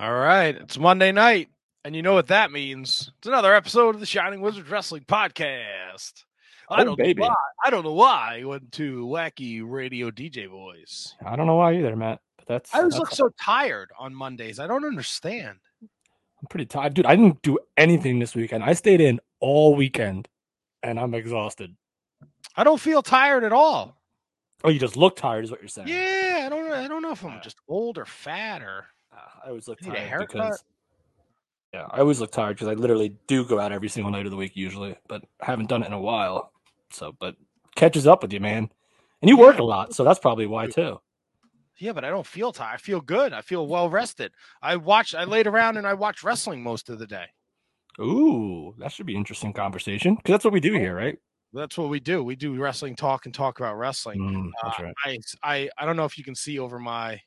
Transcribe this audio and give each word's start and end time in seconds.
All 0.00 0.14
right, 0.14 0.54
it's 0.56 0.78
Monday 0.78 1.12
night, 1.12 1.50
and 1.84 1.94
you 1.94 2.00
know 2.00 2.14
what 2.14 2.28
that 2.28 2.50
means. 2.50 3.10
It's 3.18 3.26
another 3.28 3.54
episode 3.54 3.94
of 3.94 4.00
the 4.00 4.06
Shining 4.06 4.40
Wizards 4.40 4.70
Wrestling 4.70 5.04
Podcast. 5.06 6.24
I 6.70 6.80
Oh, 6.80 6.84
don't 6.84 6.96
baby. 6.96 7.20
know 7.20 7.28
why. 7.28 7.34
I 7.66 7.68
don't 7.70 7.84
know 7.84 7.92
why 7.92 8.38
I 8.40 8.44
went 8.44 8.72
to 8.72 9.04
wacky 9.06 9.60
radio 9.62 10.10
DJ 10.10 10.48
voice. 10.48 11.14
I 11.24 11.36
don't 11.36 11.46
know 11.46 11.56
why 11.56 11.74
either, 11.76 11.94
Matt. 11.96 12.20
But 12.38 12.46
that's 12.48 12.74
I 12.74 12.78
always 12.78 12.94
that's- 12.94 13.18
look 13.18 13.30
so 13.30 13.44
tired 13.44 13.90
on 13.98 14.14
Mondays. 14.14 14.58
I 14.58 14.66
don't 14.66 14.86
understand. 14.86 15.58
I'm 15.82 16.46
pretty 16.48 16.64
tired, 16.66 16.94
dude. 16.94 17.04
I 17.04 17.14
didn't 17.16 17.42
do 17.42 17.58
anything 17.76 18.20
this 18.20 18.34
weekend. 18.34 18.64
I 18.64 18.72
stayed 18.72 19.02
in 19.02 19.20
all 19.40 19.74
weekend, 19.74 20.28
and 20.82 20.98
I'm 20.98 21.12
exhausted. 21.12 21.76
I 22.56 22.64
don't 22.64 22.80
feel 22.80 23.02
tired 23.02 23.44
at 23.44 23.52
all. 23.52 24.00
Oh, 24.64 24.70
you 24.70 24.78
just 24.80 24.96
look 24.96 25.16
tired, 25.16 25.44
is 25.44 25.50
what 25.50 25.60
you're 25.60 25.68
saying? 25.68 25.88
Yeah, 25.88 26.44
I 26.46 26.48
don't. 26.48 26.66
know. 26.68 26.74
I 26.74 26.88
don't 26.88 27.02
know 27.02 27.12
if 27.12 27.22
I'm 27.22 27.42
just 27.42 27.58
old 27.68 27.98
or 27.98 28.06
fat 28.06 28.62
or. 28.62 28.86
I 29.12 29.48
always 29.48 29.68
look 29.68 29.80
tired 29.80 30.12
because 30.18 30.64
yeah, 31.72 31.86
I 31.90 32.00
always 32.00 32.20
look 32.20 32.32
tired 32.32 32.56
because 32.56 32.68
I 32.68 32.74
literally 32.74 33.16
do 33.26 33.44
go 33.44 33.60
out 33.60 33.72
every 33.72 33.88
single 33.88 34.10
night 34.10 34.26
of 34.26 34.30
the 34.30 34.36
week 34.36 34.56
usually, 34.56 34.96
but 35.08 35.24
I 35.40 35.46
haven't 35.46 35.68
done 35.68 35.82
it 35.82 35.86
in 35.86 35.92
a 35.92 36.00
while. 36.00 36.52
So, 36.90 37.14
but 37.18 37.36
catches 37.76 38.06
up 38.06 38.22
with 38.22 38.32
you, 38.32 38.40
man. 38.40 38.70
And 39.22 39.28
you 39.28 39.36
work 39.36 39.58
a 39.58 39.62
lot, 39.62 39.94
so 39.94 40.02
that's 40.02 40.18
probably 40.18 40.46
why 40.46 40.66
too. 40.66 41.00
Yeah, 41.76 41.92
but 41.92 42.04
I 42.04 42.10
don't 42.10 42.26
feel 42.26 42.52
tired. 42.52 42.74
I 42.74 42.76
feel 42.78 43.00
good. 43.00 43.32
I 43.32 43.40
feel 43.40 43.66
well 43.66 43.88
rested. 43.88 44.32
I 44.60 44.76
watched. 44.76 45.14
I 45.14 45.24
laid 45.24 45.46
around 45.46 45.76
and 45.76 45.86
I 45.86 45.94
watched 45.94 46.22
wrestling 46.22 46.62
most 46.62 46.90
of 46.90 46.98
the 46.98 47.06
day. 47.06 47.26
Ooh, 48.00 48.74
that 48.78 48.92
should 48.92 49.06
be 49.06 49.16
interesting 49.16 49.52
conversation 49.52 50.14
because 50.14 50.32
that's 50.32 50.44
what 50.44 50.52
we 50.52 50.60
do 50.60 50.72
here, 50.72 50.94
right? 50.94 51.18
That's 51.52 51.76
what 51.76 51.88
we 51.88 52.00
do. 52.00 52.22
We 52.22 52.36
do 52.36 52.54
wrestling 52.60 52.96
talk 52.96 53.26
and 53.26 53.34
talk 53.34 53.60
about 53.60 53.76
wrestling. 53.76 54.20
Mm, 54.20 54.50
that's 54.62 54.78
Uh, 54.78 54.82
right. 54.84 54.94
I, 55.04 55.18
I 55.42 55.70
I 55.78 55.86
don't 55.86 55.96
know 55.96 56.04
if 56.04 56.16
you 56.16 56.24
can 56.24 56.34
see 56.34 56.58
over 56.58 56.78
my 56.78 57.20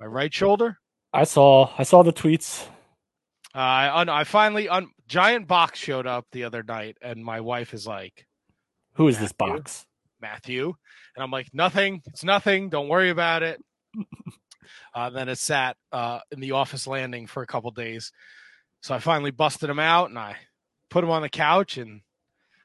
my 0.00 0.06
right 0.06 0.32
shoulder. 0.32 0.78
I 1.12 1.24
saw 1.24 1.70
I 1.78 1.82
saw 1.82 2.02
the 2.02 2.12
tweets. 2.12 2.66
Uh, 3.54 3.58
I 3.58 4.00
un, 4.00 4.08
I 4.08 4.24
finally 4.24 4.68
un, 4.68 4.88
giant 5.08 5.48
box 5.48 5.78
showed 5.78 6.06
up 6.06 6.26
the 6.32 6.44
other 6.44 6.62
night, 6.62 6.98
and 7.00 7.24
my 7.24 7.40
wife 7.40 7.72
is 7.72 7.86
like 7.86 8.26
Who 8.94 9.08
is 9.08 9.18
this 9.18 9.32
box? 9.32 9.86
Matthew, 10.20 10.74
and 11.14 11.22
I'm 11.22 11.30
like 11.30 11.48
nothing. 11.52 12.02
It's 12.06 12.24
nothing. 12.24 12.68
Don't 12.68 12.88
worry 12.88 13.10
about 13.10 13.42
it. 13.42 13.62
uh, 14.94 15.10
then 15.10 15.28
it 15.28 15.38
sat 15.38 15.76
uh, 15.92 16.20
in 16.30 16.40
the 16.40 16.52
office 16.52 16.86
landing 16.86 17.26
for 17.26 17.42
a 17.42 17.46
couple 17.46 17.70
days, 17.70 18.12
so 18.82 18.94
I 18.94 18.98
finally 18.98 19.30
busted 19.30 19.70
him 19.70 19.78
out 19.78 20.10
and 20.10 20.18
I 20.18 20.36
put 20.90 21.04
him 21.04 21.10
on 21.10 21.22
the 21.22 21.28
couch 21.28 21.78
and 21.78 22.02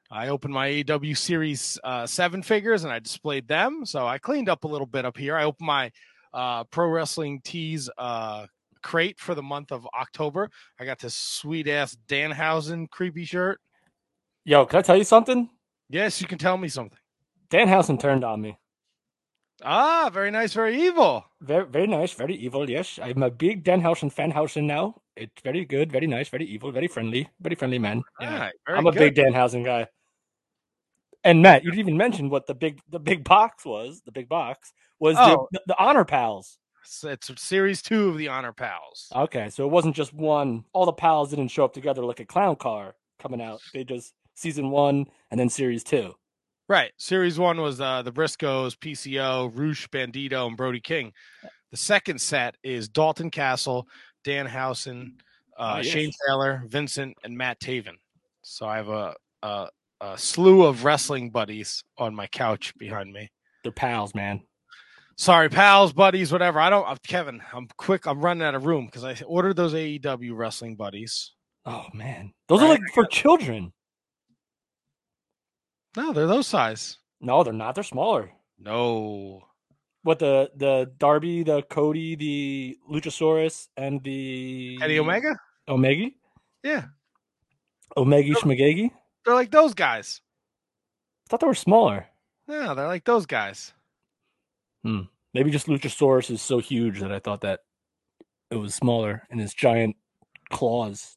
I 0.10 0.28
opened 0.28 0.54
my 0.54 0.68
AEW 0.70 1.18
Series 1.18 1.80
uh, 1.86 2.06
seven 2.06 2.44
figures 2.44 2.84
and 2.84 2.92
I 2.92 3.00
displayed 3.00 3.48
them. 3.48 3.86
So 3.86 4.06
I 4.06 4.18
cleaned 4.18 4.50
up 4.50 4.66
a 4.66 4.68
little 4.68 4.86
bit 4.86 5.06
up 5.06 5.18
here. 5.18 5.38
I 5.38 5.46
opened 5.46 5.68
my 5.68 5.90
uh, 6.34 6.64
Pro 6.66 6.88
Wrestling 6.88 7.42
Tees 7.44 7.90
uh, 7.98 8.46
crate 8.82 9.20
for 9.20 9.36
the 9.36 9.44
month 9.44 9.72
of 9.72 9.88
October. 10.00 10.50
I 10.80 10.86
got 10.86 11.00
this 11.00 11.16
sweet 11.16 11.68
ass 11.68 11.96
Danhausen 12.08 12.90
creepy 12.90 13.26
shirt. 13.26 13.60
Yo, 14.44 14.66
can 14.66 14.80
I 14.80 14.82
tell 14.82 14.98
you 14.98 15.04
something? 15.04 15.50
Yes, 15.90 16.22
you 16.22 16.28
can 16.28 16.38
tell 16.38 16.58
me 16.58 16.68
something. 16.68 16.98
Danhausen 17.50 18.00
turned 18.00 18.24
on 18.24 18.42
me. 18.42 18.58
Ah, 19.64 20.10
very 20.12 20.32
nice, 20.32 20.54
very 20.54 20.82
evil. 20.82 21.24
Very, 21.42 21.66
very 21.66 21.86
nice, 21.86 22.14
very 22.14 22.36
evil. 22.36 22.68
Yes, 22.68 22.98
I'm 23.02 23.22
a 23.22 23.30
big 23.30 23.64
Danhausen 23.64 24.12
fanhausen 24.12 24.64
now. 24.64 24.96
It's 25.16 25.42
very 25.44 25.66
good, 25.66 25.92
very 25.92 26.08
nice, 26.08 26.30
very 26.30 26.46
evil, 26.46 26.72
very 26.72 26.88
friendly, 26.88 27.30
very 27.42 27.56
friendly 27.56 27.78
man. 27.78 28.02
Yeah. 28.20 28.40
right, 28.40 28.54
very 28.66 28.78
I'm 28.80 28.88
a 28.88 28.92
good. 28.92 29.14
big 29.14 29.16
Danhausen 29.16 29.64
guy. 29.64 29.88
And 31.24 31.42
Matt, 31.42 31.64
you 31.64 31.70
didn't 31.72 31.82
even 31.82 31.98
mention 31.98 32.30
what 32.30 32.48
the 32.48 32.56
big 32.56 32.80
the 32.90 33.00
big 33.00 33.24
box 33.24 33.66
was. 33.66 34.02
The 34.06 34.12
big 34.12 34.28
box 34.30 34.74
was 35.00 35.16
Oh. 35.20 35.48
the, 35.52 35.62
the 35.68 35.78
honor 35.78 36.06
pals. 36.06 36.58
It's, 36.84 37.04
it's 37.04 37.42
series 37.42 37.82
two 37.84 38.10
of 38.10 38.18
the 38.18 38.28
Honor 38.28 38.54
Pals. 38.54 39.08
Okay, 39.16 39.50
so 39.52 39.64
it 39.66 39.70
wasn't 39.72 39.96
just 39.96 40.14
one. 40.14 40.64
All 40.74 40.86
the 40.88 40.92
pals 40.94 41.30
didn't 41.30 41.50
show 41.50 41.64
up 41.64 41.74
together 41.74 42.04
like 42.04 42.20
a 42.20 42.26
clown 42.26 42.56
car 42.56 42.96
coming 43.20 43.40
out. 43.40 43.62
They 43.72 43.84
just 43.84 44.14
season 44.34 44.72
one 44.72 45.06
and 45.30 45.40
then 45.40 45.48
series 45.48 45.84
two. 45.84 46.16
Right. 46.68 46.92
Series 46.98 47.38
one 47.38 47.62
was 47.62 47.80
uh, 47.80 48.02
the 48.02 48.12
Briscoes, 48.12 48.76
PCO, 48.78 49.52
Rush, 49.54 49.88
Bandido, 49.90 50.48
and 50.48 50.58
Brody 50.58 50.80
King. 50.80 51.14
The 51.70 51.78
second 51.78 52.20
set 52.20 52.56
is 52.64 52.90
Dalton 52.90 53.30
Castle, 53.30 53.88
Danhausen, 54.26 55.14
uh, 55.60 55.74
Oh, 55.76 55.78
yes. 55.78 55.86
Shane 55.86 56.12
Taylor, 56.28 56.64
Vincent, 56.66 57.16
and 57.24 57.38
Matt 57.38 57.60
Taven. 57.60 57.96
So 58.42 58.66
I 58.66 58.78
have 58.78 58.90
a, 58.90 59.14
a, 59.44 59.68
a 60.02 60.18
slew 60.18 60.64
of 60.66 60.84
wrestling 60.84 61.30
buddies 61.30 61.84
on 61.98 62.16
my 62.16 62.28
couch 62.28 62.74
behind 62.78 63.14
me. 63.14 63.32
They're 63.64 63.72
pals, 63.72 64.14
man. 64.16 64.42
Sorry, 65.18 65.50
pals, 65.50 65.94
buddies, 65.94 66.32
whatever. 66.32 66.60
I 66.60 66.70
don't, 66.72 66.88
uh, 66.88 66.96
Kevin, 67.08 67.42
I'm 67.54 67.68
quick. 67.78 68.08
I'm 68.08 68.20
running 68.22 68.42
out 68.44 68.56
of 68.56 68.66
room 68.66 68.88
because 68.88 69.04
I 69.04 69.16
ordered 69.26 69.56
those 69.56 69.74
AEW 69.74 70.36
wrestling 70.36 70.76
buddies. 70.76 71.34
Oh 71.66 71.86
man, 71.94 72.34
those 72.48 72.62
are 72.64 72.68
like 72.70 72.82
for 72.96 73.06
children. 73.06 73.72
No, 75.96 76.12
they're 76.14 76.26
those 76.26 76.48
size. 76.48 76.98
No, 77.20 77.44
they're 77.44 77.54
not. 77.54 77.76
They're 77.76 77.84
smaller. 77.84 78.32
No. 78.58 79.44
What 80.04 80.18
the 80.18 80.50
the 80.56 80.92
Darby, 80.98 81.44
the 81.44 81.62
Cody, 81.62 82.16
the 82.16 82.78
Luchasaurus, 82.92 83.68
and 83.78 84.04
the 84.04 84.78
Kenny 84.80 84.98
Omega? 84.98 85.38
Omega, 85.68 86.10
Yeah. 86.64 86.86
Omega 87.96 88.34
Schmagegi. 88.34 88.90
They're 89.26 89.36
like 89.36 89.52
those 89.52 89.74
guys. 89.74 90.22
I 91.28 91.30
thought 91.30 91.40
they 91.42 91.48
were 91.48 91.54
smaller. 91.54 92.08
Yeah, 92.48 92.74
they're 92.74 92.88
like 92.88 93.06
those 93.06 93.26
guys. 93.26 93.74
Maybe 94.84 95.52
just 95.52 95.68
Luchasaurus 95.68 96.30
is 96.32 96.42
so 96.42 96.60
huge 96.60 97.00
that 97.00 97.12
I 97.12 97.20
thought 97.20 97.42
that 97.42 97.62
it 98.50 98.56
was 98.56 98.74
smaller 98.76 99.24
in 99.30 99.40
his 99.40 99.54
giant 99.54 99.96
claws. 100.50 101.16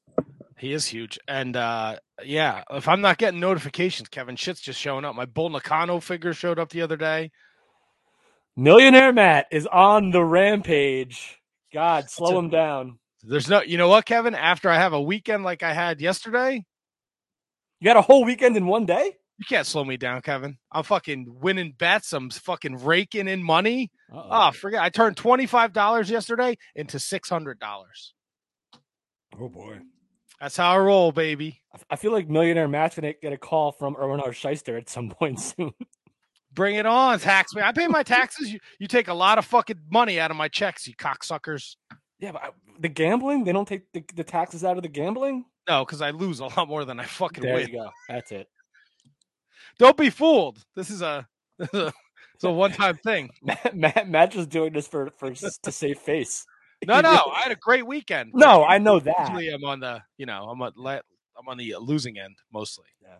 He 0.58 0.72
is 0.72 0.86
huge. 0.86 1.18
And 1.26 1.56
uh 1.56 1.96
yeah, 2.22 2.62
if 2.70 2.86
I'm 2.86 3.00
not 3.00 3.18
getting 3.18 3.40
notifications, 3.40 4.08
Kevin, 4.08 4.36
shit's 4.36 4.60
just 4.60 4.78
showing 4.80 5.04
up. 5.04 5.16
My 5.16 5.24
Bull 5.24 5.50
Nakano 5.50 5.98
figure 5.98 6.32
showed 6.32 6.58
up 6.60 6.70
the 6.70 6.82
other 6.82 6.96
day. 6.96 7.32
Millionaire 8.56 9.12
Matt 9.12 9.46
is 9.50 9.66
on 9.66 10.12
the 10.12 10.24
rampage. 10.24 11.40
God, 11.72 12.08
slow 12.08 12.36
a- 12.36 12.38
him 12.38 12.50
down. 12.50 12.98
There's 13.24 13.48
no 13.48 13.62
you 13.62 13.78
know 13.78 13.88
what, 13.88 14.04
Kevin? 14.04 14.34
After 14.34 14.68
I 14.70 14.76
have 14.76 14.92
a 14.92 15.02
weekend 15.02 15.42
like 15.42 15.62
I 15.64 15.72
had 15.72 16.00
yesterday, 16.00 16.64
You 17.84 17.90
got 17.90 17.98
a 17.98 18.00
whole 18.02 18.24
weekend 18.24 18.56
in 18.56 18.64
one 18.66 18.86
day? 18.86 19.12
you 19.36 19.44
can't 19.46 19.66
slow 19.66 19.84
me 19.84 19.98
down, 19.98 20.22
Kevin. 20.22 20.56
I'm 20.72 20.84
fucking 20.84 21.26
winning 21.28 21.74
bets. 21.76 22.14
I'm 22.14 22.30
fucking 22.30 22.82
raking 22.82 23.28
in 23.28 23.42
money. 23.42 23.90
Uh-oh. 24.10 24.26
Oh, 24.30 24.50
forget 24.52 24.82
I 24.82 24.88
turned 24.88 25.18
twenty 25.18 25.44
five 25.44 25.74
dollars 25.74 26.08
yesterday 26.08 26.56
into 26.74 26.98
six 26.98 27.28
hundred 27.28 27.58
dollars. 27.60 28.14
oh 29.38 29.50
boy. 29.50 29.80
That's 30.40 30.56
how 30.56 30.70
I 30.72 30.78
roll, 30.78 31.12
baby. 31.12 31.60
I- 31.90 31.96
feel 31.96 32.10
like 32.12 32.26
Millionaire 32.26 32.68
Matt's 32.68 32.94
gonna 32.94 33.12
get 33.20 33.34
a 33.34 33.36
call 33.36 33.70
from 33.72 33.96
Irwin 34.00 34.20
R. 34.20 34.30
Schyster 34.30 34.78
at 34.78 34.88
some 34.88 35.10
point 35.18 35.38
soon. 35.40 35.72
Bring 36.54 36.76
it 36.76 36.86
on, 36.86 37.18
tax 37.18 37.54
me. 37.54 37.60
I 37.60 37.72
pay 37.72 37.86
my 37.88 38.02
taxes. 38.02 38.50
You, 38.50 38.60
you 38.78 38.86
take 38.88 39.08
a 39.08 39.14
lot 39.14 39.36
of 39.36 39.44
fucking 39.44 39.80
money 39.90 40.18
out 40.18 40.30
of 40.30 40.38
my 40.38 40.48
checks, 40.48 40.86
you 40.86 40.94
cocksuckers. 40.96 41.76
Yeah, 42.18 42.32
but 42.32 42.42
I, 42.42 42.50
the 42.78 42.88
gambling, 42.88 43.44
they 43.44 43.52
don't 43.52 43.68
take 43.68 43.92
the, 43.92 44.04
the 44.14 44.24
taxes 44.24 44.64
out 44.64 44.76
of 44.76 44.82
the 44.82 44.88
gambling? 44.88 45.44
No, 45.68 45.84
because 45.84 46.02
I 46.02 46.10
lose 46.10 46.40
a 46.40 46.44
lot 46.46 46.68
more 46.68 46.84
than 46.84 47.00
I 47.00 47.04
fucking 47.04 47.42
There 47.42 47.54
win. 47.54 47.68
you 47.68 47.74
go. 47.74 47.90
That's 48.08 48.32
it. 48.32 48.48
Don't 49.78 49.96
be 49.96 50.10
fooled. 50.10 50.64
This 50.76 50.90
is 50.90 51.02
a 51.02 51.26
this 51.58 51.68
is 51.72 51.80
a, 51.80 51.92
it's 52.34 52.44
a 52.44 52.50
one 52.52 52.72
time 52.72 52.96
thing. 52.96 53.30
Matt, 53.42 53.76
Matt, 53.76 54.08
Matt 54.08 54.30
just 54.32 54.50
doing 54.50 54.72
this 54.72 54.86
for, 54.86 55.10
for 55.18 55.32
to 55.32 55.72
save 55.72 55.98
face. 55.98 56.44
No, 56.86 57.00
no, 57.00 57.32
I 57.34 57.42
had 57.44 57.52
a 57.52 57.56
great 57.56 57.86
weekend. 57.86 58.32
No, 58.34 58.62
I 58.62 58.76
know 58.76 59.00
that. 59.00 59.14
Usually 59.20 59.48
I'm 59.48 59.64
on 59.64 59.80
the 59.80 60.02
you 60.18 60.26
know 60.26 60.50
I'm 60.50 60.60
on 60.60 60.72
I'm 60.76 61.48
on 61.48 61.56
the 61.56 61.74
uh, 61.74 61.78
losing 61.78 62.18
end 62.18 62.36
mostly. 62.52 62.84
Yeah, 63.00 63.16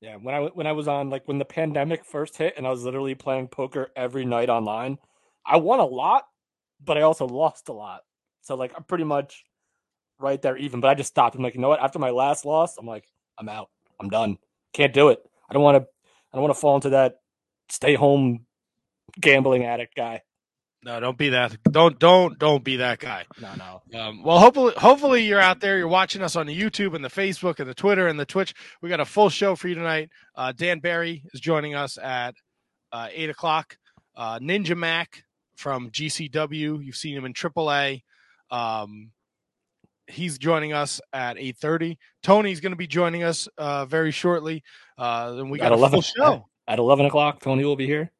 yeah. 0.00 0.16
when 0.16 0.34
I 0.34 0.40
when 0.40 0.68
I 0.68 0.72
was 0.72 0.86
on 0.86 1.10
like 1.10 1.26
when 1.26 1.38
the 1.38 1.44
pandemic 1.44 2.04
first 2.04 2.36
hit 2.36 2.54
and 2.56 2.64
I 2.64 2.70
was 2.70 2.84
literally 2.84 3.16
playing 3.16 3.48
poker 3.48 3.90
every 3.96 4.24
night 4.24 4.50
online, 4.50 4.98
I 5.44 5.56
won 5.56 5.80
a 5.80 5.84
lot, 5.84 6.24
but 6.84 6.96
I 6.96 7.00
also 7.00 7.26
lost 7.26 7.68
a 7.68 7.72
lot. 7.72 8.02
So 8.42 8.54
like 8.56 8.72
I'm 8.76 8.84
pretty 8.84 9.04
much 9.04 9.44
right 10.18 10.40
there 10.40 10.56
even. 10.56 10.80
But 10.80 10.88
I 10.88 10.94
just 10.94 11.10
stopped. 11.10 11.36
I'm 11.36 11.42
like, 11.42 11.54
you 11.54 11.60
know 11.60 11.68
what? 11.68 11.80
After 11.82 11.98
my 11.98 12.10
last 12.10 12.44
loss, 12.44 12.76
I'm 12.78 12.86
like, 12.86 13.04
I'm 13.38 13.48
out. 13.48 13.70
I'm 14.00 14.08
done. 14.08 14.38
Can't 14.72 14.92
do 14.92 15.08
it. 15.08 15.18
I 15.48 15.54
don't 15.54 15.62
want 15.62 15.82
to. 15.82 15.88
I 16.32 16.36
don't 16.36 16.42
want 16.42 16.54
to 16.54 16.60
fall 16.60 16.76
into 16.76 16.90
that 16.90 17.16
stay 17.68 17.94
home 17.94 18.46
gambling 19.20 19.64
addict 19.64 19.94
guy. 19.94 20.22
No, 20.84 20.98
don't 20.98 21.16
be 21.16 21.28
that. 21.28 21.56
Don't 21.70 21.96
don't 21.98 22.36
don't 22.38 22.64
be 22.64 22.78
that 22.78 22.98
guy. 22.98 23.24
No, 23.40 23.54
no. 23.54 24.00
Um, 24.00 24.24
well, 24.24 24.40
hopefully, 24.40 24.74
hopefully 24.76 25.24
you're 25.24 25.40
out 25.40 25.60
there. 25.60 25.78
You're 25.78 25.86
watching 25.86 26.22
us 26.22 26.34
on 26.34 26.46
the 26.46 26.60
YouTube 26.60 26.96
and 26.96 27.04
the 27.04 27.08
Facebook 27.08 27.60
and 27.60 27.68
the 27.68 27.74
Twitter 27.74 28.08
and 28.08 28.18
the 28.18 28.26
Twitch. 28.26 28.52
We 28.80 28.88
got 28.88 28.98
a 28.98 29.04
full 29.04 29.30
show 29.30 29.54
for 29.54 29.68
you 29.68 29.76
tonight. 29.76 30.10
Uh, 30.34 30.50
Dan 30.50 30.80
Barry 30.80 31.22
is 31.32 31.40
joining 31.40 31.76
us 31.76 31.98
at 31.98 32.34
uh, 32.90 33.08
eight 33.12 33.30
o'clock. 33.30 33.76
Uh, 34.16 34.40
Ninja 34.40 34.76
Mac 34.76 35.22
from 35.54 35.90
GCW. 35.90 36.84
You've 36.84 36.96
seen 36.96 37.16
him 37.16 37.26
in 37.26 37.32
AAA. 37.32 38.02
Um, 38.52 39.10
he's 40.06 40.38
joining 40.38 40.72
us 40.72 41.00
at 41.12 41.38
eight 41.38 41.56
thirty. 41.56 41.98
Tony's 42.22 42.60
going 42.60 42.72
to 42.72 42.76
be 42.76 42.86
joining 42.86 43.24
us 43.24 43.48
uh, 43.58 43.86
very 43.86 44.12
shortly. 44.12 44.62
Uh, 44.98 45.32
then 45.32 45.48
we 45.48 45.58
got 45.58 45.66
At 45.66 45.72
a 45.72 45.76
11 45.76 45.96
full 45.96 46.02
show. 46.02 46.46
At 46.68 46.78
eleven 46.78 47.06
o'clock, 47.06 47.40
Tony 47.40 47.64
will 47.64 47.76
be 47.76 47.86
here. 47.86 48.12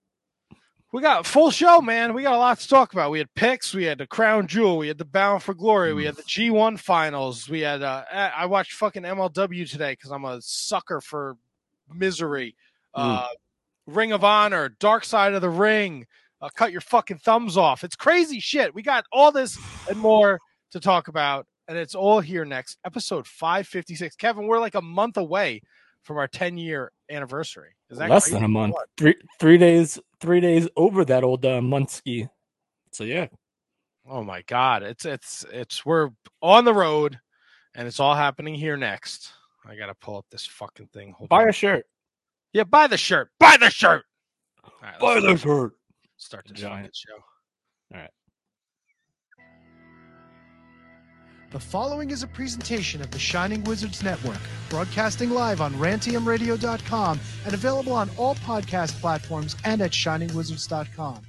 We 0.93 1.00
got 1.00 1.20
a 1.20 1.25
full 1.25 1.50
show, 1.50 1.81
man. 1.81 2.12
We 2.12 2.23
got 2.23 2.34
a 2.34 2.38
lot 2.38 2.58
to 2.61 2.69
talk 2.69 2.93
about. 2.93 3.11
We 3.11 3.19
had 3.19 3.32
picks, 3.34 3.73
we 3.73 3.84
had 3.84 3.96
the 3.96 4.06
crown 4.06 4.46
jewel, 4.46 4.76
we 4.76 4.88
had 4.88 4.99
the 4.99 5.06
bound 5.06 5.43
for 5.43 5.55
glory, 5.55 5.94
we 5.94 6.05
had 6.05 6.17
the 6.17 6.23
G1 6.23 6.79
finals. 6.79 7.49
We 7.49 7.61
had 7.61 7.82
uh 7.82 8.05
I 8.12 8.44
watched 8.44 8.73
fucking 8.73 9.02
MLW 9.02 9.70
today 9.70 9.93
because 9.93 10.11
I'm 10.11 10.26
a 10.26 10.43
sucker 10.43 11.00
for 11.00 11.37
misery. 11.94 12.56
Uh 12.94 13.26
Ring 13.87 14.12
of 14.12 14.23
Honor, 14.23 14.69
Dark 14.81 15.05
Side 15.05 15.32
of 15.32 15.40
the 15.40 15.49
Ring, 15.49 16.06
uh, 16.43 16.49
cut 16.55 16.73
your 16.73 16.81
fucking 16.83 17.19
thumbs 17.19 17.56
off. 17.56 17.85
It's 17.85 17.97
crazy 17.97 18.41
shit. 18.41 18.75
We 18.75 18.83
got 18.83 19.05
all 19.12 19.33
this 19.33 19.59
and 19.89 19.99
more 19.99 20.39
to 20.73 20.81
talk 20.81 21.09
about, 21.09 21.47
and 21.69 21.79
it's 21.79 21.94
all 21.94 22.21
here 22.21 22.44
next. 22.44 22.77
Episode 22.85 23.27
556. 23.27 24.17
Kevin, 24.17 24.47
we're 24.47 24.59
like 24.61 24.75
a 24.75 24.83
month 24.83 25.17
away 25.17 25.62
from 26.03 26.19
our 26.19 26.27
10 26.29 26.59
year 26.59 26.91
anniversary. 27.11 27.71
Is 27.91 27.99
that 27.99 28.11
Less 28.11 28.25
crazy? 28.25 28.35
than 28.37 28.44
a 28.44 28.49
month. 28.49 28.75
What? 28.75 28.89
Three 28.99 29.15
three 29.39 29.59
days 29.59 29.99
three 30.21 30.41
days 30.41 30.69
over 30.77 31.05
that 31.05 31.23
old 31.25 31.44
uh, 31.47 31.61
Munski. 31.61 32.29
So 32.93 33.05
yeah. 33.05 33.27
Oh 34.09 34.25
my 34.25 34.43
god. 34.49 34.83
It's 34.83 35.05
it's 35.05 35.44
it's 35.53 35.87
we're 35.87 36.11
on 36.41 36.65
the 36.65 36.75
road 36.75 37.19
and 37.75 37.87
it's 37.87 38.00
all 38.00 38.15
happening 38.15 38.55
here 38.55 38.77
next. 38.77 39.31
I 39.65 39.77
gotta 39.77 39.94
pull 39.94 40.17
up 40.17 40.27
this 40.31 40.44
fucking 40.47 40.89
thing. 40.93 41.12
Hold 41.19 41.29
Buy 41.29 41.43
on. 41.44 41.50
a 41.50 41.53
shirt. 41.53 41.87
yeah, 42.53 42.65
buy 42.65 42.87
the 42.89 42.97
shirt. 42.97 43.29
Buy 43.39 43.56
the 43.61 43.71
shirt. 43.71 44.05
Right, 44.83 44.99
Buy 44.99 45.21
the 45.21 45.37
shirt. 45.37 45.75
Start 46.23 46.47
this 46.49 46.61
Giant. 46.61 46.77
fucking 46.77 46.91
show. 46.95 47.17
The 51.51 51.61
following 51.61 52.11
is 52.11 52.23
a 52.23 52.27
presentation 52.27 53.03
of 53.03 53.11
the 53.11 53.19
Shining 53.19 53.63
Wizards 53.65 54.03
Network, 54.03 54.39
broadcasting 54.71 55.29
live 55.29 55.61
on 55.61 55.75
rantiumradio.com 55.75 57.21
and 57.45 57.53
available 57.55 57.93
on 57.93 58.09
all 58.17 58.37
podcast 58.37 58.99
platforms 59.03 59.55
and 59.65 59.83
at 59.83 59.91
shiningwizards.com. 59.91 61.21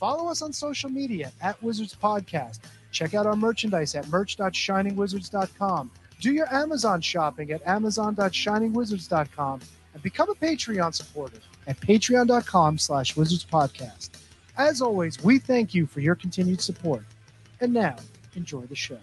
Follow 0.00 0.30
us 0.30 0.40
on 0.40 0.54
social 0.54 0.88
media 0.88 1.30
at 1.42 1.62
Wizards 1.62 1.94
Podcast. 1.94 2.60
Check 2.92 3.12
out 3.12 3.26
our 3.26 3.36
merchandise 3.36 3.94
at 3.94 4.08
merch.shiningwizards.com. 4.08 5.90
Do 6.20 6.32
your 6.32 6.52
Amazon 6.52 7.02
shopping 7.02 7.50
at 7.50 7.60
amazon.shiningwizards.com 7.66 9.60
and 9.92 10.02
become 10.02 10.30
a 10.30 10.34
Patreon 10.34 10.94
supporter 10.94 11.40
at 11.66 11.78
patreon.com 11.80 12.78
slash 12.78 13.14
wizardspodcast. 13.16 14.10
As 14.58 14.82
always, 14.82 15.22
we 15.22 15.38
thank 15.38 15.72
you 15.72 15.86
for 15.86 16.00
your 16.00 16.16
continued 16.16 16.60
support. 16.60 17.04
And 17.60 17.72
now, 17.72 17.96
enjoy 18.34 18.62
the 18.62 18.74
show. 18.74 18.98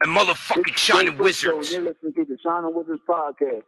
and 0.00 0.16
motherfucking 0.16 0.76
shining 0.76 1.18
wizards. 1.18 1.72
You're 1.72 1.82
listening 1.82 2.14
to 2.14 2.24
the 2.24 2.38
Shining 2.42 2.74
Wizards 2.74 3.02
podcast. 3.08 3.62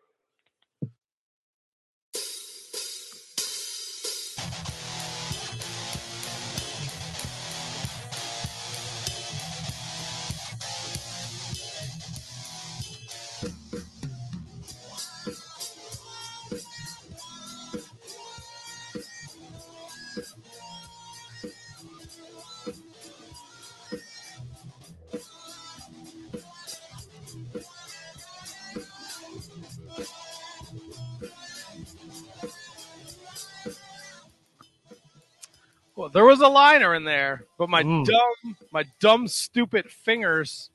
Was 36.39 36.47
a 36.49 36.53
liner 36.53 36.95
in 36.95 37.05
there, 37.05 37.45
but 37.59 37.69
my 37.69 37.83
Mm. 37.83 38.05
dumb, 38.05 38.57
my 38.73 38.85
dumb, 39.01 39.27
stupid 39.29 39.91
fingers, 39.91 40.71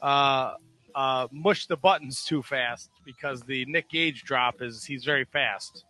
uh, 0.00 0.54
uh, 0.94 1.28
mushed 1.30 1.68
the 1.68 1.76
buttons 1.76 2.24
too 2.24 2.42
fast 2.42 2.90
because 3.04 3.42
the 3.42 3.64
Nick 3.66 3.90
Gage 3.90 4.22
drop 4.24 4.62
is 4.62 4.84
he's 4.84 5.04
very 5.04 5.24
fast. 5.24 5.84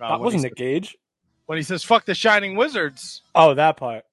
Uh, 0.00 0.08
that 0.08 0.10
when 0.12 0.20
wasn't 0.20 0.42
he, 0.44 0.48
Nick 0.48 0.56
Gage. 0.56 0.96
when 1.46 1.58
he 1.58 1.62
says 1.62 1.82
"fuck 1.84 2.04
the 2.04 2.14
Shining 2.14 2.54
Wizards," 2.56 3.22
Oh, 3.34 3.54
that 3.54 3.76
part. 3.76 4.04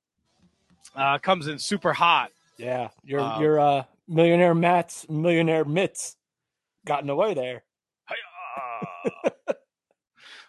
uh, 0.95 1.19
comes 1.19 1.47
in 1.47 1.59
super 1.59 1.93
hot. 1.93 2.31
Yeah. 2.57 2.89
Your 3.03 3.21
Uh, 3.21 3.39
your 3.39 3.59
uh 3.59 3.83
millionaire 4.07 4.55
Matt's 4.55 5.07
millionaire 5.09 5.63
mitts 5.65 6.17
gotten 6.85 7.09
away 7.09 7.33
there. 7.35 7.63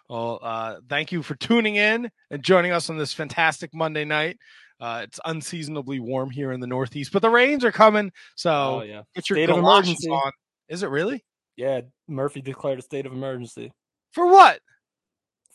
well, 0.09 0.39
uh, 0.41 0.75
thank 0.89 1.11
you 1.11 1.21
for 1.23 1.35
tuning 1.35 1.75
in 1.75 2.09
and 2.31 2.43
joining 2.43 2.71
us 2.71 2.89
on 2.89 2.97
this 2.97 3.13
fantastic 3.13 3.73
Monday 3.73 4.03
night. 4.05 4.37
Uh, 4.81 5.01
it's 5.03 5.19
unseasonably 5.25 5.99
warm 5.99 6.29
here 6.29 6.51
in 6.51 6.59
the 6.61 6.67
Northeast, 6.67 7.11
but 7.11 7.21
the 7.21 7.29
rains 7.29 7.63
are 7.65 7.71
coming, 7.71 8.11
so 8.35 8.51
oh 8.51 8.81
yeah. 8.83 9.01
get 9.15 9.29
your 9.29 9.37
State 9.37 9.49
of 9.49 9.57
emergency. 9.57 10.09
on. 10.09 10.31
Is 10.69 10.83
it 10.83 10.87
really 10.89 11.23
Yeah, 11.57 11.81
Murphy 12.07 12.41
declared 12.41 12.79
a 12.79 12.81
state 12.81 13.05
of 13.05 13.11
emergency 13.13 13.71
for 14.13 14.27
what? 14.27 14.59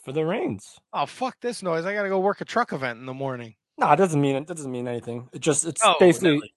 for 0.05 0.12
the 0.12 0.25
rains. 0.27 0.77
Oh 0.93 1.07
fuck 1.07 1.37
this 1.41 1.62
noise! 1.62 1.87
I 1.87 1.95
gotta 1.95 2.11
go 2.11 2.21
work 2.21 2.43
a 2.43 2.45
truck 2.45 2.75
event 2.75 2.99
in 2.99 3.07
the 3.07 3.15
morning. 3.15 3.55
No, 3.79 3.91
it 3.91 3.97
doesn't 3.97 4.21
mean 4.21 4.37
it 4.37 4.47
doesn't 4.47 4.71
mean 4.71 4.87
anything. 4.87 5.31
It 5.33 5.41
just 5.41 5.65
it's 5.65 5.81
Oh, 5.83 5.95
basically 5.99 6.33
really? 6.33 6.55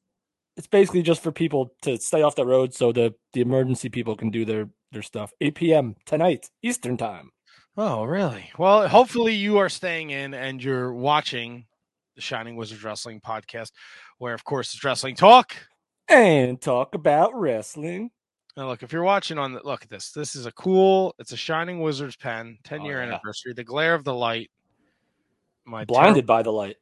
it's 0.57 0.67
basically 0.67 1.01
just 1.03 1.23
for 1.23 1.31
people 1.31 1.73
to 1.83 1.97
stay 1.97 2.21
off 2.21 2.35
the 2.35 2.45
road 2.45 2.73
so 2.73 2.91
the 2.91 3.15
the 3.31 3.39
emergency 3.39 3.87
people 3.87 4.17
can 4.17 4.29
do 4.29 4.43
their 4.43 4.67
their 4.91 5.01
stuff. 5.01 5.31
8 5.39 5.55
p.m. 5.55 5.95
tonight 6.05 6.49
Eastern 6.61 6.97
time. 6.97 7.29
Oh, 7.77 8.03
really? 8.05 8.49
Well, 8.57 8.87
hopefully 8.87 9.33
you 9.35 9.57
are 9.59 9.69
staying 9.69 10.09
in 10.09 10.33
and 10.33 10.63
you're 10.63 10.91
watching 10.93 11.65
the 12.15 12.21
Shining 12.21 12.55
Wizards 12.55 12.83
Wrestling 12.83 13.21
podcast, 13.21 13.71
where 14.17 14.33
of 14.33 14.43
course 14.43 14.73
it's 14.73 14.83
wrestling 14.83 15.15
talk. 15.15 15.55
And 16.09 16.59
talk 16.59 16.95
about 16.95 17.35
wrestling. 17.39 18.09
Now, 18.55 18.67
look, 18.67 18.81
if 18.81 18.91
you're 18.91 19.03
watching 19.03 19.37
on 19.37 19.53
the 19.53 19.61
look 19.63 19.83
at 19.83 19.89
this, 19.89 20.11
this 20.11 20.35
is 20.35 20.47
a 20.47 20.51
cool. 20.53 21.13
It's 21.19 21.33
a 21.33 21.37
Shining 21.37 21.81
Wizards 21.81 22.15
pen, 22.15 22.57
10 22.63 22.81
Oh, 22.81 22.85
year 22.85 22.97
yeah. 23.03 23.09
anniversary. 23.09 23.53
The 23.53 23.63
glare 23.63 23.93
of 23.93 24.03
the 24.03 24.13
light. 24.13 24.49
My 25.65 25.85
Blinded 25.85 26.25
by 26.25 26.41
the 26.43 26.51
light. 26.51 26.77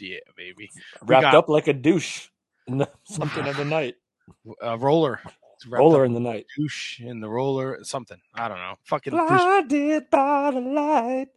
yeah, 0.00 0.18
baby. 0.36 0.70
Wrapped 1.02 1.22
got- 1.24 1.34
up 1.34 1.48
like 1.50 1.68
a 1.68 1.72
douche 1.74 2.28
in 2.68 2.78
the 2.78 2.88
something 3.04 3.46
of 3.46 3.56
the 3.56 3.64
night. 3.64 3.96
A 4.62 4.78
roller, 4.78 5.20
Roller 5.66 6.04
in 6.04 6.12
the 6.12 6.20
night. 6.20 6.46
douche 6.56 7.00
in 7.00 7.20
the 7.20 7.28
roller, 7.28 7.78
something. 7.82 8.18
I 8.34 8.48
don't 8.48 8.58
know. 8.58 8.74
Fucking 8.84 9.12
Bruce 9.12 9.28
Blinded 9.28 10.10
by 10.10 10.50
the 10.52 10.60
light. 10.60 11.28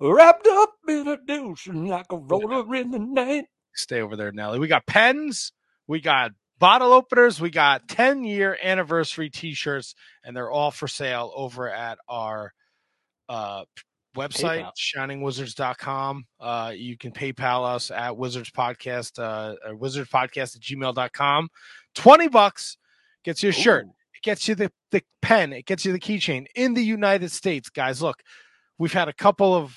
Wrapped 0.00 0.46
up 0.48 0.74
in 0.88 1.06
a 1.06 1.16
douche 1.16 1.68
like 1.68 2.10
a 2.10 2.16
roller 2.16 2.74
in 2.74 2.90
the 2.90 2.98
night. 2.98 3.44
stay 3.74 4.00
over 4.00 4.16
there, 4.16 4.32
Nelly. 4.32 4.58
We 4.58 4.66
got 4.66 4.86
pens, 4.86 5.52
we 5.86 6.00
got 6.00 6.32
bottle 6.58 6.92
openers, 6.92 7.40
we 7.40 7.50
got 7.50 7.88
10 7.88 8.24
year 8.24 8.58
anniversary 8.62 9.30
t 9.30 9.54
shirts, 9.54 9.94
and 10.24 10.36
they're 10.36 10.50
all 10.50 10.70
for 10.70 10.88
sale 10.88 11.32
over 11.36 11.68
at 11.70 11.98
our 12.08 12.52
uh, 13.28 13.64
website, 14.16 14.64
PayPal. 14.64 15.22
shiningwizards.com. 15.22 16.24
Uh, 16.40 16.72
you 16.74 16.96
can 16.96 17.12
PayPal 17.12 17.64
us 17.64 17.90
at 17.90 18.16
Wizards 18.16 18.50
Podcast, 18.50 19.18
uh, 19.18 19.54
Wizards 19.74 20.10
Podcast 20.10 20.56
at 20.56 20.62
gmail.com. 20.62 21.48
20 21.94 22.28
bucks 22.28 22.76
gets 23.24 23.42
you 23.42 23.50
a 23.50 23.52
shirt. 23.52 23.86
It 24.14 24.22
gets 24.22 24.46
you 24.48 24.54
the, 24.54 24.70
the 24.90 25.02
pen. 25.20 25.52
It 25.52 25.66
gets 25.66 25.84
you 25.84 25.92
the 25.92 26.00
keychain 26.00 26.46
in 26.54 26.74
the 26.74 26.82
United 26.82 27.30
States, 27.30 27.68
guys. 27.70 28.02
Look, 28.02 28.22
we've 28.78 28.92
had 28.92 29.08
a 29.08 29.12
couple 29.12 29.54
of 29.54 29.76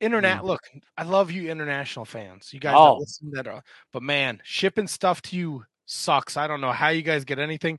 internet. 0.00 0.44
Look, 0.44 0.60
I 0.96 1.04
love 1.04 1.30
you, 1.30 1.50
international 1.50 2.04
fans. 2.04 2.52
You 2.52 2.60
guys 2.60 2.72
that 2.72 2.78
Oh. 2.78 2.96
listen 2.98 3.30
that, 3.32 3.46
are, 3.46 3.62
but 3.92 4.02
man, 4.02 4.40
shipping 4.44 4.86
stuff 4.88 5.22
to 5.22 5.36
you 5.36 5.64
sucks. 5.86 6.36
I 6.36 6.46
don't 6.46 6.60
know 6.60 6.72
how 6.72 6.88
you 6.88 7.02
guys 7.02 7.24
get 7.24 7.38
anything 7.38 7.78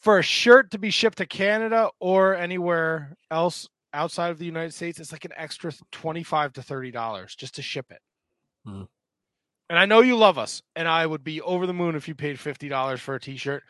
for 0.00 0.18
a 0.18 0.22
shirt 0.22 0.70
to 0.70 0.78
be 0.78 0.90
shipped 0.90 1.18
to 1.18 1.26
Canada 1.26 1.90
or 2.00 2.34
anywhere 2.34 3.16
else 3.30 3.68
outside 3.92 4.30
of 4.30 4.38
the 4.38 4.46
United 4.46 4.72
States. 4.72 5.00
It's 5.00 5.12
like 5.12 5.24
an 5.24 5.32
extra 5.36 5.72
twenty-five 5.90 6.52
to 6.54 6.62
thirty 6.62 6.90
dollars 6.90 7.34
just 7.34 7.56
to 7.56 7.62
ship 7.62 7.86
it. 7.90 8.00
Hmm. 8.64 8.82
And 9.70 9.78
I 9.78 9.86
know 9.86 10.00
you 10.00 10.16
love 10.16 10.36
us, 10.36 10.62
and 10.74 10.88
I 10.88 11.06
would 11.06 11.22
be 11.22 11.40
over 11.40 11.64
the 11.64 11.72
moon 11.72 11.94
if 11.94 12.08
you 12.08 12.14
paid 12.16 12.40
fifty 12.40 12.68
dollars 12.68 13.00
for 13.00 13.14
a 13.14 13.20
T-shirt. 13.20 13.62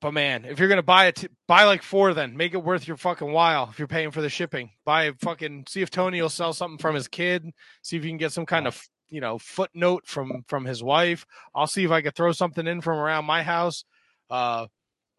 But 0.00 0.14
man, 0.14 0.44
if 0.44 0.60
you're 0.60 0.68
gonna 0.68 0.80
buy 0.80 1.06
it, 1.06 1.28
buy 1.48 1.64
like 1.64 1.82
four. 1.82 2.14
Then 2.14 2.36
make 2.36 2.54
it 2.54 2.62
worth 2.62 2.86
your 2.86 2.96
fucking 2.96 3.32
while. 3.32 3.68
If 3.68 3.80
you're 3.80 3.88
paying 3.88 4.12
for 4.12 4.22
the 4.22 4.28
shipping, 4.28 4.70
buy 4.84 5.04
a 5.04 5.12
fucking. 5.14 5.64
See 5.68 5.82
if 5.82 5.90
Tony 5.90 6.22
will 6.22 6.28
sell 6.28 6.52
something 6.52 6.78
from 6.78 6.94
his 6.94 7.08
kid. 7.08 7.50
See 7.82 7.96
if 7.96 8.04
you 8.04 8.10
can 8.10 8.16
get 8.16 8.30
some 8.30 8.46
kind 8.46 8.68
of 8.68 8.80
you 9.08 9.20
know 9.20 9.38
footnote 9.38 10.06
from 10.06 10.44
from 10.46 10.64
his 10.64 10.84
wife. 10.84 11.26
I'll 11.52 11.66
see 11.66 11.82
if 11.82 11.90
I 11.90 12.00
could 12.00 12.14
throw 12.14 12.30
something 12.30 12.68
in 12.68 12.80
from 12.80 12.96
around 12.96 13.24
my 13.24 13.42
house. 13.42 13.84
Uh, 14.30 14.68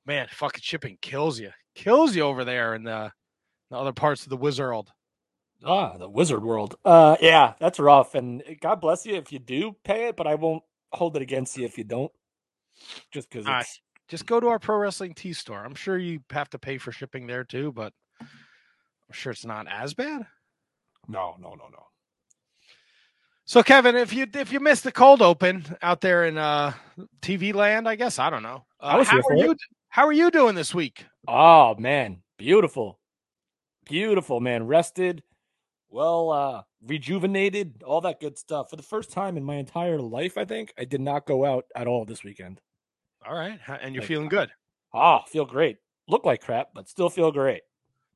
man, 0.05 0.27
fucking 0.31 0.61
shipping 0.63 0.97
kills 1.01 1.41
you, 1.41 1.51
kills 1.75 2.15
you 2.15 2.21
over 2.21 2.45
there 2.45 2.73
in 2.73 2.83
the 2.83 3.11
the 3.69 3.75
other 3.75 3.93
parts 3.93 4.23
of 4.23 4.29
the 4.29 4.37
Wizard. 4.37 4.87
Ah, 5.63 5.97
the 5.97 6.09
wizard 6.09 6.43
world. 6.43 6.75
Uh, 6.83 7.17
yeah, 7.21 7.53
that's 7.59 7.79
rough. 7.79 8.15
And 8.15 8.43
God 8.61 8.81
bless 8.81 9.05
you 9.05 9.15
if 9.15 9.31
you 9.31 9.39
do 9.39 9.75
pay 9.83 10.07
it, 10.07 10.15
but 10.15 10.27
I 10.27 10.35
won't 10.35 10.63
hold 10.91 11.15
it 11.15 11.21
against 11.21 11.57
you 11.57 11.65
if 11.65 11.77
you 11.77 11.83
don't. 11.83 12.11
Just 13.11 13.29
because 13.29 13.45
it's 13.47 13.79
Just 14.07 14.25
go 14.25 14.39
to 14.39 14.47
our 14.47 14.59
pro 14.59 14.77
wrestling 14.77 15.13
T 15.13 15.33
store. 15.33 15.63
I'm 15.63 15.75
sure 15.75 15.97
you 15.97 16.21
have 16.31 16.49
to 16.51 16.59
pay 16.59 16.77
for 16.77 16.91
shipping 16.91 17.27
there 17.27 17.43
too, 17.43 17.71
but 17.71 17.93
I'm 18.19 18.27
sure 19.11 19.31
it's 19.31 19.45
not 19.45 19.67
as 19.67 19.93
bad. 19.93 20.25
no, 21.07 21.35
no, 21.39 21.49
no, 21.49 21.67
no. 21.71 21.85
So 23.45 23.61
Kevin, 23.61 23.95
if 23.97 24.13
you 24.13 24.27
if 24.33 24.53
you 24.53 24.59
missed 24.59 24.83
the 24.83 24.91
cold 24.91 25.21
open 25.21 25.65
out 25.81 26.01
there 26.01 26.25
in 26.25 26.37
uh 26.37 26.73
TV 27.21 27.53
land, 27.53 27.87
I 27.87 27.95
guess 27.95 28.17
I 28.17 28.29
don't 28.29 28.43
know. 28.43 28.63
Uh, 28.79 29.03
how 29.03 29.17
are 29.17 29.33
it. 29.33 29.39
you 29.39 29.55
how 29.89 30.05
are 30.05 30.13
you 30.13 30.31
doing 30.31 30.55
this 30.55 30.73
week? 30.73 31.05
Oh 31.27 31.75
man, 31.75 32.21
beautiful, 32.37 32.99
beautiful 33.85 34.39
man. 34.39 34.67
Rested, 34.67 35.21
well, 35.91 36.29
uh, 36.31 36.61
rejuvenated, 36.87 37.83
all 37.85 38.01
that 38.01 38.19
good 38.19 38.37
stuff. 38.37 38.69
For 38.69 38.75
the 38.77 38.83
first 38.83 39.11
time 39.11 39.37
in 39.37 39.43
my 39.43 39.55
entire 39.55 39.99
life, 39.99 40.37
I 40.37 40.45
think 40.45 40.73
I 40.79 40.85
did 40.85 41.01
not 41.01 41.25
go 41.27 41.45
out 41.45 41.65
at 41.75 41.85
all 41.87 42.05
this 42.05 42.23
weekend. 42.23 42.59
All 43.27 43.35
right, 43.35 43.59
and 43.67 43.93
you're 43.93 44.01
Like, 44.01 44.07
feeling 44.07 44.29
good. 44.29 44.49
Ah, 44.93 45.23
feel 45.25 45.45
great. 45.45 45.77
Look 46.07 46.25
like 46.25 46.41
crap, 46.41 46.69
but 46.73 46.89
still 46.89 47.09
feel 47.09 47.31
great. 47.31 47.61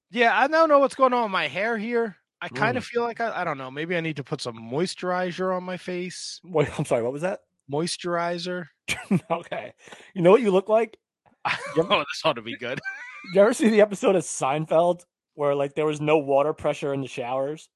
Yeah, 0.09 0.37
I 0.37 0.47
don't 0.47 0.69
know 0.69 0.79
what's 0.79 0.95
going 0.95 1.13
on 1.13 1.23
with 1.23 1.31
my 1.31 1.47
hair 1.47 1.77
here. 1.77 2.15
I 2.41 2.49
kind 2.49 2.75
Mm. 2.75 2.77
of 2.79 2.85
feel 2.85 3.01
like 3.03 3.21
I, 3.21 3.41
I 3.41 3.43
don't 3.43 3.57
know. 3.57 3.69
Maybe 3.71 3.95
I 3.95 4.01
need 4.01 4.17
to 4.17 4.23
put 4.23 4.41
some 4.41 4.55
moisturizer 4.57 5.55
on 5.55 5.63
my 5.63 5.77
face. 5.77 6.39
Wait, 6.43 6.67
I'm 6.77 6.85
sorry. 6.85 7.03
What 7.03 7.13
was 7.13 7.21
that? 7.21 7.41
Moisturizer. 7.71 8.65
okay. 9.31 9.73
You 10.13 10.21
know 10.21 10.31
what 10.31 10.41
you 10.41 10.51
look 10.51 10.69
like? 10.69 10.97
Yep. 11.77 11.85
oh, 11.89 11.99
this 11.99 12.21
ought 12.23 12.33
to 12.33 12.41
be 12.41 12.57
good. 12.57 12.79
You 13.33 13.41
ever 13.41 13.53
see 13.53 13.69
the 13.69 13.81
episode 13.81 14.15
of 14.15 14.21
Seinfeld 14.23 15.03
where 15.35 15.55
like 15.55 15.75
there 15.75 15.85
was 15.85 16.01
no 16.01 16.17
water 16.17 16.53
pressure 16.53 16.93
in 16.93 17.01
the 17.01 17.07
showers, 17.07 17.69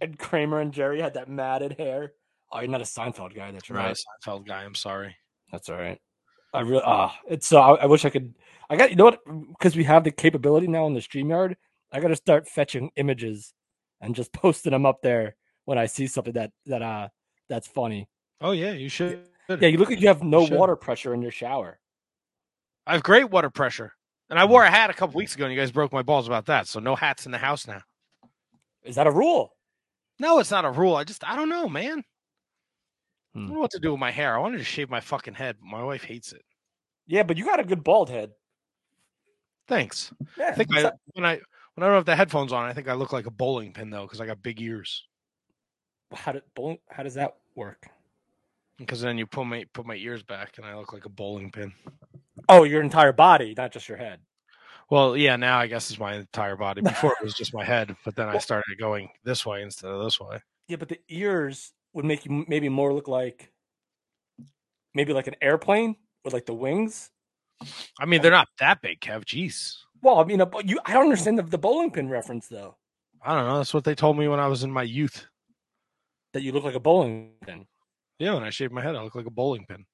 and 0.00 0.18
Kramer 0.18 0.60
and 0.60 0.72
Jerry 0.72 1.00
had 1.00 1.14
that 1.14 1.28
matted 1.28 1.76
hair? 1.78 2.12
Oh, 2.52 2.60
you're 2.60 2.68
not 2.68 2.80
a 2.80 2.84
Seinfeld 2.84 3.34
guy. 3.34 3.50
That's 3.52 3.70
Right, 3.70 3.86
right. 3.86 3.96
Seinfeld 4.26 4.46
guy. 4.46 4.64
I'm 4.64 4.74
sorry. 4.74 5.16
That's 5.52 5.68
all 5.68 5.76
right. 5.76 5.98
I 6.52 6.60
really 6.60 6.82
ah, 6.84 7.16
it's 7.28 7.46
so 7.46 7.60
I, 7.60 7.82
I 7.82 7.86
wish 7.86 8.04
I 8.04 8.10
could. 8.10 8.34
I 8.68 8.76
got 8.76 8.90
you 8.90 8.96
know 8.96 9.04
what? 9.04 9.20
Because 9.50 9.76
we 9.76 9.84
have 9.84 10.04
the 10.04 10.10
capability 10.10 10.66
now 10.66 10.86
in 10.86 10.94
the 10.94 11.00
Streamyard, 11.00 11.54
I 11.92 12.00
got 12.00 12.08
to 12.08 12.16
start 12.16 12.48
fetching 12.48 12.90
images 12.96 13.54
and 14.00 14.14
just 14.14 14.32
posting 14.34 14.72
them 14.72 14.86
up 14.86 15.02
there 15.02 15.36
when 15.64 15.78
I 15.78 15.86
see 15.86 16.06
something 16.06 16.34
that 16.34 16.50
that 16.66 16.82
uh 16.82 17.08
that's 17.48 17.68
funny. 17.68 18.08
Oh 18.40 18.52
yeah, 18.52 18.72
you 18.72 18.88
should. 18.88 19.26
Yeah, 19.48 19.68
you 19.68 19.78
look 19.78 19.90
like 19.90 20.00
you 20.00 20.08
have 20.08 20.22
no 20.22 20.46
should. 20.46 20.56
water 20.56 20.76
pressure 20.76 21.12
in 21.12 21.22
your 21.22 21.32
shower. 21.32 21.80
I 22.86 22.92
have 22.92 23.02
great 23.02 23.30
water 23.30 23.50
pressure, 23.50 23.92
and 24.30 24.38
I 24.38 24.44
wore 24.46 24.64
a 24.64 24.70
hat 24.70 24.88
a 24.90 24.94
couple 24.94 25.16
weeks 25.18 25.34
ago, 25.34 25.44
and 25.44 25.52
you 25.54 25.60
guys 25.60 25.70
broke 25.72 25.92
my 25.92 26.02
balls 26.02 26.26
about 26.26 26.46
that. 26.46 26.66
So 26.68 26.80
no 26.80 26.94
hats 26.96 27.26
in 27.26 27.32
the 27.32 27.38
house 27.38 27.66
now. 27.66 27.82
Is 28.82 28.94
that 28.96 29.06
a 29.06 29.10
rule? 29.10 29.54
No, 30.18 30.38
it's 30.38 30.50
not 30.50 30.64
a 30.64 30.70
rule. 30.70 30.96
I 30.96 31.04
just 31.04 31.22
I 31.28 31.36
don't 31.36 31.48
know, 31.48 31.68
man. 31.68 31.98
I 33.34 33.38
Hmm. 33.38 33.46
don't 33.46 33.54
know 33.54 33.60
what 33.60 33.70
to 33.72 33.78
do 33.80 33.90
with 33.92 34.00
my 34.00 34.10
hair. 34.10 34.34
I 34.34 34.38
wanted 34.38 34.58
to 34.58 34.64
shave 34.64 34.90
my 34.90 35.00
fucking 35.00 35.34
head, 35.34 35.56
but 35.60 35.66
my 35.66 35.82
wife 35.84 36.02
hates 36.04 36.32
it. 36.32 36.42
Yeah, 37.06 37.22
but 37.22 37.36
you 37.36 37.44
got 37.44 37.60
a 37.60 37.64
good 37.64 37.84
bald 37.84 38.08
head. 38.10 38.32
Thanks. 39.68 40.12
Yeah, 40.36 40.48
I 40.48 40.52
think 40.52 40.74
I, 40.76 40.90
when 41.14 41.24
I 41.24 41.40
when 41.74 41.84
I 41.84 41.86
don't 41.86 41.94
have 41.96 42.04
the 42.06 42.16
headphones 42.16 42.52
on, 42.52 42.64
I 42.64 42.72
think 42.72 42.88
I 42.88 42.94
look 42.94 43.12
like 43.12 43.26
a 43.26 43.30
bowling 43.30 43.72
pin 43.72 43.90
though, 43.90 44.02
because 44.02 44.20
I 44.20 44.26
got 44.26 44.42
big 44.42 44.60
ears. 44.60 45.06
how 46.12 46.32
did 46.32 46.42
bowling- 46.56 46.80
how 46.90 47.04
does 47.04 47.14
that 47.14 47.36
work? 47.54 47.86
Because 48.80 49.02
then 49.02 49.18
you 49.18 49.26
put 49.26 49.44
my 49.44 49.66
put 49.74 49.86
my 49.86 49.94
ears 49.94 50.22
back, 50.22 50.56
and 50.56 50.64
I 50.64 50.74
look 50.74 50.92
like 50.92 51.04
a 51.04 51.10
bowling 51.10 51.52
pin. 51.52 51.72
Oh, 52.48 52.64
your 52.64 52.82
entire 52.82 53.12
body, 53.12 53.54
not 53.56 53.72
just 53.72 53.88
your 53.88 53.98
head. 53.98 54.20
Well, 54.88 55.16
yeah, 55.16 55.36
now 55.36 55.58
I 55.58 55.66
guess 55.66 55.90
it's 55.90 56.00
my 56.00 56.14
entire 56.14 56.56
body. 56.56 56.80
Before 56.82 57.12
it 57.12 57.22
was 57.22 57.34
just 57.34 57.54
my 57.54 57.64
head, 57.64 57.94
but 58.04 58.16
then 58.16 58.28
I 58.28 58.38
started 58.38 58.78
going 58.78 59.10
this 59.22 59.44
way 59.44 59.62
instead 59.62 59.90
of 59.90 60.02
this 60.02 60.18
way. 60.18 60.40
Yeah, 60.66 60.76
but 60.76 60.88
the 60.88 60.98
ears 61.08 61.72
would 61.92 62.06
make 62.06 62.24
you 62.24 62.44
maybe 62.48 62.68
more 62.68 62.92
look 62.94 63.06
like 63.06 63.52
maybe 64.94 65.12
like 65.12 65.26
an 65.26 65.36
airplane 65.42 65.96
with 66.24 66.32
like 66.32 66.46
the 66.46 66.54
wings. 66.54 67.10
I 67.98 68.06
mean, 68.06 68.22
they're 68.22 68.30
not 68.30 68.48
that 68.58 68.80
big, 68.80 69.00
Kev. 69.00 69.24
Jeez. 69.24 69.76
Well, 70.02 70.18
I 70.18 70.24
mean, 70.24 70.42
but 70.50 70.66
you 70.66 70.80
I 70.86 70.94
don't 70.94 71.04
understand 71.04 71.38
the, 71.38 71.42
the 71.42 71.58
bowling 71.58 71.90
pin 71.90 72.08
reference 72.08 72.48
though. 72.48 72.76
I 73.22 73.34
don't 73.34 73.46
know. 73.46 73.58
That's 73.58 73.74
what 73.74 73.84
they 73.84 73.94
told 73.94 74.16
me 74.16 74.28
when 74.28 74.40
I 74.40 74.46
was 74.46 74.64
in 74.64 74.70
my 74.70 74.82
youth. 74.82 75.26
That 76.32 76.42
you 76.42 76.52
look 76.52 76.64
like 76.64 76.74
a 76.74 76.80
bowling 76.80 77.32
pin. 77.44 77.66
Yeah, 78.20 78.34
when 78.34 78.44
I 78.44 78.50
shaved 78.50 78.72
my 78.72 78.82
head, 78.82 78.94
I 78.94 79.02
look 79.02 79.14
like 79.14 79.26
a 79.26 79.30
bowling 79.30 79.64
pin. 79.66 79.86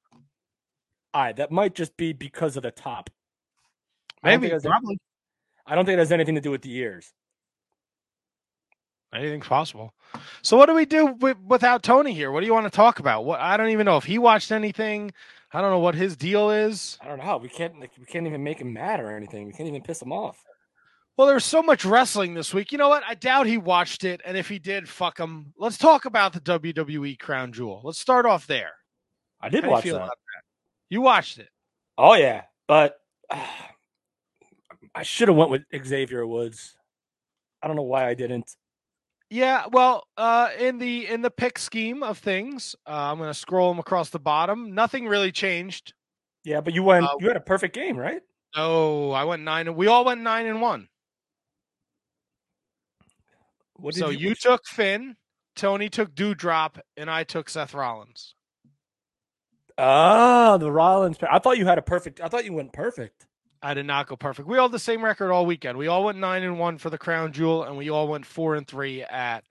All 1.15 1.23
right, 1.23 1.37
that 1.37 1.53
might 1.53 1.75
just 1.77 1.97
be 1.97 2.13
because 2.13 2.57
of 2.57 2.65
the 2.65 2.73
top. 2.73 3.09
I 4.23 4.37
Maybe, 4.37 4.51
has- 4.51 4.65
probably. 4.65 4.99
I 5.65 5.75
don't 5.77 5.87
think 5.87 5.95
it 5.95 6.01
has 6.01 6.13
anything 6.13 6.35
to 6.35 6.41
do 6.41 6.51
with 6.51 6.63
the 6.63 6.75
ears. 6.77 7.13
Anything's 9.15 9.47
possible. 9.47 9.95
So, 10.43 10.57
what 10.57 10.67
do 10.67 10.75
we 10.75 10.85
do 10.85 11.07
with, 11.21 11.39
without 11.47 11.85
Tony 11.85 12.13
here? 12.13 12.33
What 12.33 12.41
do 12.41 12.47
you 12.47 12.53
want 12.53 12.67
to 12.67 12.71
talk 12.77 12.99
about? 12.99 13.25
What 13.25 13.41
I 13.41 13.57
don't 13.57 13.71
even 13.71 13.87
know 13.87 13.97
if 13.97 14.05
he 14.05 14.19
watched 14.19 14.51
anything. 14.51 15.13
I 15.53 15.61
don't 15.61 15.71
know 15.71 15.79
what 15.79 15.95
his 15.95 16.17
deal 16.17 16.51
is. 16.51 16.99
I 17.01 17.07
don't 17.07 17.19
know 17.19 17.25
how 17.25 17.39
we 17.39 17.49
can't 17.49 17.79
like, 17.81 17.93
we 17.99 18.05
can't 18.05 18.27
even 18.27 18.43
make 18.43 18.61
him 18.61 18.73
mad 18.73 18.99
or 18.99 19.17
anything. 19.17 19.47
We 19.47 19.53
can't 19.53 19.69
even 19.69 19.83
piss 19.83 20.03
him 20.03 20.13
off. 20.13 20.43
Well, 21.17 21.27
there's 21.27 21.45
so 21.45 21.63
much 21.63 21.85
wrestling 21.85 22.35
this 22.35 22.53
week. 22.53 22.73
You 22.73 22.79
know 22.79 22.91
what? 22.91 23.03
I 23.07 23.15
doubt 23.15 23.47
he 23.47 23.57
watched 23.57 24.05
it, 24.05 24.21
and 24.25 24.37
if 24.37 24.49
he 24.49 24.59
did, 24.59 24.87
fuck 24.89 25.19
him. 25.19 25.55
Let's 25.57 25.79
talk 25.79 26.05
about 26.05 26.35
the 26.35 26.41
WWE 26.41 27.19
Crown 27.19 27.53
Jewel. 27.53 27.81
Let's 27.85 27.99
start 27.99 28.27
off 28.27 28.47
there. 28.47 28.73
I 29.41 29.49
did 29.49 29.65
How 29.65 29.71
watch 29.71 29.85
that. 29.85 29.93
that? 29.93 30.11
You 30.91 31.01
watched 31.01 31.39
it. 31.39 31.49
Oh 31.97 32.15
yeah, 32.15 32.43
but 32.69 32.97
I 34.95 35.03
should 35.03 35.29
have 35.29 35.37
went 35.37 35.51
with 35.51 35.65
Xavier 35.85 36.27
Woods. 36.27 36.77
I 37.63 37.67
don't 37.67 37.77
know 37.77 37.83
why 37.83 38.09
I 38.09 38.15
didn't. 38.15 38.55
Yeah, 39.31 39.65
well, 39.73 40.07
uh, 40.17 40.51
in 40.59 40.79
the 40.79 41.09
in 41.09 41.23
the 41.23 41.31
pick 41.31 41.59
scheme 41.59 42.03
of 42.03 42.19
things, 42.19 42.77
uh, 42.87 43.11
I'm 43.11 43.19
going 43.19 43.31
to 43.31 43.35
scroll 43.35 43.71
them 43.71 43.81
across 43.81 44.11
the 44.11 44.21
bottom. 44.21 44.75
Nothing 44.75 45.09
really 45.09 45.33
changed. 45.33 45.95
Yeah, 46.45 46.61
but 46.61 46.75
you 46.75 46.83
went. 46.83 47.07
Uh, 47.07 47.17
you 47.19 47.27
had 47.27 47.37
a 47.37 47.41
perfect 47.41 47.75
game, 47.75 47.97
right? 47.97 48.21
No, 48.55 49.11
I 49.11 49.25
went 49.25 49.43
nine, 49.43 49.67
and 49.67 49.77
we 49.77 49.89
all 49.89 50.05
went 50.05 50.21
nine 50.21 50.47
and 50.47 50.61
one. 50.61 50.89
What 53.79 53.95
did 53.95 54.01
So 54.01 54.09
you 54.11 54.31
which- 54.31 54.41
took 54.43 54.67
Finn, 54.67 55.17
Tony 55.55 55.89
took 55.89 56.15
Dewdrop, 56.15 56.79
and 56.97 57.11
I 57.11 57.25
took 57.25 57.49
Seth 57.49 57.75
Rollins. 57.75 58.35
Ah, 59.79 60.57
the 60.59 60.71
Rollins. 60.73 61.19
I 61.31 61.39
thought 61.39 61.59
you 61.59 61.67
had 61.67 61.79
a 61.79 61.83
perfect. 61.83 62.21
I 62.21 62.29
thought 62.29 62.45
you 62.45 62.53
went 62.53 62.73
perfect. 62.73 63.27
I 63.63 63.75
did 63.75 63.87
not 63.87 64.07
go 64.07 64.17
perfect. 64.17 64.49
We 64.49 64.59
all 64.59 64.69
had 64.69 64.73
the 64.73 64.79
same 64.79 65.05
record 65.05 65.31
all 65.31 65.45
weekend. 65.45 65.77
We 65.77 65.87
all 65.89 66.05
went 66.05 66.19
nine 66.19 66.43
and 66.43 66.59
one 66.59 66.79
for 66.79 66.89
the 66.91 66.99
crown 66.99 67.33
jewel, 67.33 67.65
and 67.65 67.77
we 67.77 67.91
all 67.91 68.09
went 68.09 68.25
four 68.27 68.55
and 68.55 68.67
three 68.67 69.03
at 69.03 69.45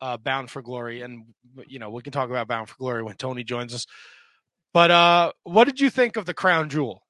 uh, 0.00 0.16
Bound 0.16 0.50
for 0.50 0.62
Glory. 0.62 1.02
And 1.02 1.26
you 1.66 1.78
know, 1.78 1.90
we 1.90 2.02
can 2.02 2.12
talk 2.12 2.30
about 2.30 2.48
Bound 2.48 2.68
for 2.68 2.76
Glory 2.76 3.02
when 3.02 3.14
Tony 3.16 3.44
joins 3.44 3.74
us. 3.74 3.86
But 4.72 4.90
uh, 4.90 5.32
what 5.44 5.64
did 5.64 5.80
you 5.80 5.88
think 5.90 6.16
of 6.16 6.26
the 6.26 6.34
crown 6.34 6.68
jewel? 6.68 7.02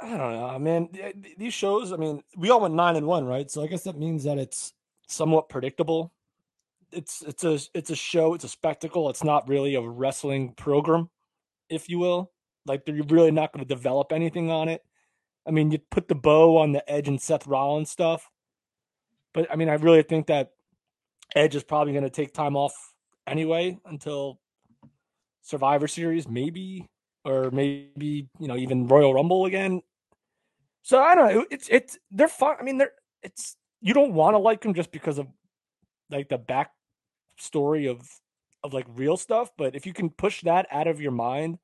I 0.00 0.08
don't 0.16 0.32
know, 0.32 0.58
man. 0.58 0.88
Uh, 0.94 1.12
th- 1.12 1.36
These 1.36 1.54
shows. 1.54 1.92
I 1.92 1.96
mean, 1.96 2.22
we 2.36 2.50
all 2.50 2.60
went 2.60 2.74
nine 2.74 2.96
and 2.96 3.06
one, 3.06 3.24
right? 3.24 3.50
So 3.50 3.62
I 3.62 3.66
guess 3.66 3.82
that 3.84 3.98
means 3.98 4.24
that 4.24 4.38
it's 4.38 4.72
somewhat 5.08 5.48
predictable. 5.48 6.12
It's 6.92 7.22
it's 7.22 7.44
a 7.44 7.58
it's 7.74 7.90
a 7.90 7.96
show. 7.96 8.34
It's 8.34 8.44
a 8.44 8.48
spectacle. 8.48 9.10
It's 9.10 9.24
not 9.24 9.48
really 9.48 9.74
a 9.74 9.80
wrestling 9.82 10.54
program, 10.54 11.10
if 11.68 11.88
you 11.88 11.98
will. 11.98 12.30
Like 12.66 12.84
they're 12.84 13.02
really 13.08 13.30
not 13.30 13.52
going 13.52 13.66
to 13.66 13.74
develop 13.74 14.12
anything 14.12 14.50
on 14.50 14.68
it. 14.68 14.82
I 15.46 15.50
mean, 15.50 15.70
you 15.70 15.78
put 15.90 16.08
the 16.08 16.14
bow 16.14 16.58
on 16.58 16.72
the 16.72 16.88
Edge 16.90 17.08
and 17.08 17.20
Seth 17.20 17.46
Rollins 17.46 17.90
stuff, 17.90 18.30
but 19.34 19.50
I 19.50 19.56
mean, 19.56 19.68
I 19.68 19.74
really 19.74 20.02
think 20.02 20.26
that 20.28 20.52
Edge 21.34 21.56
is 21.56 21.64
probably 21.64 21.92
going 21.92 22.04
to 22.04 22.10
take 22.10 22.32
time 22.32 22.56
off 22.56 22.74
anyway 23.26 23.78
until 23.84 24.38
Survivor 25.42 25.88
Series, 25.88 26.28
maybe, 26.28 26.86
or 27.24 27.50
maybe 27.50 28.28
you 28.38 28.48
know 28.48 28.56
even 28.56 28.86
Royal 28.86 29.12
Rumble 29.14 29.46
again. 29.46 29.82
So 30.82 31.00
I 31.00 31.14
don't 31.14 31.34
know. 31.34 31.46
It's 31.50 31.68
it's 31.70 31.98
they're 32.10 32.28
fun. 32.28 32.56
I 32.60 32.62
mean, 32.62 32.78
they're 32.78 32.92
it's 33.22 33.56
you 33.80 33.94
don't 33.94 34.14
want 34.14 34.34
to 34.34 34.38
like 34.38 34.62
them 34.62 34.74
just 34.74 34.90
because 34.90 35.18
of 35.18 35.26
like 36.10 36.28
the 36.28 36.38
back 36.38 36.72
story 37.38 37.86
of 37.86 38.08
of 38.64 38.72
like 38.72 38.86
real 38.94 39.16
stuff, 39.16 39.50
but 39.56 39.74
if 39.74 39.86
you 39.86 39.92
can 39.92 40.10
push 40.10 40.42
that 40.42 40.66
out 40.70 40.86
of 40.86 41.00
your 41.00 41.12
mind, 41.12 41.58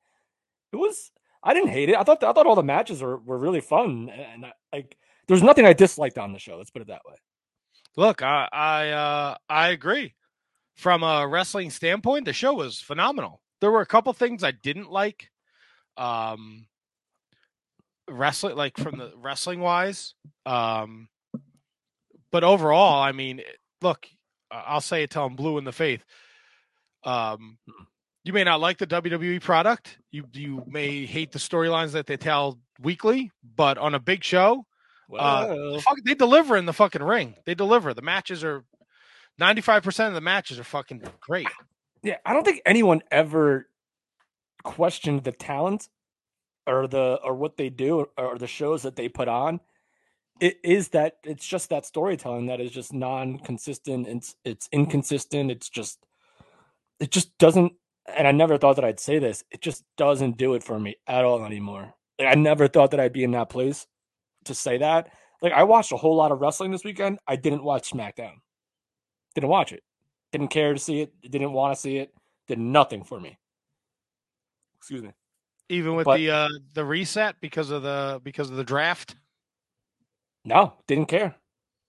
it 0.71 0.77
was. 0.77 1.11
I 1.43 1.53
didn't 1.53 1.69
hate 1.69 1.89
it. 1.89 1.95
I 1.95 2.03
thought 2.03 2.23
I 2.23 2.33
thought 2.33 2.47
all 2.47 2.55
the 2.55 2.63
matches 2.63 3.03
were, 3.03 3.17
were 3.17 3.37
really 3.37 3.61
fun, 3.61 4.09
and 4.09 4.47
I, 4.47 4.53
like 4.73 4.97
there's 5.27 5.43
nothing 5.43 5.65
I 5.65 5.73
disliked 5.73 6.17
on 6.17 6.33
the 6.33 6.39
show. 6.39 6.57
Let's 6.57 6.71
put 6.71 6.81
it 6.81 6.87
that 6.87 7.03
way. 7.07 7.15
Look, 7.97 8.23
I 8.23 8.49
I 8.51 8.89
uh, 8.89 9.35
I 9.47 9.69
agree. 9.69 10.15
From 10.75 11.03
a 11.03 11.27
wrestling 11.27 11.69
standpoint, 11.69 12.25
the 12.25 12.33
show 12.33 12.53
was 12.53 12.81
phenomenal. 12.81 13.41
There 13.61 13.71
were 13.71 13.81
a 13.81 13.85
couple 13.85 14.11
things 14.11 14.43
I 14.43 14.51
didn't 14.51 14.91
like. 14.91 15.29
Um, 15.97 16.67
wrestling, 18.09 18.55
like 18.55 18.77
from 18.77 18.97
the 18.97 19.11
wrestling 19.17 19.59
wise. 19.61 20.13
Um, 20.45 21.07
but 22.31 22.43
overall, 22.43 23.01
I 23.01 23.11
mean, 23.11 23.41
look, 23.81 24.07
I- 24.51 24.63
I'll 24.67 24.81
say 24.81 25.03
it 25.03 25.09
till 25.11 25.25
I'm 25.25 25.35
blue 25.35 25.57
in 25.57 25.63
the 25.63 25.71
faith. 25.71 26.03
Um, 27.03 27.57
you 28.23 28.33
may 28.33 28.43
not 28.43 28.59
like 28.59 28.77
the 28.79 28.87
WWE 28.87 29.39
product. 29.41 29.97
You 30.11 30.25
you 30.33 30.63
may 30.67 31.05
hate 31.05 31.31
the 31.31 31.39
storylines 31.39 31.91
that 31.91 32.07
they 32.07 32.17
tell 32.17 32.59
weekly, 32.81 33.31
but 33.55 33.77
on 33.77 33.93
a 33.93 33.99
big 33.99 34.23
show, 34.23 34.65
Uh, 35.15 35.79
Fuck, 35.79 35.97
they 36.03 36.15
deliver 36.15 36.57
in 36.57 36.65
the 36.65 36.73
fucking 36.73 37.03
ring. 37.03 37.35
They 37.45 37.53
deliver. 37.53 37.93
The 37.93 38.01
matches 38.01 38.43
are 38.43 38.65
ninety 39.37 39.61
five 39.61 39.83
percent 39.83 40.07
of 40.07 40.15
the 40.15 40.21
matches 40.21 40.57
are 40.59 40.63
fucking 40.63 41.03
great. 41.21 41.47
yeah, 42.01 42.17
I 42.25 42.33
don't 42.33 42.43
think 42.43 42.61
anyone 42.65 43.03
ever 43.11 43.69
questioned 44.63 45.23
the 45.23 45.31
talent 45.31 45.87
or 46.67 46.87
the 46.87 47.19
or 47.23 47.35
what 47.35 47.57
they 47.57 47.69
do 47.69 48.07
or 48.17 48.37
the 48.37 48.47
shows 48.47 48.83
that 48.83 48.95
they 48.95 49.09
put 49.09 49.27
on. 49.27 49.59
It 50.39 50.57
is 50.63 50.89
that 50.89 51.17
it's 51.23 51.45
just 51.45 51.69
that 51.69 51.85
storytelling 51.85 52.47
that 52.47 52.59
is 52.59 52.71
just 52.71 52.93
non-consistent. 52.93 54.07
It's 54.07 54.35
it's 54.43 54.67
inconsistent. 54.71 55.51
It's 55.51 55.69
just 55.69 56.05
it 56.99 57.11
just 57.11 57.37
doesn't. 57.37 57.73
And 58.15 58.27
I 58.27 58.31
never 58.31 58.57
thought 58.57 58.75
that 58.75 58.85
I'd 58.85 58.99
say 58.99 59.19
this. 59.19 59.43
It 59.51 59.61
just 59.61 59.83
doesn't 59.97 60.37
do 60.37 60.53
it 60.53 60.63
for 60.63 60.79
me 60.79 60.95
at 61.07 61.25
all 61.25 61.43
anymore. 61.43 61.93
Like 62.19 62.27
I 62.29 62.35
never 62.35 62.67
thought 62.67 62.91
that 62.91 62.99
I'd 62.99 63.13
be 63.13 63.23
in 63.23 63.31
that 63.31 63.49
place 63.49 63.87
to 64.45 64.53
say 64.53 64.77
that. 64.77 65.09
Like 65.41 65.53
I 65.53 65.63
watched 65.63 65.91
a 65.91 65.97
whole 65.97 66.15
lot 66.15 66.31
of 66.31 66.41
wrestling 66.41 66.71
this 66.71 66.83
weekend. 66.83 67.19
I 67.27 67.35
didn't 67.35 67.63
watch 67.63 67.91
SmackDown. 67.91 68.35
Didn't 69.33 69.49
watch 69.49 69.71
it. 69.71 69.83
Didn't 70.31 70.49
care 70.49 70.73
to 70.73 70.79
see 70.79 71.01
it. 71.01 71.13
Didn't 71.21 71.53
want 71.53 71.75
to 71.75 71.79
see 71.79 71.97
it. 71.97 72.13
Did 72.47 72.59
nothing 72.59 73.03
for 73.03 73.19
me. 73.19 73.37
Excuse 74.77 75.01
me. 75.01 75.11
Even 75.69 75.95
with 75.95 76.05
But- 76.05 76.17
the 76.17 76.29
uh 76.31 76.49
the 76.73 76.85
reset 76.85 77.35
because 77.41 77.71
of 77.71 77.81
the 77.83 78.21
because 78.23 78.49
of 78.49 78.55
the 78.57 78.63
draft. 78.63 79.15
No, 80.43 80.73
didn't 80.87 81.07
care. 81.07 81.35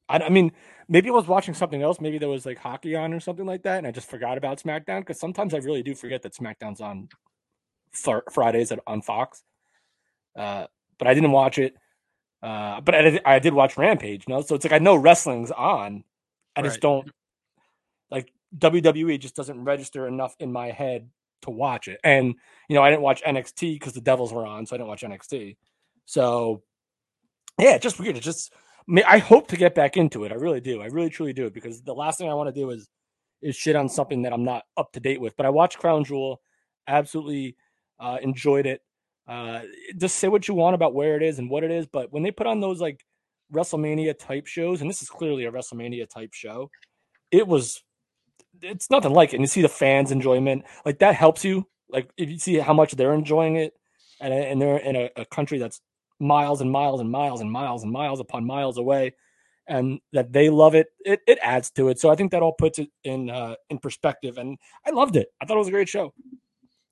I, 0.08 0.18
I 0.18 0.28
mean, 0.30 0.52
maybe 0.88 1.08
I 1.10 1.12
was 1.12 1.26
watching 1.26 1.52
something 1.52 1.82
else. 1.82 2.00
Maybe 2.00 2.16
there 2.18 2.28
was 2.28 2.46
like 2.46 2.58
hockey 2.58 2.94
on 2.96 3.12
or 3.12 3.20
something 3.20 3.44
like 3.44 3.64
that, 3.64 3.78
and 3.78 3.86
I 3.86 3.90
just 3.90 4.08
forgot 4.08 4.38
about 4.38 4.62
SmackDown 4.62 5.00
because 5.00 5.20
sometimes 5.20 5.52
I 5.52 5.58
really 5.58 5.82
do 5.82 5.94
forget 5.94 6.22
that 6.22 6.32
SmackDown's 6.34 6.80
on 6.80 7.08
Fr- 7.92 8.20
Fridays 8.32 8.72
at, 8.72 8.80
on 8.86 9.02
Fox. 9.02 9.42
Uh, 10.34 10.66
but 10.98 11.06
I 11.08 11.12
didn't 11.14 11.32
watch 11.32 11.58
it. 11.58 11.74
Uh, 12.42 12.80
but 12.80 12.94
I, 12.94 13.02
did- 13.02 13.22
I 13.26 13.38
did 13.40 13.52
watch 13.52 13.76
Rampage. 13.76 14.24
You 14.26 14.34
know, 14.34 14.40
so 14.42 14.54
it's 14.54 14.64
like 14.64 14.72
I 14.72 14.78
know 14.78 14.96
wrestling's 14.96 15.50
on. 15.50 16.04
I 16.54 16.62
just 16.62 16.80
don't 16.80 17.10
like 18.10 18.32
WWE. 18.56 19.18
Just 19.20 19.36
doesn't 19.36 19.64
register 19.64 20.06
enough 20.06 20.34
in 20.38 20.50
my 20.50 20.70
head 20.70 21.10
to 21.46 21.50
watch 21.50 21.88
it. 21.88 21.98
And 22.04 22.34
you 22.68 22.76
know, 22.76 22.82
I 22.82 22.90
didn't 22.90 23.02
watch 23.02 23.22
NXT 23.22 23.74
because 23.74 23.92
the 23.92 24.00
Devils 24.00 24.32
were 24.32 24.46
on, 24.46 24.66
so 24.66 24.74
I 24.74 24.78
didn't 24.78 24.88
watch 24.88 25.02
NXT. 25.02 25.56
So 26.04 26.62
yeah, 27.58 27.78
just 27.78 27.98
weird. 27.98 28.16
It's 28.16 28.24
just 28.24 28.52
I, 28.94 29.02
I 29.06 29.18
hope 29.18 29.48
to 29.48 29.56
get 29.56 29.74
back 29.74 29.96
into 29.96 30.24
it. 30.24 30.32
I 30.32 30.36
really 30.36 30.60
do. 30.60 30.82
I 30.82 30.86
really 30.86 31.10
truly 31.10 31.32
do 31.32 31.50
because 31.50 31.82
the 31.82 31.94
last 31.94 32.18
thing 32.18 32.30
I 32.30 32.34
want 32.34 32.54
to 32.54 32.60
do 32.60 32.70
is 32.70 32.88
is 33.42 33.56
shit 33.56 33.76
on 33.76 33.88
something 33.88 34.22
that 34.22 34.32
I'm 34.32 34.44
not 34.44 34.64
up 34.76 34.92
to 34.92 35.00
date 35.00 35.20
with. 35.20 35.36
But 35.36 35.46
I 35.46 35.50
watched 35.50 35.78
Crown 35.78 36.04
Jewel, 36.04 36.40
absolutely 36.86 37.56
uh, 38.00 38.18
enjoyed 38.22 38.66
it. 38.66 38.80
Uh, 39.28 39.62
just 39.96 40.16
say 40.16 40.28
what 40.28 40.46
you 40.46 40.54
want 40.54 40.74
about 40.74 40.94
where 40.94 41.16
it 41.16 41.22
is 41.22 41.38
and 41.38 41.50
what 41.50 41.64
it 41.64 41.70
is, 41.70 41.86
but 41.86 42.12
when 42.12 42.22
they 42.22 42.30
put 42.30 42.46
on 42.46 42.60
those 42.60 42.80
like 42.80 43.04
WrestleMania 43.52 44.16
type 44.18 44.46
shows, 44.46 44.80
and 44.80 44.88
this 44.88 45.02
is 45.02 45.08
clearly 45.08 45.46
a 45.46 45.52
WrestleMania 45.52 46.08
type 46.08 46.32
show, 46.32 46.70
it 47.32 47.46
was 47.46 47.82
it's 48.62 48.90
nothing 48.90 49.12
like 49.12 49.32
it. 49.32 49.36
And 49.36 49.42
you 49.42 49.46
see 49.48 49.62
the 49.62 49.68
fans' 49.68 50.10
enjoyment, 50.12 50.64
like 50.84 50.98
that 51.00 51.14
helps 51.14 51.44
you. 51.44 51.66
Like 51.88 52.10
if 52.16 52.30
you 52.30 52.38
see 52.38 52.56
how 52.58 52.72
much 52.74 52.92
they're 52.92 53.14
enjoying 53.14 53.56
it, 53.56 53.74
and 54.20 54.32
and 54.32 54.60
they're 54.60 54.78
in 54.78 54.96
a, 54.96 55.10
a 55.16 55.24
country 55.24 55.58
that's 55.58 55.80
miles 56.18 56.60
and 56.60 56.70
miles 56.70 57.00
and 57.00 57.10
miles 57.10 57.40
and 57.40 57.50
miles 57.50 57.82
and 57.82 57.92
miles 57.92 58.20
upon 58.20 58.44
miles 58.46 58.78
away, 58.78 59.14
and 59.68 60.00
that 60.12 60.32
they 60.32 60.48
love 60.50 60.74
it, 60.74 60.88
it 61.04 61.20
it 61.26 61.38
adds 61.42 61.70
to 61.72 61.88
it. 61.88 62.00
So 62.00 62.10
I 62.10 62.16
think 62.16 62.32
that 62.32 62.42
all 62.42 62.52
puts 62.54 62.78
it 62.78 62.88
in 63.04 63.30
uh, 63.30 63.54
in 63.70 63.78
perspective, 63.78 64.38
and 64.38 64.58
I 64.86 64.90
loved 64.90 65.16
it. 65.16 65.28
I 65.40 65.44
thought 65.46 65.56
it 65.56 65.58
was 65.58 65.68
a 65.68 65.72
great 65.72 65.88
show. 65.88 66.12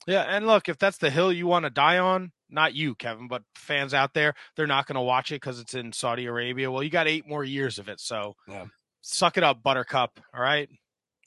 Yeah, 0.07 0.23
and 0.23 0.47
look, 0.47 0.69
if 0.69 0.79
that's 0.79 0.99
the 0.99 1.11
hill 1.11 1.33
you 1.33 1.47
want 1.47 1.65
to 1.65 1.71
die 1.71 1.97
on, 1.99 2.33
not 2.51 2.75
you, 2.75 2.95
Kevin, 2.95 3.27
but 3.27 3.43
fans 3.55 3.95
out 3.95 4.13
there, 4.13 4.35
they're 4.55 4.67
not 4.67 4.87
going 4.87 4.97
to 4.97 5.01
watch 5.01 5.33
it 5.33 5.37
because 5.37 5.59
it's 5.59 5.73
in 5.73 5.93
Saudi 5.95 6.27
Arabia. 6.27 6.71
Well, 6.71 6.83
you 6.83 6.91
got 6.91 7.09
eight 7.09 7.27
more 7.27 7.43
years 7.43 7.79
of 7.79 7.89
it, 7.89 8.01
so 8.01 8.37
Yeah. 8.47 8.67
suck 9.01 9.39
it 9.39 9.43
up, 9.43 9.63
Buttercup. 9.63 10.21
All 10.35 10.43
right, 10.43 10.69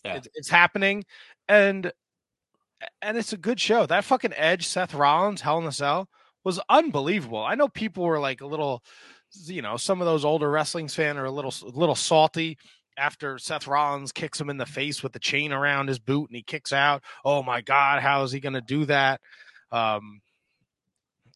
Yeah. 0.07 0.17
it's, 0.17 0.27
it's 0.33 0.49
happening, 0.49 1.05
and 1.47 1.91
and 3.01 3.17
it's 3.17 3.33
a 3.33 3.37
good 3.37 3.59
show. 3.59 3.85
That 3.85 4.03
fucking 4.05 4.33
Edge, 4.35 4.67
Seth 4.67 4.93
Rollins, 4.93 5.41
Hell 5.41 5.59
in 5.59 5.65
a 5.65 5.71
Cell 5.71 6.09
was 6.43 6.59
unbelievable. 6.69 7.43
I 7.43 7.55
know 7.55 7.67
people 7.67 8.03
were 8.03 8.19
like 8.19 8.41
a 8.41 8.45
little, 8.45 8.83
you 9.45 9.61
know, 9.61 9.77
some 9.77 10.01
of 10.01 10.07
those 10.07 10.23
older 10.23 10.49
wrestling 10.49 10.87
fans 10.87 11.17
are 11.17 11.25
a 11.25 11.31
little 11.31 11.53
a 11.63 11.69
little 11.69 11.95
salty 11.95 12.57
after 12.97 13.37
Seth 13.37 13.67
Rollins 13.67 14.11
kicks 14.11 14.39
him 14.39 14.49
in 14.49 14.57
the 14.57 14.65
face 14.65 15.03
with 15.03 15.13
the 15.13 15.19
chain 15.19 15.51
around 15.51 15.87
his 15.87 15.99
boot 15.99 16.29
and 16.29 16.35
he 16.35 16.43
kicks 16.43 16.73
out. 16.73 17.03
Oh 17.23 17.43
my 17.43 17.61
God, 17.61 18.01
how 18.01 18.23
is 18.23 18.31
he 18.31 18.39
going 18.39 18.53
to 18.53 18.61
do 18.61 18.85
that? 18.85 19.21
Um, 19.71 20.21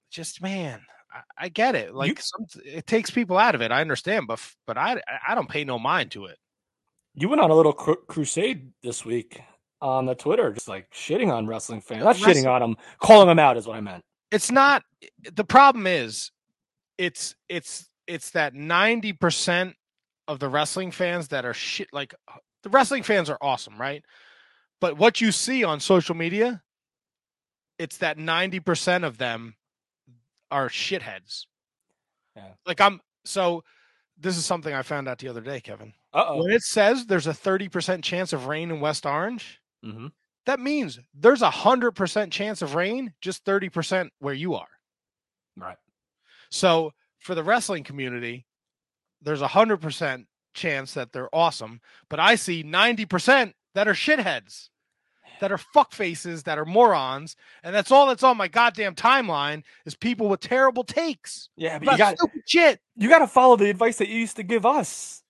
just 0.09 0.41
man, 0.41 0.81
I, 1.13 1.45
I 1.45 1.49
get 1.49 1.75
it. 1.75 1.93
Like 1.93 2.21
some, 2.21 2.45
it 2.65 2.87
takes 2.87 3.11
people 3.11 3.37
out 3.37 3.55
of 3.55 3.61
it. 3.61 3.71
I 3.71 3.81
understand, 3.81 4.27
but 4.27 4.39
but 4.65 4.77
I 4.77 5.01
I 5.27 5.35
don't 5.35 5.49
pay 5.49 5.63
no 5.63 5.77
mind 5.77 6.11
to 6.11 6.25
it. 6.25 6.37
You 7.15 7.29
went 7.29 7.41
on 7.41 7.51
a 7.51 7.55
little 7.55 7.73
cru- 7.73 8.03
crusade 8.07 8.71
this 8.83 9.03
week 9.05 9.41
on 9.81 10.05
the 10.05 10.15
Twitter, 10.15 10.51
just 10.53 10.67
like 10.67 10.89
shitting 10.91 11.31
on 11.33 11.47
wrestling 11.47 11.81
fans. 11.81 12.03
Not 12.03 12.15
Wrestling- 12.15 12.45
shitting 12.45 12.51
on 12.51 12.61
them, 12.61 12.77
calling 12.99 13.27
them 13.27 13.39
out 13.39 13.57
is 13.57 13.67
what 13.67 13.75
I 13.77 13.81
meant. 13.81 14.03
It's 14.31 14.49
not. 14.51 14.83
The 15.33 15.43
problem 15.43 15.85
is, 15.87 16.31
it's 16.97 17.35
it's 17.49 17.89
it's 18.07 18.31
that 18.31 18.53
ninety 18.53 19.11
percent 19.11 19.75
of 20.27 20.39
the 20.39 20.47
wrestling 20.47 20.91
fans 20.91 21.27
that 21.29 21.43
are 21.45 21.53
shit. 21.53 21.89
Like 21.91 22.15
the 22.63 22.69
wrestling 22.69 23.03
fans 23.03 23.29
are 23.29 23.37
awesome, 23.41 23.77
right? 23.79 24.05
But 24.79 24.97
what 24.97 25.19
you 25.19 25.31
see 25.33 25.63
on 25.65 25.79
social 25.81 26.15
media, 26.15 26.61
it's 27.77 27.97
that 27.97 28.17
ninety 28.17 28.61
percent 28.61 29.03
of 29.03 29.17
them 29.17 29.55
are 30.49 30.69
shitheads. 30.69 31.45
Yeah. 32.37 32.53
Like 32.65 32.79
I'm 32.79 33.01
so. 33.25 33.63
This 34.21 34.37
is 34.37 34.45
something 34.45 34.73
I 34.73 34.83
found 34.83 35.07
out 35.07 35.17
the 35.17 35.27
other 35.27 35.41
day, 35.41 35.59
Kevin. 35.59 35.93
Uh 36.13 36.25
oh. 36.27 36.43
When 36.43 36.51
it 36.51 36.61
says 36.61 37.05
there's 37.05 37.27
a 37.27 37.33
thirty 37.33 37.67
percent 37.67 38.03
chance 38.03 38.33
of 38.33 38.45
rain 38.45 38.69
in 38.69 38.79
West 38.79 39.05
Orange, 39.05 39.59
hmm 39.83 40.07
that 40.45 40.59
means 40.59 40.99
there's 41.13 41.43
a 41.43 41.49
hundred 41.51 41.91
percent 41.91 42.33
chance 42.33 42.61
of 42.61 42.75
rain, 42.75 43.13
just 43.21 43.45
thirty 43.45 43.69
percent 43.69 44.11
where 44.19 44.33
you 44.33 44.55
are. 44.55 44.67
Right. 45.57 45.77
So 46.49 46.91
for 47.19 47.35
the 47.35 47.43
wrestling 47.43 47.83
community, 47.83 48.45
there's 49.21 49.41
a 49.41 49.47
hundred 49.47 49.81
percent 49.81 50.27
chance 50.53 50.93
that 50.93 51.13
they're 51.13 51.33
awesome, 51.33 51.79
but 52.09 52.19
I 52.19 52.35
see 52.35 52.63
ninety 52.63 53.05
percent 53.05 53.53
that 53.73 53.87
are 53.87 53.93
shitheads, 53.93 54.69
that 55.41 55.51
are 55.51 55.57
fuck 55.57 55.91
faces, 55.91 56.43
that 56.43 56.57
are 56.57 56.65
morons, 56.65 57.35
and 57.63 57.75
that's 57.75 57.91
all 57.91 58.07
that's 58.07 58.23
on 58.23 58.37
my 58.37 58.47
goddamn 58.47 58.95
timeline 58.95 59.63
is 59.85 59.95
people 59.95 60.29
with 60.29 60.39
terrible 60.39 60.83
takes 60.85 61.49
Yeah, 61.57 61.79
but 61.79 61.91
you 61.91 61.97
got 61.97 62.17
stupid 62.17 62.43
shit. 62.47 62.79
you 62.95 63.09
got 63.09 63.19
to 63.19 63.27
follow 63.27 63.57
the 63.57 63.69
advice 63.69 63.97
that 63.97 64.07
you 64.07 64.17
used 64.19 64.37
to 64.37 64.43
give 64.43 64.65
us. 64.65 65.23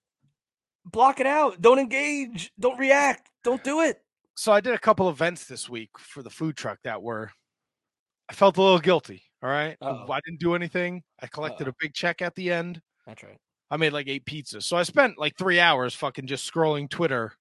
Block 0.85 1.19
it 1.19 1.25
out. 1.27 1.61
Don't 1.61 1.79
engage. 1.79 2.51
Don't 2.59 2.77
react. 2.77 3.29
Don't 3.43 3.63
do 3.63 3.81
it. 3.81 4.01
So 4.35 4.51
I 4.51 4.61
did 4.61 4.73
a 4.73 4.79
couple 4.79 5.09
events 5.09 5.45
this 5.45 5.69
week 5.69 5.89
for 5.97 6.21
the 6.21 6.29
food 6.29 6.55
truck 6.57 6.79
that 6.83 7.01
were. 7.01 7.31
I 8.29 8.33
felt 8.33 8.57
a 8.57 8.61
little 8.61 8.79
guilty. 8.79 9.23
All 9.43 9.49
right? 9.49 9.77
I 9.81 10.19
didn't 10.25 10.39
do 10.39 10.55
anything. 10.55 11.03
I 11.19 11.27
collected 11.27 11.67
Uh-oh. 11.67 11.71
a 11.79 11.83
big 11.85 11.93
check 11.93 12.21
at 12.21 12.35
the 12.35 12.51
end. 12.51 12.81
That's 13.07 13.23
right. 13.23 13.37
I 13.69 13.77
made 13.77 13.93
like 13.93 14.07
eight 14.07 14.25
pizzas. 14.25 14.63
So 14.63 14.75
I 14.77 14.83
spent 14.83 15.17
like 15.17 15.37
three 15.37 15.59
hours 15.59 15.93
fucking 15.95 16.27
just 16.27 16.51
scrolling 16.51 16.89
Twitter 16.89 17.33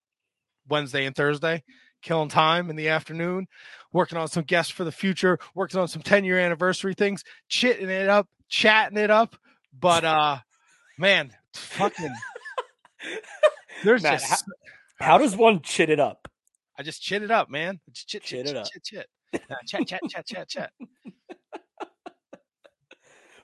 Wednesday 0.69 1.05
and 1.07 1.17
Thursday, 1.17 1.63
killing 2.03 2.29
time 2.29 2.71
in 2.71 2.77
the 2.77 2.89
afternoon, 2.89 3.47
working 3.93 4.19
on 4.19 4.29
some 4.29 4.45
guests 4.45 4.73
for 4.73 4.85
the 4.85 4.93
future, 4.93 5.39
working 5.55 5.79
on 5.81 5.89
some 5.89 6.03
10 6.03 6.25
year 6.25 6.39
anniversary 6.39 6.95
things, 6.95 7.23
chitting 7.49 7.89
it 7.91 8.09
up, 8.09 8.29
chatting 8.49 8.99
it 8.99 9.11
up. 9.11 9.37
But 9.79 10.05
uh 10.05 10.39
man, 10.99 11.33
fucking 11.55 12.13
there's 13.85 14.03
Matt, 14.03 14.21
just 14.21 14.45
How 14.99 15.19
does 15.19 15.37
one 15.37 15.61
chit 15.63 15.91
it 15.91 16.01
up? 16.01 16.29
I 16.79 16.83
just 16.83 17.03
chit 17.03 17.23
it 17.23 17.31
up, 17.31 17.51
man. 17.51 17.81
Just 17.93 18.09
chit, 18.09 18.23
Chit 18.23 18.47
chit, 18.47 18.47
it 18.47 18.49
chit, 18.49 18.57
up. 18.57 18.67
chit, 18.73 18.85
chit. 18.85 19.07
Uh, 19.51 19.55
chat, 19.67 19.87
chat, 19.87 20.01
chat, 20.09 20.27
chat, 20.27 20.49
chat. 20.49 20.71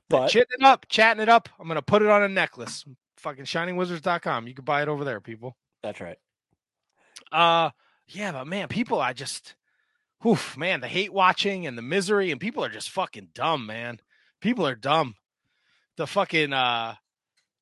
But 0.09 0.29
Chitting 0.31 0.47
it 0.61 0.65
up, 0.65 0.87
chatting 0.89 1.21
it 1.21 1.29
up. 1.29 1.49
I'm 1.59 1.67
gonna 1.67 1.83
put 1.83 2.01
it 2.03 2.09
on 2.09 2.23
a 2.23 2.29
necklace. 2.29 2.85
Fucking 3.17 3.45
shiningwizards.com. 3.45 4.47
You 4.47 4.55
can 4.55 4.65
buy 4.65 4.83
it 4.83 4.89
over 4.89 5.05
there, 5.05 5.21
people. 5.21 5.57
that's 5.83 6.01
right. 6.01 6.17
Uh 7.33 7.71
yeah, 8.09 8.33
but 8.33 8.47
man, 8.47 8.69
people 8.69 9.01
I 9.01 9.13
just 9.13 9.55
oof, 10.27 10.57
man, 10.57 10.81
the 10.81 10.89
hate 10.89 11.13
watching 11.13 11.67
and 11.67 11.77
the 11.77 11.83
misery 11.83 12.31
and 12.31 12.41
people 12.41 12.65
are 12.65 12.69
just 12.69 12.91
fucking 12.91 13.29
dumb, 13.35 13.67
man. 13.67 14.01
People 14.41 14.67
are 14.67 14.75
dumb. 14.75 15.15
The 15.97 16.07
fucking 16.07 16.53
uh 16.53 16.95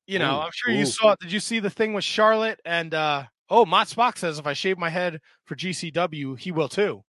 you 0.07 0.19
know, 0.19 0.37
Ooh, 0.37 0.41
I'm 0.41 0.51
sure 0.53 0.73
you 0.73 0.83
ooh. 0.83 0.85
saw 0.85 1.15
did 1.19 1.31
you 1.31 1.39
see 1.39 1.59
the 1.59 1.69
thing 1.69 1.93
with 1.93 2.03
Charlotte 2.03 2.59
and 2.65 2.93
uh 2.93 3.23
oh 3.49 3.65
Mott 3.65 3.87
Spock 3.87 4.17
says 4.17 4.39
if 4.39 4.47
I 4.47 4.53
shave 4.53 4.77
my 4.77 4.89
head 4.89 5.21
for 5.45 5.55
GCW, 5.55 6.37
he 6.37 6.51
will 6.51 6.69
too. 6.69 7.03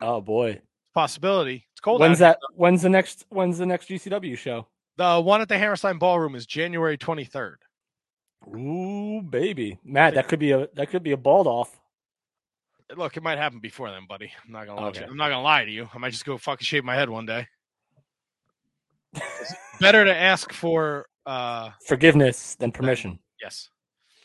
Oh 0.00 0.20
boy. 0.20 0.60
Possibility. 0.94 1.66
It's 1.72 1.80
cold. 1.80 2.00
When's 2.00 2.18
that? 2.18 2.38
When's 2.54 2.82
the 2.82 2.88
next? 2.88 3.24
When's 3.28 3.58
the 3.58 3.66
next 3.66 3.88
GCW 3.88 4.36
show? 4.36 4.66
The 4.96 5.20
one 5.20 5.40
at 5.40 5.48
the 5.48 5.56
Hammerstein 5.56 5.98
Ballroom 5.98 6.34
is 6.34 6.46
January 6.46 6.98
23rd. 6.98 7.56
Ooh, 8.48 9.22
baby, 9.22 9.78
Matt, 9.84 10.14
that 10.14 10.28
could 10.28 10.38
be 10.38 10.50
a 10.50 10.68
that 10.74 10.90
could 10.90 11.02
be 11.02 11.12
a 11.12 11.16
bald 11.16 11.46
off. 11.46 11.79
Look, 12.96 13.16
it 13.16 13.22
might 13.22 13.38
happen 13.38 13.60
before 13.60 13.90
then, 13.90 14.06
buddy. 14.08 14.32
I'm 14.44 14.52
not 14.52 14.66
gonna 14.66 14.86
Okay. 14.88 15.00
you. 15.00 15.06
I'm 15.06 15.16
not 15.16 15.28
gonna 15.28 15.42
lie 15.42 15.64
to 15.64 15.70
you. 15.70 15.88
I 15.94 15.98
might 15.98 16.10
just 16.12 16.24
go 16.24 16.36
fucking 16.38 16.64
shave 16.64 16.84
my 16.84 16.94
head 16.96 17.08
one 17.08 17.26
day. 17.26 17.46
Better 19.80 20.04
to 20.04 20.16
ask 20.16 20.52
for 20.52 21.06
uh, 21.26 21.70
Forgiveness, 21.86 22.54
than 22.56 22.72
permission. 22.72 23.18
yes, 23.42 23.68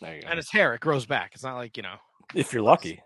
There 0.02 0.16
you 0.16 0.22
go. 0.22 0.28
and 0.30 0.40
it's 0.40 0.52
hair. 0.52 0.74
It 0.74 0.82
grows 0.82 1.06
back. 1.06 1.32
It's 1.34 1.44
not 1.44 1.56
like 1.56 1.78
you 1.78 1.84
know, 1.84 1.96
if 2.34 2.54
you're 2.54 2.62
lucky. 2.62 3.02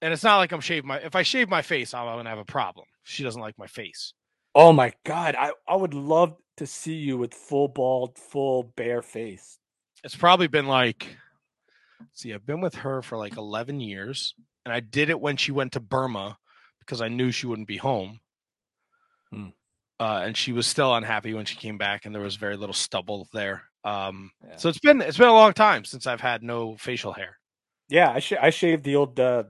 and 0.00 0.12
it's 0.12 0.22
not 0.24 0.38
like 0.38 0.52
I'm 0.52 0.60
shaving 0.60 0.88
my. 0.88 0.98
If 0.98 1.14
I 1.14 1.22
shave 1.22 1.48
my 1.48 1.62
face, 1.62 1.94
I'm 1.94 2.06
gonna 2.06 2.28
have 2.30 2.38
a 2.38 2.44
problem. 2.44 2.86
She 3.04 3.22
doesn't 3.22 3.40
like 3.40 3.58
my 3.58 3.66
face. 3.66 4.14
Oh 4.54 4.72
my 4.72 4.92
god, 5.04 5.34
I, 5.38 5.52
I 5.66 5.76
would 5.76 5.94
love 5.94 6.36
to 6.58 6.66
see 6.66 6.94
you 6.94 7.16
with 7.16 7.32
full 7.34 7.68
bald, 7.68 8.18
full 8.18 8.64
bare 8.76 9.02
face. 9.02 9.58
It's 10.04 10.14
probably 10.16 10.46
been 10.46 10.66
like, 10.66 11.16
see, 12.12 12.34
I've 12.34 12.44
been 12.44 12.60
with 12.60 12.74
her 12.76 13.00
for 13.02 13.16
like 13.16 13.36
11 13.38 13.80
years, 13.80 14.34
and 14.64 14.72
I 14.72 14.80
did 14.80 15.10
it 15.10 15.20
when 15.20 15.36
she 15.36 15.52
went 15.52 15.72
to 15.72 15.80
Burma 15.80 16.38
because 16.80 17.00
I 17.00 17.08
knew 17.08 17.30
she 17.30 17.46
wouldn't 17.46 17.68
be 17.68 17.76
home. 17.76 18.20
Hmm. 19.32 19.48
Uh, 20.00 20.22
and 20.24 20.36
she 20.36 20.52
was 20.52 20.66
still 20.66 20.94
unhappy 20.94 21.32
when 21.34 21.44
she 21.44 21.56
came 21.56 21.78
back, 21.78 22.04
and 22.06 22.14
there 22.14 22.22
was 22.22 22.36
very 22.36 22.56
little 22.56 22.74
stubble 22.74 23.28
there. 23.32 23.62
Um, 23.84 24.30
Yeah. 24.46 24.56
so 24.56 24.68
it's 24.68 24.78
been 24.80 25.00
it's 25.00 25.18
been 25.18 25.28
a 25.28 25.32
long 25.32 25.52
time 25.52 25.84
since 25.84 26.06
I've 26.06 26.20
had 26.20 26.42
no 26.42 26.76
facial 26.76 27.12
hair. 27.12 27.38
Yeah, 27.88 28.10
I 28.10 28.18
sh- 28.20 28.32
I 28.40 28.50
shaved 28.50 28.84
the 28.84 28.96
old 28.96 29.18
uh, 29.20 29.44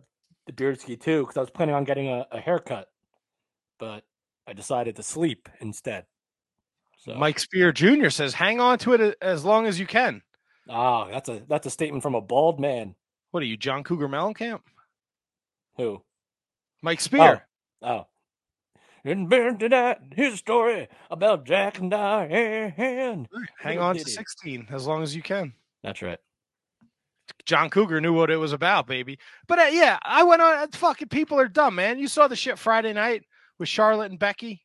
the 0.46 0.52
beard 0.52 0.80
ski 0.80 0.96
too 0.96 1.20
because 1.22 1.36
I 1.36 1.40
was 1.40 1.50
planning 1.50 1.74
on 1.74 1.84
getting 1.84 2.08
a, 2.08 2.26
a 2.30 2.40
haircut, 2.40 2.88
but 3.78 4.04
I 4.46 4.52
decided 4.52 4.96
to 4.96 5.02
sleep 5.02 5.48
instead. 5.60 6.04
So 6.98 7.14
Mike 7.14 7.38
Spear 7.38 7.72
Jr. 7.72 8.08
says, 8.10 8.34
"Hang 8.34 8.60
on 8.60 8.78
to 8.78 8.92
it 8.94 9.16
as 9.22 9.44
long 9.44 9.66
as 9.66 9.78
you 9.80 9.86
can." 9.86 10.22
ah, 10.68 11.08
that's 11.08 11.28
a 11.28 11.42
that's 11.48 11.66
a 11.66 11.70
statement 11.70 12.02
from 12.02 12.14
a 12.14 12.20
bald 12.20 12.60
man. 12.60 12.94
What 13.32 13.42
are 13.42 13.46
you, 13.46 13.56
John 13.56 13.82
Cougar 13.84 14.08
Mellencamp? 14.08 14.60
Who? 15.76 16.02
Mike 16.82 17.00
Spear. 17.00 17.46
Oh. 17.80 18.06
In 19.04 19.26
bed 19.26 19.58
tonight, 19.58 19.98
here's 20.14 20.34
a 20.34 20.36
story 20.36 20.88
about 21.10 21.44
Jack 21.44 21.78
and 21.78 21.90
Diane. 21.90 23.26
Hang 23.58 23.78
on 23.78 23.96
to 23.96 24.04
16 24.04 24.68
as 24.70 24.86
long 24.86 25.02
as 25.02 25.16
you 25.16 25.22
can. 25.22 25.52
That's 25.82 26.02
right. 26.02 26.18
John 27.44 27.70
Cougar 27.70 28.00
knew 28.00 28.12
what 28.12 28.30
it 28.30 28.36
was 28.36 28.52
about, 28.52 28.86
baby. 28.86 29.18
But 29.48 29.58
uh, 29.58 29.70
yeah, 29.72 29.98
I 30.02 30.22
went 30.22 30.42
on. 30.42 30.70
Fucking 30.70 31.08
people 31.08 31.38
are 31.40 31.48
dumb, 31.48 31.74
man. 31.74 31.98
You 31.98 32.06
saw 32.06 32.28
the 32.28 32.36
shit 32.36 32.58
Friday 32.58 32.92
night 32.92 33.24
with 33.58 33.68
Charlotte 33.68 34.10
and 34.10 34.18
Becky. 34.18 34.62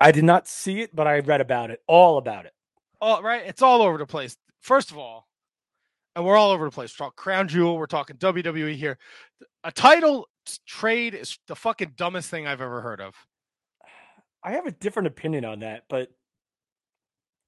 I 0.00 0.12
did 0.12 0.24
not 0.24 0.46
see 0.46 0.80
it, 0.80 0.94
but 0.94 1.06
I 1.06 1.18
read 1.18 1.40
about 1.40 1.70
it, 1.70 1.80
all 1.86 2.18
about 2.18 2.46
it. 2.46 2.52
All 3.00 3.22
right, 3.22 3.42
it's 3.46 3.62
all 3.62 3.82
over 3.82 3.98
the 3.98 4.06
place. 4.06 4.36
First 4.60 4.90
of 4.90 4.98
all, 4.98 5.27
and 6.16 6.24
we're 6.24 6.36
all 6.36 6.50
over 6.50 6.64
the 6.64 6.70
place. 6.70 6.94
We're 6.94 7.06
talking 7.06 7.16
Crown 7.16 7.48
Jewel. 7.48 7.78
We're 7.78 7.86
talking 7.86 8.16
WWE 8.16 8.74
here. 8.76 8.98
A 9.64 9.72
title 9.72 10.28
trade 10.66 11.14
is 11.14 11.38
the 11.46 11.56
fucking 11.56 11.92
dumbest 11.96 12.30
thing 12.30 12.46
I've 12.46 12.60
ever 12.60 12.80
heard 12.80 13.00
of. 13.00 13.14
I 14.44 14.52
have 14.52 14.66
a 14.66 14.72
different 14.72 15.08
opinion 15.08 15.44
on 15.44 15.60
that, 15.60 15.84
but 15.88 16.10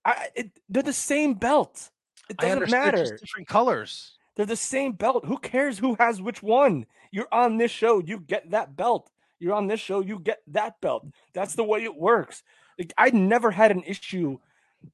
I 0.04 0.28
it, 0.34 0.50
they're 0.68 0.82
the 0.82 0.92
same 0.92 1.34
belt. 1.34 1.90
It 2.28 2.36
doesn't 2.36 2.70
matter. 2.70 2.98
just 2.98 3.20
different 3.20 3.48
colors. 3.48 4.12
They're 4.36 4.46
the 4.46 4.56
same 4.56 4.92
belt. 4.92 5.24
Who 5.26 5.38
cares 5.38 5.78
who 5.78 5.96
has 5.98 6.22
which 6.22 6.42
one? 6.42 6.86
You're 7.10 7.28
on 7.32 7.56
this 7.58 7.70
show, 7.70 8.00
you 8.00 8.20
get 8.20 8.50
that 8.50 8.76
belt. 8.76 9.10
You're 9.38 9.54
on 9.54 9.66
this 9.66 9.80
show, 9.80 10.00
you 10.00 10.18
get 10.18 10.40
that 10.48 10.80
belt. 10.80 11.06
That's 11.34 11.54
the 11.54 11.64
way 11.64 11.84
it 11.84 11.96
works. 11.96 12.42
Like 12.78 12.92
I 12.96 13.10
never 13.10 13.50
had 13.50 13.70
an 13.70 13.82
issue. 13.84 14.38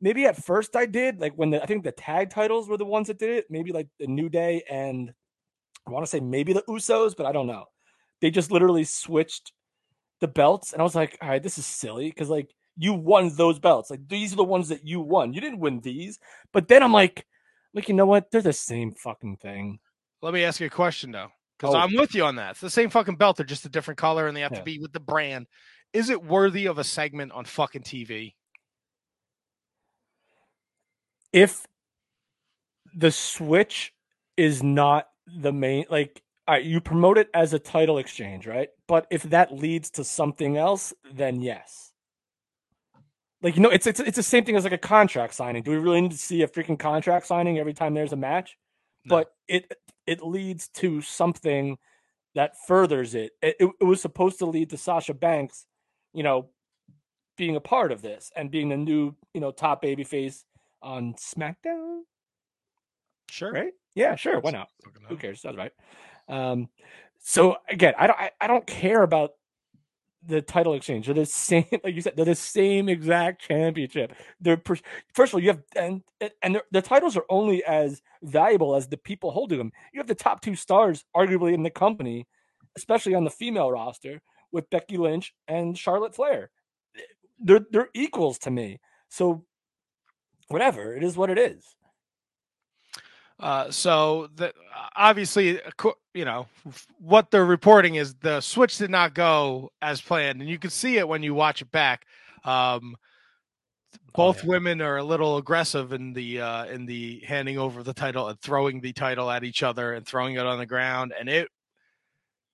Maybe 0.01 0.25
at 0.27 0.43
first 0.43 0.75
I 0.77 0.87
did, 0.87 1.21
like 1.21 1.35
when 1.35 1.51
the 1.51 1.63
I 1.63 1.67
think 1.67 1.85
the 1.85 1.93
tag 1.93 2.31
titles 2.31 2.69
were 2.69 2.77
the 2.77 2.85
ones 2.85 3.07
that 3.07 3.19
did 3.19 3.31
it. 3.31 3.47
Maybe 3.51 3.73
like 3.73 3.89
the 3.99 4.07
New 4.07 4.29
Day 4.29 4.63
and 4.71 5.13
I 5.87 5.91
want 5.91 6.05
to 6.05 6.11
say 6.11 6.21
maybe 6.21 6.53
the 6.53 6.63
Usos, 6.69 7.17
but 7.17 7.27
I 7.27 7.33
don't 7.33 7.47
know. 7.47 7.67
They 8.21 8.31
just 8.31 8.51
literally 8.51 8.85
switched 8.85 9.53
the 10.21 10.29
belts, 10.29 10.73
and 10.73 10.81
I 10.81 10.85
was 10.85 10.95
like, 10.95 11.17
all 11.23 11.29
right, 11.29 11.43
this 11.43 11.59
is 11.59 11.67
silly 11.67 12.09
because 12.09 12.29
like 12.29 12.51
you 12.77 12.95
won 12.95 13.31
those 13.37 13.59
belts. 13.59 13.91
Like 13.91 14.09
these 14.09 14.33
are 14.33 14.37
the 14.37 14.45
ones 14.45 14.69
that 14.71 14.85
you 14.87 15.01
won. 15.01 15.33
You 15.33 15.41
didn't 15.41 15.61
win 15.61 15.81
these. 15.81 16.19
But 16.53 16.69
then 16.69 16.83
I'm 16.83 16.93
like, 16.93 17.25
like 17.75 17.89
you 17.89 17.95
know 17.95 18.07
what? 18.07 18.31
They're 18.31 18.43
the 18.43 18.53
same 18.53 18.95
fucking 18.95 19.37
thing. 19.37 19.79
Let 20.23 20.35
me 20.35 20.43
ask 20.45 20.61
you 20.61 20.67
a 20.67 20.71
question 20.71 21.13
though, 21.13 21.29
because 21.59 21.75
Oh. 21.75 21.79
I'm 21.79 21.95
with 21.95 22.15
you 22.15 22.25
on 22.25 22.37
that. 22.37 22.53
It's 22.53 22.61
the 22.61 22.71
same 22.71 22.91
fucking 22.91 23.17
belt. 23.17 23.37
They're 23.37 23.47
just 23.47 23.67
a 23.67 23.71
different 23.71 23.99
color, 23.99 24.27
and 24.27 24.37
they 24.37 24.41
have 24.41 24.53
Yeah. 24.53 24.59
to 24.59 24.65
be 24.65 24.79
with 24.79 24.93
the 24.93 25.01
brand. 25.01 25.47
Is 25.93 26.11
it 26.11 26.23
worthy 26.25 26.67
of 26.67 26.79
a 26.79 26.85
segment 26.85 27.33
on 27.33 27.45
fucking 27.45 27.83
TV? 27.83 28.35
If 31.37 31.67
the 32.95 33.11
switch 33.11 33.93
is 34.39 34.63
not 34.63 35.09
the 35.27 35.53
main, 35.53 35.85
like, 35.91 36.23
right, 36.49 36.65
you 36.65 36.81
promote 36.81 37.19
it 37.19 37.29
as 37.35 37.53
a 37.53 37.59
title 37.59 37.99
exchange, 37.99 38.47
right? 38.47 38.71
But 38.89 39.07
if 39.11 39.25
that 39.25 39.53
leads 39.53 39.91
to 39.91 40.05
something 40.05 40.57
else, 40.57 40.95
then 41.13 41.43
yes. 41.43 41.93
Like 43.43 43.55
you 43.55 43.63
know, 43.63 43.69
it's 43.69 43.87
it's 43.87 44.01
it's 44.01 44.17
the 44.17 44.23
same 44.23 44.47
thing 44.47 44.57
as 44.57 44.65
like 44.65 44.73
a 44.73 44.79
contract 44.79 45.35
signing. 45.35 45.63
Do 45.63 45.73
we 45.73 45.77
really 45.77 46.01
need 46.01 46.13
to 46.13 46.17
see 46.17 46.41
a 46.41 46.49
freaking 46.49 46.79
contract 46.79 47.27
signing 47.27 47.59
every 47.59 47.75
time 47.75 47.93
there's 47.93 48.15
a 48.15 48.17
match? 48.17 48.57
No. 49.05 49.17
But 49.17 49.33
it 49.47 49.71
it 50.07 50.23
leads 50.23 50.69
to 50.69 51.03
something 51.03 51.77
that 52.35 52.55
furthers 52.67 53.15
it. 53.15 53.33
It, 53.43 53.57
it. 53.61 53.71
it 53.79 53.85
was 53.85 54.01
supposed 54.01 54.39
to 54.39 54.47
lead 54.47 54.71
to 54.71 54.79
Sasha 54.79 55.13
Banks, 55.13 55.67
you 56.15 56.23
know, 56.23 56.49
being 57.37 57.57
a 57.57 57.61
part 57.61 57.93
of 57.93 58.01
this 58.01 58.33
and 58.35 58.51
being 58.51 58.71
the 58.71 58.77
new 58.79 59.15
you 59.35 59.41
know 59.43 59.51
top 59.51 59.83
babyface 59.83 60.45
on 60.87 61.15
SmackDown, 61.15 62.01
Sure. 63.29 63.53
right? 63.53 63.73
Yeah, 63.95 64.15
sure. 64.15 64.41
Why 64.41 64.53
not? 64.53 64.69
Who 65.09 65.17
cares? 65.17 65.43
That's 65.43 65.57
right. 65.57 65.73
Um, 66.29 66.69
so 67.19 67.57
again, 67.69 67.95
I 67.99 68.07
don't 68.07 68.19
I, 68.19 68.31
I 68.41 68.47
don't 68.47 68.67
care 68.67 69.03
about 69.03 69.33
the 70.25 70.43
title 70.43 70.75
exchange. 70.75 71.07
They're 71.07 71.15
the 71.15 71.27
same, 71.27 71.65
like 71.85 71.95
you 71.95 72.01
said, 72.01 72.15
they're 72.17 72.25
the 72.25 72.35
same 72.35 72.89
exact 72.89 73.43
championship. 73.43 74.13
They're 74.41 74.57
per- 74.57 74.77
first 75.15 75.31
of 75.31 75.35
all, 75.35 75.41
you 75.41 75.49
have 75.49 75.63
and 75.77 76.03
and 76.43 76.57
the, 76.57 76.63
the 76.73 76.83
titles 76.83 77.17
are 77.17 77.25
only 77.29 77.65
as 77.65 78.01
valuable 78.23 78.75
as 78.77 78.89
the 78.89 78.97
people 78.97 79.31
holding 79.31 79.59
them. 79.59 79.73
You 79.93 80.01
have 80.01 80.07
the 80.09 80.15
top 80.15 80.41
two 80.41 80.55
stars, 80.57 81.05
arguably 81.17 81.55
in 81.55 81.63
the 81.63 81.71
company, 81.71 82.27
especially 82.77 83.15
on 83.15 83.25
the 83.25 83.31
female 83.31 83.71
roster, 83.71 84.21
with 84.53 84.71
Becky 84.71 84.99
Lynch 84.99 85.33
and 85.49 85.77
Charlotte 85.77 86.15
Flair. 86.15 86.51
They're 87.41 87.67
they're 87.71 87.89
equals 87.95 88.39
to 88.41 88.51
me. 88.51 88.79
So 89.09 89.45
whatever 90.49 90.95
it 90.95 91.03
is, 91.03 91.17
what 91.17 91.31
it 91.31 91.39
is. 91.39 91.65
Uh, 93.39 93.71
so 93.71 94.29
the 94.37 94.53
obviously, 94.97 95.61
you 96.15 96.25
know, 96.25 96.47
what 96.99 97.31
they're 97.31 97.45
reporting 97.45 97.97
is 97.97 98.15
the 98.15 98.41
switch 98.41 98.79
did 98.79 98.91
not 98.91 99.15
go 99.15 99.71
as 99.83 100.01
planned, 100.01 100.41
and 100.41 100.49
you 100.49 100.59
can 100.59 100.71
see 100.71 100.97
it 100.97 101.07
when 101.07 101.23
you 101.23 101.35
watch 101.35 101.61
it 101.61 101.71
back. 101.71 102.07
Um, 102.45 102.97
both 104.15 104.43
yeah. 104.43 104.49
women 104.49 104.81
are 104.81 104.97
a 104.97 105.05
little 105.05 105.37
aggressive 105.37 105.93
in 105.93 106.15
the 106.15 106.41
uh, 106.41 106.65
in 106.67 106.87
the 106.87 107.23
handing 107.27 107.59
over 107.59 107.83
the 107.83 107.93
title 107.93 108.29
and 108.29 108.41
throwing 108.41 108.81
the 108.81 108.95
title 108.95 109.31
at 109.31 109.45
each 109.45 109.63
other 109.63 109.93
and 109.93 110.07
throwing 110.07 110.37
it 110.37 110.47
on 110.47 110.59
the 110.59 110.67
ground, 110.67 111.13
and 111.19 111.29
it 111.29 111.49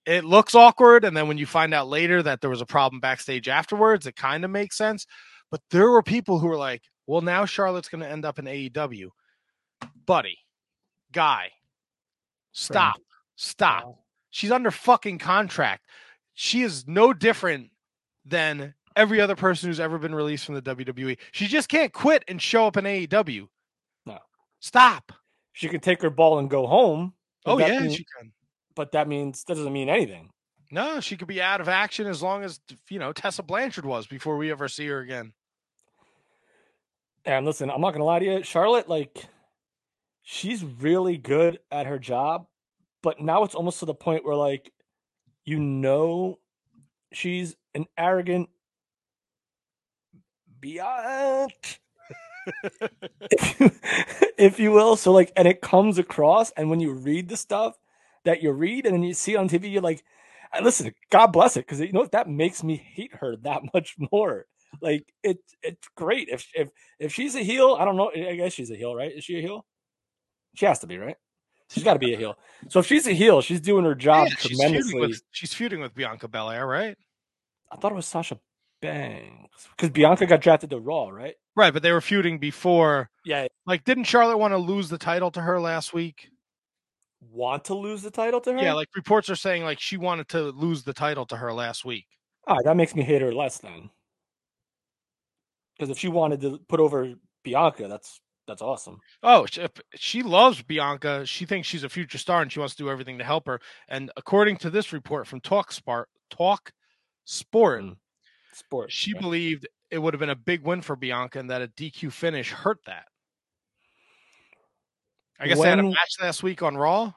it 0.04 0.24
looks 0.24 0.56
awkward. 0.56 1.04
And 1.04 1.16
then 1.16 1.28
when 1.28 1.38
you 1.38 1.46
find 1.46 1.72
out 1.72 1.88
later 1.88 2.22
that 2.24 2.40
there 2.40 2.50
was 2.50 2.60
a 2.60 2.66
problem 2.66 2.98
backstage 2.98 3.48
afterwards, 3.48 4.06
it 4.06 4.16
kind 4.16 4.44
of 4.44 4.50
makes 4.50 4.76
sense. 4.76 5.06
But 5.50 5.60
there 5.70 5.90
were 5.90 6.02
people 6.02 6.40
who 6.40 6.48
were 6.48 6.56
like, 6.56 6.82
"Well, 7.06 7.20
now 7.20 7.44
Charlotte's 7.44 7.88
going 7.88 8.02
to 8.02 8.10
end 8.10 8.24
up 8.24 8.38
in 8.38 8.46
AEW, 8.46 9.08
buddy." 10.06 10.38
guy. 11.12 11.50
Stop. 12.52 13.00
Stop. 13.36 13.84
Wow. 13.84 13.98
She's 14.30 14.50
under 14.50 14.70
fucking 14.70 15.18
contract. 15.18 15.86
She 16.34 16.62
is 16.62 16.88
no 16.88 17.12
different 17.12 17.70
than 18.24 18.74
every 18.96 19.20
other 19.20 19.36
person 19.36 19.68
who's 19.68 19.80
ever 19.80 19.98
been 19.98 20.14
released 20.14 20.46
from 20.46 20.54
the 20.54 20.62
WWE. 20.62 21.18
She 21.32 21.46
just 21.46 21.68
can't 21.68 21.92
quit 21.92 22.24
and 22.28 22.40
show 22.40 22.66
up 22.66 22.76
in 22.76 22.84
AEW. 22.84 23.46
No. 24.06 24.18
Stop. 24.60 25.12
She 25.52 25.68
can 25.68 25.80
take 25.80 26.00
her 26.02 26.10
ball 26.10 26.38
and 26.38 26.48
go 26.48 26.66
home. 26.66 27.14
Oh 27.44 27.58
yeah, 27.58 27.80
mean- 27.80 27.90
she 27.90 28.06
can. 28.18 28.32
but 28.74 28.92
that 28.92 29.08
means 29.08 29.44
that 29.44 29.54
doesn't 29.54 29.72
mean 29.72 29.88
anything. 29.88 30.30
No, 30.70 31.00
she 31.00 31.18
could 31.18 31.28
be 31.28 31.42
out 31.42 31.60
of 31.60 31.68
action 31.68 32.06
as 32.06 32.22
long 32.22 32.44
as 32.44 32.58
you 32.88 32.98
know 32.98 33.12
Tessa 33.12 33.42
Blanchard 33.42 33.84
was 33.84 34.06
before 34.06 34.38
we 34.38 34.50
ever 34.50 34.68
see 34.68 34.86
her 34.86 35.00
again. 35.00 35.34
And 37.24 37.46
listen, 37.46 37.70
I'm 37.70 37.80
not 37.80 37.92
gonna 37.92 38.04
lie 38.04 38.20
to 38.20 38.24
you, 38.24 38.42
Charlotte, 38.42 38.88
like 38.88 39.26
she's 40.22 40.64
really 40.64 41.16
good 41.18 41.60
at 41.70 41.86
her 41.86 41.98
job, 41.98 42.46
but 43.02 43.20
now 43.20 43.44
it's 43.44 43.54
almost 43.54 43.80
to 43.80 43.86
the 43.86 43.94
point 43.94 44.24
where 44.24 44.36
like 44.36 44.72
you 45.44 45.58
know 45.60 46.38
she's 47.12 47.56
an 47.74 47.86
arrogant 47.98 48.50
biatch. 50.60 51.78
if, 53.30 53.60
you, 53.60 53.70
if 54.38 54.60
you 54.60 54.72
will. 54.72 54.96
So 54.96 55.12
like 55.12 55.32
and 55.36 55.48
it 55.48 55.62
comes 55.62 55.98
across 55.98 56.50
and 56.52 56.70
when 56.70 56.80
you 56.80 56.92
read 56.92 57.28
the 57.28 57.36
stuff 57.36 57.78
that 58.24 58.42
you 58.42 58.52
read 58.52 58.86
and 58.86 58.94
then 58.94 59.02
you 59.02 59.14
see 59.14 59.36
on 59.36 59.48
TV, 59.48 59.72
you're 59.72 59.82
like, 59.82 60.04
listen, 60.62 60.94
God 61.10 61.28
bless 61.28 61.56
it, 61.56 61.66
because 61.66 61.80
you 61.80 61.92
know 61.92 62.00
what? 62.00 62.12
that 62.12 62.28
makes 62.28 62.62
me 62.64 62.76
hate 62.76 63.14
her 63.16 63.36
that 63.38 63.62
much 63.74 63.96
more. 64.12 64.46
Like 64.80 65.04
it, 65.22 65.38
it's 65.62 65.88
great 65.96 66.28
if 66.28 66.48
if 66.54 66.70
if 66.98 67.12
she's 67.12 67.34
a 67.34 67.42
heel. 67.42 67.76
I 67.78 67.84
don't 67.84 67.96
know. 67.96 68.10
I 68.14 68.36
guess 68.36 68.52
she's 68.52 68.70
a 68.70 68.76
heel, 68.76 68.94
right? 68.94 69.12
Is 69.12 69.24
she 69.24 69.38
a 69.38 69.40
heel? 69.40 69.64
She 70.54 70.66
has 70.66 70.78
to 70.80 70.86
be, 70.86 70.98
right? 70.98 71.16
She's 71.70 71.84
got 71.84 71.94
to 71.94 71.98
be 71.98 72.12
a 72.12 72.18
heel. 72.18 72.36
So 72.68 72.80
if 72.80 72.86
she's 72.86 73.06
a 73.06 73.12
heel, 73.12 73.40
she's 73.40 73.60
doing 73.60 73.84
her 73.84 73.94
job 73.94 74.28
Yeah, 74.28 74.34
she's 74.38 74.58
feuding 74.58 74.58
tremendously. 74.82 75.00
with 75.00 75.22
she's 75.30 75.54
feuding 75.54 75.80
with 75.80 75.94
Bianca 75.94 76.28
Belair, 76.28 76.66
right? 76.66 76.96
I 77.70 77.76
thought 77.76 77.92
it 77.92 77.94
was 77.94 78.06
Sasha 78.06 78.38
Banks 78.82 79.68
because 79.76 79.90
Bianca 79.90 80.26
got 80.26 80.40
drafted 80.40 80.70
to 80.70 80.78
Raw, 80.78 81.08
right? 81.08 81.34
Right, 81.56 81.72
but 81.72 81.82
they 81.82 81.92
were 81.92 82.00
feuding 82.00 82.38
before. 82.38 83.08
Yeah, 83.24 83.46
Like, 83.66 83.84
didn't 83.84 84.04
Charlotte 84.04 84.38
want 84.38 84.52
to 84.52 84.58
lose 84.58 84.88
the 84.88 84.98
title 84.98 85.30
to 85.32 85.40
her 85.40 85.60
last 85.60 85.92
week? 85.94 86.28
want 87.30 87.64
to 87.66 87.74
lose 87.74 88.02
the 88.02 88.10
title 88.10 88.40
to 88.40 88.52
her? 88.52 88.58
Yeah, 88.58 88.72
like 88.72 88.88
reports 88.96 89.30
are 89.30 89.36
saying 89.36 89.62
like 89.62 89.78
she 89.78 89.96
wanted 89.96 90.28
to 90.30 90.42
lose 90.50 90.82
the 90.82 90.92
title 90.92 91.24
to 91.26 91.36
her 91.36 91.52
last 91.52 91.84
week. 91.84 92.06
Ah, 92.48 92.58
that 92.64 92.76
makes 92.76 92.94
me 92.96 93.02
hate 93.02 93.22
her 93.22 93.32
less 93.32 93.58
then. 93.58 93.90
Because 95.76 95.90
if 95.90 95.98
she 95.98 96.08
wanted 96.08 96.40
to 96.42 96.58
put 96.68 96.80
over 96.80 97.14
Bianca, 97.42 97.88
that's 97.88 98.20
that's 98.46 98.60
awesome. 98.62 98.98
Oh, 99.22 99.46
she, 99.46 99.64
she 99.94 100.22
loves 100.22 100.62
Bianca. 100.62 101.24
She 101.24 101.44
thinks 101.46 101.68
she's 101.68 101.84
a 101.84 101.88
future 101.88 102.18
star 102.18 102.42
and 102.42 102.50
she 102.50 102.58
wants 102.58 102.74
to 102.74 102.82
do 102.82 102.90
everything 102.90 103.18
to 103.18 103.24
help 103.24 103.46
her. 103.46 103.60
And 103.88 104.10
according 104.16 104.56
to 104.58 104.70
this 104.70 104.92
report 104.92 105.26
from 105.28 105.40
Talk 105.40 105.70
Sport, 105.72 106.08
Talk 106.28 106.72
Sport, 107.24 107.82
Mm. 107.84 107.96
Sport. 108.52 108.90
she 108.92 109.12
right? 109.14 109.22
believed 109.22 109.66
it 109.90 109.98
would 109.98 110.12
have 110.12 110.18
been 110.20 110.28
a 110.30 110.34
big 110.36 110.62
win 110.64 110.82
for 110.82 110.96
Bianca 110.96 111.38
and 111.38 111.50
that 111.50 111.62
a 111.62 111.68
DQ 111.68 112.10
finish 112.12 112.50
hurt 112.50 112.78
that. 112.86 113.04
I 115.38 115.46
guess 115.46 115.60
they 115.60 115.68
had 115.68 115.78
a 115.78 115.82
When- 115.84 115.92
match 115.92 116.10
last 116.20 116.42
week 116.42 116.62
on 116.62 116.76
Raw. 116.76 117.12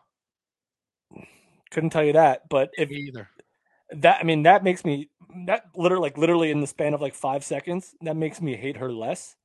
couldn't 1.72 1.90
tell 1.90 2.04
you 2.04 2.14
that, 2.14 2.48
but 2.50 2.70
if 2.78 2.90
Me 2.90 2.98
either. 3.08 3.30
that 3.92 4.20
I 4.22 4.24
mean 4.24 4.44
that 4.44 4.64
makes 4.64 4.86
me 4.86 5.10
that 5.48 5.66
literally 5.76 6.04
like 6.04 6.18
literally 6.18 6.52
in 6.52 6.62
the 6.62 6.68
span 6.68 6.94
of 6.94 7.02
like 7.02 7.16
five 7.16 7.44
seconds, 7.44 7.96
that 8.02 8.16
makes 8.18 8.42
me 8.42 8.56
hate 8.56 8.78
her 8.78 8.92
less 8.92 9.36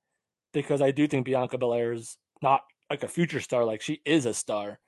because 0.53 0.83
I 0.83 0.93
do 0.93 1.09
think 1.09 1.27
Bianca 1.27 1.59
Belair 1.59 1.93
is 1.93 2.19
not 2.43 2.63
like 2.91 3.05
a 3.05 3.09
future 3.09 3.41
star, 3.41 3.65
like 3.65 3.83
she 3.83 4.01
is 4.07 4.27
a 4.27 4.35
star. 4.35 4.81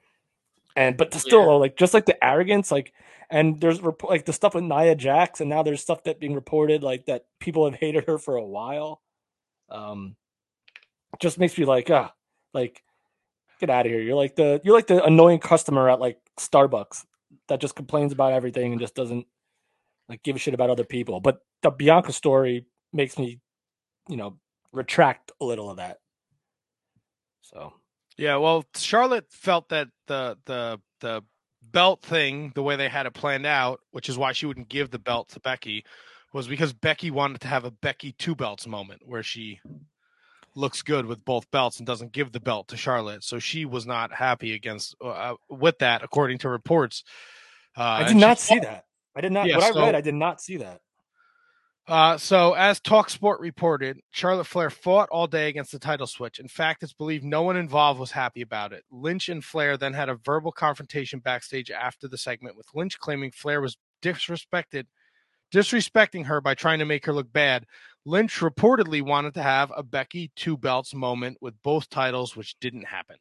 And 0.77 0.97
but 0.97 1.15
still 1.15 1.45
Yeah. 1.45 1.61
like 1.61 1.77
just 1.77 1.95
like 1.95 2.07
the 2.07 2.23
arrogance, 2.25 2.71
like 2.73 2.93
and 3.31 3.61
there's 3.61 3.81
like 4.05 4.27
the 4.27 4.33
stuff 4.35 4.55
with 4.55 4.65
Nia 4.65 4.95
Jax, 4.97 5.41
and 5.41 5.51
now 5.51 5.63
there's 5.63 5.83
stuff 5.83 6.05
that 6.05 6.21
being 6.21 6.35
reported 6.35 6.83
like 6.83 7.07
that 7.07 7.27
people 7.41 7.65
have 7.71 7.79
hated 7.81 8.07
her 8.07 8.19
for 8.19 8.37
a 8.37 8.45
while. 8.45 9.03
Um, 9.71 10.17
just 11.21 11.39
makes 11.39 11.59
me 11.59 11.65
like 11.67 11.91
ah, 11.91 12.13
like 12.55 12.83
get 13.61 13.71
out 13.71 13.87
of 13.87 13.93
here. 13.93 14.01
You're 14.03 14.17
like 14.17 14.37
the 14.37 14.61
you're 14.65 14.77
like 14.77 14.89
the 14.89 15.05
annoying 15.05 15.41
customer 15.41 15.91
at 15.91 16.01
like 16.01 16.19
Starbucks 16.39 17.05
that 17.49 17.61
just 17.61 17.77
complains 17.77 18.13
about 18.13 18.33
everything 18.35 18.73
and 18.73 18.81
just 18.81 18.95
doesn't 18.95 19.27
like 20.13 20.23
give 20.23 20.37
a 20.37 20.39
shit 20.39 20.53
about 20.55 20.69
other 20.69 20.85
people. 20.85 21.21
But 21.21 21.39
the 21.63 21.71
Bianca 21.71 22.13
story 22.13 22.67
makes 22.93 23.19
me, 23.19 23.41
you 24.09 24.17
know, 24.17 24.37
retract 24.71 25.33
a 25.41 25.45
little 25.45 25.71
of 25.71 25.79
that. 25.79 25.99
So 27.41 27.73
Yeah, 28.19 28.37
well, 28.37 28.65
Charlotte 28.77 29.27
felt 29.31 29.71
that 29.71 29.89
the 30.07 30.37
the 30.45 30.81
the 31.01 31.23
belt 31.63 32.03
thing, 32.03 32.53
the 32.55 32.63
way 32.63 32.77
they 32.77 32.89
had 32.91 33.07
it 33.07 33.15
planned 33.15 33.47
out, 33.47 33.81
which 33.91 34.11
is 34.11 34.19
why 34.19 34.33
she 34.33 34.45
wouldn't 34.45 34.69
give 34.69 34.91
the 34.91 34.99
belt 34.99 35.31
to 35.31 35.41
Becky, 35.41 35.85
was 36.35 36.47
because 36.47 36.75
Becky 36.75 37.11
wanted 37.11 37.41
to 37.41 37.49
have 37.49 37.65
a 37.65 37.71
Becky 37.71 38.13
two 38.13 38.35
belts 38.35 38.67
moment 38.67 39.01
where 39.07 39.23
she 39.23 39.61
looks 40.55 40.83
good 40.83 41.07
with 41.07 41.25
both 41.25 41.51
belts 41.51 41.79
and 41.79 41.87
doesn't 41.87 42.13
give 42.13 42.33
the 42.33 42.41
belt 42.41 42.69
to 42.69 42.77
Charlotte. 42.77 43.25
So 43.25 43.39
she 43.39 43.65
was 43.65 43.87
not 43.87 44.13
happy 44.13 44.53
against 44.53 44.95
uh, 45.03 45.37
with 45.49 45.79
that, 45.79 46.03
according 46.03 46.39
to 46.39 46.51
reports. 46.51 47.03
Uh, 47.75 47.83
I 48.05 48.09
did 48.09 48.19
not 48.19 48.39
see 48.39 48.59
that. 48.59 48.85
I 49.15 49.21
did 49.21 49.33
not. 49.33 49.47
Yeah, 49.47 49.59
what 49.59 49.77
I 49.77 49.81
read, 49.81 49.95
I 49.95 50.01
did 50.01 50.15
not 50.15 50.41
see 50.41 50.59
that. 50.59 50.81
Uh, 51.89 52.17
so, 52.17 52.53
as 52.55 52.79
Talksport 52.79 53.41
reported, 53.41 54.01
Charlotte 54.13 54.47
Flair 54.47 54.71
fought 54.71 55.09
all 55.11 55.27
day 55.27 55.49
against 55.49 55.73
the 55.73 55.81
title 55.81 56.07
switch. 56.07 56.39
In 56.39 56.47
fact, 56.47 56.83
it's 56.83 56.93
believed 56.93 57.25
no 57.25 57.43
one 57.43 57.57
involved 57.57 57.99
was 57.99 58.13
happy 58.13 58.41
about 58.41 58.73
it. 58.73 58.85
Lynch 58.91 59.29
and 59.29 59.45
Flair 59.45 59.77
then 59.77 59.93
had 59.93 60.09
a 60.09 60.15
verbal 60.15 60.53
confrontation 60.53 61.19
backstage 61.19 61.73
after 61.73 62.07
the 62.07 62.17
segment, 62.17 62.57
with 62.57 62.67
Lynch 62.73 63.01
claiming 63.01 63.33
Flair 63.33 63.61
was 63.61 63.77
disrespected, 64.01 64.87
disrespecting 65.53 66.27
her 66.27 66.41
by 66.41 66.55
trying 66.55 66.79
to 66.79 66.85
make 66.85 67.05
her 67.05 67.13
look 67.13 67.33
bad. 67.33 67.67
Lynch 68.05 68.39
reportedly 68.39 69.03
wanted 69.03 69.35
to 69.35 69.43
have 69.43 69.73
a 69.77 69.83
Becky 69.83 70.31
two 70.37 70.57
belts 70.57 70.95
moment 70.95 71.39
with 71.41 71.61
both 71.65 71.91
titles, 71.91 72.37
which 72.37 72.59
didn't 72.61 72.87
happen. 72.87 73.17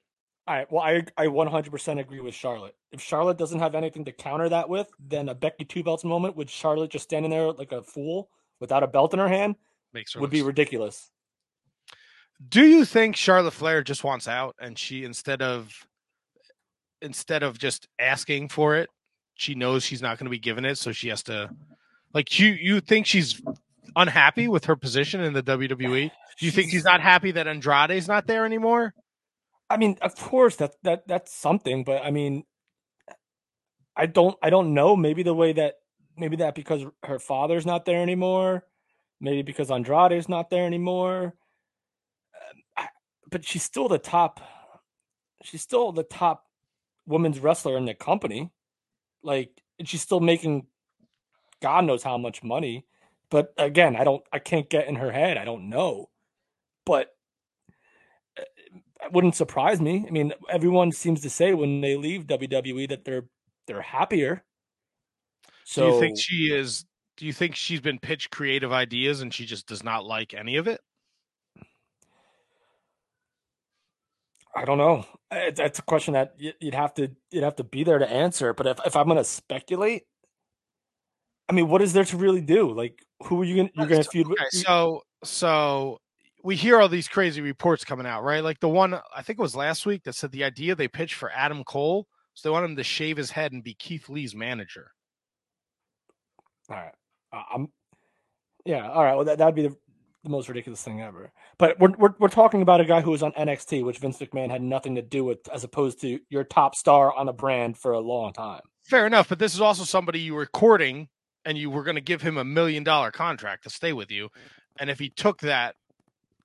All 0.47 0.55
right. 0.55 0.71
Well, 0.71 0.81
I 0.81 1.03
I 1.17 1.27
100% 1.27 1.99
agree 1.99 2.19
with 2.19 2.33
Charlotte. 2.33 2.75
If 2.91 2.99
Charlotte 3.01 3.37
doesn't 3.37 3.59
have 3.59 3.75
anything 3.75 4.05
to 4.05 4.11
counter 4.11 4.49
that 4.49 4.67
with, 4.69 4.87
then 4.99 5.29
a 5.29 5.35
Becky 5.35 5.65
two 5.65 5.83
belts 5.83 6.03
moment 6.03 6.35
with 6.35 6.49
Charlotte 6.49 6.89
just 6.91 7.03
standing 7.03 7.29
there 7.29 7.51
like 7.51 7.71
a 7.71 7.83
fool 7.83 8.29
without 8.59 8.83
a 8.83 8.87
belt 8.87 9.13
in 9.13 9.19
her 9.19 9.27
hand 9.27 9.55
Makes 9.93 10.13
her 10.13 10.19
would 10.19 10.27
look 10.27 10.31
be 10.31 10.41
ridiculous. 10.41 11.11
Do 12.49 12.65
you 12.65 12.85
think 12.85 13.15
Charlotte 13.15 13.53
Flair 13.53 13.83
just 13.83 14.03
wants 14.03 14.27
out 14.27 14.55
and 14.59 14.77
she 14.77 15.03
instead 15.03 15.43
of 15.43 15.71
instead 17.01 17.43
of 17.43 17.59
just 17.59 17.87
asking 17.99 18.49
for 18.49 18.75
it, 18.75 18.89
she 19.35 19.53
knows 19.53 19.83
she's 19.83 20.01
not 20.01 20.17
going 20.17 20.25
to 20.25 20.31
be 20.31 20.39
given 20.39 20.65
it, 20.65 20.77
so 20.77 20.91
she 20.91 21.09
has 21.09 21.21
to 21.23 21.49
like 22.13 22.39
you 22.39 22.47
you 22.47 22.81
think 22.81 23.05
she's 23.05 23.41
unhappy 23.95 24.47
with 24.47 24.65
her 24.65 24.75
position 24.75 25.21
in 25.21 25.33
the 25.33 25.43
WWE? 25.43 26.09
Do 26.39 26.45
you 26.45 26.51
think 26.51 26.71
she's 26.71 26.83
not 26.83 27.01
happy 27.01 27.31
that 27.31 27.47
Andrade's 27.47 28.07
not 28.07 28.25
there 28.25 28.45
anymore? 28.45 28.95
I 29.71 29.77
mean, 29.77 29.97
of 30.01 30.15
course 30.15 30.57
that 30.57 30.75
that 30.83 31.07
that's 31.07 31.33
something, 31.33 31.83
but 31.83 32.03
I 32.03 32.11
mean, 32.11 32.43
I 33.95 34.05
don't 34.05 34.37
I 34.43 34.49
don't 34.49 34.73
know. 34.73 34.95
Maybe 34.95 35.23
the 35.23 35.33
way 35.33 35.53
that 35.53 35.75
maybe 36.17 36.37
that 36.37 36.55
because 36.55 36.83
her 37.03 37.19
father's 37.19 37.65
not 37.65 37.85
there 37.85 38.01
anymore, 38.01 38.65
maybe 39.19 39.41
because 39.43 39.71
Andrade's 39.71 40.29
not 40.29 40.49
there 40.49 40.65
anymore. 40.65 41.35
Um, 42.77 42.87
But 43.31 43.45
she's 43.45 43.63
still 43.63 43.87
the 43.87 43.99
top. 43.99 44.41
She's 45.43 45.61
still 45.61 45.91
the 45.91 46.03
top 46.03 46.45
women's 47.05 47.39
wrestler 47.39 47.77
in 47.77 47.85
the 47.85 47.93
company. 47.95 48.51
Like, 49.23 49.61
and 49.79 49.87
she's 49.87 50.01
still 50.01 50.19
making 50.19 50.67
God 51.61 51.85
knows 51.85 52.03
how 52.03 52.17
much 52.17 52.43
money. 52.43 52.85
But 53.29 53.53
again, 53.57 53.95
I 53.95 54.03
don't. 54.03 54.23
I 54.33 54.39
can't 54.39 54.69
get 54.69 54.87
in 54.87 54.95
her 54.95 55.11
head. 55.11 55.37
I 55.37 55.45
don't 55.45 55.69
know. 55.69 56.09
But 56.85 57.15
it 59.03 59.11
wouldn't 59.11 59.35
surprise 59.35 59.81
me. 59.81 60.05
I 60.07 60.11
mean, 60.11 60.33
everyone 60.49 60.91
seems 60.91 61.21
to 61.21 61.29
say 61.29 61.53
when 61.53 61.81
they 61.81 61.95
leave 61.95 62.27
WWE 62.27 62.89
that 62.89 63.05
they're 63.05 63.25
they're 63.67 63.81
happier. 63.81 64.43
So 65.63 65.87
do 65.87 65.93
you 65.93 65.99
think 65.99 66.19
she 66.19 66.53
is 66.53 66.85
do 67.17 67.25
you 67.25 67.33
think 67.33 67.55
she's 67.55 67.81
been 67.81 67.99
pitched 67.99 68.31
creative 68.31 68.71
ideas 68.71 69.21
and 69.21 69.33
she 69.33 69.45
just 69.45 69.67
does 69.67 69.83
not 69.83 70.05
like 70.05 70.33
any 70.33 70.57
of 70.57 70.67
it? 70.67 70.81
I 74.55 74.65
don't 74.65 74.77
know. 74.77 75.05
That's 75.29 75.79
a 75.79 75.83
question 75.83 76.13
that 76.13 76.35
you'd 76.37 76.73
have 76.73 76.93
to 76.95 77.11
you'd 77.31 77.43
have 77.43 77.55
to 77.55 77.63
be 77.63 77.83
there 77.83 77.99
to 77.99 78.09
answer. 78.09 78.53
But 78.53 78.67
if 78.67 78.79
if 78.85 78.95
I'm 78.95 79.05
going 79.05 79.17
to 79.17 79.23
speculate, 79.23 80.03
I 81.47 81.53
mean, 81.53 81.69
what 81.69 81.81
is 81.81 81.93
there 81.93 82.03
to 82.05 82.17
really 82.17 82.41
do? 82.41 82.73
Like, 82.73 82.99
who 83.23 83.41
are 83.41 83.45
you 83.45 83.55
going 83.55 83.69
you're 83.75 83.87
going 83.87 84.03
to 84.03 84.09
feud 84.09 84.27
with? 84.27 84.39
Okay, 84.39 84.49
so 84.51 85.03
so 85.23 85.99
we 86.43 86.55
hear 86.55 86.79
all 86.79 86.89
these 86.89 87.07
crazy 87.07 87.41
reports 87.41 87.83
coming 87.83 88.05
out, 88.05 88.23
right? 88.23 88.43
Like 88.43 88.59
the 88.59 88.69
one 88.69 88.99
I 89.15 89.21
think 89.21 89.39
it 89.39 89.41
was 89.41 89.55
last 89.55 89.85
week 89.85 90.03
that 90.03 90.15
said 90.15 90.31
the 90.31 90.43
idea 90.43 90.75
they 90.75 90.87
pitched 90.87 91.15
for 91.15 91.31
Adam 91.31 91.63
Cole, 91.63 92.07
so 92.33 92.49
they 92.49 92.53
want 92.53 92.65
him 92.65 92.75
to 92.75 92.83
shave 92.83 93.17
his 93.17 93.31
head 93.31 93.51
and 93.51 93.63
be 93.63 93.73
Keith 93.73 94.09
Lee's 94.09 94.35
manager. 94.35 94.91
All 96.69 96.77
right, 96.77 96.93
uh, 97.33 97.43
I'm. 97.53 97.67
Yeah, 98.65 98.89
all 98.89 99.03
right. 99.03 99.15
Well, 99.15 99.25
that 99.25 99.39
that'd 99.39 99.55
be 99.55 99.63
the, 99.63 99.75
the 100.23 100.29
most 100.29 100.47
ridiculous 100.47 100.83
thing 100.83 101.01
ever. 101.01 101.31
But 101.57 101.79
we're, 101.79 101.91
we're 101.97 102.13
we're 102.19 102.27
talking 102.27 102.61
about 102.61 102.81
a 102.81 102.85
guy 102.85 103.01
who 103.01 103.11
was 103.11 103.23
on 103.23 103.31
NXT, 103.33 103.83
which 103.83 103.97
Vince 103.97 104.17
McMahon 104.19 104.49
had 104.49 104.61
nothing 104.61 104.95
to 104.95 105.01
do 105.01 105.23
with, 105.23 105.39
as 105.49 105.63
opposed 105.63 106.01
to 106.01 106.19
your 106.29 106.43
top 106.43 106.75
star 106.75 107.13
on 107.13 107.27
a 107.27 107.33
brand 107.33 107.77
for 107.77 107.91
a 107.93 107.99
long 107.99 108.33
time. 108.33 108.61
Fair 108.83 109.05
enough, 109.05 109.29
but 109.29 109.39
this 109.39 109.53
is 109.53 109.61
also 109.61 109.83
somebody 109.83 110.19
you 110.19 110.33
were 110.33 110.45
courting 110.45 111.07
and 111.45 111.57
you 111.57 111.69
were 111.69 111.83
going 111.83 111.95
to 111.95 112.01
give 112.01 112.21
him 112.21 112.37
a 112.37 112.43
million 112.43 112.83
dollar 112.83 113.11
contract 113.11 113.63
to 113.63 113.69
stay 113.69 113.93
with 113.93 114.11
you. 114.11 114.29
And 114.79 114.89
if 114.89 114.99
he 114.99 115.09
took 115.09 115.39
that 115.41 115.75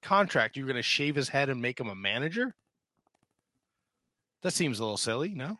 contract, 0.03 0.57
you're 0.57 0.67
going 0.67 0.77
to 0.77 0.83
shave 0.83 1.15
his 1.15 1.29
head 1.29 1.49
and 1.49 1.61
make 1.61 1.81
him 1.81 1.89
a 1.89 1.95
manager? 1.95 2.55
That 4.43 4.53
seems 4.53 4.79
a 4.79 4.83
little 4.83 4.97
silly, 4.97 5.31
no? 5.31 5.59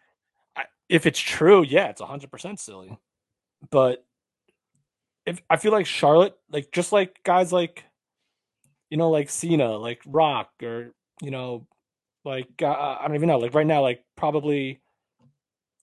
If 0.89 1.07
it's 1.07 1.19
true, 1.19 1.65
yeah, 1.65 1.89
it's 1.89 2.01
hundred 2.01 2.31
percent 2.31 2.61
silly. 2.61 2.97
But 3.71 4.05
if 5.25 5.43
I 5.51 5.57
feel 5.57 5.73
like 5.73 5.87
Charlotte, 5.87 6.37
like 6.51 6.71
just 6.71 6.93
like 6.93 7.21
guys 7.25 7.53
like, 7.53 7.85
you 8.89 8.97
know, 8.97 9.11
like 9.11 9.29
Cena, 9.29 9.77
like 9.77 10.01
Rock, 10.07 10.51
or 10.63 10.93
you 11.21 11.33
know, 11.33 11.67
like 12.25 12.49
uh, 12.63 12.99
I 13.01 13.05
don't 13.07 13.17
even 13.17 13.29
know, 13.29 13.39
like 13.39 13.55
right 13.55 13.67
now, 13.67 13.83
like 13.83 14.05
probably 14.17 14.81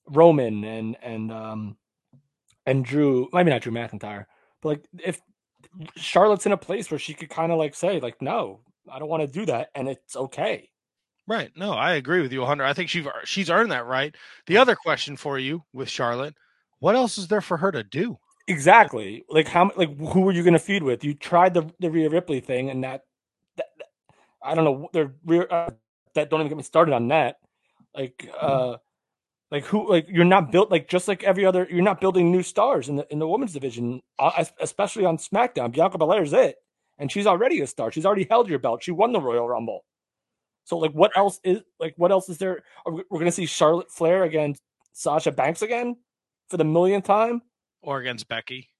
Roman 0.06 0.64
and 0.64 0.96
and 1.02 1.30
um 1.30 1.76
and 2.64 2.84
Drew, 2.84 3.28
maybe 3.32 3.50
not 3.50 3.60
Drew 3.60 3.72
McIntyre, 3.72 4.24
but 4.62 4.68
like 4.68 4.84
if 5.04 5.20
Charlotte's 5.96 6.46
in 6.46 6.52
a 6.52 6.56
place 6.56 6.90
where 6.90 6.98
she 6.98 7.14
could 7.14 7.30
kind 7.30 7.52
of 7.52 7.58
like 7.58 7.74
say 7.74 8.00
like, 8.00 8.20
no, 8.22 8.60
I 8.90 8.98
don't 8.98 9.08
want 9.08 9.22
to 9.22 9.26
do 9.26 9.46
that, 9.46 9.70
and 9.74 9.88
it's 9.88 10.16
okay. 10.16 10.70
Right. 11.26 11.50
No, 11.56 11.72
I 11.72 11.94
agree 11.94 12.20
with 12.20 12.32
you 12.32 12.40
100. 12.40 12.64
I 12.64 12.74
think 12.74 12.90
she's 12.90 13.06
she's 13.24 13.48
earned 13.50 13.72
that 13.72 13.86
right. 13.86 14.14
The 14.46 14.58
other 14.58 14.76
question 14.76 15.16
for 15.16 15.38
you 15.38 15.62
with 15.72 15.88
Charlotte, 15.88 16.34
what 16.80 16.94
else 16.94 17.16
is 17.16 17.28
there 17.28 17.40
for 17.40 17.56
her 17.56 17.72
to 17.72 17.82
do? 17.82 18.18
Exactly. 18.46 19.24
Like 19.30 19.48
how 19.48 19.70
like 19.76 19.96
who 19.98 20.20
were 20.20 20.32
you 20.32 20.42
going 20.42 20.52
to 20.52 20.58
feed 20.58 20.82
with? 20.82 21.02
You 21.02 21.14
tried 21.14 21.54
the 21.54 21.70
the 21.80 21.90
Rhea 21.90 22.10
Ripley 22.10 22.40
thing, 22.40 22.68
and 22.70 22.84
that, 22.84 23.02
that, 23.56 23.66
that- 23.78 23.86
I 24.42 24.54
don't 24.54 24.64
know. 24.66 24.88
They're 24.92 25.14
Rhea- 25.24 25.48
uh, 25.48 25.70
that 26.14 26.28
don't 26.28 26.40
even 26.40 26.50
get 26.50 26.58
me 26.58 26.62
started 26.62 26.92
on 26.94 27.08
that. 27.08 27.36
Like 27.94 28.28
uh, 28.38 28.76
like 29.54 29.64
who 29.66 29.88
like 29.88 30.06
you're 30.08 30.24
not 30.24 30.50
built 30.50 30.68
like 30.68 30.88
just 30.88 31.06
like 31.06 31.22
every 31.22 31.46
other. 31.46 31.68
You're 31.70 31.80
not 31.80 32.00
building 32.00 32.32
new 32.32 32.42
stars 32.42 32.88
in 32.88 32.96
the 32.96 33.06
in 33.12 33.20
the 33.20 33.28
women's 33.28 33.52
division, 33.52 34.00
uh, 34.18 34.44
especially 34.60 35.04
on 35.04 35.16
SmackDown. 35.16 35.70
Bianca 35.70 35.96
Belair's 35.96 36.32
it, 36.32 36.56
and 36.98 37.10
she's 37.10 37.24
already 37.24 37.60
a 37.60 37.66
star. 37.68 37.92
She's 37.92 38.04
already 38.04 38.26
held 38.28 38.48
your 38.48 38.58
belt. 38.58 38.82
She 38.82 38.90
won 38.90 39.12
the 39.12 39.20
Royal 39.20 39.48
Rumble. 39.48 39.84
So 40.64 40.76
like, 40.78 40.90
what 40.90 41.16
else 41.16 41.38
is 41.44 41.60
like? 41.78 41.94
What 41.96 42.10
else 42.10 42.28
is 42.28 42.38
there? 42.38 42.64
Are 42.84 42.92
we, 42.92 43.04
we're 43.08 43.20
gonna 43.20 43.30
see 43.30 43.46
Charlotte 43.46 43.92
Flair 43.92 44.24
against 44.24 44.60
Sasha 44.92 45.30
Banks 45.30 45.62
again 45.62 45.98
for 46.48 46.56
the 46.56 46.64
millionth 46.64 47.04
time? 47.04 47.40
or 47.80 48.00
against 48.00 48.26
Becky. 48.28 48.70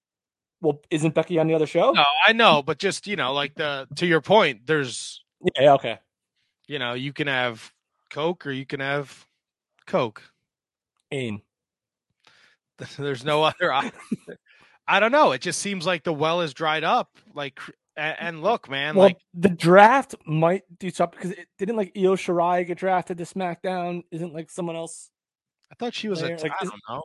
Well, 0.61 0.81
isn't 0.89 1.13
Becky 1.13 1.39
on 1.39 1.47
the 1.47 1.53
other 1.53 1.67
show? 1.67 1.91
No, 1.91 2.03
I 2.27 2.33
know, 2.33 2.61
but 2.61 2.79
just 2.79 3.07
you 3.07 3.15
know, 3.15 3.31
like 3.31 3.55
the 3.55 3.87
to 3.95 4.05
your 4.05 4.19
point, 4.19 4.65
there's 4.65 5.23
Yeah, 5.57 5.73
okay. 5.75 5.99
you 6.67 6.79
know, 6.79 6.95
you 6.95 7.13
can 7.13 7.27
have 7.27 7.71
Coke 8.09 8.45
or 8.45 8.51
you 8.51 8.65
can 8.65 8.81
have 8.81 9.25
Coke. 9.87 10.21
There's 12.97 13.23
no 13.25 13.43
other. 13.43 13.71
op- 13.71 13.93
I 14.87 14.99
don't 14.99 15.11
know. 15.11 15.31
It 15.31 15.41
just 15.41 15.59
seems 15.59 15.85
like 15.85 16.03
the 16.03 16.13
well 16.13 16.41
is 16.41 16.53
dried 16.53 16.83
up. 16.83 17.09
Like, 17.33 17.59
and, 17.97 18.41
look, 18.43 18.69
man, 18.69 18.95
Well, 18.95 19.05
like 19.05 19.17
the 19.33 19.49
draft 19.49 20.15
might 20.27 20.63
do 20.77 20.89
something 20.89 21.17
because 21.17 21.31
it 21.31 21.47
didn't 21.57 21.77
like 21.77 21.93
Io 21.97 22.15
Shirai 22.15 22.67
get 22.67 22.77
drafted 22.77 23.17
to 23.19 23.23
SmackDown. 23.23 24.03
Isn't 24.11 24.33
like 24.33 24.51
someone 24.51 24.75
else? 24.75 25.09
I 25.71 25.75
thought 25.75 25.93
she 25.95 26.09
was 26.09 26.21
a. 26.21 26.27
like, 26.35 26.51
I 26.61 26.65
don't 26.65 26.81
know. 26.89 27.03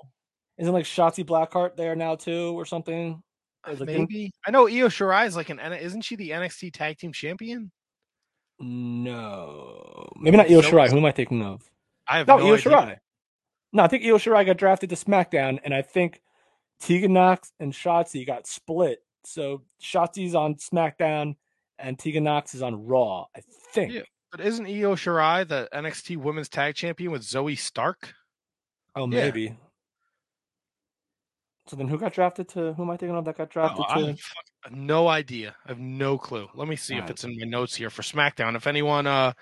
Isn't 0.59 0.75
like 0.75 0.85
Shotzi 0.85 1.25
Blackheart 1.25 1.77
there 1.77 1.95
now 1.97 2.17
too, 2.17 2.53
or 2.59 2.67
something? 2.67 3.23
Or, 3.67 3.73
uh, 3.73 3.77
like, 3.77 3.89
didn't- 3.89 4.01
Maybe 4.11 4.33
I 4.47 4.51
know 4.51 4.67
Io 4.67 4.89
Shirai 4.89 5.27
is 5.27 5.37
like 5.37 5.49
an. 5.49 5.59
Isn't 5.61 6.03
she 6.03 6.17
the 6.17 6.31
NXT 6.31 6.73
Tag 6.75 6.99
Team 6.99 7.13
Champion? 7.13 7.71
No, 8.59 10.09
maybe 10.17 10.37
not 10.37 10.51
Io 10.51 10.61
So- 10.61 10.71
Shirai. 10.73 10.91
Who 10.91 10.99
am 10.99 11.05
I 11.07 11.13
thinking 11.13 11.43
of? 11.43 11.63
I 12.07 12.19
have 12.19 12.27
No, 12.27 12.37
no, 12.39 12.47
Io 12.49 12.55
idea. 12.55 12.71
Shirai. 12.71 12.97
No, 13.73 13.83
I 13.85 13.89
think 13.89 14.05
Io 14.05 14.17
Shirai 14.19 14.45
got 14.47 14.57
drafted 14.57 14.91
to 14.91 14.97
SmackDown, 14.97 15.59
and 15.65 15.73
I 15.73 15.83
think 15.83 16.21
Tegan 16.81 17.13
Nox 17.13 17.53
and 17.61 17.73
Shotzi 17.73 18.27
got 18.27 18.47
split. 18.47 19.03
So 19.25 19.63
Shotzi's 19.83 20.35
on 20.35 20.57
SmackDown, 20.57 21.37
and 21.79 21.99
Tegan 21.99 22.25
Nox 22.25 22.55
is 22.55 22.63
on 22.63 22.87
Raw. 22.87 23.27
I 23.37 23.41
think. 23.73 23.93
Yeah. 23.93 24.03
But 24.33 24.41
isn't 24.41 24.67
Io 24.67 24.95
Shirai 24.95 25.47
the 25.47 25.69
NXT 25.73 26.17
Women's 26.17 26.49
Tag 26.49 26.75
Champion 26.75 27.11
with 27.13 27.23
Zoey 27.23 27.59
Stark? 27.59 28.13
Oh, 28.97 29.03
Yeah. 29.03 29.25
maybe. 29.25 29.57
So 31.67 31.77
then, 31.77 31.87
who 31.89 31.99
got 31.99 32.13
drafted 32.13 32.49
to? 32.51 32.73
Who 32.73 32.83
am 32.83 32.91
I 32.91 32.97
thinking 32.97 33.17
of 33.17 33.25
that 33.27 33.37
got 33.39 33.51
drafted 33.51 33.85
Oh, 33.89 33.93
I 33.93 34.01
to? 34.01 34.07
have 34.65 34.73
no 34.73 35.07
idea. 35.07 35.55
I 35.65 35.69
have 35.69 35.79
no 35.79 36.19
clue. 36.19 36.49
Let 36.55 36.67
me 36.67 36.75
see 36.75 36.95
if 36.95 37.01
Alright. 37.03 37.11
it's 37.11 37.25
in 37.25 37.37
my 37.39 37.45
notes 37.47 37.77
here 37.77 37.91
for 37.91 38.03
SmackDown. 38.03 38.57
If 38.57 38.67
anyone, 38.67 39.07
uh, 39.07 39.33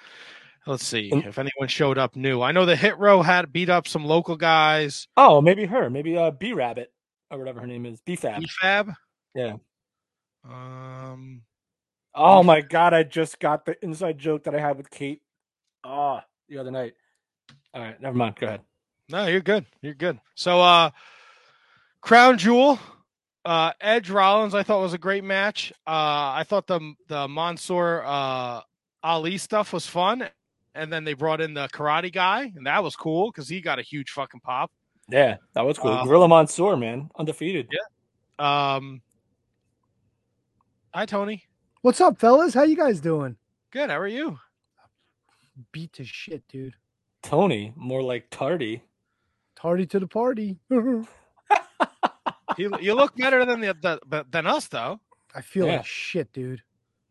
let's 0.69 0.87
see 0.87 1.11
And- 1.11 1.25
if 1.25 1.39
anyone 1.39 1.69
showed 1.69 1.99
up 1.99 2.15
new. 2.17 2.43
I 2.43 2.53
know 2.53 2.67
the 2.67 2.77
Hit 2.77 2.99
Row 2.99 3.23
had 3.23 3.53
beat 3.53 3.69
up 3.69 3.89
some 3.89 4.05
local 4.05 4.37
guys. 4.37 5.09
Oh, 5.17 5.41
maybe 5.41 5.65
her. 5.67 5.91
Maybe 5.91 6.17
uh, 6.17 6.31
B 6.31 6.53
Rabbit 6.53 6.93
or 7.31 7.39
whatever 7.39 7.61
her 7.61 7.67
name 7.67 7.87
is. 7.87 8.01
B 8.01 8.17
Fab. 8.17 8.43
Efab. 8.43 8.95
Yeah. 9.35 9.57
Um. 10.45 11.43
Oh 12.15 12.43
my 12.43 12.61
god! 12.61 12.95
I 12.95 13.03
just 13.03 13.39
got 13.39 13.65
the 13.65 13.77
inside 13.85 14.19
joke 14.19 14.45
that 14.45 14.55
I 14.55 14.61
had 14.61 14.77
with 14.77 14.91
Kate. 14.91 15.23
Ah, 15.85 16.25
the 16.49 16.59
other 16.59 16.71
night. 16.71 16.95
All 17.75 17.83
right, 17.83 18.01
never 18.01 18.17
mind. 18.17 18.37
Go 18.37 18.47
ahead. 18.47 18.61
No, 19.09 19.27
you're 19.27 19.41
good. 19.41 19.67
You're 19.83 19.95
good. 19.95 20.19
So, 20.35 20.61
uh, 20.61 20.91
Crown 22.01 22.39
Jewel, 22.39 22.79
uh, 23.45 23.73
Edge 23.81 24.11
Rollins, 24.11 24.55
I 24.55 24.63
thought 24.63 24.81
was 24.81 24.95
a 24.95 24.99
great 24.99 25.25
match. 25.25 25.73
Uh, 25.87 26.33
I 26.37 26.45
thought 26.47 26.67
the 26.67 26.95
the 27.09 27.29
Mansoor 27.29 28.03
uh, 28.05 28.61
Ali 29.03 29.39
stuff 29.39 29.73
was 29.73 29.87
fun, 29.87 30.29
and 30.75 30.93
then 30.93 31.05
they 31.05 31.15
brought 31.15 31.41
in 31.41 31.55
the 31.55 31.69
karate 31.69 32.13
guy, 32.13 32.53
and 32.57 32.67
that 32.67 32.83
was 32.83 32.97
cool 32.97 33.31
because 33.31 33.49
he 33.49 33.61
got 33.61 33.79
a 33.79 33.83
huge 33.83 34.11
fucking 34.11 34.41
pop. 34.41 34.71
Yeah, 35.09 35.37
that 35.55 35.65
was 35.65 35.79
cool. 35.79 35.93
Uh, 35.93 36.05
Gorilla 36.05 36.29
Mansoor, 36.29 36.77
man, 36.77 37.11
undefeated. 37.19 37.69
Yeah. 37.73 38.75
Um, 38.75 39.01
hi 40.95 41.07
Tony. 41.07 41.45
What's 41.83 42.01
up, 42.01 42.19
fellas? 42.21 42.55
How 42.55 42.65
you 42.65 42.77
guys 42.77 43.01
doing? 43.01 43.37
Good. 43.71 43.91
How 43.91 43.99
are 43.99 44.07
you? 44.09 44.39
Beat 45.73 45.93
to 45.95 46.05
shit, 46.05 46.47
dude. 46.49 46.75
Tony, 47.23 47.73
more 47.77 48.03
like 48.03 48.29
Tardy. 48.31 48.83
Tardy 49.57 49.87
to 49.87 49.99
the 50.01 50.07
party. 50.07 50.59
You, 52.57 52.73
you 52.81 52.95
look 52.95 53.15
better 53.15 53.45
than 53.45 53.61
the, 53.61 54.01
the 54.09 54.27
than 54.31 54.47
us 54.47 54.67
though. 54.67 54.99
I 55.33 55.43
feel 55.43 55.67
Yeah. 55.67 55.77
like 55.77 55.87
shit, 55.87 56.33
dude. 56.33 56.61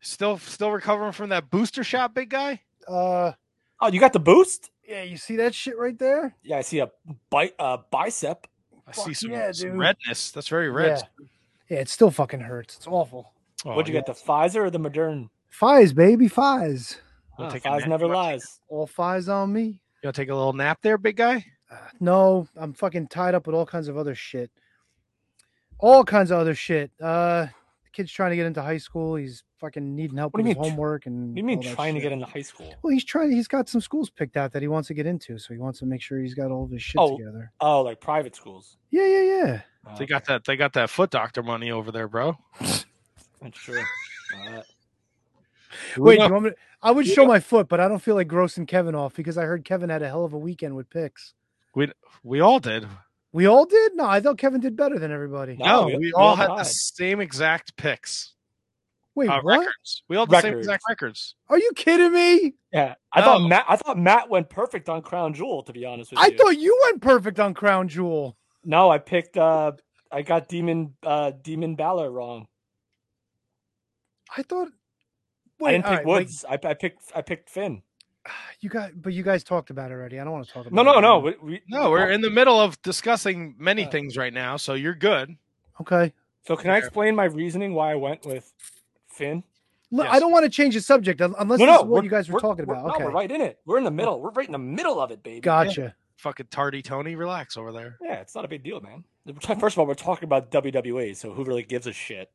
Still 0.00 0.36
still 0.38 0.70
recovering 0.70 1.12
from 1.12 1.30
that 1.30 1.48
booster 1.48 1.82
shot, 1.82 2.14
big 2.14 2.28
guy. 2.28 2.60
Uh, 2.86 3.32
Oh, 3.80 3.88
you 3.88 4.00
got 4.00 4.12
the 4.12 4.18
boost? 4.20 4.70
yeah, 4.88 5.02
you 5.02 5.16
see 5.16 5.36
that 5.36 5.54
shit 5.54 5.76
right 5.78 5.98
there? 5.98 6.34
Yeah, 6.42 6.58
I 6.58 6.62
see 6.62 6.78
a 6.78 6.90
bite, 7.30 7.54
uh, 7.58 7.78
bicep. 7.90 8.46
I 8.86 8.92
see 8.92 9.02
Fuck 9.02 9.16
some, 9.16 9.30
yeah, 9.30 9.52
some 9.52 9.76
redness. 9.78 10.30
That's 10.32 10.48
very 10.48 10.70
red. 10.70 11.02
Yeah. 11.18 11.26
Yeah, 11.68 11.78
it 11.80 11.88
still 11.90 12.10
fucking 12.10 12.40
hurts. 12.40 12.76
It's 12.76 12.86
awful. 12.86 13.32
Oh, 13.66 13.70
What'd 13.74 13.86
you 13.88 13.92
get, 13.92 14.06
the 14.06 14.12
Pfizer 14.12 14.56
or 14.62 14.70
the 14.70 14.78
Modern? 14.78 15.28
Fies, 15.50 15.92
baby, 15.92 16.26
fies. 16.28 16.96
We'll 17.38 17.48
Ah, 17.48 17.50
take 17.50 17.64
Pfizer 17.64 17.86
never 17.86 18.06
You 18.06 18.12
wanna 18.12 18.32
take- 18.32 18.40
lies. 18.40 18.60
All 18.68 18.86
fies 18.86 19.28
on 19.28 19.52
me. 19.52 19.62
You 20.02 20.06
want 20.06 20.16
to 20.16 20.22
take 20.22 20.30
a 20.30 20.34
little 20.34 20.52
nap 20.54 20.78
there, 20.80 20.96
big 20.96 21.16
guy? 21.16 21.44
Uh, 21.70 21.76
no, 22.00 22.48
I'm 22.56 22.72
fucking 22.72 23.08
tied 23.08 23.34
up 23.34 23.46
with 23.46 23.54
all 23.54 23.66
kinds 23.66 23.88
of 23.88 23.98
other 23.98 24.14
shit. 24.14 24.50
All 25.78 26.04
kinds 26.04 26.30
of 26.30 26.38
other 26.38 26.54
shit. 26.54 26.90
Uh, 27.00 27.48
the 27.92 27.96
kid's 27.96 28.12
trying 28.12 28.30
to 28.30 28.36
get 28.36 28.46
into 28.46 28.62
high 28.62 28.76
school. 28.78 29.16
He's 29.16 29.42
fucking 29.60 29.94
needing 29.96 30.16
help 30.18 30.34
What 30.34 30.42
with 30.42 30.46
his 30.48 30.56
mean 30.56 30.70
homework 30.70 31.06
and. 31.06 31.28
What 31.30 31.34
do 31.34 31.40
you 31.40 31.44
mean 31.46 31.58
all 31.58 31.62
that 31.64 31.74
trying 31.74 31.94
to 31.94 32.00
get 32.00 32.12
into 32.12 32.26
high 32.26 32.42
school? 32.42 32.74
Well, 32.82 32.92
he's 32.92 33.04
trying. 33.04 33.32
He's 33.32 33.48
got 33.48 33.68
some 33.68 33.80
schools 33.80 34.10
picked 34.10 34.36
out 34.36 34.52
that 34.52 34.62
he 34.62 34.68
wants 34.68 34.88
to 34.88 34.94
get 34.94 35.06
into, 35.06 35.38
so 35.38 35.54
he 35.54 35.58
wants 35.58 35.78
to 35.80 35.86
make 35.86 36.00
sure 36.02 36.20
he's 36.20 36.34
got 36.34 36.50
all 36.50 36.64
of 36.64 36.70
his 36.70 36.82
shit 36.82 36.96
Oh. 36.98 37.16
together. 37.16 37.52
Oh, 37.60 37.82
like 37.82 38.00
private 38.00 38.36
schools. 38.36 38.76
Yeah, 38.90 39.06
yeah, 39.06 39.22
yeah. 39.22 39.60
Oh, 39.86 39.96
They 39.98 40.06
got 40.06 40.24
that. 40.26 40.44
They 40.44 40.56
got 40.56 40.72
that 40.74 40.90
foot 40.90 41.10
doctor 41.10 41.42
money 41.42 41.70
over 41.70 41.90
there, 41.90 42.08
bro. 42.08 42.36
That's 42.60 42.84
true. 43.58 43.80
Uh, 44.46 44.62
Wait, 45.96 46.18
you 46.20 46.28
want 46.30 46.44
me 46.44 46.50
to- 46.50 46.56
I 46.82 46.90
would 46.92 47.06
show 47.06 47.24
my 47.26 47.40
foot, 47.40 47.68
but 47.68 47.80
I 47.80 47.88
don't 47.88 47.98
feel 48.00 48.14
like 48.14 48.28
grossing 48.28 48.66
Kevin 48.66 48.94
off 48.94 49.14
because 49.14 49.36
I 49.36 49.44
heard 49.44 49.64
Kevin 49.64 49.90
had 49.90 50.02
a 50.02 50.08
hell 50.08 50.24
of 50.24 50.32
a 50.32 50.38
weekend 50.38 50.76
with 50.76 50.90
picks. 50.90 51.34
We 51.74 51.92
we 52.22 52.40
all 52.40 52.58
did. 52.60 52.86
We 53.38 53.46
all 53.46 53.66
did. 53.66 53.94
No, 53.94 54.04
I 54.04 54.18
thought 54.20 54.36
Kevin 54.36 54.60
did 54.60 54.76
better 54.76 54.98
than 54.98 55.12
everybody. 55.12 55.54
No, 55.56 55.82
No, 55.82 55.86
we- 55.86 55.92
we, 55.92 55.98
we 56.06 56.12
all 56.12 56.30
all 56.30 56.34
had 56.34 56.48
tied. 56.48 56.58
the 56.58 56.64
same 56.64 57.20
exact 57.20 57.76
picks. 57.76 58.34
Wait, 59.14 59.28
Uh, 59.28 59.40
what? 59.42 59.60
records. 59.60 60.02
We 60.08 60.16
all 60.16 60.26
had 60.26 60.32
the 60.32 60.40
same 60.40 60.58
exact 60.58 60.82
records. 60.88 61.36
Are 61.48 61.56
you 61.56 61.70
kidding 61.76 62.12
me? 62.12 62.54
yeah, 62.72 62.96
I 63.12 63.22
thought 63.22 63.46
Matt. 63.48 63.64
I 63.68 63.76
thought 63.76 63.96
Matt 63.96 64.28
went 64.28 64.50
perfect 64.50 64.88
on 64.88 65.02
Crown 65.02 65.34
Jewel. 65.34 65.62
To 65.62 65.72
be 65.72 65.84
honest 65.84 66.10
with 66.10 66.18
I 66.18 66.26
you, 66.26 66.34
I 66.34 66.36
thought 66.36 66.58
you 66.58 66.80
went 66.86 67.00
perfect 67.00 67.38
on 67.38 67.54
Crown 67.54 67.86
Jewel. 67.86 68.36
no, 68.64 68.90
I 68.90 68.98
picked. 68.98 69.36
uh 69.36 69.70
I 70.10 70.22
got 70.22 70.48
Demon 70.48 70.96
uh 71.04 71.30
Demon 71.30 71.76
Balor 71.76 72.10
wrong. 72.10 72.48
I 74.36 74.42
thought. 74.42 74.70
I 75.64 75.70
didn't 75.70 75.84
pick 75.84 75.92
right, 75.98 76.06
wait, 76.06 76.18
Woods. 76.22 76.44
I, 76.48 76.54
I 76.54 76.74
picked. 76.74 77.02
I 77.14 77.22
picked 77.22 77.50
Finn. 77.50 77.82
you 78.60 78.68
got, 78.68 79.00
but 79.00 79.12
you 79.12 79.22
guys 79.22 79.44
talked 79.44 79.70
about 79.70 79.90
it 79.90 79.94
already. 79.94 80.18
I 80.20 80.24
don't 80.24 80.32
want 80.32 80.46
to 80.46 80.52
talk 80.52 80.66
about. 80.66 80.74
No, 80.74 80.82
it 80.82 80.94
no, 80.94 81.00
no. 81.00 81.26
anymore. 81.28 81.34
We, 81.42 81.50
we, 81.52 81.60
No, 81.68 81.90
we're 81.90 82.10
in 82.10 82.20
the 82.20 82.30
middle 82.30 82.60
of 82.60 82.80
discussing 82.82 83.54
many 83.58 83.84
Uh, 83.86 83.90
things 83.90 84.16
right 84.16 84.32
now, 84.32 84.56
so 84.56 84.74
you're 84.74 84.94
good. 84.94 85.36
Okay. 85.80 86.12
So 86.46 86.56
can 86.56 86.70
I 86.70 86.78
explain 86.78 87.14
my 87.14 87.24
reasoning 87.24 87.74
why 87.74 87.92
I 87.92 87.94
went 87.96 88.24
with 88.24 88.52
Finn? 89.08 89.44
Look, 89.90 90.06
Yes. 90.06 90.14
I 90.16 90.18
don't 90.18 90.32
want 90.32 90.44
to 90.44 90.50
change 90.50 90.74
the 90.74 90.80
subject 90.80 91.20
unless 91.20 91.38
no, 91.40 91.56
this 91.56 91.66
no. 91.66 91.78
is 91.80 91.84
what 91.84 92.04
you 92.04 92.10
guys 92.10 92.28
were 92.28 92.34
we're- 92.34 92.42
talking 92.42 92.66
we're- 92.66 92.78
about. 92.78 92.88
No, 92.88 92.94
Okay. 92.94 93.04
we're 93.04 93.10
right 93.10 93.30
in 93.30 93.40
it. 93.40 93.58
We're 93.64 93.78
in 93.78 93.84
the 93.84 93.90
middle. 93.90 94.20
We're 94.20 94.30
right 94.32 94.46
in 94.46 94.52
the 94.52 94.58
middle 94.58 95.00
of 95.00 95.10
it, 95.10 95.22
baby. 95.22 95.40
Gotcha. 95.40 95.94
Fucking 96.16 96.46
tardy 96.50 96.82
Tony, 96.82 97.14
relax 97.14 97.56
over 97.56 97.70
there. 97.72 97.96
Yeah, 98.02 98.14
it's 98.16 98.34
not 98.34 98.44
a 98.44 98.48
big 98.48 98.64
deal, 98.64 98.80
man. 98.80 99.04
First 99.60 99.76
of 99.76 99.78
all, 99.78 99.86
we're 99.86 99.94
talking 99.94 100.24
about 100.24 100.50
WWE, 100.50 101.14
so 101.14 101.32
who 101.32 101.44
really 101.44 101.62
gives 101.62 101.86
a 101.86 101.92
shit? 101.92 102.30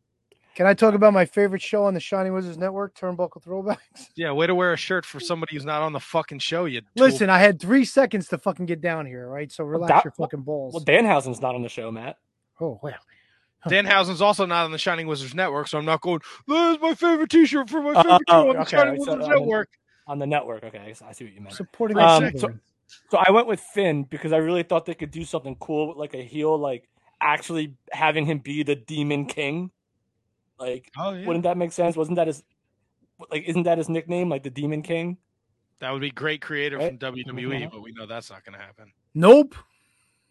Can 0.55 0.67
I 0.67 0.73
talk 0.75 0.93
about 0.93 1.13
my 1.13 1.25
favorite 1.25 1.61
show 1.63 1.85
on 1.85 1.95
the 1.95 1.99
Shining 1.99 2.31
Wizards 2.33 2.57
Network, 2.59 2.95
Turnbuckle 2.95 3.41
Throwbacks? 3.43 4.09
Yeah, 4.15 4.31
way 4.33 4.45
to 4.45 4.53
wear 4.53 4.73
a 4.73 4.77
shirt 4.77 5.05
for 5.05 5.19
somebody 5.19 5.55
who's 5.55 5.65
not 5.65 5.81
on 5.81 5.93
the 5.93 5.99
fucking 5.99 6.39
show. 6.39 6.65
You 6.65 6.81
tool. 6.81 6.89
Listen, 6.95 7.29
I 7.29 7.39
had 7.39 7.59
three 7.59 7.85
seconds 7.85 8.27
to 8.27 8.37
fucking 8.37 8.67
get 8.67 8.79
down 8.79 9.05
here, 9.07 9.27
right? 9.27 9.51
So 9.51 9.63
relax 9.63 9.89
that- 9.89 10.05
your 10.05 10.11
fucking 10.11 10.41
balls. 10.41 10.73
Well, 10.73 10.83
Danhausen's 10.83 11.41
not 11.41 11.55
on 11.55 11.63
the 11.63 11.69
show, 11.69 11.91
Matt. 11.91 12.17
oh 12.61 12.79
well. 12.83 12.93
Danhausen's 13.67 14.21
also 14.21 14.45
not 14.45 14.65
on 14.65 14.71
the 14.71 14.77
Shining 14.77 15.07
Wizards 15.07 15.33
Network, 15.33 15.69
so 15.69 15.77
I'm 15.77 15.85
not 15.85 16.01
going. 16.01 16.19
That 16.49 16.75
is 16.75 16.81
my 16.81 16.93
favorite 16.93 17.29
T-shirt 17.29 17.69
for 17.69 17.81
my 17.81 17.91
Uh, 17.91 18.03
favorite 18.03 18.21
oh, 18.27 18.43
show 18.43 18.49
on 18.49 18.55
the 18.57 18.65
Shining 18.65 19.03
so, 19.03 19.15
Wizards 19.15 19.29
Network. 19.29 19.69
On 20.05 20.19
the 20.19 20.27
network. 20.27 20.63
Okay, 20.65 20.79
I 20.79 20.87
guess 20.89 21.01
I 21.01 21.13
see 21.13 21.23
what 21.23 21.33
you 21.33 21.39
meant. 21.39 21.55
Supporting 21.55 21.97
Um, 21.97 22.23
my 22.23 22.31
so- 22.33 22.53
So 23.09 23.17
I 23.17 23.31
went 23.31 23.47
with 23.47 23.61
Finn 23.61 24.03
because 24.03 24.33
I 24.33 24.37
really 24.37 24.63
thought 24.63 24.85
they 24.85 24.93
could 24.93 25.11
do 25.11 25.23
something 25.23 25.55
cool 25.55 25.87
with 25.87 25.97
like 25.97 26.13
a 26.13 26.21
heel, 26.21 26.57
like 26.57 26.89
actually 27.21 27.73
having 27.91 28.25
him 28.25 28.39
be 28.39 28.63
the 28.63 28.75
Demon 28.75 29.25
King. 29.27 29.71
Like, 30.59 30.89
Oh 30.97 31.11
yeah, 31.13 31.25
wouldn't 31.25 31.43
that 31.43 31.57
make 31.57 31.71
sense? 31.71 31.95
Wasn't 31.95 32.15
that 32.17 32.27
his 32.27 32.43
like? 33.31 33.43
Isn't 33.45 33.63
that 33.63 33.77
his 33.77 33.89
nickname, 33.89 34.29
like 34.29 34.43
the 34.43 34.49
Demon 34.49 34.81
King? 34.81 35.17
that 35.79 35.91
would 35.91 36.01
be 36.01 36.11
great 36.11 36.39
creative 36.41 36.79
Right? 36.79 36.87
from 36.97 36.97
WWE, 36.99 37.63
Mhm. 37.63 37.71
but 37.71 37.81
we 37.81 37.91
know 37.91 38.05
that's 38.05 38.29
not 38.29 38.45
going 38.45 38.57
to 38.57 38.63
happen. 38.63 38.93
Nope. 39.13 39.53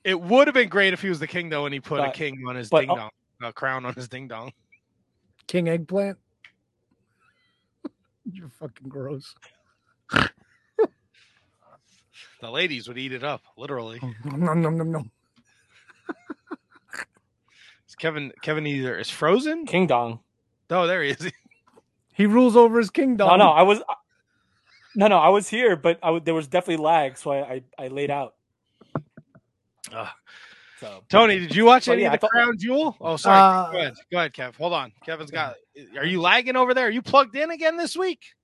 It 0.03 0.19
would 0.19 0.49
have 0.49 0.55
been 0.55 0.71
great 0.71 0.95
if 0.95 1.03
he 1.03 1.11
was 1.11 1.21
the 1.21 1.27
king, 1.27 1.51
though, 1.51 1.67
and 1.67 1.75
he 1.75 1.81
put 1.81 2.01
a 2.01 2.11
king 2.11 2.43
on 2.49 2.57
his 2.57 2.71
but, 2.71 2.81
ding 2.81 2.91
uh, 2.91 2.95
dong, 2.95 3.11
a 3.43 3.53
crown 3.53 3.85
on 3.85 3.93
his 3.93 4.09
ding 4.09 4.29
dong. 4.29 4.53
King 5.47 5.69
Eggplant. 5.69 6.17
You're 8.33 8.49
fucking 8.49 8.89
gross. 8.89 9.35
The 12.41 12.51
ladies 12.51 12.89
would 12.89 12.97
eat 12.99 13.13
it 13.13 13.23
up, 13.23 13.43
literally. 13.57 14.01
Nom, 14.25 14.63
nom, 14.63 14.77
nom, 14.79 14.91
nom, 14.91 15.11
nom. 17.95 18.01
Kevin, 18.01 18.33
Kevin 18.43 18.67
either 18.67 18.99
is 18.99 19.11
frozen. 19.11 19.67
King 19.67 19.87
Dong. 19.87 20.21
Oh, 20.71 20.87
there 20.87 21.03
he 21.03 21.11
is. 21.11 21.31
He 22.15 22.27
rules 22.27 22.57
over 22.57 22.77
his 22.79 22.91
kingdom. 22.91 23.27
No, 23.27 23.37
no, 23.37 23.49
I 23.49 23.63
was. 23.63 23.81
No, 24.95 25.07
no, 25.07 25.17
I 25.17 25.31
was 25.31 25.49
here, 25.49 25.77
but 25.77 25.99
I 26.03 26.09
w- 26.09 26.23
there 26.23 26.35
was 26.35 26.47
definitely 26.47 26.85
lag, 26.85 27.17
so 27.17 27.33
I 27.33 27.39
I, 27.79 27.85
I 27.85 27.89
laid 27.89 28.11
out. 28.11 28.35
Ugh. 29.91 30.09
So 30.79 31.03
Tony, 31.09 31.39
did 31.39 31.55
you 31.57 31.65
watch 31.65 31.89
any 31.89 32.03
yeah, 32.03 32.09
of 32.09 32.13
the 32.13 32.19
thought- 32.19 32.31
Crown 32.31 32.59
Jewel? 32.59 32.97
Oh, 33.01 33.17
sorry. 33.17 33.39
Uh, 33.39 33.73
go 33.73 33.79
ahead. 33.79 33.95
Go 34.11 34.19
ahead, 34.19 34.33
Kev. 34.35 34.57
Hold 34.57 34.75
on. 34.75 34.93
Kevin's 35.07 35.31
got. 35.31 35.55
Are 35.97 36.05
you 36.05 36.21
lagging 36.21 36.55
over 36.55 36.75
there? 36.75 36.89
Are 36.89 36.91
you 36.91 37.01
plugged 37.01 37.35
in 37.35 37.51
again 37.51 37.79
this 37.79 37.97
week? 37.97 38.35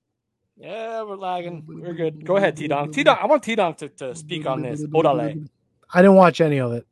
yeah, 0.57 1.03
we're 1.03 1.15
lagging. 1.15 1.63
We're 1.67 1.93
good. 1.93 2.25
Go 2.25 2.37
ahead, 2.37 2.57
T 2.57 2.67
Donk. 2.67 2.91
T 2.93 3.03
Donk, 3.03 3.19
I 3.21 3.27
want 3.27 3.43
T 3.43 3.53
Donk 3.55 3.77
to, 3.77 3.89
to 3.89 4.15
speak 4.15 4.47
on 4.47 4.63
this. 4.63 4.83
Odale. 4.83 5.47
I 5.93 6.01
didn't 6.01 6.15
watch 6.15 6.41
any 6.41 6.59
of 6.59 6.71
it. 6.73 6.87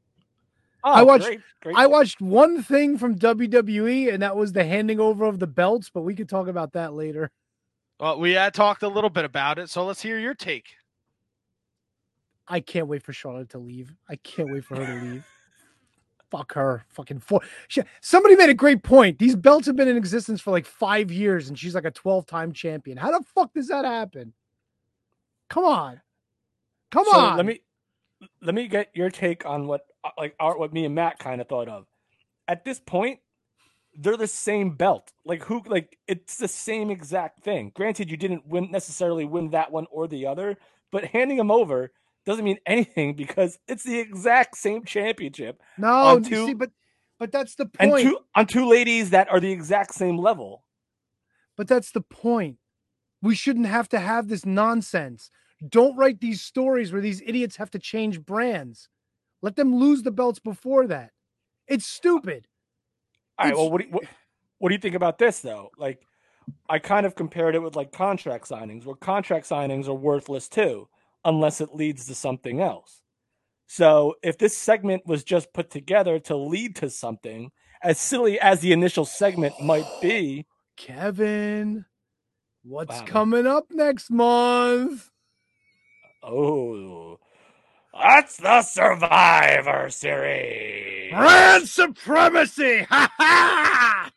Oh, 0.83 0.91
I 0.91 1.03
watched- 1.03 1.25
Great, 1.25 1.39
great. 1.61 1.75
I 1.75 1.87
watched 1.87 2.21
one 2.21 2.61
thing 2.63 2.97
from 2.97 3.15
WWE, 3.17 4.13
and 4.13 4.21
that 4.21 4.35
was 4.35 4.53
the 4.53 4.63
handing 4.63 4.99
over 4.99 5.25
of 5.25 5.39
the 5.39 5.47
belts. 5.47 5.89
But 5.89 6.01
we 6.01 6.15
could 6.15 6.29
talk 6.29 6.47
about 6.47 6.73
that 6.73 6.93
later. 6.93 7.31
Well, 7.99 8.19
we 8.19 8.33
had 8.33 8.53
talked 8.53 8.83
a 8.83 8.87
little 8.87 9.09
bit 9.09 9.25
about 9.25 9.57
it, 9.59 9.69
so 9.69 9.83
let's 9.85 10.01
hear 10.01 10.19
your 10.19 10.35
take. 10.35 10.65
I 12.47 12.59
can't 12.59 12.87
wait 12.87 13.03
for 13.03 13.11
Charlotte 13.11 13.49
to 13.49 13.57
leave. 13.57 13.93
I 14.07 14.15
can't 14.17 14.49
wait 14.51 14.63
for 14.63 14.75
her 14.77 14.85
to 14.85 15.05
leave. 15.05 15.25
Fuck 16.31 16.53
her. 16.53 16.85
Fucking 16.89 17.19
four. 17.19 17.39
She, 17.69 17.81
somebody 18.01 18.35
made 18.35 18.49
a 18.49 18.53
great 18.53 18.83
point. 18.83 19.17
These 19.17 19.35
belts 19.37 19.65
have 19.65 19.75
been 19.77 19.87
in 19.87 19.95
existence 19.97 20.41
for 20.41 20.51
like 20.51 20.65
five 20.65 21.09
years, 21.11 21.47
and 21.49 21.57
she's 21.57 21.73
like 21.73 21.85
a 21.85 21.91
12 21.91 22.25
time 22.25 22.51
champion. 22.51 22.97
How 22.97 23.11
the 23.17 23.23
fuck 23.33 23.53
does 23.53 23.69
that 23.69 23.85
happen? 23.85 24.33
Come 25.49 25.63
on. 25.63 26.01
Come 26.91 27.05
So 27.09 27.17
on. 27.17 27.37
Let 27.37 27.45
me 27.45 27.61
let 28.41 28.53
me 28.55 28.67
get 28.67 28.89
your 28.93 29.09
take 29.09 29.45
on 29.45 29.67
what 29.67 29.81
uh, 29.96 29.96
Uh, 30.07 30.11
like 30.17 30.35
our, 30.39 30.57
what 30.57 30.73
me 30.73 30.85
and 30.85 30.95
Matt 30.95 31.19
kind 31.19 31.41
of 31.41 31.47
thought 31.47 31.67
of. 31.67 31.85
At 32.47 32.63
this 32.63 32.79
point, 32.79 33.19
they're 33.97 34.17
the 34.17 34.27
same 34.27 34.71
belt. 34.71 35.11
Like 35.25 35.43
who 35.43 35.61
like 35.65 35.97
it's 36.07 36.37
the 36.37 36.47
same 36.47 36.89
exact 36.89 37.43
thing. 37.43 37.71
Granted, 37.75 38.09
you 38.09 38.17
didn't 38.17 38.47
win 38.47 38.71
necessarily 38.71 39.25
win 39.25 39.49
that 39.51 39.71
one 39.71 39.87
or 39.91 40.07
the 40.07 40.27
other, 40.27 40.57
but 40.91 41.05
handing 41.05 41.37
them 41.37 41.51
over 41.51 41.91
doesn't 42.25 42.45
mean 42.45 42.59
anything 42.65 43.13
because 43.15 43.59
it's 43.67 43.83
the 43.83 43.99
exact 43.99 44.57
same 44.57 44.85
championship 44.85 45.61
no, 45.77 46.19
two- 46.19 46.47
see, 46.47 46.53
but 46.53 46.71
but 47.19 47.31
that's 47.31 47.55
the 47.55 47.69
and 47.79 47.91
point. 47.91 48.03
two 48.03 48.19
on 48.35 48.45
two 48.45 48.69
ladies 48.69 49.09
that 49.09 49.29
are 49.29 49.39
the 49.39 49.51
exact 49.51 49.93
same 49.93 50.17
level. 50.17 50.63
But 51.55 51.67
that's 51.67 51.91
the 51.91 52.01
point. 52.01 52.57
We 53.23 53.33
shouldn't 53.33 53.65
have 53.65 53.89
to 53.89 53.99
have 53.99 54.27
this 54.27 54.45
nonsense. 54.45 55.31
Don't 55.67 55.97
write 55.97 56.21
these 56.21 56.41
stories 56.41 56.91
where 56.91 57.01
these 57.01 57.23
idiots 57.25 57.55
have 57.55 57.71
to 57.71 57.79
change 57.79 58.23
brands. 58.23 58.89
Let 59.41 59.55
them 59.55 59.75
lose 59.75 60.03
the 60.03 60.11
belts 60.11 60.39
before 60.39 60.87
that. 60.87 61.11
It's 61.67 61.85
stupid. 61.85 62.47
All 63.37 63.45
right. 63.45 63.51
It's- 63.53 63.57
Well, 63.61 63.71
what 63.71 63.81
do 63.81 63.87
you, 63.87 63.93
what, 63.93 64.03
what 64.59 64.69
do 64.69 64.75
you 64.75 64.81
think 64.81 64.95
about 64.95 65.17
this 65.19 65.39
though? 65.41 65.69
Like, 65.77 66.01
I 66.69 66.79
kind 66.79 67.05
of 67.05 67.13
compared 67.15 67.55
it 67.55 67.59
with 67.61 67.75
like 67.75 67.91
contract 67.91 68.47
signings, 68.49 68.85
where 68.85 68.95
contract 68.95 69.47
signings 69.47 69.87
are 69.87 69.93
worthless 69.93 70.47
too, 70.47 70.87
unless 71.25 71.59
it 71.61 71.75
leads 71.75 72.05
to 72.07 72.15
something 72.15 72.61
else. 72.61 73.01
So, 73.67 74.15
if 74.23 74.37
this 74.37 74.57
segment 74.57 75.05
was 75.05 75.25
just 75.25 75.51
put 75.53 75.69
together 75.69 76.19
to 76.19 76.37
lead 76.37 76.77
to 76.77 76.89
something, 76.89 77.51
as 77.83 77.99
silly 77.99 78.39
as 78.39 78.61
the 78.61 78.71
initial 78.71 79.03
segment 79.03 79.59
might 79.61 79.85
be, 80.01 80.45
Kevin, 80.77 81.83
what's 82.63 82.99
Wow. 83.01 83.05
coming 83.05 83.45
up 83.45 83.65
next 83.71 84.09
month? 84.09 85.09
oh, 86.23 87.19
that's 88.01 88.37
the 88.37 88.61
Survivor 88.61 89.89
Series. 89.89 91.11
Brand 91.11 91.67
supremacy! 91.67 92.85
Ha 92.89 93.11
ha! 93.17 94.11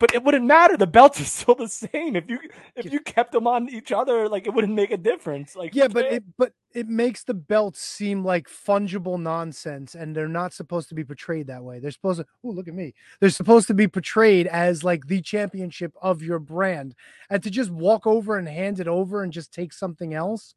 But 0.00 0.14
it 0.14 0.22
wouldn't 0.22 0.44
matter. 0.44 0.76
The 0.76 0.86
belts 0.86 1.20
are 1.20 1.24
still 1.24 1.56
the 1.56 1.68
same. 1.68 2.14
If 2.14 2.30
you 2.30 2.38
if 2.76 2.92
you 2.92 3.00
kept 3.00 3.32
them 3.32 3.48
on 3.48 3.68
each 3.68 3.90
other, 3.90 4.28
like 4.28 4.46
it 4.46 4.54
wouldn't 4.54 4.74
make 4.74 4.92
a 4.92 4.96
difference. 4.96 5.56
Like 5.56 5.74
Yeah, 5.74 5.88
but 5.88 6.04
it 6.04 6.22
but 6.36 6.52
it 6.72 6.86
makes 6.86 7.24
the 7.24 7.34
belts 7.34 7.80
seem 7.80 8.24
like 8.24 8.48
fungible 8.48 9.20
nonsense, 9.20 9.96
and 9.96 10.14
they're 10.14 10.28
not 10.28 10.52
supposed 10.52 10.88
to 10.90 10.94
be 10.94 11.02
portrayed 11.02 11.48
that 11.48 11.64
way. 11.64 11.80
They're 11.80 11.90
supposed 11.90 12.20
to. 12.20 12.26
Oh, 12.44 12.50
look 12.50 12.68
at 12.68 12.74
me! 12.74 12.94
They're 13.18 13.30
supposed 13.30 13.66
to 13.68 13.74
be 13.74 13.88
portrayed 13.88 14.46
as 14.46 14.84
like 14.84 15.08
the 15.08 15.20
championship 15.20 15.92
of 16.00 16.22
your 16.22 16.38
brand, 16.38 16.94
and 17.28 17.42
to 17.42 17.50
just 17.50 17.70
walk 17.70 18.06
over 18.06 18.36
and 18.38 18.46
hand 18.46 18.78
it 18.78 18.86
over 18.86 19.24
and 19.24 19.32
just 19.32 19.52
take 19.52 19.72
something 19.72 20.14
else, 20.14 20.54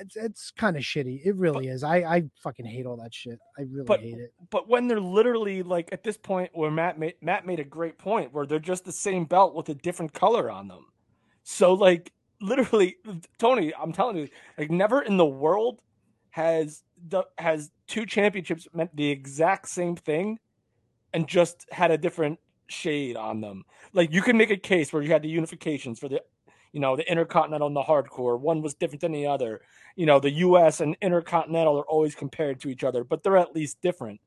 it's, 0.00 0.16
it's 0.16 0.50
kind 0.50 0.76
of 0.76 0.82
shitty. 0.82 1.20
It 1.24 1.36
really 1.36 1.68
is. 1.68 1.82
I 1.84 1.96
I 1.98 2.22
fucking 2.42 2.66
hate 2.66 2.86
all 2.86 2.96
that 2.98 3.14
shit. 3.14 3.38
I 3.58 3.62
really 3.62 3.84
But- 3.86 4.00
hate 4.00 4.18
it. 4.18 4.32
but 4.50 4.68
when 4.68 4.88
they're 4.88 5.00
literally 5.00 5.62
like 5.62 5.88
at 5.92 6.02
this 6.02 6.16
point 6.16 6.50
where 6.54 6.70
Matt 6.70 6.98
made 6.98 7.14
Matt 7.20 7.46
made 7.46 7.60
a 7.60 7.64
great 7.64 7.98
point 7.98 8.32
where 8.32 8.46
they're 8.46 8.58
just 8.58 8.84
the 8.84 8.92
same 8.92 9.24
belt 9.24 9.54
with 9.54 9.68
a 9.68 9.74
different 9.74 10.12
color 10.12 10.50
on 10.50 10.68
them. 10.68 10.86
So 11.42 11.74
like 11.74 12.12
literally 12.40 12.96
Tony, 13.38 13.72
I'm 13.74 13.92
telling 13.92 14.16
you, 14.16 14.28
like 14.58 14.70
never 14.70 15.02
in 15.02 15.16
the 15.16 15.26
world 15.26 15.80
has 16.30 16.82
the 17.08 17.24
has 17.38 17.70
two 17.88 18.06
championships 18.06 18.66
meant 18.72 18.94
the 18.96 19.10
exact 19.10 19.68
same 19.68 19.96
thing 19.96 20.38
and 21.12 21.28
just 21.28 21.66
had 21.70 21.90
a 21.90 21.98
different 21.98 22.38
shade 22.68 23.16
on 23.16 23.40
them. 23.42 23.64
Like 23.92 24.12
you 24.12 24.22
can 24.22 24.38
make 24.38 24.50
a 24.50 24.56
case 24.56 24.92
where 24.92 25.02
you 25.02 25.10
had 25.12 25.22
the 25.22 25.34
unifications 25.34 25.98
for 25.98 26.08
the 26.08 26.22
you 26.72 26.80
know, 26.80 26.96
the 26.96 27.10
intercontinental 27.10 27.66
and 27.66 27.76
the 27.76 27.82
hardcore. 27.82 28.38
One 28.40 28.62
was 28.62 28.74
different 28.74 29.02
than 29.02 29.12
the 29.12 29.26
other. 29.26 29.60
You 29.94 30.06
know, 30.06 30.18
the 30.20 30.30
US 30.30 30.80
and 30.80 30.96
intercontinental 31.02 31.78
are 31.78 31.86
always 31.86 32.14
compared 32.14 32.60
to 32.60 32.68
each 32.68 32.82
other, 32.82 33.04
but 33.04 33.22
they're 33.22 33.36
at 33.36 33.54
least 33.54 33.80
different. 33.82 34.20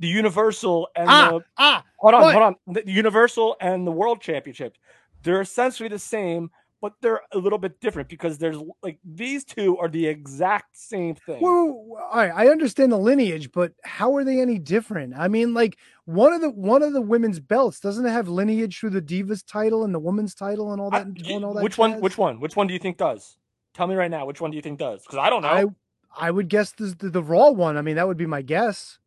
The 0.00 0.08
universal 0.08 0.88
and 0.94 1.08
Ah, 1.08 1.30
the 1.30 1.44
ah, 1.56 1.84
hold 1.96 2.14
on, 2.14 2.22
what? 2.22 2.34
hold 2.34 2.44
on. 2.44 2.74
The 2.74 2.90
universal 2.90 3.56
and 3.60 3.86
the 3.86 3.92
world 3.92 4.20
championship. 4.20 4.76
They're 5.22 5.40
essentially 5.40 5.88
the 5.88 5.98
same, 5.98 6.50
but 6.80 6.92
they're 7.00 7.22
a 7.32 7.38
little 7.38 7.58
bit 7.58 7.80
different 7.80 8.08
because 8.08 8.38
there's 8.38 8.58
like 8.82 8.98
these 9.04 9.44
two 9.44 9.78
are 9.78 9.88
the 9.88 10.06
exact 10.06 10.76
same 10.76 11.14
thing. 11.14 11.40
Well, 11.42 11.98
all 12.10 12.16
right, 12.16 12.32
I 12.34 12.48
understand 12.48 12.92
the 12.92 12.98
lineage, 12.98 13.50
but 13.52 13.72
how 13.82 14.14
are 14.16 14.24
they 14.24 14.40
any 14.40 14.58
different? 14.58 15.14
I 15.16 15.28
mean, 15.28 15.54
like 15.54 15.78
one 16.04 16.32
of 16.32 16.40
the 16.40 16.50
one 16.50 16.82
of 16.82 16.92
the 16.92 17.00
women's 17.00 17.40
belts 17.40 17.80
doesn't 17.80 18.04
it 18.04 18.10
have 18.10 18.28
lineage 18.28 18.78
through 18.78 18.90
the 18.90 19.02
divas 19.02 19.44
title 19.46 19.84
and 19.84 19.94
the 19.94 19.98
women's 19.98 20.34
title 20.34 20.72
and 20.72 20.80
all 20.80 20.94
I- 20.94 21.04
that. 21.04 21.26
and 21.28 21.44
all 21.44 21.54
that 21.54 21.62
which 21.64 21.78
one 21.78 22.00
which 22.00 22.18
one? 22.18 22.40
Which 22.40 22.56
one 22.56 22.66
do 22.66 22.74
you 22.74 22.80
think 22.80 22.98
does? 22.98 23.38
Tell 23.74 23.86
me 23.86 23.94
right 23.94 24.10
now, 24.10 24.24
which 24.26 24.40
one 24.40 24.50
do 24.50 24.56
you 24.56 24.62
think 24.62 24.78
does? 24.78 25.02
Because 25.02 25.18
I 25.18 25.28
don't 25.30 25.42
know. 25.42 25.48
I 25.48 26.28
I 26.28 26.30
would 26.30 26.48
guess 26.48 26.72
the, 26.72 26.94
the 26.98 27.10
the 27.10 27.22
Raw 27.22 27.50
one. 27.50 27.76
I 27.76 27.82
mean, 27.82 27.96
that 27.96 28.06
would 28.08 28.16
be 28.16 28.26
my 28.26 28.42
guess. 28.42 28.98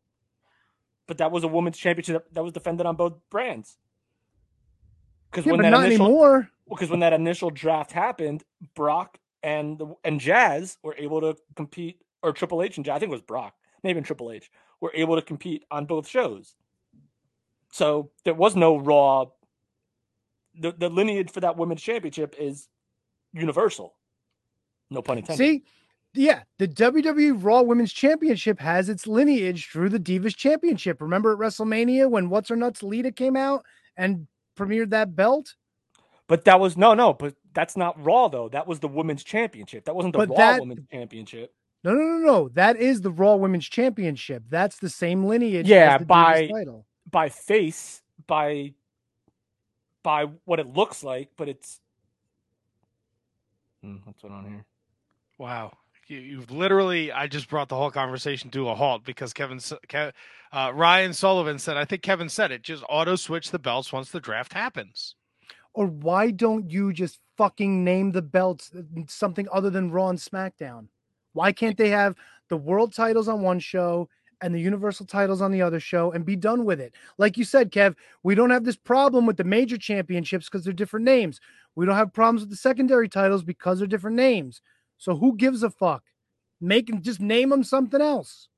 but 1.08 1.18
that 1.18 1.32
was 1.32 1.44
a 1.44 1.48
women's 1.48 1.78
championship 1.78 2.28
that, 2.34 2.44
was 2.44 2.54
defended 2.54 2.86
on 2.86 2.96
both 2.96 3.14
brands. 3.32 3.78
Because 5.32 5.46
Yeah, 5.46 5.54
when 5.54 5.60
but 5.60 5.64
that 5.64 5.70
not 5.72 5.86
initial 5.88 6.06
anymore. 6.06 6.50
Because 6.70 6.90
when 6.90 7.00
that 7.00 7.14
initial 7.14 7.50
draft 7.50 7.92
happened, 7.92 8.44
Brock 8.76 9.18
and 9.44 9.78
the, 9.78 9.96
and 10.04 10.20
Jazz 10.20 10.78
were 10.84 10.96
able 10.98 11.22
to 11.22 11.36
compete, 11.56 12.02
or 12.22 12.32
Triple 12.34 12.62
H 12.62 12.78
and 12.78 12.86
Jazz, 12.86 12.96
I 12.96 13.00
think 13.00 13.10
it 13.10 13.14
was 13.14 13.22
Brock, 13.22 13.56
maybe 13.84 14.02
Triple 14.02 14.32
H, 14.32 14.50
were 14.82 14.92
able 14.94 15.16
to 15.16 15.22
compete 15.22 15.66
on 15.72 15.86
both 15.86 16.08
shows. 16.08 16.56
So 17.72 18.12
there 18.26 18.34
was 18.34 18.56
no 18.56 18.78
Raw. 18.78 19.26
The 20.56 20.72
the 20.72 20.90
lineage 20.90 21.32
for 21.32 21.40
that 21.42 21.58
women's 21.58 21.82
championship 21.82 22.36
is 22.38 22.68
universal. 23.34 23.96
No 24.90 25.02
pun 25.02 25.20
intended. 25.20 25.38
See, 25.38 25.64
yeah, 26.14 26.42
the 26.58 26.68
WWE 26.68 27.44
Raw 27.44 27.62
Women's 27.62 27.94
Championship 27.94 28.60
has 28.60 28.90
its 28.90 29.06
lineage 29.06 29.70
through 29.72 29.90
the 29.90 30.00
Divas 30.00 30.36
Championship. 30.36 31.02
Remember 31.02 31.34
at 31.34 31.40
WrestleMania 31.40 32.10
when 32.10 32.30
What's 32.30 32.50
Her 32.50 32.56
Nuts 32.56 32.82
Lita 32.82 33.12
came 33.12 33.36
out 33.36 33.64
and 33.96 34.28
premiered 34.58 34.90
that 34.90 35.16
belt? 35.16 35.54
But 36.30 36.46
that 36.46 36.60
was 36.62 36.78
no, 36.78 36.94
no. 36.94 37.14
But 37.14 37.36
that's 37.54 37.76
not 37.76 38.02
Raw 38.02 38.30
though. 38.30 38.48
That 38.48 38.66
was 38.68 38.80
the 38.80 38.88
women's 38.88 39.24
championship. 39.26 39.84
That 39.84 39.96
wasn't 39.96 40.14
the 40.14 40.20
But 40.20 40.30
Raw 40.30 40.36
that- 40.38 40.60
women's 40.62 40.88
championship. 40.90 41.54
No, 41.84 41.94
no, 41.94 42.02
no, 42.02 42.18
no. 42.20 42.50
That 42.50 42.76
is 42.78 43.02
the 43.02 43.10
Raw 43.12 43.36
Women's 43.36 43.66
Championship. 43.66 44.44
That's 44.50 44.80
the 44.80 44.90
same 44.90 45.24
lineage. 45.24 45.66
Yeah, 45.66 45.96
as 45.96 46.00
the 46.02 46.06
by- 46.06 46.48
title. 46.48 46.86
by 47.10 47.30
face 47.30 48.02
by 48.28 48.74
by 50.04 50.26
what 50.46 50.60
it 50.60 50.68
looks 50.68 51.04
like, 51.04 51.30
but 51.38 51.48
it's 51.50 51.80
Hmm, 53.82 53.96
what's 54.04 54.22
going 54.22 54.34
on 54.34 54.46
here? 54.46 54.66
Wow. 55.38 55.78
You, 56.08 56.18
you've 56.20 56.52
literally, 56.52 57.12
I 57.14 57.28
just 57.28 57.50
brought 57.50 57.70
the 57.70 57.76
whole 57.78 57.92
conversation 57.92 58.50
to 58.52 58.68
a 58.70 58.76
halt 58.76 59.06
because 59.06 59.32
Kevin, 59.32 59.58
s- 59.58 59.72
uh, 59.94 60.72
Ryan 60.74 61.14
Sullivan 61.14 61.60
said, 61.60 61.78
I 61.78 61.86
think 61.86 62.02
Kevin 62.02 62.28
said 62.30 62.52
it, 62.52 62.62
just 62.64 62.84
auto 62.90 63.16
switch 63.16 63.52
the 63.52 63.60
belts 63.60 63.94
once 63.94 64.12
the 64.12 64.20
draft 64.20 64.52
happens. 64.54 65.16
Or 65.74 65.88
why 65.88 66.32
don't 66.32 66.70
you 66.72 66.94
just 66.94 67.20
fucking 67.38 67.84
name 67.84 68.12
the 68.12 68.22
belts 68.22 68.72
uh, 68.78 68.82
something 69.08 69.48
other 69.52 69.70
than 69.70 69.92
Raw 69.92 70.10
and 70.10 70.20
SmackDown? 70.20 70.88
Why 71.34 71.52
can't 71.52 71.78
they 71.78 71.90
have 71.90 72.16
the 72.50 72.58
world 72.58 72.94
titles 72.94 73.28
on 73.28 73.42
one 73.42 73.60
show 73.60 74.10
and 74.42 74.54
the 74.56 74.60
universal 74.60 75.06
titles 75.06 75.42
on 75.42 75.52
the 75.52 75.62
other 75.62 75.80
show 75.80 76.12
and 76.12 76.26
be 76.26 76.36
done 76.36 76.66
with 76.66 76.82
it? 76.82 76.96
Like 77.18 77.38
you 77.38 77.44
said, 77.44 77.72
Kev, 77.72 77.96
we 78.24 78.36
don't 78.36 78.50
have 78.50 78.66
this 78.66 78.76
problem 78.76 79.26
with 79.26 79.38
the 79.38 79.44
major 79.44 79.78
championships 79.78 80.50
because 80.50 80.64
they're 80.64 80.74
different 80.74 81.06
names. 81.06 81.40
We 81.76 81.86
don't 81.86 81.96
have 81.96 82.14
problems 82.14 82.42
with 82.42 82.50
the 82.50 82.56
secondary 82.58 83.08
titles 83.08 83.44
because 83.44 83.80
they're 83.80 83.88
different 83.88 84.18
names. 84.18 84.62
So 84.98 85.16
who 85.16 85.38
gives 85.38 85.64
a 85.64 85.70
fuck? 85.70 86.04
Make 86.60 86.88
them 86.88 87.02
just 87.02 87.22
name 87.22 87.50
them 87.50 87.64
something 87.64 88.02
else. 88.02 88.50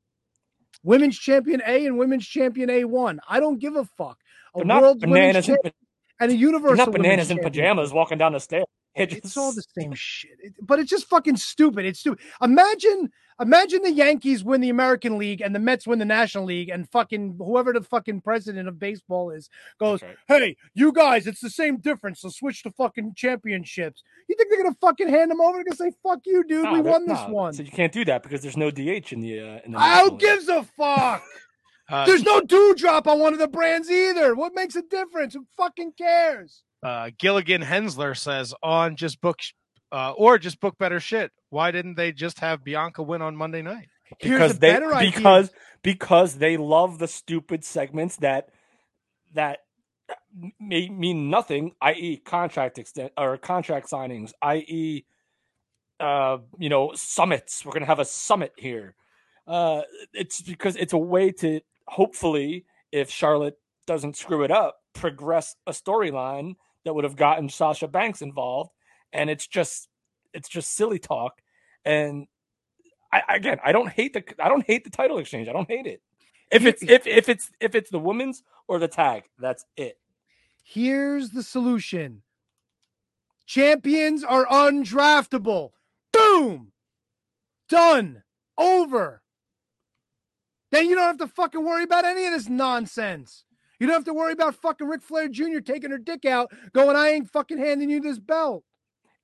Women's 0.83 1.19
champion 1.19 1.61
A 1.67 1.85
and 1.85 1.97
women's 1.99 2.25
champion 2.27 2.69
A1. 2.69 3.19
I 3.29 3.39
don't 3.39 3.59
give 3.59 3.75
a 3.75 3.85
fuck. 3.85 4.19
A 4.55 4.59
They're 4.59 4.65
world 4.65 5.01
women's 5.05 5.37
bananas. 5.37 5.45
champion 5.45 5.73
and- 6.21 6.31
and 6.31 6.39
a 6.39 6.41
You're 6.41 6.75
not 6.75 6.91
bananas 6.91 7.31
in 7.31 7.39
pajamas 7.39 7.91
walking 7.91 8.17
down 8.17 8.33
the 8.33 8.39
stairs. 8.39 8.65
It 8.93 9.13
It's 9.13 9.37
all 9.37 9.53
the 9.53 9.63
same 9.77 9.93
shit. 9.93 10.37
It- 10.41 10.55
but 10.61 10.79
it's 10.79 10.89
just 10.89 11.07
fucking 11.07 11.37
stupid. 11.37 11.85
It's 11.85 11.99
stupid. 12.01 12.19
Imagine, 12.41 13.09
imagine 13.39 13.83
the 13.83 13.91
Yankees 13.91 14.43
win 14.43 14.59
the 14.59 14.67
American 14.67 15.17
League 15.17 15.39
and 15.39 15.55
the 15.55 15.59
Mets 15.59 15.87
win 15.87 15.97
the 15.97 16.03
National 16.03 16.43
League, 16.43 16.67
and 16.67 16.89
fucking 16.89 17.35
whoever 17.37 17.71
the 17.71 17.81
fucking 17.81 18.19
president 18.19 18.67
of 18.67 18.79
baseball 18.79 19.31
is 19.31 19.49
goes, 19.79 20.01
right. 20.01 20.17
"Hey, 20.27 20.57
you 20.73 20.91
guys, 20.91 21.25
it's 21.25 21.39
the 21.39 21.49
same 21.49 21.77
difference. 21.77 22.19
So 22.19 22.29
switch 22.29 22.63
to 22.63 22.71
fucking 22.71 23.13
championships." 23.15 24.03
You 24.27 24.35
think 24.35 24.49
they're 24.49 24.61
gonna 24.61 24.75
fucking 24.81 25.07
hand 25.07 25.31
them 25.31 25.39
over? 25.39 25.59
They're 25.59 25.63
gonna 25.63 25.91
say, 25.91 25.95
"Fuck 26.03 26.19
you, 26.25 26.43
dude. 26.43 26.65
No, 26.65 26.73
we 26.73 26.81
won 26.81 27.07
this 27.07 27.21
no, 27.27 27.33
one." 27.33 27.53
So 27.53 27.63
you 27.63 27.71
can't 27.71 27.93
do 27.93 28.03
that 28.05 28.23
because 28.23 28.41
there's 28.41 28.57
no 28.57 28.71
DH 28.71 29.13
in 29.13 29.21
the 29.21 29.39
uh, 29.39 29.59
in 29.63 29.71
the. 29.71 29.79
Who 29.79 30.17
gives 30.17 30.49
a 30.49 30.63
fuck? 30.63 31.23
Uh, 31.91 32.05
There's 32.05 32.23
no 32.23 32.39
Doudrop 32.41 33.05
on 33.05 33.19
one 33.19 33.33
of 33.33 33.39
the 33.39 33.47
brands 33.49 33.91
either. 33.91 34.33
What 34.33 34.55
makes 34.55 34.75
a 34.75 34.81
difference? 34.81 35.33
Who 35.33 35.45
fucking 35.57 35.93
cares? 35.97 36.63
uh, 36.83 37.11
Gilligan 37.19 37.61
Hensler 37.61 38.15
says 38.15 38.53
on 38.63 38.95
just 38.95 39.21
book 39.21 39.39
uh, 39.91 40.11
or 40.11 40.37
just 40.37 40.59
book 40.59 40.77
better 40.79 40.99
shit. 40.99 41.31
Why 41.49 41.71
didn't 41.71 41.95
they 41.95 42.11
just 42.11 42.39
have 42.39 42.63
Bianca 42.63 43.03
win 43.03 43.21
on 43.21 43.35
Monday 43.35 43.61
night? 43.61 43.87
Because 44.21 44.59
they 44.59 44.71
better 44.71 44.93
idea. 44.93 45.11
because 45.11 45.51
because 45.83 46.35
they 46.35 46.57
love 46.57 46.97
the 46.99 47.07
stupid 47.07 47.63
segments 47.63 48.17
that 48.17 48.49
that 49.33 49.59
may 50.59 50.89
mean 50.89 51.29
nothing, 51.29 51.73
i.e., 51.81 52.17
contract 52.17 52.77
extent 52.77 53.11
or 53.17 53.37
contract 53.37 53.89
signings, 53.89 54.31
i.e., 54.41 55.05
uh, 55.99 56.37
you 56.57 56.69
know, 56.69 56.91
summits. 56.95 57.63
We're 57.65 57.73
gonna 57.73 57.85
have 57.85 57.99
a 57.99 58.05
summit 58.05 58.53
here. 58.57 58.95
Uh, 59.47 59.81
it's 60.13 60.41
because 60.41 60.75
it's 60.75 60.93
a 60.93 60.97
way 60.97 61.31
to 61.31 61.61
hopefully, 61.91 62.65
if 62.91 63.09
Charlotte 63.09 63.57
doesn't 63.85 64.15
screw 64.15 64.43
it 64.43 64.51
up, 64.51 64.77
progress 64.93 65.55
a 65.67 65.71
storyline 65.71 66.55
that 66.85 66.93
would 66.95 67.03
have 67.03 67.15
gotten 67.15 67.49
Sasha 67.49 67.87
Banks 67.87 68.21
involved, 68.21 68.71
and 69.13 69.29
it's 69.29 69.45
just 69.45 69.89
it's 70.33 70.49
just 70.49 70.73
silly 70.73 70.99
talk. 70.99 71.41
And 71.85 72.27
I 73.11 73.21
again, 73.29 73.59
I 73.63 73.73
don't 73.73 73.89
hate 73.89 74.13
the 74.13 74.23
I 74.43 74.47
don't 74.49 74.65
hate 74.65 74.83
the 74.83 74.89
title 74.89 75.17
exchange. 75.17 75.47
I 75.47 75.53
don't 75.53 75.69
hate 75.69 75.85
it. 75.85 76.01
If 76.51 76.65
it's 76.65 76.81
if 76.81 77.05
if 77.05 77.29
it's 77.29 77.51
if 77.59 77.75
it's 77.75 77.89
the 77.89 77.99
women's 77.99 78.41
or 78.67 78.79
the 78.79 78.87
tag, 78.87 79.23
that's 79.37 79.65
it. 79.75 79.97
Here's 80.63 81.31
the 81.31 81.43
solution. 81.43 82.23
Champions 83.45 84.23
are 84.23 84.45
undraftable. 84.45 85.71
Boom. 86.13 86.71
Done. 87.67 88.23
Over. 88.57 89.20
Then 90.71 90.87
you 90.89 90.95
don't 90.95 91.05
have 91.07 91.17
to 91.17 91.27
fucking 91.27 91.63
worry 91.63 91.83
about 91.83 92.05
any 92.05 92.25
of 92.25 92.31
this 92.33 92.47
nonsense. 92.49 93.43
You 93.79 93.87
don't 93.87 93.95
have 93.95 94.05
to 94.05 94.13
worry 94.13 94.31
about 94.33 94.55
fucking 94.55 94.87
Ric 94.87 95.01
Flair 95.01 95.27
Jr. 95.27 95.59
taking 95.59 95.91
her 95.91 95.97
dick 95.97 96.23
out, 96.25 96.51
going, 96.73 96.95
I 96.95 97.09
ain't 97.09 97.29
fucking 97.29 97.57
handing 97.57 97.89
you 97.89 97.99
this 97.99 98.19
belt. 98.19 98.63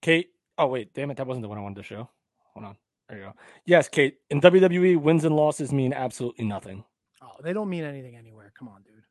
Kate. 0.02 0.30
Oh 0.58 0.66
wait, 0.68 0.94
damn 0.94 1.12
it, 1.12 1.18
that 1.18 1.28
wasn't 1.28 1.44
the 1.44 1.48
one 1.50 1.58
I 1.58 1.62
wanted 1.62 1.76
to 1.78 1.84
show. 1.84 2.10
Hold 2.54 2.66
on. 2.66 2.78
There 3.08 3.18
you 3.20 3.24
go. 3.26 3.34
Yes, 3.66 3.88
Kate. 3.88 4.18
In 4.30 4.42
WWE, 4.42 4.98
wins 4.98 5.24
and 5.24 5.36
losses 5.36 5.72
mean 5.72 5.94
absolutely 5.94 6.46
nothing. 6.46 6.84
Oh, 7.22 7.28
they 7.44 7.54
don't 7.54 7.70
mean 7.70 7.84
anything 7.84 8.16
anywhere. 8.18 8.52
Come 8.58 8.68
on, 8.68 8.82
dude. 8.82 9.04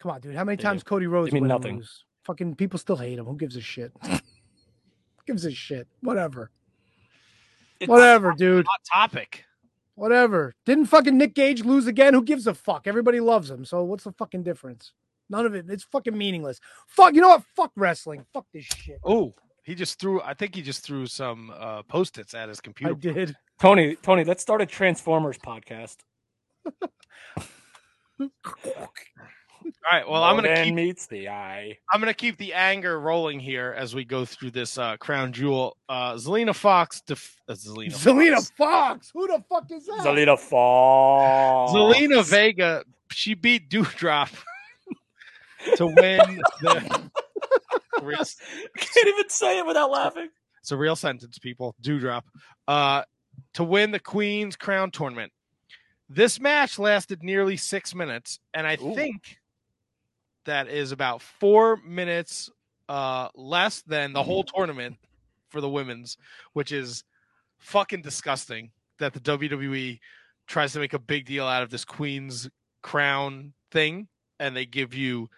Come 0.00 0.10
on, 0.10 0.20
dude. 0.20 0.34
How 0.34 0.44
many 0.44 0.56
They 0.56 0.62
times 0.64 0.82
do. 0.82 0.88
Cody 0.88 1.06
Rhodes 1.06 1.32
mean 1.32 1.46
nothing. 1.46 1.76
lose? 1.76 2.04
Fucking 2.24 2.56
people 2.56 2.78
still 2.78 2.96
hate 2.96 3.18
him. 3.18 3.24
Who 3.26 3.36
gives 3.36 3.56
a 3.56 3.60
shit? 3.60 3.92
gives 5.26 5.44
a 5.46 5.50
shit. 5.52 5.86
Whatever. 6.00 6.50
It's- 7.80 7.88
Whatever, 7.88 8.32
dude. 8.36 8.66
Hot 8.66 8.80
topic. 9.10 9.44
Whatever. 9.96 10.54
Didn't 10.66 10.86
fucking 10.86 11.16
Nick 11.16 11.34
Gage 11.34 11.64
lose 11.64 11.86
again? 11.86 12.14
Who 12.14 12.22
gives 12.22 12.46
a 12.46 12.54
fuck? 12.54 12.86
Everybody 12.86 13.20
loves 13.20 13.50
him. 13.50 13.64
So 13.64 13.84
what's 13.84 14.04
the 14.04 14.12
fucking 14.12 14.42
difference? 14.42 14.92
None 15.30 15.46
of 15.46 15.54
it. 15.54 15.66
It's 15.68 15.84
fucking 15.84 16.16
meaningless. 16.16 16.60
Fuck. 16.88 17.14
You 17.14 17.20
know 17.20 17.28
what? 17.28 17.44
Fuck 17.56 17.72
wrestling. 17.76 18.26
Fuck 18.34 18.46
this 18.52 18.64
shit. 18.64 18.98
Oh, 19.04 19.34
he 19.62 19.74
just 19.74 19.98
threw. 19.98 20.20
I 20.20 20.34
think 20.34 20.54
he 20.54 20.62
just 20.62 20.82
threw 20.84 21.06
some 21.06 21.52
uh, 21.56 21.82
post 21.84 22.18
its 22.18 22.34
at 22.34 22.48
his 22.48 22.60
computer. 22.60 22.90
I 22.90 22.94
computer. 22.94 23.26
did. 23.26 23.36
Tony, 23.60 23.96
Tony, 24.02 24.24
let's 24.24 24.42
start 24.42 24.60
a 24.60 24.66
Transformers 24.66 25.38
podcast. 25.38 25.96
All 29.64 29.70
right. 29.98 30.08
Well, 30.08 30.22
I'm 30.22 30.36
gonna 30.36 30.48
Rodan 30.48 30.64
keep. 30.66 30.74
meets 30.74 31.06
the 31.06 31.28
eye. 31.28 31.78
I'm 31.92 32.00
gonna 32.00 32.14
keep 32.14 32.36
the 32.36 32.52
anger 32.54 32.98
rolling 33.00 33.40
here 33.40 33.74
as 33.76 33.94
we 33.94 34.04
go 34.04 34.24
through 34.24 34.50
this 34.52 34.78
uh, 34.78 34.96
crown 34.98 35.32
jewel. 35.32 35.76
Uh, 35.88 36.14
Zelina 36.14 36.54
Fox. 36.54 37.00
Def- 37.02 37.36
uh, 37.48 37.52
Zelina. 37.54 37.92
Zelina 37.92 38.34
Fox. 38.36 38.50
Fox. 38.56 39.10
Who 39.14 39.26
the 39.26 39.42
fuck 39.48 39.70
is 39.70 39.86
that? 39.86 40.00
Zelina 40.04 40.38
Fall. 40.38 41.74
Zelina 41.74 42.24
Vega. 42.28 42.84
She 43.10 43.34
beat 43.34 43.68
Doudrop 43.70 44.30
to 45.76 45.86
win 45.86 46.40
the. 46.60 47.10
real- 48.02 48.18
Can't 48.76 49.08
even 49.08 49.28
say 49.28 49.58
it 49.58 49.66
without 49.66 49.90
laughing. 49.90 50.28
It's 50.60 50.72
a 50.72 50.76
real 50.76 50.96
sentence, 50.96 51.38
people. 51.38 51.74
Doudrop. 51.82 52.22
Uh, 52.66 53.02
to 53.54 53.64
win 53.64 53.90
the 53.90 54.00
Queen's 54.00 54.56
Crown 54.56 54.90
tournament. 54.90 55.32
This 56.08 56.38
match 56.38 56.78
lasted 56.78 57.22
nearly 57.22 57.56
six 57.56 57.94
minutes, 57.94 58.38
and 58.52 58.66
I 58.66 58.74
Ooh. 58.82 58.94
think 58.94 59.38
that 60.44 60.68
is 60.68 60.92
about 60.92 61.22
four 61.22 61.76
minutes 61.84 62.50
uh, 62.88 63.28
less 63.34 63.82
than 63.82 64.12
the 64.12 64.22
whole 64.22 64.44
tournament 64.44 64.96
for 65.48 65.60
the 65.60 65.68
women's, 65.68 66.16
which 66.52 66.72
is 66.72 67.04
fucking 67.58 68.02
disgusting 68.02 68.70
that 68.98 69.12
the 69.12 69.20
WWE 69.20 69.98
tries 70.46 70.72
to 70.72 70.78
make 70.78 70.92
a 70.92 70.98
big 70.98 71.24
deal 71.26 71.46
out 71.46 71.62
of 71.62 71.70
this 71.70 71.84
Queen's 71.84 72.48
Crown 72.82 73.54
thing, 73.70 74.08
and 74.38 74.54
they 74.54 74.66
give 74.66 74.94
you 74.94 75.30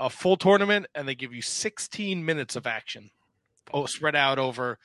a 0.00 0.10
full 0.10 0.36
tournament 0.36 0.86
and 0.94 1.08
they 1.08 1.14
give 1.14 1.32
you 1.32 1.42
16 1.42 2.24
minutes 2.24 2.56
of 2.56 2.66
action 2.66 3.10
oh, 3.72 3.86
spread 3.86 4.16
out 4.16 4.38
over 4.38 4.78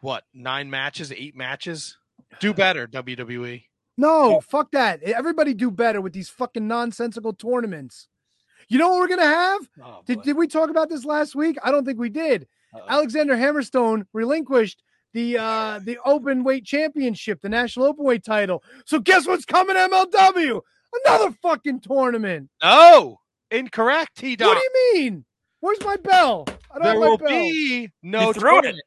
what 0.00 0.24
nine 0.32 0.70
matches, 0.70 1.12
eight 1.12 1.36
matches. 1.36 1.98
Do 2.40 2.54
better. 2.54 2.86
WWE. 2.86 3.64
No, 3.96 4.40
fuck 4.40 4.70
that. 4.72 5.02
Everybody 5.02 5.52
do 5.52 5.70
better 5.70 6.00
with 6.00 6.12
these 6.12 6.30
fucking 6.30 6.66
nonsensical 6.66 7.34
tournaments. 7.34 8.08
You 8.70 8.78
know 8.78 8.88
what 8.90 9.00
we're 9.00 9.08
gonna 9.08 9.24
have? 9.26 9.60
Oh, 9.84 10.00
Did, 10.06 10.22
did 10.22 10.36
we 10.36 10.46
talk 10.46 10.70
about 10.70 10.88
this 10.88 11.04
last 11.04 11.34
week? 11.34 11.58
I 11.62 11.70
don't 11.72 11.84
think 11.84 11.98
we 11.98 12.08
did. 12.08 12.46
Uh-oh. 12.74 12.84
Alexander 12.88 13.34
Hammerstone 13.36 14.06
relinquished 14.12 14.82
the 15.12 15.36
uh 15.38 15.80
the 15.82 15.98
open 16.04 16.44
weight 16.44 16.64
championship, 16.64 17.40
the 17.42 17.48
national 17.48 17.86
open 17.86 18.04
weight 18.04 18.24
title. 18.24 18.62
So 18.86 19.00
guess 19.00 19.26
what's 19.26 19.44
coming 19.44 19.74
MLW? 19.76 20.60
Another 21.04 21.32
fucking 21.42 21.80
tournament. 21.80 22.48
No, 22.62 23.18
incorrect. 23.50 24.16
T 24.18 24.36
What 24.38 24.54
do 24.56 24.62
you 24.62 24.94
mean? 24.94 25.24
Where's 25.60 25.80
my 25.84 25.96
bell? 25.96 26.44
I 26.72 26.78
don't 26.78 26.82
There 26.84 26.92
have 26.92 27.00
my 27.00 27.08
will 27.08 27.18
bell. 27.18 27.28
be 27.28 27.90
no 28.04 28.20
You 28.22 28.30
it. 28.30 28.36
tournament. 28.36 28.82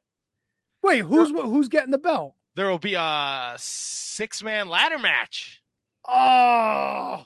Wait, 0.82 1.00
who's 1.00 1.30
who's 1.32 1.68
getting 1.68 1.92
the 1.92 1.98
belt? 1.98 2.36
There 2.56 2.70
will 2.70 2.80
be 2.80 2.94
a 2.94 3.56
six-man 3.58 4.70
ladder 4.70 5.00
match. 5.00 5.62
Oh, 6.08 6.14
all 6.14 7.26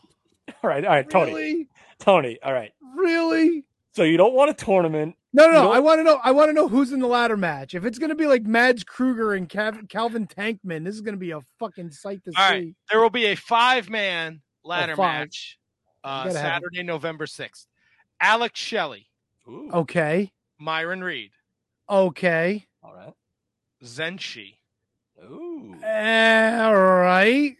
right, 0.63 0.83
all 0.85 0.91
right, 0.91 1.09
Tony, 1.09 1.33
really? 1.33 1.67
Tony. 1.99 2.37
All 2.43 2.53
right. 2.53 2.71
Really? 2.95 3.63
So 3.93 4.03
you 4.03 4.17
don't 4.17 4.33
want 4.33 4.49
a 4.49 4.53
tournament. 4.53 5.15
No, 5.33 5.45
no, 5.47 5.63
no. 5.63 5.71
I 5.71 5.79
want 5.79 5.99
to 5.99 6.03
know. 6.03 6.19
I 6.23 6.31
want 6.31 6.49
to 6.49 6.53
know 6.53 6.67
who's 6.67 6.91
in 6.91 6.99
the 6.99 7.07
ladder 7.07 7.37
match. 7.37 7.73
If 7.75 7.85
it's 7.85 7.99
gonna 7.99 8.15
be 8.15 8.27
like 8.27 8.43
Mads 8.43 8.83
Kruger 8.83 9.33
and 9.33 9.47
Cav- 9.49 9.89
Calvin 9.89 10.25
Tankman, 10.27 10.83
this 10.85 10.95
is 10.95 11.01
gonna 11.01 11.17
be 11.17 11.31
a 11.31 11.41
fucking 11.59 11.91
sight 11.91 12.23
to 12.25 12.31
All 12.35 12.49
see. 12.49 12.53
right. 12.55 12.75
There 12.89 12.99
will 13.01 13.09
be 13.09 13.25
a 13.27 13.35
five-man 13.35 14.41
ladder 14.63 14.95
five. 14.95 15.19
match 15.21 15.59
uh, 16.03 16.23
gotta 16.25 16.39
have 16.39 16.47
it. 16.47 16.53
Saturday, 16.55 16.83
November 16.83 17.27
sixth. 17.27 17.67
Alex 18.21 18.59
Shelley, 18.59 19.07
Ooh, 19.47 19.69
Okay. 19.73 20.31
Myron 20.59 21.03
Reed, 21.03 21.31
Okay. 21.89 22.65
all 22.83 22.93
right. 22.95 23.13
Zenshi, 23.83 24.55
Ooh, 25.23 25.75
All 25.83 26.75
right. 26.75 27.55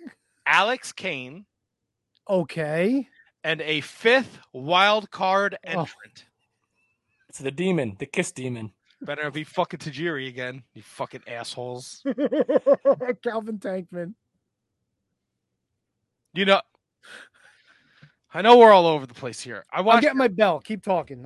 Alex 0.47 0.91
Kane, 0.93 1.45
Okay. 2.29 3.07
And 3.47 3.61
a 3.61 3.79
fifth 3.79 4.39
wild 4.51 5.09
card 5.09 5.57
Oh. 5.65 5.69
entrant. 5.69 6.25
it's 7.29 7.39
the 7.39 7.49
demon, 7.49 7.95
the 7.97 8.05
kiss 8.05 8.33
demon. 8.33 8.73
Better 9.01 9.31
be 9.31 9.45
fucking 9.45 9.79
Tajiri 9.79 10.27
again, 10.27 10.63
you 10.73 10.81
fucking 10.81 11.21
assholes. 11.27 12.03
Calvin 13.23 13.57
Tankman. 13.57 14.15
You 16.33 16.43
know, 16.43 16.61
I 18.33 18.41
know 18.41 18.57
we're 18.57 18.73
all 18.73 18.85
over 18.85 19.05
the 19.05 19.13
place 19.13 19.39
here. 19.39 19.63
I 19.71 19.79
I'll 19.81 20.01
get 20.01 20.17
my 20.17 20.27
bell. 20.27 20.59
Keep 20.59 20.83
talking. 20.83 21.25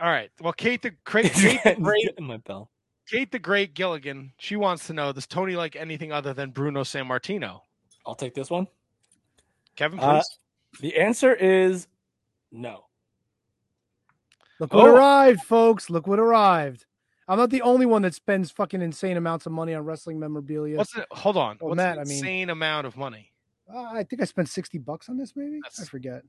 all 0.00 0.08
right. 0.10 0.30
Well, 0.40 0.54
Kate 0.54 0.80
the 0.80 0.92
Great, 1.04 1.30
Kate 1.34 1.60
the 1.62 1.74
Great, 1.74 2.18
my 2.22 2.38
bell. 2.38 2.70
Kate 3.06 3.30
the 3.30 3.38
Great 3.38 3.74
Gilligan. 3.74 4.32
She 4.38 4.56
wants 4.56 4.86
to 4.86 4.94
know: 4.94 5.12
Does 5.12 5.26
Tony 5.26 5.56
like 5.56 5.76
anything 5.76 6.10
other 6.10 6.32
than 6.32 6.52
Bruno 6.52 6.84
Sammartino? 6.84 7.60
I'll 8.06 8.14
take 8.14 8.32
this 8.32 8.48
one. 8.48 8.66
Kevin, 9.76 10.00
Uh, 10.00 10.14
please. 10.14 10.38
The 10.80 10.96
answer 10.96 11.32
is 11.34 11.86
no. 12.52 12.86
Look 14.60 14.72
what 14.72 14.84
Oh. 14.88 14.94
arrived, 14.94 15.42
folks. 15.42 15.90
Look 15.90 16.06
what 16.06 16.18
arrived. 16.18 16.86
I'm 17.26 17.38
not 17.38 17.50
the 17.50 17.62
only 17.62 17.86
one 17.86 18.02
that 18.02 18.14
spends 18.14 18.50
fucking 18.50 18.82
insane 18.82 19.16
amounts 19.16 19.46
of 19.46 19.52
money 19.52 19.74
on 19.74 19.84
wrestling 19.84 20.18
memorabilia. 20.20 20.76
What's 20.76 20.94
it? 20.96 21.06
Hold 21.10 21.36
on. 21.36 21.56
Well, 21.60 21.70
What's 21.70 21.76
Matt, 21.78 21.94
the 21.96 22.00
I 22.02 22.04
mean- 22.04 22.16
insane 22.18 22.50
amount 22.50 22.86
of 22.86 22.96
money? 22.96 23.32
Uh, 23.72 23.80
I 23.82 24.02
think 24.04 24.20
I 24.20 24.26
spent 24.26 24.48
60 24.50 24.76
bucks 24.78 25.08
on 25.08 25.16
this, 25.16 25.34
maybe. 25.34 25.58
I 25.64 25.84
forget. 25.86 26.22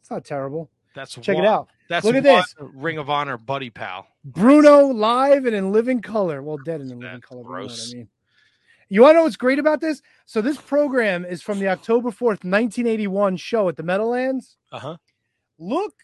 It's 0.00 0.10
not 0.10 0.24
terrible. 0.24 0.68
That's 0.96 1.14
Check 1.14 1.36
one, 1.36 1.44
it 1.44 1.48
out. 1.48 1.68
That's 1.88 2.04
Look 2.04 2.16
at 2.16 2.24
one 2.24 2.34
this. 2.40 2.54
Ring 2.58 2.98
of 2.98 3.08
Honor 3.08 3.38
buddy 3.38 3.70
pal. 3.70 4.08
Bruno 4.24 4.86
live 4.88 5.46
and 5.46 5.54
in 5.54 5.70
living 5.72 6.02
color. 6.02 6.42
Well, 6.42 6.58
dead 6.58 6.80
and 6.80 6.90
in 6.90 6.98
living 7.00 7.20
color. 7.20 7.42
but 7.44 7.48
You 7.48 7.54
know 7.54 7.60
what 7.62 7.68
gross. 7.68 7.92
I 7.92 7.96
mean. 7.96 8.08
You 8.92 9.00
want 9.00 9.12
to 9.14 9.16
know 9.20 9.22
what's 9.24 9.36
great 9.36 9.58
about 9.58 9.80
this? 9.80 10.02
So 10.26 10.42
this 10.42 10.58
program 10.60 11.24
is 11.24 11.40
from 11.40 11.58
the 11.60 11.68
October 11.68 12.10
fourth, 12.10 12.44
nineteen 12.44 12.86
eighty 12.86 13.06
one 13.06 13.38
show 13.38 13.66
at 13.70 13.76
the 13.76 13.82
Meadowlands. 13.82 14.58
Uh 14.70 14.78
huh. 14.78 14.96
Look, 15.58 15.94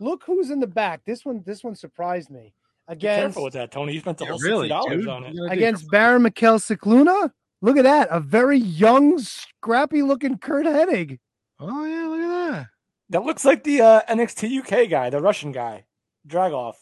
look 0.00 0.22
who's 0.26 0.50
in 0.50 0.60
the 0.60 0.66
back. 0.66 1.00
This 1.06 1.24
one, 1.24 1.42
this 1.46 1.64
one 1.64 1.74
surprised 1.74 2.28
me. 2.30 2.52
Be 2.90 2.96
careful 2.96 3.44
with 3.44 3.54
that, 3.54 3.70
Tony. 3.70 3.94
You 3.94 4.00
spent 4.00 4.18
the 4.18 4.24
Yeah, 4.26 4.30
whole 4.32 4.38
really, 4.40 4.68
sixty 4.68 4.68
dollars 4.68 4.98
dude. 5.00 5.08
on 5.08 5.24
it. 5.24 5.28
What 5.28 5.30
are 5.30 5.32
you 5.32 5.38
gonna 5.40 5.48
do? 5.48 5.56
against 5.56 5.90
Baron 5.90 6.22
Mikel 6.22 6.58
Scicluna. 6.58 7.30
Look 7.62 7.78
at 7.78 7.84
that, 7.84 8.08
a 8.10 8.20
very 8.20 8.58
young, 8.58 9.18
scrappy 9.18 10.02
looking 10.02 10.36
Curt 10.36 10.66
Hennig. 10.66 11.18
Oh 11.58 11.84
yeah, 11.86 12.06
look 12.06 12.20
at 12.20 12.52
that. 12.52 12.66
That 13.08 13.22
looks 13.24 13.46
like 13.46 13.64
the 13.64 13.80
uh, 13.80 14.00
NXT 14.10 14.58
UK 14.58 14.90
guy, 14.90 15.08
the 15.08 15.22
Russian 15.22 15.52
guy, 15.52 15.86
Dragov. 16.28 16.74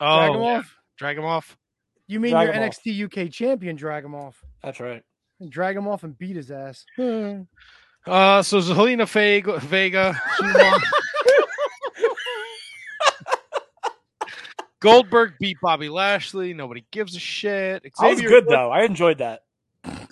Oh, 0.00 0.16
Drag 0.16 0.34
him 0.34 0.42
yeah. 0.42 0.58
off. 0.58 0.76
drag 0.98 1.18
him 1.18 1.24
off. 1.24 1.56
You 2.10 2.18
mean 2.18 2.32
Drag 2.32 2.46
your 2.46 2.54
him 2.54 2.64
off. 2.64 2.76
NXT 2.84 3.26
UK 3.26 3.30
champion? 3.30 3.76
Drag 3.76 4.04
him 4.04 4.16
off. 4.16 4.42
That's 4.64 4.80
right. 4.80 5.04
And 5.38 5.48
Drag 5.48 5.76
him 5.76 5.86
off 5.86 6.02
and 6.02 6.18
beat 6.18 6.34
his 6.34 6.50
ass. 6.50 6.84
Hmm. 6.96 7.42
Uh, 8.04 8.42
so 8.42 8.58
Zelina 8.58 9.08
Vega, 9.08 9.60
Vega. 9.60 10.20
Goldberg 14.80 15.34
beat 15.38 15.58
Bobby 15.62 15.88
Lashley. 15.88 16.52
Nobody 16.52 16.84
gives 16.90 17.14
a 17.14 17.20
shit. 17.20 17.86
I 18.00 18.08
was 18.08 18.20
good 18.20 18.48
though. 18.48 18.72
I 18.72 18.82
enjoyed 18.82 19.18
that. 19.18 19.42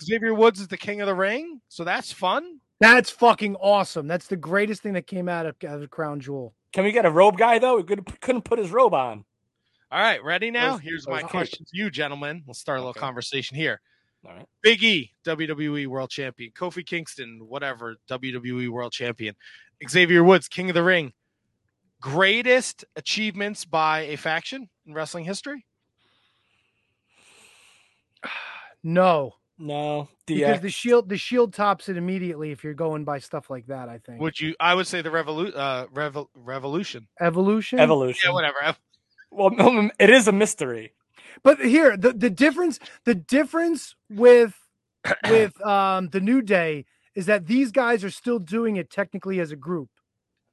Xavier 0.01 0.33
Woods 0.33 0.61
is 0.61 0.69
the 0.69 0.77
king 0.77 1.01
of 1.01 1.07
the 1.07 1.15
ring, 1.15 1.59
so 1.67 1.83
that's 1.83 2.13
fun. 2.13 2.59
That's 2.79 3.09
fucking 3.09 3.57
awesome. 3.57 4.07
That's 4.07 4.27
the 4.27 4.37
greatest 4.37 4.83
thing 4.83 4.93
that 4.93 5.05
came 5.05 5.27
out 5.27 5.45
of, 5.45 5.55
out 5.67 5.81
of 5.81 5.89
Crown 5.89 6.21
Jewel. 6.21 6.53
Can 6.71 6.85
we 6.85 6.93
get 6.93 7.05
a 7.05 7.11
robe 7.11 7.37
guy 7.37 7.59
though? 7.59 7.75
We 7.75 7.83
could, 7.83 8.21
couldn't 8.21 8.43
put 8.43 8.57
his 8.57 8.71
robe 8.71 8.93
on. 8.93 9.25
All 9.91 9.99
right, 10.01 10.23
ready 10.23 10.51
now? 10.51 10.73
Those- 10.73 10.81
Here's 10.81 11.05
those 11.05 11.11
my 11.13 11.21
hurt. 11.21 11.29
question 11.31 11.65
to 11.65 11.71
you, 11.73 11.89
gentlemen. 11.89 12.43
Let's 12.45 12.59
start 12.59 12.77
a 12.77 12.81
little 12.81 12.91
Okay. 12.91 12.99
conversation 12.99 13.55
here. 13.57 13.81
All 14.25 14.33
right. 14.33 14.45
Big 14.61 14.83
E, 14.83 15.13
WWE 15.23 15.87
World 15.87 16.09
Champion. 16.09 16.51
Kofi 16.51 16.85
Kingston, 16.85 17.39
whatever, 17.47 17.95
WWE 18.07 18.67
World 18.69 18.91
Champion. 18.91 19.35
Xavier 19.87 20.23
Woods, 20.23 20.47
King 20.47 20.69
of 20.69 20.73
the 20.73 20.83
Ring. 20.83 21.13
Greatest 22.01 22.85
achievements 22.95 23.65
by 23.65 24.01
a 24.01 24.15
faction 24.17 24.69
in 24.85 24.93
wrestling 24.93 25.25
history? 25.25 25.65
No, 28.83 29.35
No, 29.57 30.07
because 30.25 30.61
the 30.61 30.69
shield 30.69 31.09
the 31.09 31.17
shield 31.17 31.53
tops 31.53 31.89
it 31.89 31.97
immediately 31.97 32.51
if 32.51 32.63
you're 32.63 32.73
going 32.73 33.03
by 33.03 33.19
stuff 33.19 33.49
like 33.49 33.67
that. 33.67 33.89
I 33.89 33.97
think 33.97 34.21
Would 34.21 34.39
you? 34.39 34.55
I 34.57 34.73
would 34.73 34.87
say 34.87 35.01
the 35.01 35.09
revolu- 35.09 35.53
uh, 35.53 35.87
revol- 35.87 36.29
Revolution. 36.33 37.09
evolution. 37.19 37.77
evolution. 37.79 38.29
Yeah, 38.29 38.33
whatever. 38.33 38.77
Well, 39.31 39.89
it 39.99 40.09
is 40.09 40.27
a 40.27 40.31
mystery. 40.31 40.93
But 41.43 41.59
here 41.59 41.95
the, 41.95 42.13
the 42.13 42.29
difference 42.29 42.79
the 43.05 43.15
difference 43.15 43.95
with 44.09 44.55
with 45.29 45.59
um 45.65 46.09
the 46.09 46.19
new 46.19 46.41
day 46.41 46.85
is 47.15 47.25
that 47.27 47.47
these 47.47 47.71
guys 47.71 48.03
are 48.03 48.09
still 48.09 48.39
doing 48.39 48.75
it 48.77 48.89
technically 48.89 49.39
as 49.39 49.51
a 49.51 49.55
group. 49.55 49.89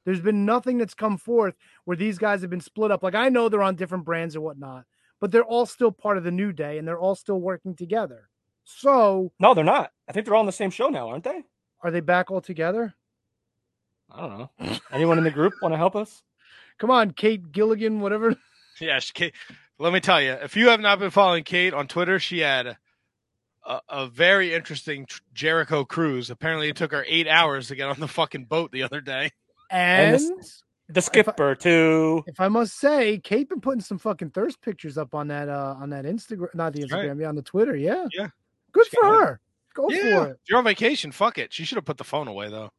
There's 0.04 0.20
been 0.20 0.44
nothing 0.44 0.78
that's 0.78 0.94
come 0.94 1.18
forth 1.18 1.54
where 1.84 1.96
these 1.96 2.18
guys 2.18 2.40
have 2.42 2.50
been 2.50 2.60
split 2.60 2.90
up. 2.90 3.02
Like 3.02 3.14
I 3.14 3.28
know 3.28 3.48
they're 3.48 3.62
on 3.62 3.74
different 3.74 4.04
brands 4.04 4.34
and 4.34 4.44
whatnot, 4.44 4.84
but 5.20 5.32
they're 5.32 5.44
all 5.44 5.66
still 5.66 5.90
part 5.90 6.16
of 6.18 6.24
the 6.24 6.30
new 6.30 6.52
day 6.52 6.78
and 6.78 6.86
they're 6.86 6.98
all 6.98 7.14
still 7.16 7.40
working 7.40 7.74
together. 7.74 8.28
So 8.64 9.32
No, 9.40 9.54
they're 9.54 9.64
not. 9.64 9.92
I 10.08 10.12
think 10.12 10.26
they're 10.26 10.34
all 10.34 10.40
on 10.40 10.46
the 10.46 10.52
same 10.52 10.70
show 10.70 10.88
now, 10.88 11.08
aren't 11.08 11.24
they? 11.24 11.42
are 11.82 11.90
they 11.90 12.00
back 12.00 12.30
all 12.30 12.40
together? 12.40 12.94
I 14.10 14.20
don't 14.20 14.38
know. 14.38 14.78
Anyone 14.92 15.18
in 15.18 15.24
the 15.24 15.30
group 15.30 15.54
want 15.62 15.72
to 15.72 15.78
help 15.78 15.94
us? 15.94 16.22
Come 16.78 16.90
on, 16.90 17.12
Kate 17.12 17.52
Gilligan, 17.52 18.00
whatever. 18.00 18.34
Yeah, 18.80 18.98
she, 18.98 19.12
Kate, 19.12 19.34
let 19.78 19.92
me 19.92 20.00
tell 20.00 20.20
you, 20.20 20.32
if 20.32 20.56
you 20.56 20.68
have 20.68 20.80
not 20.80 20.98
been 20.98 21.10
following 21.10 21.44
Kate 21.44 21.72
on 21.74 21.86
Twitter, 21.88 22.18
she 22.18 22.40
had 22.40 22.76
a, 23.66 23.80
a 23.88 24.06
very 24.06 24.54
interesting 24.54 25.06
tr- 25.06 25.20
Jericho 25.34 25.84
cruise. 25.84 26.30
Apparently, 26.30 26.68
it 26.68 26.76
took 26.76 26.92
her 26.92 27.04
eight 27.08 27.26
hours 27.28 27.68
to 27.68 27.74
get 27.76 27.88
on 27.88 27.98
the 28.00 28.08
fucking 28.08 28.44
boat 28.44 28.72
the 28.72 28.82
other 28.82 29.00
day. 29.00 29.30
And, 29.70 30.14
And 30.14 30.20
this- 30.38 30.62
The 30.88 31.02
skipper 31.02 31.54
too. 31.56 32.22
if 32.26 32.38
I 32.38 32.48
must 32.48 32.78
say, 32.78 33.18
Kate 33.18 33.48
been 33.48 33.60
putting 33.60 33.80
some 33.80 33.98
fucking 33.98 34.30
thirst 34.30 34.60
pictures 34.62 34.96
up 34.96 35.14
on 35.16 35.26
that 35.28 35.48
uh 35.48 35.74
on 35.80 35.90
that 35.90 36.04
Instagram, 36.04 36.54
not 36.54 36.72
the 36.74 36.80
That's 36.82 36.92
right. 36.92 37.06
Instagram, 37.06 37.20
yeah, 37.20 37.28
on 37.28 37.34
the 37.34 37.42
Twitter. 37.42 37.74
Yeah, 37.76 38.06
Yeah. 38.16 38.28
good 38.72 38.86
She 38.86 38.96
for 38.96 39.02
got 39.02 39.20
her. 39.26 39.40
Go 39.74 39.90
yeah, 39.90 40.24
for 40.24 40.30
it. 40.30 40.40
you're 40.48 40.58
on 40.58 40.64
vacation, 40.64 41.10
fuck 41.10 41.38
it. 41.38 41.52
She 41.52 41.64
should 41.64 41.74
have 41.76 41.84
put 41.84 41.96
the 41.98 42.04
phone 42.04 42.28
away 42.28 42.48
though. 42.50 42.70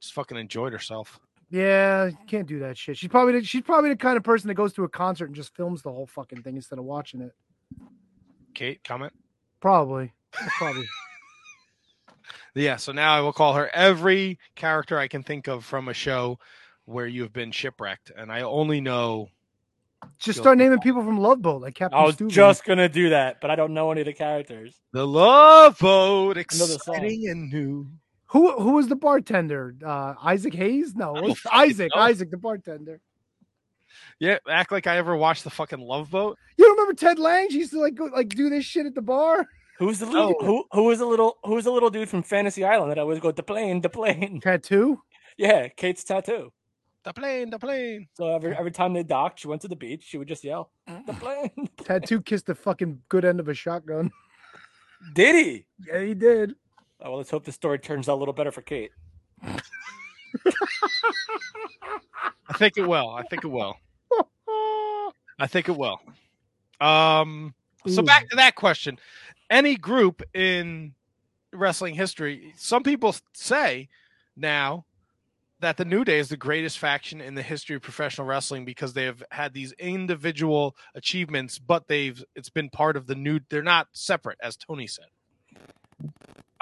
Just 0.00 0.12
fucking 0.14 0.36
enjoyed 0.36 0.72
herself. 0.72 1.20
Yeah, 1.52 2.06
you 2.06 2.16
can't 2.26 2.48
do 2.48 2.60
that 2.60 2.78
shit. 2.78 2.96
She's 2.96 3.10
probably 3.10 3.34
the, 3.34 3.44
she's 3.44 3.60
probably 3.62 3.90
the 3.90 3.96
kind 3.96 4.16
of 4.16 4.24
person 4.24 4.48
that 4.48 4.54
goes 4.54 4.72
to 4.72 4.84
a 4.84 4.88
concert 4.88 5.26
and 5.26 5.34
just 5.36 5.54
films 5.54 5.82
the 5.82 5.92
whole 5.92 6.06
fucking 6.06 6.42
thing 6.42 6.56
instead 6.56 6.78
of 6.78 6.86
watching 6.86 7.20
it. 7.20 7.32
Kate, 8.54 8.82
comment. 8.82 9.12
Probably, 9.60 10.12
probably. 10.58 10.84
Yeah, 12.54 12.76
so 12.76 12.92
now 12.92 13.14
I 13.16 13.20
will 13.20 13.32
call 13.32 13.54
her 13.54 13.70
every 13.72 14.38
character 14.56 14.98
I 14.98 15.08
can 15.08 15.22
think 15.22 15.48
of 15.48 15.64
from 15.64 15.88
a 15.88 15.94
show 15.94 16.38
where 16.84 17.06
you 17.06 17.22
have 17.22 17.32
been 17.32 17.50
shipwrecked, 17.50 18.12
and 18.14 18.30
I 18.30 18.42
only 18.42 18.78
know. 18.80 19.28
Just 20.18 20.38
start 20.40 20.58
naming 20.58 20.78
people 20.80 21.02
from 21.02 21.18
Love 21.18 21.40
Boat, 21.40 21.62
like 21.62 21.74
Captain 21.74 21.98
I 21.98 22.04
was 22.04 22.16
Stubing. 22.16 22.28
just 22.30 22.64
gonna 22.66 22.90
do 22.90 23.08
that, 23.08 23.40
but 23.40 23.50
I 23.50 23.56
don't 23.56 23.72
know 23.72 23.90
any 23.90 24.02
of 24.02 24.06
the 24.06 24.12
characters. 24.12 24.78
The 24.92 25.06
Love 25.06 25.78
Boat, 25.78 26.36
Another 26.36 26.48
song. 26.78 26.94
exciting 26.96 27.28
and 27.28 27.50
new. 27.50 27.88
Who 28.32 28.52
who 28.60 28.72
was 28.72 28.88
the 28.88 28.96
bartender? 28.96 29.74
Uh, 29.84 30.14
Isaac 30.22 30.54
Hayes? 30.54 30.94
No, 30.94 31.14
I 31.14 31.18
it 31.18 31.20
don't 31.20 31.28
was 31.30 31.38
fucking 31.40 31.60
Isaac. 31.70 31.92
know. 31.94 32.00
Isaac, 32.02 32.30
the 32.30 32.36
bartender. 32.38 33.00
Yeah, 34.18 34.38
act 34.48 34.72
like 34.72 34.86
I 34.86 34.96
ever 34.96 35.16
watched 35.16 35.44
the 35.44 35.50
fucking 35.50 35.80
Love 35.80 36.10
Boat. 36.10 36.38
You 36.56 36.64
don't 36.64 36.76
remember 36.78 36.94
Ted 36.94 37.18
Lange? 37.18 37.50
She 37.50 37.58
used 37.58 37.72
to 37.72 37.80
like 37.80 37.94
go, 37.94 38.04
like 38.06 38.30
do 38.30 38.48
this 38.48 38.64
shit 38.64 38.86
at 38.86 38.94
the 38.94 39.02
bar. 39.02 39.46
Who's 39.78 39.98
the 39.98 40.06
little, 40.06 40.34
Oh. 40.40 40.44
who 40.46 40.64
who 40.72 40.84
was 40.84 40.98
the 41.00 41.06
little 41.06 41.36
who 41.44 41.54
was 41.54 41.64
the 41.64 41.70
little 41.72 41.90
dude 41.90 42.08
from 42.08 42.22
Fantasy 42.22 42.64
Island 42.64 42.90
that 42.90 42.98
always 42.98 43.20
go 43.20 43.32
the 43.32 43.42
plane, 43.42 43.80
the 43.82 43.90
plane? 43.90 44.40
Tattoo. 44.40 45.02
Yeah, 45.36 45.68
Kate's 45.68 46.04
tattoo. 46.04 46.52
The 47.04 47.12
plane, 47.12 47.50
the 47.50 47.58
plane. 47.58 48.06
So 48.14 48.34
every 48.34 48.56
every 48.56 48.70
time 48.70 48.92
they 48.94 49.02
docked, 49.02 49.40
she 49.40 49.48
went 49.48 49.60
to 49.62 49.68
the 49.68 49.76
beach. 49.76 50.04
She 50.06 50.18
would 50.18 50.28
just 50.28 50.44
yell, 50.44 50.70
"The 50.86 51.14
plane!" 51.14 51.68
Tattoo 51.84 52.20
kissed 52.22 52.46
the 52.46 52.54
fucking 52.54 53.00
good 53.08 53.24
end 53.24 53.40
of 53.40 53.48
a 53.48 53.54
shotgun. 53.54 54.10
Did 55.14 55.34
he? 55.34 55.66
Yeah, 55.86 56.00
he 56.00 56.14
did. 56.14 56.54
Oh, 57.04 57.10
well, 57.10 57.18
let's 57.18 57.30
hope 57.30 57.44
the 57.44 57.52
story 57.52 57.78
turns 57.78 58.08
out 58.08 58.14
a 58.14 58.20
little 58.20 58.34
better 58.34 58.52
for 58.52 58.62
Kate. 58.62 58.92
I 62.48 62.54
think 62.54 62.76
it 62.76 62.86
will. 62.86 63.10
I 63.10 63.22
think 63.24 63.44
it 63.44 63.48
will. 63.48 63.74
I 65.38 65.46
think 65.48 65.68
it 65.68 65.76
will. 65.76 65.98
Um. 66.80 67.54
So 67.88 68.00
Ooh. 68.02 68.04
back 68.04 68.28
to 68.30 68.36
that 68.36 68.54
question: 68.54 68.98
Any 69.50 69.76
group 69.76 70.22
in 70.32 70.94
wrestling 71.52 71.94
history, 71.94 72.54
some 72.56 72.82
people 72.84 73.16
say 73.32 73.88
now 74.36 74.84
that 75.60 75.76
the 75.76 75.84
New 75.84 76.04
Day 76.04 76.18
is 76.18 76.28
the 76.28 76.36
greatest 76.36 76.78
faction 76.78 77.20
in 77.20 77.34
the 77.34 77.42
history 77.42 77.76
of 77.76 77.82
professional 77.82 78.26
wrestling 78.26 78.64
because 78.64 78.92
they 78.92 79.04
have 79.04 79.22
had 79.30 79.54
these 79.54 79.72
individual 79.72 80.76
achievements, 80.94 81.58
but 81.58 81.88
they've 81.88 82.22
it's 82.36 82.50
been 82.50 82.68
part 82.68 82.96
of 82.96 83.06
the 83.06 83.14
new. 83.16 83.40
They're 83.48 83.62
not 83.62 83.88
separate, 83.92 84.38
as 84.42 84.56
Tony 84.56 84.86
said. 84.86 85.06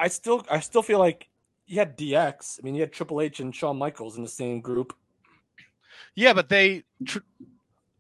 I 0.01 0.09
still 0.09 0.45
I 0.51 0.61
still 0.61 0.83
feel 0.83 0.99
like 0.99 1.29
you 1.67 1.79
had 1.79 1.97
DX. 1.97 2.59
I 2.59 2.65
mean, 2.65 2.75
you 2.75 2.81
had 2.81 2.93
Triple 2.93 3.21
H 3.21 3.41
and 3.41 3.55
Shawn 3.55 3.77
Michaels 3.79 4.17
in 4.17 4.23
the 4.23 4.29
same 4.29 4.61
group. 4.61 4.95
Yeah, 6.15 6.33
but 6.33 6.49
they 6.49 6.83
tr- 7.05 7.19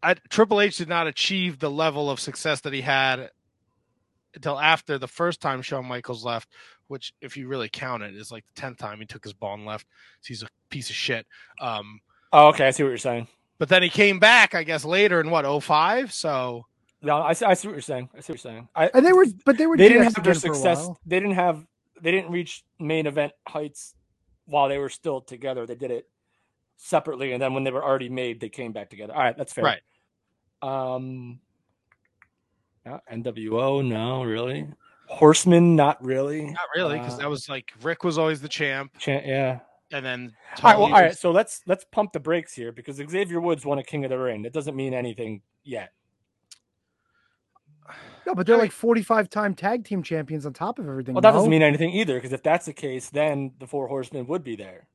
I, 0.02 0.14
Triple 0.30 0.60
H 0.60 0.78
did 0.78 0.88
not 0.88 1.06
achieve 1.06 1.58
the 1.58 1.70
level 1.70 2.10
of 2.10 2.18
success 2.18 2.60
that 2.62 2.72
he 2.72 2.80
had 2.80 3.30
until 4.34 4.58
after 4.58 4.98
the 4.98 5.06
first 5.08 5.40
time 5.40 5.60
Shawn 5.62 5.86
Michaels 5.86 6.24
left, 6.24 6.48
which, 6.88 7.12
if 7.20 7.36
you 7.36 7.48
really 7.48 7.68
count 7.68 8.02
it, 8.02 8.16
is 8.16 8.32
like 8.32 8.44
the 8.54 8.60
tenth 8.60 8.78
time 8.78 8.98
he 9.00 9.06
took 9.06 9.22
his 9.24 9.32
ball 9.32 9.54
and 9.54 9.66
left. 9.66 9.86
So 10.20 10.28
he's 10.28 10.42
a 10.42 10.48
piece 10.70 10.88
of 10.90 10.96
shit. 10.96 11.26
Um, 11.60 12.00
Oh, 12.32 12.48
okay, 12.48 12.68
I 12.68 12.70
see 12.70 12.82
what 12.84 12.90
you're 12.90 12.98
saying. 12.98 13.26
but 13.58 13.68
then 13.68 13.82
he 13.82 13.88
came 13.90 14.18
back, 14.20 14.54
I 14.54 14.62
guess, 14.62 14.84
later 14.84 15.20
in 15.20 15.30
what 15.30 15.44
05? 15.64 16.12
So 16.12 16.64
No, 17.02 17.18
I 17.18 17.32
see, 17.32 17.44
I 17.44 17.54
see 17.54 17.68
what 17.68 17.74
you're 17.74 17.82
saying. 17.82 18.08
I 18.16 18.20
see 18.20 18.32
what 18.32 18.44
you're 18.44 18.52
saying. 18.52 18.68
I, 18.74 18.86
And 18.94 19.04
they 19.04 19.12
were, 19.12 19.26
but 19.44 19.58
they 19.58 19.66
were. 19.66 19.76
they 19.76 19.88
didn't 19.88 20.04
have 20.04 20.14
their 20.14 20.30
again 20.32 20.40
for 20.40 20.52
a 20.52 20.54
success. 20.54 20.88
They 21.06 21.18
didn't 21.20 21.34
have. 21.34 21.66
They 22.02 22.10
didn't 22.10 22.30
reach 22.30 22.64
main 22.78 23.06
event 23.06 23.32
heights 23.46 23.94
while 24.46 24.68
they 24.68 24.78
were 24.78 24.88
still 24.88 25.20
together. 25.20 25.66
They 25.66 25.74
did 25.74 25.90
it 25.90 26.08
separately, 26.76 27.32
and 27.32 27.42
then 27.42 27.54
when 27.54 27.64
they 27.64 27.70
were 27.70 27.84
already 27.84 28.08
made, 28.08 28.40
they 28.40 28.48
came 28.48 28.72
back 28.72 28.90
together. 28.90 29.14
All 29.14 29.22
right, 29.22 29.36
that's 29.36 29.52
fair. 29.52 29.64
Right. 29.64 29.80
Um. 30.62 31.40
yeah, 32.84 32.98
NWO, 33.12 33.86
no, 33.86 34.24
really. 34.24 34.66
Horseman, 35.08 35.74
not 35.74 36.02
really. 36.04 36.46
not 36.46 36.60
really, 36.76 36.98
because 36.98 37.14
Uh, 37.14 37.18
that 37.18 37.30
was 37.30 37.48
like 37.48 37.72
Rick 37.82 38.04
was 38.04 38.16
always 38.18 38.40
the 38.40 38.48
champ, 38.48 38.96
champ 38.98 39.24
yeah. 39.26 39.60
and 39.92 40.04
then 40.06 40.32
All 40.62 40.70
right, 40.70 40.78
well, 40.78 40.88
Tony 40.88 40.94
all 40.94 41.02
right. 41.06 41.16
So 41.16 41.30
let's 41.30 41.62
let's 41.66 41.84
pump 41.90 42.12
the 42.12 42.20
brakes 42.20 42.54
here 42.54 42.72
because 42.72 42.96
Xavier 42.96 43.40
Woods 43.40 43.64
won 43.66 43.78
a 43.78 43.82
King 43.82 44.04
of 44.04 44.10
the 44.10 44.18
Ring. 44.18 44.42
That 44.42 44.52
doesn't 44.52 44.76
mean 44.76 44.94
anything 44.94 45.42
yet. 45.64 45.92
No, 48.30 48.34
but 48.36 48.46
they're 48.46 48.56
like 48.56 48.70
forty-five 48.70 49.28
time 49.28 49.56
tag 49.56 49.84
team 49.84 50.04
champions 50.04 50.46
on 50.46 50.52
top 50.52 50.78
of 50.78 50.88
everything. 50.88 51.14
Well, 51.14 51.22
that 51.22 51.30
no? 51.30 51.38
doesn't 51.38 51.50
mean 51.50 51.62
anything 51.62 51.90
either 51.90 52.14
because 52.14 52.32
if 52.32 52.44
that's 52.44 52.64
the 52.64 52.72
case, 52.72 53.10
then 53.10 53.50
the 53.58 53.66
Four 53.66 53.88
Horsemen 53.88 54.28
would 54.28 54.44
be 54.44 54.54
there. 54.54 54.86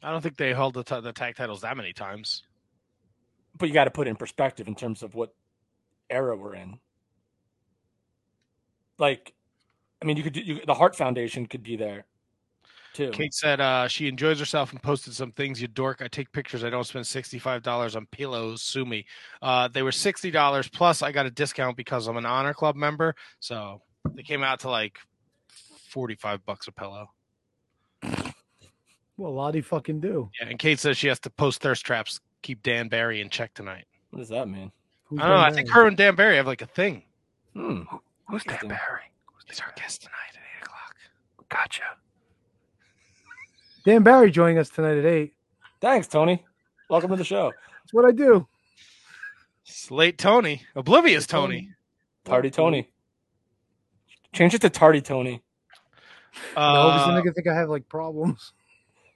I 0.00 0.12
don't 0.12 0.20
think 0.20 0.36
they 0.36 0.54
held 0.54 0.74
the, 0.74 0.84
t- 0.84 1.00
the 1.00 1.12
tag 1.12 1.34
titles 1.34 1.62
that 1.62 1.76
many 1.76 1.92
times. 1.92 2.44
But 3.58 3.66
you 3.66 3.74
got 3.74 3.84
to 3.84 3.90
put 3.90 4.06
it 4.06 4.10
in 4.10 4.16
perspective 4.16 4.68
in 4.68 4.76
terms 4.76 5.02
of 5.02 5.16
what 5.16 5.34
era 6.08 6.36
we're 6.36 6.54
in. 6.54 6.78
Like, 8.96 9.34
I 10.00 10.04
mean, 10.04 10.16
you 10.16 10.22
could 10.22 10.34
do 10.34 10.40
you, 10.40 10.60
the 10.64 10.74
Hart 10.74 10.94
Foundation 10.94 11.46
could 11.46 11.64
be 11.64 11.74
there 11.74 12.04
too. 12.94 13.10
Kate 13.10 13.34
said 13.34 13.60
uh, 13.60 13.88
she 13.88 14.08
enjoys 14.08 14.38
herself 14.38 14.72
and 14.72 14.82
posted 14.82 15.14
some 15.14 15.32
things. 15.32 15.60
You 15.60 15.68
dork! 15.68 16.02
I 16.02 16.08
take 16.08 16.30
pictures. 16.32 16.64
I 16.64 16.70
don't 16.70 16.84
spend 16.84 17.06
sixty 17.06 17.38
five 17.38 17.62
dollars 17.62 17.96
on 17.96 18.06
pillows. 18.06 18.62
Sue 18.62 18.84
me. 18.84 19.06
Uh, 19.42 19.68
they 19.68 19.82
were 19.82 19.92
sixty 19.92 20.30
dollars 20.30 20.68
plus. 20.68 21.02
I 21.02 21.12
got 21.12 21.26
a 21.26 21.30
discount 21.30 21.76
because 21.76 22.06
I'm 22.06 22.16
an 22.16 22.26
honor 22.26 22.54
club 22.54 22.76
member, 22.76 23.14
so 23.38 23.82
they 24.14 24.22
came 24.22 24.42
out 24.42 24.60
to 24.60 24.70
like 24.70 24.98
forty 25.88 26.14
five 26.14 26.44
bucks 26.44 26.68
a 26.68 26.72
pillow. 26.72 27.10
Well, 29.16 29.30
a 29.30 29.34
lot 29.34 29.54
he 29.54 29.60
fucking 29.60 30.00
do. 30.00 30.30
Yeah, 30.40 30.48
and 30.48 30.58
Kate 30.58 30.78
says 30.78 30.96
she 30.96 31.08
has 31.08 31.20
to 31.20 31.30
post 31.30 31.60
thirst 31.60 31.84
traps. 31.84 32.20
Keep 32.42 32.62
Dan 32.62 32.88
Barry 32.88 33.20
in 33.20 33.28
check 33.28 33.52
tonight. 33.52 33.84
What 34.10 34.20
does 34.20 34.30
that 34.30 34.48
mean? 34.48 34.72
Who's 35.04 35.20
I 35.20 35.28
don't 35.28 35.36
know. 35.36 35.42
I 35.42 35.52
think 35.52 35.68
her 35.68 35.86
and 35.86 35.96
Dan 35.96 36.14
Barry 36.14 36.36
have 36.36 36.46
like 36.46 36.62
a 36.62 36.66
thing. 36.66 37.02
Hmm. 37.52 37.82
Who's 38.28 38.44
Dan 38.44 38.54
Interesting. 38.54 38.68
Barry? 38.70 39.02
He's 39.46 39.60
our 39.60 39.72
guest 39.76 40.02
tonight 40.02 40.14
at 40.30 40.38
eight 40.38 40.62
o'clock. 40.62 40.96
Gotcha. 41.48 41.82
Dan 43.84 44.02
Barry 44.02 44.30
joining 44.30 44.58
us 44.58 44.68
tonight 44.68 44.98
at 44.98 45.06
eight. 45.06 45.34
Thanks, 45.80 46.06
Tony. 46.06 46.44
Welcome 46.88 47.10
to 47.10 47.16
the 47.16 47.24
show. 47.24 47.52
That's 47.82 47.94
what 47.94 48.04
I 48.04 48.10
do. 48.12 48.46
It's 49.66 49.90
late 49.90 50.18
Tony, 50.18 50.62
oblivious 50.74 51.26
Tony. 51.26 51.70
Tardy 52.24 52.50
Tony. 52.50 52.90
Change 54.32 54.54
it 54.54 54.60
to 54.62 54.70
Tardy 54.70 55.00
Tony. 55.00 55.42
no, 56.56 56.60
Uh, 56.62 56.86
because 56.86 57.06
then 57.06 57.14
they're 57.14 57.22
gonna 57.24 57.34
think 57.34 57.46
I 57.48 57.54
have 57.54 57.68
like 57.70 57.88
problems. 57.88 58.52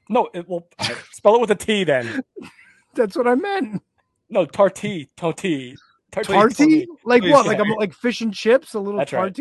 No, 0.08 0.28
it 0.34 0.48
will 0.48 0.68
spell 1.12 1.34
it 1.36 1.40
with 1.40 1.50
a 1.50 1.54
T 1.54 1.84
then. 1.84 2.22
That's 2.94 3.16
what 3.16 3.26
I 3.26 3.34
meant. 3.34 3.82
No, 4.30 4.46
tarty, 4.46 5.08
tarty, 5.16 5.76
tarty. 6.10 6.32
Tarty? 6.32 6.86
Like 7.04 7.22
Please 7.22 7.32
what? 7.32 7.46
Like 7.46 7.58
I'm 7.58 7.70
like 7.70 7.92
fish 7.92 8.20
and 8.20 8.32
chips, 8.32 8.74
a 8.74 8.80
little 8.80 8.98
That's 8.98 9.12
right. 9.12 9.36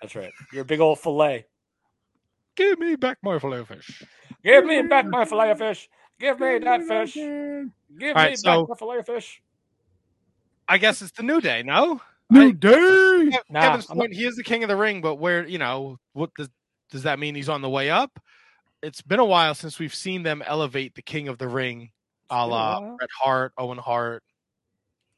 That's 0.00 0.14
right. 0.14 0.32
You're 0.52 0.62
a 0.62 0.64
big 0.66 0.80
old 0.80 0.98
fillet. 0.98 1.46
give 2.56 2.78
me 2.78 2.96
back 2.96 3.18
my 3.22 3.38
filet 3.38 3.64
fish. 3.64 4.02
Give 4.46 4.64
me 4.64 4.82
back 4.82 5.06
my 5.06 5.24
fillet 5.24 5.50
of 5.50 5.58
fish. 5.58 5.88
Give 6.20 6.38
me 6.38 6.58
that 6.60 6.82
fish. 6.84 7.14
Give 7.14 8.16
All 8.16 8.24
me 8.24 8.36
so- 8.36 8.60
back 8.62 8.68
my 8.68 8.74
fillet 8.76 8.98
of 8.98 9.06
fish. 9.06 9.42
I 10.68 10.78
guess 10.78 11.02
it's 11.02 11.12
the 11.12 11.22
new 11.22 11.40
day. 11.40 11.62
No, 11.64 12.00
New 12.30 12.48
I- 12.48 12.52
day. 12.52 13.30
Nah, 13.50 13.60
Kevin's 13.60 13.86
point, 13.86 14.12
he 14.14 14.24
is 14.24 14.36
the 14.36 14.42
king 14.44 14.62
of 14.64 14.68
the 14.68 14.76
ring, 14.76 15.00
but 15.00 15.16
where 15.16 15.46
you 15.46 15.58
know 15.58 15.98
what 16.12 16.30
does 16.38 16.48
does 16.90 17.02
that 17.02 17.18
mean? 17.18 17.34
He's 17.34 17.48
on 17.48 17.60
the 17.62 17.68
way 17.68 17.90
up. 17.90 18.18
It's 18.82 19.02
been 19.02 19.18
a 19.18 19.24
while 19.24 19.54
since 19.54 19.78
we've 19.80 19.94
seen 19.94 20.22
them 20.22 20.42
elevate 20.46 20.94
the 20.94 21.02
king 21.02 21.26
of 21.28 21.38
the 21.38 21.48
ring, 21.48 21.90
a 22.30 22.46
la 22.46 22.80
while. 22.80 22.96
Bret 22.96 23.10
Hart, 23.20 23.52
Owen 23.58 23.78
Hart 23.78 24.22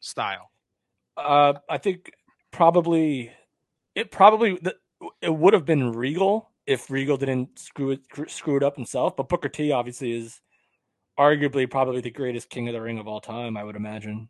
style. 0.01 0.51
Uh, 1.17 1.55
I 1.69 1.77
think 1.79 2.13
probably 2.51 3.31
it 3.95 4.11
probably 4.11 4.59
it 5.21 5.35
would 5.35 5.53
have 5.55 5.65
been 5.65 5.93
Regal 5.93 6.48
if 6.69 6.91
Regal 6.91 7.17
didn't 7.17 7.59
screw 7.59 7.93
it 7.93 8.03
screw- 8.31 8.59
it 8.59 8.63
up 8.63 8.77
himself. 8.77 9.17
But 9.17 9.29
Booker 9.29 9.49
T 9.49 9.73
obviously 9.73 10.13
is 10.13 10.41
arguably 11.19 11.69
probably 11.69 12.01
the 12.03 12.11
greatest 12.11 12.51
King 12.51 12.69
of 12.69 12.75
the 12.75 12.81
Ring 12.83 12.99
of 12.99 13.09
all 13.09 13.21
time. 13.21 13.57
I 13.57 13.65
would 13.65 13.75
imagine. 13.75 14.29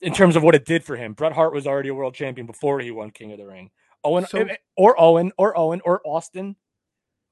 In 0.00 0.12
terms 0.12 0.34
of 0.34 0.42
what 0.42 0.54
it 0.54 0.64
did 0.64 0.82
for 0.84 0.96
him, 0.96 1.12
Bret 1.12 1.32
Hart 1.32 1.52
was 1.52 1.66
already 1.66 1.88
a 1.88 1.94
world 1.94 2.14
champion 2.14 2.46
before 2.46 2.80
he 2.80 2.90
won 2.90 3.10
King 3.10 3.32
of 3.32 3.38
the 3.38 3.46
Ring. 3.46 3.70
Owen 4.04 4.26
So- 4.26 4.38
eh, 4.38 4.46
eh, 4.52 4.56
or 4.76 5.00
Owen 5.00 5.32
or 5.36 5.56
Owen 5.56 5.80
or 5.84 6.00
Austin, 6.04 6.56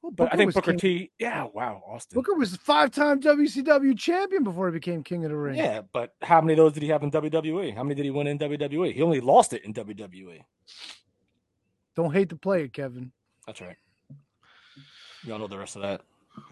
Well, 0.03 0.13
but 0.13 0.33
I 0.33 0.37
think 0.37 0.55
Booker 0.55 0.73
king- 0.73 0.79
T. 0.79 1.11
Yeah, 1.19 1.49
wow, 1.53 1.83
Austin. 1.87 2.15
Booker 2.17 2.35
was 2.35 2.57
five-time 2.57 3.21
WCW 3.21 3.95
champion 3.99 4.45
before 4.45 4.69
he 4.69 4.73
became 4.73 5.03
King 5.03 5.25
of 5.25 5.31
the 5.31 5.37
Ring. 5.37 5.57
Yeah, 5.57 5.83
but 5.93 6.15
how 6.23 6.41
many 6.41 6.53
of 6.53 6.59
those 6.59 6.73
did 6.75 6.85
he 6.85 6.89
have 6.91 7.03
in 7.03 7.11
WWE? 7.11 7.73
How 7.75 7.83
many 7.83 7.97
did 7.97 8.05
he 8.05 8.11
win 8.11 8.29
in 8.29 8.39
WWE? 8.39 8.93
He 8.93 9.03
only 9.03 9.21
lost 9.21 9.53
it 9.53 9.65
in. 9.65 9.73
WWE. 9.75 10.41
Don't 12.01 12.15
hate 12.15 12.31
to 12.31 12.37
play 12.37 12.63
it, 12.63 12.73
Kevin. 12.73 13.13
That's 13.47 13.61
right. 13.61 13.77
You 15.23 15.35
all 15.35 15.39
know 15.39 15.49
the 15.49 15.59
rest 15.59 15.77
of 15.77 15.83
that. 15.83 16.01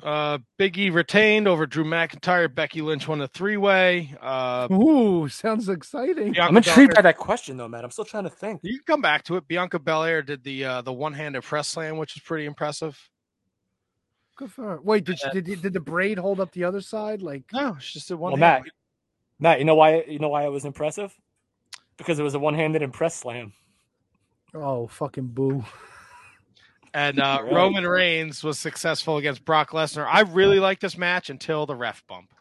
Uh, 0.02 0.36
Big 0.58 0.76
E 0.76 0.90
retained 0.90 1.48
over 1.48 1.64
Drew 1.64 1.86
McIntyre. 1.86 2.54
Becky 2.54 2.82
Lynch 2.82 3.08
won 3.08 3.22
a 3.22 3.28
three 3.28 3.56
way. 3.56 4.14
Uh, 4.20 4.68
Ooh, 4.70 5.26
sounds 5.26 5.70
exciting. 5.70 6.32
Bianca 6.32 6.42
I'm 6.42 6.56
intrigued 6.58 6.94
by 6.94 7.00
that 7.00 7.16
question 7.16 7.56
though, 7.56 7.66
man. 7.66 7.82
I'm 7.82 7.90
still 7.90 8.04
trying 8.04 8.24
to 8.24 8.30
think. 8.30 8.60
You 8.62 8.74
can 8.74 8.84
come 8.84 9.00
back 9.00 9.22
to 9.24 9.36
it. 9.36 9.48
Bianca 9.48 9.78
Belair 9.78 10.20
did 10.20 10.44
the 10.44 10.66
uh, 10.66 10.82
the 10.82 10.92
one 10.92 11.14
handed 11.14 11.42
press 11.44 11.68
slam, 11.68 11.96
which 11.96 12.14
is 12.14 12.22
pretty 12.22 12.44
impressive. 12.44 13.00
Good 14.36 14.52
for 14.52 14.64
her. 14.64 14.80
Wait, 14.82 15.04
did, 15.06 15.18
she, 15.18 15.30
did 15.40 15.62
did 15.62 15.72
the 15.72 15.80
braid 15.80 16.18
hold 16.18 16.40
up 16.40 16.52
the 16.52 16.64
other 16.64 16.82
side? 16.82 17.22
Like, 17.22 17.44
No, 17.54 17.78
she 17.80 17.94
just 17.94 18.08
did 18.08 18.16
one. 18.16 18.32
Well, 18.32 18.38
Matt, 18.38 18.64
Matt, 19.38 19.60
you 19.60 19.64
know 19.64 19.76
why? 19.76 20.02
You 20.06 20.18
know 20.18 20.28
why 20.28 20.44
it 20.44 20.52
was 20.52 20.66
impressive? 20.66 21.18
Because 21.96 22.18
it 22.18 22.22
was 22.22 22.34
a 22.34 22.38
one-handed 22.38 22.82
impress 22.82 23.14
slam. 23.14 23.54
Oh, 24.54 24.86
fucking 24.86 25.26
boo. 25.28 25.64
And 26.94 27.20
uh, 27.20 27.40
Right. 27.42 27.52
Roman 27.52 27.86
Reigns 27.86 28.42
was 28.42 28.58
successful 28.58 29.18
against 29.18 29.44
Brock 29.44 29.70
Lesnar. 29.70 30.06
I 30.10 30.20
really 30.20 30.58
like 30.58 30.80
this 30.80 30.96
match 30.96 31.28
until 31.30 31.66
the 31.66 31.74
ref 31.74 32.04
bump. 32.06 32.32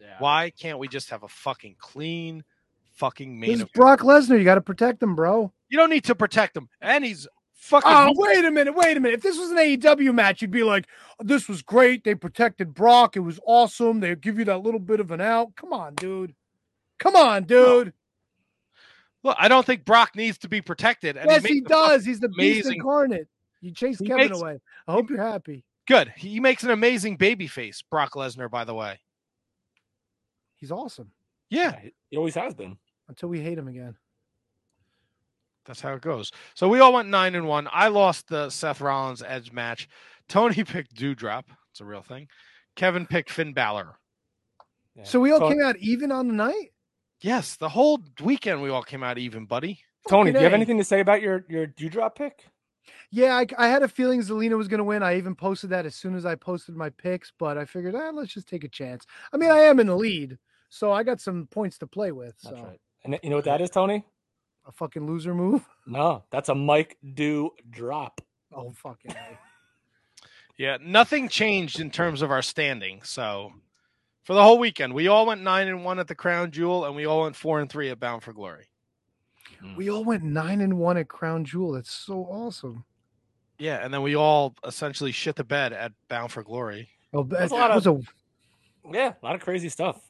Yeah. 0.00 0.16
Why 0.20 0.50
can't 0.50 0.78
we 0.78 0.86
just 0.88 1.10
have 1.10 1.22
a 1.24 1.28
fucking 1.28 1.76
clean, 1.78 2.44
fucking 2.92 3.38
main 3.38 3.50
This 3.50 3.56
is 3.56 3.60
event? 3.62 3.72
Brock 3.74 4.00
Lesnar. 4.00 4.38
You 4.38 4.44
got 4.44 4.54
to 4.54 4.60
protect 4.60 5.02
him, 5.02 5.16
bro. 5.16 5.52
You 5.68 5.76
don't 5.78 5.90
need 5.90 6.04
to 6.04 6.14
protect 6.14 6.56
him, 6.56 6.68
and 6.80 7.04
he's 7.04 7.26
fucking. 7.54 7.90
Oh, 7.92 8.12
wait 8.14 8.44
a 8.44 8.50
minute, 8.50 8.76
wait 8.76 8.96
a 8.96 9.00
minute. 9.00 9.16
If 9.16 9.22
this 9.22 9.36
was 9.36 9.50
an 9.50 9.56
AEW 9.56 10.14
match, 10.14 10.40
you'd 10.40 10.52
be 10.52 10.62
like, 10.62 10.86
this 11.18 11.48
was 11.48 11.62
great. 11.62 12.04
They 12.04 12.14
protected 12.14 12.74
Brock. 12.74 13.16
It 13.16 13.20
was 13.20 13.40
awesome. 13.44 13.98
They 13.98 14.14
give 14.14 14.38
you 14.38 14.44
that 14.44 14.58
little 14.58 14.78
bit 14.78 15.00
of 15.00 15.10
an 15.10 15.20
out. 15.20 15.56
Come 15.56 15.72
on, 15.72 15.96
dude. 15.96 16.34
Come 16.98 17.16
on, 17.16 17.42
dude. 17.44 17.92
Look, 19.24 19.36
I 19.40 19.48
don't 19.48 19.64
think 19.66 19.84
Brock 19.84 20.14
needs 20.14 20.38
to 20.38 20.48
be 20.48 20.60
protected. 20.60 21.16
And 21.16 21.28
yes, 21.28 21.42
makes 21.42 21.52
he 21.54 21.60
does. 21.62 22.04
He's 22.04 22.20
the 22.20 22.28
beast 22.28 22.66
amazing- 22.66 22.74
incarnate. 22.74 23.28
You 23.62 23.72
chased 23.72 24.00
He 24.00 24.06
Kevin 24.06 24.28
makes- 24.28 24.40
away. 24.40 24.60
I 24.86 24.92
hope 24.92 25.08
you're 25.10 25.22
happy. 25.22 25.64
Good. 25.88 26.12
He 26.16 26.38
makes 26.40 26.62
an 26.62 26.70
amazing 26.70 27.16
baby 27.16 27.46
face, 27.46 27.82
Brock 27.82 28.12
Lesnar. 28.12 28.50
By 28.50 28.64
the 28.64 28.74
way, 28.74 29.00
He's 30.56 30.70
awesome 30.70 31.10
yeah, 31.50 31.72
Yeah, 31.82 31.90
he 32.10 32.16
always 32.16 32.34
has 32.36 32.54
been. 32.54 32.78
until 33.08 33.28
we 33.28 33.40
hate 33.40 33.58
him 33.58 33.68
again. 33.68 33.96
that's 35.66 35.80
how 35.80 35.94
it 35.94 36.00
goes. 36.02 36.30
So 36.54 36.68
we 36.68 36.80
all 36.80 36.92
went 36.92 37.08
nine 37.08 37.34
and 37.34 37.46
one. 37.46 37.68
I 37.72 37.88
lost 37.88 38.28
the 38.28 38.50
Seth 38.50 38.80
Rollins 38.82 39.22
Edge 39.22 39.52
match. 39.52 39.88
Tony 40.28 40.62
picked 40.64 40.94
Doudrop. 40.94 41.44
It's 41.70 41.80
a 41.80 41.84
real 41.84 42.02
thing. 42.02 42.28
Kevin 42.76 43.06
picked 43.06 43.30
Finn 43.30 43.52
Balor. 43.54 43.96
Yeah. 44.94 45.04
So 45.04 45.20
we 45.20 45.32
all 45.32 45.40
Tony, 45.40 45.56
came 45.56 45.64
out 45.64 45.76
even 45.78 46.12
on 46.12 46.28
the 46.28 46.34
night? 46.34 46.72
Yes, 47.24 47.56
the 47.56 47.70
whole 47.70 48.00
weekend 48.22 48.60
we 48.60 48.68
all 48.68 48.82
came 48.82 49.02
out 49.02 49.16
even, 49.16 49.46
buddy. 49.46 49.80
Tony, 50.10 50.30
do 50.30 50.38
you 50.38 50.44
have 50.44 50.52
anything 50.52 50.76
to 50.76 50.84
say 50.84 51.00
about 51.00 51.22
your 51.22 51.46
your 51.48 51.66
Doudrop 51.66 52.16
pick? 52.16 52.44
Yeah, 53.10 53.34
I, 53.34 53.46
I 53.56 53.68
had 53.68 53.82
a 53.82 53.88
feeling 53.88 54.20
Zelina 54.20 54.58
was 54.58 54.68
going 54.68 54.78
to 54.78 54.84
win. 54.84 55.02
I 55.02 55.16
even 55.16 55.34
posted 55.34 55.70
that 55.70 55.86
as 55.86 55.94
soon 55.94 56.14
as 56.16 56.26
I 56.26 56.34
posted 56.34 56.76
my 56.76 56.90
picks, 56.90 57.32
but 57.38 57.56
I 57.56 57.64
figured, 57.64 57.94
ah, 57.94 58.10
let's 58.12 58.34
just 58.34 58.46
take 58.46 58.62
a 58.62 58.68
chance. 58.68 59.06
I 59.32 59.38
mean, 59.38 59.50
I 59.50 59.60
am 59.60 59.80
in 59.80 59.86
the 59.86 59.96
lead, 59.96 60.36
so 60.68 60.92
I 60.92 61.02
got 61.02 61.18
some 61.18 61.46
points 61.46 61.78
to 61.78 61.86
play 61.86 62.12
with. 62.12 62.34
That's 62.42 62.60
right. 62.60 62.80
And 63.04 63.18
you 63.22 63.30
know 63.30 63.36
what 63.36 63.46
that 63.46 63.62
is, 63.62 63.70
Tony? 63.70 64.04
a 64.66 64.72
fucking 64.72 65.06
loser 65.06 65.34
move. 65.34 65.66
No, 65.86 66.24
that's 66.30 66.48
a 66.48 66.54
Mike 66.54 66.96
do 67.14 67.50
drop. 67.70 68.22
Oh, 68.50 68.70
fucking 68.70 69.14
Yeah, 70.56 70.78
nothing 70.80 71.28
changed 71.28 71.78
in 71.78 71.90
terms 71.90 72.22
of 72.22 72.30
our 72.30 72.40
standing. 72.40 73.02
So 73.02 73.52
for 74.24 74.34
the 74.34 74.42
whole 74.42 74.58
weekend, 74.58 74.92
we 74.94 75.08
all 75.08 75.26
went 75.26 75.42
nine 75.42 75.68
and 75.68 75.84
one 75.84 75.98
at 75.98 76.08
the 76.08 76.14
Crown 76.14 76.50
Jewel, 76.50 76.84
and 76.86 76.96
we 76.96 77.06
all 77.06 77.22
went 77.22 77.36
four 77.36 77.60
and 77.60 77.70
three 77.70 77.90
at 77.90 78.00
Bound 78.00 78.22
for 78.22 78.32
Glory. 78.32 78.68
Hmm. 79.60 79.76
We 79.76 79.90
all 79.90 80.04
went 80.04 80.22
nine 80.24 80.60
and 80.60 80.78
one 80.78 80.96
at 80.96 81.08
Crown 81.08 81.44
Jewel. 81.44 81.72
That's 81.72 81.90
so 81.92 82.24
awesome. 82.24 82.84
Yeah, 83.58 83.84
and 83.84 83.94
then 83.94 84.02
we 84.02 84.16
all 84.16 84.54
essentially 84.66 85.12
shit 85.12 85.36
the 85.36 85.44
bed 85.44 85.72
at 85.72 85.92
Bound 86.08 86.32
for 86.32 86.42
Glory. 86.42 86.88
Oh, 87.12 87.22
that, 87.24 87.38
That's 87.38 87.52
a 87.52 87.54
lot 87.54 87.68
that 87.68 87.74
was 87.76 87.86
a 87.86 88.00
Yeah, 88.92 89.12
a 89.22 89.24
lot 89.24 89.34
of 89.36 89.40
crazy 89.40 89.68
stuff. 89.68 90.00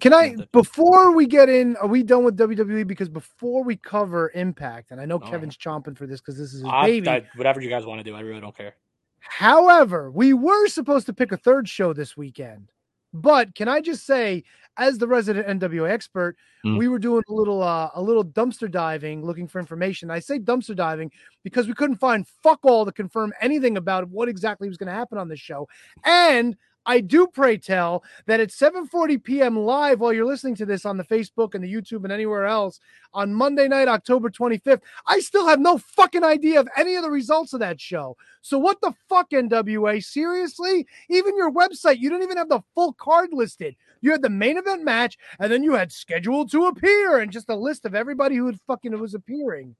Can 0.00 0.12
I 0.12 0.34
before 0.50 1.14
we 1.14 1.26
get 1.26 1.48
in? 1.48 1.76
Are 1.76 1.86
we 1.86 2.02
done 2.02 2.24
with 2.24 2.36
WWE? 2.36 2.84
Because 2.86 3.08
before 3.08 3.62
we 3.62 3.76
cover 3.76 4.32
Impact, 4.34 4.90
and 4.90 5.00
I 5.00 5.04
know 5.04 5.20
Oh. 5.22 5.30
Kevin's 5.30 5.56
chomping 5.56 5.96
for 5.96 6.06
this 6.06 6.20
because 6.20 6.36
this 6.36 6.48
is 6.52 6.62
his 6.62 6.64
I, 6.64 6.86
baby. 6.86 7.08
I- 7.08 7.26
whatever 7.36 7.60
you 7.60 7.68
guys 7.68 7.84
want 7.86 8.00
to 8.00 8.04
do, 8.04 8.16
I 8.16 8.20
really 8.20 8.40
don't 8.40 8.56
care. 8.56 8.74
However, 9.20 10.10
we 10.10 10.32
were 10.32 10.66
supposed 10.68 11.06
to 11.06 11.12
pick 11.12 11.30
a 11.32 11.36
third 11.36 11.68
show 11.68 11.92
this 11.92 12.16
weekend, 12.16 12.70
but 13.12 13.54
can 13.54 13.68
I 13.68 13.80
just 13.80 14.06
say, 14.06 14.44
as 14.76 14.98
the 14.98 15.08
resident 15.08 15.46
NWA 15.60 15.90
expert, 15.90 16.36
Mm. 16.64 16.76
we 16.76 16.88
were 16.88 16.98
doing 16.98 17.22
a 17.28 17.32
little 17.32 17.62
uh, 17.62 17.88
a 17.94 18.02
little 18.02 18.24
dumpster 18.24 18.68
diving, 18.68 19.24
looking 19.24 19.46
for 19.46 19.60
information. 19.60 20.10
I 20.10 20.18
say 20.18 20.40
dumpster 20.40 20.74
diving 20.74 21.12
because 21.44 21.68
we 21.68 21.72
couldn't 21.72 21.98
find 21.98 22.26
fuck 22.42 22.58
all 22.64 22.84
to 22.84 22.90
confirm 22.90 23.32
anything 23.40 23.76
about 23.76 24.08
what 24.08 24.28
exactly 24.28 24.66
was 24.66 24.76
going 24.76 24.88
to 24.88 24.92
happen 24.92 25.18
on 25.18 25.28
this 25.28 25.38
show, 25.38 25.68
and 26.04 26.56
I 26.88 27.00
do 27.00 27.26
pray 27.26 27.58
tell 27.58 28.02
that 28.24 28.40
at 28.40 28.48
7:40 28.48 29.22
p.m. 29.22 29.58
live 29.58 30.00
while 30.00 30.12
you're 30.12 30.24
listening 30.24 30.54
to 30.56 30.64
this 30.64 30.86
on 30.86 30.96
the 30.96 31.04
Facebook 31.04 31.54
and 31.54 31.62
the 31.62 31.72
YouTube 31.72 32.04
and 32.04 32.12
anywhere 32.12 32.46
else 32.46 32.80
on 33.12 33.34
Monday 33.34 33.68
night, 33.68 33.88
October 33.88 34.30
25th, 34.30 34.80
I 35.06 35.20
still 35.20 35.46
have 35.46 35.60
no 35.60 35.76
fucking 35.76 36.24
idea 36.24 36.58
of 36.58 36.68
any 36.78 36.94
of 36.94 37.02
the 37.02 37.10
results 37.10 37.52
of 37.52 37.60
that 37.60 37.78
show. 37.78 38.16
So 38.40 38.58
what 38.58 38.80
the 38.80 38.94
fuck, 39.06 39.30
NWA? 39.30 40.02
Seriously? 40.02 40.86
Even 41.10 41.36
your 41.36 41.52
website, 41.52 41.98
you 41.98 42.08
didn't 42.08 42.24
even 42.24 42.38
have 42.38 42.48
the 42.48 42.62
full 42.74 42.94
card 42.94 43.30
listed. 43.32 43.76
You 44.00 44.12
had 44.12 44.22
the 44.22 44.30
main 44.30 44.56
event 44.56 44.82
match, 44.82 45.18
and 45.38 45.52
then 45.52 45.62
you 45.62 45.74
had 45.74 45.92
scheduled 45.92 46.50
to 46.52 46.66
appear, 46.66 47.18
and 47.18 47.30
just 47.30 47.50
a 47.50 47.54
list 47.54 47.84
of 47.84 47.94
everybody 47.94 48.36
who 48.36 48.50
fucking 48.66 48.98
was 48.98 49.12
appearing. 49.12 49.76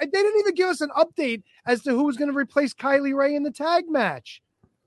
They 0.00 0.06
didn't 0.06 0.38
even 0.38 0.54
give 0.54 0.68
us 0.68 0.80
an 0.80 0.90
update 0.90 1.42
as 1.66 1.82
to 1.82 1.90
who 1.90 2.04
was 2.04 2.16
going 2.16 2.30
to 2.30 2.38
replace 2.38 2.72
Kylie 2.72 3.16
Rae 3.16 3.34
in 3.34 3.42
the 3.42 3.50
tag 3.50 3.86
match. 3.88 4.42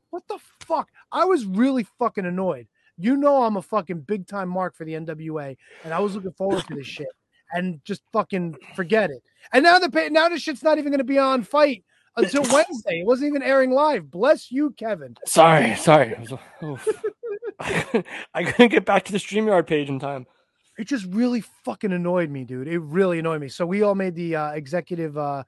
What 0.09 0.23
the 0.27 0.39
fuck? 0.61 0.89
I 1.11 1.25
was 1.25 1.45
really 1.45 1.85
fucking 1.97 2.25
annoyed. 2.25 2.67
You 2.97 3.15
know 3.15 3.43
I'm 3.43 3.57
a 3.57 3.61
fucking 3.61 4.01
big 4.01 4.27
time 4.27 4.49
mark 4.49 4.75
for 4.75 4.85
the 4.85 4.93
NWA, 4.93 5.55
and 5.83 5.93
I 5.93 5.99
was 5.99 6.15
looking 6.15 6.33
forward 6.33 6.65
to 6.67 6.75
this 6.75 6.87
shit. 6.87 7.07
And 7.51 7.83
just 7.83 8.03
fucking 8.13 8.57
forget 8.75 9.09
it. 9.09 9.23
And 9.53 9.63
now 9.63 9.79
the 9.79 10.09
now 10.11 10.29
this 10.29 10.43
shit's 10.43 10.61
not 10.61 10.77
even 10.77 10.91
going 10.91 10.99
to 10.99 11.03
be 11.03 11.17
on 11.17 11.43
FITE 11.43 11.83
until 12.15 12.41
Wednesday. 12.53 12.99
It 12.99 13.07
wasn't 13.07 13.29
even 13.29 13.41
airing 13.41 13.71
live. 13.71 14.11
Bless 14.11 14.51
you, 14.51 14.71
Kevin. 14.71 15.15
Sorry, 15.25 15.75
sorry. 15.75 16.15
I 17.59 18.43
couldn't 18.43 18.69
get 18.69 18.85
back 18.85 19.05
to 19.05 19.11
the 19.11 19.17
StreamYard 19.17 19.65
page 19.65 19.89
in 19.89 19.99
time. 19.99 20.27
It 20.77 20.87
just 20.87 21.05
really 21.05 21.43
fucking 21.65 21.91
annoyed 21.91 22.29
me, 22.29 22.45
dude. 22.45 22.67
It 22.67 22.79
really 22.79 23.19
annoyed 23.19 23.41
me. 23.41 23.49
So 23.49 23.65
we 23.65 23.81
all 23.81 23.95
made 23.95 24.15
the 24.15 24.35
uh, 24.35 24.51
executive 24.51 25.17
uh, 25.17 25.43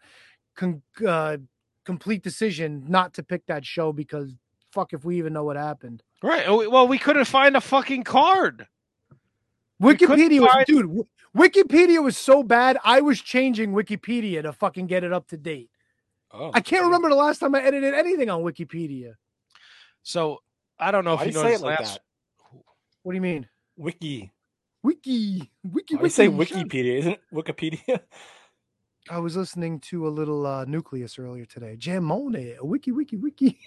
con- 0.57 0.81
uh, 1.07 1.37
complete 1.85 2.23
decision 2.23 2.83
not 2.87 3.13
to 3.13 3.23
pick 3.23 3.45
that 3.45 3.65
show 3.65 3.93
because 3.93 4.35
fuck 4.71 4.93
if 4.93 5.03
we 5.05 5.17
even 5.17 5.33
know 5.33 5.43
what 5.43 5.55
happened. 5.57 6.03
Right. 6.23 6.43
Oh, 6.47 6.69
Well, 6.69 6.87
we 6.87 6.97
couldn't 6.97 7.25
find 7.25 7.55
a 7.55 7.61
fucking 7.61 8.03
card. 8.03 8.67
Wikipedia 9.81 10.41
was 10.41 10.51
find- 10.51 10.65
dude. 10.65 10.81
w- 10.87 11.07
Wikipedia 11.35 12.03
was 12.03 12.17
so 12.17 12.43
bad. 12.43 12.77
I 12.83 13.01
was 13.01 13.19
changing 13.21 13.71
Wikipedia 13.73 14.41
to 14.43 14.53
fucking 14.53 14.87
get 14.87 15.03
it 15.03 15.13
up 15.13 15.27
to 15.29 15.37
date. 15.37 15.69
Oh, 16.31 16.51
I 16.53 16.61
can't 16.61 16.83
remember 16.83 17.09
the 17.09 17.15
last 17.15 17.39
time 17.39 17.55
I 17.55 17.61
edited 17.63 17.93
anything 17.93 18.29
on 18.29 18.41
Wikipedia. 18.43 19.15
So 20.03 20.41
I 20.79 20.91
don't 20.91 21.03
know 21.05 21.15
Why 21.15 21.23
if 21.25 21.33
do 21.33 21.39
you 21.39 21.39
you 21.39 21.43
say 21.43 21.49
noticed 21.57 21.63
it 21.63 21.65
like 21.67 21.79
last. 21.79 21.93
that? 21.93 22.59
What 23.03 23.11
do 23.13 23.15
you 23.15 23.21
mean? 23.21 23.47
Wiki. 23.77 24.31
Wiki, 24.83 25.51
wiki, 25.63 25.95
Why 25.95 26.01
do 26.03 26.09
say 26.09 26.27
Wikipedia? 26.27 26.97
Isn't 26.99 27.11
it 27.13 27.21
Wikipedia? 27.33 27.99
I 29.09 29.17
was 29.19 29.35
listening 29.35 29.79
to 29.81 30.07
a 30.07 30.09
little 30.09 30.45
uh, 30.45 30.65
Nucleus 30.65 31.17
earlier 31.17 31.45
today. 31.45 31.75
Jamone, 31.77 32.59
wiki, 32.61 32.91
wiki, 32.91 33.17
wiki. 33.17 33.59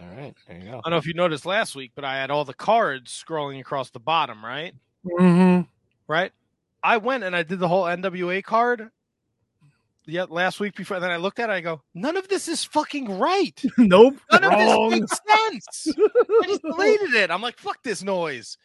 All 0.00 0.06
right, 0.16 0.34
there 0.48 0.58
you 0.58 0.64
go. 0.64 0.78
I 0.78 0.80
don't 0.80 0.90
know 0.90 0.96
if 0.96 1.06
you 1.06 1.14
noticed 1.14 1.44
last 1.44 1.74
week, 1.74 1.92
but 1.94 2.04
I 2.04 2.16
had 2.16 2.30
all 2.30 2.44
the 2.44 2.54
cards 2.54 3.10
scrolling 3.26 3.60
across 3.60 3.90
the 3.90 4.00
bottom, 4.00 4.44
right? 4.44 4.74
Mm-hmm. 5.04 5.62
Right. 6.06 6.32
I 6.82 6.96
went 6.96 7.24
and 7.24 7.36
I 7.36 7.42
did 7.42 7.58
the 7.58 7.68
whole 7.68 7.84
NWA 7.84 8.42
card. 8.42 8.88
Yeah, 10.04 10.24
last 10.28 10.58
week 10.58 10.74
before. 10.74 10.98
Then 10.98 11.10
I 11.12 11.16
looked 11.16 11.38
at 11.38 11.48
it. 11.48 11.52
I 11.52 11.60
go, 11.60 11.80
none 11.94 12.16
of 12.16 12.26
this 12.28 12.48
is 12.48 12.64
fucking 12.64 13.18
right. 13.18 13.62
Nope. 13.78 14.16
None 14.32 14.44
of 14.44 14.50
this 14.90 15.00
makes 15.00 15.20
sense. 15.40 15.96
I 16.42 16.46
just 16.46 16.62
deleted 16.68 17.14
it. 17.14 17.30
I'm 17.30 17.42
like, 17.42 17.58
fuck 17.58 17.82
this 17.84 18.02
noise. 18.02 18.56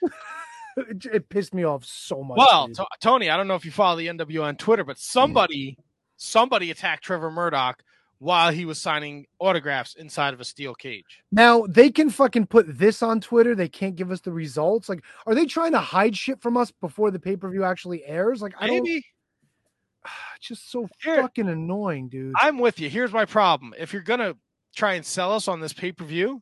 it, 0.77 1.05
it 1.13 1.29
pissed 1.29 1.53
me 1.53 1.63
off 1.63 1.85
so 1.85 2.23
much. 2.23 2.37
Well, 2.37 2.67
dude. 2.67 2.77
to- 2.77 2.87
Tony, 3.01 3.29
I 3.29 3.37
don't 3.37 3.47
know 3.47 3.55
if 3.55 3.65
you 3.65 3.71
follow 3.71 3.97
the 3.97 4.07
NWA 4.07 4.45
on 4.45 4.55
Twitter, 4.55 4.83
but 4.83 4.97
somebody, 4.97 5.77
somebody 6.15 6.71
attacked 6.71 7.03
Trevor 7.03 7.29
Murdoch 7.29 7.83
while 8.19 8.51
he 8.51 8.65
was 8.65 8.81
signing 8.81 9.25
autographs 9.39 9.93
inside 9.95 10.33
of 10.33 10.39
a 10.39 10.45
steel 10.45 10.73
cage. 10.73 11.21
Now 11.31 11.65
they 11.69 11.89
can 11.91 12.09
fucking 12.09 12.47
put 12.47 12.65
this 12.77 13.03
on 13.03 13.21
Twitter. 13.21 13.53
They 13.53 13.69
can't 13.69 13.95
give 13.95 14.11
us 14.11 14.21
the 14.21 14.31
results. 14.31 14.89
Like, 14.89 15.03
are 15.25 15.35
they 15.35 15.45
trying 15.45 15.73
to 15.73 15.79
hide 15.79 16.17
shit 16.17 16.41
from 16.41 16.57
us 16.57 16.71
before 16.71 17.11
the 17.11 17.19
pay 17.19 17.35
per 17.35 17.49
view 17.49 17.63
actually 17.63 18.03
airs? 18.05 18.41
Like, 18.41 18.53
I 18.59 18.67
don't. 18.67 18.87
Just 20.41 20.71
so 20.71 20.87
Here- 21.03 21.21
fucking 21.21 21.47
annoying, 21.47 22.09
dude. 22.09 22.33
I'm 22.39 22.57
with 22.57 22.79
you. 22.79 22.89
Here's 22.89 23.11
my 23.13 23.25
problem. 23.25 23.73
If 23.77 23.93
you're 23.93 24.01
gonna 24.01 24.35
try 24.75 24.93
and 24.93 25.05
sell 25.05 25.33
us 25.33 25.47
on 25.47 25.59
this 25.59 25.73
pay 25.73 25.91
per 25.91 26.05
view, 26.05 26.41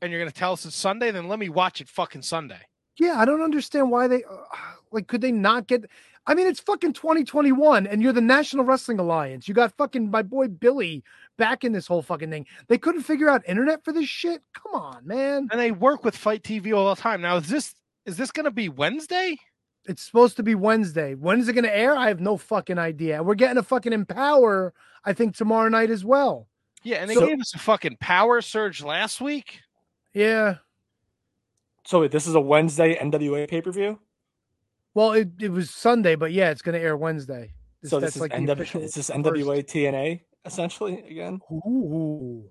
and 0.00 0.10
you're 0.10 0.20
gonna 0.20 0.30
tell 0.32 0.52
us 0.52 0.64
it's 0.64 0.76
Sunday, 0.76 1.10
then 1.10 1.28
let 1.28 1.38
me 1.38 1.48
watch 1.48 1.80
it 1.80 1.88
fucking 1.88 2.22
Sunday. 2.22 2.60
yeah, 2.98 3.18
I 3.18 3.24
don't 3.24 3.42
understand 3.42 3.90
why 3.90 4.08
they 4.08 4.24
uh, 4.24 4.36
like. 4.92 5.06
Could 5.06 5.20
they 5.20 5.32
not 5.32 5.66
get? 5.66 5.84
I 6.30 6.34
mean, 6.34 6.46
it's 6.46 6.60
fucking 6.60 6.92
2021, 6.92 7.88
and 7.88 8.00
you're 8.00 8.12
the 8.12 8.20
National 8.20 8.64
Wrestling 8.64 9.00
Alliance. 9.00 9.48
You 9.48 9.54
got 9.54 9.76
fucking 9.76 10.12
my 10.12 10.22
boy 10.22 10.46
Billy 10.46 11.02
back 11.36 11.64
in 11.64 11.72
this 11.72 11.88
whole 11.88 12.02
fucking 12.02 12.30
thing. 12.30 12.46
They 12.68 12.78
couldn't 12.78 13.02
figure 13.02 13.28
out 13.28 13.42
internet 13.48 13.82
for 13.84 13.92
this 13.92 14.08
shit. 14.08 14.40
Come 14.54 14.80
on, 14.80 15.04
man. 15.04 15.48
And 15.50 15.58
they 15.60 15.72
work 15.72 16.04
with 16.04 16.16
FITE 16.16 16.44
TV 16.44 16.72
all 16.72 16.94
the 16.94 17.00
time. 17.00 17.20
Now, 17.20 17.38
is 17.38 17.48
this 17.48 17.74
is 18.06 18.16
this 18.16 18.30
gonna 18.30 18.52
be 18.52 18.68
Wednesday? 18.68 19.38
It's 19.86 20.02
supposed 20.02 20.36
to 20.36 20.44
be 20.44 20.54
Wednesday. 20.54 21.16
When 21.16 21.40
is 21.40 21.48
it 21.48 21.54
going 21.54 21.64
to 21.64 21.76
air? 21.76 21.96
I 21.96 22.08
have 22.08 22.20
no 22.20 22.36
fucking 22.36 22.78
idea. 22.78 23.22
We're 23.22 23.34
getting 23.34 23.56
a 23.56 23.62
fucking 23.62 23.94
Empower, 23.94 24.74
I 25.04 25.14
think, 25.14 25.34
tomorrow 25.34 25.70
night 25.70 25.90
as 25.90 26.04
well. 26.04 26.46
Yeah, 26.84 26.98
and 26.98 27.10
they 27.10 27.14
So- 27.14 27.26
gave 27.26 27.40
us 27.40 27.54
a 27.54 27.58
fucking 27.58 27.96
power 27.98 28.42
surge 28.42 28.82
last 28.82 29.22
week. 29.22 29.62
Yeah. 30.12 30.56
So 31.86 32.02
wait, 32.02 32.12
this 32.12 32.26
is 32.26 32.34
a 32.34 32.40
Wednesday 32.40 32.94
NWA 32.94 33.48
pay 33.48 33.62
per 33.62 33.72
view. 33.72 33.98
Well, 34.94 35.12
it, 35.12 35.28
it 35.40 35.50
was 35.52 35.70
Sunday, 35.70 36.14
but 36.16 36.32
yeah, 36.32 36.50
it's 36.50 36.62
going 36.62 36.74
to 36.74 36.80
air 36.80 36.96
Wednesday. 36.96 37.52
So 37.84 38.00
this 38.00 38.16
is 38.16 38.20
like 38.20 38.32
NW, 38.32 38.60
is 38.82 38.94
this 38.94 39.08
first. 39.08 39.10
NWA 39.10 39.64
TNA 39.64 40.20
essentially 40.44 41.02
again? 41.08 41.40
Ooh. 41.50 42.44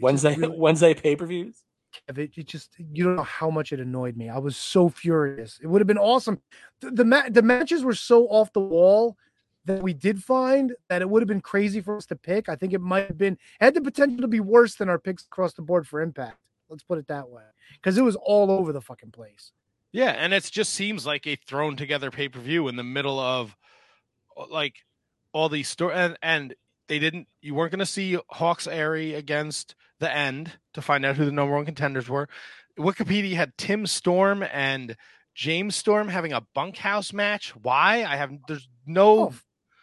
Wednesday 0.00 0.34
really- 0.36 0.56
Wednesday 0.58 0.94
pay 0.94 1.16
per 1.16 1.26
views. 1.26 1.62
It, 2.08 2.36
it 2.36 2.46
just 2.46 2.74
you 2.78 3.04
don't 3.04 3.16
know 3.16 3.22
how 3.22 3.48
much 3.48 3.72
it 3.72 3.80
annoyed 3.80 4.16
me. 4.16 4.28
I 4.28 4.38
was 4.38 4.56
so 4.56 4.88
furious. 4.90 5.58
It 5.62 5.68
would 5.68 5.80
have 5.80 5.86
been 5.86 5.96
awesome. 5.98 6.42
The 6.80 6.90
the, 6.90 7.04
ma- 7.04 7.28
the 7.30 7.40
matches 7.42 7.84
were 7.84 7.94
so 7.94 8.26
off 8.26 8.52
the 8.52 8.60
wall 8.60 9.16
that 9.64 9.82
we 9.82 9.94
did 9.94 10.22
find 10.22 10.74
that 10.88 11.00
it 11.00 11.08
would 11.08 11.22
have 11.22 11.28
been 11.28 11.40
crazy 11.40 11.80
for 11.80 11.96
us 11.96 12.04
to 12.06 12.16
pick. 12.16 12.48
I 12.50 12.56
think 12.56 12.72
it 12.74 12.80
might 12.80 13.06
have 13.06 13.16
been 13.18 13.38
had 13.60 13.72
the 13.74 13.80
potential 13.80 14.20
to 14.20 14.28
be 14.28 14.40
worse 14.40 14.74
than 14.74 14.88
our 14.90 14.98
picks 14.98 15.24
across 15.24 15.54
the 15.54 15.62
board 15.62 15.88
for 15.88 16.00
Impact. 16.02 16.36
Let's 16.68 16.82
put 16.82 16.98
it 16.98 17.06
that 17.06 17.28
way, 17.30 17.44
because 17.76 17.96
it 17.96 18.02
was 18.02 18.16
all 18.16 18.50
over 18.50 18.72
the 18.72 18.80
fucking 18.82 19.12
place. 19.12 19.52
Yeah, 19.92 20.10
and 20.10 20.34
it 20.34 20.44
just 20.44 20.72
seems 20.72 21.06
like 21.06 21.26
a 21.26 21.36
thrown 21.36 21.76
together 21.76 22.10
pay 22.10 22.28
per 22.28 22.40
view 22.40 22.68
in 22.68 22.76
the 22.76 22.84
middle 22.84 23.18
of 23.18 23.56
uh, 24.36 24.44
like 24.50 24.74
all 25.32 25.48
these 25.48 25.68
story 25.68 25.94
and 25.94 26.18
and 26.22 26.54
they 26.88 26.98
didn't. 26.98 27.28
You 27.40 27.54
weren't 27.54 27.72
going 27.72 27.80
to 27.80 27.86
see 27.86 28.18
Hawx 28.32 28.70
Aerie 28.70 29.14
against 29.14 29.74
the 29.98 30.14
End 30.14 30.52
to 30.74 30.82
find 30.82 31.04
out 31.04 31.16
who 31.16 31.24
the 31.24 31.32
number 31.32 31.54
one 31.54 31.64
contenders 31.64 32.08
were. 32.08 32.28
Wikipedia 32.78 33.34
had 33.34 33.56
Tim 33.56 33.86
Storm 33.86 34.44
and 34.52 34.96
James 35.34 35.76
Storm 35.76 36.08
having 36.08 36.32
a 36.32 36.42
bunkhouse 36.54 37.12
match. 37.12 37.54
Why? 37.56 38.04
I 38.04 38.16
have. 38.16 38.32
There's 38.48 38.68
no. 38.86 39.18
Oh, 39.18 39.34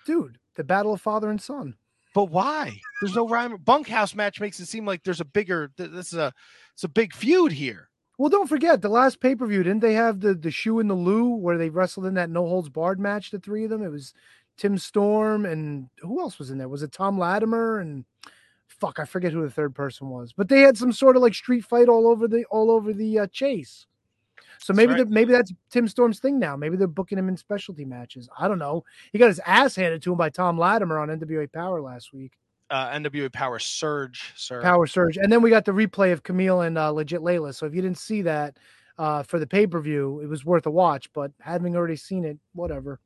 dude, 0.06 0.38
the 0.56 0.64
battle 0.64 0.94
of 0.94 1.02
father 1.02 1.30
and 1.30 1.42
son. 1.42 1.76
But 2.14 2.26
why? 2.26 2.80
There's 3.02 3.16
no 3.16 3.28
rhyme. 3.28 3.58
Bunkhouse 3.58 4.14
match 4.14 4.40
makes 4.40 4.60
it 4.60 4.68
seem 4.68 4.86
like 4.86 5.04
there's 5.04 5.22
a 5.22 5.26
bigger. 5.26 5.72
This 5.78 6.14
is 6.14 6.20
a. 6.20 6.34
It's 6.74 6.84
a 6.84 6.90
big 6.90 7.14
feud 7.14 7.52
here. 7.52 7.90
Well, 8.18 8.30
don't 8.30 8.48
forget 8.48 8.82
the 8.82 8.90
last 8.90 9.20
pay 9.20 9.36
per 9.36 9.46
view. 9.46 9.64
Didn't 9.64 9.82
they 9.82 9.94
have 9.94 10.20
the 10.20 10.34
the 10.34 10.52
shoe 10.52 10.80
in 10.80 10.88
the 10.88 10.94
loo 10.96 11.30
where 11.36 11.58
they 11.58 11.70
wrestled 11.70 12.06
in 12.06 12.14
that 12.16 12.30
no 12.30 12.48
holds 12.48 12.70
barred 12.70 13.00
match? 13.00 13.32
The 13.32 13.40
three 13.40 13.64
of 13.64 13.70
them. 13.70 13.84
It 13.84 13.90
was 13.90 14.14
Tim 14.58 14.78
Storm 14.78 15.46
and 15.46 15.90
who 16.00 16.20
else 16.20 16.38
was 16.38 16.52
in 16.52 16.58
there? 16.58 16.70
Was 16.70 16.84
it 16.84 16.92
Tom 16.92 17.18
Latimer 17.18 17.80
and 17.80 18.06
fuck? 18.68 19.00
I 19.00 19.06
forget 19.06 19.32
who 19.34 19.42
the 19.42 19.50
third 19.50 19.74
person 19.74 20.10
was. 20.10 20.32
But 20.34 20.48
they 20.48 20.62
had 20.62 20.78
some 20.78 20.92
sort 20.92 21.16
of 21.16 21.22
like 21.22 21.34
street 21.34 21.66
fight 21.66 21.90
all 21.90 22.08
over 22.08 22.28
the 22.28 22.46
all 22.46 22.70
over 22.70 22.94
the 22.94 23.20
uh, 23.20 23.28
chase. 23.28 23.88
So 24.60 24.72
That's 24.72 24.78
maybe 24.78 24.94
right. 24.94 24.98
the, 25.00 25.06
maybe 25.14 25.32
that's 25.34 25.52
Tim 25.72 25.88
Storm's 25.88 26.20
thing 26.20 26.40
now. 26.40 26.56
Maybe 26.56 26.78
they're 26.78 26.88
booking 26.88 27.18
him 27.18 27.28
in 27.28 27.36
specialty 27.36 27.84
matches. 27.84 28.30
I 28.38 28.48
don't 28.48 28.60
know. 28.60 28.84
He 29.12 29.18
got 29.18 29.28
his 29.28 29.42
ass 29.46 29.76
handed 29.76 30.02
to 30.04 30.12
him 30.12 30.18
by 30.18 30.30
Tom 30.30 30.58
Latimer 30.58 31.00
on 31.00 31.10
NWA 31.10 31.52
Power 31.52 31.82
last 31.82 32.14
week. 32.14 32.34
Uh, 32.74 32.92
NWA 32.92 33.32
Power 33.32 33.60
Surge, 33.60 34.34
sir. 34.36 34.60
Power 34.60 34.88
Surge. 34.88 35.18
And 35.18 35.32
then 35.32 35.44
we 35.44 35.52
got 35.52 35.64
the 35.64 35.72
replay 35.72 36.12
of 36.12 36.24
Kamille 36.24 36.66
and 36.66 36.76
uh, 36.76 36.90
Legit 36.90 37.22
Leyla. 37.22 37.54
So 37.54 37.68
if 37.68 37.76
you 37.76 37.84
didn't 37.84 38.00
see 38.00 38.24
that 38.24 38.58
uh, 38.98 39.22
for 39.22 39.38
the 39.38 39.46
pay 39.46 39.68
per 39.68 39.80
view, 39.80 40.22
it 40.22 40.28
was 40.28 40.44
worth 40.44 40.66
a 40.66 40.72
watch. 40.72 41.14
But 41.14 41.32
having 41.40 41.76
already 41.76 41.98
seen 41.98 42.26
it, 42.26 42.40
whatever. 42.54 43.00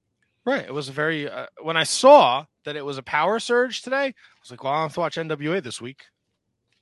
Right. 0.45 0.63
It 0.63 0.73
was 0.73 0.87
a 0.87 0.93
very. 0.93 1.29
Uh, 1.29 1.47
when 1.61 1.75
I 1.75 1.83
saw 1.83 2.45
that 2.63 2.77
it 2.77 2.85
was 2.85 2.97
a 2.97 3.03
Power 3.03 3.39
Surge 3.39 3.81
today, 3.81 4.05
I 4.05 4.13
was 4.41 4.51
like, 4.51 4.63
"Well, 4.63 4.71
I'll 4.71 4.83
have 4.83 4.93
to 4.93 5.01
watch 5.01 5.17
NWA 5.17 5.61
this 5.61 5.81
week." 5.81 6.05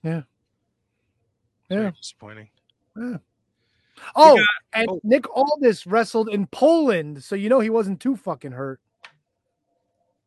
Yeah. 0.04 0.20
It's 0.20 1.70
very 1.70 1.86
Yeah. 1.86 1.92
disappointing. 1.98 2.50
Oh, 4.16 4.40
and 4.74 4.88
oh. 4.92 5.02
Nick 5.04 5.26
Aldis 5.36 5.88
wrestled 5.88 6.30
in 6.30 6.46
Poland. 6.46 7.24
So 7.24 7.36
you 7.36 7.50
know 7.50 7.62
he 7.62 7.72
wasn't 7.72 8.00
too 8.00 8.16
fucking 8.16 8.52
hurt. 8.52 8.80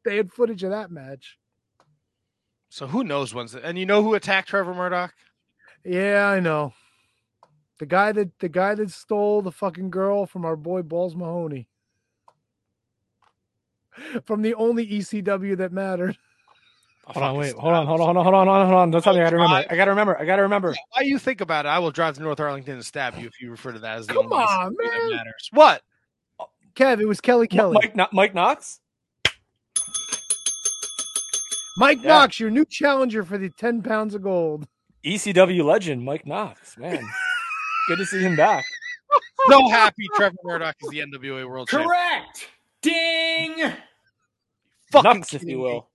They 0.05 0.17
had 0.17 0.33
footage 0.33 0.65
of 0.65 0.71
that 0.71 0.91
match. 0.91 1.38
So 2.69 2.87
who 2.87 3.05
knows 3.05 3.35
when's 3.35 3.55
it? 3.55 3.65
And 3.65 3.79
you 3.79 3.87
know 3.87 4.03
who 4.03 4.15
attacked 4.15 4.49
Trevor 4.49 4.75
Murdoch? 4.75 5.15
Yeah, 5.85 6.27
I 6.29 6.41
know. 6.41 6.75
The 7.79 7.87
guy 7.87 8.13
that 8.13 8.39
the 8.41 8.49
guy 8.49 8.75
that 8.75 8.91
stole 8.91 9.41
the 9.43 9.53
fucking 9.53 9.91
girl 9.91 10.27
from 10.27 10.45
our 10.45 10.57
boy 10.57 10.83
Balls 10.83 11.15
Mahoney. 11.15 11.69
From 14.25 14.43
the 14.43 14.55
only 14.55 14.87
ECW 14.87 15.57
that 15.57 15.73
mattered. 15.73 16.17
Oh, 17.07 17.13
hold 17.15 17.25
on, 17.25 17.37
wait, 17.37 17.55
hold 17.55 17.73
on, 17.73 17.87
hold 17.87 18.01
on, 18.01 18.15
hold 18.15 18.19
on, 18.19 18.25
hold 18.25 18.35
on, 18.35 18.47
hold 18.47 18.59
on, 18.61 18.67
hold 18.67 18.79
on. 18.81 18.91
Don't 18.91 19.03
tell 19.03 19.15
me 19.15 19.21
I 19.21 19.25
gotta 19.25 19.37
remember. 19.37 19.57
Oh, 19.57 19.73
I 19.73 19.77
gotta 19.77 19.91
remember. 19.91 20.19
I 20.21 20.25
gotta 20.25 20.43
remember. 20.43 20.75
Why 20.91 21.03
you 21.03 21.19
think 21.19 21.41
about 21.41 21.65
it? 21.65 21.69
I 21.71 21.79
will 21.79 21.91
drive 21.91 22.15
to 22.17 22.23
North 22.23 22.39
Arlington 22.39 22.75
and 22.75 22.85
stab 22.85 23.17
you 23.19 23.27
if 23.27 23.41
you 23.41 23.51
refer 23.51 23.73
to 23.73 23.79
that 23.79 23.99
as 23.99 24.07
the 24.07 24.13
Come 24.13 24.27
only 24.31 24.37
on, 24.37 24.77
thing 24.77 24.87
that 24.91 24.99
man. 25.01 25.17
matters. 25.17 25.49
What? 25.53 25.83
Kev, 26.77 27.01
it 27.01 27.07
was 27.07 27.21
Kelly 27.21 27.49
Kelly. 27.49 27.79
Mike, 27.81 27.97
Mike, 27.97 28.13
Mike 28.13 28.35
Knox. 28.35 28.81
Mike 31.79 31.99
Yeah. 32.03 32.09
Knox, 32.09 32.41
your 32.41 32.51
new 32.51 32.65
challenger 32.65 33.25
for 33.25 33.39
the 33.39 33.51
10 33.51 33.83
pounds 33.83 34.15
of 34.15 34.23
gold. 34.23 34.67
ECW 35.05 35.65
legend 35.65 36.05
Mike 36.05 36.27
Knox. 36.27 36.77
Man, 36.77 37.01
good 37.89 37.99
to 37.99 38.07
see 38.07 38.21
him 38.21 38.37
back. 38.37 38.65
So 39.49 39.69
happy 39.69 40.07
Trevor 40.17 40.37
Murdoch 40.45 40.77
is 40.83 40.91
the 40.91 40.99
NWA 40.99 41.49
World 41.49 41.69
Champion. 41.69 41.89
Correct. 41.89 42.49
Ding. 42.83 43.73
Fucking 44.93 45.21
Nuts, 45.21 45.35
if 45.35 45.45
you 45.45 45.59
will. 45.61 45.89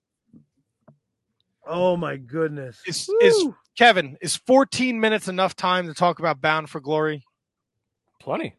Oh 1.66 1.96
my 1.96 2.16
goodness. 2.16 2.80
Is 2.86 3.08
is 3.20 3.46
Kevin? 3.76 4.16
Is 4.20 4.36
14 4.36 4.98
minutes 5.00 5.28
enough 5.28 5.54
time 5.54 5.86
to 5.86 5.94
talk 5.94 6.18
about 6.18 6.40
Bound 6.40 6.68
for 6.70 6.80
Glory? 6.80 7.24
Plenty. 8.20 8.56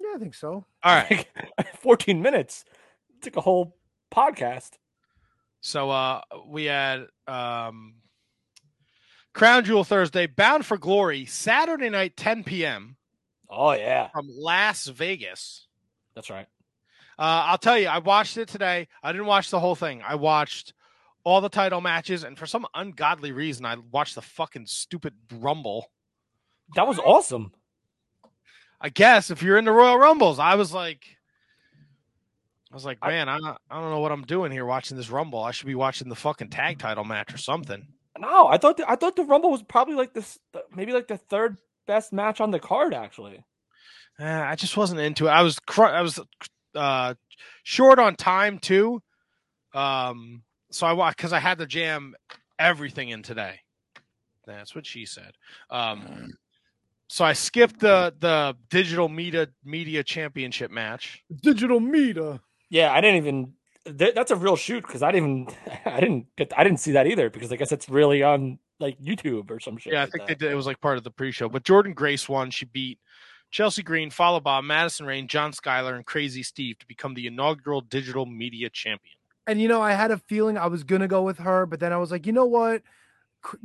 Yeah, 0.00 0.12
I 0.14 0.18
think 0.18 0.34
so. 0.34 0.64
All 0.82 0.94
right. 0.94 1.26
14 1.80 2.20
minutes. 2.22 2.64
It 3.16 3.22
Took 3.22 3.36
a 3.36 3.40
whole 3.40 3.76
podcast. 4.12 4.72
So 5.60 5.90
uh 5.90 6.20
we 6.46 6.64
had 6.64 7.06
um 7.26 7.94
Crown 9.34 9.64
Jewel 9.64 9.84
Thursday, 9.84 10.26
Bound 10.26 10.66
for 10.66 10.78
Glory, 10.78 11.24
Saturday 11.24 11.90
night, 11.90 12.16
10 12.16 12.44
p.m. 12.44 12.96
Oh 13.48 13.72
yeah, 13.72 14.08
from 14.08 14.26
Las 14.28 14.86
Vegas. 14.86 15.66
that's 16.14 16.30
right. 16.30 16.46
Uh, 17.18 17.46
I'll 17.46 17.58
tell 17.58 17.76
you, 17.78 17.88
I 17.88 17.98
watched 17.98 18.36
it 18.36 18.48
today. 18.48 18.86
I 19.02 19.10
didn't 19.12 19.26
watch 19.26 19.50
the 19.50 19.58
whole 19.58 19.74
thing. 19.74 20.02
I 20.06 20.14
watched 20.14 20.72
all 21.24 21.40
the 21.40 21.48
title 21.48 21.80
matches, 21.80 22.22
and 22.22 22.38
for 22.38 22.46
some 22.46 22.64
ungodly 22.74 23.32
reason, 23.32 23.66
I 23.66 23.76
watched 23.90 24.14
the 24.14 24.22
fucking 24.22 24.66
stupid 24.66 25.14
Rumble. 25.32 25.90
That 26.76 26.86
was 26.86 26.98
awesome. 27.00 27.52
I 28.80 28.88
guess 28.90 29.30
if 29.30 29.42
you're 29.42 29.58
into 29.58 29.72
Royal 29.72 29.98
Rumbles, 29.98 30.38
I 30.38 30.54
was 30.54 30.72
like, 30.72 31.17
I 32.70 32.74
was 32.74 32.84
like, 32.84 32.98
man, 33.02 33.28
I, 33.28 33.36
I 33.36 33.80
don't 33.80 33.90
know 33.90 34.00
what 34.00 34.12
I'm 34.12 34.24
doing 34.24 34.52
here 34.52 34.66
watching 34.66 34.96
this 34.96 35.10
Rumble. 35.10 35.42
I 35.42 35.52
should 35.52 35.66
be 35.66 35.74
watching 35.74 36.08
the 36.08 36.14
fucking 36.14 36.50
tag 36.50 36.78
title 36.78 37.04
match 37.04 37.32
or 37.32 37.38
something. 37.38 37.86
No, 38.18 38.46
I 38.46 38.58
thought 38.58 38.76
the, 38.76 38.90
I 38.90 38.96
thought 38.96 39.16
the 39.16 39.24
Rumble 39.24 39.50
was 39.50 39.62
probably 39.62 39.94
like 39.94 40.12
this, 40.12 40.38
maybe 40.74 40.92
like 40.92 41.08
the 41.08 41.16
third 41.16 41.56
best 41.86 42.12
match 42.12 42.40
on 42.40 42.50
the 42.50 42.58
card. 42.60 42.92
Actually, 42.92 43.44
Eh, 44.18 44.42
I 44.42 44.56
just 44.56 44.76
wasn't 44.76 45.00
into 45.00 45.28
it. 45.28 45.30
I 45.30 45.42
was 45.42 45.58
cr- 45.60 45.84
I 45.84 46.02
was 46.02 46.18
uh, 46.74 47.14
short 47.62 47.98
on 47.98 48.16
time 48.16 48.58
too, 48.58 49.00
um, 49.72 50.42
so 50.70 50.86
I 50.86 50.92
watched 50.92 51.16
because 51.16 51.32
I 51.32 51.38
had 51.38 51.58
to 51.58 51.66
jam 51.66 52.14
everything 52.58 53.10
in 53.10 53.22
today. 53.22 53.60
That's 54.46 54.74
what 54.74 54.84
she 54.84 55.06
said. 55.06 55.32
Um, 55.70 56.32
so 57.08 57.24
I 57.24 57.32
skipped 57.34 57.80
the 57.80 58.12
the 58.18 58.56
digital 58.68 59.08
media 59.08 59.48
media 59.64 60.02
championship 60.02 60.70
match. 60.70 61.22
Digital 61.42 61.78
meter. 61.80 62.40
Yeah, 62.70 62.92
I 62.92 63.00
didn't 63.00 63.16
even. 63.16 63.52
Th- 63.84 64.14
that's 64.14 64.30
a 64.30 64.36
real 64.36 64.56
shoot 64.56 64.86
because 64.86 65.02
I 65.02 65.12
didn't 65.12 65.50
even. 65.50 65.54
I 65.84 66.00
didn't 66.00 66.26
get. 66.36 66.52
I 66.56 66.64
didn't 66.64 66.80
see 66.80 66.92
that 66.92 67.06
either 67.06 67.30
because 67.30 67.52
I 67.52 67.56
guess 67.56 67.72
it's 67.72 67.88
really 67.88 68.22
on 68.22 68.58
like 68.80 69.00
YouTube 69.00 69.50
or 69.50 69.60
some 69.60 69.76
shit. 69.76 69.92
Yeah, 69.92 70.00
I 70.00 70.02
like 70.04 70.12
think 70.12 70.26
they 70.28 70.34
did. 70.34 70.52
It 70.52 70.54
was 70.54 70.66
like 70.66 70.80
part 70.80 70.98
of 70.98 71.04
the 71.04 71.10
pre-show. 71.10 71.48
But 71.48 71.64
Jordynne 71.64 71.94
Grace 71.94 72.28
won. 72.28 72.50
She 72.50 72.66
beat 72.66 72.98
Chelsea 73.50 73.82
Green, 73.82 74.10
followed 74.10 74.44
by 74.44 74.60
Madison 74.60 75.06
Rayne, 75.06 75.28
John 75.28 75.52
Skyler, 75.52 75.94
and 75.94 76.06
Crazzy 76.06 76.44
Steve 76.44 76.78
to 76.78 76.86
become 76.86 77.14
the 77.14 77.26
inaugural 77.26 77.80
digital 77.80 78.26
media 78.26 78.70
champion. 78.70 79.16
And 79.46 79.60
you 79.60 79.68
know, 79.68 79.80
I 79.80 79.92
had 79.92 80.10
a 80.10 80.18
feeling 80.18 80.58
I 80.58 80.66
was 80.66 80.84
gonna 80.84 81.08
go 81.08 81.22
with 81.22 81.38
her, 81.38 81.64
but 81.66 81.80
then 81.80 81.92
I 81.92 81.96
was 81.96 82.10
like, 82.10 82.26
you 82.26 82.32
know 82.32 82.46
what? 82.46 82.82